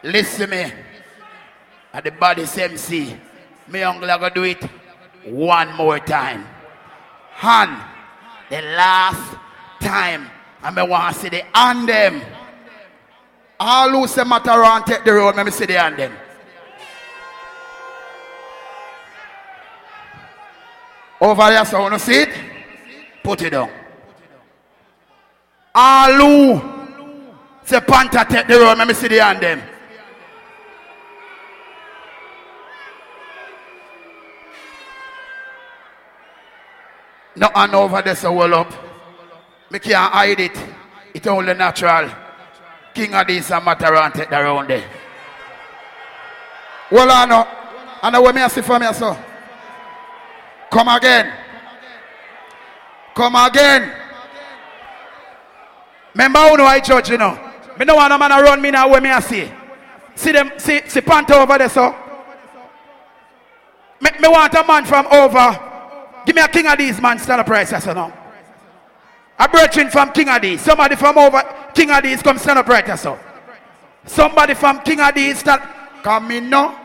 Listen 0.04 0.50
me. 0.50 0.72
At 1.94 2.04
the 2.04 2.12
body 2.12 2.44
MC. 2.44 3.16
Me 3.68 3.82
uncle 3.84 4.10
I 4.10 4.18
go 4.18 4.30
do 4.30 4.44
it 4.44 4.64
one 5.26 5.74
more 5.76 6.00
time. 6.00 6.46
Han. 7.32 7.82
The 8.50 8.62
last 8.62 9.38
time. 9.80 10.30
I 10.62 10.72
me 10.72 10.82
want 10.82 11.14
to 11.14 11.22
see 11.22 11.30
the 11.30 11.44
hand 11.54 11.88
them. 11.90 12.22
All 13.60 13.90
who 13.90 14.08
say 14.08 14.24
Matterhorn 14.24 14.84
take 14.84 15.04
the 15.04 15.14
road, 15.14 15.36
let 15.36 15.46
me 15.46 15.52
see 15.52 15.66
the 15.66 15.80
hand 15.80 15.98
them. 15.98 16.14
Over 21.22 21.50
there, 21.50 21.66
so 21.66 21.88
to 21.88 22.00
see 22.00 22.22
it? 22.22 22.30
Put 23.24 23.42
it 23.42 23.52
down. 23.52 23.70
All 25.74 26.14
who 26.14 26.62
say 27.64 27.80
Panther 27.80 28.26
take 28.30 28.48
the 28.48 28.60
road, 28.60 28.78
let 28.78 28.88
me 28.88 28.94
see 28.94 29.08
the 29.08 29.24
hand 29.24 29.42
them. 29.42 29.62
No 37.36 37.50
hand 37.54 37.74
over 37.74 38.02
there, 38.02 38.16
so 38.16 38.32
well 38.32 38.54
up. 38.54 38.74
Me 39.72 39.80
can't 39.80 40.14
hide 40.14 40.40
it. 40.40 40.58
It's 41.14 41.28
only 41.28 41.54
natural. 41.54 42.10
King 42.94 43.16
of 43.16 43.26
this 43.26 43.50
and 43.52 43.66
Matterhorn 43.66 44.12
take 44.12 44.30
round 44.30 44.70
there. 44.70 44.88
Well, 46.92 47.10
I 47.10 47.26
know. 47.26 47.48
I 48.04 48.10
know 48.12 48.22
what 48.22 48.36
me 48.36 48.48
see 48.50 48.62
for 48.62 48.78
me, 48.78 48.92
so. 48.94 49.18
Come 50.70 50.88
again. 50.90 51.34
Come 53.16 53.36
again. 53.36 53.92
Remember 56.14 56.40
who 56.40 56.58
know 56.58 56.66
I 56.66 56.80
judge, 56.80 57.10
you 57.10 57.18
know. 57.18 57.40
Me 57.80 57.86
no 57.86 57.96
want 57.96 58.14
a 58.14 58.18
man 58.18 58.32
around 58.32 58.62
me 58.62 58.70
now 58.70 58.88
where 58.88 59.02
me 59.02 59.10
I 59.10 59.20
see. 59.20 59.52
See 60.16 60.32
them, 60.32 60.52
see, 60.58 60.82
see 60.88 61.02
Panther 61.02 61.34
over 61.34 61.58
there, 61.58 61.70
so. 61.70 61.96
Me, 64.00 64.12
me 64.22 64.28
want 64.28 64.54
a 64.54 64.64
man 64.68 64.86
from 64.86 65.08
over. 65.08 65.73
Give 66.26 66.36
me 66.36 66.42
a 66.42 66.48
King 66.48 66.66
Addies 66.66 67.02
man, 67.02 67.20
stand 67.20 67.42
up 67.42 67.48
right, 67.48 67.68
so 67.68 67.94
now. 67.94 68.14
A 69.40 69.50
brethren 69.50 69.90
from 69.90 70.12
King 70.12 70.28
Addies. 70.28 70.60
Somebody 70.60 70.96
from 70.96 71.18
over 71.18 71.42
King 71.74 71.90
Addies 71.90 72.24
come 72.24 72.38
stand 72.38 72.60
up 72.60 72.68
right, 72.68 72.98
so. 72.98 73.20
Somebody 74.06 74.54
from 74.54 74.82
King 74.82 75.00
Addies 75.00 75.38
stand. 75.38 75.62
Come 76.04 76.32
in 76.32 76.50
now. 76.50 76.80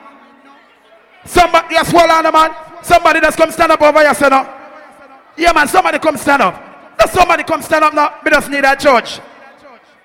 Somebody, 1.25 1.75
yes, 1.75 1.91
hold 1.91 2.11
on, 2.11 2.33
man. 2.33 2.55
Somebody 2.83 3.21
that's 3.21 3.37
come 3.37 3.51
stand 3.51 3.73
up 3.73 3.83
over 3.83 4.01
here, 4.01 4.15
so 4.15 4.29
now. 4.29 4.55
Yeah, 5.37 5.53
man, 5.53 5.69
somebody 5.69 5.99
come 5.99 6.17
stand 6.17 6.43
up. 6.43 6.97
Does 6.99 7.11
somebody 7.13 7.45
come 7.45 7.63
stand 7.63 7.85
up 7.85 7.95
now? 7.95 8.15
We 8.25 8.31
just 8.31 8.51
need 8.51 8.65
a 8.65 8.75
judge. 8.77 9.21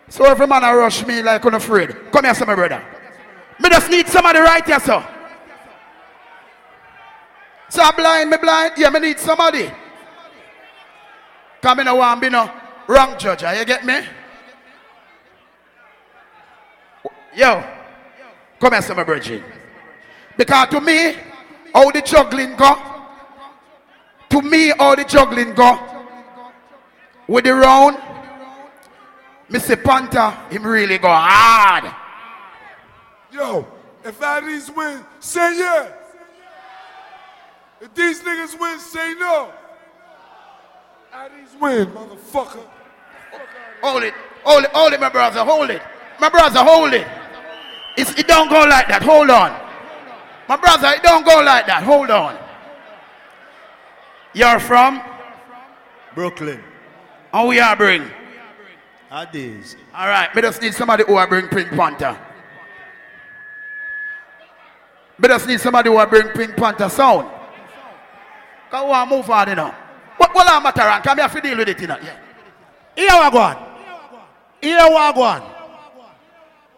So 0.10 0.26
every 0.26 0.46
man 0.46 0.64
a 0.64 0.76
rush 0.76 1.06
me 1.08 1.24
like 1.24 1.44
I'm 1.44 1.54
afraid. 1.56 1.96
Come 2.12 2.26
here, 2.26 2.34
my 2.46 2.56
brother. 2.56 2.84
Me 3.60 3.70
just 3.70 3.90
need 3.90 4.08
somebody 4.08 4.40
right 4.40 4.66
here, 4.66 4.80
so. 4.80 5.04
So 7.74 7.82
I'm 7.82 7.96
blind, 7.96 8.30
me 8.30 8.38
blind. 8.38 8.74
Yeah, 8.78 8.92
me 8.92 9.00
need 9.00 9.18
somebody. 9.18 9.68
Come 11.60 11.80
in 11.80 11.88
a 11.88 11.96
one, 11.96 12.20
be 12.20 12.30
no 12.30 12.48
wrong 12.86 13.18
judge. 13.18 13.42
Ah, 13.44 13.54
you 13.54 13.66
get 13.66 13.84
me? 13.84 14.00
Yo, 17.36 17.64
come 18.60 18.74
here, 18.74 18.96
my 18.96 19.04
brother. 19.04 19.44
Because 20.38 20.70
to 20.70 20.82
me, 20.82 21.16
all 21.74 21.92
the 21.92 22.04
juggling 22.04 22.56
go. 22.56 22.76
To 24.30 24.42
me, 24.44 24.72
all 24.74 24.96
the 24.96 25.04
juggling 25.04 25.56
go. 25.56 25.80
With 27.28 27.46
the 27.46 27.56
round, 27.56 27.98
Mr. 29.50 29.84
Panther, 29.84 30.30
him 30.52 30.64
really 30.64 31.00
go 31.00 31.08
hard. 31.10 31.92
Yo, 33.32 33.68
if 34.06 34.20
Addies 34.20 34.70
win, 34.76 35.04
say 35.20 35.58
yeah. 35.58 36.03
If 37.84 37.94
these 37.96 38.22
niggas 38.22 38.58
win, 38.58 38.80
say 38.80 39.14
no. 39.16 39.52
Addies 41.14 41.60
win, 41.60 41.88
motherfucker. 41.88 42.64
Hold 43.82 44.04
it, 44.04 44.14
hold 44.46 44.64
it, 44.64 44.70
hold 44.72 44.94
it, 44.94 45.02
my 45.02 45.10
brother, 45.10 45.44
hold 45.44 45.70
it. 45.70 45.82
My 46.18 46.30
brother, 46.30 46.64
hold 46.64 46.94
it. 46.94 47.06
It's, 47.98 48.18
it 48.18 48.26
don't 48.26 48.50
go 48.50 48.62
like 48.62 48.88
that, 48.88 49.04
hold 49.04 49.30
on. 49.30 49.52
My 50.48 50.56
brother, 50.56 50.94
it 50.96 51.04
don't 51.04 51.26
go 51.26 51.42
like 51.44 51.68
that, 51.68 51.84
hold 51.84 52.10
on. 52.10 52.38
You're 54.34 54.60
from? 54.62 55.02
Brooklyn. 56.16 56.64
And 57.34 57.50
we 57.50 57.60
are 57.60 57.76
bring? 57.76 58.10
Addies. 59.12 59.76
All 59.94 60.08
right, 60.08 60.34
me 60.34 60.42
just 60.42 60.62
need 60.62 60.74
somebody 60.74 61.04
who 61.06 61.16
will 61.16 61.28
bring 61.28 61.50
Pink 61.50 61.68
Panther. 61.72 62.18
Me 65.20 65.28
just 65.28 65.48
need 65.50 65.60
somebody 65.60 65.90
who 65.90 65.98
will 65.98 66.06
bring 66.06 66.30
Pink 66.30 66.56
Panther 66.56 66.88
sound. 66.88 67.30
Come 68.74 68.90
on, 68.90 69.08
move 69.08 69.30
on, 69.30 69.50
you 69.50 69.54
know. 69.54 69.72
What, 70.18 70.48
am 70.50 70.66
I 70.66 70.72
matter? 70.72 71.04
Come 71.04 71.20
here, 71.20 71.28
to 71.28 71.42
deal 71.42 71.58
with 71.58 71.70
it, 71.70 71.80
you 71.80 71.86
know. 71.86 71.98
Yeah. 72.02 72.18
Here 72.96 73.24
we 73.24 73.32
go 73.32 73.38
on. 73.38 73.56
Here 74.60 74.84
we 74.84 75.14
go 75.14 75.22
on. 75.22 75.44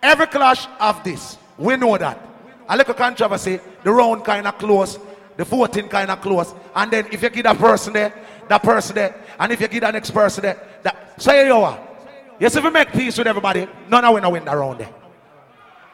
Every 0.04 0.28
clash 0.28 0.68
of 0.78 1.02
this, 1.06 1.38
we 1.58 1.78
know 1.78 1.98
that. 1.98 2.20
A 2.68 2.76
little 2.76 2.94
controversy, 2.96 3.62
the 3.82 3.94
round 3.94 4.26
kind 4.26 4.46
of 4.46 4.58
close, 4.58 5.00
the 5.38 5.46
voting 5.46 5.88
kind 5.88 6.12
of 6.12 6.20
close, 6.20 6.54
and 6.76 6.92
then 6.92 7.08
if 7.14 7.24
you 7.24 7.30
give 7.30 7.44
that 7.44 7.58
person 7.58 7.94
there, 7.94 8.14
that 8.50 8.62
person 8.62 8.96
there, 8.96 9.16
and 9.40 9.54
if 9.54 9.62
you 9.62 9.70
give 9.70 9.80
that 9.80 9.94
next 9.94 10.12
person 10.12 10.42
there, 10.42 10.68
that 10.84 11.22
say 11.22 11.48
you 11.48 11.54
are. 11.54 11.80
Yes, 12.42 12.58
if 12.58 12.64
we 12.66 12.72
make 12.72 12.92
peace 12.92 13.18
with 13.18 13.28
everybody, 13.28 13.70
none 13.88 14.04
of 14.04 14.14
we 14.14 14.20
no 14.20 14.32
win 14.32 14.46
around 14.50 14.80
there. 14.80 14.94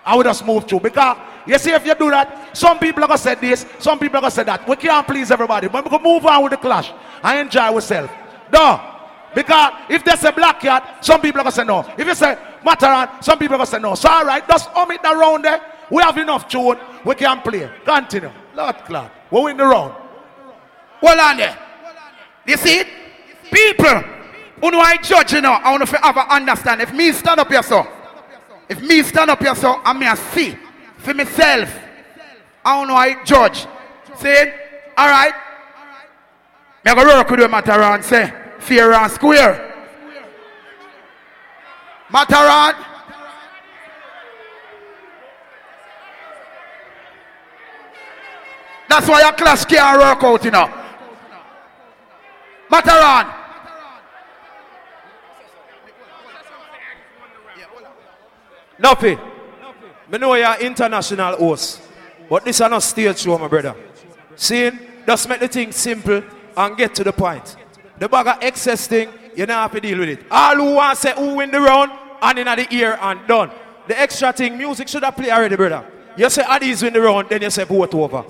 I 0.06 0.16
would 0.16 0.26
just 0.26 0.46
move 0.46 0.68
through 0.68 0.80
because 0.80 1.18
you 1.46 1.58
see 1.60 1.72
if 1.72 1.86
you 1.86 1.96
do 1.96 2.10
that, 2.10 2.58
some 2.58 2.80
people 2.80 3.04
are 3.04 3.08
gonna 3.08 3.18
say 3.18 3.36
this, 3.36 3.66
some 3.80 4.00
people 4.00 4.18
are 4.18 4.22
gonna 4.22 4.32
say 4.32 4.44
that. 4.44 4.68
We 4.68 4.76
can't 4.76 5.06
please 5.06 5.32
everybody, 5.32 5.68
but 5.68 5.84
we 5.84 5.90
can 5.90 6.02
move 6.02 6.26
on 6.26 6.44
with 6.44 6.52
the 6.52 6.58
clash 6.58 6.92
and 7.24 7.40
enjoy 7.40 7.62
ourselves. 7.62 8.12
No. 8.52 8.88
Because 9.34 9.74
if 9.90 10.04
there's 10.04 10.24
a 10.24 10.32
black 10.32 10.60
cat, 10.60 11.06
some 11.06 11.22
people 11.22 11.40
are 11.42 11.44
gonna 11.44 11.56
say 11.56 11.64
no. 11.64 11.86
If 11.98 12.06
you 12.06 12.16
say 12.16 12.38
Matterhorn, 12.66 13.22
some 13.22 13.40
people 13.40 13.56
are 13.56 13.60
gonna 13.60 13.68
say 13.68 13.80
no. 13.80 13.96
So 13.96 14.10
all 14.10 14.26
right, 14.26 14.46
just 14.48 14.70
hum 14.70 14.92
it 14.92 15.02
round 15.04 15.46
there. 15.46 15.62
We 15.90 16.02
have 16.04 16.18
enough 16.18 16.48
tune, 16.48 16.78
we 17.06 17.16
can 17.16 17.42
play. 17.42 17.70
Continue. 17.86 18.32
Lord 18.56 18.76
Clark. 18.86 19.12
We 19.30 19.42
win 19.42 19.58
the 19.58 19.66
round. 19.66 19.94
Hold 21.00 21.20
on 21.20 21.38
there. 21.38 21.58
You 22.46 22.58
see 22.58 22.80
it? 22.80 22.88
People 23.52 24.04
who 24.62 24.72
know 24.72 24.80
I 24.80 24.98
judge, 24.98 25.34
you 25.34 25.42
know, 25.42 25.52
I 25.52 25.72
want 25.72 25.88
to 25.88 26.06
ever 26.06 26.20
understand. 26.22 26.82
If 26.82 26.94
me 26.94 27.12
stand 27.12 27.40
up 27.40 27.48
here, 27.48 27.64
so, 27.64 27.86
if 28.72 28.82
me 28.82 29.04
stand 29.04 29.30
up 29.30 29.42
here, 29.42 29.54
so, 29.54 29.82
I 29.84 29.92
may 29.92 30.16
see 30.16 30.56
for 30.98 31.14
myself. 31.14 31.78
I 32.64 32.78
don't 32.78 32.88
know 32.88 32.96
I 32.96 33.22
judge. 33.26 33.68
See? 34.16 34.46
All 34.98 35.10
right. 35.10 35.34
Me 36.86 36.96
go 36.96 37.04
work 37.04 37.30
with 37.30 37.42
you, 37.42 37.50
Matterhorn, 37.50 38.02
say, 38.02 38.34
fair 38.60 38.94
and 38.94 39.12
square. 39.12 39.68
Matterhorn. 42.10 42.76
That's 48.88 49.08
why 49.10 49.20
your 49.20 49.34
class 49.34 49.66
can't 49.66 50.00
work 50.00 50.24
out, 50.24 50.46
you 50.46 50.52
know. 50.52 50.74
Matterhorn. 52.70 53.41
Nothing. 58.82 59.20
Me 60.12 60.18
know 60.18 60.34
you're 60.34 60.60
international 60.60 61.38
host. 61.38 61.82
But 62.30 62.46
this 62.46 62.60
is 62.60 62.70
not 62.70 62.82
stage 62.82 63.20
show, 63.20 63.38
my 63.38 63.48
brother. 63.48 63.76
See, 64.36 64.72
just 65.06 65.30
make 65.30 65.40
the 65.40 65.48
thing 65.48 65.72
simple 65.72 66.24
and 66.58 66.78
get 66.78 66.96
to 66.96 67.04
the 67.04 67.14
point. 67.14 67.56
The 68.00 68.10
bag 68.10 68.28
of 68.28 68.38
excess 68.42 68.88
thing, 68.88 69.10
you 69.36 69.46
don't 69.46 69.56
have 69.56 69.72
to 69.72 69.80
deal 69.80 70.00
with 70.00 70.10
it. 70.10 70.26
All 70.32 70.56
who 70.56 70.76
want 70.76 70.98
say 70.98 71.14
who 71.16 71.36
win 71.36 71.52
the 71.52 71.62
round, 71.62 71.92
and 72.22 72.40
in 72.40 72.46
the 72.46 72.68
ear 72.74 72.98
and 73.02 73.28
done. 73.28 73.52
The 73.88 74.00
extra 74.00 74.32
thing, 74.34 74.58
music 74.58 74.88
should 74.88 75.04
have 75.04 75.16
played 75.16 75.30
already, 75.30 75.56
brother. 75.56 75.86
You 76.18 76.30
say 76.30 76.44
Addies 76.44 76.84
win 76.84 76.94
the 76.94 77.02
round, 77.02 77.30
then 77.30 77.42
you 77.42 77.50
say 77.50 77.64
vote 77.64 77.94
over. 77.94 78.24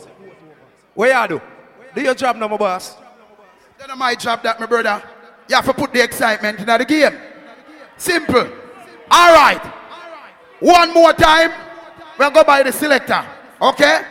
Where 0.93 1.21
you 1.21 1.27
do? 1.27 1.41
Do 1.95 2.01
your 2.01 2.15
job 2.15 2.35
now, 2.35 2.47
my 2.47 2.57
boss. 2.57 2.95
That's 3.77 3.95
my 3.97 4.15
job, 4.15 4.43
that 4.43 4.59
my 4.59 4.65
brother. 4.65 5.01
You 5.49 5.55
have 5.55 5.65
to 5.65 5.73
put 5.73 5.93
the 5.93 6.03
excitement 6.03 6.59
in 6.59 6.65
the 6.65 6.85
game. 6.85 7.17
Simple. 7.97 8.47
All 9.09 9.33
right. 9.33 9.80
One 10.61 10.93
more 10.93 11.11
time. 11.11 11.51
We'll 12.17 12.29
go 12.31 12.43
by 12.43 12.61
the 12.63 12.71
selector. 12.71 13.25
Okay? 13.59 14.01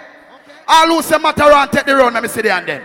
All 0.66 0.88
who 0.88 1.02
say 1.02 1.16
Matterhorn 1.18 1.68
take 1.68 1.86
the 1.86 1.94
round, 1.94 2.14
let 2.14 2.22
me 2.22 2.28
see 2.28 2.42
the 2.42 2.52
hand 2.52 2.68
then. 2.68 2.82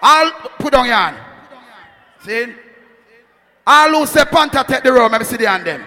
I'll 0.00 0.30
put 0.58 0.72
on 0.74 0.86
your 0.86 0.94
hand. 0.94 1.16
See? 2.20 2.52
All 3.66 3.88
who 3.90 4.06
say 4.06 4.24
Panther 4.24 4.64
take 4.66 4.84
the 4.84 4.92
round, 4.92 5.12
let 5.12 5.20
me 5.20 5.24
see 5.24 5.36
the 5.36 5.48
hand 5.48 5.66
then. 5.66 5.84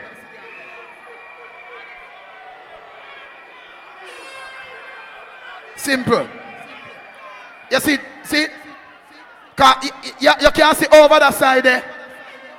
Simple. 5.78 6.28
You 7.72 7.80
see, 7.80 7.98
see? 8.24 8.48
You, 9.58 9.92
you, 10.20 10.32
you 10.42 10.52
can 10.52 10.76
see 10.76 10.88
over 10.88 11.20
the 11.20 11.32
side 11.32 11.64
there. 11.64 11.99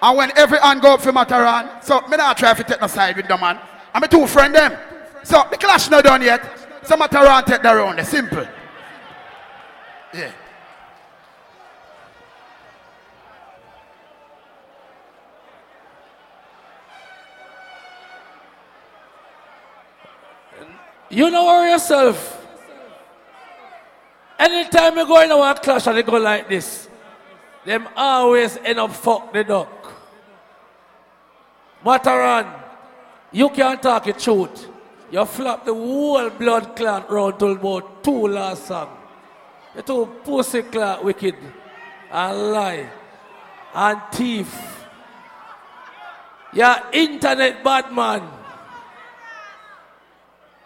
And 0.03 0.17
when 0.17 0.37
every 0.37 0.59
hand 0.59 0.81
go 0.81 0.95
up 0.95 1.03
for 1.03 1.13
Matterhorn, 1.13 1.83
so 1.83 2.01
me 2.09 2.17
not 2.17 2.39
try 2.39 2.55
to 2.55 2.65
take 2.65 2.81
the 2.81 2.89
side 2.89 3.17
with 3.17 3.29
the 3.29 3.37
man. 3.37 3.59
I'm 3.93 4.03
a 4.03 4.09
two 4.09 4.27
friend 4.27 4.55
them. 4.55 4.77
So 5.23 5.47
the 5.51 5.57
clash 5.57 5.91
not 5.91 6.05
done 6.05 6.23
yet. 6.23 6.43
So 6.85 6.97
Matterhorn 6.97 7.45
take 7.45 7.63
the 7.63 7.75
round. 7.75 8.05
Simple. 8.07 8.47
Yeah. 10.15 10.33
You 21.11 21.29
know 21.29 21.45
worry 21.45 21.73
yourself. 21.73 22.37
Anytime 24.39 24.97
you 24.97 25.07
go 25.07 25.21
in 25.21 25.31
a 25.31 25.55
clash 25.61 25.87
and 25.89 25.99
they 25.99 26.03
go 26.03 26.17
like 26.17 26.49
this, 26.49 26.89
them 27.65 27.89
always 27.97 28.57
end 28.59 28.79
up 28.79 28.93
fuck 28.93 29.33
the 29.33 29.45
duck. 29.45 29.93
Matterhorn, 31.85 32.47
you 33.33 33.49
can't 33.51 33.83
talk 33.83 34.05
the 34.05 34.13
truth. 34.13 34.69
You 35.11 35.25
flop 35.25 35.65
the 35.65 35.75
whole 35.75 36.31
blood 36.31 36.77
clot 36.77 37.11
round 37.11 37.39
to 37.41 37.47
about 37.47 38.05
two 38.05 38.29
last 38.29 38.67
song. 38.67 38.97
You 39.75 39.83
two 39.83 40.07
pussy 40.25 40.63
clot 40.63 41.05
wicked 41.05 41.37
and 42.11 42.53
lie 42.53 42.91
and 43.75 44.01
thief. 44.13 44.87
You're 46.53 46.77
internet 46.93 47.63
bad 47.63 47.93
man. 47.93 48.29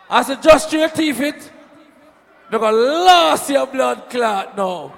As 0.09 0.29
a 0.31 0.37
just 0.37 0.73
your 0.73 0.89
thief 0.89 1.21
it, 1.21 1.51
because 2.51 2.75
lost 2.75 3.51
your 3.51 3.67
blood 3.67 4.09
clot 4.11 4.57
now. 4.57 4.95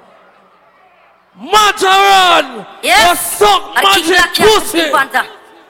Matterhorn! 1.36 2.64
Yes! 2.82 3.40
You 3.40 3.46
suck 3.46 3.74
magic 3.76 4.16
pussy! 4.40 4.88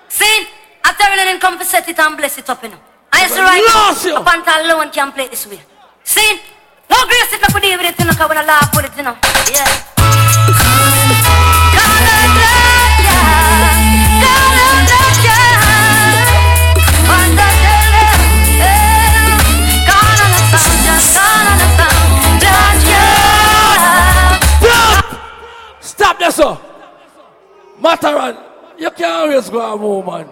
See? 0.09 0.47
After 0.85 1.05
him 1.05 1.41
come 1.41 1.59
to 1.59 1.65
set 1.65 1.89
it 1.89 1.99
and 1.99 2.17
bless 2.17 2.39
it 2.39 2.49
up, 2.49 2.63
you 2.63 2.71
know. 2.71 2.79
I 3.13 3.23
used 3.23 3.35
to 3.35 3.43
write 3.43 4.21
a 4.21 4.23
Panther 4.23 4.63
alone 4.63 4.91
can 4.91 5.11
play 5.13 5.27
this 5.29 5.47
way. 5.47 5.61
See? 6.05 6.41
No 6.89 6.97
grace 7.07 7.33
it 7.33 7.43
up 7.43 7.53
with 7.53 7.65
it, 7.65 7.71
you 7.71 8.05
know, 8.05 8.13
because 8.13 8.29
when 8.29 8.39
I 8.39 8.45
laugh 8.45 8.71
with 8.77 8.87
it, 8.87 8.97
you 8.97 9.03
know. 9.03 9.17
Yeah. 9.51 10.26
Stop 26.17 26.19
there, 26.19 26.31
sir. 26.31 26.59
Matterhorn, 27.79 28.37
you 28.79 28.91
can't 28.91 29.31
always 29.31 29.51
go 29.51 29.73
and 29.73 29.81
move, 29.81 30.07
man. 30.07 30.29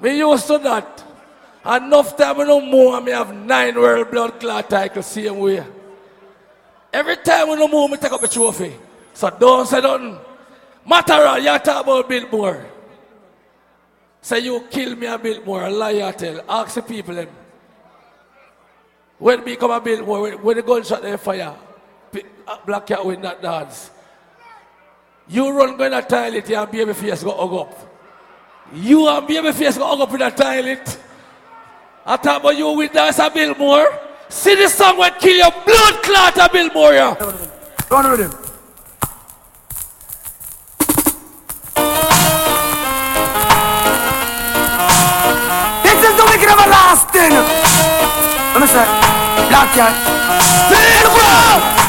Me 0.00 0.18
used 0.18 0.46
to 0.48 0.58
that. 0.58 1.04
Enough 1.64 2.16
time 2.16 2.40
I 2.40 2.44
no 2.44 2.60
move, 2.60 3.04
me 3.04 3.12
have 3.12 3.34
nine 3.34 3.74
world 3.76 4.10
blood 4.10 4.40
clot 4.40 4.68
titles 4.68 5.06
same 5.06 5.38
way. 5.38 5.64
Every 6.92 7.16
time 7.16 7.50
I 7.50 7.54
no 7.54 7.68
move, 7.68 7.92
me 7.92 7.96
take 7.96 8.12
up 8.12 8.22
a 8.22 8.28
trophy. 8.28 8.74
So 9.14 9.30
don't 9.30 9.66
say 9.66 9.80
nothing. 9.80 10.18
Matterhorn, 10.84 11.42
you 11.42 11.58
talk 11.58 11.84
about 11.84 12.08
Biltmore. 12.08 12.66
Say 14.20 14.40
you 14.40 14.64
kill 14.70 14.96
me 14.96 15.06
a 15.06 15.18
Biltmore, 15.18 15.64
a 15.64 15.70
lie 15.70 15.90
you 15.90 16.12
tell. 16.12 16.44
Ask 16.48 16.74
the 16.74 16.82
people 16.82 17.14
them. 17.14 17.28
When 19.18 19.44
me 19.44 19.56
come 19.56 19.70
a 19.70 19.80
Biltmore, 19.80 20.36
when, 20.36 20.56
the 20.56 20.62
gunshot 20.62 21.02
they 21.02 21.16
fire, 21.16 21.54
Black 22.66 22.86
Cat 22.86 23.06
win 23.06 23.22
that 23.22 23.40
dance. 23.40 23.90
You 25.28 25.50
run 25.56 25.76
go 25.76 25.84
in 25.84 25.92
the 25.92 26.00
toilet 26.02 26.50
and 26.50 26.70
baby 26.70 26.92
face 26.92 27.22
go 27.22 27.30
hug 27.32 27.68
up. 27.68 27.74
You 28.74 29.08
and 29.08 29.26
baby 29.26 29.52
face 29.52 29.78
go 29.78 29.86
hug 29.86 30.00
up 30.00 30.12
in 30.12 30.18
the 30.18 30.30
toilet. 30.30 30.98
I 32.04 32.16
talk 32.18 32.40
about 32.42 32.56
you 32.56 32.70
with 32.72 32.92
dance 32.92 33.18
a 33.18 33.30
Biltmore. 33.30 33.98
See 34.28 34.54
this 34.54 34.74
song 34.74 34.98
when 34.98 35.12
kill 35.14 35.36
your 35.36 35.50
blood 35.50 36.02
clot 36.02 36.36
a 36.36 36.52
Biltmore. 36.52 36.92
Yeah. 36.92 37.14
Run 37.90 38.10
with 38.10 38.20
him. 38.20 38.30
This 45.82 46.00
is 46.04 46.16
the 46.18 46.24
wicked 46.28 46.48
everlasting. 46.52 47.32
Let 48.52 48.60
me 48.60 48.66
say, 48.66 48.84
black 49.48 49.72
cat. 49.74 51.23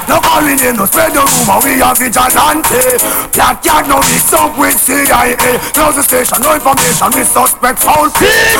No 0.07 0.21
calling 0.21 0.59
in, 0.61 0.75
no 0.77 0.85
spread 0.85 1.13
the 1.13 1.25
rumor, 1.25 1.59
we 1.65 1.81
are 1.81 1.95
vigilante. 1.95 3.01
Black 3.33 3.61
cat 3.63 3.87
no 3.89 3.97
mix 4.05 4.29
up 4.33 4.53
with 4.57 4.77
CIA 4.77 5.35
Close 5.73 5.95
the 5.97 6.03
station, 6.03 6.37
no 6.41 6.53
information, 6.53 7.09
we 7.13 7.23
suspect 7.25 7.79
foul 7.79 8.09
play. 8.13 8.53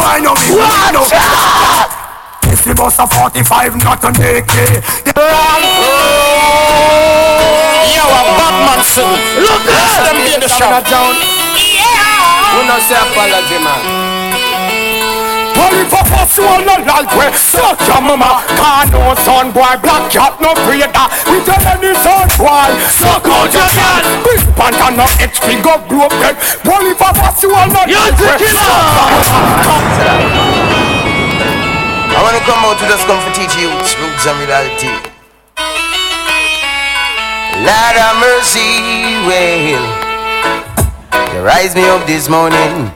Why 0.00 0.20
no 0.24 0.32
we 0.48 0.56
no 0.96 1.04
This 2.48 2.64
the 2.64 2.74
bus 2.74 2.98
of 2.98 3.12
45, 3.12 3.76
not 3.84 4.02
an 4.04 4.16
AK 4.16 4.54
Yo, 7.92 8.04
a 8.08 8.22
Batman 8.40 8.80
son. 8.84 9.12
Look 9.44 9.62
Bless 9.68 9.92
them 10.08 10.16
in 10.24 10.40
the 10.40 10.48
shop. 10.48 10.84
Who 12.48 12.64
not 12.64 12.80
say 12.80 12.96
apology, 12.96 13.58
man? 13.62 14.07
Holy 15.78 15.90
papa 15.94 16.26
soul 16.26 16.58
no 16.66 16.74
like 16.82 17.06
we 17.14 17.30
Suck 17.38 17.78
your 17.86 18.02
mama. 18.02 18.42
Can't 18.58 18.90
no 18.90 19.14
son 19.22 19.54
boy 19.54 19.78
Black 19.78 20.10
cat 20.10 20.34
no 20.42 20.50
breeder 20.66 21.06
We 21.30 21.38
tell 21.46 21.62
any 21.70 21.94
son 22.02 22.26
boy 22.34 22.66
Suck 22.98 23.22
out 23.22 23.46
your 23.54 23.70
cat. 23.78 24.02
Big 24.26 24.42
panther 24.58 24.90
no 24.98 25.06
HP 25.22 25.62
go 25.62 25.78
broke 25.86 26.10
dead 26.18 26.34
Holy 26.66 26.98
papa 26.98 27.30
soul 27.38 27.54
no 27.70 27.86
like 27.86 28.18
we 28.18 28.26
I 32.10 32.22
wanna 32.26 32.42
come 32.42 32.58
out 32.66 32.74
to 32.82 32.86
just 32.90 33.06
come 33.06 33.22
for 33.22 33.30
teach 33.30 33.54
you 33.54 33.70
roots 33.70 34.26
and 34.26 34.34
reality. 34.42 34.90
Lord 37.62 37.94
of 37.94 38.18
mercy, 38.18 38.82
well, 39.22 39.78
you 41.30 41.40
rise 41.46 41.76
me 41.76 41.84
up 41.86 42.04
this 42.08 42.28
morning. 42.28 42.90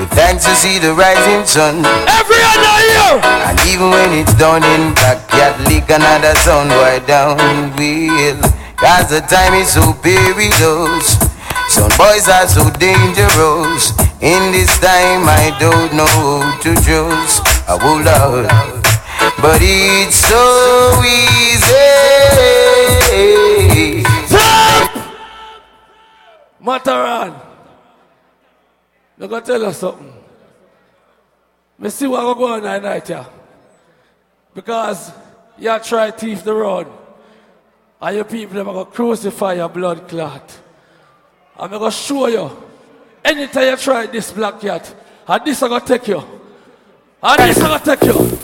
With 0.00 0.10
thanks 0.10 0.44
to 0.44 0.54
see 0.54 0.78
the 0.78 0.92
rising 0.94 1.44
sun. 1.46 1.84
Every 2.08 2.42
other 2.52 2.76
year. 2.88 3.20
And 3.48 3.58
even 3.68 3.90
when 3.90 4.10
it's 4.12 4.34
done 4.34 4.64
in 4.64 4.94
backyard, 4.94 5.60
lick 5.68 5.88
another 5.90 6.34
sound 6.44 6.70
boy 6.70 7.00
down 7.06 7.38
will. 7.76 8.40
Cause 8.76 9.08
the 9.10 9.20
time 9.20 9.54
is 9.54 9.72
so 9.72 9.92
perilous. 10.02 11.16
Some 11.68 11.90
boys 11.96 12.28
are 12.28 12.46
so 12.46 12.68
dangerous. 12.78 13.92
In 14.20 14.52
this 14.52 14.72
time, 14.80 15.24
I 15.28 15.56
don't 15.58 15.92
know 15.94 16.06
who 16.20 16.42
to 16.64 16.74
choose. 16.82 17.40
I 17.68 17.76
will 17.80 18.02
love. 18.04 18.82
But 19.40 19.60
it's 19.62 20.16
so 20.16 21.02
easy. 21.04 21.84
Matterhorn. 26.60 27.53
I'm 29.20 29.28
gonna 29.28 29.44
tell 29.44 29.62
you 29.62 29.72
something. 29.72 30.12
Me 31.78 31.90
see 31.90 32.06
what 32.06 32.36
go 32.36 32.54
on 32.54 32.64
at 32.66 32.82
night 32.82 33.08
here. 33.08 33.26
Because 34.54 35.12
you 35.58 35.78
try 35.80 36.10
to 36.10 36.16
thief 36.16 36.44
the 36.44 36.54
road. 36.54 36.86
And 38.00 38.16
your 38.16 38.24
people 38.24 38.60
are 38.60 38.64
going 38.64 38.86
to 38.86 38.92
crucify 38.92 39.54
your 39.54 39.68
blood 39.68 40.08
clot. 40.08 40.58
I'm 41.58 41.70
going 41.70 41.90
to 41.90 41.90
show 41.90 42.26
you. 42.26 42.50
Anytime 43.24 43.70
you 43.70 43.76
try 43.76 44.06
this 44.06 44.30
black 44.30 44.60
cat, 44.60 44.94
and 45.26 45.44
this 45.44 45.62
is 45.62 45.68
going 45.68 45.80
to 45.80 45.86
take 45.86 46.08
you. 46.08 46.22
And 47.22 47.38
this 47.38 47.56
is 47.56 47.62
going 47.62 47.78
to 47.80 47.84
take 47.84 48.02
you. 48.02 48.38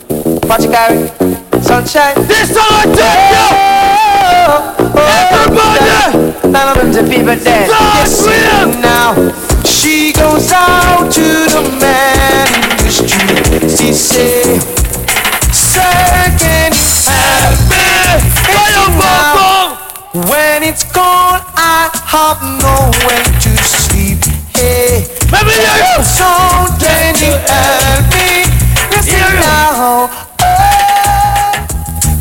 It, 0.52 0.70
Gary. 0.70 1.08
Sunshine. 1.62 2.14
This 2.26 2.50
is 2.50 2.56
going 2.56 2.82
to 2.82 2.96
take 2.96 3.30
you. 3.36 3.50
Everybody. 5.06 6.48
None 6.50 6.78
of 6.78 6.94
them 6.94 7.04
people 7.04 7.44
dead. 7.44 7.68
Yes, 7.68 8.26
now. 8.80 9.49
She 9.80 10.12
goes 10.12 10.52
out 10.52 11.10
to 11.10 11.24
the 11.48 11.62
man 11.80 12.46
in 12.52 12.84
the 12.84 12.90
street. 12.92 13.64
She 13.64 13.94
say, 13.94 14.60
Sir, 15.56 15.80
can 16.36 16.72
you 16.76 16.84
help 17.08 17.56
me? 17.64 17.80
Now, 19.00 19.80
when 20.28 20.62
it's 20.64 20.84
cold, 20.84 21.40
I 21.56 21.88
have 22.12 22.42
nowhere 22.60 23.24
to 23.24 23.56
sleep. 23.56 24.20
Hey, 24.52 25.08
so 26.04 26.28
can 26.76 27.16
you 27.16 27.32
help 27.48 28.04
me? 28.12 28.44
Listen 28.92 29.32
now. 29.40 30.12
Oh, 30.42 30.68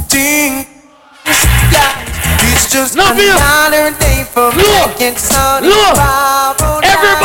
ding. 0.07 0.65
It's 2.39 2.71
just 2.71 2.95
another 2.95 3.91
day 3.99 4.23
for 4.31 4.47
making 4.55 5.17
sun. 5.17 5.65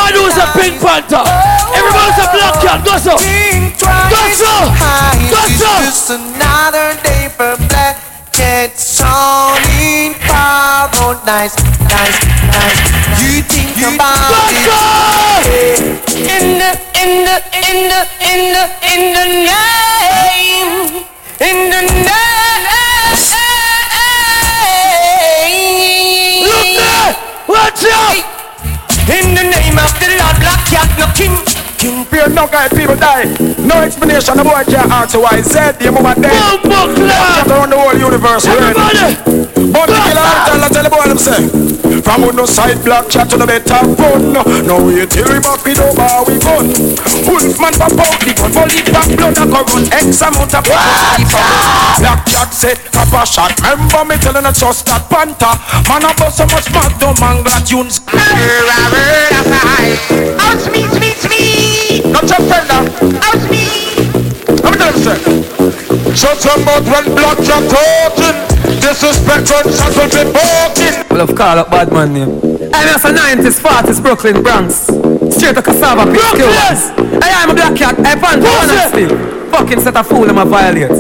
Everybody 0.05 0.21
who's 0.21 0.37
a 0.37 0.45
Pink 0.53 0.77
Panther. 0.85 1.25
Everybody 1.73 2.13
who's 2.13 2.21
a 2.21 2.29
Black 2.29 2.61
Cat. 2.61 2.85
Go 2.85 3.01
so. 3.01 3.17
Go 3.17 4.21
so. 4.37 4.53
Go 5.33 5.41
so. 5.57 5.81
Just 5.81 6.11
another 6.13 6.93
day 7.01 7.33
for 7.33 7.57
black 7.73 7.97
cat 8.31 8.77
sounding 8.77 10.13
paradise, 10.21 11.57
nice, 11.89 12.21
nice. 12.53 12.85
You 13.17 13.41
think 13.49 13.81
about 13.97 14.29
it 15.49 15.81
in 16.13 16.61
the, 16.61 16.77
in 17.01 17.25
the, 17.25 17.41
in 17.65 17.89
the, 17.89 18.05
in 18.29 18.53
the, 18.53 18.65
in 18.85 19.03
the 19.17 19.25
name, 19.49 21.01
in 21.41 21.73
the 21.73 21.81
name. 21.81 22.13
Look 26.45 26.69
there. 26.77 27.17
Watch 27.49 27.85
out. 27.89 28.34
No 31.05 31.13
king. 31.15 31.37
King 31.79 32.05
fear 32.07 32.29
no 32.29 32.47
guy, 32.47 32.69
people 32.69 32.97
die. 32.97 33.25
No 33.59 33.83
explanation, 33.83 34.37
the 34.37 34.45
boy 34.45 34.65
can't 34.65 34.91
answer 34.91 35.21
why 35.21 35.41
said 35.43 35.73
the 35.79 35.93
woman 35.93 36.21
dead. 36.21 36.63
Bumbo 36.63 36.95
clap. 36.95 37.47
around 37.47 37.71
the 37.71 37.77
whole 37.77 37.99
universe, 37.99 38.47
Everybody. 38.47 39.17
But 39.25 39.44
boy 40.97 41.07
them 41.11 41.19
say. 41.19 41.43
From 42.03 42.25
on 42.25 42.37
no 42.37 42.47
side 42.47 42.83
black 42.85 43.09
cat 43.09 43.31
to 43.31 43.37
the 43.37 43.47
better 43.47 43.83
fun. 43.99 44.33
No 44.67 44.77
wait 44.87 45.11
till 45.11 45.27
we 45.27 45.39
back 45.41 45.67
it 45.67 45.79
over 45.79 46.23
we 46.27 46.39
gun. 46.39 46.71
Wolfman 47.27 47.75
pop 47.75 47.99
out 47.99 48.19
the 48.23 48.33
gun, 48.35 48.53
bully 48.55 48.83
back 48.93 49.09
blood 49.17 49.39
a 49.39 49.45
go 49.47 49.61
run. 49.75 49.85
X 49.91 50.23
amount 50.23 50.55
of 50.55 50.65
people. 50.65 51.43
Black 51.99 52.21
cat 52.27 52.51
say 52.55 52.75
papa 52.93 53.27
shot. 53.27 53.53
Remember 53.61 54.05
me 54.05 54.17
telling 54.23 54.47
us 54.47 54.61
just 54.61 54.87
that 54.87 55.09
panther. 55.11 55.55
Man 55.91 56.05
I 56.05 56.13
bust 56.15 56.39
so 56.39 56.47
much 56.47 56.71
mad 56.71 56.93
dumb 57.01 57.19
and 57.19 57.45
glad 57.45 57.67
tunes. 57.67 58.01
Out 60.39 60.63
me, 60.71 60.87
me, 61.01 61.11
me. 61.27 61.43
Not 62.13 62.29
your 62.29 62.43
fender. 62.47 62.83
Ah. 63.19 63.35
Out 63.35 63.43
me. 63.51 63.65
Let 64.63 64.71
me 64.71 64.77
tell 64.79 64.93
you 64.93 65.03
something. 65.03 65.43
Shut 66.15 66.39
your 66.45 66.59
mouth 66.65 66.87
when 66.87 67.05
black 67.15 67.39
cat 67.43 67.65
talking. 67.71 68.54
Disrespect 68.85 69.49
when 69.49 69.65
shots 69.73 69.97
will 69.97 70.13
be 70.13 70.29
walking. 70.29 71.09
Well, 71.09 71.25
of 71.25 71.33
call 71.33 71.57
up 71.57 71.71
bad 71.73 71.89
man 71.89 72.13
name. 72.13 72.37
I'm 72.69 72.85
a 72.93 73.11
90s, 73.17 73.57
40s, 73.57 73.97
Brooklyn, 74.03 74.43
Bronx. 74.45 74.93
Straight 75.33 75.57
to 75.57 75.63
cassava, 75.65 76.05
pitch 76.05 76.21
Brooklyn! 76.21 76.53
Hey, 77.17 77.33
I'm 77.33 77.49
a 77.49 77.55
black 77.57 77.73
cat. 77.81 77.97
Hey, 78.05 78.13
panther, 78.21 78.45
one 78.45 78.69
and 78.69 78.93
still. 78.93 79.49
Fucking 79.49 79.81
set 79.81 79.97
a 79.97 80.05
fool, 80.05 80.29
I'm 80.29 80.37
a 80.37 80.45
violate. 80.45 80.93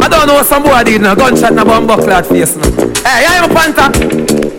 I 0.00 0.08
don't 0.08 0.26
know 0.26 0.40
what 0.40 0.46
some 0.46 0.62
boy 0.62 0.82
did 0.84 1.02
now. 1.02 1.14
Gunshot 1.14 1.52
in 1.52 1.58
a 1.58 1.64
bomb 1.66 1.86
buckler 1.86 2.22
face 2.24 2.56
now. 2.56 2.72
Hey, 3.04 3.28
I'm 3.28 3.44
a 3.44 3.52
panther. 3.52 3.92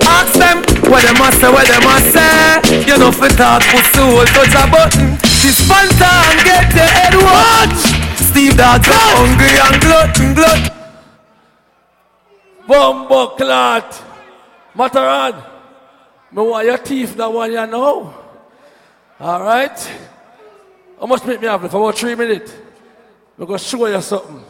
Ask 0.05 0.37
them 0.37 0.61
what 0.93 1.01
they 1.01 1.17
must 1.17 1.41
say, 1.41 1.49
what 1.49 1.65
they 1.65 1.81
must 1.81 2.13
say. 2.13 2.85
You 2.85 3.01
know, 3.01 3.09
for 3.09 3.33
talk, 3.33 3.65
for 3.65 3.81
soul, 3.97 4.21
touch 4.29 4.53
a 4.53 4.69
button. 4.69 5.17
This 5.41 5.57
panther 5.65 6.05
and 6.05 6.39
get 6.45 6.69
the 6.77 6.85
head 6.85 7.17
watch. 7.17 7.81
Steve 8.29 8.53
Dogg, 8.55 8.85
hungry 8.85 9.57
and 9.57 9.81
glutton, 9.81 10.35
glut. 10.37 10.78
Bumbo 12.69 13.35
clot. 13.35 14.03
Matterhorn. 14.75 15.43
Me 16.31 16.43
want 16.43 16.67
your 16.67 16.77
teeth 16.77 17.17
now 17.17 17.31
one 17.31 17.51
you 17.51 17.65
know. 17.65 18.13
Alright? 19.19 19.79
How 20.99 21.07
much 21.07 21.25
make 21.25 21.41
me 21.41 21.47
have 21.47 21.61
for 21.61 21.77
about 21.77 21.97
three 21.97 22.13
minutes? 22.13 22.53
I'm 23.39 23.45
gonna 23.45 23.57
show 23.57 23.87
you 23.87 23.99
something. 24.01 24.43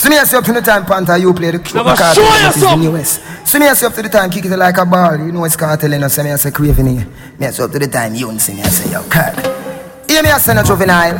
See 0.00 0.10
me 0.10 0.18
as 0.18 0.30
you 0.30 0.38
up 0.38 0.44
to 0.44 0.52
the 0.52 0.60
time, 0.60 0.84
Panther, 0.84 1.16
you 1.16 1.34
play 1.34 1.50
the 1.50 1.58
cute 1.58 1.74
Never 1.74 1.90
McCarthy, 1.90 2.20
show 2.20 2.22
that 2.22 2.76
you 2.78 2.92
the 2.92 3.04
something. 3.04 3.44
See 3.46 3.58
me 3.58 3.66
as 3.66 3.82
you 3.82 3.88
up 3.88 3.94
to 3.94 4.02
the 4.02 4.08
time, 4.10 4.30
kick 4.30 4.44
it 4.44 4.56
like 4.56 4.76
a 4.78 4.86
ball. 4.86 5.16
You 5.16 5.32
know 5.32 5.44
it's 5.44 5.56
cartelling 5.56 6.04
us, 6.04 6.14
say 6.14 6.22
me 6.22 6.30
as 6.30 6.46
a 6.46 6.52
craving 6.52 6.86
here. 6.86 7.08
Me 7.38 7.46
as 7.46 7.58
you 7.58 7.64
up 7.64 7.72
to 7.72 7.78
the 7.80 7.88
time, 7.88 8.14
you 8.14 8.26
don't 8.26 8.38
see 8.38 8.54
me 8.54 8.60
as 8.60 8.76
say, 8.76 8.92
yo, 8.92 9.02
cut. 9.08 9.55
Hear 10.16 10.24
me 10.24 10.32
as 10.32 10.48
say 10.48 10.54
no 10.56 10.64
juvenile. 10.64 11.12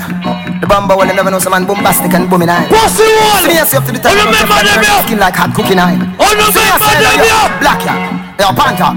The 0.57 0.65
bamba 0.65 0.97
will 0.97 1.05
never 1.05 1.29
know 1.31 1.37
some 1.39 1.53
man 1.53 1.69
bombastic 1.69 2.17
and 2.17 2.31
booming 2.33 2.49
eye. 2.49 2.65
Pussy 2.65 3.05
wall! 3.05 3.45
See 3.45 3.53
me 3.53 3.61
as 3.61 3.69
you 3.69 3.77
up 3.77 3.85
to 3.85 3.93
the 3.93 4.01
time, 4.01 4.17
Oh, 4.17 4.25
you 4.25 4.25
remember 4.25 4.57
them, 4.57 4.81
yo? 4.81 5.05
skin 5.05 5.21
like 5.21 5.37
hot 5.37 5.53
cooking 5.53 5.77
eye. 5.77 6.01
Oh, 6.17 6.33
no, 6.33 6.49
See 6.49 6.65
me 6.65 6.73
as 6.73 6.81
remember 6.81 6.97
say, 6.97 7.05
them, 7.05 7.21
yo, 7.21 7.29
yo? 7.29 7.61
Black 7.61 7.85
ya, 7.85 7.93
yo, 8.41 8.57
Panther. 8.57 8.97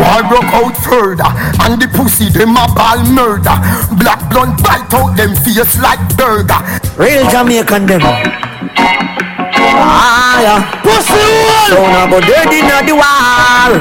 War 0.00 0.24
broke 0.32 0.48
out 0.56 0.72
further 0.80 1.28
And 1.60 1.76
the 1.76 1.92
pussy 1.92 2.32
them 2.32 2.56
a 2.56 2.64
ball 2.72 3.04
murder 3.12 3.52
Black 4.00 4.24
blood 4.32 4.56
bite 4.64 4.88
out 4.96 5.12
them 5.12 5.36
face 5.44 5.76
like 5.84 6.00
burger 6.16 6.56
Real 6.96 7.28
Jamaican 7.28 7.84
them. 7.84 8.00
Ah, 9.76 10.40
yeah. 10.40 10.64
Pussy 10.80 11.20
wall. 11.20 11.68
Sound 11.68 12.00
about 12.00 12.24
dead 12.24 12.48
inna 12.48 12.80
the 12.80 12.96
wall. 12.96 13.72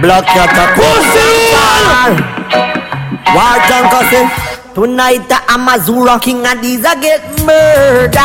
Black 0.00 0.24
cat 0.32 0.56
a 0.56 0.64
pussy 0.80 1.28
wall. 1.52 2.81
War 3.30 3.56
a 3.56 4.00
say. 4.10 4.26
Tonight 4.74 5.28
the 5.28 5.38
Amazura 5.52 6.20
king 6.20 6.44
and 6.46 6.64
these 6.64 6.84
a 6.84 6.94
get 6.98 7.22
murder, 7.44 8.18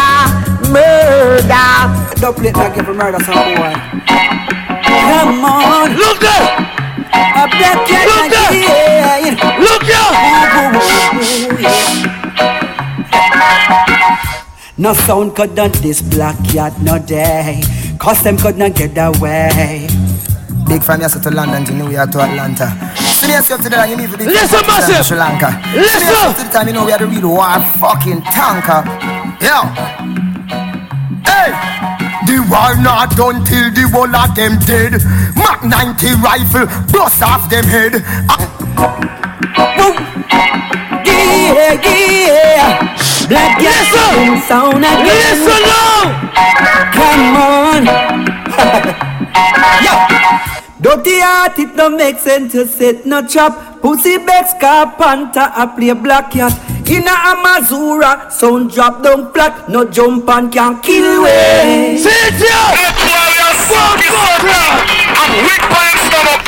murder. 0.72 1.70
Don't 2.20 2.36
play 2.38 2.52
like 2.54 2.76
you 2.76 2.84
for 2.84 2.94
murder 2.94 3.20
some 3.24 3.36
boy. 3.36 3.74
Come 4.88 5.46
on, 5.46 5.94
look 5.96 6.20
there. 6.20 6.68
A 7.14 7.46
black 7.48 7.86
cat 7.86 8.08
Look 9.60 9.84
there. 9.86 10.18
Look 11.60 11.98
No 14.78 14.94
sound 14.94 15.36
could 15.36 15.56
not 15.56 15.74
this 15.74 16.02
black 16.02 16.38
cat 16.48 16.80
no 16.82 16.98
day. 17.00 17.62
Cause 18.00 18.24
them 18.24 18.38
could 18.38 18.58
not 18.58 18.76
get 18.76 18.98
away. 18.98 19.88
Big 20.68 20.84
from 20.84 21.00
here 21.00 21.08
to 21.10 21.32
London 21.32 21.64
to 21.66 21.74
New 21.74 21.90
York 21.90 22.12
to 22.12 22.20
Atlanta. 22.20 22.68
Me 23.26 23.34
as 23.34 23.50
you 23.50 23.58
to 23.58 23.70
the 23.70 23.88
you 23.90 23.96
need 23.96 24.12
to 24.12 24.18
be 24.18 24.26
Listen, 24.26 24.60
massive. 24.68 25.06
Sri 25.06 25.18
Lanka. 25.18 25.50
See 25.72 25.80
me 25.80 25.88
as 25.88 26.04
up 26.12 26.36
to 26.36 26.44
the 26.44 26.50
time, 26.52 26.68
you 26.68 26.74
know 26.74 26.86
we 26.86 26.92
are 26.92 27.00
the 27.00 27.08
real 27.08 27.30
war 27.30 27.60
fucking 27.80 28.22
tanker. 28.36 28.84
Yeah. 29.40 29.64
Hey. 31.24 31.52
The 32.28 32.40
war 32.52 32.76
not 32.84 33.16
done 33.16 33.46
till 33.46 33.72
the 33.72 33.88
whole 33.92 34.14
of 34.14 34.36
them 34.36 34.60
dead. 34.68 35.02
Mac 35.36 35.64
90 35.64 36.16
rifle, 36.20 36.66
bust 36.92 37.24
off 37.24 37.50
them 37.50 37.64
head. 37.64 38.04
Ah. 38.30 38.48
Yeah, 41.28 41.76
yeah. 41.84 43.28
Black 43.28 43.60
boom 43.60 44.40
sound 44.48 44.80
again. 44.80 45.06
Listen 45.06 45.62
now. 45.68 46.32
Come 46.96 47.36
on. 47.36 47.86
yeah. 49.84 50.58
Dirty 50.80 51.20
heart, 51.20 51.60
it 51.60 51.76
no 51.76 51.90
make 51.90 52.18
sense 52.20 52.54
to 52.54 52.66
set 52.68 53.06
no 53.06 53.28
trap. 53.28 53.82
Pussy 53.82 54.18
begs 54.18 54.54
car 54.62 54.96
panther, 54.96 55.52
I 55.52 55.66
play 55.76 55.92
black 55.94 56.32
cat. 56.32 56.54
Inna 56.88 57.12
Amazura, 57.12 58.32
sound 58.32 58.72
drop 58.72 59.04
down 59.04 59.34
flat. 59.34 59.68
No 59.70 59.84
jump 59.90 60.30
and 60.30 60.52
can 60.52 60.80
kill 60.82 61.24
way. 61.24 61.98
Sit 62.00 62.40
I'm 65.20 65.34
weak 65.44 65.64
him 65.92 66.00
stomach. 66.08 66.42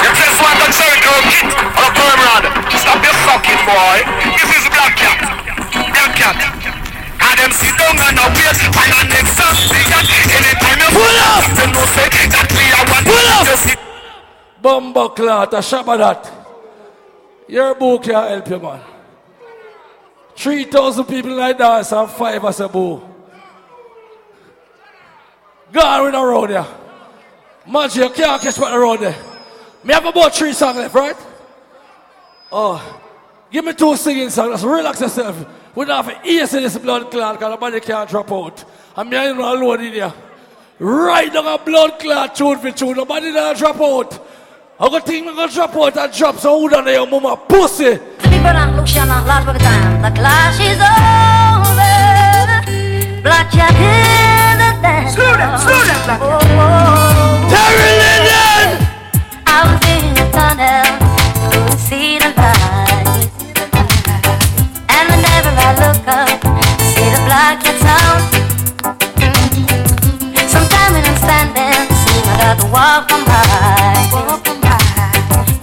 You 0.00 0.10
just 0.16 0.38
want 0.40 0.56
to 0.64 0.68
cherry 0.72 1.00
kit 1.28 1.52
on 1.76 1.90
a. 1.92 2.42
Stop 2.64 2.73
your 3.04 3.16
fucking 3.28 3.62
boy. 3.68 3.96
This 4.32 4.50
is 4.56 4.64
Black 4.72 4.96
Cat. 4.96 5.18
Black 5.92 6.12
Cat. 6.16 6.38
And 7.20 7.36
them 7.36 7.52
sit 7.52 7.74
down 7.76 7.96
and 8.00 8.16
a 8.16 8.26
wait 8.32 8.56
for 8.72 8.86
your 8.88 9.04
next 9.12 9.32
song. 9.36 9.56
Anytime 10.32 10.80
you 10.80 10.90
pull 10.96 11.18
up, 11.28 11.44
you 11.52 11.66
know 11.68 11.84
say 11.92 12.08
that 12.32 12.48
we 12.56 12.64
are 12.72 12.86
one. 12.88 13.04
Pull 13.04 13.28
up. 13.36 13.48
Bumbo 14.62 15.08
clot, 15.10 15.52
a 15.52 15.58
shabba. 15.58 16.16
Your 17.48 17.74
boo 17.74 17.98
can't 17.98 18.30
help 18.30 18.48
you, 18.48 18.58
man. 18.58 18.80
3,000 20.36 21.04
people 21.04 21.36
like 21.36 21.58
dance 21.58 21.92
and 21.92 22.10
five 22.10 22.44
as 22.44 22.60
a 22.60 22.68
boo. 22.68 23.02
God 25.70 26.04
with 26.04 26.12
the 26.12 26.22
road 26.22 26.50
there. 26.50 26.66
Manji, 27.68 27.96
you 27.96 28.10
can't 28.10 28.40
catch 28.40 28.58
what 28.58 28.70
the 28.70 28.78
road 28.78 29.00
there. 29.00 29.16
Me 29.84 29.92
have 29.92 30.06
about 30.06 30.34
three 30.34 30.52
songs 30.52 30.78
left, 30.78 30.94
right? 30.94 31.16
Oh, 32.52 33.00
give 33.50 33.64
me 33.64 33.72
two 33.72 33.96
singing 33.96 34.30
songs. 34.30 34.52
Just 34.52 34.64
relax 34.64 35.00
yourself. 35.00 35.46
We 35.74 35.84
don't 35.84 36.04
have 36.04 36.22
to 36.22 36.28
ease 36.28 36.52
this 36.52 36.78
blood 36.78 37.10
clot 37.10 37.38
because 37.38 37.52
the 37.52 37.56
body 37.56 37.80
can't 37.80 38.08
drop 38.08 38.30
out. 38.30 38.64
And 38.96 39.10
me 39.10 39.16
ain't 39.16 39.38
alone 39.38 39.84
in 39.84 39.92
here. 39.92 40.12
Right 40.78 41.32
down 41.32 41.46
a 41.46 41.58
blood 41.58 41.98
clot 41.98 42.34
tune 42.34 42.58
for 42.58 42.70
tune. 42.70 42.96
The 42.96 43.04
body 43.04 43.32
don't 43.32 43.56
drop 43.58 43.80
out. 43.80 44.26
I 44.78 44.88
got 44.88 45.06
think 45.06 45.26
I'm 45.26 45.36
gonna 45.36 45.52
drop 45.52 45.76
out 45.76 45.96
and 45.96 46.12
drop 46.12 46.36
so 46.36 46.60
who 46.60 46.68
done 46.68 46.86
your 46.86 47.06
mama 47.06 47.36
pussy. 47.36 47.98
People 48.18 48.52
don't 48.52 48.76
look 48.76 48.86
shine 48.86 49.08
out 49.08 49.26
last 49.26 49.48
of 49.48 49.56
time. 49.62 50.02
The 50.02 50.10
clash 50.18 50.60
is 50.60 50.78
over. 50.80 51.64
Black 53.22 53.50
cat 53.52 53.70
in 53.70 54.58
the 54.58 54.82
dance. 54.82 55.14
Slow 55.14 55.36
down, 55.36 55.58
slow 55.58 55.80
down, 55.86 56.04
Black 56.04 56.20
oh, 56.20 56.28
oh, 56.28 56.38
oh. 56.42 57.48
Terry 57.48 57.90
Lillian! 58.02 58.84
I 59.46 59.64
was 59.64 59.80
in 59.88 60.12
the 60.12 60.26
tunnel, 60.34 60.84
couldn't 60.90 61.03
And 64.94 65.06
whenever 65.10 65.52
I 65.54 65.70
look 65.78 66.02
up, 66.08 66.28
see 66.90 67.08
the 67.14 67.20
cat 67.62 67.76
sound. 67.86 68.22
Sometimes 70.50 70.92
when 70.94 71.04
I'm 71.06 71.18
standing, 71.22 71.86
see 72.02 72.20
walk. 72.72 73.06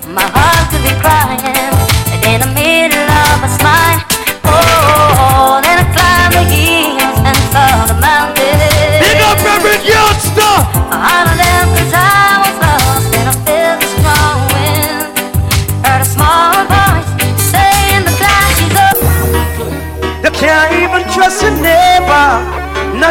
My 0.08 0.28
heart 0.32 0.72
could 0.72 0.84
be 0.88 0.94
crying, 1.02 1.44
and 2.14 2.24
in 2.24 2.40
the 2.40 2.48
middle 2.56 3.10
of 3.10 3.44
a 3.44 3.50
smile. 3.60 4.11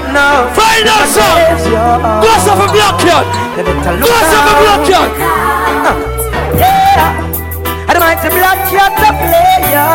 Not 0.00 0.12
now. 0.12 0.54
Find 0.54 0.88
out 0.88 1.08
some. 1.08 1.36
Glass 2.24 2.48
of 2.48 2.56
a 2.56 2.68
black 2.72 2.96
cat. 3.00 3.26
Glass 4.00 4.32
of 4.32 4.44
a 4.48 4.54
black 4.60 4.80
cat. 4.88 5.10
Yeah. 6.56 7.20
And 7.88 7.96
the 7.96 8.00
mighty 8.00 8.28
black 8.32 8.60
cat 8.72 8.96
a 8.96 9.10
player. 9.20 9.92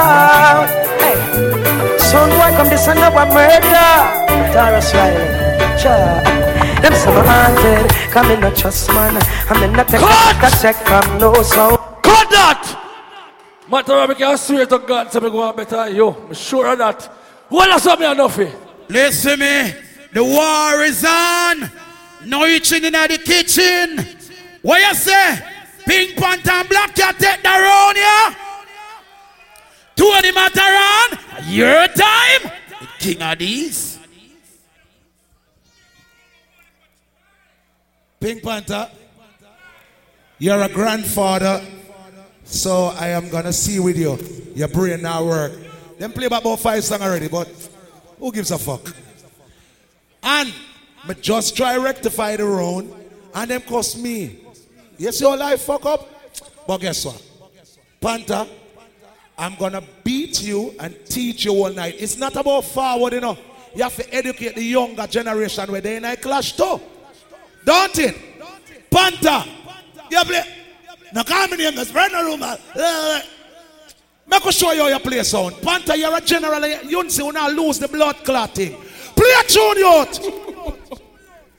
Hey. 1.01 1.17
Son 1.97 2.29
boy 2.29 2.51
come 2.57 2.69
this 2.69 2.87
and 2.87 2.99
now 2.99 3.17
a 3.17 3.25
murder. 3.33 3.93
Tarrus 4.53 4.93
Riley. 4.93 5.25
Cha. 5.81 6.21
Them 6.81 6.93
some 6.93 7.25
haunted. 7.25 7.89
Come 8.11 8.31
in 8.31 8.39
not 8.41 8.55
trust 8.55 8.89
man. 8.89 9.21
I'm 9.49 9.63
in 9.63 9.73
not 9.73 9.87
take 9.87 10.01
a 10.01 10.61
check 10.61 10.75
from 10.85 11.17
no 11.19 11.33
sound. 11.41 11.77
Cut 12.03 12.29
that! 12.29 12.81
Matter 13.67 13.93
of 13.93 14.09
fact, 14.09 14.21
I 14.21 14.35
swear 14.35 14.65
to 14.67 14.79
God, 14.79 15.11
so 15.11 15.19
me 15.19 15.29
go 15.31 15.41
on 15.41 15.55
better 15.55 15.77
than 15.77 15.95
you. 15.95 16.09
I'm 16.09 16.33
sure 16.33 16.71
of 16.71 16.77
that. 16.77 17.03
What 17.49 17.69
else 17.71 17.85
have 17.85 17.99
me 17.99 18.05
enough 18.05 18.35
here? 18.35 18.53
Listen 18.87 19.39
me, 19.39 19.73
the 20.15 20.23
war 20.23 20.81
is 20.81 21.03
on. 21.03 21.69
No 22.25 22.45
eating 22.47 22.85
in 22.85 22.93
the 22.93 23.19
kitchen. 23.23 23.99
What 24.61 24.79
you 24.79 24.95
say? 24.95 25.39
Pink 25.85 26.15
Panther 26.15 26.51
and 26.51 26.69
Black 26.69 26.95
Cat 26.95 27.19
take 27.19 27.43
the 27.43 27.49
round, 27.49 27.97
yeah? 27.97 28.33
Two 29.93 30.11
of 30.15 30.23
them 30.23 30.37
at 30.37 30.57
around. 30.57 31.51
Your 31.51 31.87
time. 31.87 32.51
The 32.79 32.87
King 32.97 33.17
Addies. 33.17 33.99
Pink 38.21 38.41
Panther, 38.41 38.89
you're 40.39 40.61
a 40.61 40.69
grandfather, 40.69 41.61
so 42.45 42.85
I 42.85 43.09
am 43.09 43.29
gonna 43.29 43.53
see 43.53 43.79
with 43.79 43.97
you. 43.97 44.17
Your 44.55 44.69
brain 44.69 45.01
now 45.01 45.25
work. 45.25 45.51
Them 45.99 46.13
play 46.13 46.25
about 46.25 46.57
five 46.57 46.83
songs 46.83 47.01
already, 47.01 47.27
but 47.27 47.47
who 48.17 48.31
gives 48.31 48.51
a 48.51 48.57
fuck? 48.57 49.04
And 50.25 50.51
me 51.07 51.13
just 51.21 51.55
try 51.55 51.77
rectify 51.77 52.35
the 52.35 52.45
wrong 52.45 52.91
and 53.35 53.51
them 53.51 53.61
cost 53.61 53.99
me. 53.99 54.39
Yes, 54.97 55.21
your 55.21 55.37
life 55.37 55.61
fuck 55.61 55.85
up, 55.85 56.09
but 56.65 56.79
guess 56.79 57.05
what? 57.05 57.21
Panther, 58.01 58.47
I'm 59.37 59.55
gonna 59.55 59.83
beat 60.03 60.41
you 60.41 60.73
and 60.79 60.95
teach 61.05 61.45
you 61.45 61.51
all 61.53 61.71
night. 61.71 61.95
It's 61.99 62.17
not 62.17 62.35
about 62.35 62.63
forward, 62.63 63.13
you 63.13 63.21
know. 63.21 63.37
You 63.75 63.83
have 63.83 63.95
to 63.97 64.13
educate 64.13 64.55
the 64.55 64.63
younger 64.63 65.05
generation 65.05 65.71
where 65.71 65.81
they 65.81 65.97
in 65.97 66.05
a 66.05 66.15
clash 66.15 66.53
too. 66.53 66.79
Don't 67.63 67.99
it? 67.99 68.15
Panther, 68.89 69.43
you 70.09 70.23
play. 70.23 70.43
Now 71.13 71.23
come 71.23 71.53
in 71.53 71.59
here, 71.59 71.71
run 71.93 72.11
the 72.11 72.23
room. 72.23 72.41
Uh, 72.41 73.21
Make 74.27 74.45
us 74.47 74.55
show 74.55 74.71
you 74.71 74.81
how 74.81 74.87
you 74.87 74.99
play. 74.99 75.21
Panther, 75.61 75.95
you're 75.95 76.15
a 76.15 76.21
general. 76.21 76.65
You 76.67 76.91
don't 76.91 77.11
see 77.11 77.21
when 77.21 77.37
I 77.37 77.49
lose 77.49 77.77
the 77.77 77.87
blood 77.87 78.15
clotting. 78.23 78.75
Play 79.15 79.33
a 79.39 79.43
tune, 79.47 79.77
youth. 79.77 80.13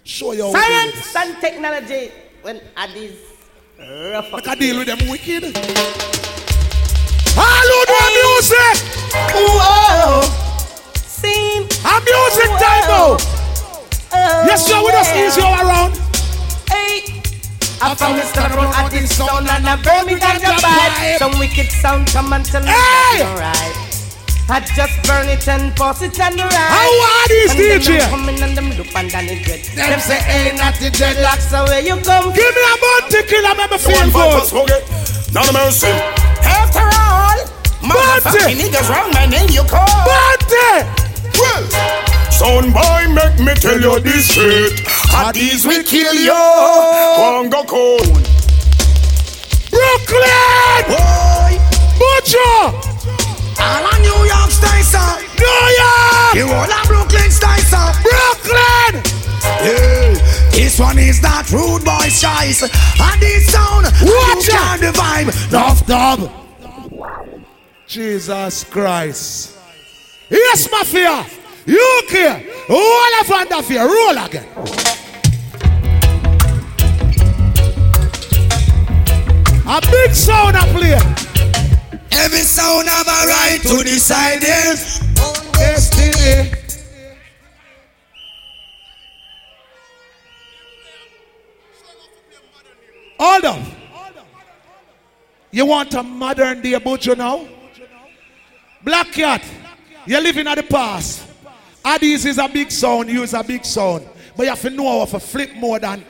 Show 0.05 0.33
your 0.33 0.53
we 0.53 0.61
Science 0.61 1.16
and 1.16 1.41
technology 1.41 2.12
when 2.43 2.61
Addies 2.77 3.16
rough 3.78 4.33
Make 4.33 4.47
a 4.47 4.57
deal 4.57 4.78
with 4.78 4.87
them 4.87 5.09
wicked. 5.09 5.45
All 7.37 7.69
who 7.70 7.81
do 7.91 8.01
music. 8.16 8.77
Whoa. 9.35 10.23
Sing. 10.95 11.62
A 11.85 11.95
music 12.01 12.51
time 12.61 12.87
now. 12.89 13.16
Oh, 14.12 14.45
yes, 14.47 14.66
sir, 14.66 14.78
we 14.81 14.91
just 14.93 15.15
ease 15.15 15.37
you 15.37 15.45
around. 15.45 15.93
Hey. 16.70 17.23
I 17.83 17.95
found 17.95 18.19
this 18.19 18.31
start 18.31 18.55
run 18.55 18.73
at 18.74 18.91
this 18.91 19.15
sound 19.16 19.49
and 19.49 19.66
I 19.66 19.77
burn 19.83 20.07
me 20.07 20.19
down 20.19 20.37
the 20.37 20.55
vibe. 20.62 21.19
Some 21.19 21.39
wicked 21.39 21.70
sound 21.70 22.07
come 22.09 22.33
and 22.33 22.45
tell 22.45 22.62
me 22.62 22.69
Hey! 22.69 23.19
that's 23.19 23.31
alright. 23.31 23.86
I 24.48 24.60
just 24.62 24.94
burn 25.02 25.27
it 25.28 25.43
and 25.48 25.74
pass 25.74 26.02
it 26.02 26.14
and 26.20 26.39
right. 26.39 26.52
How 26.55 26.86
are 26.86 27.27
these 27.28 27.51
and 27.51 27.59
them 27.59 27.81
DJ? 27.82 27.98
them 27.98 28.10
coming 28.10 28.39
and 28.43 28.56
them 28.56 28.70
look 28.78 28.94
and 28.94 29.10
then 29.10 29.27
it 29.27 29.43
dread. 29.43 29.59
Them 29.74 29.90
Them 29.90 30.01
say, 30.01 30.23
hey, 30.23 30.55
not 30.55 30.74
the 30.78 30.86
dreadlocks, 30.94 31.51
so 31.51 31.64
where 31.66 31.82
you 31.82 31.98
come 32.06 32.31
Give 32.31 32.55
me 32.55 32.62
a 32.62 32.74
bounty 32.78 33.27
killer, 33.27 33.55
make 33.59 33.70
me 33.74 33.78
feel 33.78 34.06
good. 34.06 34.82
None 35.35 35.48
of 35.51 35.55
mercy. 35.55 35.90
After 36.47 36.86
all, 36.86 37.43
Bounty. 37.82 37.90
motherfucking 37.90 38.55
niggas 38.62 38.86
wrong 38.89 39.10
my 39.18 39.27
name 39.27 39.51
you 39.51 39.66
call. 39.66 39.82
Bounty. 40.06 40.86
Well, 41.35 41.66
son 42.31 42.70
boy, 42.70 43.02
make 43.10 43.39
me 43.43 43.52
tell 43.59 43.81
you 43.82 43.98
this 43.98 44.31
straight. 44.31 44.78
At 45.12 45.35
these 45.35 45.66
we 45.66 45.82
kill 45.82 46.14
you. 46.14 46.31
Congo 47.18 47.64
cone. 47.66 48.14
Brooklyn. 49.74 50.86
Boy. 50.86 51.59
Butcher. 51.98 52.95
All 53.59 53.87
a 53.87 53.99
New 54.01 54.20
York 54.27 54.51
style, 54.51 54.83
sir. 54.85 55.11
New 55.39 55.62
York. 55.83 56.35
You 56.35 56.47
all 56.53 56.70
a 56.70 56.87
Brooklyn 56.87 57.31
style, 57.31 57.59
sir. 57.61 57.87
Brooklyn. 58.03 59.03
Yeah. 59.62 60.15
This 60.53 60.78
one 60.78 60.99
is 60.99 61.20
that 61.20 61.51
rude 61.53 61.85
boy 61.85 62.09
choice. 62.11 62.62
And 62.62 63.20
this 63.23 63.53
sound, 63.53 63.85
Watch 63.87 64.49
you 64.49 64.55
out. 64.55 64.78
can 64.78 64.81
the 64.81 64.93
vibe. 64.93 65.53
Nuff 65.53 65.87
dub. 65.87 66.31
Jesus 67.87 68.65
Christ. 68.65 69.57
Yes, 70.28 70.69
Mafia. 70.70 71.24
You 71.66 72.03
care. 72.09 72.43
All 72.69 73.20
of 73.20 73.31
under 73.31 73.62
fear. 73.62 73.87
Roll 73.87 74.19
again. 74.24 74.47
A 79.69 79.81
big 79.91 80.15
sound 80.15 80.57
up 80.57 80.69
play. 80.69 80.99
Every 82.19 82.39
sound 82.39 82.89
have 82.89 83.07
a 83.07 83.27
right 83.29 83.61
to 83.63 83.85
decide 83.85 84.39
it. 84.43 85.03
Destiny. 85.53 86.53
Hold 93.19 93.45
up. 93.45 93.61
You 95.51 95.67
want 95.67 95.95
a 95.95 96.03
modern 96.03 96.63
day 96.63 96.79
butcher 96.79 97.17
now? 97.17 97.47
Black 98.83 99.13
cat, 99.13 99.43
you're 100.07 100.21
living 100.21 100.47
at 100.47 100.57
the 100.57 100.63
past. 100.63 101.27
Addies 101.85 102.27
is 102.27 102.39
a 102.39 102.49
big 102.49 102.71
sound, 102.71 103.09
you 103.09 103.23
is 103.23 103.35
a 103.35 103.43
big 103.43 103.65
sound. 103.65 104.09
But 104.37 104.45
you 104.45 104.49
have 104.51 104.61
to 104.63 104.71
know 104.71 105.01
how 105.01 105.05
to 105.07 105.21
flip 105.21 105.55
more 105.55 105.79
than 105.79 106.05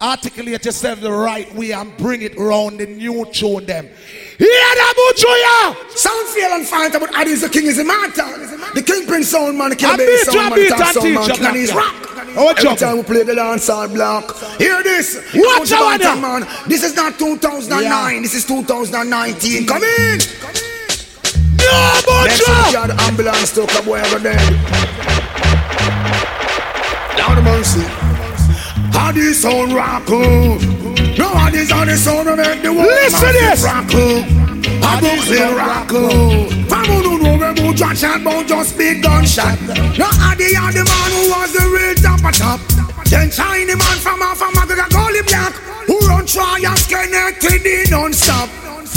articulate 0.00 0.64
yourself 0.64 1.00
the 1.00 1.10
right 1.10 1.52
way 1.54 1.72
and 1.72 1.96
bring 1.96 2.22
it 2.22 2.38
round 2.38 2.78
the 2.80 2.86
new 2.86 3.24
tune 3.32 3.66
them. 3.66 3.88
Hear 4.38 4.46
that 4.48 4.94
butcher? 4.94 5.98
Sound 5.98 6.28
feel 6.28 6.52
and 6.54 6.66
fight 6.66 6.94
about 6.94 7.10
Addies 7.10 7.40
the 7.42 7.48
king 7.48 7.66
is 7.66 7.78
immortal. 7.78 8.30
The 8.72 8.82
kingpin 8.82 9.24
sound 9.24 9.58
man, 9.58 9.70
the 9.70 9.76
I 9.76 9.78
killer 9.78 9.96
beat 9.98 10.06
bass 10.06 10.26
you, 10.26 10.32
sound 10.32 10.54
man, 10.54 10.68
top 10.68 10.94
sound 10.94 11.14
man, 11.14 11.28
King 11.30 11.44
Addies 11.44 11.74
rock. 11.74 12.08
Oh, 12.36 12.54
Every 12.56 12.76
time 12.76 12.96
we 12.98 13.02
play 13.02 13.22
the 13.24 13.34
dance 13.34 13.68
all 13.68 13.88
block. 13.88 14.36
Hear 14.58 14.80
this. 14.84 15.16
Watch 15.34 15.70
Come 15.70 16.00
out 16.00 16.06
on, 16.06 16.20
man. 16.20 16.48
This 16.68 16.84
is 16.84 16.94
not 16.94 17.18
2009. 17.18 18.22
This 18.22 18.34
is 18.34 18.44
2019. 18.46 19.66
Come 19.66 19.82
in. 19.82 20.18
No, 21.58 22.00
Next 22.22 22.38
week, 22.38 22.70
you 22.70 22.78
have 22.78 22.88
the 22.88 22.96
ambulance 23.10 23.52
took 23.52 23.74
a 23.74 23.82
boy 23.82 24.00
over 24.00 24.20
there. 24.20 24.38
Down 27.16 27.34
the 27.34 27.42
mercy. 27.42 27.82
Are 28.96 29.12
these 29.12 29.44
rock. 29.44 30.77
No, 31.16 31.32
are 31.32 31.50
these 31.50 31.72
on 31.72 31.86
the 31.86 31.96
sound 31.96 32.28
of 32.28 32.36
the 32.36 32.72
world 32.72 32.86
Listen 32.86 33.32
this. 33.32 33.62
rockle? 33.62 34.24
I 34.84 35.00
don't 35.00 35.22
say 35.22 35.54
rockle. 35.54 36.58
Who 36.88 37.02
don't 37.02 37.22
know 37.22 37.38
where 37.38 37.54
who 37.54 37.74
just 37.74 38.00
shot, 38.00 38.24
but 38.24 38.46
just 38.46 38.76
big 38.76 39.02
gunshot. 39.02 39.60
No, 39.62 40.08
they 40.34 40.54
are 40.56 40.72
the 40.72 40.84
man 40.84 41.10
who 41.12 41.30
was 41.30 41.52
the 41.52 41.64
real 41.68 41.94
top 41.94 42.24
of 42.24 42.34
top. 42.36 42.60
Then 43.06 43.30
China 43.30 43.76
man 43.76 43.98
from 43.98 44.22
off 44.22 44.40
of 44.42 44.56
Africa, 44.56 44.86
call 44.90 45.14
him 45.14 45.24
black. 45.26 45.52
Who 45.86 45.98
run 46.08 46.26
try 46.26 46.58
and 46.64 46.88
connected 46.88 47.64
in 47.64 47.90
non-stop. 47.90 48.48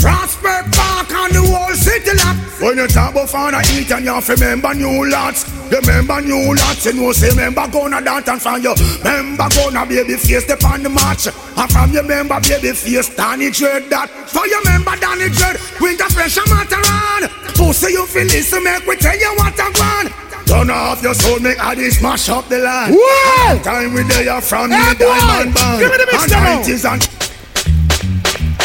Prospect 0.02 0.74
Park 0.74 1.14
and 1.14 1.30
the 1.30 1.42
whole 1.46 1.70
city 1.78 2.10
lock. 2.18 2.34
When 2.58 2.74
you 2.76 2.90
talk 2.90 3.14
about 3.14 3.30
find 3.30 3.54
a 3.54 3.62
eat 3.78 3.86
and 3.94 4.04
you 4.04 4.10
have 4.10 4.26
to 4.26 4.34
remember 4.34 4.74
new 4.74 5.06
lots. 5.06 5.46
Remember 5.70 6.20
new 6.20 6.58
lots, 6.58 6.84
you 6.86 6.98
know, 6.98 7.12
say 7.14 7.30
member 7.38 7.62
gonna 7.70 8.02
dance 8.02 8.26
and 8.26 8.42
from 8.42 8.58
you. 8.58 8.74
Member 9.06 9.46
gonna 9.54 9.86
baby 9.86 10.18
face 10.18 10.42
step 10.42 10.58
on 10.66 10.82
the 10.82 10.90
match. 10.90 11.30
And 11.30 11.70
from 11.70 11.94
your 11.94 12.02
member 12.02 12.40
baby 12.42 12.74
face, 12.74 13.14
Danny 13.14 13.54
Dread 13.54 13.86
that. 13.94 14.10
For 14.26 14.42
your 14.50 14.58
member 14.66 14.98
Danny 14.98 15.30
Dread, 15.30 15.54
winter 15.78 16.10
pressure 16.10 16.50
matter 16.50 16.82
on. 16.82 17.30
Pussy 17.54 17.94
you 17.94 18.02
feel 18.10 18.26
this, 18.26 18.50
make 18.58 18.82
we 18.82 18.98
tell 18.98 19.14
you 19.14 19.30
what 19.38 19.54
I 19.54 19.70
want. 19.70 20.10
Turn 20.50 20.70
off 20.70 21.00
your 21.00 21.14
soul, 21.14 21.38
make 21.38 21.62
all 21.62 21.76
this 21.76 22.02
mash 22.02 22.28
up 22.28 22.48
the 22.48 22.58
land. 22.58 22.98
Whoa! 22.98 23.62
Time 23.62 23.94
we 23.94 24.02
there 24.02 24.40
from 24.42 24.70
the 24.70 24.82
boy! 24.98 25.06
diamond 25.06 25.54
band. 25.54 25.78
Give 25.78 25.90
me 25.94 25.96
the 25.96 26.06
mix 26.10 26.22
and 26.26 26.32
now. 26.34 26.58
90s 26.58 26.90
and 26.90 27.22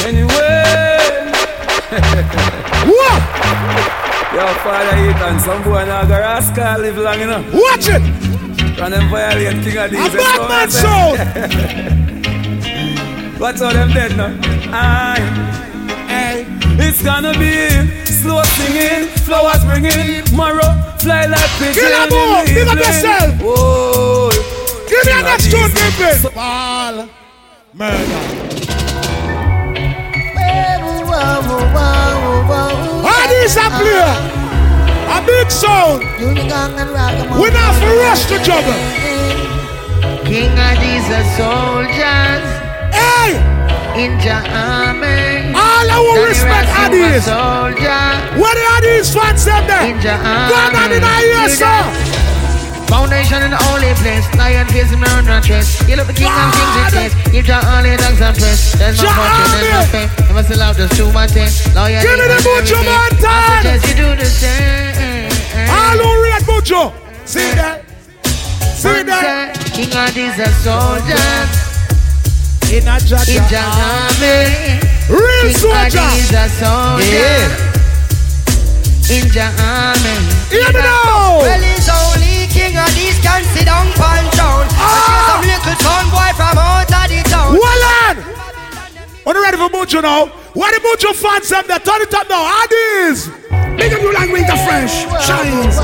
Anyway. 0.01 0.96
What? 1.87 3.21
Yo, 4.33 4.43
father 4.63 4.97
eat 5.07 5.15
and 5.15 5.39
some 5.41 5.63
boy 5.63 5.85
now 5.85 6.03
go 6.05 6.19
rascal 6.19 6.79
live 6.81 6.97
long 6.97 7.21
enough. 7.21 7.45
Watch 7.53 7.87
it. 7.87 8.01
And 8.79 8.93
them 8.93 9.09
violate 9.09 9.63
King 9.63 9.77
Addies. 9.77 10.13
A 10.13 10.47
man 10.47 10.69
sound. 10.69 11.17
What's 13.39 13.61
all 13.61 13.73
them 13.73 13.91
dead 13.93 14.17
now? 14.17 14.37
Aye. 14.71 15.21
Hey. 16.07 16.45
It's 16.79 17.01
gonna 17.01 17.33
be 17.39 17.69
slow 18.05 18.43
singing, 18.43 19.07
flowers 19.25 19.63
bringing, 19.65 20.23
marrow 20.35 20.87
fly 20.99 21.25
like 21.25 21.49
pigeon. 21.57 21.73
Kill 21.73 21.93
a 21.93 22.07
the 22.07 22.51
big 22.53 22.67
up 22.67 22.77
yourself. 22.77 23.41
Whoa. 23.41 24.29
Give 24.87 25.05
me 25.05 25.11
a 25.11 25.21
next 25.23 25.49
tune, 25.49 25.71
baby. 25.73 26.35
Ball. 26.35 27.09
Murder. 27.73 28.56
How 33.07 33.23
these 33.27 33.57
a 33.57 33.67
play? 33.73 34.05
A 35.09 35.17
big 35.25 35.49
sound. 35.49 36.03
We 36.21 37.49
not 37.49 37.73
for 37.79 37.93
rush 38.05 38.25
to 38.27 38.37
juggle. 38.43 38.77
King 40.25 40.51
Addies 40.51 41.07
soldiers. 41.37 42.45
Hey! 42.93 43.31
In 43.97 44.17
the 44.19 44.37
army. 44.53 45.53
All 45.55 45.89
our 45.89 46.27
respect 46.27 46.69
Addies. 46.69 47.23
Soldier. 47.25 48.05
Where 48.37 48.53
the 48.53 48.65
Addies 48.77 49.09
fans 49.13 49.45
them 49.45 49.65
there? 49.65 49.97
Go 50.03 50.55
on 50.55 50.91
in 50.91 51.01
the 51.01 51.15
ear, 51.33 51.49
sir. 51.49 52.26
Foundation 52.87 53.43
in 53.43 53.51
the 53.51 53.59
holy 53.67 53.91
place. 53.99 54.23
Lion 54.39 54.67
face 54.67 54.89
him 54.91 55.03
round 55.03 55.27
and 55.27 55.43
chest. 55.43 55.87
You 55.87 55.95
look 55.95 56.07
the 56.07 56.13
king 56.15 56.31
of 56.31 56.51
kings 56.55 56.75
with 56.79 56.93
taste. 56.95 57.15
Give 57.31 57.45
your 57.47 57.59
only 57.75 57.95
dogs 57.99 58.21
and 58.23 58.35
press. 58.35 58.73
There's 58.79 58.95
no 59.03 59.07
Jah 59.07 59.15
fortune, 59.19 59.51
there's 59.51 59.71
no 59.75 59.83
fame. 59.91 60.09
You 60.27 60.33
must 60.33 60.49
allow 60.55 60.71
just 60.71 60.95
my 61.13 61.27
thing. 61.27 61.51
Lawyer 61.75 61.99
Give 61.99 62.15
me 62.15 62.25
the 62.31 62.39
Buju 62.47 62.79
Banton. 62.87 63.27
I 63.27 63.59
suggest 63.59 63.83
you 63.91 63.95
do 63.99 64.07
the 64.15 64.25
same. 64.25 65.31
All 65.67 65.99
who 65.99 66.09
read 66.23 66.41
Buju. 66.47 66.81
See 67.27 67.51
that? 67.59 67.83
See 68.23 69.03
that? 69.03 69.57
King 69.75 69.91
Addies 69.91 70.39
are 70.39 70.55
soldiers. 70.63 71.51
In 72.71 72.87
a 72.87 72.99
Jah 73.03 73.23
In 73.27 73.43
Jah 73.51 73.67
the 73.67 73.83
army. 73.83 74.79
Real 75.11 75.43
King 75.43 75.55
soldier. 75.59 75.99
of 75.99 76.11
these 76.15 76.33
are 76.35 76.51
soldiers. 76.55 77.51
In 79.11 79.27
the 79.31 79.47
army. 79.59 80.17
Hear 80.51 80.71
me 80.71 80.79
now. 80.79 81.39
Well, 81.43 81.63
it's 81.63 81.87
only 81.87 82.26
King 82.57 82.73
Addies 82.73 83.21
can 83.21 83.45
sit 83.53 83.69
down 83.69 83.85
pan 83.93 84.25
down. 84.33 84.65
Ah. 84.81 85.37
Some 85.37 85.45
little 85.45 85.77
son 85.77 86.05
boy 86.09 86.31
from 86.33 86.57
out 86.57 86.89
of 86.89 87.05
the 87.05 87.21
town. 87.29 87.53
Hold 87.53 87.85
on. 88.01 88.17
Are 89.29 89.33
you 89.37 89.43
ready 89.45 89.57
for 89.61 89.69
Buju 89.69 90.01
now? 90.01 90.25
What 90.57 90.73
the 90.73 90.81
Buju 90.81 91.13
fans 91.13 91.49
them 91.53 91.65
there? 91.69 91.77
Turn 91.77 92.01
it 92.01 92.13
up 92.17 92.25
now. 92.25 92.49
Addies. 92.65 93.29
Big 93.77 93.93
up 93.93 94.01
you 94.01 94.11
like 94.11 94.31
winter 94.33 94.57
fresh. 94.65 95.05
Shines. 95.21 95.77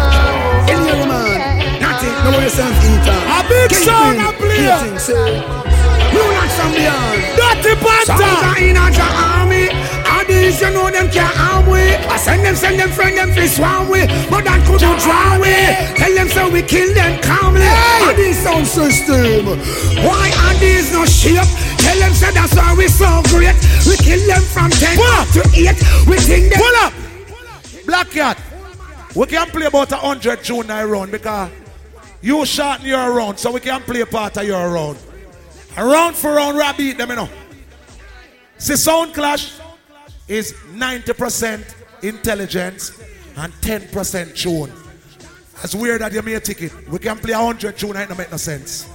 In 0.66 0.82
your 0.90 1.06
man. 1.06 1.78
Nothing. 1.78 2.14
No 2.26 2.32
more 2.34 2.42
yourself 2.42 2.74
eater. 2.90 3.22
A 3.22 3.46
big 3.46 3.70
song 3.78 4.18
I 4.18 4.34
play. 4.34 4.66
You 6.10 6.26
like 6.42 6.54
some 6.58 6.74
beyond. 6.74 7.22
Dirty 7.38 7.78
Panther. 7.86 8.18
Soldier 8.18 8.66
in 8.66 8.78
a 8.82 8.90
Jah 8.90 9.46
these 10.44 10.60
you 10.60 10.72
know 10.72 10.92
them 10.92 11.10
can't 11.10 11.36
harm 11.36 11.72
we. 11.72 11.80
I 11.80 12.18
send 12.18 12.44
them, 12.46 12.56
send 12.56 12.80
them, 12.80 12.92
friend 12.92 13.18
them 13.18 13.32
fi 13.32 13.48
swarm 13.48 13.88
we. 13.88 14.04
But 14.28 14.44
that 14.44 14.60
couldn't 14.68 15.00
draw 15.00 15.40
we. 15.40 15.56
Tell 15.96 16.14
them 16.14 16.28
so 16.28 16.52
we 16.52 16.62
kill 16.62 16.94
them 16.94 17.16
calmly. 17.24 17.64
And 17.64 18.18
this 18.18 18.44
sound 18.44 18.68
system. 18.68 19.56
Why 20.04 20.28
and 20.52 20.60
these 20.60 20.92
no 20.92 21.06
shape? 21.06 21.48
Tell 21.80 21.98
them 21.98 22.12
say 22.12 22.32
that's 22.36 22.56
why 22.56 22.76
we 22.76 22.88
so 22.92 23.24
great. 23.32 23.56
We 23.88 23.96
kill 24.04 24.20
them 24.28 24.44
from 24.44 24.70
10 24.70 25.00
up 25.16 25.28
to 25.32 25.42
8. 25.48 26.12
We 26.12 26.18
think 26.20 26.52
them. 26.52 26.60
Pull 26.60 26.78
up. 26.84 26.94
Black 27.86 28.10
Cat. 28.12 28.38
We 29.16 29.26
can 29.28 29.48
play 29.48 29.68
about 29.68 29.92
a 29.92 29.98
hundred 29.98 30.44
tune 30.44 30.70
I 30.70 30.84
run 30.84 31.12
because 31.12 31.52
you 32.22 32.46
shorten 32.46 32.86
your 32.86 33.14
round, 33.14 33.38
so 33.40 33.52
we 33.52 33.60
can 33.60 33.82
play 33.82 34.04
part 34.06 34.38
of 34.38 34.44
your 34.46 34.72
round. 34.72 34.98
A 35.78 35.86
round 35.86 36.16
for 36.16 36.34
round, 36.34 36.58
we 36.58 36.86
beat 36.86 36.98
them, 36.98 37.10
you 37.10 37.16
know. 37.16 37.30
See, 38.58 38.76
Sound 38.76 39.14
Clash 39.14 39.60
is 40.28 40.54
90% 40.74 41.76
intelligence 42.04 43.02
and 43.38 43.54
10% 43.54 44.36
tune. 44.36 44.72
As 45.64 45.76
weird 45.76 46.02
that 46.02 46.12
you 46.14 46.22
may 46.22 46.40
take 46.40 46.62
it, 46.62 46.90
we 46.90 47.00
can 47.00 47.18
play 47.18 47.34
a 47.34 47.38
hundred 47.38 47.78
tune, 47.78 47.96
it 47.96 48.08
don't 48.10 48.18
make 48.18 48.32
no 48.32 48.38
sense. 48.38 48.90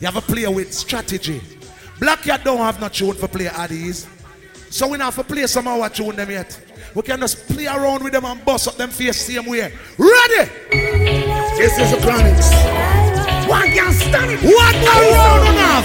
You 0.00 0.06
have 0.06 0.14
to 0.14 0.20
play 0.20 0.46
with 0.48 0.72
strategy. 0.72 1.40
Black 1.98 2.22
Cat 2.22 2.44
don't 2.44 2.58
have 2.58 2.80
no 2.80 2.88
tune 2.88 3.14
for 3.14 3.28
play 3.28 3.46
Addies. 3.46 4.06
So 4.70 4.88
we 4.88 4.98
not 4.98 5.14
have 5.14 5.26
to 5.26 5.34
play 5.34 5.46
some 5.46 5.66
of 5.66 5.80
our 5.80 5.88
tune 5.88 6.16
them 6.16 6.30
yet. 6.30 6.58
We 6.94 7.02
can 7.02 7.20
just 7.20 7.46
play 7.48 7.66
around 7.66 8.02
with 8.02 8.12
them 8.12 8.24
and 8.24 8.44
bust 8.44 8.68
up 8.68 8.76
them 8.76 8.90
face 8.90 9.20
same 9.20 9.46
way. 9.46 9.72
Ready? 9.98 10.50
This 11.58 11.78
is 11.78 11.90
the 11.90 11.98
Chronixx. 11.98 13.09
One 13.50 13.66
can 13.74 13.92
stand 13.92 14.30
it. 14.30 14.38
One 14.46 14.76
more 14.78 15.10
round 15.10 15.42
enough. 15.50 15.84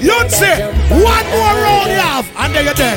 You'd 0.00 0.30
say, 0.32 0.64
one 0.88 1.26
more 1.28 1.54
round 1.60 1.90
you 1.92 2.00
have, 2.00 2.26
and 2.36 2.54
then 2.54 2.64
you're 2.64 2.74
dead. 2.74 2.96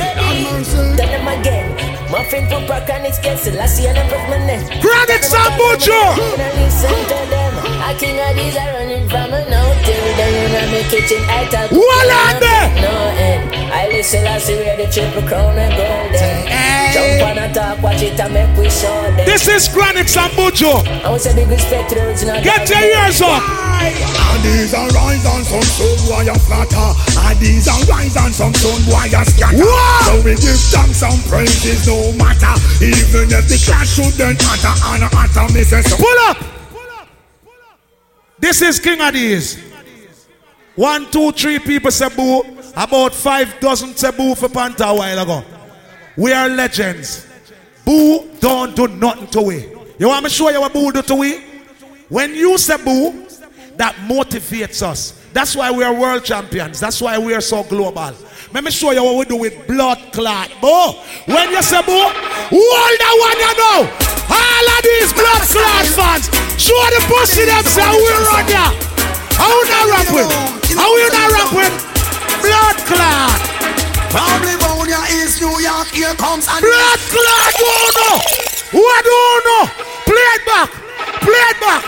Done 0.95 1.11
them 1.11 1.27
again. 1.27 1.67
Muffin 2.09 2.47
for 2.47 2.61
Procanics, 2.65 3.21
get 3.21 3.37
Selassie 3.37 3.87
and 3.87 3.97
improvement. 3.97 4.71
Chronixx 4.81 5.33
and 5.35 5.53
Buju. 5.59 7.48
Listen 7.79 7.99
to 7.99 7.99
them. 7.99 7.99
King 7.99 8.17
Addies 8.17 8.55
are 8.55 8.73
running 8.73 9.07
from 9.09 9.33
a 9.33 9.41
no 9.49 9.63
till 9.83 10.17
down 10.17 10.33
in 10.33 10.71
my 10.71 10.83
kitchen. 10.89 11.21
I 11.27 11.45
talk. 11.49 11.71
Wall 11.71 12.11
on 12.11 12.39
there. 12.39 12.67
No 12.81 12.95
end. 13.17 13.55
I 13.71 13.87
listen, 13.87 14.25
I 14.25 14.37
see 14.39 14.55
where 14.55 14.77
the 14.77 14.91
triple 14.91 15.21
crown 15.27 15.57
and 15.57 15.73
golden. 15.77 16.49
Jump 16.89 17.21
on 17.29 17.37
a 17.37 17.53
talk, 17.53 17.81
watch 17.83 18.01
it 18.01 18.19
and 18.19 18.33
make 18.33 18.49
we 18.57 18.69
show 18.69 18.89
them. 19.13 19.25
This 19.25 19.47
is 19.47 19.69
Chronixx 19.69 20.17
and 20.17 20.33
Buju. 20.33 20.81
I 21.05 21.09
want 21.09 21.21
to 21.23 21.33
big 21.35 21.47
respect 21.47 21.89
to 21.89 21.95
the 21.95 22.07
original. 22.07 22.41
Get 22.41 22.69
your 22.69 22.81
ears 22.81 23.21
up. 23.21 23.43
And 23.79 24.41
these 24.43 24.73
are 24.73 24.89
rise 24.89 25.23
and 25.23 25.45
some 25.45 25.61
stone 25.61 26.01
boy 26.09 26.25
a 26.25 26.35
flatter. 26.39 26.89
And 27.29 27.37
these 27.39 27.67
are 27.69 27.79
rise 27.85 28.17
and 28.17 28.33
some 28.33 28.53
stone 28.53 28.81
boy 28.89 29.05
a 29.05 29.21
scatter. 29.21 29.69
So 30.09 30.17
we 30.25 30.33
give 30.35 30.59
thanks 30.73 31.03
and 31.05 31.21
praises 31.29 31.85
no 31.85 32.11
matter. 32.17 32.53
Even 32.81 33.29
if 33.29 33.45
the 33.47 33.57
clash 33.61 33.95
should 33.95 34.13
then 34.17 34.35
utter 34.35 34.73
and 34.97 35.05
utter 35.05 35.53
me 35.53 35.63
say 35.63 35.81
so. 35.85 35.95
Pull 35.95 36.19
up. 36.25 36.58
This 38.39 38.61
is 38.61 38.79
King 38.79 38.99
Addies. 38.99 39.59
One, 40.75 41.11
two, 41.11 41.31
three 41.33 41.59
people 41.59 41.91
say 41.91 42.09
boo. 42.09 42.43
About 42.75 43.13
five 43.13 43.59
dozen 43.59 43.95
say 43.95 44.11
boo 44.11 44.35
for 44.35 44.47
Panther 44.47 44.85
a 44.85 44.95
while 44.95 45.19
ago. 45.19 45.43
We 46.15 46.31
are 46.31 46.47
legends. 46.47 47.27
Boo 47.83 48.29
don't 48.39 48.75
do 48.75 48.87
nothing 48.87 49.27
to 49.27 49.41
we. 49.41 49.67
You 49.97 50.07
want 50.07 50.23
me 50.23 50.29
to 50.29 50.35
show 50.35 50.49
you 50.49 50.61
what 50.61 50.71
boo 50.71 50.91
do 50.91 51.01
to 51.01 51.15
we? 51.15 51.43
When 52.07 52.33
you 52.33 52.57
say 52.57 52.77
boo, 52.77 53.25
that 53.75 53.95
motivates 54.07 54.81
us. 54.81 55.19
That's 55.33 55.55
why 55.55 55.71
we 55.71 55.83
are 55.83 55.93
world 55.93 56.23
champions. 56.23 56.79
That's 56.79 57.01
why 57.01 57.17
we 57.17 57.33
are 57.33 57.41
so 57.41 57.63
global. 57.63 58.13
Let 58.53 58.63
me 58.63 58.71
show 58.71 58.91
you 58.91 59.03
what 59.03 59.17
we 59.17 59.25
do 59.25 59.35
with 59.35 59.67
blood 59.67 59.99
clot. 60.13 60.49
Boo. 60.61 60.93
When 61.33 61.51
you 61.51 61.61
say 61.61 61.81
boo, 61.81 61.91
hold 61.91 62.99
that 62.99 63.15
one 63.19 63.39
you 63.39 64.07
know. 64.07 64.18
All 64.29 64.65
of 64.69 64.81
these 64.85 65.11
blood 65.13 65.43
clot 65.49 65.85
fans, 65.97 66.25
show 66.61 66.77
the 66.93 67.01
pussy 67.09 67.45
them 67.45 67.65
say 67.65 67.89
we 67.89 68.13
run 68.29 68.47
ya. 68.47 68.71
How 69.35 69.49
you 69.49 69.65
not 69.67 69.85
rap 69.89 70.07
with? 70.13 70.29
How 70.77 70.91
you 70.95 71.09
not 71.09 71.29
rap 71.33 71.51
with? 71.53 71.73
Blood 72.41 72.77
clot. 72.87 73.39
Probably 74.09 74.55
Bonia 74.57 75.01
is 75.21 75.41
New 75.41 75.59
York. 75.59 75.87
Here 75.93 76.13
comes 76.15 76.47
and 76.49 76.61
Blood 76.61 76.99
clot, 77.13 77.53
who 77.57 77.69
know? 77.97 78.15
What 78.71 79.01
do 79.05 79.11
you 79.11 79.39
know? 79.45 79.63
Play 80.05 80.29
it 80.37 80.43
back. 80.45 80.69
Play 81.21 81.43
it 81.49 81.59
back. 81.61 81.83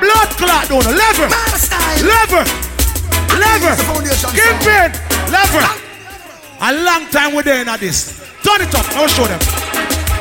Blood 0.00 0.28
clot, 0.36 0.68
don't 0.68 0.84
know. 0.84 0.92
Level. 0.92 1.28
Lever. 2.04 2.44
Lever. 3.36 3.74
Kingpin. 4.32 4.92
Lever. 5.32 5.64
A 6.60 6.72
long 6.84 7.06
time 7.10 7.34
we're 7.34 7.42
there 7.42 7.60
in 7.60 7.80
this. 7.80 8.20
Turn 8.42 8.60
it 8.60 8.74
up. 8.74 8.86
I'll 8.96 9.08
show 9.08 9.26
them. 9.26 9.40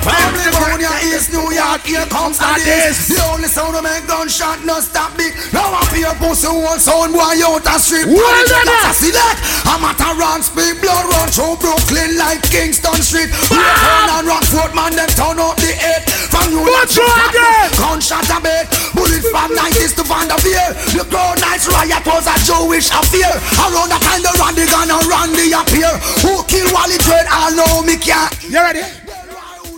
California 0.06 0.94
is 1.10 1.34
New 1.34 1.50
York, 1.50 1.82
here 1.82 2.06
comes 2.14 2.38
the 2.38 2.46
days. 2.62 3.10
The 3.10 3.18
only 3.34 3.50
sound 3.50 3.74
to 3.74 3.82
make 3.82 4.06
gunshot 4.06 4.62
no 4.62 4.78
stop 4.78 5.18
big. 5.18 5.34
Now 5.50 5.74
I 5.74 5.82
feel 5.90 6.14
pussy 6.22 6.46
one 6.46 6.78
sound 6.78 7.14
boy 7.18 7.42
out 7.42 7.66
the 7.66 7.76
street. 7.82 8.06
Well 8.06 8.46
done, 8.46 8.70
ah. 8.70 8.90
a 8.90 8.94
select. 8.94 9.40
I'm 9.66 9.82
at 9.82 9.98
a 9.98 10.10
run 10.14 10.46
speed, 10.46 10.78
blood 10.78 11.10
run 11.10 11.30
through 11.34 11.58
Brooklyn 11.58 12.22
like 12.22 12.46
Kingston 12.54 13.02
Street. 13.02 13.34
Brooklyn 13.50 14.10
and 14.14 14.28
Rockford, 14.30 14.78
man, 14.78 14.94
them 14.94 15.10
turn 15.18 15.42
up 15.42 15.58
the 15.58 15.74
eight. 15.74 16.06
From 16.30 16.54
New 16.54 16.62
York 16.62 16.90
to 16.94 17.06
again. 17.32 17.70
Gunshot 17.82 18.30
a 18.30 18.38
bit. 18.44 18.70
Bullet 18.94 19.26
from 19.34 19.58
90s 19.58 19.98
to 19.98 20.04
Vanderveer. 20.06 20.70
The 20.94 21.04
crowd 21.10 21.42
nights 21.42 21.66
riot 21.66 22.06
was 22.06 22.30
a 22.30 22.36
Jewish 22.46 22.94
affair. 22.94 23.34
Around 23.58 23.90
the 23.90 24.00
time 24.04 24.22
the 24.22 24.34
Randy 24.38 24.66
gun 24.70 24.92
and 24.92 25.06
Randy 25.10 25.50
appear. 25.56 25.90
Who 26.22 26.46
kill 26.46 26.70
Wally 26.76 27.00
Trade? 27.02 27.26
I 27.26 27.56
know 27.58 27.82
me 27.82 27.98
can't. 27.98 28.30
You 28.44 28.62
ready? 28.62 29.05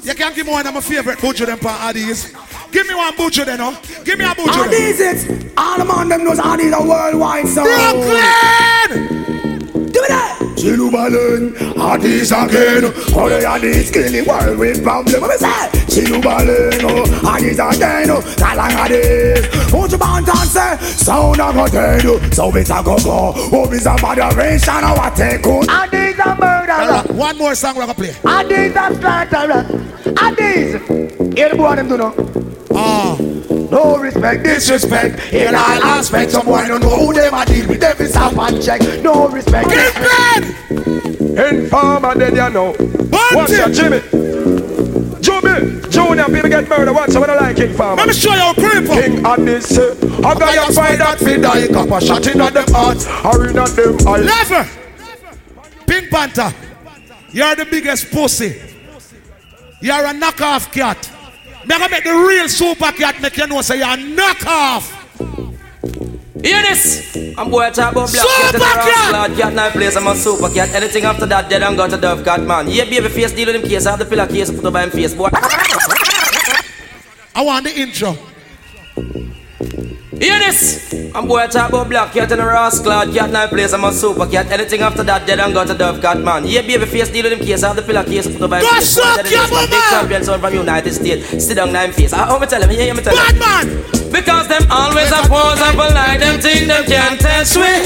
You 0.07 0.15
can't 0.15 0.33
give 0.33 0.45
me 0.45 0.53
one 0.53 0.65
of 0.65 0.73
my 0.73 0.79
favorite 0.79 1.19
butcher 1.19 1.45
them 1.45 1.57
for 1.57 1.67
Addies. 1.67 2.31
Give 2.71 2.87
me 2.87 2.95
one 2.95 3.13
butcher 3.17 3.43
then, 3.43 3.57
no? 3.57 3.77
Give 4.05 4.17
me 4.17 4.23
a. 4.23 4.29
And 4.29 4.71
these 4.71 5.01
it. 5.01 5.51
All 5.57 5.77
the 5.77 5.83
man 5.83 6.07
them 6.07 6.23
knows 6.23 6.39
Addies 6.39 6.71
a 6.71 6.87
worldwide 6.87 7.45
sound. 7.45 7.67
Brooklyn! 7.67 9.16
Give 9.97 10.03
me 10.03 10.09
that. 10.13 10.37
Chilubalen, 10.57 11.53
Addies 11.73 12.29
again. 12.29 12.85
All 13.17 13.29
the 13.29 13.41
Addies 13.41 13.91
kill 13.91 14.11
the 14.11 14.21
world 14.29 14.59
with 14.59 14.83
problem. 14.83 15.21
What 15.21 15.29
me 15.31 15.37
say? 15.37 15.69
Chilubalen, 15.89 16.83
oh, 16.85 17.05
Addies 17.25 17.57
again. 17.57 18.09
oh, 18.11 18.21
Talang 18.37 18.77
Addies. 18.77 19.73
Won't 19.73 19.91
you 19.91 19.97
bound 19.97 20.29
and 20.29 20.49
say? 20.49 20.77
Sound 20.77 21.39
a 21.39 21.51
go 21.51 21.67
dead. 21.67 22.05
oh, 22.05 22.19
So 22.31 22.55
it's 22.55 22.69
a 22.69 22.83
go 22.83 22.97
go. 22.97 23.33
Oh, 23.35 23.69
it's 23.71 23.85
a 23.87 23.99
moderation. 24.01 24.83
Oh, 24.85 24.93
what 24.97 25.15
take 25.15 25.41
good. 25.41 25.67
Addies 25.67 26.19
a 26.19 26.35
murderer. 26.37 27.17
One 27.17 27.37
more 27.39 27.55
song 27.55 27.75
we're 27.75 27.81
gonna 27.87 27.95
play. 27.95 28.09
Addies 28.21 28.75
a 28.75 28.95
slaughterer. 28.99 29.63
Addies. 30.13 31.35
Hear 31.35 31.49
the 31.49 31.55
boy 31.55 31.75
them 31.75 31.87
do 31.87 31.97
no. 31.97 32.13
Ah. 32.75 33.17
No 33.69 33.97
respect, 33.97 34.43
disrespect 34.43 35.33
in 35.33 35.53
all 35.53 35.83
aspects. 35.83 36.33
Some 36.33 36.45
boy 36.45 36.67
don't 36.67 36.81
know 36.81 37.05
who 37.05 37.13
them 37.13 37.33
a 37.33 37.45
deal 37.45 37.67
with. 37.67 37.81
Them 37.81 37.97
is 37.99 38.15
a 38.15 38.29
one 38.29 38.61
check. 38.61 38.81
No 39.03 39.27
respect. 39.27 39.67
Informer, 41.37 42.15
then 42.15 42.35
you 42.35 42.49
know. 42.49 42.75
Watch 43.33 43.49
your 43.49 43.69
Jimmy. 43.69 43.99
Jimmy, 45.21 45.81
Junior, 45.89 46.25
people 46.25 46.49
get 46.49 46.69
murdered. 46.69 46.93
Watch 46.93 47.15
out 47.15 47.21
when 47.21 47.29
I 47.29 47.35
like 47.35 47.57
King 47.57 47.73
Farmer. 47.73 47.97
Let 47.97 48.07
me 48.07 48.13
show 48.13 48.33
you 48.33 48.51
a 48.51 48.53
creeper. 48.53 49.01
King 49.01 49.23
Addies, 49.23 49.77
uh, 49.77 50.27
I 50.27 50.39
got 50.39 50.53
you 50.53 50.73
find 50.73 51.01
that 51.01 51.19
fi 51.19 51.37
die. 51.37 51.67
Cop 51.67 51.89
a 51.89 52.05
shot 52.05 52.27
in 52.27 52.41
at 52.41 52.53
them 52.53 52.65
hearts, 52.69 53.05
or 53.25 53.49
in 53.49 53.57
at 53.57 53.69
them 53.69 53.95
eyes. 54.07 54.25
Lever. 54.25 54.69
Pink 55.85 56.09
Panther. 56.09 56.53
You're 57.31 57.55
the 57.55 57.65
biggest 57.65 58.11
pussy. 58.11 58.61
You're 59.81 60.05
a 60.05 60.13
knockoff 60.13 60.71
cat. 60.71 61.11
Me 61.67 61.77
gonna 61.77 61.89
make 61.89 62.03
the 62.05 62.13
real 62.13 62.47
super 62.47 62.91
cat 62.93 63.21
make 63.21 63.35
you 63.35 63.45
know 63.45 63.61
say 63.61 63.79
you're 63.79 63.87
a 63.87 63.97
knockoff. 63.97 64.93
Hear 66.41 66.61
this! 66.61 67.13
I'm 67.37 67.51
boy 67.51 67.69
talk 67.71 67.91
about 67.91 68.09
black 68.09 68.25
cat 68.25 68.53
Super 68.53 68.57
the 68.57 68.63
cat! 68.63 69.11
rock 69.11 69.37
cat 69.37 69.53
now 69.53 69.69
place 69.71 69.97
I'm 69.97 70.07
a 70.07 70.15
super 70.15 70.47
cat. 70.47 70.73
Anything 70.73 71.03
after 71.03 71.25
that 71.25 71.49
dead 71.49 71.63
and 71.63 71.75
got 71.75 71.91
a 71.91 71.97
dove 71.97 72.23
cat 72.23 72.41
man. 72.41 72.69
Yeah, 72.69 72.85
baby 72.85 73.09
face 73.09 73.33
deal 73.33 73.47
with 73.47 73.55
him 73.55 73.69
case. 73.69 73.85
I 73.85 73.89
have 73.91 73.99
the 73.99 74.05
pillar 74.05 74.27
case 74.27 74.49
put 74.49 74.63
over 74.63 74.79
him 74.79 74.91
face, 74.91 75.13
boy. 75.13 75.29
I 77.35 77.43
want 77.43 77.65
the 77.65 77.77
intro. 77.77 78.15
Hear 80.19 80.39
this! 80.39 80.89
I'm 81.13 81.27
boy 81.27 81.45
talk 81.47 81.69
about 81.69 81.89
black 81.89 82.11
cat 82.13 82.31
and 82.31 82.41
a 82.41 82.45
rascal 82.45 82.89
cat 83.13 83.29
now 83.29 83.47
place 83.47 83.73
I'm 83.73 83.83
a 83.83 83.91
super 83.93 84.25
cat. 84.25 84.49
Anything 84.51 84.81
after 84.81 85.03
that 85.03 85.27
dead 85.27 85.39
and 85.39 85.53
got 85.53 85.69
a 85.69 85.77
dove 85.77 86.01
cat 86.01 86.17
man. 86.17 86.45
Yeah, 86.45 86.61
baby 86.61 86.85
face 86.85 87.09
deal 87.09 87.29
with 87.29 87.33
him 87.33 87.45
case. 87.45 87.61
I 87.61 87.67
have 87.67 87.75
the 87.75 87.83
pillar 87.83 88.03
case 88.03 88.25
put 88.25 88.41
over 88.41 88.57
him 88.57 88.63
Go 88.65 88.69
face. 88.69 88.97
boy. 88.97 89.01
suck 89.01 89.15
Tell 89.15 89.25
him 89.25 89.31
your 89.31 89.41
this 89.45 89.51
man, 89.53 89.69
Big 89.69 89.85
champion 89.93 90.23
son 90.23 90.39
from 90.41 90.53
United 90.53 90.93
States. 90.93 91.45
Sit 91.45 91.55
down 91.55 91.71
nine 91.71 91.91
face. 91.91 92.13
I 92.13 92.25
how 92.25 92.39
me 92.39 92.47
tell 92.47 92.61
him? 92.61 92.71
Yeah, 92.71 92.93
me 92.93 93.01
tell 93.05 93.13
him. 93.13 93.37
Bad 93.37 93.37
man! 93.37 93.65
Because 94.09 94.47
them 94.47 94.65
always 94.71 95.11
oppose 95.13 95.61
up 95.61 95.77
like 95.77 96.19
them 96.19 96.41
think 96.41 96.65
them 96.65 96.83
can't 96.85 97.19
test 97.21 97.55
me. 97.57 97.63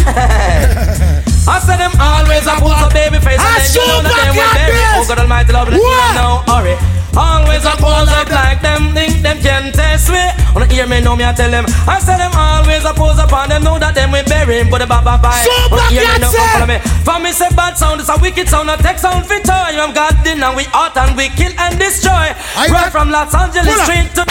I 1.52 1.60
said 1.60 1.84
them 1.84 1.92
always 2.00 2.48
oppose 2.48 2.80
a 2.80 2.88
baby 2.96 3.20
face 3.20 3.44
and 3.44 3.60
then 3.60 3.68
you 3.76 3.82
ah, 3.84 3.92
know 3.92 4.08
that 4.08 4.16
them 4.24 4.36
will 4.40 4.54
bury. 4.56 4.80
Oh 4.96 5.04
God 5.04 5.20
Almighty 5.20 5.52
love 5.52 5.68
the 5.68 5.76
king 5.76 6.16
now 6.16 6.44
hurry. 6.48 7.01
Always 7.16 7.66
oppose 7.66 8.08
up 8.08 8.30
like 8.30 8.62
them 8.62 8.94
think 8.94 9.22
them 9.22 9.38
can 9.42 9.74
test 9.74 10.10
me. 10.10 10.24
Wanna 10.56 10.68
hear 10.72 10.88
me 10.88 11.02
know 11.02 11.16
me 11.16 11.26
I 11.26 11.34
tell 11.34 11.52
them. 11.52 11.66
I 11.88 12.00
said 12.00 12.18
them 12.18 12.32
always 12.34 12.86
oppose 12.86 13.20
up 13.20 13.34
and 13.34 13.52
them 13.52 13.64
know 13.64 13.78
that 13.80 13.96
them 13.96 14.12
will 14.12 14.24
bury 14.26 14.60
him. 14.60 14.70
But 14.70 14.80
the 14.80 14.88
baba 14.88 15.20
bye. 15.22 15.44
Wanna 15.70 15.90
hear 15.92 16.08
me 16.08 16.20
know 16.20 16.32
come 16.32 16.50
follow 16.56 16.68
me. 16.68 16.80
For 17.04 17.20
me 17.20 17.32
say 17.32 17.50
bad 17.56 17.78
sound 17.78 18.00
it's 18.00 18.10
a 18.10 18.18
wicked 18.22 18.48
sound. 18.48 18.70
A 18.70 18.78
tech 18.78 19.00
sound 19.00 19.26
fit 19.26 19.44
toy. 19.44 19.76
I'm 19.76 19.94
God 19.94 20.16
in 20.26 20.42
and 20.42 20.56
we 20.56 20.66
out 20.74 20.96
and 20.96 21.18
we 21.18 21.28
kill 21.30 21.52
and 21.60 21.78
destroy. 21.78 22.32
Right 22.56 22.92
from 22.92 23.12
Los 23.12 23.36
Angeles 23.36 23.76
to. 24.16 24.26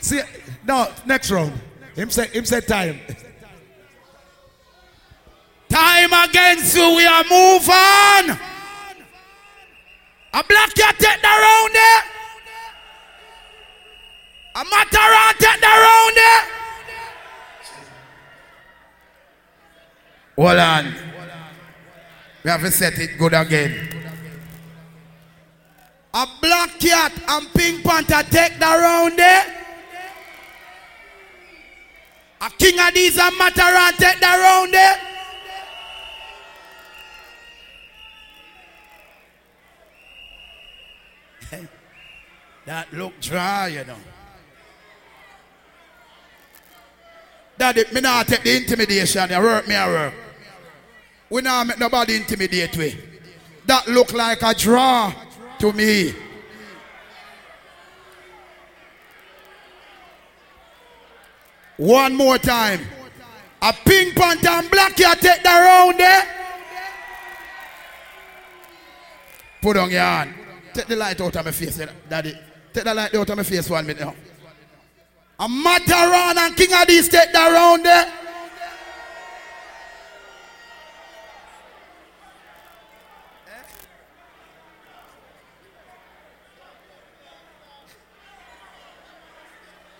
See, 0.00 0.20
no, 0.66 0.88
next 1.04 1.30
round. 1.30 1.52
Him 1.94 2.10
say, 2.10 2.28
him 2.28 2.44
say 2.44 2.60
time. 2.60 3.00
Time 5.68 6.12
against 6.28 6.74
you, 6.76 6.96
we 6.96 7.04
are 7.04 7.24
move 7.24 7.68
on. 7.68 8.38
A 10.34 10.44
black 10.44 10.74
cat 10.74 10.96
take 10.98 11.20
the 11.22 11.28
round 11.28 11.74
there. 11.74 12.02
A 14.56 14.64
Matterhorn 14.64 15.34
take 15.38 15.60
the 15.60 15.66
round 15.66 16.16
there. 16.16 16.42
Hold 20.36 20.58
on. 20.58 20.94
We 22.44 22.50
have 22.50 22.60
to 22.60 22.70
set 22.70 22.98
it 22.98 23.18
good 23.18 23.34
again. 23.34 23.88
A 26.14 26.26
black 26.40 26.78
cat 26.78 27.12
and 27.28 27.52
pink 27.54 27.84
panther 27.84 28.22
take 28.30 28.58
the 28.58 28.66
round 28.66 29.18
there. 29.18 29.44
A 32.40 32.50
King 32.50 32.78
Addies 32.78 33.18
and 33.18 33.36
Matterhorn 33.36 33.94
take 33.94 34.20
the 34.20 34.26
round 34.26 34.72
there. 34.72 35.07
That 42.68 42.92
look 42.92 43.18
dry, 43.18 43.68
you 43.68 43.84
know. 43.86 43.96
Daddy, 47.56 47.84
me 47.94 48.02
not 48.02 48.26
take 48.28 48.42
the 48.42 48.54
intimidation. 48.58 49.30
You 49.30 49.40
work 49.40 49.66
me 49.66 49.74
a 49.74 49.86
work. 49.86 50.14
We 51.30 51.40
not 51.40 51.66
make 51.66 51.78
nobody 51.78 52.16
intimidate 52.16 52.76
we. 52.76 52.94
That 53.64 53.88
look 53.88 54.12
like 54.12 54.42
a 54.42 54.52
draw 54.52 55.14
to 55.60 55.72
me. 55.72 56.12
One 61.78 62.16
more 62.16 62.36
time. 62.36 62.80
A 63.62 63.72
pink 63.72 64.14
panther 64.14 64.46
and 64.46 64.70
black 64.70 64.94
cat 64.94 65.18
take 65.22 65.42
the 65.42 65.48
round 65.48 65.98
there. 65.98 66.22
Put 69.62 69.78
on 69.78 69.90
your 69.90 70.00
hand. 70.02 70.34
Take 70.74 70.86
the 70.86 70.96
light 70.96 71.18
out 71.18 71.34
of 71.34 71.44
my 71.46 71.50
face, 71.50 71.80
eh, 71.80 71.86
daddy. 72.06 72.38
Take 72.72 72.84
that 72.84 72.96
light 72.96 73.14
out 73.14 73.30
of 73.30 73.36
my 73.36 73.42
face 73.42 73.68
one 73.68 73.86
minute 73.86 74.02
now. 74.02 74.14
A 75.40 75.48
Matterhorn 75.48 76.38
and 76.38 76.56
King 76.56 76.70
Addies 76.70 77.10
take 77.10 77.32
the 77.32 77.38
round 77.38 77.84
there. 77.84 78.12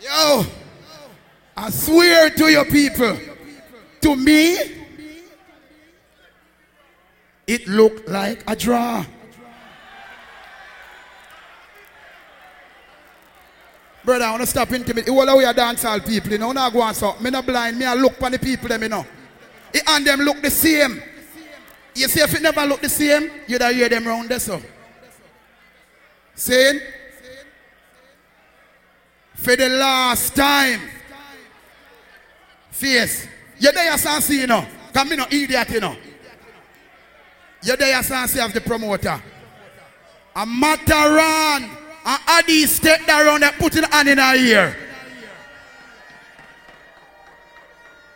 Yo, 0.01 0.45
I 1.57 1.71
swear 1.71 2.31
to 2.31 2.49
your 2.49 2.65
people, 2.65 3.19
to 4.01 4.17
me, 4.17 4.57
it 7.47 7.67
looked 7.67 8.09
like 8.09 8.43
a 8.47 8.55
draw. 8.55 9.05
Brother, 14.09 14.25
I 14.25 14.31
want 14.31 14.41
to 14.41 14.47
stop 14.47 14.73
intimidate. 14.73 15.11
All 15.11 15.27
the 15.27 15.37
way 15.37 15.45
a 15.45 15.53
dance 15.53 15.85
all 15.85 16.01
people, 16.01 16.31
you 16.31 16.39
know, 16.39 16.51
not 16.53 16.73
go 16.73 16.81
on 16.81 16.95
so. 16.95 17.15
Me 17.21 17.29
not 17.29 17.45
blind, 17.45 17.79
me 17.79 17.85
I 17.85 17.93
look 17.93 18.15
for 18.15 18.31
the 18.31 18.39
people 18.39 18.67
them, 18.67 18.83
you 18.83 18.89
know. 18.89 19.05
It 19.71 19.83
and 19.87 20.07
them 20.07 20.21
look 20.21 20.41
the 20.41 20.49
same. 20.49 21.03
You 21.95 22.09
see 22.09 22.21
if 22.21 22.35
it 22.35 22.41
never 22.41 22.65
look 22.65 22.81
the 22.81 22.89
same, 22.89 23.31
you'd 23.47 23.61
have 23.61 23.75
hear 23.75 23.87
them 23.87 24.07
round 24.07 24.31
there 24.31 24.39
so. 24.39 24.63
Saying, 26.35 26.81
for 29.35 29.55
the 29.57 29.69
last 29.69 30.35
time, 30.35 30.81
face, 32.71 33.29
you 33.59 33.71
there 33.73 33.93
you 33.93 33.99
see, 33.99 34.41
you 34.41 34.47
know. 34.47 34.65
Come 34.95 35.11
me 35.11 35.17
no 35.17 35.27
idiot, 35.31 35.69
you 35.69 35.81
know. 35.81 35.95
You 37.63 37.77
there 37.77 37.95
you 37.95 38.03
see 38.03 38.41
of 38.41 38.55
the 38.55 38.63
promoter. 38.63 39.23
A 40.35 40.47
Matterhorn. 40.47 41.78
And 42.09 42.23
Adi 42.27 42.65
step 42.65 43.07
around 43.07 43.45
and 43.45 43.55
put 43.57 43.77
it 43.77 43.85
hand 43.93 44.09
in 44.09 44.17
her 44.17 44.35
ear. 44.35 44.77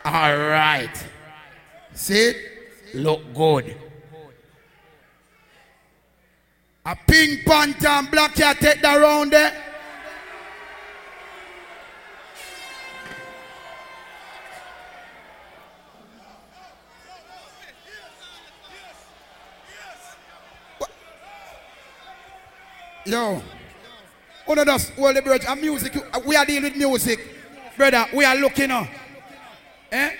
All 0.03 0.35
right. 0.35 0.89
See? 1.93 2.33
Look 2.95 3.21
good. 3.35 3.75
A 6.87 6.97
pink 7.07 7.45
panther 7.45 7.87
and 7.87 8.09
black 8.09 8.33
cat 8.33 8.57
take 8.59 8.81
that 8.81 8.95
round 8.95 9.31
there. 9.31 9.53
Yo, 23.05 23.43
one 24.45 24.59
of 24.59 24.67
us, 24.67 24.89
hold 24.89 25.15
the 25.15 25.21
bridge, 25.21 25.43
and 25.47 25.61
music, 25.61 25.95
we 26.25 26.35
are 26.35 26.45
dealing 26.45 26.63
with 26.63 26.75
music. 26.75 27.19
Brother, 27.77 28.05
we 28.13 28.25
are 28.25 28.35
looking 28.35 28.69
on. 28.71 28.87
Eh? 29.91 30.11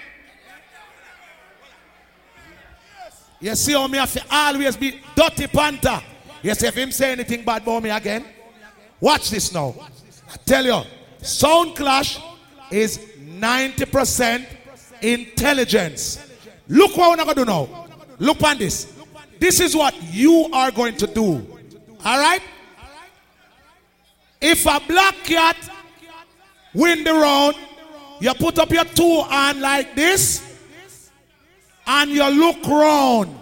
You 3.39 3.55
see 3.55 3.73
how 3.73 3.87
me 3.87 3.97
have 3.97 4.11
to 4.13 4.23
always 4.31 4.77
be 4.77 5.01
dirty 5.15 5.47
panther. 5.47 6.01
See 6.41 6.67
if 6.67 6.75
him 6.75 6.91
say 6.91 7.11
anything 7.11 7.43
bad 7.43 7.61
about 7.61 7.83
me 7.83 7.89
again. 7.89 8.25
Watch 8.99 9.29
this 9.29 9.53
now. 9.53 9.75
I 10.31 10.37
tell 10.45 10.65
you, 10.65 10.81
sound 11.21 11.75
clash 11.75 12.19
is 12.71 12.97
90% 13.19 14.45
intelligence. 15.01 16.25
Look 16.67 16.95
what 16.95 17.17
we're 17.17 17.25
gonna 17.25 17.35
do 17.35 17.45
now. 17.45 17.87
Look 18.19 18.41
on 18.43 18.57
this. 18.57 18.93
This 19.39 19.59
is 19.59 19.75
what 19.75 19.93
you 20.13 20.49
are 20.53 20.71
going 20.71 20.95
to 20.97 21.07
do. 21.07 21.45
All 22.05 22.19
right? 22.19 22.41
If 24.45 24.65
a 24.65 24.81
black 24.85 25.15
cat 25.23 25.55
win 26.73 27.05
the 27.05 27.13
round, 27.13 27.55
you 28.19 28.33
put 28.33 28.59
up 28.59 28.69
your 28.71 28.83
two 28.83 29.21
hand 29.21 29.61
like 29.61 29.95
this, 29.95 31.09
and 31.87 32.11
you 32.11 32.29
look 32.29 32.61
round 32.67 33.39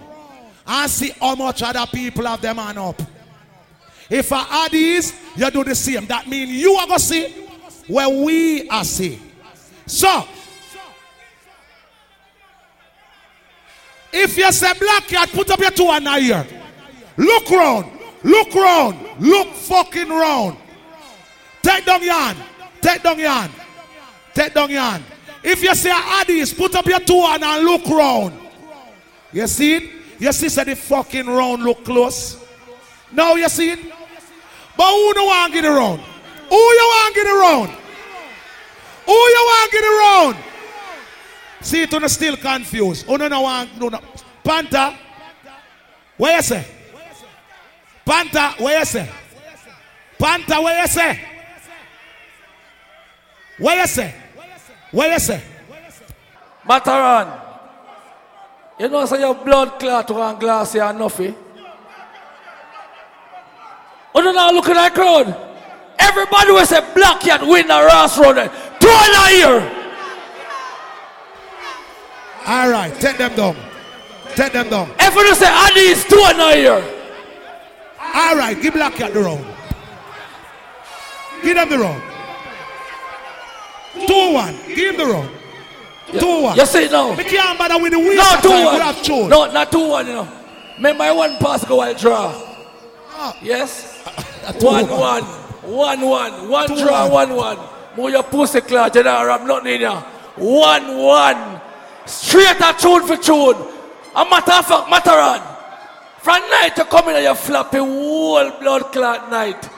and 0.68 0.92
see 0.92 1.10
how 1.20 1.34
much 1.34 1.64
other 1.64 1.88
people 1.92 2.28
have 2.28 2.40
them 2.40 2.58
hand 2.58 2.78
up. 2.78 3.02
If 4.12 4.32
I 4.32 4.66
add 4.66 4.72
these, 4.72 5.20
you 5.36 5.50
do 5.50 5.64
the 5.64 5.74
same. 5.74 6.06
That 6.06 6.28
means 6.28 6.52
you 6.52 6.74
are 6.76 6.86
going 6.86 7.00
to 7.00 7.04
see 7.04 7.32
where 7.88 8.10
we 8.10 8.70
are 8.70 8.84
see. 8.84 9.20
So, 9.88 10.28
if 14.14 14.38
you 14.38 14.52
say 14.52 14.74
black 14.78 15.08
cat, 15.08 15.30
put 15.30 15.50
up 15.50 15.60
your 15.60 15.72
two 15.72 15.88
hand 15.88 16.08
here. 16.22 16.46
Look 17.18 17.50
round. 17.50 17.92
Look 18.24 18.54
round. 18.54 19.00
Look 19.20 19.48
fucking 19.48 20.10
round. 20.10 20.58
Take 21.62 21.86
down 21.86 22.04
your 22.04 22.14
hand. 22.14 22.38
Take 22.82 23.04
down 23.04 23.20
your 23.20 23.30
hand. 23.30 23.54
Take 24.34 24.54
down 24.54 24.70
your 24.70 24.82
hand. 24.82 25.04
If 25.44 25.64
you 25.64 25.74
say 25.76 25.92
Addies, 25.92 26.56
put 26.56 26.76
up 26.76 26.86
your 26.86 27.00
two 27.00 27.22
hand 27.22 27.44
and 27.44 27.66
look 27.66 27.86
round. 27.88 28.40
You 29.32 29.48
see 29.48 29.76
it? 29.76 29.92
You 30.20 30.32
see 30.32 30.50
say 30.50 30.64
the 30.64 30.76
fucking 30.76 31.26
round 31.26 31.64
look 31.64 31.84
close. 31.84 32.38
Now 33.12 33.36
you 33.36 33.50
see 33.50 33.72
it? 33.72 33.80
But 34.78 34.92
who 34.92 35.14
no 35.14 35.26
want 35.26 35.54
get 35.54 35.66
around? 35.66 36.00
Who 36.50 36.56
you 36.56 36.92
want 36.94 37.16
get 37.16 37.28
around? 37.28 37.70
Who 39.06 39.14
you 39.14 39.44
want 39.46 39.72
get 39.72 39.84
around? 39.84 40.38
See 41.62 41.82
it 41.82 41.94
on 41.94 42.10
still 42.10 42.38
confused. 42.38 43.06
Who 43.06 43.18
no 43.18 43.28
no 43.28 43.68
no 43.80 43.90
no. 43.90 44.00
Panther. 44.44 44.98
Where 46.18 46.36
you 46.36 46.42
say? 46.42 46.68
Panther, 48.06 48.64
where 48.64 48.80
you 48.80 48.86
say? 48.86 49.10
Panther, 50.20 50.62
where 50.62 50.82
you 50.82 50.88
say? 50.88 51.31
You 53.62 53.88
say? 53.88 54.14
You 54.92 55.20
say? 55.20 55.42
Matterhorn. 56.68 57.28
You 58.80 58.90
know, 58.90 59.06
say 59.06 59.20
your 59.20 59.36
blood 59.36 59.80
clot 59.80 60.10
one 60.10 60.40
glass 60.40 60.74
here 60.74 60.92
nothing. 60.94 61.36
Oh, 64.14 64.22
no, 64.22 64.32
now 64.32 64.52
look 64.52 64.68
at 64.68 64.74
that 64.74 64.94
crowd. 64.94 65.28
Everybody 66.00 66.52
was 66.52 66.72
a 66.72 66.82
black 66.94 67.22
cat 67.22 67.42
win 67.46 67.70
a 67.70 67.86
Ross 67.86 68.18
round. 68.18 68.50
Two 68.80 68.90
and 68.90 69.16
a 69.16 69.38
year. 69.38 69.78
All 72.48 72.72
right, 72.72 72.94
take 73.00 73.18
them 73.18 73.36
down. 73.36 73.56
Take 74.36 74.54
them 74.54 74.70
down. 74.70 74.92
Everyone 74.98 75.36
say 75.36 75.48
Andy 75.48 75.82
is 75.82 76.04
two 76.06 76.22
and 76.26 76.42
a 76.42 76.58
year. 76.58 77.02
All 78.14 78.36
right, 78.36 78.60
give 78.60 78.74
Black 78.74 78.96
Cat 78.96 79.14
the 79.14 79.22
round. 79.22 79.46
Give 81.44 81.56
them 81.56 81.70
the 81.70 81.78
round. 81.78 82.11
Two 84.08 84.34
one. 84.34 84.56
Give 84.68 84.94
him 84.94 84.98
the 84.98 85.06
round. 85.06 85.30
Two 86.20 86.42
one. 86.44 86.58
You 86.58 86.66
see 86.66 86.86
it 86.86 86.92
now. 86.92 87.16
Me 87.16 87.24
can't 87.24 87.58
bother 87.58 87.82
with 87.82 87.92
the 87.94 88.00
waste 88.00 88.18
No, 88.18 88.40
two 88.42 88.50
time. 88.50 88.66
one. 88.66 88.82
Have 88.82 89.04
chosen. 89.04 89.30
No, 89.30 89.52
not 89.52 89.72
two 89.72 89.88
one, 89.88 90.08
you 90.08 90.14
know. 90.14 90.28
Remember 90.78 91.14
one 91.16 91.38
pass 91.38 91.64
go 91.66 91.78
while 91.78 91.94
draw. 91.94 92.34
Ah. 93.14 93.38
Yes? 93.42 94.04
two 94.60 94.66
one, 94.66 94.88
one. 94.90 95.00
one. 95.00 95.24
One, 95.64 96.02
one. 96.02 96.50
One 96.50 96.68
Two 96.68 96.76
draw, 96.84 97.08
one. 97.08 97.30
one, 97.36 97.58
one. 97.58 97.70
Move 97.96 98.12
your 98.12 98.24
pussy 98.24 98.62
clot, 98.62 98.96
you 98.96 99.04
know, 99.04 99.16
I'm 99.30 99.46
not 99.48 99.66
in 99.68 99.80
here. 99.80 99.92
One, 100.38 100.98
one. 100.98 101.62
Straight 102.06 102.60
a 102.60 102.74
tune 102.78 103.06
for 103.06 103.18
tune. 103.18 103.56
A 104.16 104.26
matter 104.26 104.52
of 104.54 104.66
fact, 104.66 104.90
Matterhorn. 104.90 105.42
From 106.20 106.42
night 106.50 106.74
you 106.78 106.86
come 106.86 107.10
in 107.10 107.16
and 107.16 107.24
you 107.26 107.36
flap 107.36 107.74
a 107.74 107.78
whole 107.80 108.50
blood 108.60 108.92
clot 108.92 109.30
night. 109.30 109.70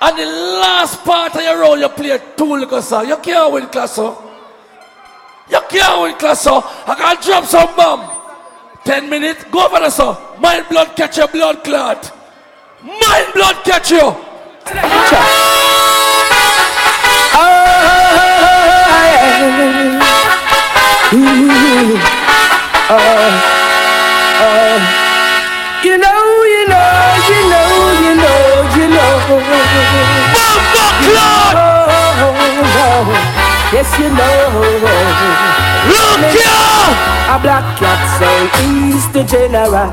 And 0.00 0.16
the 0.16 0.26
last 0.26 1.04
part 1.04 1.34
of 1.34 1.42
your 1.42 1.60
roll 1.60 1.78
you 1.78 1.88
play 1.88 2.18
two 2.36 2.56
little 2.56 2.82
song. 2.82 3.08
You 3.08 3.16
can't 3.16 3.52
win 3.52 3.66
class, 3.66 3.94
so. 3.94 4.22
You 5.50 5.60
can't 5.68 6.02
win 6.02 6.14
class, 6.14 6.42
so. 6.42 6.62
I 6.86 6.94
can 6.94 7.16
drop 7.22 7.44
some 7.44 7.74
bomb. 7.74 8.18
Ten 8.84 9.10
minutes, 9.10 9.44
go 9.50 9.66
over 9.66 9.80
the 9.80 9.90
song. 9.90 10.16
Mind 10.40 10.66
blood 10.70 10.96
catch 10.96 11.16
your 11.18 11.28
blood 11.28 11.64
clot. 11.64 12.12
Mind 12.82 13.32
blood 13.34 13.64
catch 13.64 13.90
you. 13.90 13.98
You 21.10 21.96
uh, 22.90 22.94
uh, 22.94 22.98
uh. 24.40 24.78
you 25.84 25.96
know, 25.98 26.17
Yes, 33.68 33.84
you 34.00 34.08
know. 34.08 34.64
Look 35.92 36.32
here! 36.32 36.88
A 37.28 37.36
black 37.36 37.76
cat 37.76 38.00
say 38.16 38.48
he's 38.64 39.04
the 39.12 39.20
general. 39.28 39.92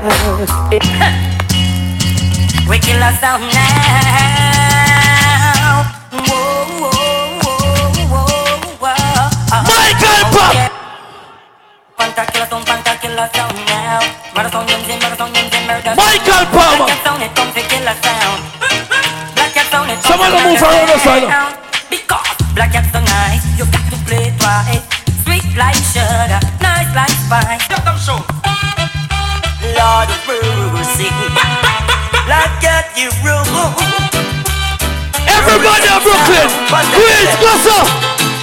We 2.66 2.80
kill 2.80 2.96
us 2.98 3.20
down 3.20 3.40
now. 3.52 3.76
Whoa, 6.10 6.66
whoa, 6.80 6.90
whoa, 7.44 7.92
whoa, 8.10 8.80
whoa. 8.80 9.60
Michael 9.68 10.24
Pop! 10.32 10.56
Panta 12.00 12.24
kill 12.32 12.42
us 12.42 12.50
down, 12.50 12.64
panta 12.64 12.96
kill 12.96 13.12
us 13.20 13.30
down 13.30 13.54
now. 13.68 14.00
Murder 14.34 14.50
song, 14.50 14.66
yums, 14.66 14.88
and 14.88 14.98
murder 15.04 15.16
song, 15.20 15.30
yums, 15.36 15.52
and 15.52 15.66
murder 15.68 15.92
song. 15.94 16.00
Michael 16.00 16.48
Palmer. 16.50 16.88
Black 16.88 16.96
cat 16.96 17.04
sound, 17.04 17.22
it 17.22 17.30
come 17.36 17.52
to 17.52 17.60
kill 17.60 17.86
us 17.86 18.00
down. 18.00 18.40
Black 19.36 19.52
cat 19.54 19.66
sound, 19.70 19.90
it 19.92 20.00
come 20.00 20.16
Someone 20.16 20.32
to 20.32 20.40
move 20.48 20.58
murder 20.58 20.64
around 20.64 20.88
the 20.88 20.96
us 20.96 21.04
side. 21.04 21.65
Down. 22.56 22.70
Because 22.70 22.72
black 22.72 22.72
cat's 22.72 22.92
so 22.92 23.00
nice, 23.00 23.44
you 23.58 23.64
got 23.68 23.84
to 23.92 23.96
play 24.08 24.32
it 24.32 24.42
right. 24.42 24.82
Sweet 25.24 25.56
like 25.56 25.76
sugar, 25.76 26.40
nice 26.60 26.90
like 26.96 27.12
spice. 27.12 27.68
Lord 29.76 30.08
of 30.08 30.22
mercy, 30.26 31.10
black 32.24 32.60
cat 32.60 32.88
you 32.96 33.10
rule. 33.24 33.76
Everybody 35.26 35.86
in 35.86 36.00
Brooklyn, 36.02 36.48
please 36.96 37.34
go 37.40 37.52
so. 37.60 37.76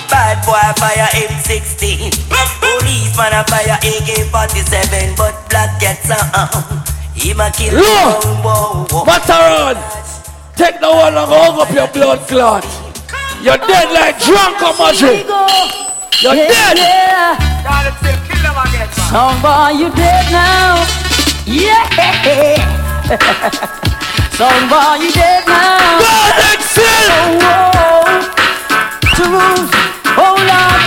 Bad 0.10 0.46
boy 0.46 0.62
fire 0.78 1.10
M16 1.16 2.14
Policeman 2.62 3.34
a 3.34 3.44
fire 3.46 3.80
AK-47 3.82 5.18
But 5.18 5.34
black 5.50 5.80
gets 5.80 6.08
a 6.08 6.20
um 6.38 6.84
He 7.16 7.34
ma 7.34 7.50
kill 7.50 7.74
Look, 7.74 8.24
whoa, 8.46 8.86
whoa. 8.92 9.06
Take 10.56 10.80
the 10.82 10.88
one 10.88 11.18
and 11.18 11.26
hug 11.26 11.68
up 11.68 11.74
your 11.74 11.88
blood 11.88 12.28
clot. 12.28 12.93
You're 13.44 13.58
dead 13.60 13.92
like 13.92 14.18
drunk 14.24 14.62
or 14.64 14.74
magic. 14.80 15.28
You're 16.24 16.36
Yeah, 16.36 16.48
dead. 16.48 16.78
yeah. 16.80 17.36
Some 19.12 19.36
boy, 19.44 19.76
you 19.78 19.90
dead 19.92 20.26
now. 20.32 20.80
Yeah. 21.46 21.84
Some 24.40 24.64
boy, 24.72 24.96
you 25.04 25.12
dead 25.12 25.44
now. 25.46 26.00
God 26.00 26.34
excel. 26.56 27.44
Oh, 27.44 28.08
Truth, 29.12 29.72
hold 30.16 30.50
on. 30.64 30.80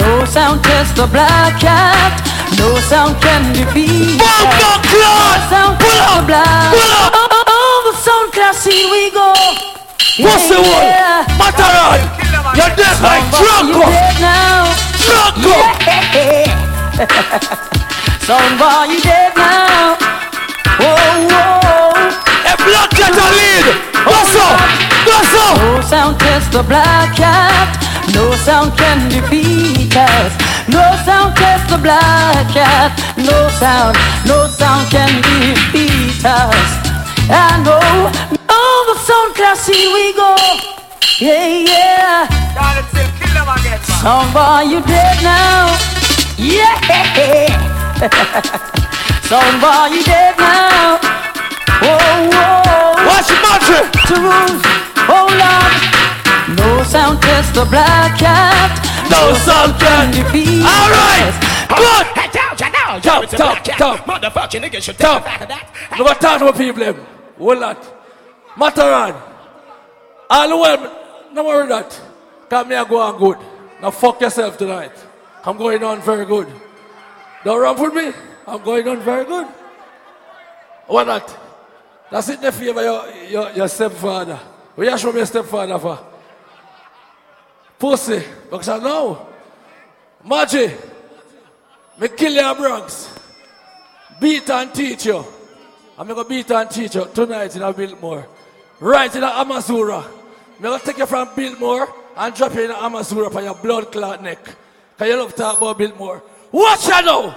No 0.00 0.24
sound 0.24 0.64
test 0.64 0.96
the 0.96 1.06
black 1.06 1.60
cat. 1.60 2.12
No 2.58 2.74
sound 2.88 3.20
can 3.20 3.52
defeat. 3.52 4.18
Bumper 4.18 4.80
clot. 4.88 5.38
No 5.44 5.50
sound 5.52 5.74
Pull 5.78 5.90
test 5.92 6.08
up. 6.08 6.20
the 6.20 6.26
black. 6.26 6.72
Pull 6.72 6.92
up. 7.04 7.12
Oh, 7.48 7.92
the 7.92 7.94
sound 8.00 8.32
class 8.32 8.56
scene 8.64 8.90
we 8.90 9.10
go. 9.12 9.25
What's 10.16 10.48
the 10.48 10.56
one? 10.56 10.64
Yeah. 10.64 11.28
Matterhorn, 11.36 12.00
you're 12.56 12.72
dead 12.72 12.96
like 13.04 13.20
Some 13.36 13.68
boy, 13.68 13.68
you 13.68 13.76
drunk. 13.76 14.16
now. 14.16 14.72
Sound 18.24 18.56
boy, 18.56 18.88
you 18.88 19.00
dead 19.04 19.36
now. 19.36 19.96
Oh, 20.80 21.28
oh. 21.36 21.92
A 22.48 22.56
black 22.64 22.90
cat 22.96 23.12
a 23.12 23.26
lead. 23.28 23.66
What's 24.08 24.32
up? 24.40 24.56
What's 25.04 25.36
up? 25.36 25.60
No 25.60 25.80
sound 25.84 26.18
test 26.18 26.50
the 26.50 26.62
black 26.62 27.14
cat. 27.14 27.76
No 28.14 28.32
sound 28.36 28.72
can 28.78 29.10
defeat 29.10 29.94
us. 29.94 30.32
No 30.66 30.80
sound 31.04 31.36
test 31.36 31.68
the 31.68 31.76
black 31.76 32.48
cat. 32.56 32.96
No 33.18 33.48
sound, 33.60 33.98
no 34.24 34.46
sound 34.48 34.88
can 34.88 35.12
defeat 35.20 36.24
us. 36.24 36.68
I 37.28 37.60
know, 37.60 38.08
over 38.86 38.98
sound 39.00 39.34
class, 39.34 39.66
here 39.66 39.90
we 39.92 40.14
go. 40.14 40.36
Yeah, 41.18 41.66
yeah. 41.66 42.28
God, 42.54 42.86
still 42.86 43.02
you 44.70 44.80
dead 44.86 45.18
now. 45.26 45.74
Yeah. 46.38 46.78
Soundboy, 49.26 49.90
you 49.90 50.04
dead 50.04 50.38
now. 50.38 51.02
Whoa, 51.82 51.98
whoa. 52.30 53.10
Watch 53.10 53.26
your 53.26 53.42
mantra. 53.42 53.90
To 54.06 54.14
rules. 54.22 54.62
Hold 55.10 55.34
on. 55.34 56.54
No 56.54 56.84
sound 56.84 57.20
test, 57.22 57.54
the 57.54 57.64
black 57.64 58.16
cat. 58.20 58.70
No, 59.10 59.32
no 59.32 59.38
sound 59.38 59.80
can 59.80 60.12
defeat. 60.12 60.62
All 60.62 60.90
right. 60.94 61.34
Good. 61.74 62.06
Talk, 63.02 63.26
talk, 63.30 63.64
talk. 63.64 64.06
Motherfucking 64.06 64.62
niggas 64.62 64.82
should 64.82 64.98
talk. 64.98 65.24
We're 65.98 66.14
10 66.14 66.14
to 66.14 66.20
talk 66.20 66.38
to 66.38 66.52
people. 66.52 66.94
Hold 67.38 67.62
on. 67.64 67.76
Matterhorn. 68.56 69.14
All 70.30 70.62
way. 70.62 70.92
No 71.32 71.44
worry 71.44 71.68
that. 71.68 72.00
Come 72.48 72.70
here, 72.70 72.84
go 72.84 73.00
on 73.00 73.18
good. 73.18 73.38
Now 73.80 73.90
fuck 73.90 74.20
yourself 74.20 74.56
tonight. 74.56 74.92
I'm 75.44 75.56
going 75.56 75.82
on 75.84 76.00
very 76.00 76.24
good. 76.24 76.48
Don't 77.44 77.60
run 77.60 77.80
with 77.80 77.94
me. 77.94 78.12
I'm 78.46 78.62
going 78.62 78.88
on 78.88 79.00
very 79.00 79.24
good. 79.24 79.46
What 80.86 81.04
that? 81.04 81.38
That's 82.10 82.28
it 82.28 82.40
the 82.40 82.52
favor 82.52 82.82
your, 82.82 83.08
your, 83.28 83.50
your 83.52 83.68
stepfather. 83.68 84.36
What 84.74 84.86
you 84.86 84.98
show 84.98 85.12
me 85.12 85.18
your 85.18 85.26
stepfather 85.26 85.78
for? 85.78 85.98
Pussy. 87.78 88.22
Because 88.50 88.68
I 88.68 88.78
know. 88.78 89.28
Maggie. 90.24 90.72
Me 91.98 92.08
kill 92.08 92.32
your 92.32 92.54
Bronx. 92.54 93.18
Beat 94.20 94.48
and 94.50 94.74
teach 94.74 95.06
you. 95.06 95.24
I'm 95.98 96.06
gonna 96.06 96.24
beat 96.24 96.50
and 96.50 96.70
teach 96.70 96.94
you 96.94 97.06
tonight 97.12 97.54
in 97.56 97.62
a 97.62 97.72
Biltmore. 97.72 98.26
Right 98.80 99.14
in 99.14 99.22
a 99.22 99.28
Amazura. 99.28 100.04
I'm 100.04 100.62
gonna 100.62 100.82
take 100.82 100.98
you 100.98 101.06
from 101.06 101.30
Biltmore 101.34 101.88
and 102.16 102.34
drop 102.34 102.54
you 102.54 102.64
in 102.64 102.70
a 102.70 102.74
Amazura 102.74 103.32
for 103.32 103.40
your 103.40 103.54
blood 103.54 103.90
clot 103.90 104.22
neck. 104.22 104.38
Cause 104.98 105.08
you 105.08 105.16
love 105.16 105.30
to 105.32 105.36
talk 105.36 105.56
about 105.58 105.78
Biltmore. 105.78 106.22
Watch 106.52 106.86
you 106.86 107.02
now! 107.02 107.30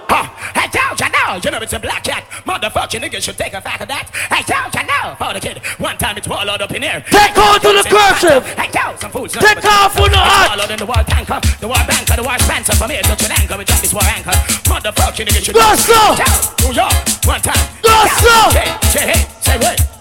Hey, 0.54 0.68
down, 0.68 0.96
you 1.00 1.08
now. 1.10 1.36
You 1.36 1.50
know 1.50 1.58
it's 1.58 1.72
a 1.72 1.78
black 1.78 2.04
cat. 2.04 2.24
Motherfucking 2.44 3.00
niggas 3.00 3.22
should 3.22 3.36
take 3.36 3.52
a 3.54 3.60
back 3.60 3.80
of 3.80 3.88
that. 3.88 4.08
Hey, 4.32 4.42
down, 4.44 4.70
you 4.72 4.86
now. 4.86 5.14
For 5.16 5.34
the 5.34 5.40
kid. 5.40 5.58
One 5.80 5.96
time 5.98 6.16
it's 6.16 6.28
all 6.28 6.48
up 6.48 6.70
in 6.72 6.82
here. 6.82 7.04
Take 7.08 7.36
on 7.36 7.60
to 7.60 7.68
the 7.72 7.84
cursive. 7.88 8.44
Hey, 8.56 8.70
down, 8.70 8.96
some 8.98 9.10
foods. 9.10 9.32
Take 9.34 9.64
off 9.64 9.98
on 9.98 10.10
the 10.10 10.16
heart. 10.16 10.52
All 10.52 10.60
out 10.60 10.70
in 10.70 10.78
the 10.78 10.86
war 10.86 11.02
tanker. 11.08 11.40
The 11.60 11.68
war 11.68 11.80
banker, 11.88 12.16
the 12.16 12.22
war 12.22 12.38
Spencer. 12.38 12.76
From 12.76 12.90
here 12.90 13.02
to 13.02 13.16
Sri 13.16 13.28
Lanka, 13.28 13.56
we 13.56 13.64
drop 13.64 13.80
this 13.80 13.92
war 13.92 14.04
anchor. 14.04 14.36
Motherfucking 14.68 15.26
niggas 15.26 15.44
should. 15.44 15.54
Go, 15.56 15.68
slow. 15.74 16.16
New 16.64 16.76
York. 16.76 16.96
One 17.24 17.40
time. 17.40 17.64
Go, 17.82 17.96
slow. 18.20 18.56
Hey, 18.56 18.72
hey, 18.92 19.20
say 19.40 19.58
what? 19.58 19.99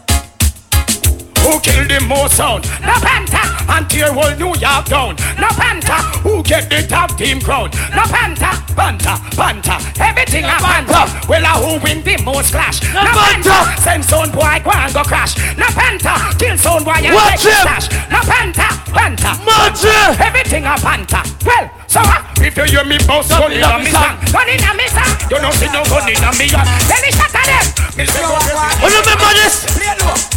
Who 1.44 1.60
killed 1.60 1.90
him 1.92 2.08
more 2.08 2.30
sound? 2.30 2.66
No 2.82 2.94
Panther! 3.00 3.46
And 3.70 3.90
tear 3.90 4.12
whole 4.14 4.36
New 4.36 4.54
York 4.60 4.86
down. 4.86 5.16
No 5.40 5.48
Panther! 5.56 6.02
Who 6.22 6.44
get 6.44 6.70
the 6.70 6.86
top 6.88 7.18
team 7.18 7.40
crown? 7.42 7.70
No 7.96 8.04
Panther! 8.04 8.54
Panther! 8.76 9.16
Panther! 9.36 9.78
Everything 10.02 10.44
a 10.46 10.58
Panther! 10.60 11.06
Well, 11.28 11.44
a 11.44 11.54
who 11.64 11.84
win 11.84 12.04
the 12.04 12.22
most 12.24 12.52
clash? 12.52 12.82
No, 12.94 13.02
Panther! 13.06 13.82
Send 13.82 14.04
sound 14.06 14.32
boy 14.34 14.60
go 14.64 14.72
and 14.72 14.94
go 14.94 15.04
crash. 15.04 15.38
No 15.58 15.68
Panther! 15.68 16.18
Kill 16.38 16.58
sound 16.58 16.86
boy 16.86 17.00
and 17.00 17.16
Watch 17.16 17.46
him. 17.46 17.52
stash. 17.64 17.90
No 18.12 18.20
Panther! 18.22 18.72
Panther! 18.92 20.24
Everything 20.24 20.66
a 20.66 20.76
Panther! 20.78 21.24
Well, 21.46 21.72
so 21.90 22.00
uh, 22.00 22.22
if 22.46 22.56
you 22.56 22.66
hear 22.70 22.86
me 22.86 22.98
boss 23.10 23.28
gun 23.30 23.52
in 23.52 23.66
a 23.66 23.80
me 23.82 23.90
song, 23.90 24.14
gun 24.30 24.46
in 24.46 24.62
a 24.62 24.72
me 24.78 24.86
song, 24.94 25.10
you 25.26 25.38
don't 25.42 25.54
see 25.58 25.70
no 25.74 25.82
gun 25.90 26.06
in 26.06 26.22
a 26.22 26.30
me 26.38 26.46
gun. 26.46 26.66
Then 26.86 27.02
he 27.02 27.12
shot 27.12 27.34
at 27.34 27.50
them. 27.50 27.66
Me 27.98 28.06
say 28.06 28.22
go 28.22 28.38
remember 28.38 29.32
this? 29.34 29.66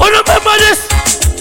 Oh, 0.01 0.09
remember 0.09 0.57
this? 0.65 1.32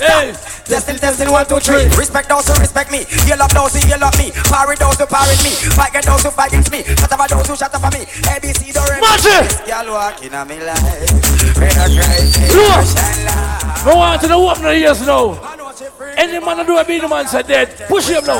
San. 0.00 0.32
Testing, 0.64 0.96
testing, 0.96 1.30
one, 1.30 1.44
two, 1.46 1.60
three. 1.60 1.84
Respect 1.98 2.28
those 2.28 2.48
who 2.48 2.54
respect 2.56 2.90
me. 2.90 3.04
You 3.28 3.36
love 3.36 3.52
those 3.52 3.76
who 3.76 3.86
you 3.86 3.98
love 4.00 4.16
me. 4.16 4.32
Parry 4.48 4.76
those 4.76 4.96
who 4.96 5.04
parry 5.04 5.36
me. 5.44 5.52
Fight 5.76 5.92
those 5.92 6.22
who 6.22 6.30
fight 6.30 6.48
against 6.48 6.72
me. 6.72 6.84
Shut 6.96 7.12
up 7.12 7.28
those 7.28 7.46
who 7.46 7.56
shut 7.56 7.74
up 7.74 7.82
for 7.82 7.90
me. 7.92 8.06
ABC 8.24 8.72
do 8.72 8.80
re. 8.88 8.96
Magic. 8.96 9.44
This 9.44 9.60
girl 9.68 9.92
walking 9.92 10.32
on 10.32 10.48
me 10.48 10.62
life. 10.64 10.80
No 13.84 13.96
one 13.96 14.18
to 14.20 14.28
the 14.28 14.34
open 14.34 14.62
the 14.62 14.72
ears 14.72 15.04
now. 15.04 15.59
Any 16.16 16.36
man 16.44 16.60
that 16.60 16.66
do 16.68 16.76
a 16.76 16.84
beat 16.84 17.00
the 17.00 17.08
man 17.08 17.24
said 17.24 17.48
dead. 17.48 17.72
Push 17.88 18.12
him 18.12 18.20
now. 18.28 18.36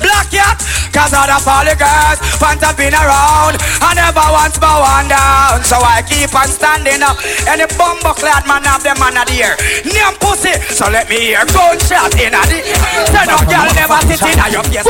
Black 0.00 0.32
cat, 0.32 0.56
cause 0.88 1.12
all 1.12 1.28
the 1.28 1.36
poly 1.44 1.76
girls 1.76 2.18
want 2.40 2.56
to 2.64 2.72
been 2.72 2.96
around. 2.96 3.60
I 3.84 3.92
never 3.92 4.24
once 4.32 4.56
bow 4.56 4.80
one 4.80 5.12
down. 5.12 5.60
So 5.60 5.76
I 5.76 6.00
keep 6.00 6.32
on 6.32 6.48
standing 6.48 7.04
up. 7.04 7.20
Any 7.44 7.68
bumbo 7.76 8.16
clad 8.16 8.48
man 8.48 8.64
have 8.64 8.80
them 8.80 8.96
man 8.96 9.20
of 9.20 9.28
the 9.28 9.36
year. 9.36 9.54
Name 9.84 10.16
pussy, 10.24 10.56
so 10.72 10.88
let 10.88 11.12
me 11.12 11.36
hear 11.36 11.44
gunshot 11.52 12.16
in 12.16 12.32
a 12.32 12.42
the 12.48 12.64
Say 13.12 13.24
no 13.28 13.36
girl 13.44 13.68
never 13.76 14.00
sit 14.08 14.24
in 14.24 14.40
a 14.40 14.46
your 14.48 14.64
face. 14.64 14.88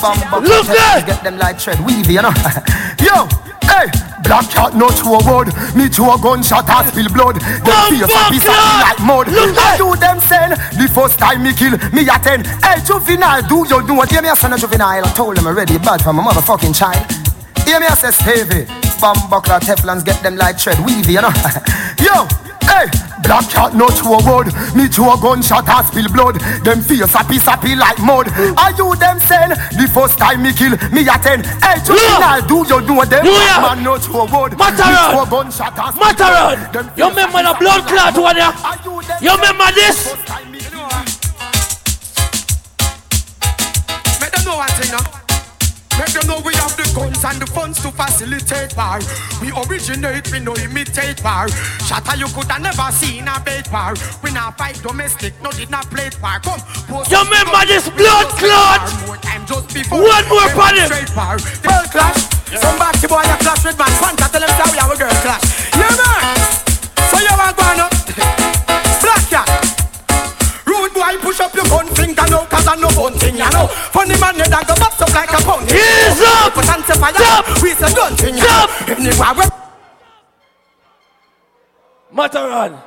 Bumbo 0.00 0.40
clad! 0.40 0.48
Look 0.48 0.66
there! 0.72 1.04
Get 1.04 1.20
them 1.20 1.36
like 1.36 1.60
tread 1.60 1.76
weavy, 1.84 2.16
you 2.16 2.24
know. 2.24 2.32
Yo, 3.04 3.28
hey, 3.68 3.92
black 4.22 4.48
cat 4.50 4.74
no 4.74 4.88
true 4.88 5.18
word. 5.26 5.52
Me 5.74 5.88
to 5.90 6.02
a 6.10 6.16
gunshot 6.18 6.68
and 6.68 6.88
spill 6.88 7.08
blood. 7.12 7.36
Them 7.38 7.78
face 7.90 8.06
of 8.06 8.26
me 8.30 8.38
like 8.38 9.00
mud. 9.02 9.26
I 9.28 9.76
do 9.76 9.94
them 9.96 10.18
send 10.20 10.52
the 10.78 10.88
first 10.88 11.18
time 11.18 11.42
me 11.42 11.52
kill 11.52 11.76
me 11.92 12.08
a 12.08 12.16
ten. 12.18 12.44
Hey, 12.62 12.80
juvenile, 12.86 13.42
do 13.46 13.66
you 13.68 13.82
know 13.86 13.94
what? 13.94 14.10
Hear 14.10 14.22
me 14.22 14.28
a 14.28 14.36
son 14.36 14.52
of 14.52 14.60
juvenile. 14.60 15.04
I 15.04 15.10
told 15.12 15.36
them 15.36 15.46
already 15.46 15.78
bad 15.78 16.02
from 16.02 16.18
a 16.18 16.22
motherfucking 16.22 16.74
child. 16.74 17.04
Hear 17.66 17.80
me 17.80 17.86
a 17.86 17.96
say 17.96 18.10
Stevie. 18.10 18.66
Bumbuckler 19.02 19.58
Teflons 19.58 20.04
get 20.04 20.22
them 20.22 20.36
like 20.36 20.58
tread 20.58 20.78
weavy, 20.78 21.14
you 21.14 21.20
know. 21.20 21.32
Yo, 21.98 22.26
hey, 22.72 22.86
black 23.22 23.44
cat 23.52 23.74
no 23.76 23.86
true 23.92 24.16
word. 24.24 24.48
Me 24.74 24.88
to 24.88 25.02
a 25.12 25.16
gunshot 25.20 25.68
and 25.68 25.86
spill 25.86 26.08
blood. 26.08 26.40
Them 26.64 26.80
face 26.80 27.14
a 27.14 27.22
piece 27.24 27.46
of 27.48 27.60
pee 27.60 27.76
like 27.76 28.00
mud. 28.00 28.28
Are 28.56 28.72
you 28.72 28.96
them 28.96 29.20
send 29.20 29.52
the 29.76 29.86
first 29.92 30.16
time 30.18 30.42
me 30.42 30.52
kill 30.52 30.72
me 30.90 31.04
a 31.04 31.16
ten? 31.20 31.44
Hey, 31.60 31.78
juvenile, 31.84 32.42
do 32.48 32.64
you 32.64 32.80
know 32.88 33.04
them? 33.04 33.24
Yeah. 33.24 33.60
Man 33.60 33.84
no 33.84 33.98
true 33.98 34.24
word. 34.26 34.56
Matterhorn. 34.56 34.92
Me 34.92 35.12
to 35.12 35.20
a 35.20 35.26
gunshot 35.28 35.78
and 35.78 35.94
spill 35.94 36.04
Matterhorn! 36.06 36.58
blood. 36.72 36.98
You 36.98 37.08
remember 37.08 37.42
the 37.44 37.54
blood 37.60 37.82
clot 37.86 38.16
one 38.16 38.36
ya? 38.36 38.50
You 39.20 39.32
remember 39.36 39.68
this? 39.74 40.14
Make 44.20 44.32
them 44.32 44.44
know 44.44 44.56
one 44.56 44.68
thing 44.80 44.90
now. 44.92 45.21
Make 45.98 46.12
them 46.16 46.26
know 46.26 46.40
we 46.40 46.54
have 46.56 46.72
the 46.76 46.88
guns 46.96 47.20
and 47.24 47.36
the 47.36 47.46
funds 47.46 47.80
to 47.84 47.92
facilitate 47.92 48.72
war. 48.76 48.98
We 49.44 49.52
originate, 49.52 50.30
we 50.32 50.40
no 50.40 50.56
imitate 50.56 51.20
war. 51.20 51.48
Shatter 51.84 52.16
you 52.16 52.28
could 52.32 52.48
have 52.48 52.62
never 52.64 52.88
seen 52.92 53.28
a 53.28 53.36
bait 53.44 53.68
war. 53.68 53.92
We 54.24 54.32
not 54.32 54.56
fight 54.56 54.80
domestic, 54.80 55.36
no 55.42 55.52
did 55.52 55.70
not 55.70 55.90
play 55.92 56.08
war. 56.24 56.40
Come, 56.40 56.60
post 56.88 57.12
You 57.12 57.20
remember 57.20 57.62
this 57.68 57.88
blood 57.92 58.28
clot? 58.40 58.80
More 59.06 59.20
time 59.20 59.44
just 59.44 59.68
before. 59.74 60.00
One 60.00 60.24
more 60.32 60.48
we 60.48 60.56
for 60.56 60.72
them. 60.72 60.88
demonstrate 60.88 61.12
war. 61.12 61.36
World 61.36 61.88
clash. 61.92 62.20
Some 62.52 62.76
batty 62.80 63.06
boy 63.08 63.24
a 63.24 63.36
clash 63.40 63.64
with 63.64 63.78
man. 63.78 63.92
Panta 64.00 64.26
tell 64.32 64.40
them 64.40 64.52
sorry 64.56 64.78
our 64.80 64.96
girl 64.96 65.16
clash. 65.20 65.44
Yeah 65.76 65.92
man. 65.92 66.36
So 67.12 67.16
you 67.20 67.32
want 67.36 67.56
on 67.60 67.80
up? 67.84 67.92
Black 69.04 69.24
cat. 69.28 69.48
Rude 70.64 70.92
boy, 70.92 71.16
push 71.20 71.40
up 71.40 71.52
your 71.54 71.64
gun 71.68 71.88
finger 72.32 72.44
now, 72.44 72.46
cause 72.46 72.66
I 72.66 72.76
know 72.76 72.88
one 73.00 73.14
thing, 73.14 73.34
you 73.34 73.50
know. 73.50 73.66
Funny 73.66 74.18
man, 74.18 74.36
you 74.36 74.44
done 74.44 74.64
go 74.66 74.74
bust 74.74 75.02
up 75.02 75.14
like 75.14 75.30
a 75.32 75.42
pony. 75.42 75.66
Ease 75.66 76.20
up! 76.22 76.54
Put 76.54 76.68
on 76.68 76.82
to 76.82 76.94
fire, 76.94 77.14
Stop! 77.14 77.62
we 77.62 77.70
say 77.70 77.94
gun 77.94 78.16
thing, 78.16 78.36
you 78.36 78.42
know. 78.42 78.66
Anywhere 78.88 79.34
we 79.36 79.44
Matterhorn. 82.12 82.78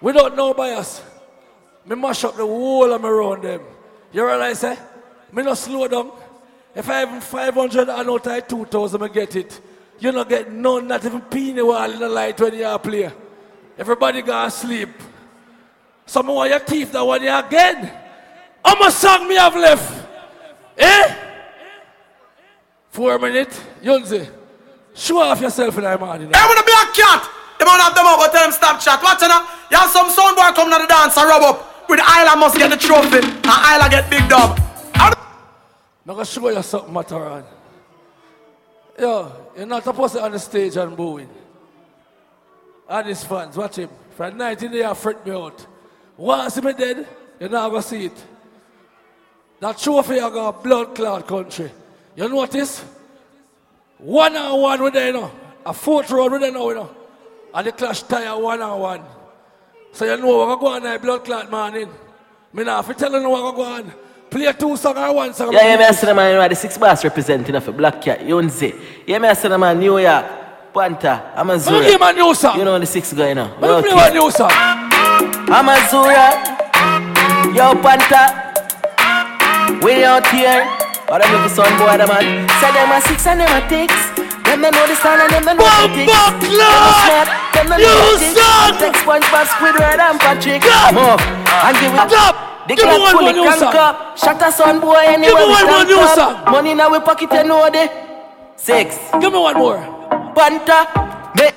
We 0.00 0.12
don't 0.12 0.36
know 0.36 0.54
bias. 0.54 1.02
Me 1.86 1.96
mash 1.96 2.24
up 2.24 2.36
the 2.36 2.46
whole 2.46 2.92
of 2.92 3.02
me 3.02 3.08
around 3.08 3.42
them. 3.42 3.60
You 4.12 4.24
realize, 4.24 4.62
eh? 4.64 4.76
Me 5.32 5.42
not 5.42 5.58
slow 5.58 5.88
down. 5.88 6.12
If 6.74 6.88
I 6.88 7.00
have 7.00 7.24
500 7.24 7.88
and 7.88 8.10
out 8.10 8.26
I 8.26 8.40
2,000, 8.40 9.00
me 9.00 9.08
get 9.08 9.36
it. 9.36 9.60
You 9.98 10.12
not 10.12 10.28
get 10.28 10.50
none, 10.50 10.88
not 10.88 11.04
even 11.04 11.20
peony 11.22 11.62
wall 11.62 11.90
in 11.90 11.98
the 11.98 12.08
light 12.08 12.40
when 12.40 12.54
you 12.54 12.78
play. 12.78 13.10
Everybody 13.76 14.22
gonna 14.22 14.50
sleep. 14.50 14.90
Some 16.06 16.28
want 16.28 16.50
your 16.50 16.60
teeth 16.60 16.92
that 16.92 17.02
one 17.02 17.22
you 17.22 17.34
again. 17.34 18.03
How 18.64 18.78
much 18.78 18.94
song 18.94 19.28
me 19.28 19.34
have 19.34 19.54
left? 19.54 20.06
Eh? 20.78 21.14
Four 22.90 23.18
minutes. 23.18 23.60
Yunzi. 23.82 24.28
Show 24.94 25.18
off 25.20 25.40
yourself 25.40 25.76
in 25.76 25.84
the 25.84 25.98
morning. 25.98 26.30
Hey, 26.32 26.46
with 26.48 26.58
a 26.58 26.92
cat. 26.94 27.28
Them 27.58 27.68
on 27.68 27.80
have 27.80 27.94
them 27.94 28.06
up, 28.06 28.18
but 28.18 28.32
tell 28.32 28.42
them 28.42 28.52
stop 28.52 28.80
chat. 28.80 29.02
Watch 29.02 29.20
now. 29.20 29.46
You 29.70 29.76
have 29.76 29.90
some 29.90 30.08
sound 30.10 30.36
boy 30.36 30.50
coming 30.54 30.72
to 30.74 30.82
the 30.82 30.88
dance 30.88 31.16
and 31.16 31.28
rub 31.28 31.42
up. 31.42 31.88
With 31.88 31.98
the 31.98 32.04
Island 32.06 32.40
must 32.40 32.56
get 32.56 32.70
the 32.70 32.76
trophy. 32.76 33.18
And 33.18 33.46
Island 33.46 33.90
get 33.90 34.10
big 34.10 34.28
dub. 34.28 34.60
I'm 34.94 35.14
gonna 36.06 36.24
show 36.24 36.48
you 36.48 36.62
something, 36.62 36.92
Matterhorn. 36.92 37.44
Yo, 38.98 39.32
you're 39.56 39.66
not 39.66 39.82
supposed 39.84 40.14
to 40.14 40.22
on 40.22 40.32
the 40.32 40.38
stage 40.38 40.76
and 40.76 40.96
booing. 40.96 41.28
And 42.88 43.08
his 43.08 43.24
fans, 43.24 43.56
watch 43.56 43.76
him. 43.76 43.88
From 44.16 44.36
19 44.36 44.72
years, 44.72 44.98
fret 44.98 45.26
me 45.26 45.32
out. 45.32 45.66
Once 46.16 46.58
him 46.58 46.76
dead, 46.76 47.08
you're 47.40 47.48
not 47.48 47.70
gonna 47.70 47.82
see 47.82 48.06
it. 48.06 48.24
That 49.64 49.78
trophy 49.78 50.20
I 50.20 50.28
got 50.28 50.62
blood 50.62 50.94
clot 50.94 51.26
country. 51.26 51.72
You 52.16 52.28
notice? 52.28 52.84
One 53.96 54.36
on 54.36 54.60
one 54.60 54.82
with 54.82 54.92
them, 54.92 55.06
you 55.06 55.12
know. 55.14 55.30
A 55.64 55.72
fourth 55.72 56.10
road 56.10 56.32
with 56.32 56.42
them 56.42 56.52
now, 56.52 56.68
you 56.68 56.74
know. 56.74 56.90
And 57.54 57.66
the 57.66 57.72
clash 57.72 58.02
tire 58.02 58.38
one 58.38 58.60
on 58.60 58.78
one. 58.78 59.02
So 59.92 60.04
you 60.04 60.20
know 60.20 60.36
what 60.36 60.60
go 60.60 60.66
on 60.66 61.00
blood 61.00 61.24
clot 61.24 61.50
morning. 61.50 61.88
Me 62.52 62.62
now, 62.62 62.80
if 62.80 62.88
you 62.88 62.92
tell 62.92 63.10
you 63.10 63.26
what 63.26 63.54
go 63.56 63.62
on, 63.62 63.90
play 64.28 64.52
two 64.52 64.76
songs 64.76 64.98
or 64.98 65.14
one 65.14 65.32
song. 65.32 65.50
Yeah, 65.54 65.78
yeah, 65.78 65.90
me 65.90 65.96
the 65.98 66.14
man, 66.14 66.32
you 66.32 66.38
know, 66.40 66.48
the 66.48 66.54
six 66.56 66.76
bars 66.76 67.02
representing 67.02 67.54
of 67.54 67.66
a 67.66 67.72
black 67.72 68.02
cat, 68.02 68.20
say. 68.50 68.74
Yeah, 69.06 69.18
me 69.18 69.32
the 69.32 69.56
man, 69.56 69.80
New 69.80 69.96
York, 69.96 70.26
Panther, 70.74 71.32
Amazura. 71.34 71.80
Me 71.80 71.86
give 71.86 72.00
my 72.00 72.12
new 72.12 72.34
song. 72.34 72.58
You 72.58 72.66
know 72.66 72.78
the 72.78 72.84
six 72.84 73.14
going 73.14 73.38
on. 73.38 73.58
Let 73.62 73.82
me 73.82 73.90
play 73.90 73.96
my 73.96 74.10
new 74.10 74.30
song. 74.30 74.50
Amazura, 75.48 76.34
yo 77.56 77.74
Panther, 77.80 78.43
we 79.82 80.04
out 80.04 80.26
here. 80.28 80.62
All 81.08 81.18
them 81.20 81.30
little 81.32 81.48
son 81.48 81.68
boy, 81.78 81.96
the 82.00 82.06
man. 82.08 82.48
Say 82.60 82.70
them 82.72 82.90
a 82.92 82.98
six 83.04 83.26
and 83.26 83.40
them 83.40 83.52
a 83.52 83.60
six. 83.68 83.92
Them 84.44 84.60
don't 84.62 84.72
know 84.72 84.86
the 84.86 84.96
sound 84.96 85.20
and 85.22 85.30
them 85.32 85.44
don't 85.44 85.58
know 85.58 85.68
the 85.84 85.88
tics. 85.92 86.08
Them 86.08 86.64
a 86.64 86.92
smart, 87.04 87.28
them 87.52 87.66
don't 87.68 87.80
know 87.80 88.16
the 88.16 88.18
tics. 88.20 88.80
Take 88.80 88.96
SpongeBob, 89.04 89.46
Squidward 89.52 90.00
and 90.00 90.18
Patrick. 90.20 90.62
Move 90.94 91.20
and 91.20 91.74
give 91.80 91.92
it 91.94 92.12
up. 92.16 92.36
The 92.66 92.74
Give 92.76 92.88
me 92.88 92.96
clock 92.96 93.00
one 93.02 93.12
fully 93.12 93.24
more 93.24 93.32
new 93.34 93.44
crank 93.44 93.60
song. 93.60 93.76
up. 93.76 94.16
Shut 94.18 94.40
a 94.40 94.50
son 94.52 94.80
boy 94.80 94.96
anywhere 95.04 95.36
Give 95.36 95.36
me 95.36 95.44
we 95.44 95.52
one 95.52 95.66
more 95.66 95.84
stand 95.84 95.88
new 95.88 96.00
up. 96.00 96.16
song. 96.16 96.52
Money 96.52 96.70
in 96.72 96.80
our 96.80 97.00
pocket, 97.00 97.30
you 97.32 97.44
know 97.44 97.68
the 97.68 97.90
Six. 98.56 98.96
Give 99.20 99.32
me 99.32 99.38
one 99.38 99.56
more. 99.58 99.76
Panther, 100.34 100.88
me 101.36 101.50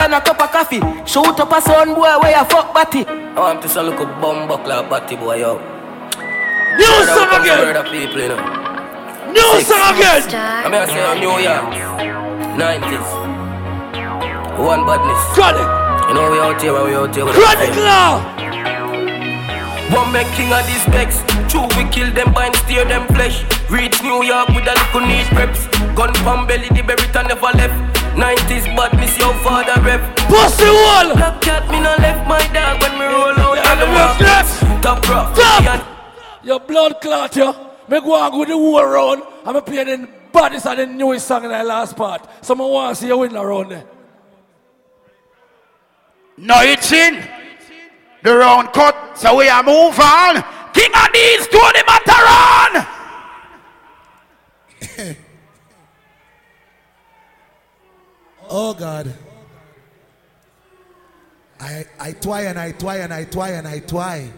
and 0.00 0.14
a 0.14 0.20
cup 0.20 0.40
of 0.42 0.50
coffee. 0.50 0.80
Shoot 1.06 1.38
up 1.38 1.52
a 1.52 1.60
son 1.62 1.94
boy 1.94 2.18
where 2.18 2.36
you 2.36 2.44
fuck 2.46 2.74
batty. 2.74 3.06
I 3.06 3.38
want 3.38 3.62
to 3.62 3.82
look 3.82 4.00
a 4.00 4.06
bomb 4.20 4.48
buckler 4.48 4.82
batty 4.90 5.14
boy 5.14 5.36
yo. 5.38 5.75
New 6.74 6.96
song 7.06 7.30
again. 7.38 7.78
People, 7.86 8.18
you 8.18 8.28
know. 8.34 8.42
New 9.30 9.50
Six. 9.62 9.70
song 9.70 9.94
again. 9.94 10.22
I 10.34 10.66
mean, 10.66 10.82
I 10.82 10.86
say 10.90 11.02
on 11.06 11.22
New 11.22 11.38
York, 11.38 11.70
90s. 12.58 13.08
One 14.58 14.82
badness. 14.82 15.22
Chronic. 15.36 15.62
You 16.08 16.14
know 16.14 16.30
we 16.30 16.38
out 16.42 16.60
here, 16.60 16.72
we 16.74 16.94
out 16.94 17.14
here. 17.14 17.24
with 17.24 17.34
Chronic 17.34 17.70
now. 17.76 18.18
One 19.94 20.10
make 20.10 20.26
king 20.34 20.50
of 20.52 20.66
these 20.66 20.82
specs. 20.82 21.22
True, 21.46 21.70
we 21.78 21.86
kill 21.90 22.10
them 22.12 22.32
by 22.32 22.46
and 22.46 22.56
steer 22.66 22.84
them 22.84 23.06
flesh. 23.14 23.44
Reach 23.70 24.02
New 24.02 24.24
York 24.24 24.48
with 24.50 24.66
a 24.66 24.74
little 24.74 25.06
neat 25.06 25.26
preps. 25.30 25.70
Gun 25.94 26.12
from 26.26 26.46
belly, 26.46 26.68
the 26.74 26.82
berry 26.82 27.06
never 27.14 27.52
left. 27.54 27.78
90s 28.18 28.66
badness, 28.74 29.16
your 29.18 29.34
father 29.44 29.78
rep. 29.82 30.02
Pussy 30.26 30.66
wall. 30.66 31.14
Black 31.14 31.40
cat, 31.40 31.62
me 31.70 31.78
no 31.78 31.94
left 32.02 32.26
my 32.26 32.42
dog 32.50 32.82
when 32.82 32.98
me 32.98 33.06
roll 33.06 33.38
out. 33.38 33.56
Yeah, 33.56 33.74
the 33.78 33.86
black 33.86 34.18
cat. 34.18 34.82
Top 34.82 35.08
rough. 35.08 35.34
Stop. 35.36 35.95
Your 36.46 36.60
blood 36.60 37.00
clot, 37.00 37.34
yo. 37.34 37.52
Me 37.88 38.00
go 38.00 38.24
and 38.24 38.32
go 38.32 38.44
the 38.44 38.52
whole 38.52 38.84
round. 38.86 39.22
I'm 39.44 39.60
playing 39.64 40.02
the 40.02 40.08
baddest 40.32 40.64
and 40.66 40.78
the 40.78 40.86
newest 40.86 41.26
song 41.26 41.42
in 41.42 41.50
the 41.50 41.64
last 41.64 41.96
part. 41.96 42.28
Someone 42.40 42.70
want 42.70 42.94
to 42.94 43.00
see 43.02 43.08
you 43.08 43.18
win 43.18 43.36
around 43.36 43.70
there. 43.70 43.84
No, 46.36 46.54
it's 46.60 46.92
in. 46.92 47.28
The 48.22 48.32
round 48.32 48.72
cut, 48.72 49.18
so 49.18 49.36
we 49.36 49.48
are 49.48 49.62
move 49.64 49.98
on. 49.98 50.44
King 50.72 50.92
Addies, 50.92 51.50
Tony 51.50 51.82
Matterhorn. 51.90 52.86
Oh 58.48 58.72
God. 58.74 59.12
I 61.58 61.84
I 61.98 62.12
try 62.12 62.42
and 62.42 62.56
I 62.56 62.70
try 62.70 62.98
and 62.98 63.12
I 63.12 63.24
try 63.24 63.50
and 63.50 63.66
I 63.66 63.80
try. 63.80 64.30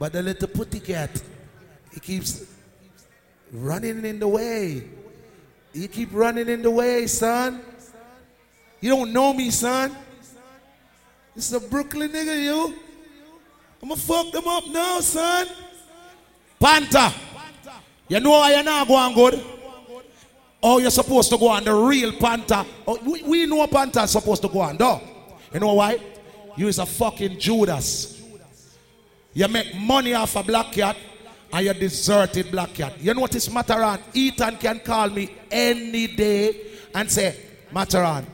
But 0.00 0.14
the 0.14 0.22
little 0.22 0.48
putty 0.48 0.80
cat, 0.80 1.10
he 1.92 2.00
keeps 2.00 2.46
running 3.52 4.02
in 4.06 4.18
the 4.18 4.26
way. 4.26 4.82
You 5.74 5.88
keep 5.88 6.08
running 6.12 6.48
in 6.48 6.62
the 6.62 6.70
way, 6.70 7.06
son. 7.06 7.60
You 8.80 8.88
don't 8.88 9.12
know 9.12 9.34
me, 9.34 9.50
son. 9.50 9.94
This 11.36 11.52
is 11.52 11.62
a 11.62 11.68
Brooklyn 11.68 12.10
nigga, 12.10 12.42
you. 12.42 12.74
I'ma 13.82 13.94
fuck 13.96 14.32
them 14.32 14.48
up 14.48 14.66
now, 14.68 15.00
son. 15.00 15.46
Panther. 16.58 17.12
You 18.08 18.20
know 18.20 18.30
why 18.30 18.54
you're 18.54 18.62
not 18.62 18.88
going 18.88 19.14
good? 19.14 19.44
Oh, 20.62 20.78
you're 20.78 20.90
supposed 20.90 21.28
to 21.30 21.36
go 21.36 21.48
on 21.48 21.64
the 21.64 21.74
real 21.74 22.12
Panther. 22.12 22.64
Oh, 22.86 22.98
we, 23.04 23.22
we 23.22 23.46
know 23.46 23.66
Panther's 23.66 24.12
supposed 24.12 24.40
to 24.42 24.48
go 24.48 24.60
on, 24.60 24.78
though. 24.78 25.02
You 25.52 25.60
know 25.60 25.74
why? 25.74 25.98
You 26.56 26.68
is 26.68 26.78
a 26.78 26.86
fucking 26.86 27.38
Judas. 27.38 28.19
You 29.32 29.48
make 29.48 29.74
money 29.76 30.14
off 30.14 30.36
a 30.36 30.42
black 30.42 30.72
cat 30.72 30.96
and 31.52 31.66
you 31.66 31.72
deserted 31.74 32.50
black 32.50 32.74
cat. 32.74 33.00
You 33.00 33.14
know 33.14 33.20
what 33.20 33.34
is 33.34 33.50
Matterhorn? 33.52 34.00
Ethan 34.14 34.56
can 34.56 34.80
call 34.80 35.08
me 35.10 35.30
any 35.50 36.06
day 36.08 36.56
and 36.94 37.10
say, 37.10 37.36
Matterhorn, 37.72 38.26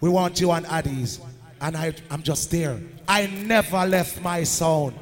we 0.00 0.08
want 0.08 0.40
you 0.40 0.50
on 0.50 0.64
Addies. 0.64 1.20
And 1.60 1.76
I, 1.76 1.94
I'm 2.10 2.22
just 2.22 2.50
there. 2.50 2.80
I 3.06 3.26
never 3.26 3.84
left 3.86 4.22
my 4.22 4.42
sound. 4.44 4.94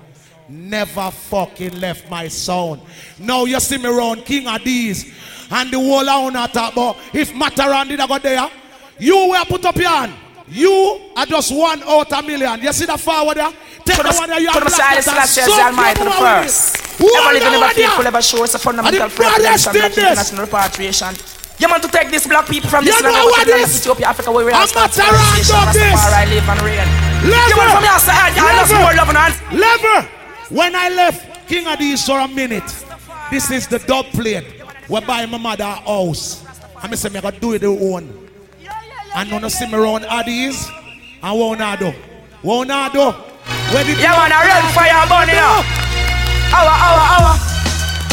Never 0.48 1.10
fucking 1.10 1.78
left 1.78 2.10
my 2.10 2.28
sound. 2.28 2.80
Now 3.18 3.44
you 3.44 3.60
see 3.60 3.78
me 3.78 3.86
around 3.86 4.24
King 4.24 4.46
Addies 4.46 5.12
And 5.50 5.70
the 5.70 5.78
whole 5.78 6.04
wanna 6.04 6.48
talk 6.48 6.72
about. 6.72 6.96
If 7.12 7.34
Matterhorn 7.34 7.88
did 7.88 8.00
I 8.00 8.06
go 8.06 8.18
there, 8.18 8.50
you 8.98 9.16
will 9.16 9.44
put 9.44 9.64
up 9.64 9.76
your 9.76 9.88
hand. 9.88 10.14
You 10.50 11.00
are 11.16 11.26
just 11.26 11.54
one 11.54 11.82
out 11.82 12.10
a 12.12 12.22
million. 12.22 12.60
You 12.62 12.72
see 12.72 12.86
that 12.86 13.00
forward 13.00 13.36
there? 13.36 13.52
Take 13.84 13.96
the 14.02 14.14
one 14.16 14.28
there, 14.28 14.40
you 14.40 14.52
the 14.52 14.60
the 14.60 14.66
black 14.66 14.98
side, 14.98 15.04
cat 15.04 15.38
and 15.38 15.48
the 15.48 15.62
Almighty, 15.62 16.00
your 16.00 16.04
the 16.04 16.20
mama 16.20 16.42
first. 16.42 16.76
Who 16.98 17.08
are 17.08 17.32
living, 17.32 17.42
you 17.42 17.50
never 17.50 17.64
over 17.64 17.74
there? 17.74 17.84
faithful, 17.88 18.04
never 18.04 18.22
show 18.22 18.44
us 18.44 18.54
a 18.54 18.58
fundamental 18.58 19.02
And 19.02 19.12
the 19.12 19.16
brothers 19.16 19.64
preparation 19.64 19.72
did 19.72 19.84
of 19.84 19.94
this. 19.94 20.04
international 20.04 20.44
repatriation. 20.44 21.12
You 21.58 21.68
want 21.68 21.82
to 21.82 21.88
take 21.90 22.10
these 22.10 22.26
black 22.26 22.46
people 22.46 22.70
from 22.70 22.84
this 22.84 23.02
land 23.02 23.14
what 23.14 23.40
to 23.40 23.50
the 23.50 23.58
of? 23.58 23.76
Ethiopia, 23.76 24.06
Africa, 24.08 24.30
where 24.32 24.46
we 24.46 24.52
I'm 24.52 24.62
are 24.62 24.74
not 24.74 24.94
around 24.94 25.38
of 25.40 25.74
this. 25.74 25.90
Rastafari 25.90 26.26
live 26.30 26.48
and 26.48 26.60
reign. 26.62 26.88
Lever. 27.28 27.48
You 27.50 27.56
want 27.58 27.70
from 27.74 27.84
your 27.84 27.98
side, 27.98 28.32
you 28.36 28.42
have 28.46 28.70
more 28.70 28.94
love 28.94 29.10
and. 29.10 30.08
When 30.50 30.74
I 30.76 30.88
left 30.88 31.48
King 31.48 31.64
Addies 31.66 32.06
for 32.06 32.20
a 32.20 32.28
minute, 32.28 32.68
this 33.30 33.50
is 33.50 33.66
the 33.66 33.80
dub 33.80 34.06
plate. 34.06 34.44
We 34.88 35.00
buy 35.00 35.26
my 35.26 35.38
mother 35.38 35.64
a 35.64 35.74
house. 35.82 36.44
And 36.82 36.92
I 36.92 36.96
say, 36.96 37.08
me 37.10 37.20
gotta 37.20 37.38
do 37.38 37.52
it 37.54 37.58
the 37.60 37.66
own. 37.66 38.27
And 39.14 39.30
when 39.30 39.42
you 39.42 39.50
see 39.50 39.66
me 39.66 39.74
around 39.74 40.04
Addies, 40.04 40.68
and 41.22 41.38
what 41.38 41.60
I 41.60 41.76
do? 41.76 41.92
What 42.42 42.70
I 42.70 42.88
do? 42.90 43.10
Where 43.72 43.84
did 43.84 43.98
Yeah, 43.98 44.12
man, 44.12 44.32
I 44.32 44.44
run 44.46 44.64
fire 44.72 45.04
burn 45.08 45.28
here. 45.28 45.78
Hour, 46.52 46.72
hour, 46.72 47.02
hour. 47.16 47.32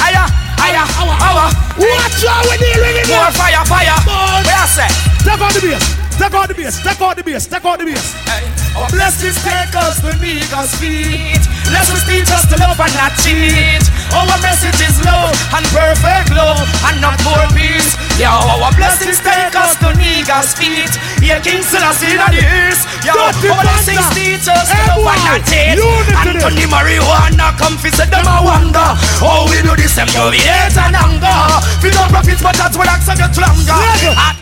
Aya, 0.02 0.24
aya, 0.60 0.84
hour. 1.22 1.46
Watch 1.78 2.24
out 2.26 2.44
with 2.48 2.60
the 2.60 2.72
ringing 2.80 3.08
More 3.12 3.32
fire, 3.32 3.64
fire. 3.66 3.96
Where 4.44 4.56
I 4.56 4.66
say? 4.66 4.90
Take 5.24 5.42
out 5.42 5.54
the 5.54 5.62
bass. 5.62 6.18
Take 6.18 6.34
out 6.34 6.48
the 6.48 6.54
bass. 6.54 6.82
Take 6.82 7.02
out 7.02 7.16
the 7.18 7.24
bass. 7.24 7.48
Take 7.48 7.66
out 7.66 7.80
the 7.80 7.86
bass. 7.86 8.65
Our 8.76 8.92
blessings 8.92 9.40
take 9.40 9.72
us 9.72 10.04
to 10.04 10.12
niggas' 10.20 10.76
feet. 10.76 11.40
Lessons 11.72 12.04
teach 12.04 12.28
us 12.28 12.44
to 12.52 12.60
love 12.60 12.76
and 12.76 12.92
not 13.00 13.16
cheat. 13.24 13.80
Our 14.12 14.28
message 14.44 14.76
is 14.84 15.00
love 15.08 15.32
and 15.56 15.64
perfect 15.72 16.36
love 16.36 16.60
and 16.92 17.00
not 17.00 17.16
more 17.24 17.48
peace. 17.56 17.96
Yeah, 18.20 18.36
our 18.36 18.68
blessings 18.76 19.24
take 19.24 19.56
us 19.56 19.80
to 19.80 19.96
niggas' 19.96 20.60
feet. 20.60 20.92
Yeah, 21.24 21.40
King 21.40 21.64
Selassie 21.64 22.14
in 22.14 22.20
oh, 22.20 22.28
the 22.28 22.44
ears. 22.44 22.84
Yeah, 23.08 23.16
our 23.16 23.32
blessings 23.64 24.08
teach 24.12 24.44
us 24.44 24.68
to 24.68 24.80
love 24.92 25.08
and 25.08 25.24
not 25.24 25.48
hate. 25.48 25.80
Unity 25.80 26.12
And 26.12 26.28
there. 26.36 26.44
Tony 26.44 26.68
marijuana 26.68 27.56
come 27.56 27.80
fi 27.80 27.88
say 27.96 28.12
them 28.12 28.28
a 28.28 28.44
wonder. 28.44 28.92
How 29.24 29.48
we 29.48 29.64
do 29.64 29.72
this 29.80 29.96
and 29.96 30.12
how 30.12 30.28
we 30.28 30.44
hate 30.44 30.76
and 30.76 31.00
anger. 31.00 31.40
We 31.80 31.96
don't 31.96 32.12
profit 32.12 32.44
but 32.44 32.60
that's 32.60 32.76
what 32.76 32.92
I 32.92 33.00
get 33.00 33.32
longer. 33.40 33.72
Level. 33.72 34.20
And 34.20 34.38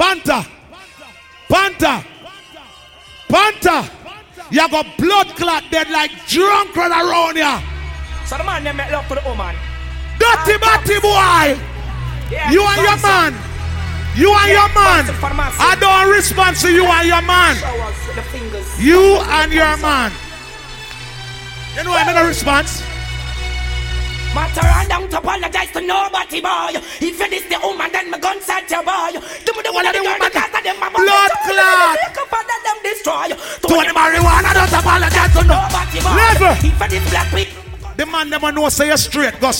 Panther. 0.00 0.40
Panther. 1.52 2.13
Panther. 3.34 3.90
You 4.50 4.68
got 4.68 4.86
blood 4.96 5.28
clot 5.34 5.64
dead 5.70 5.90
like 5.90 6.12
drunk 6.28 6.76
run 6.76 6.92
around 6.92 7.34
here. 7.36 7.58
So 8.26 8.38
the 8.38 8.44
man 8.44 8.62
them 8.62 8.76
make 8.76 8.92
love 8.92 9.08
to 9.08 9.14
the 9.16 9.22
woman. 9.26 9.56
Dirty 10.22 10.56
batty 10.58 11.00
boy. 11.00 11.58
Yeah, 12.30 12.50
You 12.52 12.62
and 12.62 12.80
your 12.80 12.98
man. 13.02 13.32
You 14.14 14.30
and 14.30 14.46
Yeah, 14.46 14.52
your 14.62 14.68
man. 14.70 15.02
bounce 15.02 15.08
it 15.08 15.18
for 15.18 15.28
the 15.28 15.34
massive. 15.34 15.60
I 15.60 15.74
don't 15.82 16.14
respond 16.14 16.56
to 16.58 16.70
you 16.70 16.84
and 16.86 17.08
your 17.08 17.22
man. 17.22 17.56
Showers 17.56 18.06
with 18.06 18.16
the 18.16 18.22
fingers. 18.30 18.80
You 18.80 19.18
and 19.18 19.52
your 19.52 19.76
man. 19.78 20.12
You 21.76 21.82
know 21.82 21.92
I'm 21.92 22.16
a 22.24 22.28
response. 22.28 22.82
Matter 24.34 24.66
and 24.66 24.88
don't 24.88 25.12
apologize 25.14 25.70
to 25.72 25.80
nobody, 25.80 26.40
boy. 26.40 26.74
If 26.98 27.20
you 27.20 27.30
this 27.30 27.44
the 27.46 27.58
woman, 27.62 27.90
then 27.92 28.10
my 28.10 28.18
gun 28.18 28.40
set 28.40 28.68
your 28.68 28.82
boy. 28.82 29.14
Give 29.46 29.54
me 29.54 29.62
the 29.62 29.72
one 29.72 29.86
of 29.86 29.92
the 29.92 30.02
the 30.02 30.30
cast 30.30 30.54
of 30.54 30.64
them, 30.64 30.80
my 30.80 30.90
Blood 30.90 31.30
clot. 31.46 31.98
Them 32.64 32.78
destroy. 32.82 33.28
Tony 33.62 33.92
marijuana, 33.94 34.54
don't 34.54 34.72
apologize 34.72 35.32
to 35.38 35.42
nobody, 35.44 36.00
boy. 36.02 36.16
Never. 36.18 36.52
If 36.58 36.64
you 36.64 36.88
this 36.88 37.10
black 37.10 37.28
pig. 37.30 37.48
The 37.96 38.06
man 38.06 38.28
never 38.30 38.50
know 38.50 38.68
say 38.70 38.88
you 38.88 38.96
straight, 38.96 39.38
go. 39.40 39.52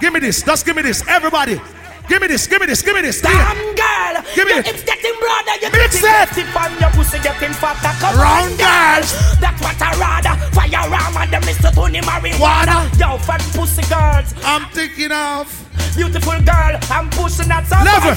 Give 0.00 0.12
me 0.12 0.20
this, 0.20 0.42
just 0.42 0.66
give 0.66 0.76
me 0.76 0.82
this, 0.82 1.06
everybody. 1.08 1.60
Give 2.08 2.20
me 2.22 2.28
this, 2.28 2.46
give 2.46 2.60
me 2.60 2.66
this, 2.66 2.82
give 2.82 2.94
me 2.94 3.02
this. 3.02 3.20
Damn 3.20 3.56
girl, 3.76 4.22
Give 4.34 4.46
me 4.46 4.54
your 4.54 4.62
hips 4.62 4.82
getting 4.82 5.14
broader, 5.20 5.54
your 5.60 5.70
Mix 5.72 5.96
it. 5.96 6.02
getting 6.02 6.46
fun, 6.52 6.72
your 6.80 6.90
pussy 6.90 7.18
getting 7.20 7.52
fatter. 7.52 7.92
Come 8.00 8.16
Round 8.18 8.56
girls, 8.58 9.38
that's 9.38 9.60
what 9.60 9.80
I 9.80 9.92
rather. 10.00 10.34
Fire 10.52 10.90
ram 10.90 11.16
and 11.16 11.30
the 11.32 11.38
Mr. 11.46 11.74
Tony 11.74 12.00
marijuana. 12.00 12.88
Yo, 12.98 13.18
fat 13.18 13.42
pussy 13.54 13.82
girls, 13.92 14.32
I'm 14.44 14.64
thinking 14.72 15.12
of 15.12 15.46
beautiful 15.94 16.40
girl. 16.40 16.78
I'm 16.90 17.10
pushing 17.10 17.48
that 17.48 17.66
song. 17.66 17.84
Never. 17.84 18.16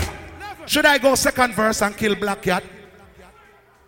Should 0.67 0.85
I 0.85 0.97
go 0.97 1.15
second 1.15 1.53
verse 1.53 1.81
and 1.81 1.95
kill 1.97 2.15
Black 2.15 2.43
Cat? 2.43 2.63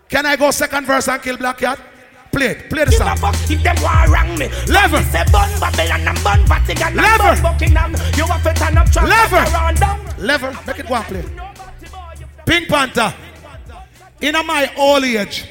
Can 0.10 0.26
I 0.26 0.36
go 0.36 0.52
second 0.52 0.86
verse 0.86 1.08
and 1.08 1.22
kill 1.22 1.38
Black 1.38 1.60
Cat? 1.60 1.80
Play 2.34 2.48
it, 2.48 2.70
play 2.70 2.84
the 2.84 2.90
Give 2.92 2.98
song. 3.00 3.18
fuck 3.18 3.36
if 3.50 3.62
them 3.62 3.76
war 3.82 4.12
wrong 4.12 4.38
me. 4.40 4.50
Level. 4.68 5.00
Say 5.14 5.24
bun 5.32 5.50
Babylon 5.60 6.08
and 6.08 6.24
bun 6.24 6.46
Vatican 6.48 7.00
and 7.00 7.18
bun 7.20 7.42
Buckingham. 7.44 7.92
You 8.18 8.26
to 8.44 8.54
turn 8.54 8.78
up 8.78 8.92
Level. 8.96 9.38
around. 9.54 10.20
Level, 10.20 10.54
make 10.66 10.80
it 10.80 10.90
and 10.90 11.06
play. 11.06 11.24
Pink 12.46 12.68
Panther. 12.68 13.14
In 14.22 14.34
my 14.34 14.72
old 14.76 15.04
age, 15.04 15.46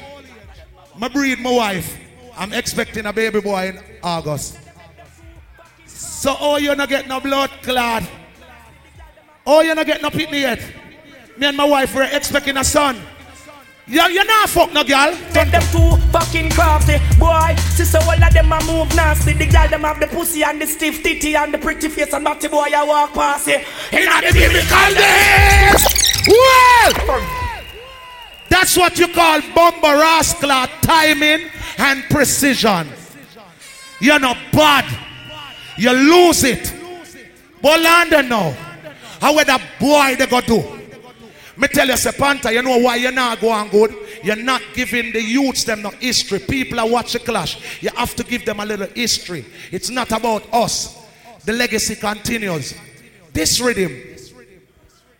my 0.97 1.07
breed 1.07 1.39
my 1.39 1.51
wife. 1.51 1.97
I'm 2.35 2.51
expecting 2.51 3.05
a 3.05 3.13
baby 3.13 3.39
boy 3.39 3.69
in 3.69 3.79
August. 4.03 4.59
So 5.85 6.35
oh 6.39 6.57
you 6.57 6.75
not 6.75 6.89
get 6.89 7.07
no 7.07 7.19
blood 7.19 7.49
clot. 7.61 8.03
Oh 9.45 9.61
you're 9.61 9.75
not 9.75 9.85
get 9.85 10.01
no 10.01 10.09
pitney 10.09 10.41
yet. 10.41 10.59
Me 11.37 11.47
and 11.47 11.55
my 11.57 11.65
wife 11.65 11.95
were 11.95 12.07
expecting 12.11 12.57
a 12.57 12.63
son. 12.63 12.99
You, 13.85 14.01
you 14.01 14.23
not 14.23 14.49
fuck 14.49 14.71
no 14.71 14.83
girl. 14.83 15.11
Make 15.35 15.51
them 15.51 15.61
two 15.71 15.97
fucking 16.11 16.51
crafty, 16.51 16.99
boy. 17.19 17.53
Sister, 17.75 17.99
all 18.01 18.23
of 18.23 18.33
them 18.33 18.51
a 18.51 18.63
move 18.65 18.95
nasty. 18.95 19.33
The 19.33 19.45
girl 19.45 19.67
them 19.67 19.81
have 19.81 19.99
the 19.99 20.07
pussy 20.07 20.41
and 20.43 20.61
the 20.61 20.65
stiff 20.65 21.03
titty 21.03 21.35
and 21.35 21.53
the 21.53 21.57
pretty 21.57 21.89
face 21.89 22.13
and 22.13 22.23
batty 22.23 22.47
boy 22.47 22.69
I 22.73 22.83
walk 22.85 23.13
past 23.13 23.49
it. 23.49 23.65
Inna 23.91 24.21
the 24.21 24.31
biblical 24.31 24.93
days. 24.95 25.83
Well, 26.27 27.21
that's 28.49 28.77
what 28.77 28.97
you 28.97 29.09
call 29.09 29.41
bomber 29.53 29.99
rascal 29.99 30.67
timing 30.81 31.49
and 31.77 32.03
precision. 32.09 32.87
You're 33.99 34.19
not 34.19 34.37
bad. 34.53 34.85
You 35.77 35.91
lose 35.91 36.45
it. 36.45 36.73
But 37.61 37.81
London 37.81 38.29
now, 38.29 38.51
how 39.19 39.35
would 39.35 39.47
that 39.47 39.61
boy 39.79 40.15
they 40.17 40.27
go 40.27 40.39
do? 40.39 40.82
Me 41.55 41.67
tell 41.67 41.87
you, 41.87 41.97
say 41.97 42.11
Panther, 42.11 42.51
you 42.51 42.63
know 42.63 42.77
why 42.79 42.95
you're 42.95 43.11
not 43.11 43.39
going 43.39 43.69
good? 43.69 43.95
You're 44.23 44.35
not 44.35 44.61
giving 44.73 45.11
the 45.11 45.21
youths 45.21 45.63
them 45.63 45.83
no 45.83 45.89
history. 45.91 46.39
People 46.39 46.79
are 46.79 46.89
watching 46.89 47.21
Clash. 47.21 47.81
You 47.81 47.89
have 47.95 48.15
to 48.15 48.23
give 48.23 48.43
them 48.45 48.59
a 48.59 48.65
little 48.65 48.87
history. 48.87 49.45
It's 49.71 49.89
not 49.89 50.11
about 50.11 50.51
us. 50.51 50.99
The 51.45 51.53
legacy 51.53 51.95
continues. 51.95 52.73
This 53.33 53.59
rhythm, 53.59 54.01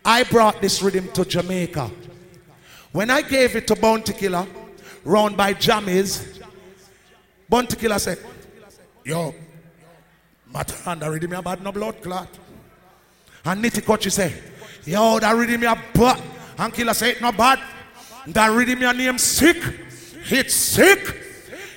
I 0.03 0.23
brought 0.23 0.61
this 0.61 0.81
rhythm 0.81 1.11
to 1.13 1.23
Jamaica. 1.23 1.91
When 2.91 3.09
I 3.09 3.21
gave 3.21 3.55
it 3.55 3.67
to 3.67 3.75
Bounty 3.75 4.13
Killer, 4.13 4.47
round 5.03 5.37
by 5.37 5.53
Jammies, 5.53 6.41
Bounty 7.47 7.75
Killer 7.75 7.99
said, 7.99 8.19
Yo, 9.03 9.35
matter 10.51 10.75
and 10.87 11.01
that 11.01 11.09
rhythm 11.09 11.33
about 11.33 11.61
no 11.61 11.71
blood 11.71 12.01
clot. 12.01 12.29
And 13.45 13.63
Nitty 13.63 13.81
Kutchie 13.81 14.11
say, 14.11 14.33
Yo, 14.85 15.19
that 15.19 15.35
rhythm 15.35 15.63
a 15.63 15.81
bad. 15.93 16.21
And 16.57 16.73
Killer 16.73 16.93
say, 16.93 17.11
it 17.11 17.21
not 17.21 17.37
bad. 17.37 17.59
That 18.27 18.47
rhythm 18.51 18.81
your 18.81 18.93
name 18.93 19.17
sick. 19.17 19.57
It's 20.29 20.53
sick. 20.53 21.21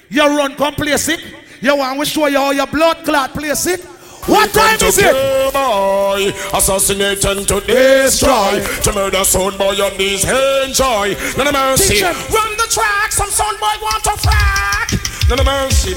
You 0.08 0.26
run 0.26 0.54
come 0.54 0.74
play 0.74 0.96
sick. 0.96 1.20
You 1.60 1.76
want 1.76 1.98
to 2.00 2.06
show 2.06 2.26
you 2.26 2.38
all 2.38 2.52
your 2.52 2.66
blood 2.66 3.04
clot 3.04 3.32
play 3.32 3.54
sick. 3.54 3.80
What 4.26 4.52
time 4.52 4.76
is 4.82 4.98
it? 4.98 5.52
Boy, 5.52 6.32
assassinate 6.52 7.24
and 7.24 7.46
to 7.46 7.60
destroy. 7.60 8.60
To 8.82 8.92
murder 8.92 9.22
sound 9.24 9.56
boy 9.56 9.74
on 9.80 9.96
these 9.96 10.24
enjoy. 10.24 11.14
None 11.36 11.46
of 11.46 11.52
mercy. 11.52 11.94
Teach 11.94 12.02
'em. 12.02 12.14
Run 12.32 12.56
the 12.56 12.66
track, 12.68 13.12
some 13.12 13.30
sound 13.30 13.58
boy 13.60 13.76
want 13.80 14.02
to 14.02 14.10
frack. 14.10 15.28
None 15.28 15.38
of 15.38 15.46
mercy. 15.46 15.94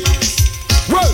Well, 0.91 1.11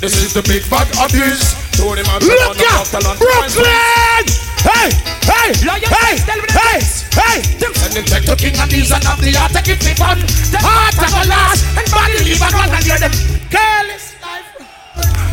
this 0.00 0.22
is 0.22 0.34
the 0.34 0.42
big 0.42 0.68
bad 0.68 0.86
of 1.02 1.12
this. 1.12 1.24
Tony 1.24 1.52
man, 1.52 1.63
Look 1.78 1.98
at 1.98 3.18
Brooklyn! 3.18 4.24
Hey, 4.62 4.90
hey, 5.26 5.52
hey, 5.58 6.14
hey, 6.22 6.80
hey! 7.12 7.36
And 7.84 7.92
then 7.92 8.04
take 8.04 8.24
the 8.24 8.36
king 8.38 8.54
and 8.56 8.70
these 8.70 8.92
and 8.92 9.04
of 9.04 9.18
the 9.20 9.34
art, 9.36 9.50
take 9.52 9.74
it 9.74 9.82
for 9.82 9.94
fun. 9.98 10.18
The 10.54 10.58
heart 10.62 10.94
of 10.94 11.10
the 11.10 11.28
last, 11.28 11.66
and 11.74 11.86
body 11.90 12.22
leave 12.22 12.40
a 12.40 12.48
gun 12.48 12.70
and 12.70 12.84
hear 12.84 12.98
them. 12.98 13.10
Careless 13.50 14.14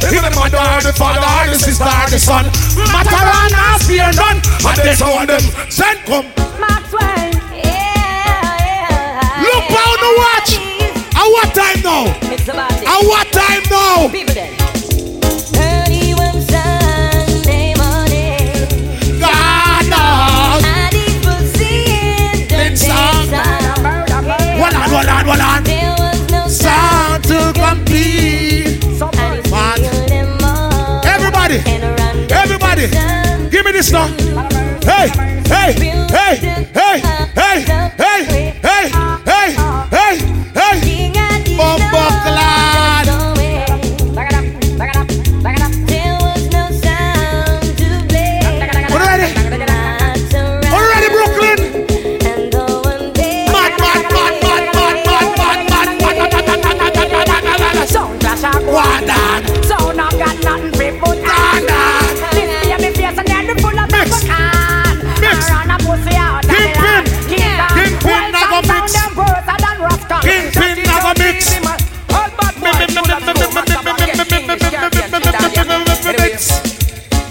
Even 0.09 0.33
the 0.33 0.35
mother, 0.35 0.81
the 0.81 0.93
father, 0.97 1.51
the 1.51 1.59
sister, 1.59 1.85
the 2.09 2.17
son. 2.17 2.45
Matter 2.89 3.21
and 3.21 3.53
ask 3.53 3.85
fear 3.85 4.09
none. 4.17 4.41
And 4.65 4.77
they 4.81 4.95
sound 4.97 5.29
them. 5.29 5.45
Send 5.69 5.99
come. 6.09 6.25
Maxwell, 6.57 7.37
yeah, 7.53 9.45
Look 9.45 9.65
down 9.69 9.97
the 10.01 10.11
watch. 10.17 10.57
At 11.13 11.27
what 11.29 11.53
time 11.53 11.79
now? 11.85 12.09
It's. 12.33 12.49
At 12.49 13.01
what 13.05 13.27
time 13.31 13.63
now? 13.69 14.09
People 14.09 14.33
then. 14.33 14.70
Hold 25.01 25.09
on, 25.09 25.25
hold 25.25 25.39
on. 25.39 25.63
There 25.63 25.95
was 25.97 26.31
no 26.31 26.47
Sound 26.47 27.23
to 27.23 27.51
compete. 27.57 28.85
Man. 29.49 29.79
Everybody, 31.03 31.57
everybody, 32.29 32.87
give 33.49 33.65
me 33.65 33.71
this 33.71 33.91
now. 33.91 34.05
Hey, 34.85 35.09
hey, 35.47 35.73
hey, 36.07 36.67
hey, 36.71 37.10
What 58.71 59.03
that? 59.03 59.43
So 59.67 59.91
now 59.91 60.07
got 60.11 60.39
nothing 60.47 60.71
free 60.79 60.95
food 60.95 61.19
that. 61.27 61.59
This 62.31 62.47
year 62.63 62.79
me 62.79 62.95
face 62.95 63.19
and 63.19 63.27
then 63.27 63.51
full 63.59 63.75
of 63.75 63.91
mix. 63.91 64.23
Can. 64.23 64.95
Mix. 65.19 65.51
Run 65.51 65.71
a 65.71 65.77
pussy 65.83 66.15
out 66.15 66.39
of 66.39 66.47
the 66.47 66.55
land. 66.79 67.03
Kingpin 67.27 68.31
nago 68.31 68.63
mix. 68.71 69.11
Kingpin 70.23 70.79
nago 70.87 71.11
mix. 71.19 71.51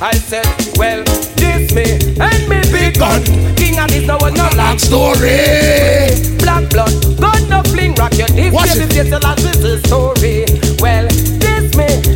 I 0.02 0.14
said, 0.14 0.46
well, 0.76 1.04
this 1.36 1.72
me 1.72 1.84
and 2.20 2.48
me 2.48 2.60
be 2.72 2.90
gone. 2.98 3.24
King 3.56 3.78
and 3.78 3.90
this 3.90 4.06
no 4.06 4.16
no 4.16 4.48
long 4.56 4.78
story. 4.78 6.08
Black 6.38 6.68
blood, 6.68 6.92
gun 7.20 7.48
no 7.48 7.62
fling 7.64 7.94
rocket. 7.96 8.30
If 8.36 8.52
you 8.52 8.86
face 8.88 9.10
the 9.10 9.18
last 9.20 9.40
is 9.40 9.60
the 9.60 9.80
story. 9.86 10.44
Well, 10.80 11.09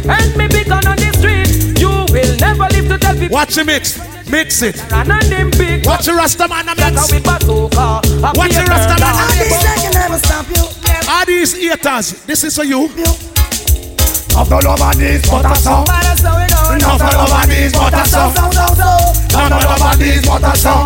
and 0.09 0.37
me 0.37 0.47
on 0.87 0.97
the 0.97 1.11
street. 1.19 1.79
You 1.81 1.91
will 2.13 2.37
never 2.39 2.67
live 2.75 2.89
to 2.89 2.99
tell 2.99 3.15
people. 3.15 3.35
Watch 3.35 3.55
the 3.55 3.65
mix. 3.65 3.99
Mix 4.31 4.63
it. 4.63 4.77
Watch 4.91 6.07
the 6.07 6.13
Rastaman 6.13 6.67
mix. 6.67 7.47
Watch 8.35 8.55
the 8.55 8.65
Rastaman. 8.67 9.15
All 9.15 9.29
these 9.37 9.55
I 9.65 9.77
can 9.83 9.93
never 9.93 10.19
stop 10.19 10.47
you. 10.49 10.65
All 11.09 11.27
these 11.27 11.53
haters, 11.55 12.25
this 12.25 12.45
is 12.45 12.57
for 12.57 12.65
you. 12.65 12.89
Enough 14.35 14.51
all 14.51 14.67
over 14.67 14.99
this 14.99 15.31
butter 15.31 15.55
song. 15.55 15.87
Enough 16.75 17.03
all 17.03 17.21
over 17.23 17.47
this 17.47 17.73
butter 17.73 18.05
song. 18.05 18.33
Enough 18.33 19.69
all 19.71 19.83
over 19.83 19.97
this 19.97 20.27
butter 20.27 20.57
song. 20.57 20.85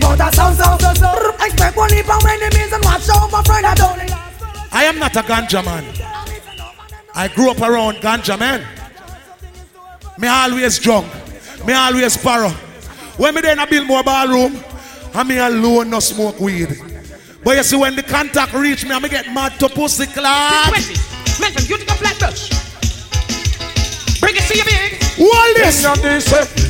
Butter 0.00 0.30
song. 0.32 0.54
Expect 1.40 1.76
am 1.76 2.26
enemies 2.26 2.72
and 2.72 2.84
watch 2.84 3.06
not 3.06 3.80
I 4.72 4.84
am 4.84 4.98
not 4.98 5.16
a 5.16 5.22
ganja 5.22 5.64
man. 5.64 6.11
I 7.14 7.28
grew 7.28 7.50
up 7.50 7.60
around 7.60 7.96
ganja 7.96 8.38
man. 8.38 8.66
Me 10.18 10.28
always 10.28 10.78
drunk. 10.78 11.06
Me 11.66 11.74
always 11.74 12.16
paro. 12.16 12.50
When 13.18 13.34
me 13.34 13.40
there 13.40 13.52
in 13.52 13.58
a 13.58 13.66
Biltmore 13.66 14.02
ballroom, 14.02 14.58
I 15.14 15.22
me 15.22 15.38
alone 15.38 15.90
no 15.90 16.00
smoke 16.00 16.40
weed. 16.40 16.68
But 17.44 17.56
you 17.56 17.62
see 17.62 17.76
when 17.76 17.96
the 17.96 18.02
contact 18.02 18.54
reach 18.54 18.84
me, 18.84 18.92
I 18.92 18.98
me 18.98 19.08
get 19.08 19.26
mad 19.34 19.58
to 19.60 19.68
pussy 19.68 20.06
clap. 20.06 20.72
Mention 20.72 21.66
beautiful 21.66 21.96
flatbush. 21.96 22.50
When 24.22 24.34
you 24.34 24.40
see 24.40 24.60
a 24.60 24.64
big. 24.64 25.11
This. 25.54 25.82
King 25.82 26.02
this, 26.02 26.24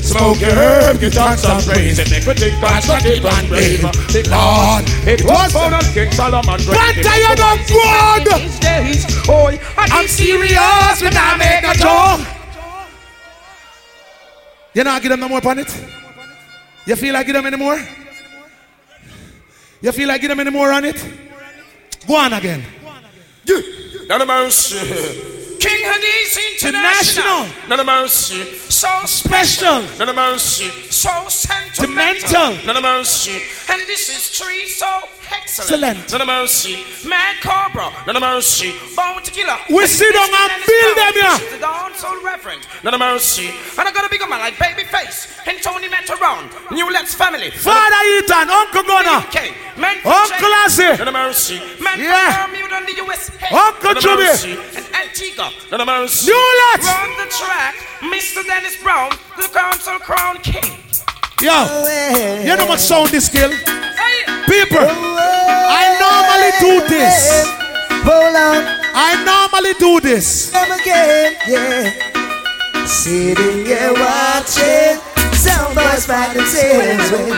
smoke 0.08 0.40
your 0.40 0.50
herb, 0.50 1.00
get 1.00 1.16
on 1.16 1.38
some 1.38 1.62
praise. 1.62 1.98
It 1.98 2.10
make 2.10 2.26
we 2.26 2.34
think 2.34 2.60
past 2.60 2.86
the 2.86 2.96
tip 2.98 3.24
and 3.24 3.48
brave. 3.48 3.80
The 3.80 4.22
Lord, 4.30 4.84
it 5.08 5.24
was 5.24 5.52
found 5.52 5.74
on 5.74 5.84
King 5.92 6.10
Solomon. 6.12 6.60
Don't 6.60 6.94
good. 7.66 8.26
These 8.40 8.60
days, 8.60 9.06
oh, 9.28 9.48
I'm 9.76 10.06
serious 10.06 11.02
when 11.02 11.16
I 11.16 11.36
make 11.38 11.64
a 11.64 11.74
joke. 11.78 12.26
You 14.74 14.84
not 14.84 15.02
give 15.02 15.10
them 15.10 15.20
no 15.20 15.28
more 15.28 15.46
on 15.46 15.58
it? 15.58 15.84
You 16.86 16.96
feel 16.96 17.14
like 17.14 17.26
give 17.26 17.34
them 17.34 17.46
any 17.46 17.56
more? 17.56 17.80
You 19.80 19.92
feel 19.92 20.08
like 20.08 20.20
give 20.20 20.28
them 20.28 20.40
any 20.40 20.50
more 20.50 20.72
on 20.72 20.84
it? 20.84 21.04
Go 22.06 22.16
on 22.16 22.32
again. 22.32 22.62
None 24.08 24.20
of 24.20 24.28
mercy. 24.28 25.31
King 25.62 25.84
Addies 25.86 26.34
International. 26.58 27.46
Mercy. 27.86 28.42
So 28.68 28.88
Special. 29.06 29.82
So 30.90 31.28
sentimental. 31.28 31.86
Demental. 31.86 32.66
None 32.66 32.76
of. 32.76 32.84
And 33.70 33.80
this 33.86 34.08
is 34.10 34.36
tree 34.36 34.66
so 34.66 34.90
excellent. 35.32 36.10
None 36.12 36.20
of 36.20 36.26
mercy. 36.26 36.84
Mad 37.08 37.36
Cobra. 37.42 37.90
None 38.06 38.16
of 38.16 38.22
mercy. 38.22 38.72
Bounty 38.96 39.30
Killer. 39.30 39.56
We 39.70 39.86
sit 39.86 40.12
down 40.12 40.28
and 40.28 40.62
build 40.64 40.96
them 40.96 41.12
here. 41.14 41.58
The 41.58 41.64
dancehall 41.64 42.22
reverend. 42.22 42.66
None 42.84 42.94
of 42.94 43.00
mercy. 43.00 43.48
And 43.78 43.88
I 43.88 43.92
got 43.92 44.04
a 44.06 44.10
bigger 44.10 44.26
man 44.28 44.40
like 44.40 44.54
Babyface 44.54 45.28
and 45.46 45.60
Tony 45.62 45.88
Matterhorn. 45.88 46.48
New 46.70 46.90
Lex 46.92 47.14
family. 47.14 47.50
Father 47.50 48.02
Ethan, 48.18 48.50
Uncle 48.50 48.82
Gunner. 48.82 49.24
Man 49.76 49.96
Uncle 50.04 50.50
Lassie, 50.50 50.96
None 50.98 51.08
of 51.08 51.14
mercy. 51.14 51.60
Man 51.80 51.98
Yeah. 51.98 52.44
from 52.44 52.50
Bermuda 52.52 52.76
and 52.76 52.86
the 52.86 52.94
USA. 52.96 53.32
Uncle 53.52 53.88
None 53.88 53.96
of 53.96 54.02
Chubby, 54.02 54.22
mercy. 54.24 54.52
And 54.76 54.86
Antigua. 54.94 55.50
None 55.70 55.80
of 55.80 55.86
mercy. 55.86 56.26
New 56.30 56.44
Lot. 56.60 56.80
Run 56.84 57.10
the 57.26 57.32
track. 57.32 57.74
Mr. 58.00 58.44
Dennis 58.46 58.76
Brown. 58.82 59.10
The 59.36 59.48
Council 59.48 59.98
Crown 59.98 60.36
King. 60.38 60.78
Yo, 61.40 61.50
you 62.44 62.56
know 62.56 62.66
what 62.66 62.78
sound 62.78 63.08
this 63.10 63.28
kill? 63.28 63.50
Hey. 63.96 64.18
People, 64.46 64.86
I 64.88 65.84
normally 66.00 66.52
do 66.60 66.72
this. 66.88 67.46
Hold 68.04 68.36
on, 68.36 68.60
I 68.94 69.10
normally 69.24 69.74
do 69.78 70.00
this. 70.00 70.50
come 70.50 70.70
again, 70.72 71.36
yeah. 71.48 71.90
Sitting 72.86 73.64
here 73.64 73.92
watching 73.94 74.98
some 75.38 75.74
boys 75.74 76.06
fight 76.06 76.34
themselves 76.34 77.10
when 77.12 77.30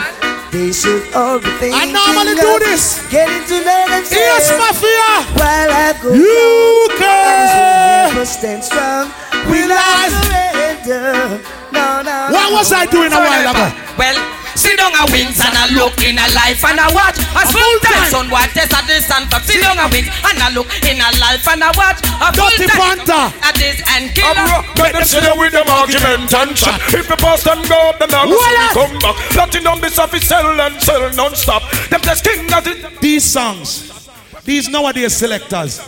they 0.51 0.71
should 0.71 1.05
all 1.13 1.37
be 1.39 1.49
thinking 1.61 1.77
I 1.79 1.85
normally 1.91 2.35
do 2.35 2.59
this. 2.59 2.99
Getting 3.11 3.45
to 3.47 3.57
know 3.63 3.81
themselves. 3.89 4.11
Yes, 4.11 4.49
Mafia. 4.57 5.11
While 5.37 5.69
I 5.69 5.93
go 6.01 6.13
You 6.13 6.87
down, 6.97 6.97
can. 6.97 8.13
never 8.13 8.25
stand 8.25 8.63
strong. 8.63 9.11
Will 9.49 9.69
I 9.71 10.09
surrender? 10.09 11.41
No, 11.71 12.01
no. 12.01 12.17
What 12.33 12.51
was 12.53 12.71
I 12.73 12.85
doing 12.87 13.11
a 13.13 13.19
while 13.21 13.45
ago? 13.51 13.65
Well, 13.97 14.17
sit 14.55 14.75
down 14.79 14.95
a 14.95 15.05
wings 15.11 15.37
and 15.39 15.53
I 15.55 15.67
look 15.75 15.95
in 16.01 16.17
a 16.17 16.27
life 16.33 16.63
and 16.63 16.79
I 16.79 16.87
watch 16.95 17.19
a 17.19 17.43
full 17.47 17.75
time 17.83 18.09
son 18.09 18.27
what 18.31 18.49
test 18.55 18.73
at 18.73 18.87
this 18.87 19.07
and 19.11 19.27
for 19.29 19.39
sit 19.43 19.61
down 19.61 19.77
a 19.79 19.87
wings 19.91 20.07
and 20.09 20.37
I 20.39 20.49
look 20.55 20.67
in 20.87 20.97
a 20.99 21.09
life 21.19 21.45
and 21.47 21.63
I 21.63 21.71
watch 21.75 21.99
a 22.01 22.27
full 22.33 22.49
Dirty 22.55 22.67
time 22.71 22.99
Panther. 23.03 23.25
at 23.43 23.55
this 23.55 23.77
and 23.91 24.09
I'm 24.09 24.13
killer. 24.15 24.45
rock, 24.49 24.65
make 24.79 24.93
them 24.93 25.03
sit 25.03 25.21
there 25.23 25.35
with 25.37 25.51
them 25.53 25.67
argument 25.69 26.33
and 26.33 26.55
chat. 26.55 26.79
If 26.93 27.07
the 27.07 27.17
pass 27.17 27.43
them 27.43 27.61
go 27.67 27.77
up, 27.89 27.99
them 27.99 28.09
not 28.11 28.25
gonna 28.25 28.39
see 28.39 28.55
me 28.55 28.67
come 28.73 28.93
back. 28.99 29.15
Platinum 29.35 29.81
this 29.81 29.99
off 29.99 30.13
is 30.13 30.27
sell 30.27 30.47
and 30.49 30.81
sell 30.81 31.03
non-stop. 31.13 31.63
Them 31.89 32.01
just 32.01 32.23
king 32.23 32.51
of 32.53 32.67
it. 32.67 33.01
These 33.01 33.23
songs, 33.23 34.09
these 34.43 34.69
nowadays 34.69 35.15
selectors, 35.15 35.79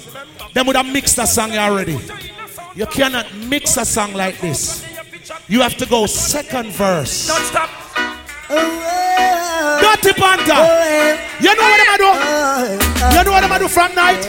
them 0.54 0.68
would 0.68 0.76
have 0.76 0.92
mixed 0.92 1.18
a 1.18 1.28
song 1.28 1.52
already. 1.58 1.98
You 2.76 2.86
cannot 2.88 3.26
mix 3.48 3.78
a 3.78 3.86
song 3.86 4.14
like 4.14 4.40
this. 4.40 4.86
You 5.48 5.62
have 5.62 5.78
to 5.78 5.86
go 5.86 6.06
second 6.06 6.72
verse. 6.72 7.28
Don't 7.28 7.42
stop. 7.46 7.70
Dirty 8.50 10.14
Panther. 10.14 10.64
You 11.40 11.56
know 11.56 11.64
what 11.64 11.80
I'm 11.82 11.88
gonna 11.88 11.98
do? 11.98 12.12
You 13.18 13.24
know 13.24 13.32
what 13.32 13.44
I'm 13.44 13.50
gonna 13.50 13.60
do 13.60 13.68
from 13.68 13.94
night? 13.94 14.22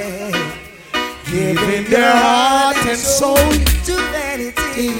Giving 1.31 1.85
their 1.91 2.17
heart 2.17 2.77
and 2.87 2.99
soul. 2.99 3.37
to 3.37 3.95
vanity 4.13 4.91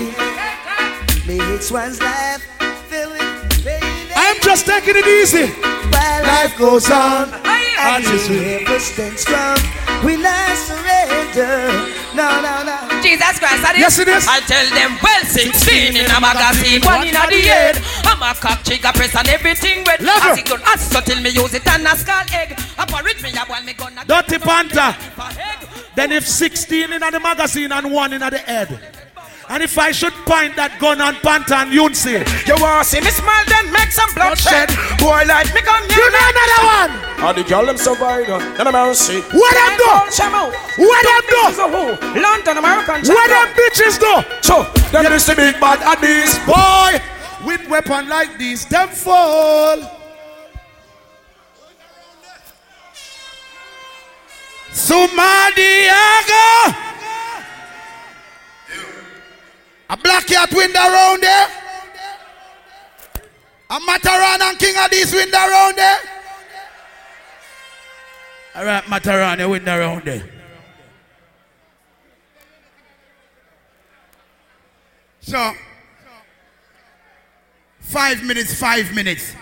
makes 1.27 1.71
one's 1.71 2.01
life 2.01 2.47
just 4.49 4.65
taking 4.65 4.97
it 4.97 5.07
easy. 5.07 5.53
While 5.93 6.23
Life 6.25 6.57
goes 6.57 6.91
on. 6.91 7.29
and 7.45 8.01
you 8.01 8.41
never 8.41 8.81
stand 8.81 9.19
strong. 9.19 9.61
We 10.01 10.17
I 10.25 10.57
surrender? 10.57 11.69
No, 12.17 12.41
no, 12.41 12.65
no. 12.65 13.03
Jesus 13.03 13.37
Christ, 13.39 13.61
I 13.69 13.77
Yes, 13.77 13.99
it 13.99 14.09
is. 14.09 14.27
I 14.27 14.41
tell 14.41 14.65
them, 14.73 14.97
well, 15.05 15.23
16 15.23 15.97
in 16.01 16.09
a 16.09 16.19
magazine, 16.19 16.81
one 16.81 17.07
in 17.07 17.15
a 17.15 17.29
the 17.29 17.45
head. 17.45 17.77
I'm 18.09 18.23
a 18.25 18.33
cock, 18.41 18.65
trigger 18.65 18.93
press, 18.95 19.15
and 19.15 19.29
everything 19.29 19.85
red. 19.85 20.01
Level. 20.01 20.33
As 20.33 20.39
it 20.39 20.49
good, 20.49 20.63
as 20.65 20.81
so 20.81 21.01
till 21.03 21.21
me 21.21 21.29
use 21.29 21.53
it 21.53 21.67
and 21.69 21.87
a 21.87 21.95
skull 21.95 22.25
egg. 22.33 22.57
I 22.79 22.87
porridge 22.89 23.23
me, 23.23 23.31
I 23.37 23.45
want 23.45 23.67
me 23.67 23.75
gonna 23.75 24.03
Dirty 24.07 24.39
Panther. 24.39 24.97
Then 25.95 26.13
if 26.13 26.27
16 26.27 26.93
in 26.95 27.01
the 27.01 27.21
magazine 27.21 27.71
and 27.73 27.93
one 27.93 28.15
in 28.15 28.21
the 28.21 28.39
head. 28.39 28.98
And 29.49 29.63
if 29.63 29.79
I 29.79 29.93
should 29.93 30.13
point 30.29 30.57
that 30.61 30.77
gun 30.77 31.01
and 31.01 31.17
pant 31.25 31.49
on 31.49 31.49
Panther 31.49 31.65
and 31.65 31.73
Yunsi, 31.73 32.21
You 32.45 32.53
want 32.61 32.81
to 32.81 32.85
see 32.85 33.01
me 33.01 33.09
smile, 33.09 33.45
then 33.49 33.73
make 33.73 33.89
some 33.89 34.13
bloodshed. 34.13 34.69
Boy, 35.01 35.25
like 35.25 35.49
me 35.57 35.65
come 35.65 35.81
you 35.89 35.97
here. 35.97 36.13
know 36.13 36.21
another 36.21 36.61
one. 36.69 36.93
How 37.17 37.33
the 37.33 37.41
girl 37.49 37.65
them 37.65 37.81
survive, 37.81 38.29
none 38.29 38.69
of 38.69 38.77
mercy. 38.77 39.25
What 39.33 39.53
them 39.57 39.73
do? 39.81 39.89
What 40.85 41.01
them 41.01 41.23
do? 41.33 41.43
do? 41.57 41.97
London, 42.21 42.61
American. 42.61 43.09
What 43.09 43.29
them 43.33 43.49
bitches 43.57 43.97
do? 43.97 44.21
So, 44.45 44.69
them 44.93 45.09
is 45.17 45.25
the 45.25 45.33
big 45.33 45.57
bad 45.57 45.81
Addies. 45.81 46.37
Boy, 46.45 47.01
with 47.49 47.65
weapon 47.73 48.05
like 48.09 48.37
this, 48.37 48.67
them 48.69 48.93
fall. 48.93 49.81
Sumadiaga. 54.77 56.88
A 59.91 59.97
black 59.97 60.27
cat 60.27 60.53
window 60.53 60.81
around 60.81 61.23
there. 61.23 61.49
A 63.71 63.81
Matterhorn 63.81 64.43
and 64.43 64.59
King 64.59 64.77
of 64.77 64.91
this 64.91 65.13
window 65.13 65.39
around 65.39 65.77
there. 65.77 65.99
All 68.55 68.65
right, 68.65 68.89
Matterhorn, 68.89 69.41
a 69.41 69.49
window 69.49 69.77
around 69.79 70.05
there. 70.05 70.29
So, 75.21 75.53
five 77.81 78.23
minutes, 78.25 78.59
five 78.59 78.95
minutes. 78.95 79.35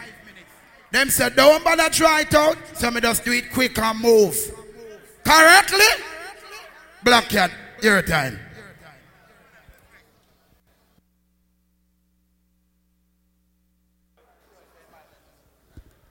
Them 0.91 1.11
said, 1.11 1.37
don't 1.37 1.63
bother 1.63 1.89
try 1.91 2.23
it 2.23 2.35
out. 2.35 2.57
So 2.75 2.91
me 2.91 3.01
just 3.01 3.25
do 3.25 3.33
it 3.33 3.53
quick 3.53 3.79
and 3.79 4.01
move. 4.01 4.37
Correctly? 5.25 5.87
Black 7.05 7.29
cat, 7.29 7.51
your 7.83 8.03
time. 8.03 8.46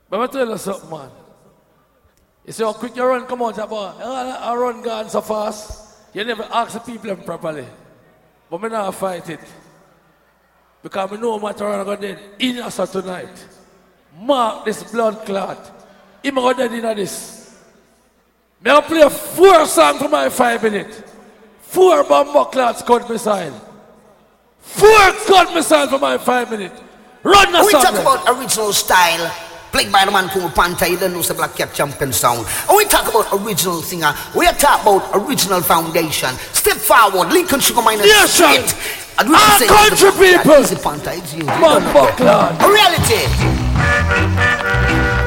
But 0.09 0.22
I 0.22 0.27
tell 0.27 0.50
you 0.50 0.58
something, 0.58 0.90
man. 0.90 1.09
You 2.45 2.53
see 2.53 2.64
how 2.64 2.69
oh, 2.69 2.74
quick 2.74 2.95
you 2.95 3.03
run, 3.03 3.25
come 3.25 3.42
on, 3.42 3.53
Jabba. 3.53 4.00
I 4.00 4.56
run 4.56 4.82
gone 4.84 5.09
so 5.09 5.22
fast. 5.22 5.98
You 6.14 6.24
never 6.24 6.43
ask 6.43 6.74
the 6.74 6.80
people 6.80 7.08
them 7.16 7.24
properly. 7.24 7.66
But 8.50 8.61
me 8.61 8.69
not 8.69 8.93
fight 8.93 9.30
it. 9.30 9.40
Because 10.84 11.11
I 11.11 11.16
know 11.16 11.38
what 11.38 11.59
I'm 11.59 11.84
going 11.84 12.01
to 12.01 12.16
do 12.16 12.22
in 12.40 12.59
us 12.59 12.92
tonight. 12.92 13.45
Mark 14.19 14.66
this 14.66 14.84
blood 14.92 15.25
clot. 15.25 15.72
Him 16.24 16.35
going 16.35 16.58
to 16.58 16.66
in 16.66 16.95
this. 16.95 17.59
Me 18.64 18.72
I 18.72 18.82
play 18.82 19.09
four 19.09 19.66
songs 19.66 20.00
for 20.00 20.09
my 20.09 20.30
five 20.30 20.61
minutes. 20.61 21.01
Four 21.61 22.03
bomber 22.03 22.45
clots 22.45 22.84
cut 22.84 23.09
missile. 23.09 23.59
Four 24.59 25.11
cut 25.25 25.53
missile 25.53 25.88
for 25.88 26.00
my 26.00 26.17
five 26.17 26.50
minutes. 26.51 26.80
Run 27.24 27.51
the 27.51 27.64
We 27.66 27.72
song. 27.72 27.82
talk 27.82 28.00
about 28.00 28.38
original 28.38 28.72
style. 28.72 29.44
Played 29.75 29.91
by 29.91 30.05
the 30.05 30.11
man 30.11 30.29
called 30.29 30.55
Panther, 30.55 30.87
you 30.87 30.95
don't 30.95 31.11
know 31.11 31.21
the 31.21 31.33
Black 31.33 31.53
Cat 31.53 31.73
champion 31.73 32.13
sound. 32.13 32.47
And 32.69 32.77
we 32.79 32.85
talk 32.85 33.11
about 33.11 33.27
original 33.35 33.81
singer. 33.83 34.15
We 34.33 34.47
talk 34.55 34.87
about 34.87 35.11
original 35.11 35.59
foundation. 35.59 36.31
Step 36.55 36.77
forward, 36.79 37.27
Lincoln 37.35 37.59
Sugar 37.59 37.81
Minott. 37.83 38.07
Yes, 38.07 38.31
sir. 38.31 38.47
Our 39.19 39.27
country 39.27 39.67
the 39.67 40.15
Black 40.15 40.39
Cat, 40.39 40.47
people. 40.47 40.63
Easy 40.63 40.75
Panther, 40.79 41.11
it's 41.19 41.33
you. 41.35 41.43
you 41.43 41.59
Man, 41.59 41.83
fuck. 41.91 42.15
Lord. 42.23 42.55
Reality. 42.63 43.27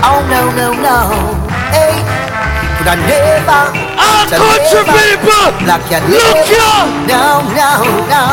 Oh 0.00 0.24
no, 0.32 0.48
no, 0.56 0.72
no. 0.80 0.96
Hey. 1.68 2.00
Could 2.80 2.88
I 2.88 2.96
never. 3.04 3.62
Our 4.00 4.32
country 4.32 4.80
never- 4.80 4.96
people. 4.96 5.44
Black 5.60 5.82
Cat 5.92 6.08
Look 6.08 6.24
never- 6.24 6.48
here. 6.48 6.88
No, 7.04 7.44
no, 7.52 7.84
no. 8.08 8.24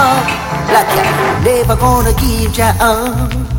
Black 0.71 0.87
Cat 0.95 1.43
never 1.43 1.75
gonna 1.75 2.13
give 2.15 2.55
ya 2.55 2.71
up. 2.79 3.54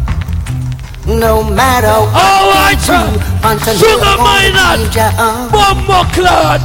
No 1.06 1.42
matter 1.44 1.94
what 2.10 2.18
All 2.18 2.50
they 2.50 2.74
right, 2.74 2.78
do, 2.78 2.84
sir. 2.84 3.38
Panther 3.40 3.74
Sugar 3.78 4.02
never 4.02 4.16
gonna 4.16 4.26
Minot. 4.26 4.78
give 4.90 4.94
ya 4.96 5.08
up. 5.14 5.14
Uh. 5.18 5.50
Bomber 5.54 6.04
clot. 6.12 6.62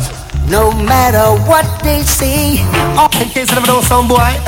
No 0.50 0.72
matter 0.74 1.38
what 1.48 1.66
they 1.84 2.02
say. 2.02 2.58
Oh, 2.98 3.08
in 3.22 3.30
case 3.30 3.50
you 3.50 3.56
never 3.56 3.68
know 3.68 3.82
some 3.82 4.08
boy. 4.08 4.18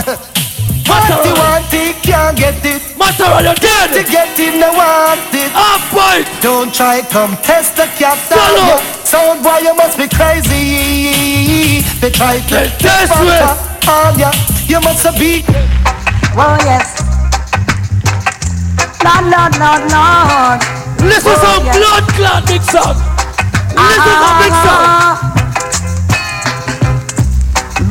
Matter 0.83 1.15
What 1.15 1.25
you 1.25 1.33
want 1.39 1.73
it, 1.73 1.95
can't 2.03 2.35
get 2.38 2.59
it. 2.65 2.81
Matter 2.99 3.23
on 3.23 3.43
your 3.45 3.55
dead. 3.55 3.88
To 3.95 4.03
get 4.03 4.38
it, 4.38 4.59
no 4.59 4.73
want 4.73 5.22
it. 5.31 5.49
Half 5.55 5.80
point. 5.93 6.27
Don't 6.41 6.73
try 6.75 7.01
come 7.07 7.38
test 7.38 7.77
the 7.77 7.85
cat 7.95 8.17
Follow. 8.27 8.81
Sound 9.05 9.43
boy, 9.43 9.59
you 9.63 9.73
must 9.75 9.97
be 9.97 10.09
crazy. 10.09 11.85
They 12.01 12.09
try 12.11 12.39
to 12.51 12.67
test 12.83 13.13
Panta 13.13 13.55
me. 13.55 13.88
on 13.88 14.19
ya. 14.19 14.31
You 14.67 14.81
must 14.81 15.07
be. 15.17 15.45
Oh 16.35 16.57
yes. 16.65 17.02
Lord, 19.03 19.25
Lord, 19.33 19.53
Lord, 19.59 19.83
Lord. 19.91 20.59
Listen 21.03 21.35
Oh, 21.35 21.43
some 21.43 21.65
yes. 21.65 21.75
blood 21.77 22.03
clot 22.15 22.41
big 22.48 22.64
song. 22.64 22.95
Listen 23.75 24.15
some 24.23 24.38
big 24.40 24.53
song. 24.64 24.83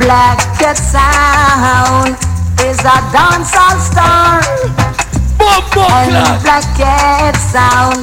Black 0.01 0.37
Cat 0.59 0.77
Sound 0.77 2.17
is 2.65 2.79
a 2.81 2.97
dancehall 3.13 3.77
star. 3.79 4.41
and 6.17 6.41
Black 6.43 6.65
Cat 6.75 7.35
Sound 7.37 8.01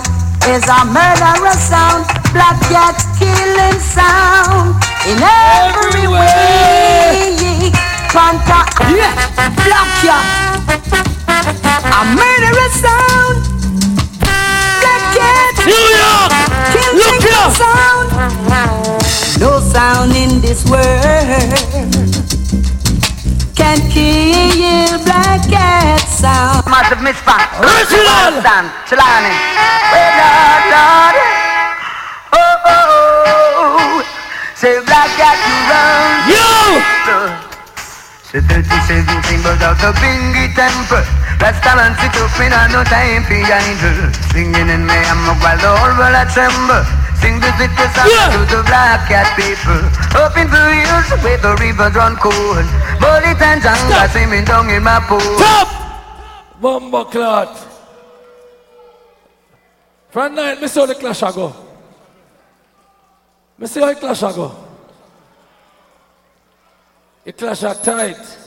is 0.48 0.64
a 0.68 0.80
murderous 0.86 1.58
sound. 1.68 2.06
Black 2.32 2.58
Cat 2.70 2.96
killing 3.18 3.80
sound 3.80 4.76
in 5.10 5.18
every 5.20 6.06
way. 6.06 7.39
Panta, 8.12 8.66
yeah, 8.90 9.14
Black 9.62 9.86
Cat, 10.02 10.26
a 11.86 12.02
murderous 12.10 12.74
sound. 12.82 13.38
Black 14.82 15.02
Cat, 15.14 15.54
New 15.64 15.86
York, 15.94 16.32
look 16.98 17.22
here. 17.22 17.50
sound. 17.54 18.10
No 19.38 19.60
sound 19.60 20.10
in 20.16 20.40
this 20.40 20.68
world 20.68 20.90
can 23.54 23.78
kill 23.90 24.98
Black 25.04 25.46
Cat 25.48 26.00
sound. 26.00 26.66
Massive 26.66 27.02
misfire. 27.02 27.46
Original. 27.62 28.40
Stand. 28.42 28.70
Chilani. 28.90 29.30
Well, 29.92 30.10
Lord, 30.18 30.64
Lord. 30.74 31.16
Oh, 32.32 32.56
oh, 32.66 33.30
oh. 33.70 34.02
Say 34.56 34.82
black 34.84 35.10
cat 35.14 35.38
you 35.46 35.54
run. 35.70 37.36
Yo. 37.38 37.39
Say 38.30 38.38
37 38.46 38.62
symbols 39.26 39.58
of 39.58 39.74
the 39.82 39.90
Bingy 39.98 40.54
temple. 40.54 41.02
Restaurant 41.42 41.98
sit 41.98 42.14
up 42.14 42.38
in 42.38 42.54
a 42.54 42.62
no 42.70 42.86
time 42.86 43.26
for 43.26 43.34
angel. 43.34 44.06
Singing 44.30 44.70
in 44.70 44.86
me, 44.86 44.94
I'm 44.94 45.26
a 45.26 45.34
while 45.42 45.58
the 45.58 45.66
whole 45.66 45.98
world 45.98 46.30
tremble. 46.30 46.86
Sing 47.18 47.42
the 47.42 47.50
city 47.58 47.86
song 47.90 48.06
to 48.06 48.46
the 48.46 48.62
black 48.70 49.10
cat 49.10 49.34
people. 49.34 49.82
Up 50.14 50.38
in 50.38 50.46
the 50.46 50.62
hills 50.62 51.10
where 51.26 51.42
the 51.42 51.58
rivers 51.58 51.90
run 51.98 52.14
cold. 52.22 52.66
Bullet 53.02 53.42
and 53.42 53.58
jungle 53.66 54.06
swimming 54.14 54.44
down 54.44 54.70
in 54.70 54.84
my 54.84 55.02
pool. 55.10 55.18
Stop! 55.18 55.66
Bomba 56.62 57.06
clot. 57.06 57.50
From 60.10 60.36
night, 60.36 60.62
me 60.62 60.68
how 60.68 60.86
the 60.86 60.94
clash 60.94 61.22
a 61.22 61.32
go. 61.32 61.52
Me 63.58 63.66
see 63.66 63.80
how 63.80 63.88
the 63.92 63.98
clash 63.98 64.22
a 64.22 64.30
go. 64.30 64.69
The 67.24 67.32
clash 67.32 67.62
are 67.64 67.74
tight. 67.74 68.38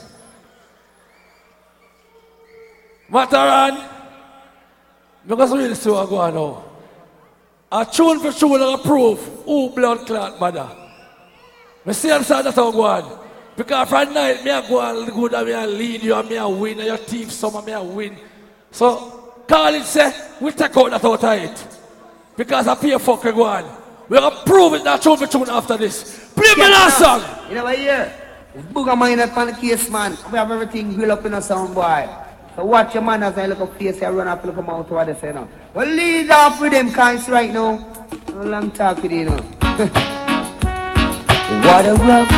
Matterhorn. 3.08 3.74
Me 5.24 5.36
go 5.36 5.56
really 5.56 5.74
see 5.74 5.90
what 5.90 6.08
go 6.08 6.16
on 6.16 6.34
now. 6.34 6.64
A 7.72 7.86
tune 7.86 8.20
for 8.20 8.32
tune 8.32 8.60
and 8.60 8.74
a 8.74 8.78
proof 8.78 9.18
who 9.44 9.70
blood 9.70 10.06
clot 10.06 10.38
mother. 10.38 10.68
Me 11.84 11.92
see 11.92 12.10
and 12.10 12.24
say 12.24 12.42
that's 12.42 12.56
how 12.56 12.70
go 12.72 12.82
on. 12.82 13.20
Because 13.56 13.88
from 13.88 14.12
night, 14.12 14.44
me 14.44 14.50
a 14.50 14.62
go 14.62 14.80
and 14.80 15.12
good 15.12 15.34
and 15.34 15.46
me 15.46 15.52
a 15.52 15.66
lead 15.66 16.02
you 16.02 16.14
and 16.14 16.28
me 16.28 16.36
a 16.36 16.48
win 16.48 16.78
and 16.78 16.88
your 16.88 16.96
thief 16.96 17.30
some 17.30 17.54
and 17.54 17.66
me 17.66 17.72
a 17.72 17.82
win. 17.82 18.16
So, 18.70 19.42
call 19.46 19.74
it 19.74 19.84
say, 19.84 20.12
we 20.40 20.50
take 20.50 20.76
out 20.76 20.90
that 20.90 21.04
out 21.04 21.24
of 21.24 21.32
it. 21.32 21.66
Because 22.36 22.66
I 22.66 22.74
pay 22.74 22.98
fuck 22.98 23.22
go 23.22 23.44
on. 23.44 23.64
We're 24.08 24.20
gonna 24.20 24.42
prove 24.44 24.74
it 24.74 24.84
that 24.84 25.00
tune 25.00 25.16
for 25.16 25.26
tune 25.26 25.48
after 25.48 25.76
this. 25.76 26.32
Play 26.34 26.54
me 26.56 26.70
last 26.70 26.98
song. 26.98 27.48
You 27.48 27.54
know 27.54 27.64
what 27.64 27.78
here? 27.78 28.23
It's 28.56 28.64
Booger 28.66 28.96
Minor 28.96 29.28
on 29.34 29.48
the 29.48 29.52
case, 29.52 29.90
man. 29.90 30.16
We 30.30 30.38
have 30.38 30.48
everything 30.48 30.94
built 30.96 31.10
up 31.10 31.24
in 31.24 31.34
a 31.34 31.42
sound 31.42 31.74
boy. 31.74 32.08
So 32.54 32.64
watch 32.64 32.94
your 32.94 33.02
manners 33.02 33.36
and 33.36 33.50
look 33.50 33.60
up 33.62 33.76
face 33.76 34.00
and 34.00 34.16
run 34.16 34.28
up, 34.28 34.44
look 34.44 34.56
up 34.56 34.64
mouth 34.64 34.88
what 34.88 35.08
they 35.08 35.14
say 35.14 35.32
now. 35.32 35.48
Well, 35.74 35.88
lead 35.88 36.30
off 36.30 36.60
with 36.60 36.70
them 36.70 36.92
kinds 36.92 37.28
right 37.28 37.52
now. 37.52 37.78
No 38.28 38.44
long 38.44 38.70
talk 38.70 39.02
with 39.02 39.10
you 39.10 39.24
now. 39.24 39.36
what 41.66 41.84
a 41.84 41.94
rough, 41.98 42.30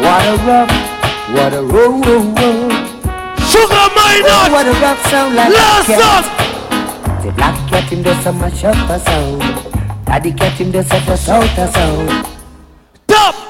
what 0.00 0.24
a 0.24 0.36
rough, 0.48 0.72
what 1.36 1.52
a 1.52 1.60
row, 1.60 2.00
row, 2.00 2.24
row. 2.40 2.70
Sugar 3.44 3.86
Minott. 3.92 4.32
Oh, 4.32 4.48
what 4.52 4.66
a 4.66 4.72
rough 4.80 5.06
sound 5.08 5.36
like 5.36 5.52
Last 5.52 5.88
cat. 5.88 7.22
The 7.22 7.32
black 7.32 7.68
cat 7.68 7.92
him 7.92 8.02
does 8.02 8.24
a 8.24 8.32
mash 8.32 8.64
up 8.64 8.88
a 8.88 8.98
sound. 8.98 9.42
Daddy 10.06 10.32
cat 10.32 10.52
him 10.58 10.70
does 10.70 10.90
a 10.90 11.16
shout 11.18 11.58
a 11.58 11.68
sound. 11.70 12.26
Top! 13.06 13.49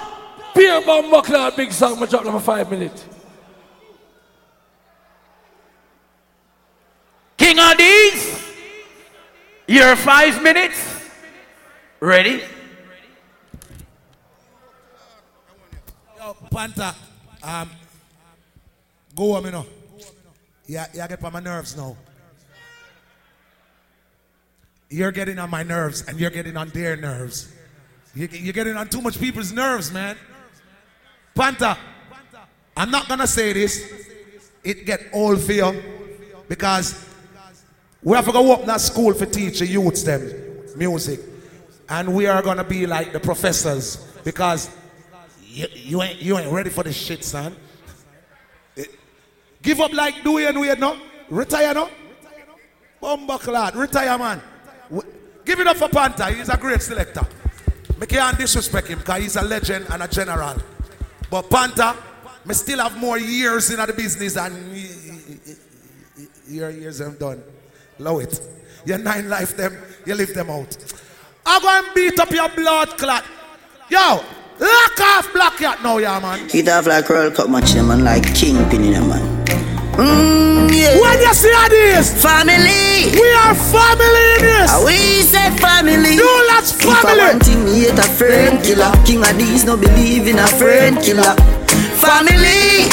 Beer 0.55 0.81
bomb 0.85 1.11
buckler, 1.11 1.51
big 1.57 1.73
song, 1.73 2.03
I 2.03 2.07
drop 2.07 2.25
them 2.25 2.33
for 2.33 2.41
five 2.41 2.71
minutes. 2.71 3.05
King 7.37 7.57
Addies, 7.57 8.55
your 9.67 9.97
five 9.97 10.43
minutes. 10.43 11.11
Ready? 12.01 12.43
Yo, 16.19 16.37
Panta, 16.51 16.95
um, 17.43 17.71
go 19.15 19.35
on, 19.37 19.45
me 19.45 19.51
now. 19.51 19.67
Yeah, 20.67 20.87
yeah, 20.95 21.09
get 21.09 21.25
on 21.25 21.33
my 21.33 21.41
nerves 21.41 21.77
now. 21.77 21.97
You're 24.89 25.13
getting 25.13 25.39
on 25.39 25.51
my 25.51 25.63
nerves, 25.63 26.03
and 26.09 26.19
you're 26.19 26.31
getting 26.31 26.57
on 26.57 26.69
their 26.71 26.97
nerves. 26.97 27.53
You're 28.15 28.53
getting 28.53 28.77
on 28.77 28.89
too 28.89 29.01
much 29.01 29.21
people's 29.21 29.53
nerves, 29.53 29.93
man. 29.93 30.17
Panta, 31.41 31.75
I'm 32.77 32.91
not 32.91 33.09
gonna 33.09 33.27
say 33.27 33.55
this. 33.55 33.83
It 34.63 34.85
get 34.85 35.07
old 35.11 35.41
for 35.41 35.55
you 35.55 35.83
because 36.47 37.09
we 38.03 38.15
have 38.15 38.27
to 38.27 38.33
go 38.33 38.53
up 38.53 38.67
that 38.67 38.79
school 38.83 39.15
for 39.15 39.25
teach 39.25 39.61
the 39.61 39.67
youths 39.67 40.03
them 40.03 40.21
music, 40.77 41.19
and 41.89 42.15
we 42.15 42.27
are 42.27 42.43
gonna 42.43 42.63
be 42.63 42.87
like 42.87 43.15
the 43.15 43.21
professors 43.21 43.97
because 44.23 44.69
you, 45.43 45.67
you 45.73 46.03
ain't 46.03 46.21
you 46.21 46.37
ain't 46.37 46.53
ready 46.53 46.69
for 46.69 46.85
this 46.85 46.95
shit, 46.97 47.25
son. 47.25 47.57
Give 49.63 49.81
up 49.81 49.95
like 49.95 50.17
Dwyane 50.17 50.61
Wade, 50.61 50.79
no? 50.79 50.99
Retire, 51.31 51.73
no? 51.73 51.89
Bumbuckler, 53.03 53.75
retire, 53.77 54.19
man. 54.19 54.43
Give 55.47 55.59
it 55.59 55.67
up 55.67 55.79
for 55.79 55.89
Panther. 55.89 56.35
He's 56.35 56.51
a 56.51 56.57
great 56.59 56.83
selector. 56.83 57.27
Me 57.99 58.07
can't 58.07 58.37
disrespect 58.37 58.89
him 58.89 58.99
because 58.99 59.23
he's 59.23 59.37
a 59.37 59.43
legend 59.43 59.87
and 59.89 60.03
a 60.03 60.09
general. 60.09 60.57
But 61.31 61.49
Panther, 61.49 61.95
me 62.45 62.55
still 62.55 62.81
have 62.81 62.99
more 62.99 63.19
years 63.19 63.71
in 63.71 63.77
the 63.77 63.93
business 63.93 64.37
and 64.37 64.55
your 66.49 66.71
years 66.71 66.99
them 66.99 67.17
done. 67.19 67.43
Love 67.99 68.23
it. 68.23 68.41
Your 68.85 68.99
nine 68.99 69.29
life 69.29 69.57
them, 69.57 69.77
you 70.07 70.15
leave 70.15 70.35
them 70.35 70.51
out. 70.51 70.77
I'm 71.47 71.63
going 71.63 71.85
to 71.85 71.95
beat 71.95 72.19
up 72.19 72.31
your 72.31 72.49
blood 72.49 72.89
clot. 72.99 73.25
Yo, 73.89 73.99
lock 74.59 75.01
off 75.01 75.33
Black 75.33 75.57
Cat 75.57 75.83
now, 75.83 75.99
yeah, 75.99 76.19
man. 76.19 76.49
Hit 76.49 76.69
off 76.69 76.87
like 76.87 77.09
World 77.09 77.35
Cup 77.35 77.49
match, 77.51 77.75
man, 77.75 78.05
like 78.05 78.35
Kingpin 78.35 78.85
in 78.85 79.09
man. 79.09 79.47
Mm, 79.95 80.40
yeah. 80.81 81.01
When 81.01 81.19
you 81.21 81.35
see 81.35 81.69
this, 81.69 82.23
family, 82.23 83.13
we 83.13 83.29
are 83.45 83.55
family 83.55 84.27
in 84.37 84.43
this. 84.43 84.71
We 84.85 85.23
say 85.23 85.51
family. 85.59 86.17
No, 86.17 86.47
that's 86.49 86.73
If 86.75 86.87
I 86.89 87.03
family. 87.03 87.19
one 87.21 87.41
thing, 87.41 87.65
me 87.65 87.81
hate 87.85 87.99
a 87.99 88.03
friend 88.03 88.63
killer. 88.65 88.91
King 89.05 89.21
Addies 89.23 89.65
no 89.67 89.77
believe 89.77 90.27
in 90.29 90.39
a 90.39 90.47
friend 90.47 90.97
killer. 90.99 91.35
Family. 92.01 92.89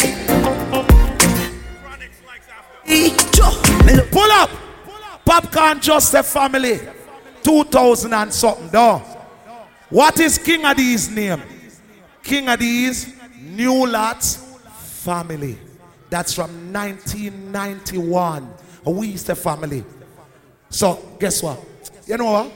Pull 4.11 4.31
up. 4.31 4.49
Popcorn 5.25 5.79
Joseph 5.81 6.25
family. 6.25 6.79
2000 7.43 8.13
and 8.13 8.33
something, 8.33 8.69
though. 8.69 9.01
What 9.89 10.19
is 10.19 10.37
King 10.37 10.61
Addies 10.63 11.13
name? 11.13 11.41
King 12.23 12.45
Addies 12.47 13.13
New 13.41 13.87
Lots 13.87 14.35
family. 15.03 15.57
That's 16.09 16.33
from 16.33 16.71
1991. 16.73 18.53
We 18.85 19.13
is 19.13 19.23
the 19.25 19.35
family. 19.35 19.83
So, 20.69 20.99
guess 21.19 21.43
what? 21.43 21.59
You 22.05 22.17
know 22.17 22.31
what? 22.31 22.51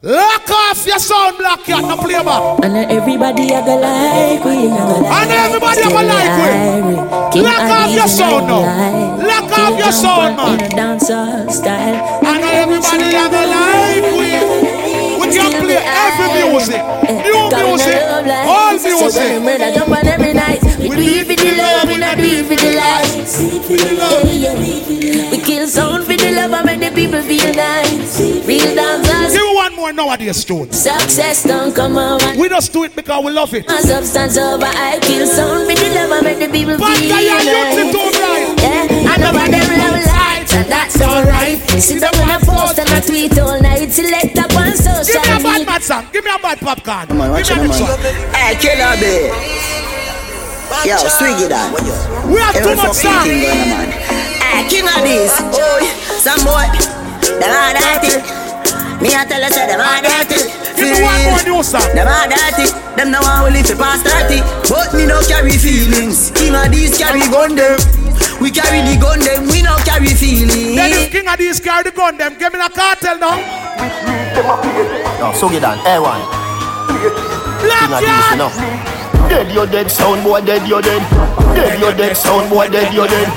Lock 0.00 0.48
off 0.48 0.86
your 0.86 0.98
sound, 1.00 1.38
Black 1.38 1.64
Cat, 1.64 1.82
no 1.82 1.96
play 1.96 2.22
back. 2.22 2.62
And 2.62 2.76
everybody 2.88 3.50
a 3.50 3.58
go 3.66 3.74
like 3.82 4.44
we, 4.44 4.70
a 4.70 4.78
And 5.10 5.30
everybody 5.30 5.80
a 5.82 5.88
go 5.90 6.02
like 6.06 7.34
we. 7.34 7.42
Lock 7.42 7.58
off 7.58 7.90
your 7.90 8.06
sound 8.06 8.46
now. 8.46 9.16
Lock 9.26 9.50
off 9.58 9.76
your 9.76 9.90
sound, 9.90 10.36
man. 10.36 10.54
In 10.54 10.66
a 10.66 10.68
dancehall 10.70 11.50
style. 11.50 12.22
And 12.24 12.44
everybody 12.44 13.10
a 13.10 13.26
go 13.26 13.42
like 13.50 14.06
we. 14.14 14.38
We 15.18 15.34
can 15.34 15.50
play 15.66 15.82
every 15.82 16.48
music. 16.48 16.78
Eh, 16.78 17.22
New 17.26 17.50
music. 17.50 17.98
All 18.46 18.78
So 18.78 18.86
when 18.86 19.10
the 19.12 19.18
music. 19.18 19.42
murder 19.42 19.70
jump 19.74 19.90
on 19.90 20.06
every 20.06 20.32
night, 20.32 20.62
we 20.78 20.88
do 20.94 21.02
it 21.02 21.26
for 21.26 21.34
the 21.34 21.56
love, 21.58 21.90
we 22.28 22.36
not 22.36 22.36
do 22.36 22.36
it 22.36 22.44
for 22.46 22.56
the 22.56 22.70
lights. 22.76 23.38
We 25.30 25.38
kill 25.38 25.66
sound 25.66 26.04
for 26.04 26.14
the 26.16 26.30
love 26.32 26.52
and 26.52 26.66
make 26.66 26.80
the 26.80 26.90
people 26.94 27.22
feel 27.22 27.52
nice. 27.54 28.20
Real 28.46 28.74
dancers. 28.74 29.32
Give 29.32 29.42
me 29.42 29.54
one 29.54 29.74
more 29.76 29.92
nowadays, 29.92 30.44
tune. 30.44 30.70
Success 30.72 31.42
don't 31.44 31.74
come 31.74 31.96
on. 31.96 32.20
We 32.38 32.48
just 32.48 32.72
do 32.72 32.84
it 32.84 32.94
because 32.96 33.24
we 33.24 33.32
love 33.32 33.52
it. 33.54 33.66
A 33.70 33.80
substance 33.82 34.36
over 34.36 34.66
I 34.66 34.98
kill 35.02 35.26
sound 35.26 35.66
for 35.68 35.74
the 35.74 35.88
love 35.94 36.10
and 36.12 36.24
make 36.24 36.38
the 36.38 36.48
people 36.52 36.76
But 36.78 36.96
feel 36.98 37.12
I 37.12 37.20
am 37.20 37.44
nice. 37.44 37.76
not 37.76 37.92
to 37.92 37.98
right. 38.20 38.54
Yeah, 38.58 39.12
I 39.12 39.16
know 39.18 39.32
what 39.32 39.50
them 39.50 39.78
love 39.78 40.04
light 40.06 40.52
and 40.54 40.66
that's 40.70 41.00
alright. 41.00 41.58
Sit 41.80 42.00
down 42.00 42.14
on 42.16 42.30
a 42.30 42.38
post 42.44 42.78
and 42.78 42.90
a 42.90 43.00
tweet 43.06 43.38
all 43.38 43.60
night. 43.60 43.90
Select 43.92 44.38
up 44.38 44.54
on 44.56 44.72
social 44.76 45.22
Give 45.22 45.24
me 45.24 45.32
a 45.32 45.38
bad 45.42 45.58
media. 45.60 45.66
mad 45.66 45.82
song. 45.82 46.06
Give 46.12 46.24
me 46.24 46.30
a 46.34 46.38
bad 46.38 46.58
popcorn. 46.60 47.06
Come 47.06 47.20
on, 47.20 47.30
watch 47.30 47.48
Give 47.48 47.58
it, 47.58 47.60
me 47.60 47.66
a 47.66 47.68
man. 47.68 47.78
song. 47.78 47.98
Hey, 48.34 48.54
killer 48.60 48.96
bee. 49.00 49.30
Yo, 50.84 50.96
swing 51.08 51.36
it 51.40 51.52
on. 51.52 51.72
We 52.28 52.38
have 52.40 52.54
too 52.54 52.76
much 52.76 53.00
fucking 53.00 53.08
song. 53.08 53.24
thing 53.24 53.40
going 53.40 53.60
on, 53.60 53.88
man. 53.88 53.88
Hey, 53.88 54.68
King 54.68 54.84
Addies. 54.84 55.32
Oh, 55.56 55.80
some 56.20 56.44
boy. 56.44 56.68
Them 57.40 57.52
are 57.52 57.72
dirty. 57.72 58.20
Me 59.00 59.14
a 59.16 59.24
tell 59.24 59.40
you, 59.40 59.48
say 59.48 59.64
them 59.64 59.80
are 59.80 60.00
dirty. 60.04 60.44
Give 60.76 60.92
me 60.92 61.02
one 61.02 61.20
more 61.24 61.42
new 61.44 61.62
song. 61.64 61.88
Them 61.96 62.08
are 62.08 62.28
dirty. 62.28 62.68
Them 62.96 63.10
no 63.10 63.20
one 63.24 63.48
will 63.48 63.52
live 63.56 63.66
for 63.66 63.76
past 63.76 64.04
30. 64.04 64.44
But 64.68 64.92
me 64.92 65.06
no 65.06 65.20
carry 65.24 65.56
feelings. 65.56 66.30
King 66.36 66.52
Addies 66.52 66.96
carry 66.98 67.24
gun 67.32 67.56
them. 67.56 67.80
We 68.40 68.50
carry 68.50 68.84
the 68.84 69.00
gun 69.00 69.20
them. 69.20 69.48
We 69.48 69.62
no 69.62 69.76
carry 69.88 70.12
feelings. 70.12 70.76
Then 70.76 70.92
if 70.92 71.10
King 71.10 71.26
Addies 71.26 71.64
carry 71.64 71.84
the 71.84 71.92
gun, 71.92 72.18
them 72.18 72.36
give 72.38 72.52
me 72.52 72.60
a 72.60 72.68
cartel 72.68 73.18
now. 73.18 73.40
No, 75.18 75.32
so 75.32 75.48
get 75.48 75.64
on. 75.64 75.78
Hey, 75.80 75.98
one. 75.98 76.22
Black 77.64 77.82
King 77.82 77.96
Addies, 77.98 78.30
you 78.30 78.38
know. 78.38 78.50
Dead, 79.28 79.52
you 79.52 79.66
dead, 79.66 79.90
sound 79.90 80.24
boy, 80.24 80.40
dead, 80.40 80.66
you 80.68 80.80
dead. 80.80 81.02
Dead, 81.54 81.80
you 81.80 81.92
dead, 81.94 82.16
sound 82.16 82.48
boy, 82.50 82.68
dead, 82.68 82.92
you 82.94 83.06
dead. 83.06 83.28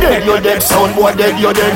Dead, 0.00 0.24
you 0.26 0.40
dead, 0.40 0.62
sound 0.62 0.94
boy, 0.94 1.14
dead, 1.14 1.40
you 1.40 1.52
dead. 1.52 1.74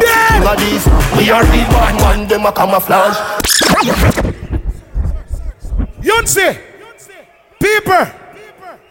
King 0.00 0.46
Addies, 0.46 0.86
we 1.18 1.30
are 1.30 1.44
the 1.44 1.62
bad 1.70 1.94
man, 2.00 2.28
them 2.28 2.46
a 2.46 2.52
camouflage. 2.52 3.16
Yunsi. 6.00 6.58
People. 7.58 8.06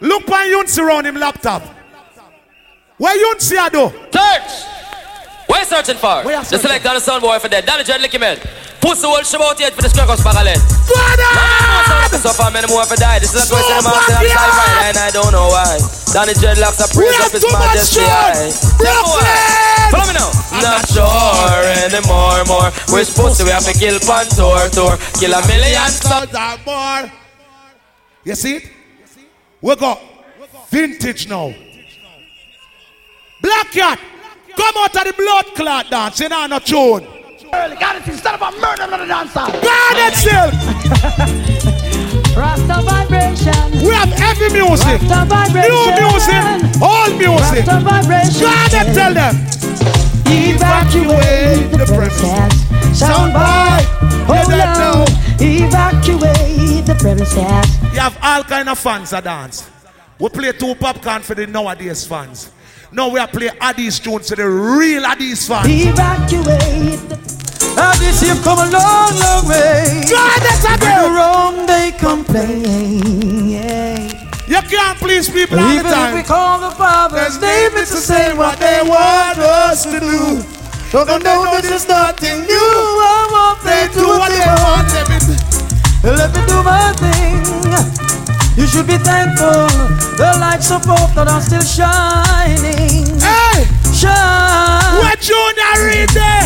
Look 0.01 0.29
on 0.29 0.47
Yunsi 0.47 0.79
around 0.79 1.05
him 1.05 1.15
laptop. 1.15 1.63
Where 2.97 3.17
Yunsi 3.17 3.57
a 3.57 3.69
do? 3.69 3.89
Search! 4.11 4.88
What 5.49 5.57
are 5.57 5.61
you 5.65 5.65
searching 5.65 5.97
for? 5.97 6.21
You 6.21 6.37
the 6.37 6.45
searching? 6.45 6.61
select 6.69 6.85
on 6.85 6.93
the 6.93 7.01
sound 7.01 7.25
boy 7.25 7.41
for 7.41 7.49
that. 7.49 7.65
Danny 7.65 7.81
Dread 7.81 8.05
Licky 8.05 8.21
Man. 8.21 8.37
Pussy 8.77 9.03
old 9.09 9.25
shabot 9.25 9.57
yet 9.57 9.73
for 9.73 9.81
the 9.81 9.89
scraggles 9.89 10.21
parallel. 10.21 10.61
So 12.21 12.29
far, 12.37 12.51
many 12.53 12.69
more 12.69 12.85
for 12.85 12.95
die. 12.95 13.17
This 13.17 13.33
is 13.33 13.49
a 13.49 13.49
question 13.49 13.81
of 13.81 13.83
Super 13.83 14.29
side 14.29 14.53
mind, 14.53 14.93
and 14.93 14.97
I 15.01 15.09
don't 15.09 15.33
know 15.33 15.49
why. 15.49 15.81
Danny 16.13 16.37
Dreadlocks 16.37 16.77
are 16.85 16.91
praise 16.93 17.17
up 17.17 17.33
his 17.33 17.41
majesty. 17.49 18.05
Tell 18.05 19.01
me 19.01 19.09
why. 19.09 19.89
Follow 19.89 20.05
me 20.05 20.13
now. 20.13 20.29
Not 20.61 20.85
sure 20.85 21.65
anymore, 21.81 22.45
more. 22.45 22.69
Which 22.93 23.09
pussy 23.17 23.43
we 23.43 23.49
have 23.49 23.65
to 23.65 23.73
kill 23.73 23.97
pan 24.05 24.29
tour, 24.29 24.69
tour. 24.69 25.01
Kill 25.17 25.33
a 25.33 25.41
million 25.49 25.89
sons 25.89 26.29
or 26.29 26.55
more. 26.61 27.09
You 28.23 28.35
see 28.35 28.61
it? 28.61 28.69
We 29.61 29.75
got 29.75 29.97
vintage 30.69 31.27
now. 31.27 31.53
Black 33.41 33.71
cat, 33.71 33.99
come 34.55 34.75
out 34.77 34.95
of 34.95 35.03
the 35.03 35.13
blood 35.13 35.45
clot 35.55 35.89
dance. 35.89 36.19
You 36.19 36.29
know, 36.29 36.47
no 36.47 36.59
tune. 36.59 37.07
Got 37.51 37.95
it 37.95 38.07
instead 38.07 38.35
of 38.35 38.41
a 38.41 38.51
murder 38.59 38.83
on 38.83 38.99
the 38.99 39.05
dancer. 39.05 39.45
God 39.63 39.97
itself. 40.11 40.53
Rasta 42.37 42.81
vibration. 42.83 43.71
We 43.85 43.93
have 43.93 44.09
heavy 44.09 44.53
music, 44.53 45.01
Rasta 45.01 45.25
vibration. 45.25 45.71
new 45.71 45.91
music, 45.99 46.43
old 46.81 47.17
music. 47.17 47.65
Rasta 47.65 47.79
vibration. 47.81 48.41
God 48.41 48.73
and 48.73 48.95
tell 48.95 49.13
them. 49.13 49.35
Evacuate 50.31 51.71
the 51.71 51.85
premises. 51.87 52.97
Sound 52.97 53.33
boy, 53.33 53.81
hold 54.25 54.51
that 54.51 54.77
on. 54.77 55.07
Evacuate 55.41 56.85
the 56.85 56.95
premises. 56.95 57.93
You 57.93 57.99
have 57.99 58.17
all 58.21 58.43
kind 58.43 58.69
of 58.69 58.77
fans 58.77 59.09
that 59.09 59.23
dance. 59.23 59.69
We 60.19 60.29
play 60.29 60.51
two 60.51 60.75
popcorn 60.75 61.21
for 61.23 61.33
the 61.35 61.47
nowadays 61.47 62.05
fans. 62.05 62.51
Now 62.91 63.09
we 63.09 63.19
are 63.19 63.27
play 63.27 63.49
Addies 63.61 64.01
tunes 64.01 64.27
to 64.27 64.35
the 64.35 64.49
real 64.49 65.03
Addies 65.03 65.47
fans. 65.47 65.67
Evacuate 65.69 66.99
Addies, 67.77 68.25
you've 68.27 68.43
come 68.43 68.59
a 68.59 68.69
long, 68.71 69.13
long 69.19 69.47
way. 69.47 70.03
God, 70.09 70.39
that's 70.41 70.65
a 70.65 70.77
girl. 70.83 71.13
wrong, 71.13 71.65
they 71.67 71.91
complain. 71.97 73.47
Yeah. 73.49 74.25
You 74.47 74.61
can't 74.67 74.97
please 74.97 75.29
people 75.29 75.59
all 75.59 75.65
the 75.67 75.73
Even 75.75 75.85
if 75.85 76.13
we 76.15 76.21
time. 76.21 76.25
call 76.25 76.59
the 76.69 76.75
father's 76.75 77.39
name, 77.39 77.71
it's 77.75 77.91
the 77.91 77.97
same 78.01 78.37
what 78.37 78.57
they 78.59 78.81
want 78.83 79.37
us 79.37 79.83
to 79.83 79.99
do. 79.99 80.41
So 80.89 81.05
they 81.05 81.19
know 81.19 81.61
this 81.61 81.83
is 81.83 81.87
nothing 81.87 82.41
new. 82.41 82.57
I 82.57 83.27
want 83.31 83.61
They 83.63 83.87
do 83.93 84.01
to 84.01 84.07
what 84.17 84.31
they 84.31 84.45
want. 84.65 84.89
Let 86.17 86.33
me 86.33 86.41
do 86.47 86.63
my 86.63 86.91
thing. 86.93 88.08
You 88.59 88.67
should 88.67 88.87
be 88.87 88.97
thankful. 88.97 89.67
The 90.19 90.35
lights 90.37 90.69
of 90.69 90.83
hope 90.83 91.15
that 91.15 91.29
are 91.29 91.39
still 91.39 91.63
shining. 91.63 93.07
Hey, 93.17 93.63
Shine. 93.95 94.99
what 94.99 95.17
junior 95.23 95.75
read 95.87 96.09
there? 96.09 96.43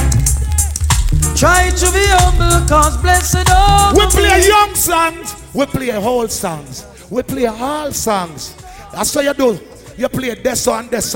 Try 1.35 1.72
to 1.72 1.88
be 1.92 2.06
humble, 2.14 2.67
cause 2.69 2.95
blessed 3.01 3.50
are 3.50 3.95
We 3.95 4.06
play 4.08 4.38
meek. 4.38 4.48
young 4.48 4.75
songs. 4.75 5.35
We 5.56 5.66
play 5.66 5.92
old 5.95 6.32
songs. 6.32 6.85
We 7.09 7.24
play 7.24 7.48
all 7.48 7.92
songs. 7.92 8.56
That's 8.93 9.16
what 9.16 9.25
you 9.25 9.33
do. 9.33 9.59
You 9.98 10.08
play 10.08 10.35
this 10.35 10.67
and 10.67 10.92
this. 10.92 11.16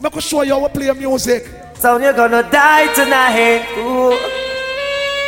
Make 0.00 0.12
sure 0.14 0.20
show 0.20 0.42
you 0.42 0.54
how 0.54 0.62
we 0.66 0.68
play 0.68 0.92
music. 0.98 1.46
So 1.78 1.96
you're 1.98 2.12
gonna 2.12 2.42
die 2.50 2.92
tonight. 2.92 3.66
Ooh, 3.78 4.18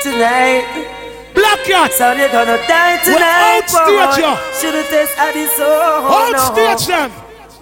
tonight. 0.03 1.00
Black 1.35 1.59
cat. 1.65 1.93
So 1.93 2.13
you're 2.13 2.29
gonna 2.31 2.57
die 2.67 2.99
We 3.07 3.15
tonight. 3.15 3.63
outstage 3.67 4.17
boy. 4.17 4.23
ya. 4.23 4.37
Should've 4.61 4.89
taste 4.89 5.19
of 5.19 5.33
this 5.35 5.53
oh, 5.59 6.33
Outstage 6.35 6.87
them. 6.87 7.13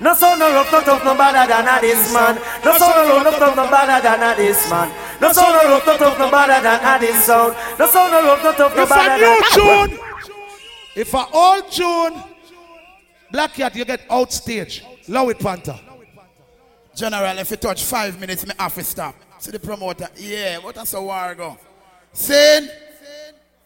No 0.01 0.15
son 0.15 0.39
no 0.39 0.53
rough, 0.53 0.71
no 0.71 0.81
tough, 0.83 1.05
no 1.05 1.15
better 1.17 1.47
than 1.49 1.67
a 1.67 1.81
this 1.81 2.15
man. 2.15 2.37
No 2.65 2.79
son 2.79 2.91
no 3.09 3.15
rough, 3.17 3.25
no 3.25 3.31
tough, 3.39 3.57
no 3.57 3.69
better 3.69 4.01
than 4.03 4.23
a 4.23 4.37
this 4.37 4.71
man. 4.71 4.93
No 5.21 5.33
son 5.33 5.53
no 5.53 5.71
rough, 5.71 5.87
no 5.87 5.97
tough, 5.97 6.19
no 6.19 6.31
better 6.31 6.63
than 6.63 6.81
a 6.85 6.99
this 7.01 7.25
sound. 7.25 7.57
No 7.79 7.87
son 7.89 8.11
no 8.13 8.23
rough, 8.23 8.45
no 8.45 8.53
tough, 8.53 8.77
no 8.77 8.83
If 8.85 8.91
a 8.91 8.95
better 8.95 9.17
new 9.19 9.41
than. 9.41 9.89
tune, 9.89 9.99
if 10.95 11.15
a 11.15 11.27
old 11.33 11.71
tune, 11.73 12.23
Black 13.33 13.55
Cat, 13.55 13.75
you 13.75 13.85
get 13.85 14.09
outstage. 14.09 14.83
Low 15.09 15.29
it, 15.31 15.41
Panther. 15.41 15.79
General, 16.95 17.39
if 17.39 17.51
you 17.51 17.57
touch 17.57 17.83
five 17.83 18.19
minutes, 18.21 18.47
me 18.47 18.53
have 18.59 18.75
to 18.75 18.85
stop. 18.85 19.17
See 19.41 19.51
the 19.51 19.59
promoter, 19.59 20.09
yeah, 20.17 20.59
what 20.59 20.77
that's 20.77 20.95
a 20.95 21.03
war 21.03 21.35
go. 21.35 21.59
Saying, 22.13 22.69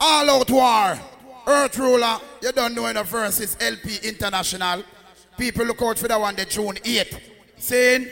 all 0.02 0.30
out 0.30 0.50
war. 0.50 0.98
Earth 1.46 1.78
ruler, 1.78 2.18
you 2.42 2.52
don't 2.52 2.74
know 2.74 2.86
in 2.86 2.96
the 2.96 3.02
verses 3.04 3.56
LP 3.60 3.98
International. 4.02 4.82
People 5.38 5.64
look 5.64 5.80
out 5.82 5.98
for 5.98 6.08
that 6.08 6.20
one, 6.20 6.36
the 6.36 6.44
June 6.44 6.74
8th. 6.74 7.20
Saying, 7.56 8.08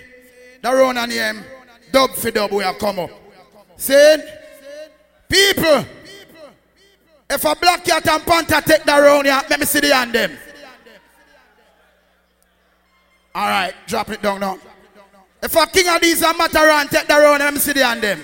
the 0.63 0.71
and 0.71 1.11
name, 1.11 1.45
dub 1.93 2.11
for 2.13 2.31
dub, 2.31 2.53
we 2.53 2.63
have 2.63 2.79
come 2.79 3.01
up. 3.01 3.11
Saying, 3.77 4.23
people, 5.29 5.85
if 7.29 7.45
a 7.45 7.55
black 7.57 7.85
cat 7.85 8.07
and 8.09 8.25
panther 8.25 8.61
take 8.61 8.85
the 8.85 8.93
round 8.93 9.27
here, 9.27 9.41
let 9.49 9.61
me 9.61 9.67
see 9.67 9.81
the 9.81 9.95
hand 9.95 10.13
them. 10.13 10.37
All 13.35 13.49
right, 13.49 13.75
drop 13.87 14.11
it 14.11 14.23
down 14.23 14.41
now. 14.41 14.59
If 15.43 15.55
a 15.55 15.67
King 15.67 15.87
Addies 15.87 16.29
and 16.29 16.37
Matterhorn 16.37 16.89
take 16.89 17.07
the 17.07 17.15
round, 17.15 17.39
let 17.41 17.55
me 17.55 17.61
see 17.61 17.73
the 17.73 17.85
hand 17.85 18.03
them. 18.03 18.23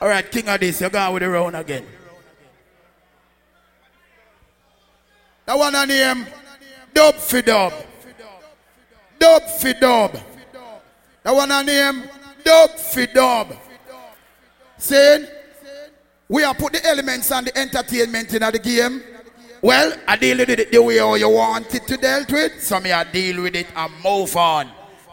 All 0.00 0.08
right, 0.08 0.28
King 0.30 0.44
Addies, 0.44 0.80
you're 0.80 0.90
going 0.90 1.12
with 1.12 1.22
the 1.22 1.28
round 1.28 1.56
again. 1.56 1.84
That 5.46 5.58
one 5.58 5.74
on 5.74 5.88
name, 5.88 6.26
dub 6.94 7.14
for 7.16 7.42
dub. 7.42 7.72
Dub 9.18 9.42
for 9.42 9.72
dub. 9.72 10.18
That 11.22 11.34
one 11.34 11.50
on 11.50 11.66
name, 11.66 12.04
dub 12.44 12.70
for 12.70 13.06
dub. 13.06 13.56
Saying, 14.78 15.26
we 16.28 16.42
have 16.42 16.58
put 16.58 16.72
the 16.72 16.86
elements 16.86 17.30
and 17.30 17.46
the 17.46 17.58
entertainment 17.58 18.32
in 18.32 18.40
the 18.40 18.58
game. 18.58 19.02
Well, 19.60 19.96
I 20.08 20.16
deal 20.16 20.38
with 20.38 20.50
it 20.50 20.72
the 20.72 20.82
way 20.82 20.98
how 20.98 21.14
you 21.14 21.28
want 21.28 21.72
it 21.74 21.86
to 21.86 21.96
dealt 21.96 22.32
with. 22.32 22.62
So 22.62 22.80
me 22.80 22.90
I 22.90 23.04
deal 23.04 23.42
with 23.42 23.54
it 23.54 23.68
and 23.76 23.92
move 24.02 24.36
on. 24.36 24.70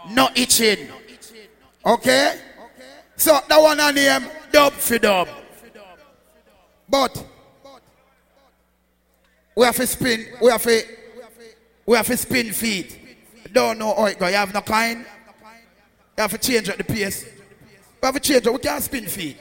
No 0.09 0.29
itching. 0.35 0.89
Okay? 1.85 2.39
So 3.15 3.39
that 3.47 3.61
one 3.61 3.79
on 3.79 3.95
name, 3.95 4.25
dub 4.51 4.73
for 4.73 4.97
dub. 4.97 5.27
But 6.87 7.23
we 9.59 9.65
have 9.65 9.75
to 9.75 9.85
spin, 9.85 10.25
we 10.41 10.49
have 10.49 10.63
to, 10.63 10.81
we 11.85 11.97
have 11.97 12.07
to 12.07 12.15
spin 12.15 12.53
feet. 12.53 12.97
Don't 13.51 13.77
know 13.77 13.93
how 13.93 14.05
it 14.05 14.17
go. 14.17 14.27
You 14.27 14.35
have 14.35 14.53
no 14.53 14.61
kind. 14.61 14.99
You 14.99 16.21
have 16.21 16.31
to 16.31 16.37
change 16.37 16.69
up 16.69 16.77
the 16.77 16.85
pace. 16.85 17.25
We 17.25 18.05
have 18.05 18.15
to 18.15 18.21
change. 18.21 18.47
We 18.47 18.57
can't 18.59 18.81
spin 18.81 19.05
feet. 19.07 19.35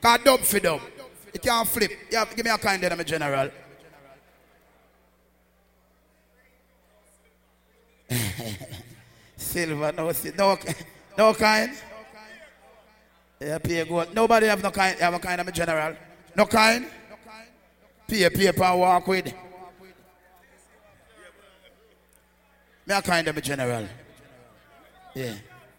Cause 0.00 0.20
dub 0.24 0.40
for 0.40 0.60
dub. 0.60 0.80
You 1.34 1.40
can't 1.40 1.68
flip. 1.68 1.90
You 2.10 2.16
have 2.16 2.34
give 2.34 2.42
me 2.42 2.50
a 2.50 2.56
kind 2.56 2.82
then 2.82 2.92
I'm 2.92 3.00
a 3.00 3.04
general. 3.04 3.50
silver, 9.36 9.92
no, 9.92 10.10
no, 10.38 10.58
no 11.18 11.34
kind. 11.34 11.72
Yeah, 13.38 13.58
pay 13.58 13.84
gold. 13.84 14.14
Nobody 14.14 14.46
have 14.46 14.62
no 14.62 14.70
kind. 14.70 14.98
Have 15.00 15.12
a 15.12 15.18
kind 15.18 15.38
of 15.38 15.48
a 15.48 15.52
general. 15.52 15.94
No 16.34 16.46
kind. 16.46 16.86
Pay 18.08 18.30
paper 18.30 18.64
and 18.64 18.80
walk 18.80 19.06
with. 19.06 19.34
Me 22.90 22.96
a 22.96 23.02
kind 23.02 23.28
of 23.28 23.36
a 23.36 23.40
general. 23.40 23.86
Yeah. 25.14 25.34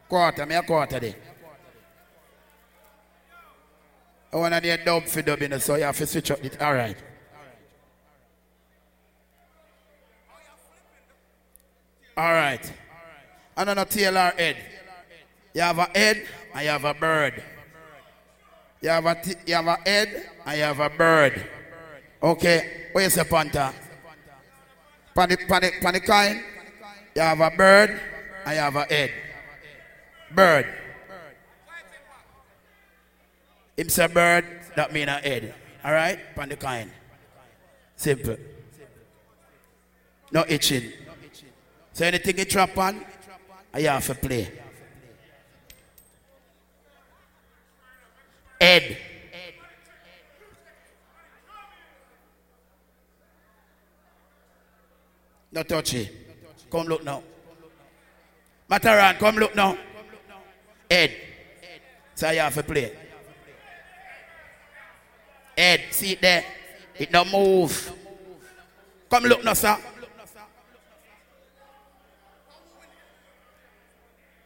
Quarter, 0.07 0.45
me 0.45 0.55
a 0.55 0.63
quarter 0.63 0.97
there. 0.97 1.15
I 4.31 4.37
want 4.37 4.53
to 4.53 4.61
need 4.61 4.85
dub 4.85 5.03
for 5.03 5.21
dubbing, 5.21 5.59
so 5.59 5.75
you 5.75 5.83
have 5.83 5.97
to 5.97 6.07
switch 6.07 6.31
up 6.31 6.41
it. 6.41 6.61
All 6.61 6.73
right. 6.73 6.95
All 12.15 12.31
right. 12.31 12.71
And 13.57 13.69
on 13.71 13.77
a 13.77 13.85
TLR 13.85 14.39
head. 14.39 14.55
You 15.53 15.61
have 15.63 15.79
a 15.79 15.89
head 15.93 16.25
and 16.53 16.63
you 16.63 16.69
have 16.69 16.85
a 16.85 16.93
bird. 16.93 17.43
You 18.79 18.87
have 18.87 19.05
a, 19.05 19.15
t- 19.15 19.33
you 19.45 19.55
have 19.55 19.67
a 19.67 19.75
head 19.85 20.29
and 20.45 20.57
you 20.57 20.63
have 20.63 20.79
a 20.79 20.89
bird. 20.89 21.45
Okay. 22.23 22.87
Where's 22.93 23.15
the 23.15 23.25
panther? 23.25 23.73
Panic, 25.13 25.45
panic, 25.49 25.73
panic 25.81 26.05
kind. 26.05 26.41
You 27.15 27.21
have 27.21 27.39
a 27.39 27.51
bird 27.51 27.99
you 28.47 28.53
have 28.53 28.75
a 28.75 28.85
head. 28.85 29.11
Bird. 30.31 30.67
It's 33.77 33.97
a 33.97 34.07
bird, 34.07 34.45
that 34.75 34.93
mean 34.93 35.09
a 35.09 35.19
head. 35.19 35.53
All 35.83 35.91
right? 35.91 36.19
Panic 36.35 36.59
kind. 36.59 36.91
Simple. 37.95 38.37
No 40.31 40.45
itching. 40.47 40.91
So 41.93 42.05
anything 42.05 42.37
you 42.37 42.45
trap 42.45 42.77
on, 42.77 43.03
I 43.73 43.81
have 43.81 44.05
to 44.05 44.15
play. 44.15 44.51
Ed. 48.59 48.97
No 55.51 55.63
touch 55.63 55.93
it. 55.95 56.20
Come 56.71 56.87
look 56.87 57.03
now. 57.03 57.21
Matterhorn, 58.69 59.15
come 59.17 59.35
look 59.35 59.53
now. 59.53 59.77
Ed. 60.89 61.11
So 62.15 62.29
you 62.31 62.39
have 62.39 62.53
to 62.53 62.63
play. 62.63 62.95
Ed, 65.57 65.81
see 65.91 66.13
it 66.13 66.21
there. 66.21 66.45
It 66.97 67.11
don't 67.11 67.29
move. 67.31 67.93
Come 69.09 69.23
look 69.25 69.43
now, 69.43 69.53
sir. 69.53 69.77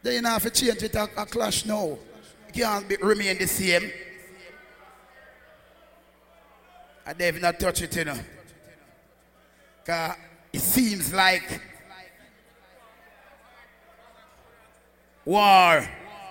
Then 0.02 0.24
you 0.24 0.30
have 0.30 0.42
to 0.44 0.50
change 0.50 0.82
it 0.82 0.96
a, 0.96 1.04
a 1.04 1.26
clash 1.26 1.66
now. 1.66 1.98
It 2.48 2.54
can't 2.54 2.88
be, 2.88 2.96
remain 2.98 3.38
the 3.38 3.48
same. 3.48 3.92
And 7.06 7.18
they've 7.18 7.40
not 7.40 7.60
touched 7.60 7.84
it, 7.84 7.96
you 7.96 8.06
know. 8.06 8.20
Because 9.84 10.16
it 10.54 10.62
seems 10.62 11.14
like 11.14 11.62
war, 15.26 15.88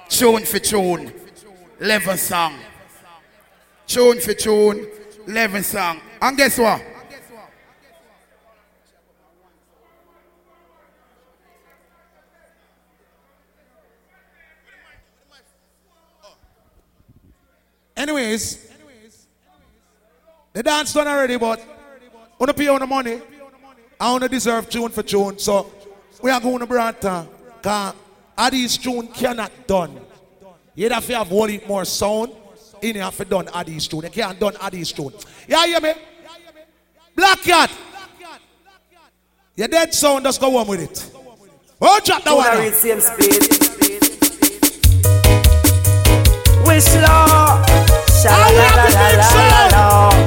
tune 0.09 0.45
for 0.45 0.59
tune, 0.59 1.13
eleven 1.81 2.17
song. 2.17 2.59
Tune 3.87 4.21
for 4.21 4.33
tune, 4.35 4.87
eleven 5.27 5.63
song. 5.63 6.01
And 6.23 6.37
guess 6.37 6.59
what? 6.59 6.83
Anyways, 17.97 18.71
the 20.53 20.63
dance 20.63 20.93
done 20.93 21.07
already, 21.09 21.39
but 21.39 21.65
want 22.39 22.49
to 22.49 22.55
pay 22.55 22.69
on 22.69 22.81
the 22.81 22.87
money. 22.87 23.23
I 23.99 24.11
want 24.11 24.25
to 24.25 24.29
deserve 24.29 24.69
tune 24.69 24.91
for 24.91 25.03
tune. 25.03 25.39
So 25.39 25.73
we 26.21 26.31
are 26.31 26.41
going 26.41 26.59
to 26.59 26.67
Branta. 26.67 27.27
Because 28.35 28.47
Addy's 28.47 28.77
tune 28.79 29.09
cannot 29.09 29.53
done. 29.67 30.01
You 30.75 30.89
have 30.91 31.07
to 31.07 31.17
have 31.17 31.31
one 31.31 31.61
more 31.67 31.85
sound. 31.85 32.33
You 32.83 32.95
have 33.01 33.17
to 33.17 33.25
done 33.25 33.49
Addy's 33.55 33.89
tune. 33.89 34.03
You 34.03 34.11
can't 34.11 34.39
done 34.39 34.57
Addy's 34.61 34.93
tune. 34.93 35.13
Yeah, 35.49 35.67
hear 35.67 35.81
me? 35.81 35.93
Black 37.15 37.41
Cat. 37.43 37.71
Your 39.57 39.69
dead 39.69 39.95
sound, 39.95 40.25
just 40.25 40.41
go 40.41 40.57
on 40.57 40.67
with 40.67 40.81
it. 40.81 41.11
Oh, 41.81 42.01
drop 42.05 42.25
that 42.25 42.35
one. 42.35 42.73
Same 42.73 43.01
speed. 43.01 43.43
We 46.67 46.81
slow. 46.81 47.63
I 48.27 48.51
want 48.57 48.77
the 48.83 48.91
big 48.99 49.23
sound. 49.31 49.75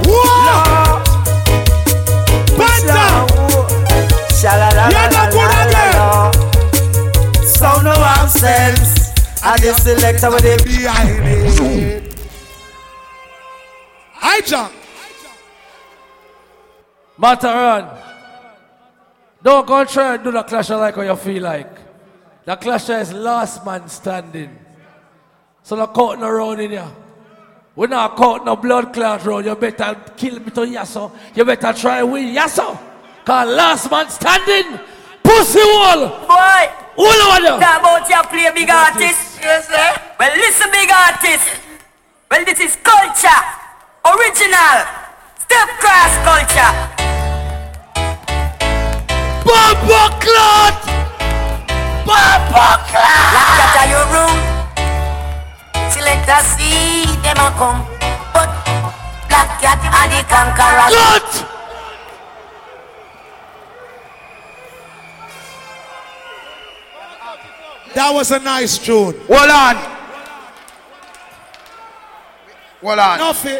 Whoa. 0.08 1.04
Panda. 2.58 3.28
You're 4.40 4.56
not 4.94 5.12
good 5.12 5.27
no 8.42 8.48
ourselves. 8.48 9.14
I 9.44 9.58
just 9.58 9.84
select 9.84 10.22
with 10.24 10.42
the 10.42 10.64
behind 10.64 11.28
it. 11.28 12.28
I 14.22 14.42
jump. 14.42 14.74
Matterhorn. 17.18 17.90
Don't 19.44 19.68
go 19.68 19.80
and 19.80 19.90
try 19.90 20.16
and 20.16 20.24
do 20.24 20.32
the 20.32 20.44
clasher 20.44 20.78
like 20.78 20.96
how 20.96 21.02
you 21.02 21.16
feel 21.16 21.44
like. 21.44 21.70
The 22.46 22.56
clasher 22.56 23.00
is 23.00 23.14
last 23.14 23.66
man 23.66 23.88
standing. 23.88 24.58
So 25.64 25.76
no 25.76 25.88
counting 25.88 26.24
around 26.24 26.60
in 26.60 26.72
here. 26.72 26.92
We're 27.76 27.88
not 27.88 28.18
counting 28.18 28.46
no 28.46 28.56
blood 28.56 28.94
clot 28.94 29.24
round. 29.26 29.46
You 29.46 29.56
better 29.56 29.96
kill 30.16 30.40
me 30.40 30.52
to 30.52 30.62
yasso. 30.62 31.12
You 31.36 31.46
better 31.46 31.74
try 31.74 32.04
win 32.04 32.36
yasso. 32.36 32.78
Cause 33.24 33.50
last 33.50 33.92
man 33.92 34.10
standing. 34.10 34.80
Pussy 35.24 35.60
wall. 35.60 36.28
Boy. 36.28 36.87
All 36.98 37.06
over 37.06 37.40
there. 37.46 37.60
Talk 37.62 37.80
about 37.80 38.10
you 38.10 38.22
play 38.34 38.50
big 38.58 38.70
artist. 38.70 39.38
Yes, 39.38 39.70
sir. 39.70 40.02
Well, 40.18 40.34
listen, 40.34 40.72
big 40.74 40.90
artist. 40.90 41.46
Well, 42.30 42.44
this 42.44 42.60
is 42.60 42.76
culture. 42.82 43.42
Original. 44.02 44.82
Step 45.38 45.70
cross 45.78 46.14
culture. 46.26 46.74
Bumper 49.46 50.10
clot. 50.26 50.82
Bumper 52.02 52.74
clot. 52.90 53.30
Lock 53.32 53.62
out 53.62 53.78
of 53.78 53.88
your 53.94 54.06
room. 54.10 54.38
Select 55.94 56.26
a 56.26 56.42
see 56.42 57.06
them 57.22 57.38
a 57.38 57.54
come. 57.62 57.86
But 58.34 58.50
Black 59.30 59.62
Cat 59.62 59.80
and 59.86 60.12
the 60.12 60.26
conqueror. 60.26 60.90
Cut. 60.90 61.57
That 67.98 68.14
was 68.14 68.30
a 68.30 68.38
nice 68.38 68.78
tune. 68.78 69.18
Hold 69.26 69.50
on. 69.50 69.76
Hold 72.80 73.00
on. 73.00 73.18
Nothing. 73.18 73.58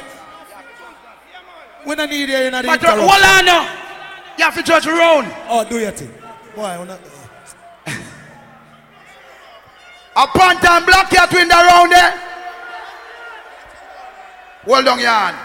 We 1.88 1.96
don't 1.96 2.08
need 2.12 2.30
you 2.30 2.38
in 2.38 2.54
the 2.54 2.62
But 2.62 2.70
uh, 2.70 2.74
interruption. 2.74 3.00
hold 3.10 3.24
on 3.26 3.46
now. 3.46 3.64
You 4.38 4.44
have 4.46 4.54
to 4.54 4.62
judge 4.62 4.86
your 4.86 5.02
own. 5.02 5.26
Oh, 5.50 5.66
do 5.68 5.80
your 5.80 5.90
thing. 5.90 6.14
Boy, 6.56 6.66
I 6.66 6.78
wanna... 6.78 7.00
A 10.16 10.28
panther 10.28 10.68
and 10.70 10.86
black 10.86 11.10
cat 11.10 11.34
win 11.34 11.48
the 11.48 11.56
round 11.56 11.92
there. 11.92 12.12
Hold 14.66 14.88
on, 14.88 15.00
yarn. 15.00 15.36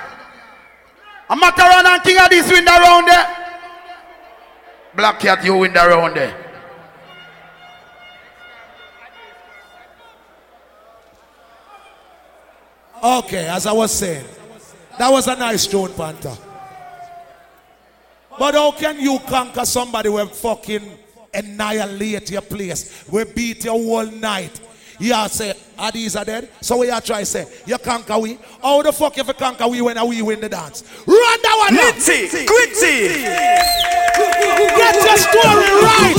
A 1.30 1.36
Matterhorn 1.36 1.86
and 1.86 2.02
King 2.02 2.18
Addies 2.18 2.52
win 2.52 2.66
the 2.66 2.70
round 2.72 3.08
there. 3.08 3.26
Black 4.94 5.18
cat, 5.18 5.42
you 5.46 5.56
win 5.56 5.72
the 5.72 5.80
round 5.80 6.14
there. 6.14 6.41
Okay, 13.02 13.46
as 13.48 13.66
I 13.66 13.72
was 13.72 13.92
saying, 13.92 14.24
that 14.98 15.10
was 15.10 15.26
a 15.26 15.34
nice 15.34 15.66
tune, 15.66 15.92
Panther. 15.94 16.36
But 18.38 18.54
how 18.54 18.70
can 18.72 19.00
you 19.00 19.18
conquer 19.26 19.64
somebody 19.64 20.08
who 20.08 20.24
fucking 20.26 20.98
annihilate 21.34 22.30
your 22.30 22.42
place? 22.42 23.04
We 23.10 23.24
beat 23.24 23.64
you 23.64 23.72
all 23.72 24.06
night. 24.06 24.60
You 25.00 25.14
all 25.14 25.28
say, 25.28 25.52
these 25.92 26.14
are 26.14 26.24
dead. 26.24 26.48
So 26.60 26.78
we 26.78 26.90
are 26.90 27.00
trying 27.00 27.22
to 27.22 27.26
say, 27.26 27.46
you 27.66 27.76
conquer 27.78 28.18
we. 28.18 28.38
How 28.62 28.82
the 28.82 28.92
fuck 28.92 29.18
if 29.18 29.26
you 29.26 29.34
conquer 29.34 29.66
we 29.66 29.82
when 29.82 30.08
we 30.08 30.22
win 30.22 30.40
the 30.40 30.48
dance? 30.48 30.84
Run 31.04 31.16
that 31.42 31.56
one 31.58 31.76
up. 31.78 31.96
Litty, 31.96 32.46
quitty. 32.46 33.24
Get 34.76 34.94
your 35.04 35.16
story 35.16 35.70
right. 35.82 36.14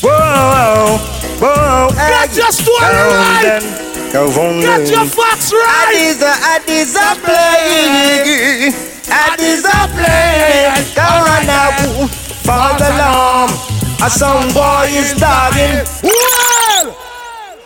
Whoa, 0.00 0.98
whoa, 1.40 1.88
Get 1.96 2.36
your 2.36 2.52
story 2.52 2.78
right. 2.78 3.95
Go 4.16 4.24
on, 4.24 4.60
Get 4.62 4.88
your 4.88 5.04
facts 5.04 5.52
right. 5.52 5.92
Addies 5.92 6.22
are, 6.24 6.40
Addies 6.56 6.96
are 6.96 7.16
playing. 7.20 8.72
Addies 9.12 9.64
are 9.68 9.88
playing. 9.92 10.84
Don't 10.96 11.20
run 11.28 11.44
now. 11.44 12.08
Fall 12.40 12.78
alarm. 12.78 13.50
A 14.02 14.08
song 14.08 14.50
boy 14.54 14.86
is 14.88 15.12
dogging. 15.20 15.84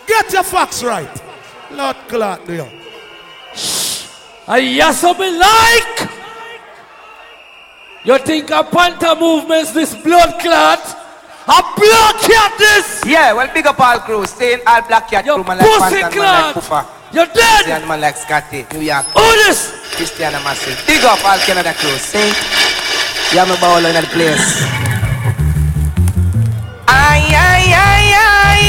Get 0.05 0.33
your 0.33 0.43
facts 0.43 0.83
right. 0.83 1.23
Blood 1.69 1.95
clot, 2.09 2.45
do 2.45 2.53
you? 2.55 2.67
I 4.45 4.59
hear 4.59 4.91
something 4.91 5.39
like. 5.39 6.09
You 8.03 8.17
think 8.17 8.49
a 8.49 8.65
panther 8.65 9.15
movements 9.17 9.71
this 9.71 9.95
blood 9.95 10.37
clot? 10.41 11.00
A 11.51 11.59
blood 11.75 12.15
clot 12.23 12.55
this? 12.55 13.03
Yeah, 13.03 13.33
well, 13.33 13.51
big 13.53 13.67
up 13.67 13.77
all 13.77 13.99
crew. 13.99 14.25
Stay 14.25 14.53
in 14.53 14.61
all 14.65 14.81
black 14.87 15.11
cat 15.11 15.25
crew, 15.25 15.43
man 15.43 15.59
like 15.59 15.67
pussy 15.67 15.99
man 15.99 16.15
like. 16.15 16.55
Poopa. 16.55 16.79
You're 17.11 17.27
dead. 17.27 17.67
Christian, 17.67 17.87
man 17.89 17.99
like 17.99 18.15
Scotty, 18.15 18.63
New 18.71 18.79
York. 18.79 19.03
Who 19.11 19.27
this? 19.43 19.67
Christian 19.99 20.31
Massive. 20.47 20.79
Big 20.87 21.03
up 21.03 21.19
all 21.27 21.35
Canada 21.43 21.75
crew. 21.75 21.91
See? 21.99 22.31
Yeah, 23.35 23.43
me 23.43 23.59
ball 23.59 23.83
in 23.83 23.99
the 23.99 24.07
place. 24.15 24.63
Ay, 26.87 27.19
ay, 27.35 27.65
ay, 27.75 28.05
ay. 28.15 28.61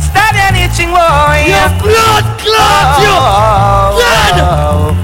Stop 0.00 0.32
that 0.32 0.56
itching, 0.56 0.96
boy. 0.96 1.44
Your 1.44 1.68
blood 1.76 2.24
clot, 2.40 2.88
you 3.04 3.12
oh, 3.12 3.92
oh, 3.92 4.00
dead. 4.00 4.36
Oh, 4.48 4.96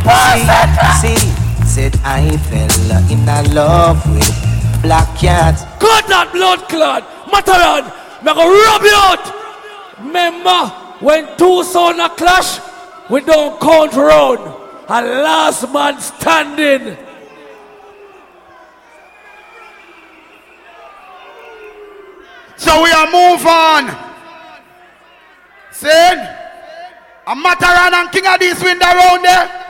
see, 1.04 1.20
see, 1.20 1.64
said 1.68 2.00
I 2.00 2.32
fell 2.48 3.12
in 3.12 3.28
love 3.52 4.00
with 4.08 4.47
black 4.82 5.18
cat. 5.18 5.56
God, 5.80 6.04
that 6.08 6.30
blood 6.32 6.68
clot. 6.68 7.02
Matterhorn, 7.30 7.84
me 8.24 8.32
go 8.34 8.44
rub 8.46 8.82
you 8.82 8.94
out. 8.94 9.24
Remember, 10.00 10.68
when 11.00 11.36
two 11.36 11.64
sons 11.64 11.98
a 11.98 12.08
clash, 12.08 12.60
we 13.10 13.20
don't 13.20 13.60
count 13.60 13.94
round. 13.94 14.40
A 14.88 15.02
last 15.02 15.70
man 15.72 16.00
standing. 16.00 16.96
So 22.56 22.82
we 22.82 22.90
are 22.90 23.06
move 23.06 23.46
on. 23.46 23.96
Saying, 25.70 26.18
a 27.26 27.34
Mataran 27.34 27.92
and 27.92 28.10
King 28.10 28.24
Addies 28.24 28.62
wind 28.62 28.82
around 28.82 29.22
there. 29.22 29.64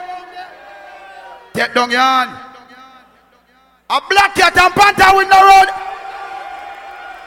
Take 1.53 1.75
down 1.75 1.91
your 1.91 2.01
hand. 2.01 2.48
A 3.91 4.03
black 4.07 4.35
cat 4.35 4.55
and 4.55 4.75
panther 4.75 5.17
wind 5.17 5.31
around. 5.31 5.69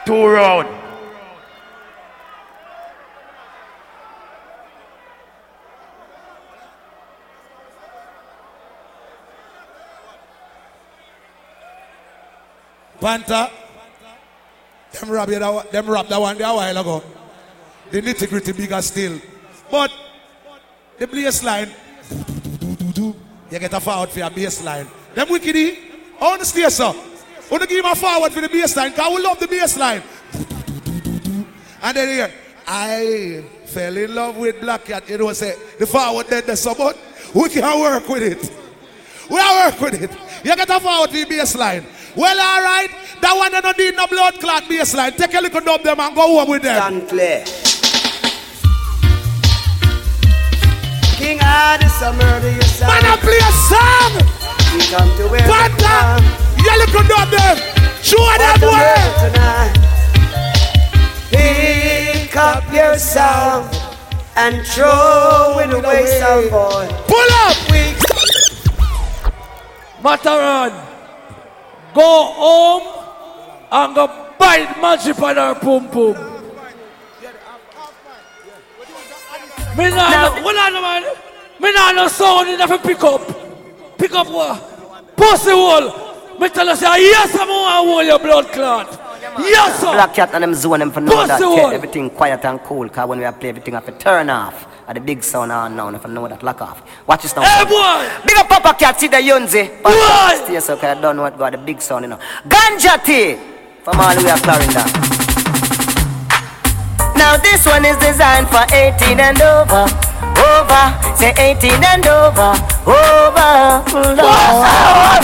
Two 0.06 0.26
round. 0.26 0.68
Panther. 13.00 13.50
Them 14.92 15.10
rob 15.10 15.28
you 15.30 15.38
that, 15.40 15.72
them 15.72 15.86
rob 15.86 16.06
that 16.06 16.20
one 16.20 16.38
there 16.38 16.46
a 16.46 16.54
while 16.54 16.76
ago. 16.76 17.02
The 17.90 18.00
nitty 18.02 18.28
gritty 18.28 18.52
bigger 18.52 18.80
still. 18.82 19.20
But 19.68 19.90
the 20.96 21.08
baseline, 21.08 21.72
you 23.50 23.58
get 23.58 23.72
a 23.72 23.80
forward 23.80 24.10
for 24.10 24.20
your 24.20 24.30
baseline. 24.30 24.86
Them 25.16 25.26
wickedy, 25.26 25.72
eh? 25.72 25.91
Want 26.22 26.40
to 26.40 26.46
stay 26.46 26.68
so. 26.70 26.90
I 26.90 26.94
want 27.50 27.62
to 27.62 27.68
give 27.68 27.84
him 27.84 27.90
a 27.90 27.96
forward 27.96 28.32
for 28.32 28.40
the 28.40 28.48
baseline 28.48 28.90
because 28.90 29.16
we 29.16 29.22
love 29.22 29.40
the 29.40 29.48
baseline. 29.48 30.02
And 31.82 31.96
then 31.96 32.08
here, 32.08 32.32
I 32.64 33.44
fell 33.66 33.96
in 33.96 34.14
love 34.14 34.36
with 34.36 34.60
Black 34.60 34.84
Cat. 34.84 35.08
You 35.08 35.18
know, 35.18 35.32
say 35.32 35.56
the 35.80 35.86
forward 35.86 36.28
there, 36.28 36.54
so 36.54 36.74
but 36.76 36.96
we 37.34 37.48
can 37.48 37.80
work 37.80 38.08
with 38.08 38.22
it. 38.22 38.52
We 39.28 39.40
are 39.40 39.66
work 39.66 39.80
with 39.80 40.00
it. 40.00 40.10
You 40.44 40.54
get 40.54 40.70
a 40.70 40.78
forward 40.78 41.10
for 41.10 41.16
the 41.16 41.24
baseline. 41.24 41.84
Well, 42.14 42.38
all 42.40 42.62
right. 42.62 42.88
That 43.20 43.36
one 43.36 43.50
they 43.50 43.60
don't 43.60 43.78
need 43.78 43.96
no 43.96 44.06
blood 44.06 44.34
clot 44.38 44.62
baseline. 44.64 45.16
Take 45.16 45.34
a 45.34 45.40
look 45.40 45.54
at 45.56 45.64
them 45.82 45.98
and 46.00 46.14
go 46.14 46.38
home 46.38 46.50
with 46.50 46.62
them. 46.62 46.76
Stand 46.80 47.08
clear. 47.08 47.71
King 51.22 51.38
Addies, 51.38 52.02
a 52.02 52.12
murder 52.14 52.50
yourself. 52.50 52.90
Man, 52.90 53.04
I 53.06 53.16
play 53.22 53.38
a 53.38 53.52
song. 53.70 54.12
We 54.74 54.82
come 54.90 55.06
to 55.18 55.28
where 55.30 55.46
Panther, 55.46 56.18
you 56.58 56.74
look 56.82 56.98
at 57.14 57.30
them. 57.30 57.56
Show 58.02 58.26
them 58.42 58.58
where. 58.60 59.06
tonight. 59.22 59.74
Pick 61.30 62.36
up 62.36 62.64
yourself 62.72 63.70
and 64.34 64.66
throw 64.66 65.60
it 65.60 65.72
away, 65.72 66.06
some 66.18 66.50
boy. 66.50 66.90
Pull 67.06 67.30
up. 67.46 67.56
We... 67.70 67.94
Matterhorn, 70.02 70.72
go 71.94 72.32
home 72.34 73.04
and 73.70 73.94
go 73.94 74.08
bite 74.40 74.74
magic 74.82 75.22
on 75.22 75.36
her 75.36 75.54
pum 75.54 75.88
pum. 75.88 76.31
Me 79.76 79.88
nah, 79.88 80.36
no, 80.36 80.42
what 80.42 80.56
I 80.56 80.68
know, 80.70 80.82
man? 80.82 81.02
Me 81.60 81.72
nah 81.72 81.92
no 81.92 82.08
sound 82.08 82.48
enough 82.50 82.70
to 82.70 82.78
pick 82.78 83.02
up. 83.02 83.22
Pick 83.98 84.12
up 84.12 84.28
what? 84.28 85.16
Pussy 85.16 85.50
hole. 85.50 86.38
Me 86.38 86.48
tell 86.48 86.66
you, 86.66 86.76
say, 86.76 86.86
ah, 86.86 86.96
yes, 86.96 87.34
I'm 87.34 87.48
gonna 87.48 87.90
hold 87.90 88.06
your 88.06 88.18
blood 88.18 88.48
clot. 88.52 88.98
Yes, 89.38 89.80
sir. 89.80 89.92
Black 89.92 90.12
cat 90.14 90.30
and 90.34 90.42
them 90.42 90.54
zone 90.54 90.80
them 90.80 90.90
for 90.90 91.00
know 91.00 91.26
that 91.26 91.40
one. 91.40 91.72
everything 91.72 92.10
quiet 92.10 92.44
and 92.44 92.60
cool. 92.64 92.88
Cause 92.88 93.08
when 93.08 93.18
we 93.18 93.24
are 93.24 93.32
play 93.32 93.48
everything 93.48 93.74
have 93.74 93.86
to 93.86 93.92
turn 93.92 94.28
off. 94.28 94.66
At 94.86 94.94
the 94.94 95.00
big 95.00 95.22
sound 95.22 95.52
on 95.52 95.76
now, 95.76 95.88
if 95.88 96.04
I 96.04 96.08
know 96.08 96.28
that 96.28 96.42
lock 96.42 96.60
off. 96.60 96.82
Watch 97.06 97.22
this 97.22 97.34
now. 97.34 97.42
Hey, 97.42 97.64
boy. 97.64 98.26
Big 98.26 98.36
up 98.36 98.48
Papa 98.48 98.76
Cat, 98.78 99.00
see 99.00 99.08
the 99.08 99.16
Yunzi. 99.16 99.82
Boy. 99.82 100.44
Stay 100.44 100.60
so 100.60 100.76
cause 100.76 100.98
I 100.98 101.00
don't 101.00 101.16
know 101.16 101.22
what 101.22 101.38
got 101.38 101.52
the 101.52 101.58
big 101.58 101.80
sound, 101.80 102.04
you 102.04 102.10
know. 102.10 102.18
Ganja 102.46 103.02
tea. 103.02 103.38
From 103.84 104.00
all 104.00 104.14
the 104.14 104.22
way 104.22 104.30
up 104.30 104.40
Clarendon. 104.40 105.31
Now 107.22 107.36
this 107.36 107.64
one 107.64 107.84
is 107.84 107.96
designed 107.98 108.48
for 108.48 108.64
18 108.74 109.20
and 109.20 109.40
over. 109.40 109.86
Over. 110.42 110.84
Say 111.14 111.30
18 111.38 111.70
and 111.92 112.04
over. 112.04 112.50
Over. 112.82 113.78
Lord. 114.18 115.22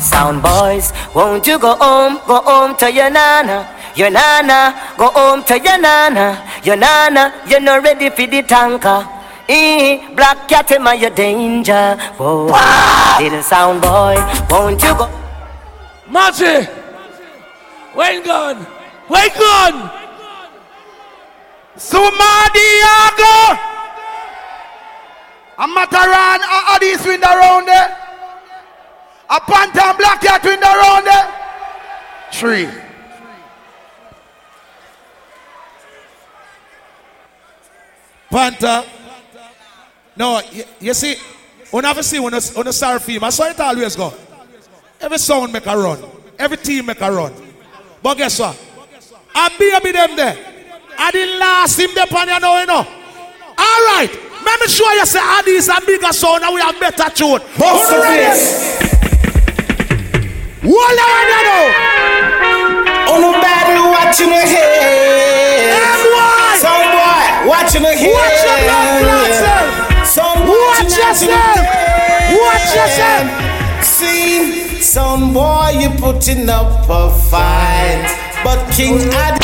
Sound 0.00 0.40
boys, 0.40 0.92
won't 1.16 1.44
you 1.48 1.58
go 1.58 1.74
home, 1.74 2.20
go 2.28 2.40
home 2.42 2.76
to 2.76 2.92
your 2.92 3.10
nana, 3.10 3.68
your 3.96 4.10
nana, 4.10 4.94
go 4.96 5.08
home 5.10 5.42
to 5.44 5.58
your 5.58 5.78
nana, 5.78 6.26
your 6.62 6.76
nana, 6.76 7.34
you're 7.48 7.60
not 7.60 7.82
ready 7.82 8.08
for 8.08 8.26
the 8.26 8.42
tanker. 8.42 9.06
Eh, 9.48 10.14
black 10.14 10.48
cat 10.48 10.70
in 10.70 10.84
my 10.84 10.94
your 10.94 11.10
danger. 11.10 11.96
Whoa, 12.18 12.46
little 13.18 13.42
sound 13.42 13.82
boy, 13.82 14.14
won't 14.48 14.80
you 14.80 14.94
go? 14.94 15.10
Magic. 16.08 16.68
When 17.94 18.22
gone? 18.24 18.62
When 19.08 19.28
gone? 19.36 19.99
Sumadiago. 21.80 23.58
A 25.56 25.66
Matterhorn, 25.66 26.40
a 26.44 26.58
Addis 26.74 27.06
wind 27.06 27.22
around 27.22 27.66
there. 27.66 27.96
A 29.30 29.40
Panther 29.40 29.80
and 29.80 29.98
Black 29.98 30.20
Cat 30.20 30.44
wind 30.44 30.62
around 30.62 31.04
there. 31.06 31.34
Three. 32.32 32.68
Panther. 38.30 38.84
No, 40.16 40.40
you, 40.52 40.64
you 40.80 40.94
see, 40.94 41.16
when 41.70 41.84
I 41.86 41.98
see 42.02 42.20
when 42.20 42.34
on 42.34 42.68
a 42.68 42.72
star 42.72 42.98
film, 42.98 43.24
I 43.24 43.30
saw 43.30 43.44
it 43.48 43.58
always 43.58 43.96
go. 43.96 44.12
Every 45.00 45.18
sound 45.18 45.52
make 45.52 45.66
a 45.66 45.76
run. 45.76 46.02
Every 46.38 46.58
team 46.58 46.86
make 46.86 47.00
a 47.00 47.10
run. 47.10 47.32
But 48.02 48.18
guess 48.18 48.38
what? 48.38 48.58
I 49.34 49.48
baby 49.58 49.92
them 49.92 50.16
there. 50.16 50.49
I 51.00 51.10
the 51.12 51.24
last 51.40 51.80
him 51.80 51.88
there 51.94 52.04
on 52.04 52.28
you 52.28 52.38
know, 52.40 52.60
you 52.60 52.66
know. 52.66 52.84
All 53.56 53.80
right. 53.96 54.10
Let 54.44 54.60
me 54.60 54.68
show 54.68 54.84
you 54.92 55.06
say 55.06 55.18
all 55.18 55.40
is 55.48 55.68
a 55.72 55.80
bigger 55.80 56.12
sound 56.12 56.44
and 56.44 56.52
we 56.54 56.60
have 56.60 56.76
better 56.78 57.08
tune. 57.08 57.40
The 57.56 57.64
ready? 58.04 58.36
face. 58.36 58.76
Hold 60.60 61.00
on, 61.00 61.24
you 61.24 61.40
know. 61.48 61.64
Oh, 63.08 63.16
nobody 63.16 63.80
watching 63.80 64.28
my 64.28 64.44
head. 64.44 65.72
Some 66.60 66.84
boy 66.92 67.48
watching 67.48 67.80
my 67.80 67.96
head. 67.96 68.12
Watch 68.12 68.44
your 68.44 68.60
blood 69.00 70.04
Some 70.04 70.44
Watch 70.44 71.00
yourself. 71.00 71.64
Watch 72.44 72.76
yourself. 72.76 73.24
See, 73.82 74.82
some 74.82 75.32
boy 75.32 75.80
you 75.80 75.88
putting 75.96 76.50
up 76.50 76.84
a 76.90 77.08
fight, 77.30 78.04
but 78.44 78.70
King 78.70 79.00
Ad. 79.14 79.40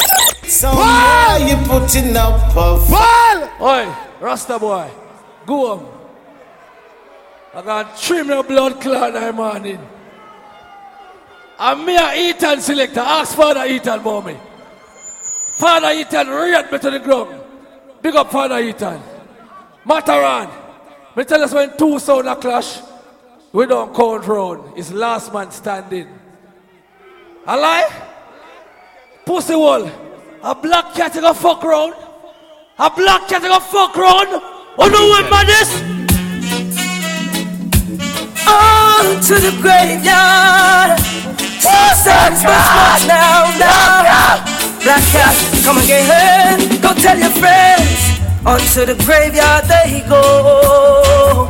Some 0.49 0.77
boy 0.77 1.47
you 1.47 1.57
putting 1.67 2.17
up 2.17 2.55
a 2.57 2.79
fight. 2.87 3.51
Oi, 3.61 4.25
Rasta 4.25 4.59
boy, 4.59 4.89
go 5.45 5.73
on. 5.73 5.93
I 7.53 7.63
got 7.63 7.99
trim 7.99 8.29
your 8.29 8.45
blood 8.45 8.81
clot 8.81 9.15
that 9.15 9.35
morning. 9.35 9.81
And 11.59 11.87
me 11.87 11.97
a 11.97 12.31
Ethan 12.31 12.61
selector. 12.61 13.01
Ask 13.01 13.35
Father 13.35 13.65
Ethan 13.65 14.01
about 14.01 14.27
me. 14.27 14.37
Father 15.59 15.91
Ethan 15.93 16.29
rate 16.29 16.71
me 16.71 16.79
to 16.79 16.91
the 16.91 16.99
ground. 17.01 17.41
Big 18.01 18.15
up 18.15 18.31
Father 18.31 18.61
Ethan. 18.61 19.01
Matterhorn. 19.85 20.49
Me 21.17 21.25
tell 21.25 21.43
us 21.43 21.53
when 21.55 21.77
two 21.77 21.99
sound 21.99 22.29
a 22.29 22.37
clash, 22.37 22.81
we 23.53 23.67
don't 23.67 23.95
count 23.97 24.27
round. 24.27 24.79
It's 24.79 24.93
last 24.93 25.33
man 25.33 25.51
standing. 25.51 26.07
I 27.47 27.57
lie? 27.57 28.03
Pussy 29.25 29.57
wall. 29.57 29.91
A 30.47 30.55
black 30.55 30.95
cat 30.95 31.13
go 31.13 31.33
fuck 31.35 31.65
round. 31.65 31.93
A 32.79 32.89
black 32.89 33.27
cat 33.27 33.43
go 33.43 33.59
fuck 33.59 33.97
round. 33.97 34.29
Oh 34.79 34.87
no, 34.87 35.11
man 35.29 35.45
this? 35.45 35.75
On 38.47 39.21
to 39.27 39.35
the 39.43 39.51
graveyard. 39.61 41.01
Must 41.67 42.07
march 42.47 43.03
now, 43.11 43.51
now. 43.59 44.39
Black 44.85 45.03
cat, 45.11 45.35
come 45.65 45.79
and 45.79 45.87
get 45.89 46.07
her. 46.07 46.79
Go 46.81 46.95
tell 46.95 47.19
your 47.19 47.35
friends. 47.43 48.21
On 48.47 48.61
to 48.61 48.87
the 48.87 48.95
graveyard 49.05 49.65
they 49.65 50.05
go. 50.09 51.49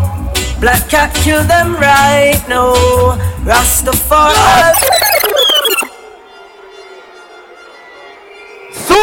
Black 0.58 0.88
cat 0.88 1.14
kill 1.16 1.44
them 1.44 1.74
right 1.74 2.42
now. 2.48 2.72
Rastafari. 3.44 5.15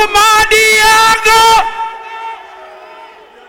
Sumadiago! 0.04 1.44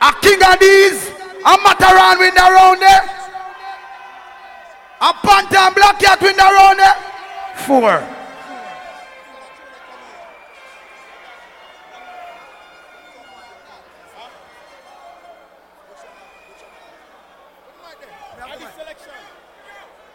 A 0.00 0.12
King 0.22 0.40
Addies, 0.40 1.10
a 1.44 1.58
Matterhorn 1.64 2.18
win 2.18 2.36
around 2.36 2.80
there. 2.80 3.02
A 5.00 5.12
Panther 5.14 5.56
and 5.58 5.74
Black 5.74 5.98
Cat 5.98 6.20
win 6.22 6.38
around 6.38 6.76
there. 6.78 6.96
Four. 7.56 8.10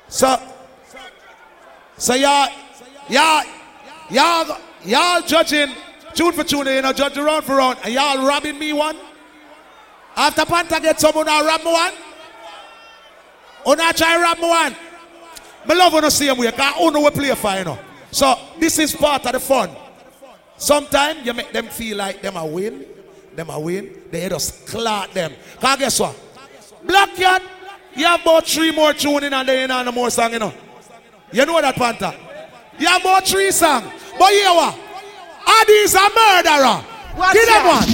So, 0.08 0.42
so 1.98 2.14
y'all, 2.16 2.50
y'all, 3.10 3.44
y'all, 4.10 4.58
y'all 4.84 5.22
judging 5.22 5.76
tune 6.14 6.34
for 6.34 6.44
tune, 6.44 6.68
you 6.68 6.82
know, 6.82 6.94
judge 6.94 7.18
round 7.18 7.44
for 7.44 7.56
round, 7.56 7.80
and 7.84 7.94
y'all 7.94 8.26
robbing 8.28 8.58
me 8.58 8.74
one. 8.74 8.98
After 10.16 10.46
Panther 10.46 10.80
get 10.80 11.00
someone, 11.00 11.26
now 11.26 11.46
rob 11.46 11.64
me 11.64 11.72
one. 11.72 11.94
Una 13.68 13.94
try 13.94 14.22
rob 14.22 14.38
me 14.40 14.48
one. 14.48 14.76
Me 15.68 15.76
love 15.76 15.94
when 15.94 16.06
I 16.06 16.10
see 16.10 16.28
them 16.28 16.38
way, 16.38 16.50
because 16.52 16.74
I 16.76 16.90
know 16.90 17.02
we 17.02 17.10
play 17.12 17.36
for, 17.36 17.56
you 17.56 17.64
know. 17.64 17.80
So, 18.12 18.36
this 18.58 18.80
is 18.80 18.96
part 18.96 19.26
of 19.26 19.34
the 19.34 19.40
fun. 19.40 19.70
Sometimes 20.58 21.26
you 21.26 21.34
make 21.34 21.52
them 21.52 21.68
feel 21.68 21.98
like 21.98 22.22
them 22.22 22.36
a 22.36 22.46
win, 22.46 22.86
them 23.36 23.50
a 23.50 23.60
win, 23.60 23.94
they 24.12 24.28
just 24.28 24.68
clot 24.68 25.14
them. 25.14 25.32
Because 25.56 25.80
guess 25.80 26.00
what? 26.00 26.16
Black 26.84 27.14
Cat, 27.16 27.42
you 27.96 28.06
have 28.06 28.22
about 28.22 28.46
three 28.46 28.72
more 28.72 28.94
tuning 28.94 29.34
and 29.34 29.48
then 29.48 29.62
you 29.62 29.68
know 29.68 29.84
no 29.84 29.92
more 29.92 30.10
song, 30.10 30.34
you 30.34 30.40
know. 30.40 30.54
You 31.32 31.46
know 31.46 31.62
that, 31.62 31.76
Panther? 31.76 32.14
You 32.80 32.88
have 32.88 33.02
about 33.02 33.28
three 33.28 33.52
songs. 33.52 33.86
But 34.18 34.32
you 34.32 34.44
know 34.44 34.56
what? 34.56 34.80
Addy's 35.58 35.94
a 35.96 36.06
murderer. 36.14 36.78
Watch 37.18 37.34
Give 37.34 37.48
them 37.48 37.66
one. 37.66 37.90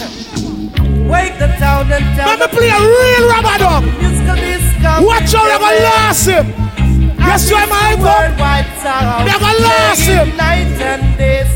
Wake 1.08 1.38
the 1.40 1.48
town 1.58 1.92
and 1.92 2.06
town. 2.18 2.28
Let 2.28 2.40
me 2.40 2.48
play 2.58 2.70
a 2.70 2.80
real 2.80 3.24
rubber 3.30 3.58
dog. 3.58 3.84
Watch 5.04 5.34
out, 5.36 5.48
you're 5.50 5.60
gonna 5.60 6.08
lose 6.08 6.26
him. 6.26 6.46
Yes, 7.18 7.50
you 7.50 7.56
are 7.56 7.68
my 7.68 7.96
phone. 7.96 8.32
You're 9.28 9.40
gonna 9.40 9.66
lose 9.68 10.06
him. 10.06 10.28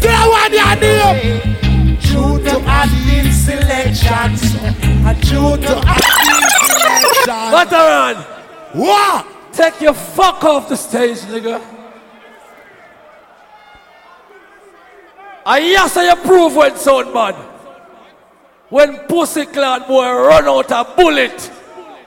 Get 0.01 0.23
one 0.27 0.53
your 0.53 0.75
name. 0.81 1.97
True 2.01 2.35
to 2.43 2.55
Addy's 2.65 3.35
selections. 3.45 4.41
A 5.05 5.13
true 5.25 5.57
to 5.57 5.73
Addy's 5.85 6.53
selections. 6.67 7.51
Veteran! 7.53 8.15
What? 8.73 9.25
Take 9.53 9.81
your 9.81 9.93
fuck 9.93 10.43
off 10.43 10.69
the 10.69 10.75
stage, 10.75 11.19
nigga. 11.21 11.78
I 15.49 15.57
yes, 15.57 15.97
I 15.97 16.13
approve 16.13 16.55
when 16.55 16.75
sound 16.77 17.11
bad. 17.11 17.33
When 18.69 18.99
pussy 19.09 19.47
clad 19.47 19.87
boy 19.87 20.05
run 20.05 20.45
out 20.45 20.69
a 20.69 20.85
bullet. 20.95 21.51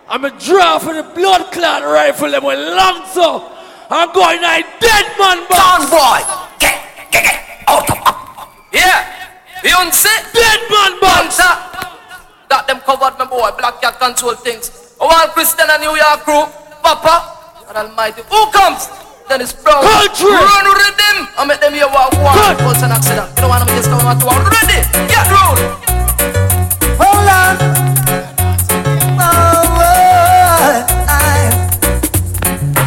I'm 0.08 0.24
a 0.24 0.30
draw 0.38 0.78
for 0.78 0.94
the 0.94 1.02
blood 1.02 1.50
clad 1.50 1.82
rifle 1.82 2.30
them 2.30 2.44
with 2.44 2.60
long 2.60 3.04
so. 3.10 3.50
I'm 3.90 4.14
going 4.14 4.40
like 4.42 4.78
dead 4.78 5.06
man 5.18 5.42
box. 5.50 5.90
boy. 5.90 6.22
Get, 6.62 7.10
get, 7.10 7.26
get 7.26 7.64
out 7.66 7.90
of 7.90 7.98
Yeah. 8.72 9.10
Beyonce. 9.58 10.14
Dead 10.32 10.60
man 10.70 11.00
box. 11.00 11.38
Got 12.48 12.68
them 12.68 12.78
covered, 12.86 13.18
my 13.18 13.26
boy. 13.26 13.50
Black 13.58 13.82
cat 13.82 13.98
control 13.98 14.36
things. 14.36 14.94
Oh, 15.00 15.10
all 15.10 15.26
Christian 15.34 15.66
and 15.68 15.82
New 15.82 15.96
York 15.96 16.20
crew. 16.22 16.46
Papa. 16.78 17.66
God 17.66 17.74
Almighty. 17.74 18.22
Who 18.22 18.50
comes? 18.52 18.86
Dennis 19.28 19.52
Brown. 19.52 19.82
Country. 19.82 20.30
Run 20.30 20.64
with 20.68 20.96
them. 20.96 21.28
I 21.38 21.44
make 21.46 21.60
them 21.60 21.72
here 21.72 21.88
walk 21.88 22.12
walk. 22.20 22.58
Cause 22.58 22.82
an 22.82 22.92
accident. 22.92 23.30
You 23.36 23.42
don't 23.42 23.50
want 23.50 23.66
them 23.66 23.74
just 23.76 23.88
come 23.88 24.04
out 24.06 24.20
to 24.20 24.26
one. 24.26 24.42
Ready? 24.44 24.80
Get 25.08 25.26
roll. 25.32 25.56
Hold 27.00 27.28
on. 27.32 27.54
Oh, 29.16 29.64
oh, 29.80 30.84
I- 31.08 31.50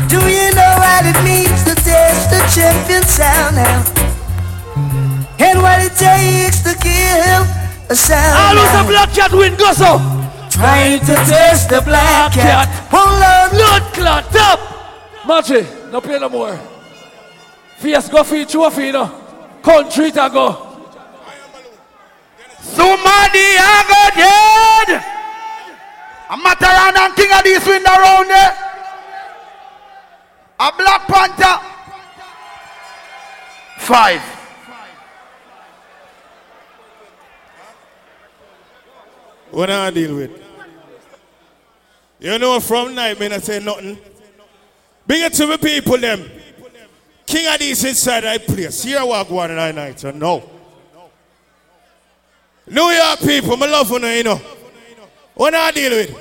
Do 0.08 0.20
you 0.30 0.54
know 0.54 0.74
what 0.78 1.06
it 1.06 1.18
means 1.24 1.64
to 1.66 1.74
taste 1.76 2.30
the 2.30 2.42
champion 2.54 3.04
sound 3.04 3.56
now? 3.58 3.84
And 5.40 5.62
what 5.62 5.82
it 5.82 5.96
takes 5.98 6.62
to 6.64 6.74
kill 6.78 7.42
a 7.90 7.96
sound. 7.96 8.58
Who's 8.60 8.70
a 8.70 8.84
now? 8.84 8.88
black 8.88 9.10
cat 9.14 9.32
win, 9.34 9.56
go 9.56 9.74
so. 9.74 9.98
Trying 10.50 11.00
to 11.02 11.16
taste 11.26 11.70
the 11.70 11.82
black 11.82 12.32
cat. 12.34 12.70
Hold 12.92 13.22
on. 13.24 13.50
Blood 13.52 13.84
clot 13.94 14.36
up. 14.36 14.60
Matchy, 15.26 15.66
no 15.92 16.02
play 16.02 16.20
no 16.20 16.30
more. 16.30 16.60
Face 17.78 18.10
go 18.10 18.24
feed 18.24 18.50
trophy, 18.50 18.88
you 18.88 18.92
know. 18.94 19.22
Country 19.62 20.12
to 20.12 20.30
go. 20.32 20.66
Sumadiago 22.62 24.06
dead! 24.16 25.04
A 26.30 26.38
Matterhorn 26.38 26.98
and 26.98 27.16
King 27.16 27.30
Addies 27.30 27.68
win 27.68 27.86
around 27.86 28.28
there. 28.28 28.58
A 30.60 30.72
Black 30.78 31.08
Panther. 31.08 31.60
Five. 33.78 34.22
What 39.52 39.68
do 39.68 39.74
I 39.74 39.92
deal 39.92 40.16
with? 40.16 40.32
You 42.20 42.40
know, 42.40 42.60
from 42.60 42.96
night, 42.96 43.20
man, 43.20 43.34
I 43.34 43.38
say 43.38 43.60
nothing. 43.60 43.98
Bring 45.08 45.22
it 45.24 45.34
to 45.34 45.46
the 45.46 45.58
people, 45.58 45.98
them. 45.98 46.30
King 47.26 47.46
Addies 47.46 47.88
inside 47.88 48.26
I 48.26 48.38
place. 48.38 48.84
Here 48.84 49.04
walk 49.06 49.30
one 49.30 49.52
and 49.52 49.60
I 49.60 49.72
night, 49.72 50.00
so 50.00 50.12
no. 50.12 50.50
New 52.68 52.90
York 52.90 53.20
people, 53.20 53.58
my 53.58 53.68
love 53.68 53.88
for 53.88 54.00
you, 54.00 54.08
you 54.08 54.24
know. 54.24 54.42
What 55.36 55.54
I 55.54 55.72
deal 55.72 55.92
with? 55.92 56.12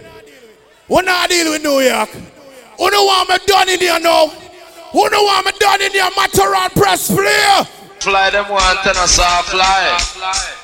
What 0.87 1.09
I 1.09 1.27
deal 1.27 1.51
with 1.53 1.63
New 1.63 1.81
York? 1.81 2.11
Who 2.11 2.91
know 2.91 3.05
what 3.05 3.29
me 3.29 3.37
done 3.47 3.69
in 3.69 3.81
here 3.81 3.99
now? 4.01 4.29
Who 4.29 5.09
know 5.09 5.23
what 5.23 5.45
me 5.47 5.53
done 5.59 5.81
in 5.81 5.93
here? 5.93 6.09
Matterhorn 6.17 6.71
press 6.71 7.11
player. 7.11 7.65
Fly 8.01 8.29
them 8.31 8.49
one 8.51 8.77
ten 8.83 8.97
a 8.97 9.07
saw 9.09 9.43
fly. 9.43 9.97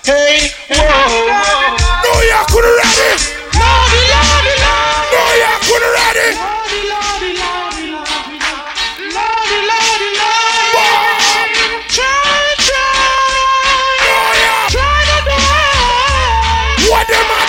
Hey, 0.05 0.51
whoa, 0.69 1.73
New 2.05 2.21
York, 2.29 2.47
could 2.49 2.69
ready? 2.69 3.17
Lordy, 3.57 4.03
lordy, 4.13 4.55
lordy. 4.61 5.09
New 5.09 5.31
York, 5.41 5.61
could 5.65 5.85
ready? 5.97 6.90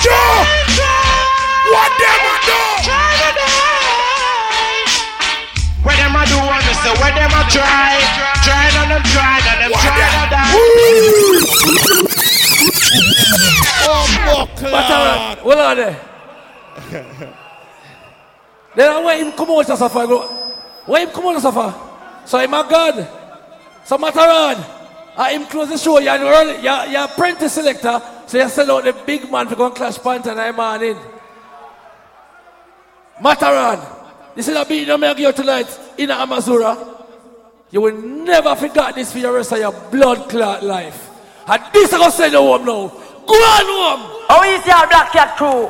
What 0.02 1.92
them 2.02 2.26
a 2.26 2.36
do? 2.42 2.58
What 5.84 5.96
them 5.98 6.16
a 6.16 6.26
do? 6.26 6.38
What 6.42 6.58
I 6.58 6.74
say, 6.82 6.94
what 6.98 7.14
them 7.14 7.30
a 7.30 7.42
try. 7.50 8.02
Try, 8.42 8.66
and 8.66 8.90
them 8.90 9.04
try, 9.14 9.38
and 9.38 9.62
them 9.62 9.72
try, 9.78 10.02
and 10.18 10.32
them 10.32 10.46
Oh, 14.34 14.46
Veteran, 14.58 15.38
hold 15.44 15.60
on 15.60 15.78
there. 15.78 15.98
Then 18.76 19.04
when 19.04 19.16
him 19.26 19.32
come 19.34 19.52
out 19.52 19.66
suffer, 19.66 20.08
go, 20.08 20.28
when 20.86 21.02
him 21.08 21.14
come 21.14 21.26
out 21.28 21.34
to 21.34 21.42
suffer, 21.42 21.74
so 22.26 22.38
I'm 22.40 22.54
a 22.54 22.64
God. 22.68 23.08
So 23.86 23.98
Matterhorn, 23.98 24.81
I 25.22 25.34
him 25.34 25.46
close 25.46 25.70
the 25.70 25.78
show, 25.78 26.00
you're, 26.00 26.16
an 26.16 26.22
early, 26.24 26.64
you're, 26.64 26.86
you're 26.88 27.04
apprentice 27.04 27.54
selector, 27.54 28.02
so 28.26 28.40
you 28.40 28.50
sell 28.50 28.72
out 28.72 28.86
the 28.86 28.94
big 29.06 29.32
man 29.32 29.48
for 29.48 29.56
going 29.56 29.72
clash 29.72 30.00
panther 30.00 30.32
and 30.32 30.42
I'm 30.42 30.60
on 30.60 30.82
in. 30.82 30.98
Matterhorn, 33.22 33.80
this 34.34 34.48
is 34.48 34.56
a 34.56 34.66
beat 34.66 34.88
you 34.88 34.98
make 34.98 35.20
you 35.20 35.32
tonight 35.32 35.68
in 36.00 36.10
Amazura. 36.10 37.06
You 37.70 37.82
will 37.82 38.02
never 38.02 38.56
forget 38.56 38.96
this 38.96 39.14
for 39.14 39.20
the 39.20 39.32
rest 39.32 39.52
of 39.52 39.60
your 39.60 39.72
blood 39.92 40.28
clot 40.28 40.64
life. 40.64 41.12
And 41.46 41.62
this 41.72 41.94
I'm 41.94 42.00
gonna 42.00 42.12
send 42.12 42.34
you 42.34 42.40
home 42.40 42.66
now. 42.66 42.88
Go 43.28 43.36
on 43.36 43.66
home! 43.70 44.26
How 44.28 44.42
is 44.44 44.66
your 44.66 44.88
black 44.88 45.12
cat 45.12 45.38
crew? 45.38 45.70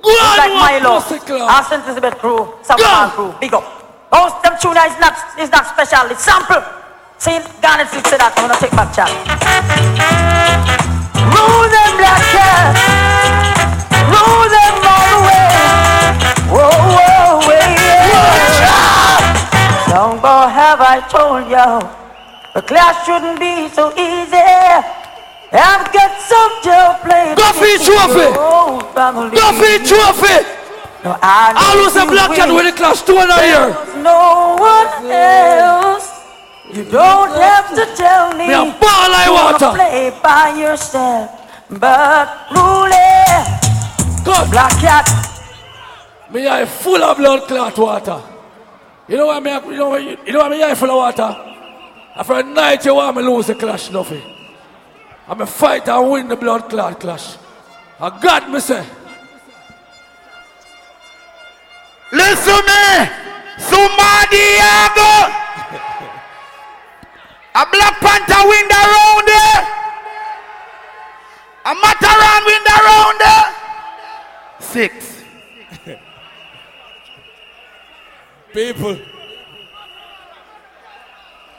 Go 0.00 0.08
on 0.08 0.38
like 0.38 0.80
home, 0.80 0.82
Milo, 0.82 1.44
our 1.44 1.64
St. 1.64 1.84
Elizabeth 1.84 2.16
crew, 2.16 2.48
Samuel 2.62 3.10
crew, 3.10 3.34
big 3.40 3.52
up. 3.52 4.08
Those 4.10 4.32
them 4.40 4.56
tuna 4.58 4.80
is 4.88 4.98
not 4.98 5.38
is 5.38 5.50
not 5.50 5.66
special, 5.66 6.10
it's 6.10 6.24
sample. 6.24 6.85
See, 7.18 7.40
Garnet 7.64 7.88
said 7.88 8.20
that, 8.20 8.36
I'm 8.36 8.44
gonna 8.44 8.60
take 8.60 8.76
back 8.76 8.92
chat. 8.92 9.08
Rule 11.32 11.64
them 11.72 11.92
black 11.96 12.20
cat. 12.28 12.76
Rule 14.12 14.46
them 14.52 14.74
all 14.84 15.08
the 15.08 15.20
way. 15.24 15.48
Whoa, 16.52 16.76
whoa, 16.92 17.48
way, 17.48 17.72
yeah. 17.72 19.16
Young 19.88 20.20
boy, 20.20 20.44
have 20.52 20.84
I 20.84 21.00
told 21.08 21.48
you? 21.48 21.80
The 22.52 22.60
class 22.60 23.00
shouldn't 23.08 23.40
be 23.40 23.72
so 23.72 23.96
easy. 23.96 24.36
I've 25.56 25.88
got 25.96 26.20
some 26.20 26.52
jail 26.60 27.00
playing. 27.00 27.40
Duffy 27.40 27.80
Trophy! 27.80 28.28
Duffy 29.32 29.72
Trophy! 29.88 30.44
No, 31.02 31.16
I 31.22 31.56
All 31.56 31.80
who's 31.80 31.96
a 31.96 32.04
black 32.04 32.36
cat 32.36 32.52
with 32.52 32.66
the 32.68 32.76
class, 32.76 33.00
two 33.02 33.16
and 33.16 33.32
a 33.32 33.40
year. 33.40 33.72
No 34.04 34.56
one 34.60 35.10
else. 35.10 36.15
You 36.72 36.84
don't 36.84 37.30
have 37.30 37.74
to 37.74 37.86
tell 37.94 38.36
me. 38.36 38.48
Me 38.48 38.54
a 38.54 38.64
ball 38.80 39.10
like 39.10 39.26
to 39.26 39.32
water. 39.32 39.70
Play 39.76 40.10
by 40.22 40.58
yourself, 40.58 41.30
but 41.70 42.28
rule 42.50 42.90
it. 42.90 44.24
Good. 44.24 44.50
Black 44.50 44.72
cat. 44.80 45.06
Me 46.32 46.46
eye 46.48 46.66
full 46.66 47.02
of 47.02 47.16
blood 47.16 47.42
clot 47.42 47.78
water. 47.78 48.22
You 49.08 49.16
know 49.18 49.26
why 49.26 49.38
me, 49.38 49.52
you 49.52 49.76
know 49.76 49.90
why, 49.90 49.98
you 49.98 50.32
know 50.32 50.40
what 50.40 50.50
me 50.50 50.62
eye 50.62 50.74
full 50.74 50.90
of 50.90 50.96
water? 50.96 51.36
After 52.16 52.34
a 52.34 52.42
night 52.42 52.84
you 52.84 52.94
want 52.94 53.16
me 53.16 53.22
lose 53.22 53.46
the 53.46 53.54
clash, 53.54 53.88
Duffy. 53.88 54.22
I'm 55.28 55.40
a 55.40 55.46
fight 55.46 55.88
and 55.88 56.10
win 56.10 56.28
the 56.28 56.36
blood 56.36 56.68
clot 56.68 56.98
clash. 56.98 57.36
I 58.00 58.20
got 58.20 58.50
me 58.50 58.58
say. 58.58 58.84
Listen 62.12 62.64
me. 62.66 63.08
Sumadiago. 63.58 65.32
A 67.56 67.64
Black 67.72 68.00
Panther 68.00 68.48
win 68.50 68.68
the 68.68 68.74
round 68.74 69.26
there. 69.26 69.60
A 71.64 71.74
Mataran 71.74 72.44
win 72.44 72.62
the 72.68 72.76
round 72.84 73.18
there. 73.18 73.48
Six. 74.60 75.24
People. 78.52 78.98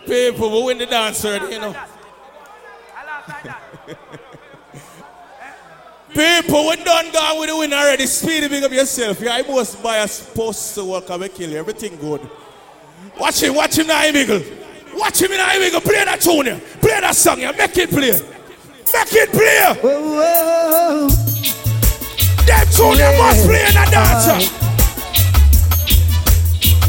People, 0.06 0.50
we 0.52 0.64
win 0.68 0.78
the 0.78 0.86
dance 0.86 1.24
you 1.24 1.60
know. 1.60 1.74
People, 6.10 6.68
we 6.70 6.76
done 6.84 7.12
gone 7.12 7.40
with 7.40 7.50
the 7.50 7.58
win 7.58 7.74
already. 7.74 8.06
Speedy, 8.06 8.48
big 8.48 8.64
up 8.64 8.72
yourself. 8.72 9.20
You're 9.20 9.44
most 9.48 9.82
biased 9.82 10.36
post 10.36 10.76
to 10.76 10.86
work 10.86 11.10
and 11.10 11.22
we 11.22 11.30
kill 11.30 11.50
you. 11.50 11.58
Everything 11.58 11.98
good. 11.98 12.22
Watch 13.20 13.42
him, 13.42 13.56
watch 13.56 13.80
him 13.80 13.88
now, 13.88 14.06
Eagle. 14.06 14.67
Watch 14.98 15.22
him 15.22 15.32
now, 15.32 15.54
Eagle. 15.54 15.82
Play 15.82 16.06
that 16.06 16.22
tune, 16.22 16.46
here. 16.46 16.62
play 16.82 17.00
that 17.00 17.16
song, 17.16 17.38
here. 17.38 17.54
make 17.54 17.78
it 17.78 17.90
play. 17.90 18.12
Make 18.12 19.14
it 19.14 19.30
play. 19.32 19.62
That 22.48 22.66
tune 22.74 22.98
you 22.98 23.12
must 23.22 23.46
play 23.46 23.62
in 23.62 23.78
a 23.78 23.86
dancer. 23.92 24.40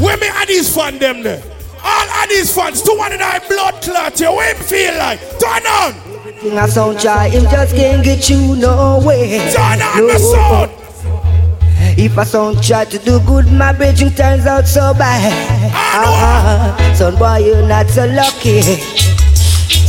Where 0.02 0.16
me 0.16 0.28
and 0.28 0.48
these 0.48 0.74
fans 0.74 0.98
them 1.00 1.22
there? 1.22 1.42
All 1.84 2.08
of 2.22 2.28
these 2.28 2.54
fans, 2.54 2.82
two 2.82 2.96
one 2.96 3.12
in 3.12 3.20
our 3.20 3.40
blood 3.48 3.82
clot 3.82 4.18
here. 4.18 4.30
What 4.32 4.56
him 4.56 4.62
feel 4.64 4.96
like? 4.96 5.20
Turn 5.38 5.66
on. 5.66 5.94
King 6.40 6.58
of 6.58 6.70
sound 6.70 7.00
try, 7.00 7.28
him 7.28 7.42
just 7.44 7.74
can't 7.74 8.02
get 8.02 8.30
you 8.30 8.56
nowhere. 8.56 9.52
Turn 9.52 9.82
on 9.82 9.98
no. 9.98 10.06
the 10.06 10.18
sound. 10.18 10.87
If 12.00 12.16
a 12.16 12.24
sound 12.24 12.62
try 12.62 12.84
to 12.84 12.98
do 13.00 13.18
good, 13.26 13.50
my 13.50 13.72
bridging 13.72 14.10
turns 14.14 14.46
out 14.46 14.68
so 14.68 14.94
bad. 14.94 15.34
Ah, 15.74 16.94
son 16.94 17.16
boy, 17.18 17.38
you're 17.38 17.66
not 17.66 17.90
so 17.90 18.06
lucky. 18.06 18.62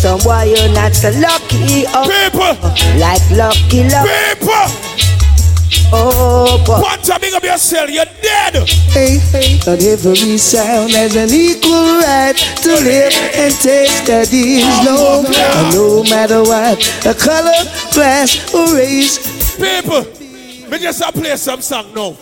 Some 0.02 0.18
boy, 0.26 0.50
you're 0.50 0.74
not 0.74 0.96
so 0.96 1.12
lucky. 1.22 1.86
Oh, 1.94 2.10
People. 2.10 2.58
Like 2.98 3.22
lucky 3.30 3.86
luck. 3.94 4.10
People. 4.10 4.66
Oh, 5.94 6.58
boy. 6.66 6.82
Panta, 6.82 7.20
big 7.22 7.36
up 7.36 7.44
yourself. 7.44 7.92
You're 7.92 8.10
dead. 8.26 8.58
Hey, 8.90 9.20
hey. 9.30 9.60
But 9.64 9.84
every 9.84 10.38
sound 10.40 10.90
has 10.98 11.16
an 11.16 11.30
equal 11.30 12.02
right 12.02 12.34
to 12.66 12.72
live 12.74 13.14
and 13.38 13.54
taste 13.54 14.08
that 14.10 14.34
is 14.34 14.66
no. 14.82 15.22
And 15.30 15.76
no 15.78 16.02
matter 16.10 16.42
what, 16.42 16.82
a 17.06 17.14
color, 17.14 17.62
class, 17.94 18.52
or 18.52 18.74
race. 18.74 19.22
People, 19.62 20.06
me 20.70 20.80
just 20.80 21.02
a 21.02 21.12
play 21.12 21.36
some 21.36 21.62
song 21.62 21.94
now. 21.94 22.16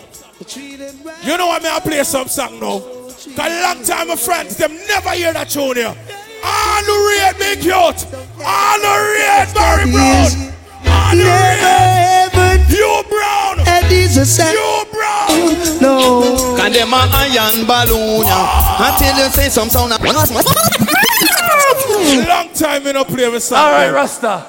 You 1.23 1.37
know 1.37 1.47
what 1.47 1.61
me 1.63 1.69
I 1.69 1.79
play 1.79 2.03
some 2.03 2.27
song 2.27 2.59
now? 2.59 2.79
Cause 2.79 3.27
long 3.37 3.83
time 3.83 4.07
my 4.07 4.15
friends, 4.15 4.57
them 4.57 4.75
never 4.87 5.11
hear 5.11 5.33
that 5.33 5.49
tune 5.49 5.75
here. 5.75 5.95
All 6.43 6.83
the 6.83 6.91
red 7.17 7.37
big 7.37 7.61
cute. 7.61 7.73
All 7.73 8.79
the 8.79 9.15
red 9.17 9.47
very 9.49 9.91
brown. 9.91 10.53
All 10.85 11.15
the 11.15 11.23
red. 11.23 12.33
You 12.69 13.03
brown. 13.09 13.57
That 13.65 13.89
is 13.91 14.17
a 14.17 14.25
sound. 14.25 14.53
You 14.53 14.85
brown. 14.91 15.79
No. 15.81 16.21
Can 16.57 16.71
them 16.73 16.93
a 16.93 17.09
iron 17.15 17.65
balloon 17.65 18.25
ya 18.27 18.77
Until 18.79 19.17
you 19.23 19.29
say 19.31 19.49
some 19.49 19.69
sound 19.69 19.89
Long 22.27 22.49
time 22.53 22.83
me 22.83 22.91
no 22.93 23.03
play 23.03 23.29
with 23.29 23.43
song. 23.43 23.57
All 23.57 23.71
right. 23.71 23.89
Rasta. 23.89 24.45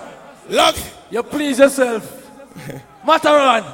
Look. 0.49 0.77
You 1.11 1.23
please 1.23 1.59
yourself. 1.59 2.05
Mataran. 3.07 3.65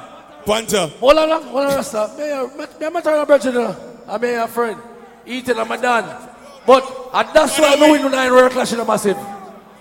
Panta. 0.45 0.87
Hold 0.99 1.17
on, 1.17 1.41
hold 1.41 1.65
on, 1.65 1.75
Rasta. 1.75 2.11
Me 2.17 2.29
a 2.29 2.47
me 2.79 2.85
a 2.85 2.91
Matterhorn 2.91 3.25
brother. 3.25 3.75
I 4.07 4.17
mean 4.17 4.35
a 4.35 4.47
friend. 4.47 4.79
Eating 5.25 5.57
I'm 5.57 5.71
a 5.71 5.77
done. 5.81 6.29
But 6.65 6.83
and 7.13 7.29
that's 7.33 7.57
why 7.59 7.75
I 7.75 7.91
win 7.91 8.11
nine 8.11 8.31
world 8.31 8.51
clash 8.51 8.73
in 8.73 8.79
a 8.79 8.85
massive. 8.85 9.17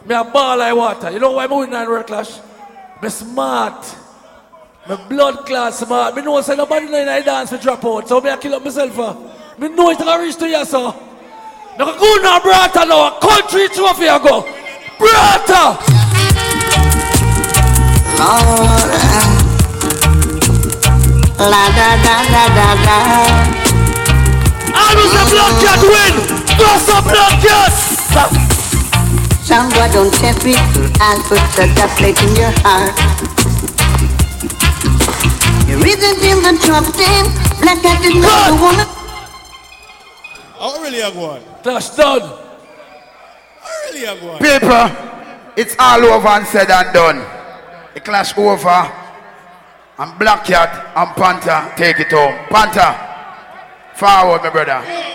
Me 0.06 0.14
a 0.14 0.24
ball 0.24 0.56
like 0.58 0.74
water. 0.74 1.10
You 1.10 1.18
know 1.18 1.32
why 1.32 1.44
I 1.44 1.46
win 1.46 1.70
nine 1.70 1.88
world 1.88 2.06
clash? 2.06 2.40
Me 3.02 3.08
smart. 3.10 3.94
My 4.88 4.96
blood 5.08 5.46
class 5.46 5.78
smart. 5.80 6.14
Me 6.16 6.22
know 6.22 6.40
say 6.40 6.56
nobody 6.56 6.86
in 6.86 6.92
the 6.92 7.22
dance 7.24 7.50
will 7.50 7.58
drop 7.58 7.84
out. 7.84 8.08
So 8.08 8.20
me 8.20 8.30
I 8.30 8.36
kill 8.36 8.54
up 8.54 8.64
myself. 8.64 8.98
Uh. 8.98 9.14
Me 9.58 9.68
know 9.68 9.90
it 9.90 9.98
gonna 9.98 10.22
reach 10.22 10.36
to 10.36 10.48
you, 10.48 10.64
so. 10.64 10.92
Me 10.92 11.84
go 11.84 11.98
go 11.98 12.16
now, 12.22 12.38
brata 12.40 12.86
now. 12.88 13.18
Country 13.18 13.68
trophy 13.68 14.08
I 14.08 14.18
go. 14.18 14.42
Brata! 14.98 15.78
La 21.44 21.68
da 21.76 21.90
da 22.00 22.24
da 22.32 22.44
da 22.56 22.68
da. 22.84 22.98
I 24.72 24.96
was 24.96 25.12
a 25.12 25.22
blood 25.28 25.54
cat 25.60 25.82
win. 25.84 26.14
That's 26.56 26.88
a 26.88 26.98
blood 27.04 27.36
cat. 27.44 27.72
Someone 29.44 29.90
don't 29.92 30.14
tap 30.14 30.40
it. 30.40 30.56
I'll 31.04 31.20
put 31.28 31.44
the 31.52 31.68
tablet 31.76 32.16
in 32.24 32.32
your 32.40 32.52
heart. 32.64 32.96
You 35.68 35.76
isn't 35.84 36.22
in 36.24 36.40
the 36.40 36.56
top 36.64 36.88
ten. 36.96 37.28
Black 37.60 37.82
cat 37.82 38.00
is 38.02 38.14
not 38.14 38.48
the 38.48 38.56
one. 38.64 38.80
Oh, 40.58 40.80
really 40.80 41.00
a 41.00 41.10
go 41.12 41.24
on? 41.32 41.40
Clash 41.62 41.90
done. 41.90 42.22
Oh, 42.22 43.90
really 43.92 44.06
a 44.06 44.18
go 44.18 44.30
on? 44.30 44.38
People, 44.38 44.88
it's 45.56 45.76
all 45.78 46.04
over 46.06 46.28
and 46.28 46.46
said 46.46 46.70
and 46.70 46.94
done. 46.94 47.22
The 47.92 48.00
clash 48.00 48.32
over. 48.38 49.03
And 49.96 50.18
Black 50.18 50.44
Cat 50.44 50.92
and 50.96 51.10
Panther 51.14 51.72
take 51.76 52.00
it 52.00 52.10
home. 52.10 52.34
Panther, 52.50 52.90
forward, 53.94 54.42
my 54.42 54.50
brother. 54.50 55.14